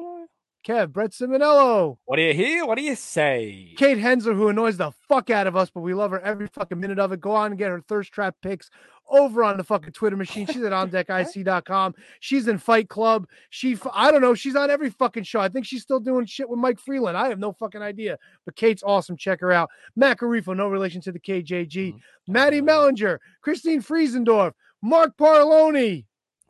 Kev, 0.63 0.91
Brett 0.91 1.11
Simonello, 1.11 1.97
What 2.05 2.17
do 2.17 2.21
you 2.21 2.33
hear? 2.33 2.65
What 2.65 2.77
do 2.77 2.83
you 2.83 2.95
say? 2.95 3.73
Kate 3.77 3.97
Hensler, 3.97 4.35
who 4.35 4.49
annoys 4.49 4.77
the 4.77 4.91
fuck 5.07 5.29
out 5.29 5.47
of 5.47 5.55
us, 5.55 5.69
but 5.69 5.81
we 5.81 5.93
love 5.93 6.11
her 6.11 6.19
every 6.19 6.47
fucking 6.47 6.79
minute 6.79 6.99
of 6.99 7.11
it. 7.11 7.19
Go 7.19 7.31
on 7.31 7.51
and 7.51 7.57
get 7.57 7.69
her 7.69 7.81
thirst 7.81 8.11
trap 8.11 8.35
picks 8.41 8.69
over 9.09 9.43
on 9.43 9.57
the 9.57 9.63
fucking 9.63 9.93
Twitter 9.93 10.15
machine. 10.15 10.45
She's 10.47 10.63
at 10.63 10.71
ondeckic.com. 10.71 11.95
She's 12.19 12.47
in 12.47 12.57
Fight 12.57 12.89
Club. 12.89 13.27
She, 13.49 13.77
I 13.93 14.11
don't 14.11 14.21
know. 14.21 14.33
She's 14.33 14.55
on 14.55 14.69
every 14.69 14.89
fucking 14.89 15.23
show. 15.23 15.39
I 15.39 15.49
think 15.49 15.65
she's 15.65 15.81
still 15.81 15.99
doing 15.99 16.25
shit 16.25 16.49
with 16.49 16.59
Mike 16.59 16.79
Freeland. 16.79 17.17
I 17.17 17.27
have 17.29 17.39
no 17.39 17.51
fucking 17.53 17.81
idea. 17.81 18.17
But 18.45 18.55
Kate's 18.55 18.83
awesome. 18.83 19.17
Check 19.17 19.41
her 19.41 19.51
out. 19.51 19.69
Matt 19.95 20.17
Carifo, 20.19 20.55
no 20.55 20.67
relation 20.67 21.01
to 21.01 21.11
the 21.11 21.19
KJG. 21.19 21.69
Mm-hmm. 21.69 22.31
Maddie 22.31 22.61
Mellinger, 22.61 23.17
Christine 23.41 23.81
Friesendorf, 23.81 24.53
Mark 24.81 25.17
Parloni. 25.17 26.05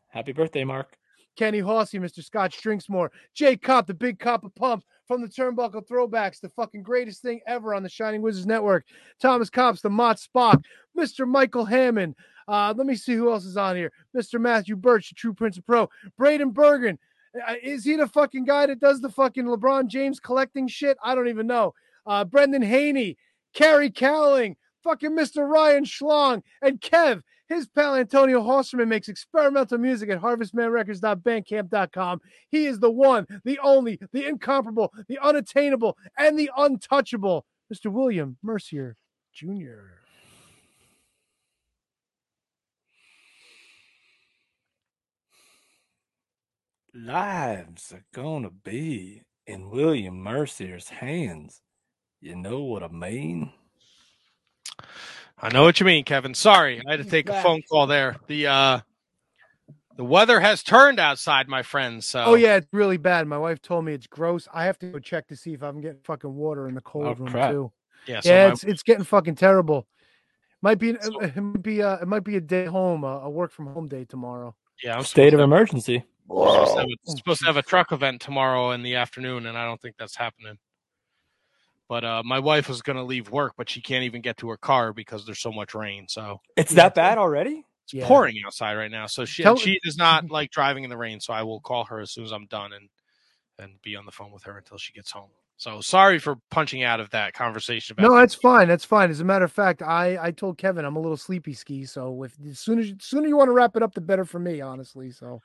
Happy 0.10 0.34
birthday, 0.34 0.64
Mark. 0.64 0.98
Kenny 1.36 1.60
Hossey, 1.60 2.00
Mr. 2.00 2.24
Scott 2.24 2.52
Drinks 2.52 2.90
More, 2.90 3.12
Jay 3.34 3.56
Cop, 3.56 3.88
the 3.88 3.94
big 3.94 4.20
cop 4.20 4.44
of 4.44 4.54
pump 4.56 4.84
from 5.08 5.22
the 5.22 5.28
Turnbuckle 5.28 5.86
Throwbacks, 5.88 6.40
the 6.40 6.50
fucking 6.50 6.84
greatest 6.84 7.22
thing 7.22 7.42
ever 7.48 7.74
on 7.74 7.84
the 7.84 7.90
Shining 7.90 8.22
Wizards 8.22 8.46
Network. 8.46 8.86
Thomas 9.22 9.50
Cops, 9.50 9.82
the 9.82 9.90
Mott 9.90 10.18
Spock, 10.18 10.62
Mr. 10.98 11.28
Michael 11.28 11.66
Hammond. 11.66 12.16
Uh, 12.48 12.74
let 12.76 12.88
me 12.88 12.96
see 12.96 13.14
who 13.14 13.32
else 13.32 13.46
is 13.46 13.58
on 13.58 13.76
here. 13.76 13.92
Mr. 14.16 14.40
Matthew 14.40 14.76
Birch, 14.76 15.10
the 15.10 15.16
True 15.16 15.34
Prince 15.34 15.58
of 15.58 15.66
Pro. 15.66 15.90
Braden 16.18 16.52
Bergen. 16.52 16.98
Uh, 17.48 17.56
is 17.62 17.86
he 17.86 17.96
the 17.96 18.08
fucking 18.08 18.46
guy 18.46 18.66
that 18.66 18.80
does 18.80 19.00
the 19.00 19.10
fucking 19.10 19.46
LeBron 19.46 19.88
James 19.88 20.20
collecting 20.20 20.68
shit? 20.68 20.98
I 21.04 21.16
don't 21.16 21.30
even 21.30 21.48
know. 21.48 21.74
Uh, 22.06 22.26
Brendan 22.26 22.62
Haney, 22.62 23.18
Carrie 23.54 23.92
Cowling, 23.92 24.58
fucking 24.84 25.12
Mr. 25.12 25.48
Ryan 25.48 25.86
Schlong, 25.86 26.42
and 26.62 26.82
Kev. 26.82 27.22
His 27.52 27.68
pal 27.68 27.96
Antonio 27.96 28.42
Hosserman 28.42 28.88
makes 28.88 29.10
experimental 29.10 29.78
music 29.78 30.10
at 30.10 30.22
harvestmanrecords.bandcamp.com. 30.22 32.22
He 32.50 32.66
is 32.66 32.80
the 32.80 32.90
one, 32.90 33.28
the 33.44 33.60
only, 33.60 34.00
the 34.14 34.26
incomparable, 34.26 34.94
the 35.10 35.20
unattainable, 35.22 35.98
and 36.18 36.40
the 36.40 36.50
untouchable, 36.56 37.46
Mr. 37.74 37.92
William 37.92 38.38
Mercier 38.42 38.96
Jr. 39.34 39.98
Lives 46.94 47.92
are 47.92 48.06
gonna 48.14 48.50
be 48.50 49.24
in 49.46 49.70
William 49.70 50.24
Mercier's 50.24 50.88
hands. 50.88 51.62
You 52.22 52.38
know 52.38 52.64
what 52.64 52.82
I 52.82 52.88
mean? 52.88 53.52
I 55.44 55.50
know 55.52 55.64
what 55.64 55.80
you 55.80 55.86
mean, 55.86 56.04
Kevin. 56.04 56.34
Sorry, 56.34 56.82
I 56.88 56.92
had 56.92 57.04
to 57.04 57.10
take 57.10 57.28
a 57.30 57.42
phone 57.42 57.62
call 57.70 57.88
there. 57.88 58.16
The 58.28 58.48
uh 58.48 58.80
the 59.98 60.04
weather 60.06 60.40
has 60.40 60.64
turned 60.64 61.00
outside, 61.00 61.48
my 61.48 61.64
friends. 61.64 62.06
So 62.08 62.24
Oh, 62.24 62.36
yeah, 62.36 62.56
it's 62.56 62.68
really 62.72 62.98
bad. 62.98 63.28
My 63.28 63.38
wife 63.38 63.62
told 63.62 63.86
me 63.86 63.94
it's 63.94 64.08
gross. 64.08 64.48
I 64.54 64.66
have 64.66 64.80
to 64.80 64.88
go 64.88 65.00
check 65.00 65.28
to 65.28 65.36
see 65.36 65.54
if 65.54 65.62
I'm 65.64 65.82
getting 65.82 66.00
fucking 66.04 66.34
water 66.34 66.68
in 66.68 66.76
the 66.76 66.82
cold 66.82 67.06
Oh, 67.08 67.14
room 67.16 67.28
crap. 67.32 67.52
too. 67.52 67.72
yeah. 68.08 68.20
So 68.22 68.30
yeah, 68.30 68.46
my- 68.48 68.52
it's 68.54 68.64
it's 68.64 68.84
getting 68.84 69.04
fucking 69.04 69.36
terrible. 69.36 69.88
Might 70.62 70.78
be 70.78 70.92
it 70.92 71.36
might 71.42 71.64
be 71.64 71.82
uh, 71.82 71.98
it 71.98 72.08
might 72.08 72.24
be 72.24 72.38
a 72.38 72.42
day 72.42 72.66
home, 72.66 73.04
a, 73.04 73.22
a 73.22 73.30
work 73.30 73.52
from 73.52 73.66
home 73.68 73.88
day 73.88 74.06
tomorrow. 74.06 74.56
yeah, 74.84 74.96
I'm 74.96 75.04
State 75.04 75.34
of 75.34 75.40
to- 75.40 75.44
emergency. 75.44 76.04
supposed 76.28 76.74
to 76.74 76.80
have 76.80 76.88
a- 76.88 77.12
supposed 77.18 77.40
to 77.42 77.46
have 77.48 77.58
a 77.58 77.64
truck 77.64 77.92
event 77.92 78.22
tomorrow 78.22 78.72
in 78.72 78.84
the 78.84 78.96
afternoon, 78.96 79.48
and 79.48 79.58
I 79.58 79.66
don't 79.66 79.82
think 79.82 79.96
that's 79.98 80.16
happening. 80.16 80.58
But 81.92 82.06
uh, 82.06 82.24
my 82.24 82.40
wife 82.40 82.70
was 82.70 82.82
going 82.82 82.96
to 82.96 83.04
leave 83.04 83.30
work, 83.32 83.56
but 83.58 83.70
she 83.70 83.82
can't 83.82 84.06
even 84.06 84.22
get 84.22 84.38
to 84.38 84.50
her 84.50 84.56
car 84.56 84.94
because 84.94 85.26
there's 85.26 85.42
so 85.42 85.52
much 85.52 85.76
rain. 85.76 86.06
So 86.08 86.40
It's 86.56 86.74
that 86.76 86.96
bad 86.96 87.18
already? 87.18 87.66
it's 87.84 87.94
Yeah. 87.94 88.08
pouring 88.08 88.38
outside 88.46 88.76
right 88.76 88.90
now. 88.90 89.08
So 89.08 89.26
she 89.26 89.44
Tell- 89.44 89.58
she 89.58 89.78
does 89.84 89.98
not 89.98 90.30
like 90.32 90.52
driving 90.52 90.86
in 90.86 90.90
the 90.90 90.96
rain. 90.96 91.20
So 91.20 91.34
I 91.34 91.44
will 91.44 91.60
call 91.60 91.84
her 91.84 92.00
as 92.00 92.12
soon 92.12 92.24
as 92.24 92.32
I'm 92.32 92.46
done 92.46 92.72
and 92.72 92.88
and 93.60 93.74
be 93.82 93.98
on 93.98 94.06
the 94.06 94.12
phone 94.14 94.32
with 94.32 94.44
her 94.44 94.58
until 94.58 94.78
she 94.78 94.94
gets 94.94 95.12
home. 95.12 95.32
So 95.58 95.82
sorry 95.82 96.18
for 96.18 96.38
punching 96.50 96.82
out 96.82 97.02
of 97.02 97.10
that 97.10 97.34
conversation. 97.34 97.94
About 98.00 98.10
No, 98.10 98.16
that's 98.16 98.36
fine. 98.36 98.70
That's 98.70 98.86
fine. 98.86 99.10
As 99.10 99.20
a 99.20 99.26
matter 99.26 99.44
of 99.44 99.52
fact, 99.52 99.82
I 99.82 100.18
I 100.18 100.32
told 100.32 100.58
Kevin 100.58 100.86
I'm 100.86 100.96
a 100.96 101.02
little 101.02 101.18
sleepy 101.18 101.52
ski, 101.52 101.84
so 101.84 102.24
if 102.24 102.32
as 102.50 102.58
soon 102.60 102.80
as 102.80 102.88
you, 102.88 102.96
sooner 103.02 103.28
you 103.28 103.36
want 103.36 103.50
to 103.50 103.54
wrap 103.54 103.76
it 103.76 103.84
up, 103.84 103.94
the 103.96 104.00
better 104.00 104.24
for 104.24 104.40
me, 104.40 104.62
honestly. 104.62 105.12
So 105.12 105.42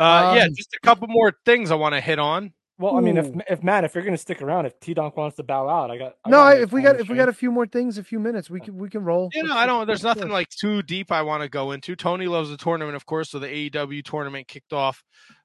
Uh, 0.00 0.32
yeah, 0.34 0.46
Um, 0.46 0.54
just 0.56 0.74
a 0.74 0.80
couple 0.80 1.06
more 1.06 1.32
things 1.44 1.70
I 1.70 1.76
want 1.76 1.94
to 1.94 2.00
hit 2.00 2.18
on. 2.18 2.52
Well, 2.78 2.96
I 2.96 3.00
mean, 3.00 3.16
if 3.16 3.26
Ooh. 3.26 3.40
if 3.48 3.62
Matt, 3.62 3.84
if 3.84 3.94
you're 3.94 4.04
gonna 4.04 4.18
stick 4.18 4.42
around, 4.42 4.66
if 4.66 4.78
T 4.80 4.92
Donk 4.92 5.16
wants 5.16 5.36
to 5.36 5.42
bow 5.42 5.66
out, 5.68 5.90
I 5.90 5.96
got. 5.96 6.16
I 6.24 6.28
No, 6.28 6.36
got 6.36 6.60
if 6.60 6.72
we 6.72 6.82
got 6.82 7.00
if 7.00 7.08
we 7.08 7.16
got 7.16 7.28
a 7.28 7.32
few 7.32 7.50
more 7.50 7.66
things, 7.66 7.96
a 7.96 8.04
few 8.04 8.20
minutes, 8.20 8.50
we 8.50 8.60
can 8.60 8.76
we 8.76 8.90
can 8.90 9.02
roll. 9.02 9.30
You 9.32 9.44
know, 9.44 9.48
Let's- 9.50 9.60
I 9.60 9.66
don't. 9.66 9.86
There's 9.86 10.02
nothing 10.02 10.28
like 10.28 10.50
too 10.50 10.82
deep 10.82 11.10
I 11.10 11.22
want 11.22 11.42
to 11.42 11.48
go 11.48 11.72
into. 11.72 11.96
Tony 11.96 12.26
loves 12.26 12.50
the 12.50 12.58
tournament, 12.58 12.94
of 12.94 13.06
course. 13.06 13.30
So 13.30 13.38
the 13.38 13.46
AEW 13.48 14.04
tournament 14.04 14.46
kicked 14.46 14.74
off 14.74 15.02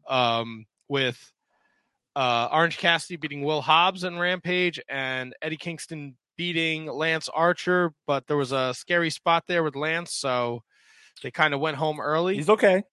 um, 0.09 0.65
with 0.89 1.31
uh, 2.17 2.49
Orange 2.51 2.77
Cassidy 2.77 3.15
beating 3.15 3.43
Will 3.43 3.61
Hobbs 3.61 4.03
and 4.03 4.19
Rampage, 4.19 4.81
and 4.89 5.33
Eddie 5.41 5.55
Kingston 5.57 6.17
beating 6.35 6.87
Lance 6.87 7.29
Archer. 7.29 7.93
But 8.07 8.27
there 8.27 8.37
was 8.37 8.51
a 8.51 8.73
scary 8.73 9.09
spot 9.09 9.45
there 9.47 9.63
with 9.63 9.77
Lance, 9.77 10.13
so 10.13 10.63
they 11.23 11.31
kind 11.31 11.53
of 11.53 11.61
went 11.61 11.77
home 11.77 12.01
early. 12.01 12.35
He's 12.35 12.49
okay. 12.49 12.83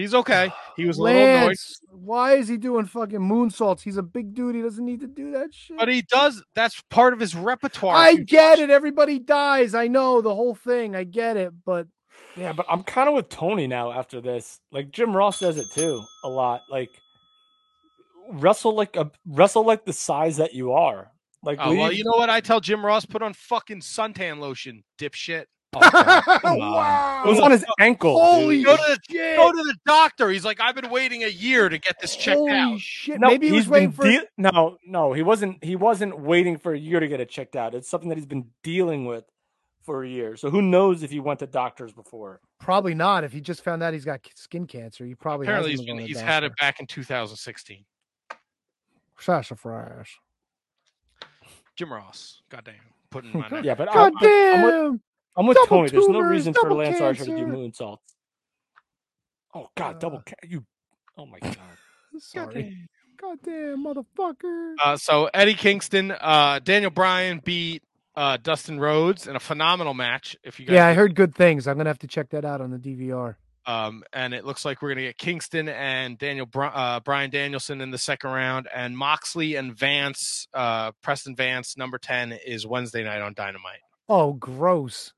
He's 0.00 0.14
okay. 0.14 0.50
He 0.76 0.86
was 0.86 0.98
a 0.98 1.02
little 1.02 1.22
annoyed, 1.22 1.56
why 1.90 2.34
is 2.34 2.48
he 2.48 2.56
doing 2.56 2.86
fucking 2.86 3.18
moonsaults? 3.18 3.82
He's 3.82 3.96
a 3.98 4.02
big 4.02 4.34
dude. 4.34 4.54
He 4.54 4.62
doesn't 4.62 4.84
need 4.84 5.00
to 5.00 5.06
do 5.06 5.32
that 5.32 5.52
shit. 5.52 5.76
but 5.76 5.88
he 5.88 6.02
does. 6.02 6.42
That's 6.54 6.80
part 6.88 7.12
of 7.12 7.20
his 7.20 7.34
repertoire. 7.34 7.94
I 7.94 8.14
get 8.14 8.52
watch- 8.52 8.58
it. 8.60 8.70
Everybody 8.70 9.18
dies. 9.18 9.74
I 9.74 9.88
know 9.88 10.20
the 10.22 10.34
whole 10.34 10.54
thing. 10.54 10.96
I 10.96 11.04
get 11.04 11.36
it. 11.36 11.52
But 11.64 11.86
Yeah, 12.36 12.52
but 12.52 12.66
I'm 12.68 12.82
kind 12.82 13.08
of 13.08 13.14
with 13.14 13.28
Tony 13.28 13.66
now 13.66 13.92
after 13.92 14.20
this. 14.20 14.60
Like 14.72 14.90
Jim 14.90 15.14
Ross 15.14 15.38
says 15.38 15.58
it 15.58 15.66
too 15.74 16.02
a 16.24 16.28
lot. 16.28 16.62
Like 16.70 16.90
wrestle 18.32 18.74
like 18.74 18.96
a 18.96 19.10
wrestle 19.26 19.64
like 19.66 19.84
the 19.84 19.92
size 19.92 20.38
that 20.38 20.54
you 20.54 20.72
are. 20.72 21.10
Like 21.42 21.58
Oh, 21.60 21.74
well, 21.74 21.92
you 21.92 22.04
know 22.04 22.16
what? 22.16 22.30
I 22.30 22.40
tell 22.40 22.60
Jim 22.60 22.84
Ross, 22.84 23.06
put 23.06 23.22
on 23.22 23.32
fucking 23.32 23.80
suntan 23.80 24.38
lotion, 24.40 24.84
dipshit. 24.98 25.46
Oh, 25.72 25.80
God, 25.80 26.22
come 26.40 26.60
on. 26.60 27.26
It 27.26 27.30
was 27.30 27.40
on 27.40 27.50
his 27.52 27.64
ankle. 27.78 28.18
Holy. 28.20 28.62
Go 28.64 28.76
to 28.76 28.82
the 28.82 28.98
shit! 29.08 29.36
go 29.36 29.52
to 29.52 29.62
the 29.62 29.76
doctor. 29.86 30.28
He's 30.30 30.44
like, 30.44 30.60
I've 30.60 30.74
been 30.74 30.90
waiting 30.90 31.22
a 31.22 31.28
year 31.28 31.68
to 31.68 31.78
get 31.78 32.00
this 32.00 32.16
checked 32.16 32.36
Holy 32.38 32.50
out. 32.52 32.80
shit! 32.80 33.20
No, 33.20 33.28
Maybe 33.28 33.48
he 33.48 33.54
he's 33.54 33.64
was 33.66 33.68
waiting 33.70 33.92
for. 33.92 34.02
deal- 34.04 34.24
no, 34.36 34.78
no, 34.84 35.12
he 35.12 35.22
wasn't. 35.22 35.62
He 35.62 35.76
wasn't 35.76 36.18
waiting 36.18 36.58
for 36.58 36.72
a 36.72 36.78
year 36.78 36.98
to 37.00 37.06
get 37.06 37.20
it 37.20 37.28
checked 37.28 37.54
out. 37.56 37.74
It's 37.74 37.88
something 37.88 38.08
that 38.08 38.16
he's 38.18 38.26
been 38.26 38.46
dealing 38.64 39.04
with 39.04 39.24
for 39.82 40.02
a 40.04 40.08
year. 40.08 40.36
So 40.36 40.50
who 40.50 40.60
knows 40.60 41.02
if 41.02 41.10
he 41.10 41.20
went 41.20 41.38
to 41.38 41.46
doctors 41.46 41.92
before? 41.92 42.40
Probably 42.58 42.94
not. 42.94 43.22
If 43.24 43.32
he 43.32 43.40
just 43.40 43.62
found 43.62 43.82
out 43.82 43.92
he's 43.94 44.04
got 44.04 44.20
skin 44.34 44.66
cancer, 44.66 45.04
he 45.06 45.14
probably 45.14 45.46
Apparently, 45.46 45.70
he's 45.70 45.80
hasn't 45.80 45.86
been, 45.88 45.96
been 45.98 46.06
he's 46.06 46.16
to 46.18 46.22
had 46.24 46.42
it 46.44 46.52
back 46.56 46.80
in 46.80 46.86
2016. 46.86 47.84
Sassafras. 49.18 50.08
Jim 51.76 51.92
Ross, 51.92 52.42
goddamn, 52.50 52.74
putting 53.10 53.32
my 53.38 53.48
name. 53.52 53.64
Yeah, 53.64 53.74
but 53.74 53.88
I, 53.90 53.94
God 53.94 54.12
but 54.20 54.26
I'm 54.26 54.62
with, 54.64 54.72
damn! 54.74 55.00
I'm 55.36 55.46
with 55.46 55.56
Double 55.56 55.68
Tony. 55.68 55.88
There's 55.90 56.08
no 56.08 56.20
reason 56.20 56.52
for 56.54 56.62
double 56.62 56.76
Lance 56.76 57.00
Archer 57.00 57.24
to 57.24 57.30
do 57.30 57.36
cancer. 57.36 57.56
moonsaults. 57.84 57.98
Oh 59.54 59.68
God, 59.76 59.98
double 60.00 60.18
Uh, 60.18 60.22
ca- 60.26 60.34
you. 60.48 60.64
Oh 61.16 61.26
my 61.26 61.38
God. 61.42 61.56
Sorry. 62.18 62.88
Goddamn 63.20 63.84
motherfucker. 63.84 64.74
Uh, 64.82 64.96
so 64.96 65.28
Eddie 65.34 65.54
Kingston, 65.54 66.10
uh, 66.12 66.58
Daniel 66.62 66.90
Bryan 66.90 67.40
beat 67.44 67.82
uh, 68.16 68.38
Dustin 68.42 68.80
Rhodes 68.80 69.26
in 69.26 69.36
a 69.36 69.40
phenomenal 69.40 69.94
match. 69.94 70.36
If 70.42 70.58
you 70.58 70.66
guys, 70.66 70.74
Yeah, 70.74 70.86
I 70.86 70.94
heard 70.94 71.14
good 71.14 71.34
things. 71.34 71.66
I'm 71.68 71.76
gonna 71.76 71.90
have 71.90 71.98
to 72.00 72.06
check 72.06 72.30
that 72.30 72.44
out 72.44 72.60
on 72.60 72.70
the 72.70 72.78
DVR. 72.78 73.36
Um, 73.66 74.02
and 74.14 74.32
it 74.32 74.44
looks 74.46 74.64
like 74.64 74.80
we're 74.82 74.88
gonna 74.90 75.02
get 75.02 75.18
Kingston 75.18 75.68
and 75.68 76.16
Daniel 76.18 76.46
Bri- 76.46 76.70
uh, 76.72 77.00
Bryan 77.00 77.30
Danielson 77.30 77.80
in 77.82 77.90
the 77.90 77.98
second 77.98 78.30
round, 78.30 78.68
and 78.74 78.96
Moxley 78.96 79.54
and 79.56 79.76
Vance, 79.76 80.48
uh, 80.54 80.92
Preston 81.02 81.36
Vance, 81.36 81.76
number 81.76 81.98
ten, 81.98 82.32
is 82.32 82.66
Wednesday 82.66 83.04
night 83.04 83.20
on 83.20 83.34
Dynamite. 83.34 83.80
Oh, 84.08 84.32
gross. 84.32 85.12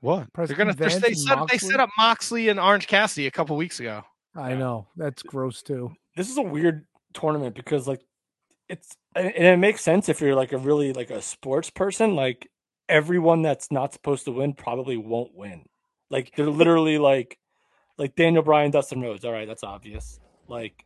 What? 0.00 0.32
Preston 0.32 0.56
They're 0.56 0.64
gonna 0.64 0.76
they're- 0.76 0.88
Vance 0.90 1.02
they 1.02 1.08
and 1.08 1.18
set 1.18 1.48
they 1.48 1.58
set 1.58 1.80
up 1.80 1.90
Moxley 1.98 2.48
and 2.48 2.60
Orange 2.60 2.86
Cassidy 2.86 3.26
a 3.26 3.30
couple 3.30 3.56
weeks 3.56 3.80
ago. 3.80 4.02
I 4.36 4.54
know 4.54 4.86
that's 4.96 5.22
gross 5.22 5.62
too. 5.62 5.92
This 6.16 6.30
is 6.30 6.38
a 6.38 6.42
weird 6.42 6.86
tournament 7.14 7.56
because 7.56 7.88
like 7.88 8.00
it's 8.68 8.96
and 9.16 9.26
and 9.34 9.44
it 9.46 9.56
makes 9.56 9.80
sense 9.80 10.08
if 10.08 10.20
you're 10.20 10.34
like 10.36 10.52
a 10.52 10.58
really 10.58 10.92
like 10.92 11.10
a 11.10 11.20
sports 11.22 11.70
person. 11.70 12.14
Like 12.14 12.48
everyone 12.88 13.42
that's 13.42 13.72
not 13.72 13.92
supposed 13.92 14.24
to 14.26 14.32
win 14.32 14.54
probably 14.54 14.96
won't 14.96 15.34
win. 15.34 15.64
Like 16.10 16.32
they're 16.36 16.46
literally 16.46 16.98
like 16.98 17.38
like 17.96 18.14
Daniel 18.14 18.42
Bryan, 18.44 18.70
Dustin 18.70 19.00
Rhodes. 19.00 19.24
All 19.24 19.32
right, 19.32 19.48
that's 19.48 19.64
obvious. 19.64 20.20
Like 20.46 20.84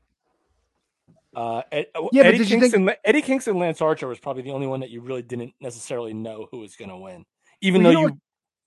uh, 1.36 1.62
Ed, 1.70 1.86
uh, 1.94 2.08
Yeah, 2.12 2.23
Eddie 2.24 2.39
did 2.39 2.50
you 2.50 2.60
think- 2.60 2.73
Kingston, 2.73 2.91
Eddie 3.05 3.23
Kingston, 3.23 3.58
Lance 3.58 3.81
Archer 3.81 4.07
was 4.07 4.18
probably 4.18 4.42
the 4.42 4.50
only 4.52 4.66
one 4.66 4.81
that 4.81 4.91
you 4.91 5.00
really 5.00 5.23
didn't 5.23 5.55
necessarily 5.60 6.12
know 6.15 6.47
who 6.50 6.58
was 6.58 6.76
going 6.76 6.91
to 6.91 6.97
win, 6.97 7.24
even 7.62 7.82
Well, 7.82 7.92
though 7.92 8.00
you 8.00 8.07
you, 8.08 8.20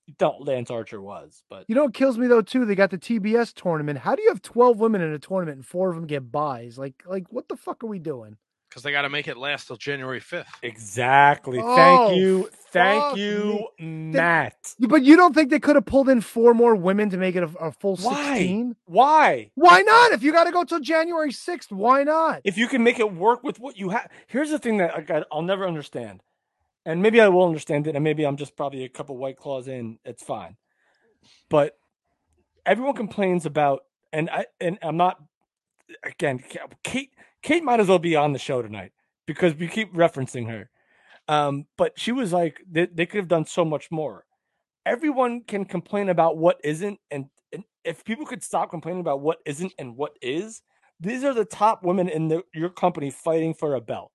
know 0.08 0.14
don't. 0.18 0.46
Lance 0.46 0.70
Archer 0.70 1.00
was, 1.00 1.42
but 1.48 1.64
You 1.68 1.74
know 1.74 1.84
what 1.84 1.94
kills 1.94 2.18
me 2.18 2.26
though 2.26 2.42
too? 2.42 2.64
They 2.64 2.74
got 2.74 2.90
the 2.90 2.98
TBS 2.98 3.54
tournament. 3.54 3.98
How 3.98 4.14
do 4.14 4.22
you 4.22 4.28
have 4.28 4.42
12 4.42 4.78
women 4.78 5.00
in 5.00 5.12
a 5.12 5.18
tournament 5.18 5.56
and 5.56 5.66
four 5.66 5.90
of 5.90 5.96
them 5.96 6.06
get 6.06 6.30
buys? 6.30 6.78
Like, 6.78 7.02
like 7.06 7.24
what 7.30 7.48
the 7.48 7.56
fuck 7.56 7.82
are 7.84 7.88
we 7.88 7.98
doing? 7.98 8.36
because 8.68 8.82
they 8.82 8.90
got 8.92 9.02
to 9.02 9.08
make 9.08 9.26
it 9.26 9.38
last 9.38 9.68
till 9.68 9.76
January 9.76 10.20
fifth. 10.20 10.48
exactly. 10.62 11.58
Oh, 11.62 11.76
Thank 11.76 12.16
you, 12.18 12.50
thank 12.72 13.02
fuck 13.02 13.16
you, 13.16 13.68
Matt. 13.78 14.74
But 14.78 15.02
you 15.02 15.16
don't 15.16 15.34
think 15.34 15.48
they 15.48 15.60
could 15.60 15.76
have 15.76 15.86
pulled 15.86 16.10
in 16.10 16.20
four 16.20 16.52
more 16.52 16.76
women 16.76 17.08
to 17.08 17.16
make 17.16 17.36
it 17.36 17.42
a, 17.42 17.46
a 17.58 17.72
full 17.72 17.96
Why? 17.96 18.34
16? 18.34 18.76
Why? 18.84 19.50
Why 19.54 19.80
not? 19.80 20.12
If 20.12 20.22
you 20.22 20.30
got 20.30 20.44
to 20.44 20.50
go 20.52 20.62
till 20.64 20.80
January 20.80 21.30
6th, 21.30 21.72
why 21.72 22.02
not? 22.02 22.42
if 22.44 22.58
you 22.58 22.68
can 22.68 22.82
make 22.82 22.98
it 22.98 23.14
work 23.14 23.42
with 23.42 23.58
what 23.58 23.78
you 23.78 23.88
have 23.90 24.10
here's 24.26 24.50
the 24.50 24.58
thing 24.58 24.76
that 24.76 24.94
I 24.94 25.00
got, 25.00 25.26
i'll 25.32 25.40
never 25.42 25.66
understand 25.66 26.22
and 26.86 27.02
maybe 27.02 27.20
i 27.20 27.28
will 27.28 27.44
understand 27.44 27.86
it 27.86 27.94
and 27.94 28.02
maybe 28.02 28.24
i'm 28.24 28.36
just 28.36 28.56
probably 28.56 28.84
a 28.84 28.88
couple 28.88 29.16
white 29.16 29.36
claws 29.36 29.68
in 29.68 29.98
it's 30.04 30.22
fine 30.22 30.56
but 31.50 31.76
everyone 32.64 32.94
complains 32.94 33.44
about 33.44 33.80
and 34.12 34.30
i 34.30 34.46
and 34.60 34.78
i'm 34.82 34.96
not 34.96 35.22
again 36.04 36.42
kate 36.82 37.10
kate 37.42 37.62
might 37.62 37.80
as 37.80 37.88
well 37.88 37.98
be 37.98 38.16
on 38.16 38.32
the 38.32 38.38
show 38.38 38.62
tonight 38.62 38.92
because 39.26 39.54
we 39.54 39.68
keep 39.68 39.92
referencing 39.92 40.48
her 40.48 40.70
um 41.28 41.66
but 41.76 41.92
she 41.98 42.12
was 42.12 42.32
like 42.32 42.62
they, 42.70 42.86
they 42.86 43.04
could 43.04 43.18
have 43.18 43.28
done 43.28 43.44
so 43.44 43.64
much 43.64 43.90
more 43.90 44.24
everyone 44.86 45.42
can 45.42 45.64
complain 45.64 46.08
about 46.08 46.38
what 46.38 46.58
isn't 46.64 46.98
and, 47.10 47.26
and 47.52 47.64
if 47.84 48.04
people 48.04 48.24
could 48.24 48.42
stop 48.42 48.70
complaining 48.70 49.00
about 49.00 49.20
what 49.20 49.38
isn't 49.44 49.72
and 49.78 49.96
what 49.96 50.16
is 50.22 50.62
these 51.00 51.24
are 51.24 51.34
the 51.34 51.44
top 51.44 51.84
women 51.84 52.08
in 52.08 52.28
the, 52.28 52.42
your 52.54 52.70
company 52.70 53.10
fighting 53.10 53.54
for 53.54 53.74
a 53.74 53.80
belt. 53.80 54.12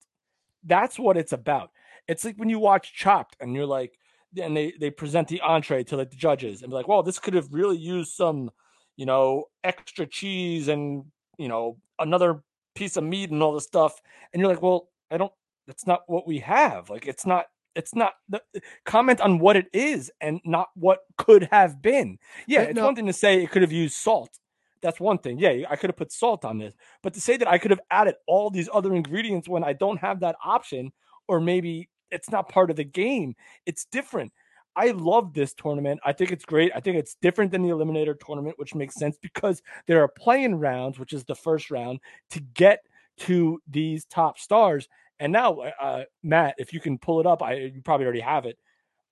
That's 0.63 0.97
what 0.97 1.17
it's 1.17 1.33
about. 1.33 1.71
It's 2.11 2.25
like 2.25 2.35
when 2.35 2.49
you 2.49 2.59
watch 2.59 2.93
Chopped 2.93 3.37
and 3.39 3.55
you're 3.55 3.65
like, 3.65 3.97
and 4.37 4.55
they 4.55 4.73
they 4.77 4.91
present 4.91 5.29
the 5.29 5.39
entree 5.39 5.83
to 5.85 5.95
like 5.95 6.09
the 6.09 6.17
judges 6.17 6.61
and 6.61 6.69
be 6.69 6.75
like, 6.75 6.87
well, 6.89 7.03
this 7.03 7.19
could 7.19 7.33
have 7.35 7.47
really 7.53 7.77
used 7.77 8.13
some, 8.13 8.51
you 8.97 9.05
know, 9.05 9.45
extra 9.63 10.05
cheese 10.05 10.67
and 10.67 11.05
you 11.37 11.47
know 11.47 11.77
another 11.99 12.43
piece 12.75 12.97
of 12.97 13.05
meat 13.05 13.31
and 13.31 13.41
all 13.41 13.53
this 13.53 13.63
stuff. 13.63 14.01
And 14.33 14.41
you're 14.41 14.49
like, 14.49 14.61
well, 14.61 14.89
I 15.09 15.17
don't. 15.17 15.31
That's 15.67 15.87
not 15.87 16.01
what 16.07 16.27
we 16.27 16.39
have. 16.39 16.89
Like, 16.89 17.07
it's 17.07 17.25
not. 17.25 17.45
It's 17.75 17.95
not 17.95 18.11
the 18.27 18.41
comment 18.85 19.21
on 19.21 19.39
what 19.39 19.55
it 19.55 19.67
is 19.71 20.11
and 20.19 20.41
not 20.43 20.67
what 20.75 20.99
could 21.17 21.47
have 21.49 21.81
been. 21.81 22.17
Yeah, 22.45 22.63
it's 22.63 22.75
no. 22.75 22.83
one 22.83 22.95
thing 22.95 23.05
to 23.05 23.13
say 23.13 23.41
it 23.41 23.51
could 23.51 23.61
have 23.61 23.71
used 23.71 23.95
salt. 23.95 24.37
That's 24.81 24.99
one 24.99 25.19
thing. 25.19 25.39
Yeah, 25.39 25.65
I 25.69 25.77
could 25.77 25.89
have 25.89 25.95
put 25.95 26.11
salt 26.11 26.43
on 26.43 26.57
this. 26.57 26.73
But 27.03 27.13
to 27.13 27.21
say 27.21 27.37
that 27.37 27.47
I 27.47 27.57
could 27.57 27.71
have 27.71 27.79
added 27.89 28.15
all 28.27 28.49
these 28.49 28.67
other 28.73 28.93
ingredients 28.93 29.47
when 29.47 29.63
I 29.63 29.71
don't 29.71 30.01
have 30.01 30.19
that 30.19 30.35
option, 30.43 30.91
or 31.29 31.39
maybe 31.39 31.87
it's 32.11 32.29
not 32.29 32.49
part 32.49 32.69
of 32.69 32.75
the 32.75 32.83
game, 32.83 33.35
it's 33.65 33.85
different. 33.85 34.31
I 34.75 34.91
love 34.91 35.33
this 35.33 35.53
tournament. 35.53 35.99
I 36.05 36.13
think 36.13 36.31
it's 36.31 36.45
great. 36.45 36.71
I 36.73 36.79
think 36.79 36.95
it's 36.97 37.15
different 37.21 37.51
than 37.51 37.61
the 37.61 37.69
Eliminator 37.69 38.17
tournament, 38.17 38.57
which 38.57 38.73
makes 38.73 38.95
sense 38.95 39.17
because 39.21 39.61
there 39.85 40.01
are 40.01 40.07
playing 40.07 40.55
rounds, 40.55 40.97
which 40.97 41.11
is 41.11 41.25
the 41.25 41.35
first 41.35 41.71
round, 41.71 41.99
to 42.29 42.39
get 42.39 42.79
to 43.17 43.59
these 43.69 44.05
top 44.05 44.39
stars. 44.39 44.87
And 45.19 45.33
now, 45.33 45.59
uh, 45.59 46.03
Matt, 46.23 46.55
if 46.57 46.73
you 46.73 46.79
can 46.79 46.97
pull 46.97 47.19
it 47.19 47.25
up, 47.27 47.43
I 47.43 47.53
you 47.55 47.81
probably 47.83 48.05
already 48.05 48.21
have 48.21 48.45
it. 48.45 48.57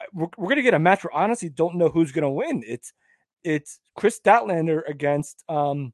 Uh, 0.01 0.05
We're, 0.13 0.27
we're 0.37 0.45
going 0.47 0.55
to 0.55 0.61
get 0.61 0.73
a 0.73 0.79
match 0.79 1.03
where 1.03 1.13
honestly 1.13 1.49
don't 1.49 1.75
know 1.75 1.89
who's 1.89 2.13
going 2.13 2.23
to 2.23 2.29
win. 2.29 2.63
It's 2.65 2.93
it's 3.43 3.79
Kris 3.97 4.19
Statlander 4.19 4.81
against 4.87 5.43
um 5.49 5.91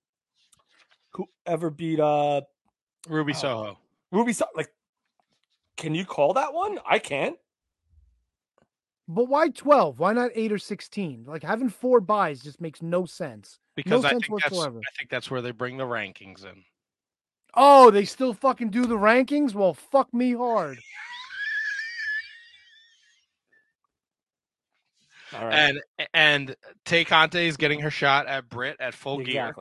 whoever 1.13 1.69
beat 1.69 1.99
uh 1.99 2.41
Ruby 3.09 3.33
Oh. 3.33 3.39
Soho. 3.39 3.79
Ruby. 4.11 4.33
So- 4.33 4.45
like, 4.55 4.69
can 5.77 5.95
you 5.95 6.05
call 6.05 6.33
that 6.33 6.53
one? 6.53 6.79
I 6.85 6.99
can't. 6.99 7.37
But 9.07 9.25
why 9.25 9.49
12? 9.49 9.99
Why 9.99 10.13
not 10.13 10.31
8 10.33 10.51
or 10.51 10.57
16? 10.57 11.25
Like 11.27 11.43
having 11.43 11.69
four 11.69 12.01
buys 12.01 12.41
just 12.41 12.59
makes 12.59 12.81
no 12.81 13.05
sense. 13.05 13.59
Because 13.75 14.01
no 14.01 14.07
I 14.07 14.11
sense 14.11 14.27
think 14.27 14.41
that's 14.41 14.51
whatsoever. 14.51 14.79
I 14.79 14.91
think 14.97 15.09
that's 15.09 15.29
where 15.29 15.41
they 15.41 15.51
bring 15.51 15.77
the 15.77 15.83
rankings 15.83 16.43
in. 16.43 16.63
Oh, 17.53 17.91
they 17.91 18.05
still 18.05 18.33
fucking 18.33 18.69
do 18.69 18.85
the 18.85 18.97
rankings? 18.97 19.53
Well, 19.53 19.73
fuck 19.73 20.13
me 20.13 20.33
hard. 20.33 20.79
All 25.33 25.45
right. 25.45 25.53
And 25.53 25.81
and 26.13 26.55
Tay 26.85 27.05
Conti 27.05 27.47
is 27.47 27.57
getting 27.57 27.81
her 27.81 27.91
shot 27.91 28.27
at 28.27 28.49
Britt 28.49 28.77
at 28.79 28.93
full 28.93 29.19
gear. 29.19 29.53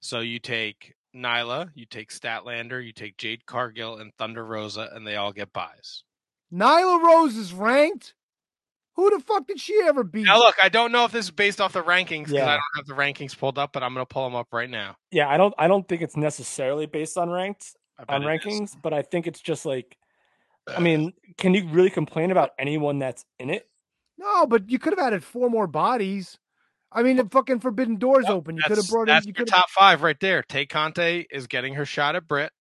So 0.00 0.20
you 0.20 0.38
take 0.38 0.94
Nyla, 1.14 1.70
you 1.74 1.86
take 1.86 2.10
Statlander, 2.10 2.84
you 2.84 2.92
take 2.92 3.16
Jade 3.16 3.46
Cargill 3.46 3.96
and 3.96 4.14
Thunder 4.14 4.44
Rosa, 4.44 4.90
and 4.92 5.06
they 5.06 5.16
all 5.16 5.32
get 5.32 5.52
buys. 5.52 6.04
Nyla 6.52 7.02
Rose 7.02 7.36
is 7.36 7.52
ranked? 7.52 8.14
Who 8.94 9.10
the 9.10 9.20
fuck 9.20 9.46
did 9.46 9.60
she 9.60 9.80
ever 9.84 10.04
beat? 10.04 10.24
Now 10.24 10.38
look, 10.38 10.56
I 10.62 10.68
don't 10.68 10.92
know 10.92 11.04
if 11.04 11.12
this 11.12 11.26
is 11.26 11.30
based 11.30 11.60
off 11.60 11.72
the 11.72 11.82
rankings 11.82 12.26
because 12.26 12.42
I 12.42 12.56
don't 12.56 12.76
have 12.76 12.86
the 12.86 12.94
rankings 12.94 13.36
pulled 13.36 13.56
up, 13.56 13.72
but 13.72 13.82
I'm 13.82 13.94
gonna 13.94 14.04
pull 14.04 14.24
them 14.24 14.34
up 14.34 14.48
right 14.52 14.68
now. 14.68 14.96
Yeah, 15.10 15.28
I 15.28 15.36
don't. 15.36 15.54
I 15.58 15.68
don't 15.68 15.88
think 15.88 16.02
it's 16.02 16.16
necessarily 16.16 16.86
based 16.86 17.16
on 17.16 17.30
ranked. 17.30 17.76
on 18.08 18.22
it 18.22 18.26
is. 18.26 18.44
rankings, 18.44 18.76
but 18.82 18.92
I 18.92 19.02
think 19.02 19.26
it's 19.26 19.40
just 19.40 19.64
like, 19.64 19.96
I 20.68 20.80
mean, 20.80 21.12
can 21.38 21.54
you 21.54 21.66
really 21.68 21.90
complain 21.90 22.30
about 22.30 22.50
anyone 22.58 22.98
that's 22.98 23.24
in 23.38 23.48
it? 23.50 23.68
No, 24.18 24.46
but 24.46 24.68
you 24.68 24.78
could 24.78 24.92
have 24.92 25.06
added 25.06 25.24
four 25.24 25.48
more 25.48 25.66
bodies. 25.66 26.38
I 26.92 27.02
mean, 27.02 27.16
the 27.16 27.24
fucking 27.30 27.60
Forbidden 27.60 27.96
Doors 27.96 28.26
open, 28.26 28.56
you 28.56 28.62
could 28.62 28.70
have 28.70 28.78
That's, 28.78 28.90
brought 28.90 29.02
in. 29.02 29.14
that's 29.14 29.26
You 29.26 29.30
your 29.36 29.44
could 29.46 29.50
have. 29.50 29.60
top 29.60 29.70
five 29.70 30.02
right 30.02 30.18
there. 30.20 30.42
Tay 30.42 30.66
Conti 30.66 31.26
is 31.30 31.46
getting 31.46 31.74
her 31.74 31.84
shot 31.84 32.16
at 32.16 32.26
Britt. 32.26 32.52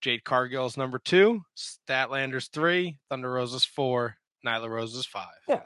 Jade 0.00 0.22
Cargill's 0.24 0.76
number 0.76 1.00
two. 1.00 1.42
Statlander's 1.56 2.46
three. 2.48 2.98
Thunder 3.10 3.32
Rosa's 3.32 3.64
four. 3.64 4.16
Nyla 4.46 4.68
Rosa's 4.68 5.06
five. 5.06 5.26
Yeah. 5.48 5.62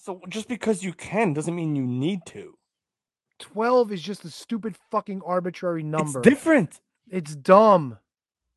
So 0.00 0.20
just 0.28 0.48
because 0.48 0.82
you 0.82 0.92
can 0.92 1.32
doesn't 1.32 1.54
mean 1.54 1.76
you 1.76 1.86
need 1.86 2.20
to. 2.26 2.54
Twelve 3.38 3.92
is 3.92 4.02
just 4.02 4.24
a 4.24 4.30
stupid 4.30 4.74
fucking 4.90 5.22
arbitrary 5.24 5.84
number. 5.84 6.18
It's 6.18 6.28
different. 6.28 6.80
It's 7.08 7.36
dumb. 7.36 7.98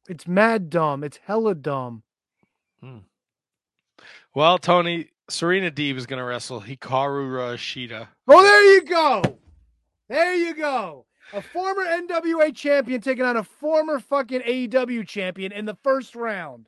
It's 0.07 0.25
mad 0.27 0.71
dumb. 0.71 1.03
It's 1.03 1.19
hella 1.23 1.53
dumb. 1.53 2.01
Hmm. 2.81 2.99
Well, 4.33 4.57
Tony, 4.57 5.09
Serena 5.29 5.71
Deeb 5.71 5.95
is 5.95 6.05
going 6.05 6.19
to 6.19 6.23
wrestle 6.23 6.61
Hikaru 6.61 7.55
Shida. 7.55 8.07
Oh, 8.27 8.43
there 8.43 8.73
you 8.73 8.85
go. 8.85 9.21
There 10.07 10.35
you 10.35 10.55
go. 10.55 11.05
A 11.33 11.41
former 11.41 11.83
NWA 11.83 12.55
champion 12.55 13.01
taking 13.01 13.23
on 13.23 13.37
a 13.37 13.43
former 13.43 13.99
fucking 13.99 14.41
AEW 14.41 15.07
champion 15.07 15.51
in 15.51 15.65
the 15.65 15.77
first 15.83 16.15
round. 16.15 16.67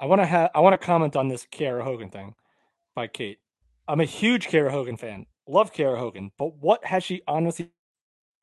I 0.00 0.06
want 0.06 0.20
to 0.20 0.26
have 0.26 0.50
I 0.54 0.60
want 0.60 0.80
to 0.80 0.84
comment 0.84 1.14
on 1.14 1.28
this 1.28 1.46
Kiera 1.46 1.84
Hogan 1.84 2.10
thing 2.10 2.34
by 2.96 3.06
Kate. 3.06 3.38
I'm 3.86 4.00
a 4.00 4.04
huge 4.04 4.48
Kiera 4.48 4.70
Hogan 4.70 4.96
fan. 4.96 5.26
Love 5.46 5.72
Kiera 5.72 5.98
Hogan, 5.98 6.32
but 6.38 6.56
what 6.56 6.84
has 6.84 7.04
she 7.04 7.22
honestly 7.28 7.70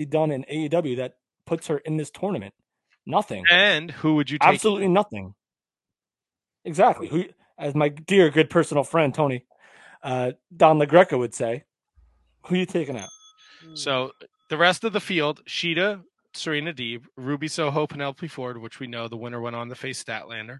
done 0.07 0.31
in 0.31 0.43
AEW 0.43 0.97
that 0.97 1.15
puts 1.45 1.67
her 1.67 1.79
in 1.79 1.97
this 1.97 2.11
tournament? 2.11 2.53
Nothing. 3.05 3.45
And 3.49 3.89
who 3.89 4.15
would 4.15 4.29
you 4.29 4.37
take? 4.37 4.49
Absolutely 4.49 4.89
nothing. 4.89 5.33
Exactly. 6.63 7.07
Who, 7.07 7.25
as 7.57 7.75
my 7.75 7.89
dear 7.89 8.29
good 8.29 8.49
personal 8.49 8.83
friend 8.83 9.13
Tony 9.13 9.45
uh, 10.03 10.31
Don 10.55 10.79
LaGreca 10.79 11.17
would 11.17 11.33
say, 11.33 11.63
who 12.45 12.55
are 12.55 12.59
you 12.59 12.65
taking 12.65 12.97
out? 12.97 13.09
So 13.75 14.11
the 14.49 14.57
rest 14.57 14.83
of 14.83 14.93
the 14.93 14.99
field: 14.99 15.41
Shida, 15.45 16.01
Serena 16.33 16.73
Deeb, 16.73 17.05
Ruby 17.17 17.47
Soho, 17.47 17.87
Penelope 17.87 18.27
Ford, 18.27 18.61
which 18.61 18.79
we 18.79 18.87
know 18.87 19.07
the 19.07 19.17
winner 19.17 19.41
went 19.41 19.55
on 19.55 19.69
to 19.69 19.75
face 19.75 20.03
Statlander. 20.03 20.59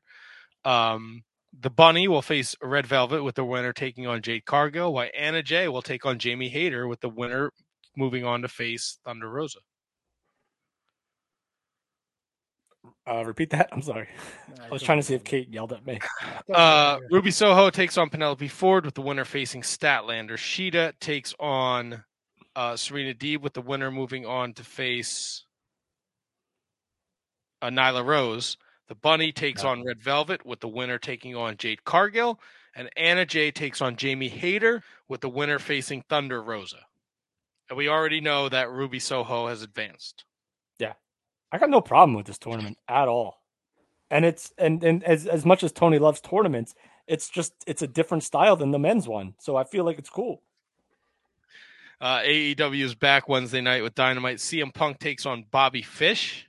Um, 0.65 1.23
the 1.57 1.69
Bunny 1.69 2.07
will 2.07 2.21
face 2.21 2.55
Red 2.61 2.85
Velvet 2.85 3.23
with 3.23 3.35
the 3.35 3.45
winner 3.45 3.73
taking 3.73 4.05
on 4.05 4.21
Jade 4.21 4.45
Cargill, 4.45 4.93
while 4.93 5.09
Anna 5.17 5.41
Jay 5.41 5.67
will 5.67 5.81
take 5.81 6.05
on 6.05 6.19
Jamie 6.19 6.49
Hayter 6.49 6.87
with 6.87 6.99
the 6.99 7.09
winner 7.09 7.51
moving 7.95 8.25
on 8.25 8.41
to 8.41 8.47
face 8.47 8.99
Thunder 9.05 9.29
Rosa. 9.29 9.59
Uh, 13.07 13.23
repeat 13.25 13.51
that. 13.51 13.69
I'm 13.71 13.81
sorry. 13.81 14.07
I 14.63 14.69
was 14.69 14.83
trying 14.83 14.99
to 14.99 15.03
see 15.03 15.13
if 15.13 15.23
Kate 15.23 15.49
yelled 15.49 15.73
at 15.73 15.85
me. 15.85 15.99
Uh, 16.53 16.99
Ruby 17.11 17.29
Soho 17.29 17.69
takes 17.69 17.97
on 17.97 18.09
Penelope 18.09 18.47
Ford 18.47 18.85
with 18.85 18.95
the 18.95 19.01
winner 19.01 19.25
facing 19.25 19.61
Statlander. 19.63 20.37
Shida 20.37 20.93
takes 21.01 21.35
on 21.41 22.05
uh, 22.55 22.77
Serena 22.77 23.13
Deeb 23.13 23.41
with 23.41 23.53
the 23.53 23.61
winner 23.61 23.91
moving 23.91 24.25
on 24.25 24.53
to 24.53 24.63
face 24.63 25.43
uh, 27.61 27.67
Nyla 27.67 28.05
Rose. 28.05 28.55
The 28.87 28.95
Bunny 28.95 29.33
takes 29.33 29.65
on 29.65 29.83
Red 29.83 30.01
Velvet 30.01 30.45
with 30.45 30.61
the 30.61 30.69
winner 30.69 30.97
taking 30.97 31.35
on 31.35 31.57
Jade 31.57 31.83
Cargill. 31.83 32.39
And 32.73 32.89
Anna 32.95 33.25
Jay 33.25 33.51
takes 33.51 33.81
on 33.81 33.97
Jamie 33.97 34.29
Hayter 34.29 34.83
with 35.09 35.19
the 35.19 35.29
winner 35.29 35.59
facing 35.59 36.03
Thunder 36.03 36.41
Rosa. 36.41 36.85
And 37.69 37.77
we 37.77 37.89
already 37.89 38.21
know 38.21 38.47
that 38.47 38.71
Ruby 38.71 38.99
Soho 38.99 39.47
has 39.47 39.63
advanced. 39.63 40.23
I 41.51 41.57
got 41.57 41.69
no 41.69 41.81
problem 41.81 42.15
with 42.15 42.25
this 42.25 42.37
tournament 42.37 42.77
at 42.87 43.07
all. 43.07 43.41
And 44.09 44.25
it's 44.25 44.53
and 44.57 44.83
and 44.83 45.03
as 45.03 45.27
as 45.27 45.45
much 45.45 45.63
as 45.63 45.71
Tony 45.71 45.99
loves 45.99 46.21
tournaments, 46.21 46.75
it's 47.07 47.29
just 47.29 47.53
it's 47.65 47.81
a 47.81 47.87
different 47.87 48.23
style 48.23 48.55
than 48.55 48.71
the 48.71 48.79
men's 48.79 49.07
one. 49.07 49.33
So 49.39 49.55
I 49.55 49.63
feel 49.63 49.83
like 49.83 49.99
it's 49.99 50.09
cool. 50.09 50.41
Uh, 51.99 52.19
AEW 52.19 52.83
is 52.83 52.95
back 52.95 53.27
Wednesday 53.27 53.61
night 53.61 53.81
with 53.81 53.95
Dynamite. 53.95 54.37
CM 54.37 54.73
Punk 54.73 54.99
takes 54.99 55.25
on 55.25 55.45
Bobby 55.49 55.81
Fish. 55.81 56.47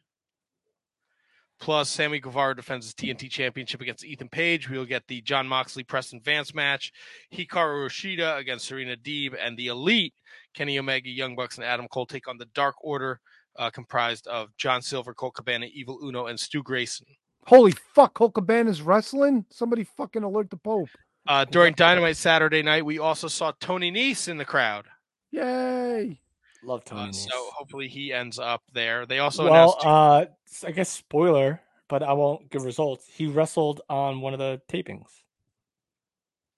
Plus, 1.58 1.88
Sammy 1.88 2.20
Guevara 2.20 2.54
defends 2.54 2.86
his 2.86 2.94
TNT 2.94 3.28
Championship 3.28 3.80
against 3.80 4.04
Ethan 4.04 4.28
Page. 4.28 4.68
We'll 4.68 4.84
get 4.84 5.08
the 5.08 5.20
Jon 5.22 5.48
Moxley 5.48 5.82
Preston 5.82 6.20
Vance 6.20 6.54
match. 6.54 6.92
Hikaru 7.32 7.84
Yoshida 7.84 8.36
against 8.36 8.66
Serena 8.66 8.96
Deeb. 8.96 9.34
And 9.40 9.56
the 9.56 9.68
Elite, 9.68 10.14
Kenny 10.54 10.78
Omega, 10.78 11.08
Young 11.08 11.34
Bucks, 11.34 11.56
and 11.56 11.64
Adam 11.64 11.88
Cole 11.88 12.06
take 12.06 12.28
on 12.28 12.38
the 12.38 12.46
Dark 12.54 12.76
Order, 12.82 13.20
uh, 13.58 13.70
comprised 13.70 14.26
of 14.28 14.56
John 14.56 14.80
Silver, 14.80 15.12
Colt 15.12 15.34
Cabana, 15.34 15.66
Evil 15.72 15.98
Uno, 16.02 16.26
and 16.26 16.38
Stu 16.38 16.62
Grayson. 16.62 17.06
Holy 17.46 17.72
fuck, 17.94 18.14
Colt 18.14 18.34
Cabana's 18.34 18.82
wrestling? 18.82 19.44
Somebody 19.50 19.84
fucking 19.84 20.22
alert 20.22 20.50
the 20.50 20.56
Pope. 20.56 20.88
Uh, 21.26 21.44
during 21.44 21.74
Dynamite 21.74 22.16
Saturday 22.16 22.62
night, 22.62 22.84
we 22.84 22.98
also 22.98 23.28
saw 23.28 23.52
Tony 23.60 23.92
Nese 23.92 24.28
in 24.28 24.38
the 24.38 24.44
crowd. 24.44 24.86
Yay. 25.30 26.20
Love 26.64 26.84
Tony. 26.84 27.10
Uh, 27.10 27.12
so 27.12 27.50
hopefully 27.54 27.86
he 27.88 28.12
ends 28.12 28.38
up 28.38 28.62
there. 28.72 29.06
They 29.06 29.18
also 29.18 29.44
well, 29.44 29.52
announced 29.52 29.86
uh, 29.86 30.32
s- 30.50 30.64
I 30.64 30.70
guess 30.72 30.88
spoiler, 30.88 31.60
but 31.88 32.02
I 32.02 32.12
won't 32.14 32.50
give 32.50 32.64
results. 32.64 33.06
He 33.12 33.26
wrestled 33.26 33.82
on 33.88 34.20
one 34.20 34.32
of 34.32 34.38
the 34.38 34.60
tapings. 34.68 35.06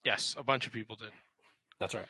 yes, 0.04 0.34
a 0.38 0.42
bunch 0.42 0.66
of 0.66 0.72
people 0.72 0.96
did. 0.96 1.10
That's 1.78 1.94
right. 1.94 2.06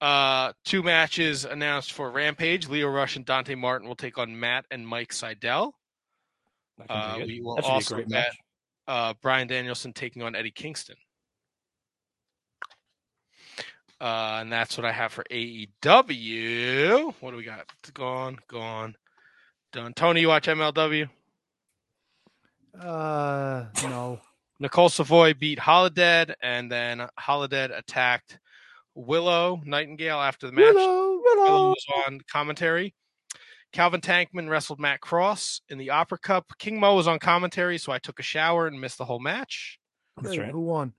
Uh, 0.00 0.52
two 0.64 0.82
matches 0.82 1.44
announced 1.44 1.92
for 1.92 2.10
Rampage. 2.10 2.68
Lio 2.68 2.88
Rush 2.88 3.16
and 3.16 3.24
Dante 3.24 3.54
Martin 3.56 3.88
will 3.88 3.96
take 3.96 4.16
on 4.18 4.38
Matt 4.38 4.64
and 4.70 4.86
Mike 4.86 5.12
Sydal. 5.12 5.72
That 6.78 6.88
can 6.88 7.16
be 7.16 7.22
Uh, 7.22 7.26
we 7.26 7.40
will 7.40 7.56
That 7.56 7.64
should 7.64 7.68
be 7.68 7.72
a 7.72 7.74
also 7.74 7.94
great 7.96 8.08
get 8.08 8.14
match. 8.14 8.36
uh, 8.86 9.14
Bryan 9.20 9.48
Danielson 9.48 9.92
taking 9.92 10.22
on 10.22 10.36
Eddie 10.36 10.52
Kingston. 10.52 10.96
Uh, 14.00 14.38
and 14.42 14.52
that's 14.52 14.76
what 14.78 14.84
I 14.84 14.92
have 14.92 15.10
for 15.12 15.24
AEW. 15.28 17.14
What 17.18 17.32
do 17.32 17.36
we 17.36 17.42
got? 17.42 17.66
It's 17.80 17.90
Gone, 17.90 18.38
gone, 18.46 18.94
done. 19.72 19.92
Tony, 19.94 20.20
you 20.20 20.28
watch 20.28 20.46
MLW? 20.46 21.08
Uh, 22.80 23.64
no. 23.82 24.20
Nicole 24.60 24.88
Savoy 24.88 25.34
beat 25.34 25.58
Holidead, 25.58 26.34
and 26.42 26.70
then 26.70 27.08
Holidead 27.18 27.76
attacked 27.76 28.38
Willow 28.98 29.60
Nightingale 29.64 30.18
after 30.18 30.46
the 30.46 30.52
match. 30.52 30.74
Willow, 30.74 31.20
Willow 31.22 31.68
was 31.68 31.86
on 32.06 32.20
commentary. 32.30 32.94
Calvin 33.72 34.00
Tankman 34.00 34.48
wrestled 34.48 34.80
Matt 34.80 35.00
Cross 35.00 35.60
in 35.68 35.78
the 35.78 35.90
Opera 35.90 36.18
Cup. 36.18 36.46
King 36.58 36.80
Mo 36.80 36.94
was 36.96 37.06
on 37.06 37.18
commentary, 37.18 37.78
so 37.78 37.92
I 37.92 37.98
took 37.98 38.18
a 38.18 38.22
shower 38.22 38.66
and 38.66 38.80
missed 38.80 38.98
the 38.98 39.04
whole 39.04 39.20
match. 39.20 39.78
That's 40.20 40.34
Hey, 40.34 40.40
right. 40.40 40.50
Who 40.50 40.62
won? 40.62 40.94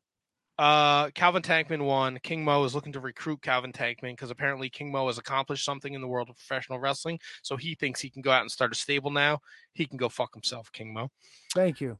Uh, 0.58 1.10
Calvin 1.12 1.42
Tankman 1.42 1.86
won. 1.86 2.20
King 2.22 2.44
Mo 2.44 2.64
is 2.66 2.76
looking 2.76 2.94
to 2.94 3.00
recruit 3.00 3.42
Calvin 3.42 3.72
Tankman 3.72 4.12
because 4.12 4.30
apparently 4.30 4.70
King 4.70 4.92
Mo 4.92 5.08
has 5.08 5.18
accomplished 5.18 5.66
something 5.66 5.94
in 5.94 6.02
the 6.02 6.08
world 6.08 6.30
of 6.30 6.36
professional 6.36 6.80
wrestling. 6.80 7.20
So 7.42 7.58
he 7.58 7.76
thinks 7.76 8.02
he 8.02 8.10
can 8.10 8.22
go 8.22 8.32
out 8.32 8.42
and 8.42 8.52
start 8.52 8.72
a 8.72 8.76
stable 8.76 9.10
now. 9.10 9.40
He 9.74 9.86
can 9.86 9.98
go 9.98 10.10
fuck 10.10 10.34
himself, 10.34 10.72
King 10.72 10.94
Mo. 10.94 11.10
Thank 11.56 11.82
you. 11.82 11.98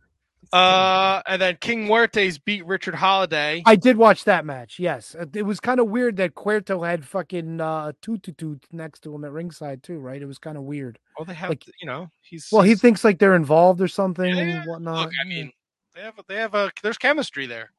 Uh, 0.52 1.22
and 1.28 1.42
then 1.42 1.58
King 1.62 1.86
Muertes 1.88 2.40
beat 2.44 2.66
Richard 2.66 2.96
Holliday. 2.96 3.62
I 3.66 3.76
did 3.76 3.98
watch 3.98 4.24
that 4.24 4.46
match. 4.46 4.80
Yes, 4.80 5.16
it 5.34 5.44
was 5.44 5.60
kind 5.60 5.80
of 5.80 5.88
weird 5.90 6.18
that 6.18 6.34
Cuerto 6.34 6.82
had 6.82 7.06
fucking 7.06 7.62
uh, 7.62 7.92
Tutu 8.02 8.32
Toot 8.32 8.64
next 8.72 9.02
to 9.04 9.14
him 9.14 9.26
at 9.26 9.32
ringside 9.32 9.84
too, 9.84 10.00
right? 10.00 10.22
It 10.22 10.26
was 10.26 10.40
kind 10.40 10.58
of 10.58 10.64
weird. 10.64 10.98
Well, 11.18 11.26
they 11.26 11.34
have, 11.36 11.50
Like- 11.50 11.66
you 11.82 11.86
know, 11.88 12.10
he's 12.22 12.50
Well, 12.52 12.64
he 12.64 12.70
he's- 12.70 12.82
thinks 12.82 13.04
like 13.04 13.20
they're 13.20 13.36
involved 13.36 13.80
or 13.82 13.88
something 13.88 14.26
Yeah, 14.36 14.42
and 14.62 14.68
whatnot. 14.68 15.06
Look, 15.06 15.12
I 15.22 15.28
mean, 15.28 15.52
they 15.94 16.02
have 16.02 16.20
they 16.28 16.36
have 16.38 16.56
a 16.56 16.72
there's 16.82 16.98
chemistry 16.98 17.46
there. 17.46 17.72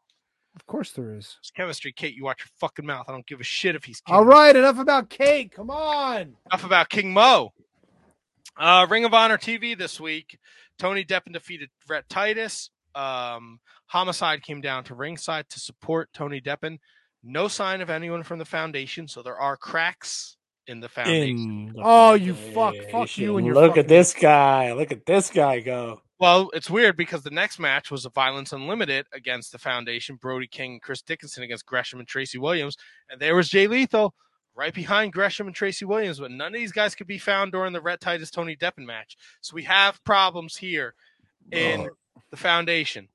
of 0.55 0.64
course 0.66 0.92
there 0.92 1.14
is. 1.16 1.39
There's 1.42 1.50
chemistry, 1.56 1.92
Kate. 1.92 2.14
You 2.14 2.24
watch 2.24 2.40
your 2.40 2.50
fucking 2.60 2.86
mouth. 2.86 3.06
I 3.08 3.12
don't 3.12 3.26
give 3.26 3.40
a 3.40 3.44
shit 3.44 3.74
if 3.74 3.84
he's 3.84 4.00
King 4.00 4.14
All 4.14 4.24
right, 4.24 4.55
enough 4.55 4.78
about 4.78 5.08
Kate. 5.10 5.50
Come 5.50 5.70
on. 5.70 6.36
Enough 6.52 6.64
about 6.64 6.89
King 6.89 7.12
Mo. 7.12 7.52
Uh, 8.56 8.86
Ring 8.90 9.05
of 9.05 9.14
Honor 9.14 9.39
TV 9.39 9.76
this 9.76 9.98
week. 9.98 10.39
Tony 10.81 11.05
Deppen 11.05 11.33
defeated 11.33 11.68
Rhett 11.89 12.09
Titus. 12.09 12.70
Um, 12.94 13.60
Homicide 13.86 14.42
came 14.42 14.60
down 14.60 14.83
to 14.84 14.94
ringside 14.94 15.49
to 15.50 15.60
support 15.60 16.09
Tony 16.12 16.41
Deppen. 16.41 16.78
No 17.23 17.49
sign 17.49 17.81
of 17.83 17.91
anyone 17.91 18.23
from 18.23 18.39
the 18.39 18.44
foundation, 18.44 19.07
so 19.07 19.23
there 19.23 19.36
are 19.39 19.57
cracks 19.57 20.36
in 20.67 20.81
the 20.81 20.89
foundation. 20.89 21.68
In 21.68 21.73
the 21.75 21.83
Oh, 21.84 22.15
you 22.15 22.34
fuck. 22.34 22.75
Fuck 22.75 22.75
you 22.75 22.91
foundation. 22.91 23.36
and 23.36 23.47
your 23.47 23.55
Look 23.55 23.76
at 23.76 23.89
this 23.89 24.15
guy. 24.15 24.73
Look 24.73 24.91
at 24.91 25.05
this 25.05 25.31
guy 25.31 25.60
go. 25.60 26.00
Well, 26.18 26.50
it's 26.55 26.68
weird 26.70 26.97
because 26.97 27.23
the 27.23 27.31
next 27.31 27.59
match 27.59 27.91
was 27.91 28.05
a 28.05 28.10
Violence 28.10 28.52
Unlimited 28.52 29.07
against 29.12 29.52
the 29.52 29.59
Foundation, 29.59 30.17
Brody 30.17 30.47
King 30.47 30.73
and 30.73 30.83
Chris 30.83 31.02
Dickinson 31.02 31.42
against 31.42 31.65
Gresham 31.67 31.99
and 31.99 32.09
Tracy 32.09 32.39
Williams. 32.39 32.76
And 33.10 33.20
there 33.20 33.34
was 33.36 33.49
Jay 33.49 33.67
Lethal 33.67 34.15
right 34.54 34.74
behind 34.74 35.12
Gresham 35.12 35.46
and 35.46 35.54
Tracy 35.54 35.84
Williams, 35.84 36.20
but 36.20 36.30
none 36.30 36.54
of 36.54 36.60
these 36.60 36.72
guys 36.72 36.94
could 36.94 37.06
be 37.06 37.18
found 37.18 37.52
during 37.52 37.72
the 37.72 37.80
Rhett 37.80 38.00
Titus 38.00 38.30
Tony 38.30 38.56
Deppen 38.56 38.84
match. 38.86 39.16
So 39.40 39.54
we 39.54 39.62
have 39.64 40.04
problems 40.04 40.56
here 40.56 40.94
in 41.50 41.88
the 42.30 42.36
Foundation. 42.36 43.08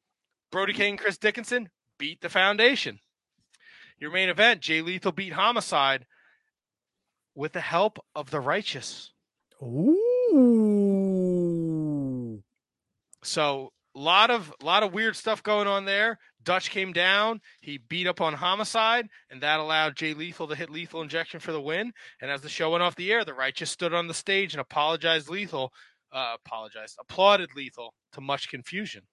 Brody 0.51 0.73
King 0.73 0.91
and 0.91 0.99
Chris 0.99 1.17
Dickinson 1.17 1.69
beat 1.97 2.22
the 2.22 2.30
Foundation. 2.30 2.99
Your 3.99 4.11
main 4.11 4.30
event, 4.30 4.61
Jay 4.61 4.81
Lethal 4.81 5.11
beat 5.11 5.33
Homicide 5.33 6.05
with 7.33 7.51
the 7.53 7.61
help 7.61 7.99
of 8.15 8.31
the 8.31 8.39
Righteous. 8.39 9.11
Ooh. 9.61 9.95
So 13.23 13.72
lot 13.95 14.30
of 14.30 14.53
lot 14.61 14.83
of 14.83 14.93
weird 14.93 15.15
stuff 15.15 15.41
going 15.41 15.67
on 15.67 15.85
there. 15.85 16.19
Dutch 16.43 16.69
came 16.69 16.93
down. 16.93 17.41
He 17.61 17.80
beat 17.80 18.07
up 18.07 18.22
on 18.22 18.33
Homicide, 18.33 19.07
and 19.32 19.41
that 19.41 19.59
allowed 19.59 19.95
Jay 19.95 20.14
Lethal 20.14 20.48
to 20.48 20.56
hit 20.56 20.69
Lethal 20.69 21.01
Injection 21.01 21.40
for 21.40 21.51
the 21.51 21.61
win. 21.61 21.91
And 22.22 22.30
as 22.30 22.41
the 22.41 22.49
show 22.49 22.72
went 22.72 22.83
off 22.83 22.95
the 22.95 23.11
air, 23.11 23.25
the 23.25 23.33
Righteous 23.33 23.72
stood 23.72 23.93
on 23.93 24.07
the 24.07 24.14
stage 24.14 24.53
and 24.53 24.61
apologized 24.61 25.30
Lethal, 25.30 25.74
uh, 26.11 26.35
apologized, 26.45 26.98
applauded 26.99 27.49
Lethal 27.56 27.93
to 28.14 28.22
much 28.22 28.49
confusion. 28.49 29.03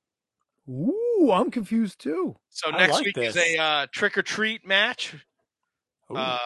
Ooh, 0.69 1.31
I'm 1.33 1.51
confused 1.51 2.01
too. 2.01 2.37
So 2.51 2.71
next 2.71 2.93
like 2.93 3.05
week 3.07 3.19
is 3.19 3.37
a 3.37 3.57
uh, 3.57 3.87
trick 3.93 4.19
or 4.19 4.23
treat 4.23 4.67
match. 4.67 5.15
Uh, 6.15 6.39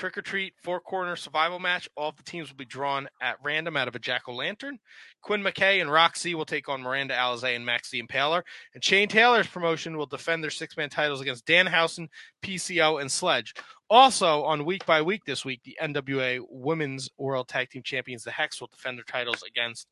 trick 0.00 0.16
or 0.16 0.22
treat 0.22 0.54
four 0.62 0.80
corner 0.80 1.14
survival 1.14 1.58
match. 1.58 1.86
All 1.94 2.08
of 2.08 2.16
the 2.16 2.22
teams 2.22 2.48
will 2.48 2.56
be 2.56 2.64
drawn 2.64 3.06
at 3.20 3.36
random 3.42 3.76
out 3.76 3.86
of 3.86 3.94
a 3.94 3.98
jack 3.98 4.22
o' 4.28 4.32
lantern. 4.32 4.78
Quinn 5.20 5.42
McKay 5.42 5.82
and 5.82 5.92
Roxy 5.92 6.34
will 6.34 6.46
take 6.46 6.70
on 6.70 6.80
Miranda 6.80 7.14
Alizé 7.14 7.54
and 7.54 7.66
Max 7.66 7.90
the 7.90 8.02
Impaler. 8.02 8.42
And 8.74 8.82
Shane 8.82 9.08
Taylor's 9.08 9.46
promotion 9.46 9.98
will 9.98 10.06
defend 10.06 10.42
their 10.42 10.50
six 10.50 10.74
man 10.74 10.88
titles 10.88 11.20
against 11.20 11.44
Danhausen, 11.44 12.08
PCO, 12.42 12.98
and 12.98 13.12
Sledge. 13.12 13.52
Also, 13.90 14.42
on 14.44 14.64
week 14.64 14.86
by 14.86 15.02
week 15.02 15.26
this 15.26 15.44
week, 15.44 15.60
the 15.64 15.76
NWA 15.82 16.40
Women's 16.48 17.10
World 17.18 17.48
Tag 17.48 17.68
Team 17.68 17.82
Champions, 17.82 18.24
the 18.24 18.30
Hex, 18.30 18.58
will 18.58 18.68
defend 18.68 18.96
their 18.96 19.04
titles 19.04 19.44
against 19.46 19.86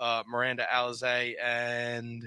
uh, 0.00 0.24
Miranda 0.26 0.66
Alizé 0.72 1.34
and. 1.40 2.24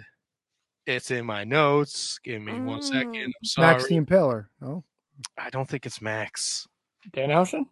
It's 0.85 1.11
in 1.11 1.25
my 1.25 1.43
notes. 1.43 2.17
Give 2.23 2.41
me 2.41 2.61
one 2.61 2.81
second. 2.81 3.13
I'm 3.17 3.33
sorry. 3.43 3.73
Max 3.73 3.89
the 3.89 3.95
Impaler. 3.95 4.45
Oh, 4.61 4.85
I 5.37 5.49
don't 5.49 5.67
think 5.67 5.85
it's 5.85 6.01
Max. 6.01 6.65
Danhausen? 7.13 7.65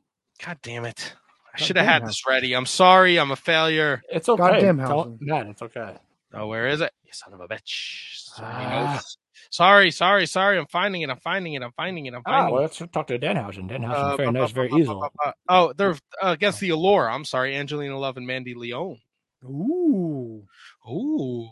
God 0.43 0.57
damn 0.61 0.85
it. 0.85 1.13
I 1.53 1.57
should 1.59 1.77
have 1.77 1.85
damn 1.85 2.01
had 2.01 2.07
this 2.07 2.27
ready. 2.27 2.53
I'm 2.53 2.65
sorry. 2.65 3.17
I'm 3.17 3.31
a 3.31 3.35
failure. 3.35 4.01
It's 4.11 4.27
okay. 4.27 4.41
Goddamn 4.41 4.77
Tell- 4.77 4.87
Hausen. 4.87 5.17
Matt, 5.21 5.47
it's 5.47 5.61
okay. 5.61 5.95
Oh, 6.33 6.47
where 6.47 6.67
is 6.67 6.81
it? 6.81 6.91
You 7.03 7.11
son 7.13 7.33
of 7.33 7.39
a 7.39 7.47
bitch. 7.47 8.17
Sorry, 8.17 8.47
Ah. 8.53 9.01
sorry, 9.49 9.91
sorry, 9.91 10.25
sorry. 10.25 10.57
I'm 10.59 10.67
finding 10.67 11.01
it. 11.03 11.09
I'm 11.09 11.19
finding 11.21 11.53
it. 11.53 11.63
I'm 11.63 11.71
finding 11.71 12.05
it. 12.07 12.13
I'm 12.13 12.23
Ah, 12.25 12.29
finding 12.31 12.53
well, 12.55 12.63
it. 12.63 12.79
let's 12.79 12.91
talk 12.91 13.07
to 13.07 13.17
Danhausen. 13.17 13.69
Danhausen, 13.69 13.91
Uh, 13.93 14.17
very 14.17 14.27
bu- 14.27 14.31
nice, 14.39 14.51
very 14.51 14.67
bu- 14.67 14.75
bu- 14.75 14.81
easy. 14.81 14.89
bu- 14.93 14.99
bu- 15.23 15.31
Oh, 15.47 15.71
they're 15.73 15.91
uh, 16.21 16.29
against 16.31 16.59
the 16.59 16.69
Allure. 16.71 17.09
I'm 17.09 17.23
sorry. 17.23 17.55
Angelina 17.55 17.97
Love 17.97 18.17
and 18.17 18.27
Mandy 18.27 18.53
Leone. 18.53 18.99
ooh. 19.45 20.45
Ooh. 20.89 21.49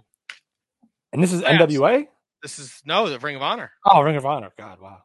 And 1.13 1.23
this 1.23 1.31
is 1.31 1.41
Yes. 1.41 1.51
NWA? 1.61 2.07
This 2.41 2.59
is 2.59 2.81
no, 2.85 3.07
the 3.07 3.19
Ring 3.19 3.35
of 3.37 3.41
Honor. 3.41 3.71
Oh, 3.85 4.01
Ring 4.01 4.17
of 4.17 4.25
Honor. 4.25 4.51
God, 4.57 4.81
wow. 4.81 5.03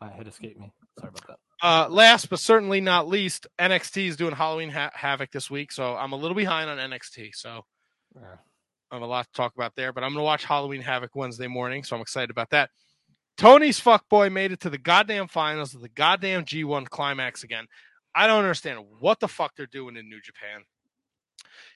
My 0.00 0.10
head 0.12 0.26
escaped 0.28 0.60
me. 0.60 0.70
Sorry 0.98 1.08
about 1.08 1.26
that. 1.28 1.38
Uh, 1.62 1.88
last 1.90 2.30
but 2.30 2.38
certainly 2.38 2.80
not 2.80 3.08
least, 3.08 3.46
NXT 3.58 4.06
is 4.06 4.16
doing 4.16 4.34
Halloween 4.34 4.70
ha- 4.70 4.92
Havoc 4.94 5.30
this 5.32 5.50
week, 5.50 5.72
so 5.72 5.96
I'm 5.96 6.12
a 6.12 6.16
little 6.16 6.36
behind 6.36 6.70
on 6.70 6.78
NXT. 6.78 7.34
So 7.34 7.64
Yeah. 8.14 8.36
I 8.90 8.94
have 8.94 9.02
a 9.02 9.06
lot 9.06 9.26
to 9.26 9.32
talk 9.32 9.54
about 9.54 9.74
there, 9.76 9.92
but 9.92 10.02
I'm 10.02 10.10
going 10.10 10.20
to 10.20 10.24
watch 10.24 10.44
Halloween 10.44 10.80
Havoc 10.80 11.14
Wednesday 11.14 11.46
morning, 11.46 11.82
so 11.84 11.96
I'm 11.96 12.02
excited 12.02 12.30
about 12.30 12.50
that. 12.50 12.70
Tony's 13.36 13.80
fuckboy 13.80 14.32
made 14.32 14.50
it 14.50 14.60
to 14.60 14.70
the 14.70 14.78
goddamn 14.78 15.28
finals 15.28 15.74
of 15.74 15.80
the 15.82 15.88
goddamn 15.90 16.44
G1 16.44 16.88
climax 16.88 17.44
again. 17.44 17.66
I 18.14 18.26
don't 18.26 18.38
understand 18.38 18.80
what 19.00 19.20
the 19.20 19.28
fuck 19.28 19.54
they're 19.56 19.66
doing 19.66 19.96
in 19.96 20.08
New 20.08 20.20
Japan. 20.20 20.62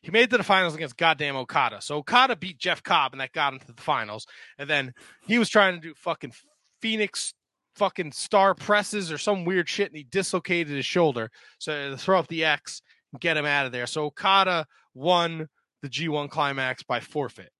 He 0.00 0.10
made 0.10 0.22
it 0.24 0.30
to 0.30 0.38
the 0.38 0.42
finals 0.44 0.74
against 0.74 0.96
goddamn 0.96 1.36
Okada. 1.36 1.80
So 1.80 1.98
Okada 1.98 2.34
beat 2.34 2.58
Jeff 2.58 2.82
Cobb, 2.82 3.12
and 3.12 3.20
that 3.20 3.32
got 3.32 3.52
him 3.52 3.60
to 3.60 3.66
the 3.72 3.82
finals. 3.82 4.26
And 4.58 4.68
then 4.68 4.92
he 5.26 5.38
was 5.38 5.48
trying 5.48 5.74
to 5.74 5.80
do 5.80 5.94
fucking 5.94 6.32
Phoenix 6.80 7.34
fucking 7.74 8.12
star 8.12 8.54
presses 8.54 9.10
or 9.10 9.18
some 9.18 9.44
weird 9.44 9.68
shit, 9.68 9.88
and 9.88 9.96
he 9.96 10.04
dislocated 10.04 10.74
his 10.74 10.86
shoulder. 10.86 11.30
So 11.58 11.90
to 11.90 11.96
throw 11.96 12.18
up 12.18 12.28
the 12.28 12.44
X 12.44 12.82
and 13.12 13.20
get 13.20 13.36
him 13.36 13.46
out 13.46 13.66
of 13.66 13.72
there. 13.72 13.86
So 13.86 14.04
Okada 14.06 14.66
won 14.94 15.48
the 15.82 15.88
G1 15.88 16.30
climax 16.30 16.82
by 16.82 17.00
forfeit. 17.00 17.50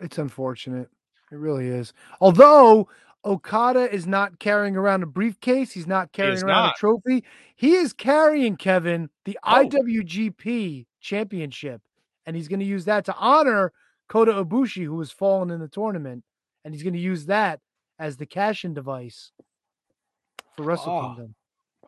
It's 0.00 0.18
unfortunate. 0.18 0.88
It 1.30 1.36
really 1.36 1.66
is. 1.66 1.92
Although 2.20 2.88
Okada 3.24 3.92
is 3.92 4.06
not 4.06 4.38
carrying 4.38 4.76
around 4.76 5.02
a 5.02 5.06
briefcase, 5.06 5.72
he's 5.72 5.86
not 5.86 6.12
carrying 6.12 6.36
is 6.36 6.42
around 6.42 6.66
not. 6.66 6.76
a 6.76 6.78
trophy. 6.78 7.24
He 7.56 7.74
is 7.74 7.92
carrying 7.92 8.56
Kevin 8.56 9.10
the 9.24 9.36
Oh. 9.42 9.64
IWGP 9.64 10.86
championship, 11.00 11.82
and 12.24 12.36
he's 12.36 12.48
going 12.48 12.60
to 12.60 12.66
use 12.66 12.84
that 12.86 13.04
to 13.06 13.14
honor 13.16 13.72
Kota 14.08 14.32
Ibushi, 14.32 14.84
who 14.84 14.98
has 15.00 15.10
fallen 15.10 15.50
in 15.50 15.60
the 15.60 15.68
tournament, 15.68 16.24
and 16.68 16.74
he's 16.74 16.82
going 16.82 16.92
to 16.92 17.00
use 17.00 17.24
that 17.26 17.60
as 17.98 18.18
the 18.18 18.26
cash-in 18.26 18.74
device 18.74 19.32
for 20.54 20.64
Wrestle 20.64 20.92
Oh. 20.92 21.00
Kingdom. 21.14 21.34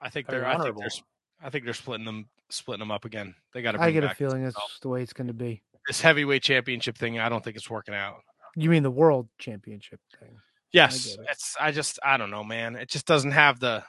I 0.01 0.09
think 0.09 0.27
Very 0.27 0.41
they're. 0.41 0.49
I 0.49 0.53
think 0.53 0.61
honorable. 0.63 0.81
they're. 0.81 0.87
s- 0.87 1.03
I 1.43 1.51
think 1.51 1.67
they're 1.67 1.75
splitting 1.75 2.07
them. 2.07 2.31
Splitting 2.49 2.79
them 2.81 2.91
up 2.91 3.05
again. 3.05 3.35
They 3.53 3.61
got 3.61 3.73
to. 3.73 3.81
I 3.83 3.91
get 3.91 4.05
a 4.05 4.15
feeling 4.15 4.43
that's 4.43 4.57
the 4.81 4.89
way 4.89 5.03
it's 5.03 5.13
going 5.13 5.27
to 5.27 5.35
be. 5.35 5.63
Uh, 5.75 5.79
this 5.87 6.01
heavyweight 6.01 6.43
championship 6.43 6.97
thing. 6.97 7.19
I 7.19 7.29
don't 7.29 7.45
think 7.45 7.57
it's 7.57 7.69
working 7.69 7.95
out. 7.95 8.17
You 8.57 8.71
mean 8.71 8.83
the 8.83 8.91
World 8.91 9.29
Championship 9.39 10.01
thing? 10.19 10.37
Yes, 10.73 11.11
get 11.17 11.21
it. 11.21 11.27
it's. 11.33 11.57
I 11.61 11.71
just. 11.73 11.99
I 12.03 12.17
don't 12.17 12.31
know, 12.31 12.43
man. 12.43 12.75
It 12.77 12.89
just 12.89 13.05
doesn't 13.07 13.33
have 13.33 13.61
the 13.61 13.85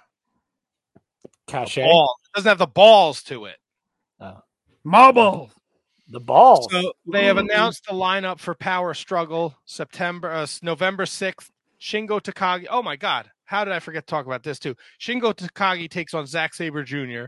Cachet. 1.48 1.84
ball. 1.86 2.14
It 2.26 2.36
doesn't 2.38 2.50
have 2.50 2.58
the 2.58 2.68
balls 2.68 3.24
to 3.24 3.45
it. 3.45 3.58
Oh. 4.20 4.42
Marble. 4.84 5.50
The 6.11 6.19
ball. 6.19 6.69
So 6.69 6.93
they 7.11 7.25
have 7.25 7.38
announced 7.38 7.85
the 7.88 7.93
lineup 7.93 8.40
for 8.40 8.53
Power 8.53 8.93
Struggle 8.93 9.56
September, 9.65 10.31
uh, 10.31 10.45
November 10.61 11.06
sixth. 11.06 11.51
Shingo 11.81 12.22
Takagi. 12.22 12.67
Oh 12.69 12.83
my 12.83 12.95
God, 12.95 13.31
how 13.45 13.65
did 13.65 13.73
I 13.73 13.80
forget 13.80 14.06
to 14.06 14.11
talk 14.11 14.27
about 14.27 14.43
this 14.43 14.59
too? 14.59 14.75
Shingo 14.99 15.33
Takagi 15.33 15.90
takes 15.90 16.14
on 16.14 16.27
Zack 16.27 16.53
Sabre 16.53 16.83
Jr. 16.83 17.25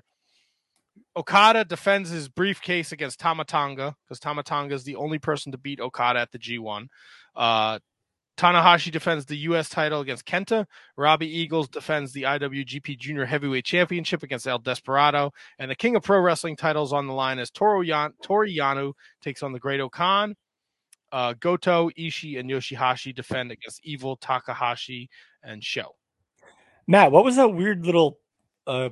Okada 1.16 1.66
defends 1.66 2.10
his 2.10 2.30
briefcase 2.30 2.92
against 2.92 3.20
Tama 3.20 3.46
Tonga 3.46 3.96
because 4.04 4.20
Tama 4.20 4.44
Tonga 4.44 4.76
is 4.76 4.84
the 4.84 4.96
only 4.96 5.18
person 5.18 5.52
to 5.52 5.58
beat 5.58 5.80
Okada 5.80 6.20
at 6.20 6.32
the 6.32 6.40
G1. 6.40 6.88
Uh, 7.36 7.80
Tanahashi 8.38 8.92
defends 8.92 9.26
the 9.26 9.38
U.S. 9.38 9.70
title 9.70 10.02
against 10.02 10.26
Kenta. 10.26 10.66
Robbie 10.98 11.30
Eagles 11.30 11.68
defends 11.70 12.14
the 12.14 12.24
IWGP 12.24 12.98
Junior 12.98 13.26
Heavyweight 13.26 13.64
Championship 13.66 14.24
against 14.24 14.48
El 14.48 14.58
Desperado. 14.60 15.32
And 15.60 15.70
the 15.70 15.76
King 15.76 15.96
of 15.96 16.04
Pro 16.04 16.20
Wrestling 16.20 16.56
titles 16.56 16.94
on 16.94 17.06
the 17.08 17.14
line 17.14 17.38
as 17.38 17.52
Toru 17.52 17.84
Yan- 17.84 18.14
Yano 18.24 18.94
takes 19.22 19.44
on 19.44 19.54
the 19.54 19.60
Great 19.60 19.80
O-Khan. 19.80 20.36
Uh, 21.12 21.36
Goto, 21.40 21.90
Ishii, 21.92 22.40
and 22.40 22.50
Yoshihashi 22.50 23.14
defend 23.14 23.52
against 23.52 23.82
Evil, 23.86 24.18
Takahashi, 24.18 25.10
and 25.44 25.64
Sho. 25.64 25.96
Matt, 26.88 27.12
what 27.12 27.24
was 27.24 27.36
that 27.36 27.50
weird 27.50 27.86
little 27.86 28.18
uh, 28.66 28.90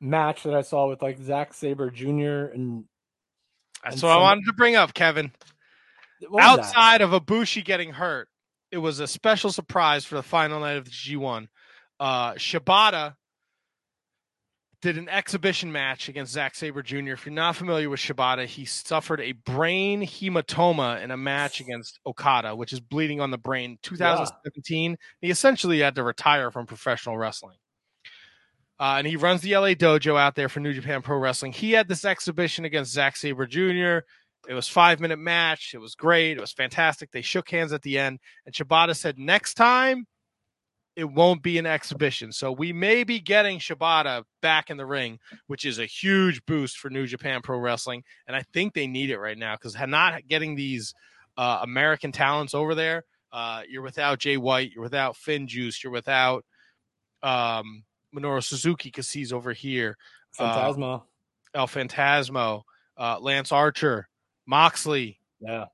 match 0.00 0.44
that 0.44 0.54
I 0.54 0.62
saw 0.62 0.88
with 0.88 1.02
like 1.02 1.18
Zack 1.18 1.54
Sabre 1.54 1.90
Jr. 1.90 2.52
and 2.54 2.84
That's 3.82 3.96
And 3.96 4.02
what 4.04 4.12
I 4.12 4.20
wanted 4.20 4.44
to 4.46 4.52
bring 4.52 4.76
up, 4.76 4.94
Kevin. 4.94 5.32
was 6.30 6.40
that? 6.40 6.60
Outside 6.60 7.00
of 7.00 7.10
Ibushi 7.10 7.64
getting 7.64 7.92
hurt, 7.94 8.28
it 8.70 8.78
was 8.78 9.00
a 9.00 9.06
special 9.06 9.50
surprise 9.52 10.04
for 10.04 10.16
the 10.16 10.22
final 10.22 10.60
night 10.60 10.76
of 10.76 10.84
the 10.84 10.90
G1. 10.90 11.48
Uh, 11.98 12.32
Shibata 12.34 13.14
did 14.82 14.98
an 14.98 15.08
exhibition 15.08 15.72
match 15.72 16.08
against 16.08 16.32
Zack 16.32 16.54
Sabre 16.54 16.82
Jr. 16.82 17.12
If 17.12 17.26
you're 17.26 17.34
not 17.34 17.56
familiar 17.56 17.88
with 17.88 18.00
Shibata, 18.00 18.44
he 18.44 18.64
suffered 18.64 19.20
a 19.20 19.32
brain 19.32 20.02
hematoma 20.02 21.02
in 21.02 21.10
a 21.10 21.16
match 21.16 21.60
against 21.60 21.98
Okada, 22.06 22.54
which 22.54 22.72
is 22.72 22.80
bleeding 22.80 23.20
on 23.20 23.30
the 23.30 23.38
brain. 23.38 23.78
2017, 23.82 24.96
he 25.20 25.30
essentially 25.30 25.80
had 25.80 25.94
to 25.94 26.02
retire 26.02 26.50
from 26.50 26.66
professional 26.66 27.16
wrestling. 27.16 27.56
Uh, 28.78 28.96
and 28.98 29.06
he 29.06 29.16
runs 29.16 29.40
the 29.40 29.56
LA 29.56 29.68
dojo 29.68 30.18
out 30.20 30.34
there 30.34 30.50
for 30.50 30.60
New 30.60 30.74
Japan 30.74 31.00
Pro 31.00 31.16
Wrestling. 31.16 31.52
He 31.52 31.72
had 31.72 31.88
this 31.88 32.04
exhibition 32.04 32.66
against 32.66 32.92
Zack 32.92 33.16
Sabre 33.16 33.46
Jr. 33.46 34.04
It 34.48 34.54
was 34.54 34.68
five 34.68 35.00
minute 35.00 35.18
match. 35.18 35.72
It 35.74 35.78
was 35.78 35.94
great. 35.94 36.36
It 36.36 36.40
was 36.40 36.52
fantastic. 36.52 37.10
They 37.10 37.22
shook 37.22 37.50
hands 37.50 37.72
at 37.72 37.82
the 37.82 37.98
end, 37.98 38.20
and 38.44 38.54
Shibata 38.54 38.96
said, 38.96 39.18
"Next 39.18 39.54
time, 39.54 40.06
it 40.94 41.04
won't 41.04 41.42
be 41.42 41.58
an 41.58 41.66
exhibition." 41.66 42.32
So 42.32 42.52
we 42.52 42.72
may 42.72 43.04
be 43.04 43.20
getting 43.20 43.58
Shibata 43.58 44.22
back 44.42 44.70
in 44.70 44.76
the 44.76 44.86
ring, 44.86 45.18
which 45.46 45.64
is 45.64 45.78
a 45.78 45.86
huge 45.86 46.44
boost 46.46 46.78
for 46.78 46.90
New 46.90 47.06
Japan 47.06 47.40
Pro 47.42 47.58
Wrestling, 47.58 48.04
and 48.26 48.36
I 48.36 48.42
think 48.52 48.74
they 48.74 48.86
need 48.86 49.10
it 49.10 49.18
right 49.18 49.38
now 49.38 49.54
because 49.54 49.76
not 49.88 50.26
getting 50.28 50.54
these 50.54 50.94
uh, 51.36 51.60
American 51.62 52.12
talents 52.12 52.54
over 52.54 52.74
there. 52.74 53.04
Uh, 53.32 53.62
you're 53.68 53.82
without 53.82 54.18
Jay 54.18 54.36
White. 54.36 54.70
You're 54.72 54.84
without 54.84 55.16
Finn 55.16 55.46
Juice. 55.46 55.82
You're 55.82 55.92
without 55.92 56.44
um, 57.22 57.84
Minoru 58.14 58.42
Suzuki 58.42 58.88
because 58.88 59.10
he's 59.10 59.32
over 59.32 59.52
here. 59.52 59.96
Uh, 60.38 61.60
El 61.60 61.66
Fantasmo, 61.66 62.62
uh, 62.98 63.18
Lance 63.20 63.52
Archer, 63.52 64.08
Moxley, 64.46 65.18
yeah. 65.40 65.66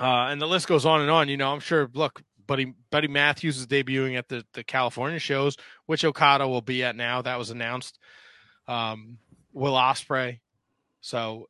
uh, 0.00 0.28
and 0.28 0.40
the 0.40 0.46
list 0.46 0.68
goes 0.68 0.86
on 0.86 1.00
and 1.00 1.10
on. 1.10 1.28
You 1.28 1.36
know, 1.36 1.52
I'm 1.52 1.60
sure. 1.60 1.90
Look, 1.92 2.22
Buddy 2.46 2.74
Buddy 2.90 3.08
Matthews 3.08 3.58
is 3.58 3.66
debuting 3.66 4.16
at 4.16 4.28
the 4.28 4.44
the 4.54 4.64
California 4.64 5.18
shows, 5.18 5.56
which 5.86 6.04
Okada 6.04 6.46
will 6.46 6.62
be 6.62 6.82
at 6.84 6.96
now. 6.96 7.22
That 7.22 7.38
was 7.38 7.50
announced. 7.50 7.98
Um, 8.68 9.18
Will 9.52 9.74
Ospreay. 9.74 10.38
So, 11.00 11.48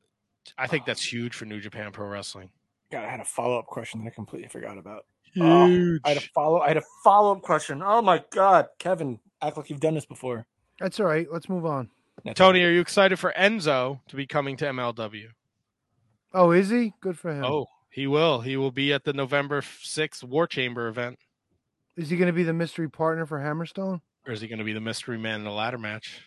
I 0.57 0.67
think 0.67 0.87
that's 0.87 1.03
huge 1.03 1.35
for 1.35 1.45
New 1.45 1.61
Japan 1.61 1.93
Pro 1.93 2.07
Wrestling. 2.07 2.51
God, 2.91 3.05
I 3.05 3.11
had 3.11 3.21
a 3.21 3.25
follow 3.25 3.59
up 3.59 3.67
question 3.67 4.05
that 4.05 4.11
I 4.11 4.15
completely 4.15 4.49
forgot 4.49 4.79
about. 4.79 5.05
Oh, 5.39 5.67
Huge. 5.67 6.01
I 6.05 6.11
had 6.11 6.19
a 6.19 6.29
follow. 6.35 6.61
I 6.61 6.69
had 6.69 6.77
a 6.77 6.83
follow 7.05 7.33
up 7.33 7.43
question. 7.43 7.83
Oh 7.85 8.03
my 8.03 8.25
God, 8.31 8.69
Kevin, 8.79 9.21
act 9.41 9.57
like 9.57 9.71
you've 9.71 9.81
done 9.81 9.95
this 9.95 10.07
before. 10.07 10.47
That's 10.81 10.99
all 10.99 11.07
right. 11.07 11.27
Let's 11.31 11.49
move 11.49 11.67
on. 11.67 11.91
That's 12.25 12.37
Tony, 12.37 12.63
are 12.65 12.71
you 12.71 12.81
excited 12.81 13.19
for 13.19 13.33
Enzo 13.39 14.01
to 14.09 14.17
be 14.17 14.27
coming 14.27 14.57
to 14.59 14.67
MLW? 14.67 15.29
Oh, 16.33 16.51
is 16.53 16.71
he? 16.71 16.93
Good 17.01 17.19
for 17.19 17.33
him. 17.33 17.45
Oh, 17.45 17.67
he 17.91 18.07
will. 18.07 18.41
He 18.41 18.57
will 18.57 18.71
be 18.71 18.93
at 18.93 19.05
the 19.05 19.13
November 19.13 19.61
6th 19.63 20.23
War 20.25 20.47
Chamber 20.47 20.87
event. 20.89 21.19
Is 21.97 22.09
he 22.11 22.17
going 22.17 22.29
to 22.29 22.33
be 22.33 22.45
the 22.45 22.53
mystery 22.53 22.89
partner 22.89 23.27
for 23.27 23.39
Hammerstone? 23.41 24.01
Or 24.27 24.33
is 24.33 24.41
he 24.41 24.49
going 24.49 24.59
to 24.61 24.65
be 24.65 24.73
the 24.73 24.81
mystery 24.81 25.19
man 25.19 25.41
in 25.41 25.45
the 25.45 25.51
ladder 25.51 25.79
match? 25.79 26.21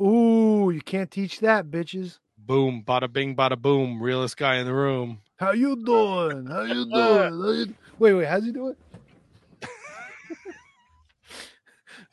Ooh, 0.00 0.70
you 0.72 0.80
can't 0.80 1.10
teach 1.10 1.40
that, 1.40 1.66
bitches. 1.66 2.18
Boom, 2.38 2.82
bada 2.86 3.12
bing, 3.12 3.36
bada 3.36 3.60
boom. 3.60 4.00
Realest 4.02 4.36
guy 4.36 4.56
in 4.56 4.66
the 4.66 4.72
room. 4.74 5.20
How 5.36 5.52
you 5.52 5.84
doing? 5.84 6.46
How 6.46 6.62
you 6.62 6.84
doing? 6.90 6.92
How 6.92 7.50
you- 7.50 7.74
Wait, 7.98 8.14
wait, 8.14 8.26
how's 8.26 8.44
he 8.44 8.52
doing? 8.52 8.74
it? 9.62 9.68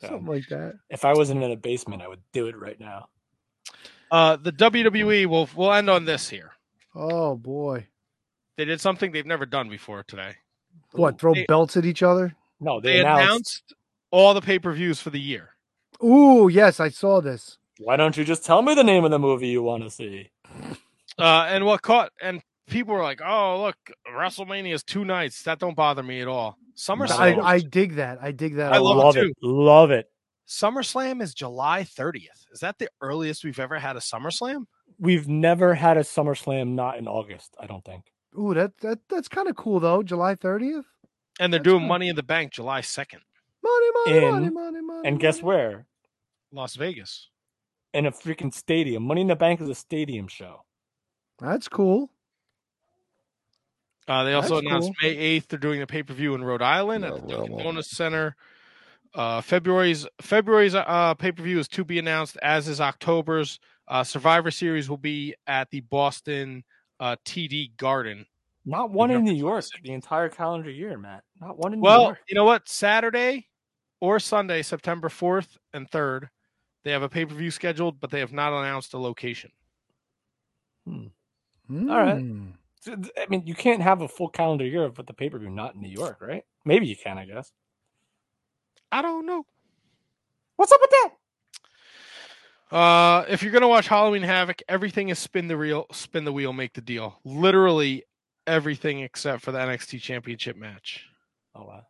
Something 0.00 0.26
like 0.26 0.48
that. 0.48 0.74
If 0.88 1.04
I 1.04 1.12
wasn't 1.14 1.42
in 1.42 1.50
a 1.50 1.56
basement, 1.56 2.02
I 2.02 2.08
would 2.08 2.20
do 2.32 2.46
it 2.48 2.56
right 2.58 2.78
now. 2.78 3.08
Uh, 4.10 4.36
the 4.36 4.52
WWE 4.52 5.26
will 5.26 5.48
will 5.54 5.72
end 5.72 5.88
on 5.88 6.04
this 6.04 6.28
here. 6.28 6.50
Oh 6.94 7.36
boy. 7.36 7.86
They 8.56 8.64
did 8.64 8.80
something 8.80 9.12
they've 9.12 9.26
never 9.26 9.46
done 9.46 9.68
before 9.68 10.02
today. 10.02 10.34
What, 10.92 11.18
throw 11.18 11.34
They- 11.34 11.46
belts 11.46 11.76
at 11.76 11.86
each 11.86 12.02
other? 12.02 12.34
No, 12.60 12.80
They, 12.80 12.94
they, 12.94 13.00
announced, 13.00 13.22
announced 13.22 13.74
all 14.10 14.34
the 14.34 14.40
pay 14.42 14.58
per 14.58 14.72
views 14.72 15.00
for 15.00 15.10
the 15.10 15.20
year. 15.20 15.50
Ooh, 16.04 16.48
yes, 16.48 16.78
I 16.80 16.90
saw 16.90 17.20
this. 17.20 17.58
Why 17.78 17.96
don't 17.96 18.16
you 18.16 18.24
just 18.24 18.44
tell 18.44 18.60
me 18.60 18.74
the 18.74 18.84
name 18.84 19.04
of 19.04 19.10
the 19.10 19.18
movie 19.18 19.48
you 19.48 19.62
want 19.62 19.82
to 19.84 19.90
see? 19.90 20.30
Uh, 21.18 21.46
and 21.48 21.64
what 21.64 21.80
caught 21.80 22.12
and 22.22 22.42
people 22.68 22.94
were 22.94 23.02
like, 23.02 23.20
"Oh, 23.24 23.62
look, 23.62 23.76
WrestleMania 24.14 24.74
is 24.74 24.82
two 24.82 25.04
nights. 25.04 25.42
That 25.44 25.58
don't 25.58 25.74
bother 25.76 26.02
me 26.02 26.20
at 26.20 26.28
all." 26.28 26.56
SummerSlam, 26.76 27.42
I, 27.42 27.54
I 27.54 27.58
dig 27.60 27.96
that. 27.96 28.18
I 28.22 28.32
dig 28.32 28.56
that. 28.56 28.72
I 28.72 28.78
love 28.78 28.96
lot. 28.96 29.04
Love 29.06 29.16
it 29.16 29.26
it. 29.28 29.36
Love 29.42 29.90
it. 29.90 30.06
SummerSlam 30.48 31.22
is 31.22 31.32
July 31.34 31.82
30th. 31.82 32.46
Is 32.52 32.60
that 32.60 32.78
the 32.78 32.88
earliest 33.00 33.44
we've 33.44 33.60
ever 33.60 33.78
had 33.78 33.96
a 33.96 34.00
SummerSlam? 34.00 34.64
We've 34.98 35.28
never 35.28 35.74
had 35.74 35.96
a 35.96 36.00
SummerSlam 36.00 36.68
not 36.74 36.98
in 36.98 37.06
August, 37.08 37.56
I 37.60 37.66
don't 37.66 37.84
think. 37.84 38.04
Ooh, 38.38 38.54
that 38.54 38.78
that 38.78 38.98
that's 39.08 39.28
kind 39.28 39.48
of 39.48 39.56
cool 39.56 39.80
though. 39.80 40.02
July 40.02 40.34
thirtieth. 40.34 40.84
And 41.38 41.52
they're 41.52 41.58
That's 41.58 41.64
doing 41.70 41.82
right. 41.82 41.88
Money 41.88 42.08
in 42.08 42.16
the 42.16 42.22
Bank 42.22 42.52
July 42.52 42.82
2nd, 42.82 43.20
Money, 43.62 43.86
money, 44.04 44.16
In- 44.18 44.32
money, 44.32 44.50
money, 44.50 44.80
money. 44.82 45.08
And 45.08 45.18
guess 45.18 45.36
money. 45.36 45.46
where? 45.46 45.86
Las 46.52 46.76
Vegas. 46.76 47.28
In 47.94 48.04
a 48.04 48.12
freaking 48.12 48.52
stadium. 48.52 49.04
Money 49.04 49.22
in 49.22 49.28
the 49.28 49.36
Bank 49.36 49.60
is 49.62 49.68
a 49.68 49.74
stadium 49.74 50.28
show. 50.28 50.64
That's 51.38 51.66
cool. 51.66 52.10
Uh, 54.06 54.24
they 54.24 54.34
also 54.34 54.56
That's 54.56 54.66
announced 54.66 54.92
cool. 55.00 55.10
May 55.10 55.40
8th 55.40 55.46
they're 55.48 55.58
doing 55.58 55.82
a 55.82 55.86
pay 55.86 56.02
per 56.02 56.12
view 56.12 56.34
in 56.34 56.44
Rhode 56.44 56.62
Island 56.62 57.04
at 57.04 57.14
the 57.14 57.20
Dunkin' 57.26 57.56
Donuts 57.58 57.90
Center. 57.96 58.36
Uh, 59.14 59.40
February's 59.40 60.06
February's 60.20 60.74
uh, 60.74 61.14
pay 61.14 61.32
per 61.32 61.42
view 61.42 61.58
is 61.58 61.68
to 61.68 61.84
be 61.84 61.98
announced, 61.98 62.36
as 62.42 62.68
is 62.68 62.80
October's. 62.80 63.58
Uh, 63.90 64.04
Survivor 64.04 64.52
Series 64.52 64.88
will 64.88 64.96
be 64.96 65.34
at 65.48 65.68
the 65.70 65.80
Boston 65.80 66.62
uh, 67.00 67.16
TD 67.26 67.76
Garden. 67.76 68.24
Not 68.64 68.90
one 68.90 69.10
in 69.10 69.24
New 69.24 69.34
York 69.34 69.64
26th. 69.64 69.82
the 69.82 69.92
entire 69.92 70.28
calendar 70.28 70.70
year, 70.70 70.96
Matt. 70.96 71.24
Not 71.40 71.58
one 71.58 71.72
in 71.72 71.80
New 71.80 71.88
York. 71.88 71.98
Well, 71.98 72.04
York. 72.04 72.18
you 72.28 72.36
know 72.36 72.44
what? 72.44 72.68
Saturday 72.68 73.48
or 74.00 74.20
Sunday, 74.20 74.62
September 74.62 75.08
4th 75.08 75.58
and 75.74 75.90
3rd, 75.90 76.28
they 76.84 76.92
have 76.92 77.02
a 77.02 77.08
pay 77.08 77.26
per 77.26 77.34
view 77.34 77.50
scheduled, 77.50 77.98
but 77.98 78.10
they 78.10 78.20
have 78.20 78.32
not 78.32 78.52
announced 78.52 78.94
a 78.94 78.98
location. 78.98 79.50
All 80.86 81.10
right. 81.68 82.16
Mm. 82.16 82.52
So, 82.80 82.96
I 83.18 83.26
mean, 83.28 83.42
you 83.44 83.54
can't 83.54 83.82
have 83.82 84.00
a 84.02 84.08
full 84.08 84.28
calendar 84.28 84.64
year 84.64 84.88
with 84.88 85.06
the 85.06 85.12
pay 85.12 85.28
per 85.30 85.38
view 85.38 85.50
not 85.50 85.74
in 85.74 85.82
New 85.82 85.88
York, 85.88 86.18
right? 86.20 86.44
Maybe 86.64 86.86
you 86.86 86.96
can, 86.96 87.18
I 87.18 87.26
guess. 87.26 87.52
I 88.92 89.02
don't 89.02 89.26
know. 89.26 89.44
What's 90.56 90.72
up 90.72 90.80
with 90.80 90.90
that? 90.90 91.10
Uh, 92.70 93.24
if 93.28 93.42
you're 93.42 93.52
gonna 93.52 93.68
watch 93.68 93.88
Halloween 93.88 94.22
Havoc, 94.22 94.62
everything 94.68 95.08
is 95.08 95.18
spin 95.18 95.48
the 95.48 95.56
reel, 95.56 95.86
spin 95.92 96.24
the 96.24 96.32
wheel, 96.32 96.52
make 96.52 96.72
the 96.74 96.80
deal. 96.80 97.18
Literally 97.24 98.04
everything 98.46 99.00
except 99.00 99.42
for 99.42 99.52
the 99.52 99.58
NXT 99.58 100.00
Championship 100.00 100.56
match. 100.56 101.04
Oh 101.54 101.64
wow. 101.64 101.82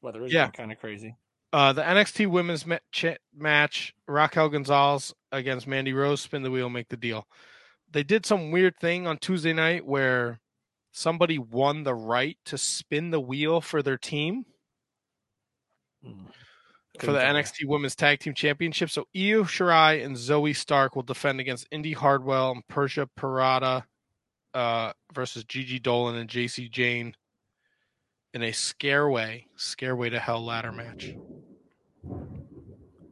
Weather 0.00 0.24
is 0.24 0.32
Yeah. 0.32 0.48
kind 0.50 0.70
of 0.70 0.78
crazy. 0.78 1.16
Uh, 1.52 1.72
the 1.72 1.82
NXT 1.82 2.26
Women's 2.26 2.66
ma- 2.66 2.78
cha- 2.92 3.16
match, 3.34 3.94
Raquel 4.06 4.48
Gonzalez 4.50 5.14
against 5.32 5.66
Mandy 5.66 5.92
Rose, 5.92 6.20
spin 6.20 6.42
the 6.42 6.50
wheel, 6.50 6.68
make 6.68 6.88
the 6.88 6.96
deal. 6.96 7.26
They 7.90 8.02
did 8.02 8.26
some 8.26 8.50
weird 8.50 8.76
thing 8.78 9.06
on 9.06 9.16
Tuesday 9.18 9.54
night 9.54 9.86
where 9.86 10.40
somebody 10.92 11.38
won 11.38 11.82
the 11.84 11.94
right 11.94 12.36
to 12.44 12.58
spin 12.58 13.10
the 13.10 13.20
wheel 13.20 13.60
for 13.60 13.82
their 13.82 13.98
team 13.98 14.44
Hmm. 16.04 16.26
For 17.00 17.12
the 17.12 17.18
Couldn't. 17.18 17.36
NXT 17.36 17.66
Women's 17.66 17.94
Tag 17.94 18.20
Team 18.20 18.34
Championship. 18.34 18.90
So 18.90 19.02
Io 19.14 19.44
Shirai 19.44 20.04
and 20.04 20.16
Zoey 20.16 20.54
Stark 20.54 20.96
will 20.96 21.02
defend 21.02 21.40
against 21.40 21.68
Indi 21.70 21.92
Hartwell 21.92 22.52
and 22.52 22.66
Persia 22.68 23.08
Pirotta 23.18 23.84
uh, 24.54 24.92
versus 25.12 25.44
Gigi 25.44 25.78
Dolan 25.78 26.16
and 26.16 26.28
Jacy 26.28 26.68
Jayne 26.68 27.14
in 28.34 28.42
a 28.42 28.50
scareway, 28.50 29.44
scareway 29.56 30.10
to 30.10 30.18
hell 30.18 30.44
ladder 30.44 30.72
match. 30.72 31.14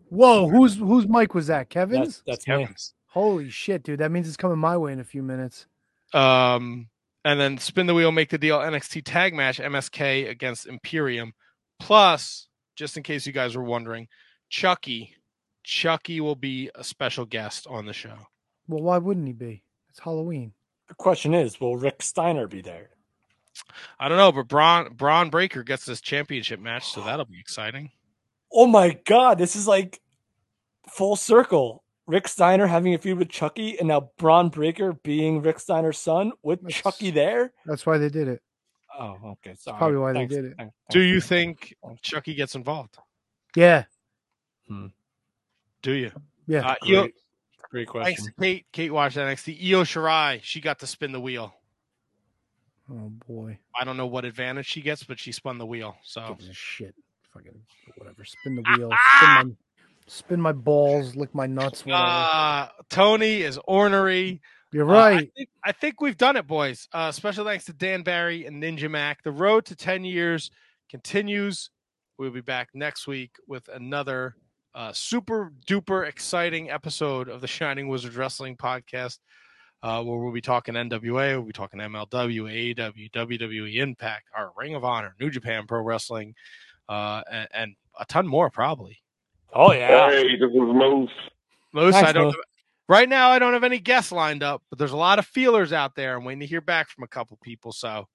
Whoa, 0.09 0.49
whose 0.49 0.77
whose 0.77 1.09
mic 1.09 1.35
was 1.35 1.49
that? 1.49 1.69
Kevin's? 1.69 2.23
That's 2.27 2.45
that's 2.45 2.49
me. 2.49 2.65
Kevin's. 2.65 2.95
Holy 3.07 3.51
shit, 3.51 3.83
dude! 3.83 4.01
That 4.01 4.11
means 4.11 4.29
it's 4.29 4.37
coming 4.37 4.59
my 4.59 4.77
way 4.77 4.93
in 4.93 5.01
a 5.01 5.05
few 5.05 5.23
minutes. 5.23 5.67
Um, 6.13 6.89
and 7.25 7.41
then 7.41 7.59
spin 7.59 7.87
the 7.87 7.95
wheel, 7.95 8.13
make 8.13 8.31
the 8.31 8.39
deal. 8.39 8.59
NXT 8.59 9.03
tag 9.05 9.35
match, 9.35 9.59
MSK 9.59 10.29
against 10.29 10.67
Imperium. 10.67 11.33
Plus, 11.81 12.47
just 12.77 12.97
in 12.97 13.03
case 13.03 13.27
you 13.27 13.33
guys 13.33 13.57
were 13.57 13.65
wondering, 13.65 14.07
Chucky, 14.49 15.15
Chucky 15.65 16.21
will 16.21 16.37
be 16.37 16.71
a 16.75 16.85
special 16.85 17.25
guest 17.25 17.67
on 17.69 17.87
the 17.87 17.93
show. 17.93 18.17
Well, 18.69 18.83
why 18.83 18.99
wouldn't 18.99 19.27
he 19.27 19.33
be? 19.33 19.63
It's 19.91 19.99
Halloween. 19.99 20.53
The 20.89 20.95
question 20.95 21.35
is, 21.35 21.61
will 21.61 21.77
Rick 21.77 22.03
Steiner 22.03 22.47
be 22.47 22.61
there? 22.61 22.91
I 23.99 24.09
don't 24.09 24.19
know, 24.19 24.31
but 24.33 24.49
Braun 24.49 24.93
Bron 24.93 25.31
Breakker 25.31 25.63
gets 25.63 25.87
this 25.87 26.01
championship 26.01 26.61
match, 26.61 26.93
so 26.93 27.01
that'll 27.01 27.25
be 27.25 27.41
exciting. 27.41 27.91
Oh 28.53 28.67
my 28.67 28.99
god, 29.07 29.39
this 29.39 29.57
is 29.57 29.67
like 29.67 30.01
full 30.89 31.17
circle. 31.17 31.83
Rick 32.07 32.29
Steiner 32.29 32.67
having 32.69 32.95
a 32.95 32.99
feud 32.99 33.19
with 33.19 33.31
Chucky, 33.31 33.79
and 33.79 33.89
now 33.89 34.11
Bron 34.19 34.49
Breakker 34.51 34.93
being 34.93 35.41
Rick 35.43 35.59
Steiner's 35.59 35.99
son 35.99 36.33
with 36.43 36.61
That's- 36.63 36.81
Chucky 36.83 37.11
there. 37.11 37.53
That's 37.65 37.85
why 37.87 37.99
they 37.99 38.11
did 38.11 38.29
it. 38.29 38.43
Oh, 38.99 39.17
okay. 39.33 39.55
Sorry. 39.59 39.77
probably 39.79 39.99
why 39.99 40.13
they 40.13 40.21
Thanks, 40.21 40.35
did 40.35 40.45
it. 40.47 40.55
thanks, 40.57 40.75
Do 40.91 41.01
you 41.01 41.21
think 41.21 41.75
Chucky 42.03 42.35
gets 42.35 42.55
involved? 42.55 42.97
Yeah, 43.55 43.85
Do 44.69 45.93
you? 45.93 46.11
yeah. 46.47 46.67
Uh, 46.71 46.75
Io, 46.87 47.09
Great, 47.71 47.87
great 47.89 48.05
thanks 48.05 48.21
question. 48.23 48.35
Kate. 48.41 48.67
Kate 48.73 48.93
watched 48.93 49.17
NXT. 49.17 49.59
Io 49.71 49.83
Shirai, 49.83 50.41
she 50.43 50.61
got 50.61 50.79
to 50.81 50.87
spin 50.87 51.13
the 51.13 51.21
wheel. 51.21 51.53
oh 52.91 53.11
boy, 53.27 53.59
I 53.79 53.85
don't 53.85 53.97
know 53.97 54.07
what 54.07 54.25
advantage 54.25 54.67
she 54.67 54.81
gets, 54.83 55.03
but 55.05 55.19
she 55.19 55.33
spun 55.33 55.59
the 55.59 55.67
wheel. 55.67 55.97
So 56.03 56.21
a 56.39 56.53
shit. 56.53 56.95
Fucking 57.35 57.53
whatever. 57.97 58.25
Spin 58.25 58.57
the 58.57 58.63
wheel. 58.63 58.91
Spin 59.19 59.29
my, 59.29 59.45
spin 60.07 60.41
my 60.41 60.53
balls. 60.53 61.17
Lick 61.17 61.35
my 61.35 61.47
nuts. 61.47 61.85
Whatever. 61.87 62.05
uh, 62.09 62.69
Tony 62.89 63.43
is 63.43 63.59
ornery. 63.67 64.41
You're 64.77 64.91
Uh, 64.91 64.99
I 64.99 65.11
right. 65.15 65.33
think, 65.35 65.49
I 65.65 65.73
think 65.73 66.03
we've 66.03 66.19
done 66.19 66.37
it, 66.37 66.47
boys. 66.47 66.87
Uh, 66.93 67.11
special 67.11 67.47
thanks 67.47 67.65
to 67.65 67.73
Dan 67.73 68.03
Barry 68.03 68.45
and 68.45 68.63
Ninja 68.63 68.91
Mack. 68.91 69.23
The 69.23 69.33
road 69.33 69.65
to 69.67 69.75
10 69.75 70.05
years 70.05 70.51
continues. 70.91 71.71
We'll 72.19 72.31
be 72.31 72.43
back 72.43 72.69
next 72.75 73.07
week 73.07 73.31
with 73.49 73.67
another 73.69 74.37
uh, 74.75 74.93
super 74.93 75.51
duper 75.67 76.07
exciting 76.07 76.71
episode 76.71 77.31
of 77.31 77.41
the 77.41 77.47
Shining 77.47 77.89
Wizard 77.89 78.17
Wrestling 78.17 78.55
Podcast, 78.55 79.21
uh, 79.83 80.03
where 80.03 80.19
we'll 80.19 80.31
be 80.31 80.43
talking 80.43 80.75
NWA, 80.75 81.37
we'll 81.39 81.43
be 81.43 81.53
talking 81.53 81.81
MLW, 81.81 82.75
AEW, 82.77 83.11
WWE 83.13 83.69
E 83.71 83.79
Impact, 83.81 84.29
our 84.37 84.53
Ring 84.59 84.75
of 84.75 84.85
Honor, 84.85 85.15
New 85.19 85.31
Japan 85.31 85.67
Pro 85.67 85.81
Wrestling, 85.81 86.35
uh, 86.91 87.23
and, 87.33 87.49
and 87.55 87.77
a 87.99 88.05
ton 88.05 88.27
more 88.27 88.51
probably. 88.51 88.99
Oh 89.55 89.73
yeah. 89.73 90.11
Hey, 90.11 90.37
this 90.37 90.51
is 90.51 90.55
Moose. 90.55 91.11
Most 91.73 91.95
Thanks, 91.95 92.11
I 92.11 92.13
don't. 92.13 92.27
Mo. 92.27 92.33
Have, 92.89 92.99
right 92.99 93.09
now, 93.09 93.31
I 93.31 93.39
don't 93.39 93.53
have 93.53 93.65
any 93.65 93.79
guests 93.79 94.13
lined 94.13 94.43
up, 94.43 94.63
but 94.71 94.79
there's 94.79 94.93
a 94.93 94.97
lot 94.97 95.19
of 95.19 95.27
feelers 95.27 95.73
out 95.73 95.95
there. 95.95 96.17
I'm 96.17 96.25
waiting 96.25 96.41
to 96.41 96.47
hear 96.47 96.61
back 96.61 96.89
from 96.89 97.05
a 97.05 97.09
couple 97.09 97.37
people, 97.43 97.73
so 97.73 98.07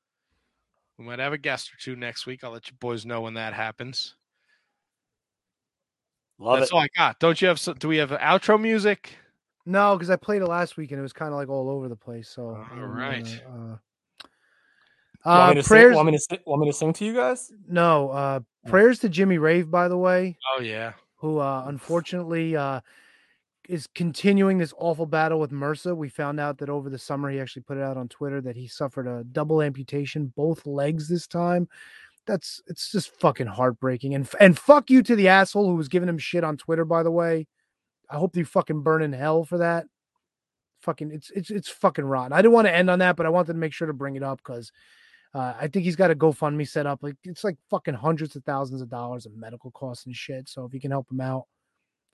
we 0.98 1.06
might 1.06 1.20
have 1.20 1.34
a 1.34 1.38
guest 1.38 1.74
or 1.74 1.78
two 1.80 1.96
next 1.96 2.26
week. 2.26 2.44
I'll 2.44 2.52
let 2.52 2.68
you 2.70 2.74
boys 2.80 3.06
know 3.06 3.22
when 3.22 3.36
that 3.36 3.54
happens. 3.54 4.16
Love 6.40 6.58
it. 6.58 6.60
That's 6.62 6.72
it. 6.72 6.76
all 6.76 6.82
I 6.82 6.88
got. 6.98 7.20
Don't 7.20 7.42
you 7.42 7.48
have? 7.48 7.60
some- 7.60 7.76
Do 7.78 7.88
we 7.88 7.98
have 7.98 8.10
outro 8.12 8.60
music? 8.60 9.16
No, 9.66 9.96
because 9.96 10.10
I 10.10 10.16
played 10.16 10.42
it 10.42 10.48
last 10.48 10.76
week 10.76 10.92
and 10.92 10.98
it 11.00 11.04
was 11.04 11.14
kind 11.14 11.32
of 11.32 11.38
like 11.38 11.50
all 11.50 11.70
over 11.70 11.88
the 11.88 11.96
place. 11.96 12.28
So, 12.30 12.50
I 12.56 12.60
All 12.62 12.66
didn't 12.76 12.90
right. 12.92 13.42
wanna, 13.48 13.74
Uh, 13.74 13.78
want, 15.24 15.44
uh, 15.44 15.48
me 15.50 15.56
to 15.56 15.64
sing, 15.64 15.94
want, 15.94 16.06
me 16.08 16.12
to, 16.14 16.20
si- 16.20 16.40
want 16.48 16.62
me 16.62 16.68
to 16.68 16.74
sing 16.74 16.94
to 16.94 17.06
you 17.06 17.14
guys? 17.14 17.54
No, 17.68 18.10
uh, 18.10 18.40
prayers 18.68 18.98
to 19.00 19.10
Jimmy 19.10 19.38
Rave, 19.38 19.70
by 19.70 19.88
the 19.88 19.98
way, 19.98 20.36
Oh 20.58 20.62
yeah. 20.62 20.94
who 21.18 21.38
uh, 21.38 21.66
unfortunately 21.68 22.56
uh, 22.56 22.82
is 23.70 23.88
continuing 23.96 24.58
this 24.58 24.74
awful 24.78 25.06
battle 25.06 25.40
with 25.40 25.52
MRSA. 25.52 25.96
We 25.96 26.10
found 26.10 26.40
out 26.40 26.58
that 26.60 26.70
over 26.70 26.90
the 26.90 26.98
summer 26.98 27.30
he 27.30 27.40
actually 27.40 27.64
put 27.64 27.78
it 27.78 27.84
out 27.84 27.98
on 27.98 28.08
Twitter 28.08 28.42
that 28.42 28.56
he 28.56 28.68
suffered 28.68 29.08
a 29.08 29.24
double 29.24 29.62
amputation, 29.62 30.34
both 30.36 30.66
legs 30.66 31.08
this 31.08 31.28
time. 31.28 31.68
That's 32.28 32.62
it's 32.68 32.92
just 32.92 33.20
fucking 33.20 33.48
heartbreaking. 33.48 34.16
And 34.16 34.30
and 34.40 34.58
fuck 34.58 34.90
you 34.90 35.04
to 35.04 35.16
the 35.16 35.28
asshole 35.28 35.68
who 35.68 35.76
was 35.76 35.88
giving 35.88 36.10
him 36.10 36.18
shit 36.18 36.44
on 36.44 36.58
Twitter. 36.58 36.86
By 36.86 37.04
the 37.04 37.12
way, 37.12 37.48
I 38.10 38.18
hope 38.18 38.36
you 38.36 38.46
fucking 38.46 38.82
burn 38.82 39.02
in 39.04 39.14
hell 39.14 39.44
for 39.46 39.58
that. 39.60 39.86
fucking 40.82 41.12
it's 41.12 41.32
it's 41.32 41.52
it's 41.52 41.70
fucking 41.70 42.06
rotten. 42.06 42.34
I 42.34 42.42
didn't 42.42 42.54
want 42.54 42.68
to 42.68 42.76
end 42.76 42.90
on 42.90 43.00
that, 43.00 43.16
but 43.16 43.26
I 43.26 43.30
wanted 43.30 43.54
to 43.54 43.60
make 43.60 43.74
sure 43.74 43.88
to 43.88 43.94
bring 43.94 44.16
it 44.16 44.24
up 44.24 44.40
because 44.40 44.72
uh, 45.34 45.54
I 45.60 45.68
think 45.68 45.86
he's 45.86 45.96
got 45.96 46.12
a 46.12 46.16
GoFundMe 46.16 46.68
set 46.68 46.86
up. 46.86 47.00
Like 47.02 47.16
it's 47.24 47.44
like 47.44 47.58
fucking 47.70 47.94
hundreds 47.94 48.36
of 48.36 48.44
thousands 48.44 48.82
of 48.82 48.90
dollars 48.90 49.26
of 49.26 49.36
medical 49.36 49.72
costs 49.72 50.06
and 50.06 50.16
shit. 50.16 50.50
So 50.50 50.66
if 50.66 50.74
you 50.74 50.82
can 50.82 50.92
help 50.92 51.10
him 51.12 51.22
out, 51.22 51.46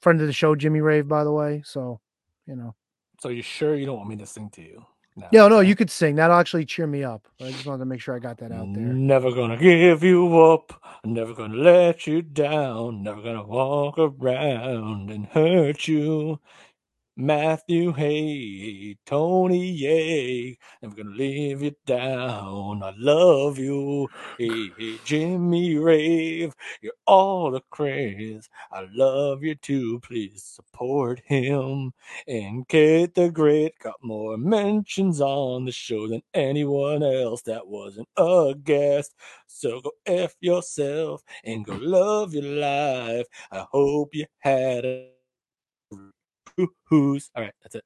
friend 0.01 0.19
of 0.22 0.27
the 0.27 0.34
show, 0.34 0.56
Jimmy 0.56 0.82
Rave, 0.82 1.08
by 1.08 1.24
the 1.24 1.32
way. 1.32 1.61
So 1.66 2.00
you 2.45 2.56
know, 2.56 2.76
So 3.22 3.30
you 3.30 3.42
sure 3.42 3.76
you 3.76 3.85
don't 3.85 3.98
want 3.98 4.09
me 4.09 4.16
to 4.17 4.26
sing 4.26 4.50
to 4.51 4.61
you? 4.61 4.85
No. 5.16 5.27
yeah, 5.32 5.48
no, 5.48 5.61
you 5.61 5.76
could 5.76 5.90
sing. 5.90 6.16
That'll 6.16 6.38
actually 6.38 6.64
cheer 6.64 6.85
me 6.85 7.03
up. 7.03 7.27
I 7.42 7.50
just 7.50 7.66
wanted 7.66 7.80
to 7.80 7.85
make 7.85 8.00
sure 8.01 8.16
I 8.16 8.19
got 8.19 8.38
that 8.38 8.51
out 8.51 8.72
there. 8.74 8.84
Never 8.84 9.32
gonna 9.32 9.58
give 9.58 10.03
you 10.03 10.40
up. 10.40 10.80
Never 11.03 11.34
gonna 11.34 11.56
let 11.56 12.06
you 12.06 12.22
down. 12.22 13.01
Never 13.01 13.22
gonna 13.24 13.43
walk 13.43 13.98
around 13.98 15.09
and 15.09 15.26
hurt 15.26 15.88
you. 15.88 16.40
Matthew 17.20 17.94
hey, 17.94 18.96
Tony 19.08 19.72
Yay, 19.72 20.56
never 20.84 20.96
gonna 20.96 21.16
leave 21.16 21.64
you 21.64 21.76
down. 21.88 22.84
I 22.84 22.94
love 22.96 23.58
you. 23.58 24.08
Hey, 24.38 24.70
hey, 24.78 25.00
Jimmy 25.04 25.78
Rave, 25.80 26.54
you're 26.80 26.94
all 27.08 27.50
the 27.50 27.62
craze. 27.72 28.48
I 28.72 28.86
love 28.94 29.44
you 29.44 29.56
too. 29.56 30.00
Please 30.02 30.44
support 30.44 31.20
him. 31.26 31.92
And 32.28 32.68
Kate 32.68 33.16
the 33.16 33.32
Great 33.32 33.80
got 33.80 33.96
more 34.04 34.38
mentions 34.38 35.20
on 35.20 35.66
the 35.66 35.72
show 35.72 36.08
than 36.08 36.22
anyone 36.36 37.02
else 37.02 37.42
that 37.44 37.68
wasn't 37.68 38.10
a 38.16 38.54
guest. 38.64 39.16
So 39.48 39.82
go 39.82 39.92
F 40.06 40.36
yourself 40.40 41.24
and 41.44 41.66
go 41.66 41.80
love 41.82 42.36
your 42.36 42.44
life. 42.44 43.26
I 43.52 43.66
hope 43.72 44.14
you 44.14 44.28
had 44.40 44.86
a 44.86 45.17
who's 46.86 47.30
all 47.36 47.44
right. 47.44 47.53
That's 47.64 47.76
it. 47.76 47.84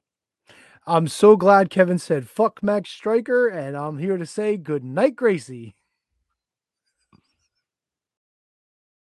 I'm 0.86 1.06
so 1.08 1.36
glad 1.36 1.70
Kevin 1.70 1.98
said 1.98 2.28
fuck 2.28 2.62
Max 2.62 2.90
Striker, 2.90 3.48
and 3.48 3.76
I'm 3.76 3.98
here 3.98 4.16
to 4.16 4.26
say 4.26 4.56
good 4.56 4.84
night, 4.84 5.16
Gracie. 5.16 5.76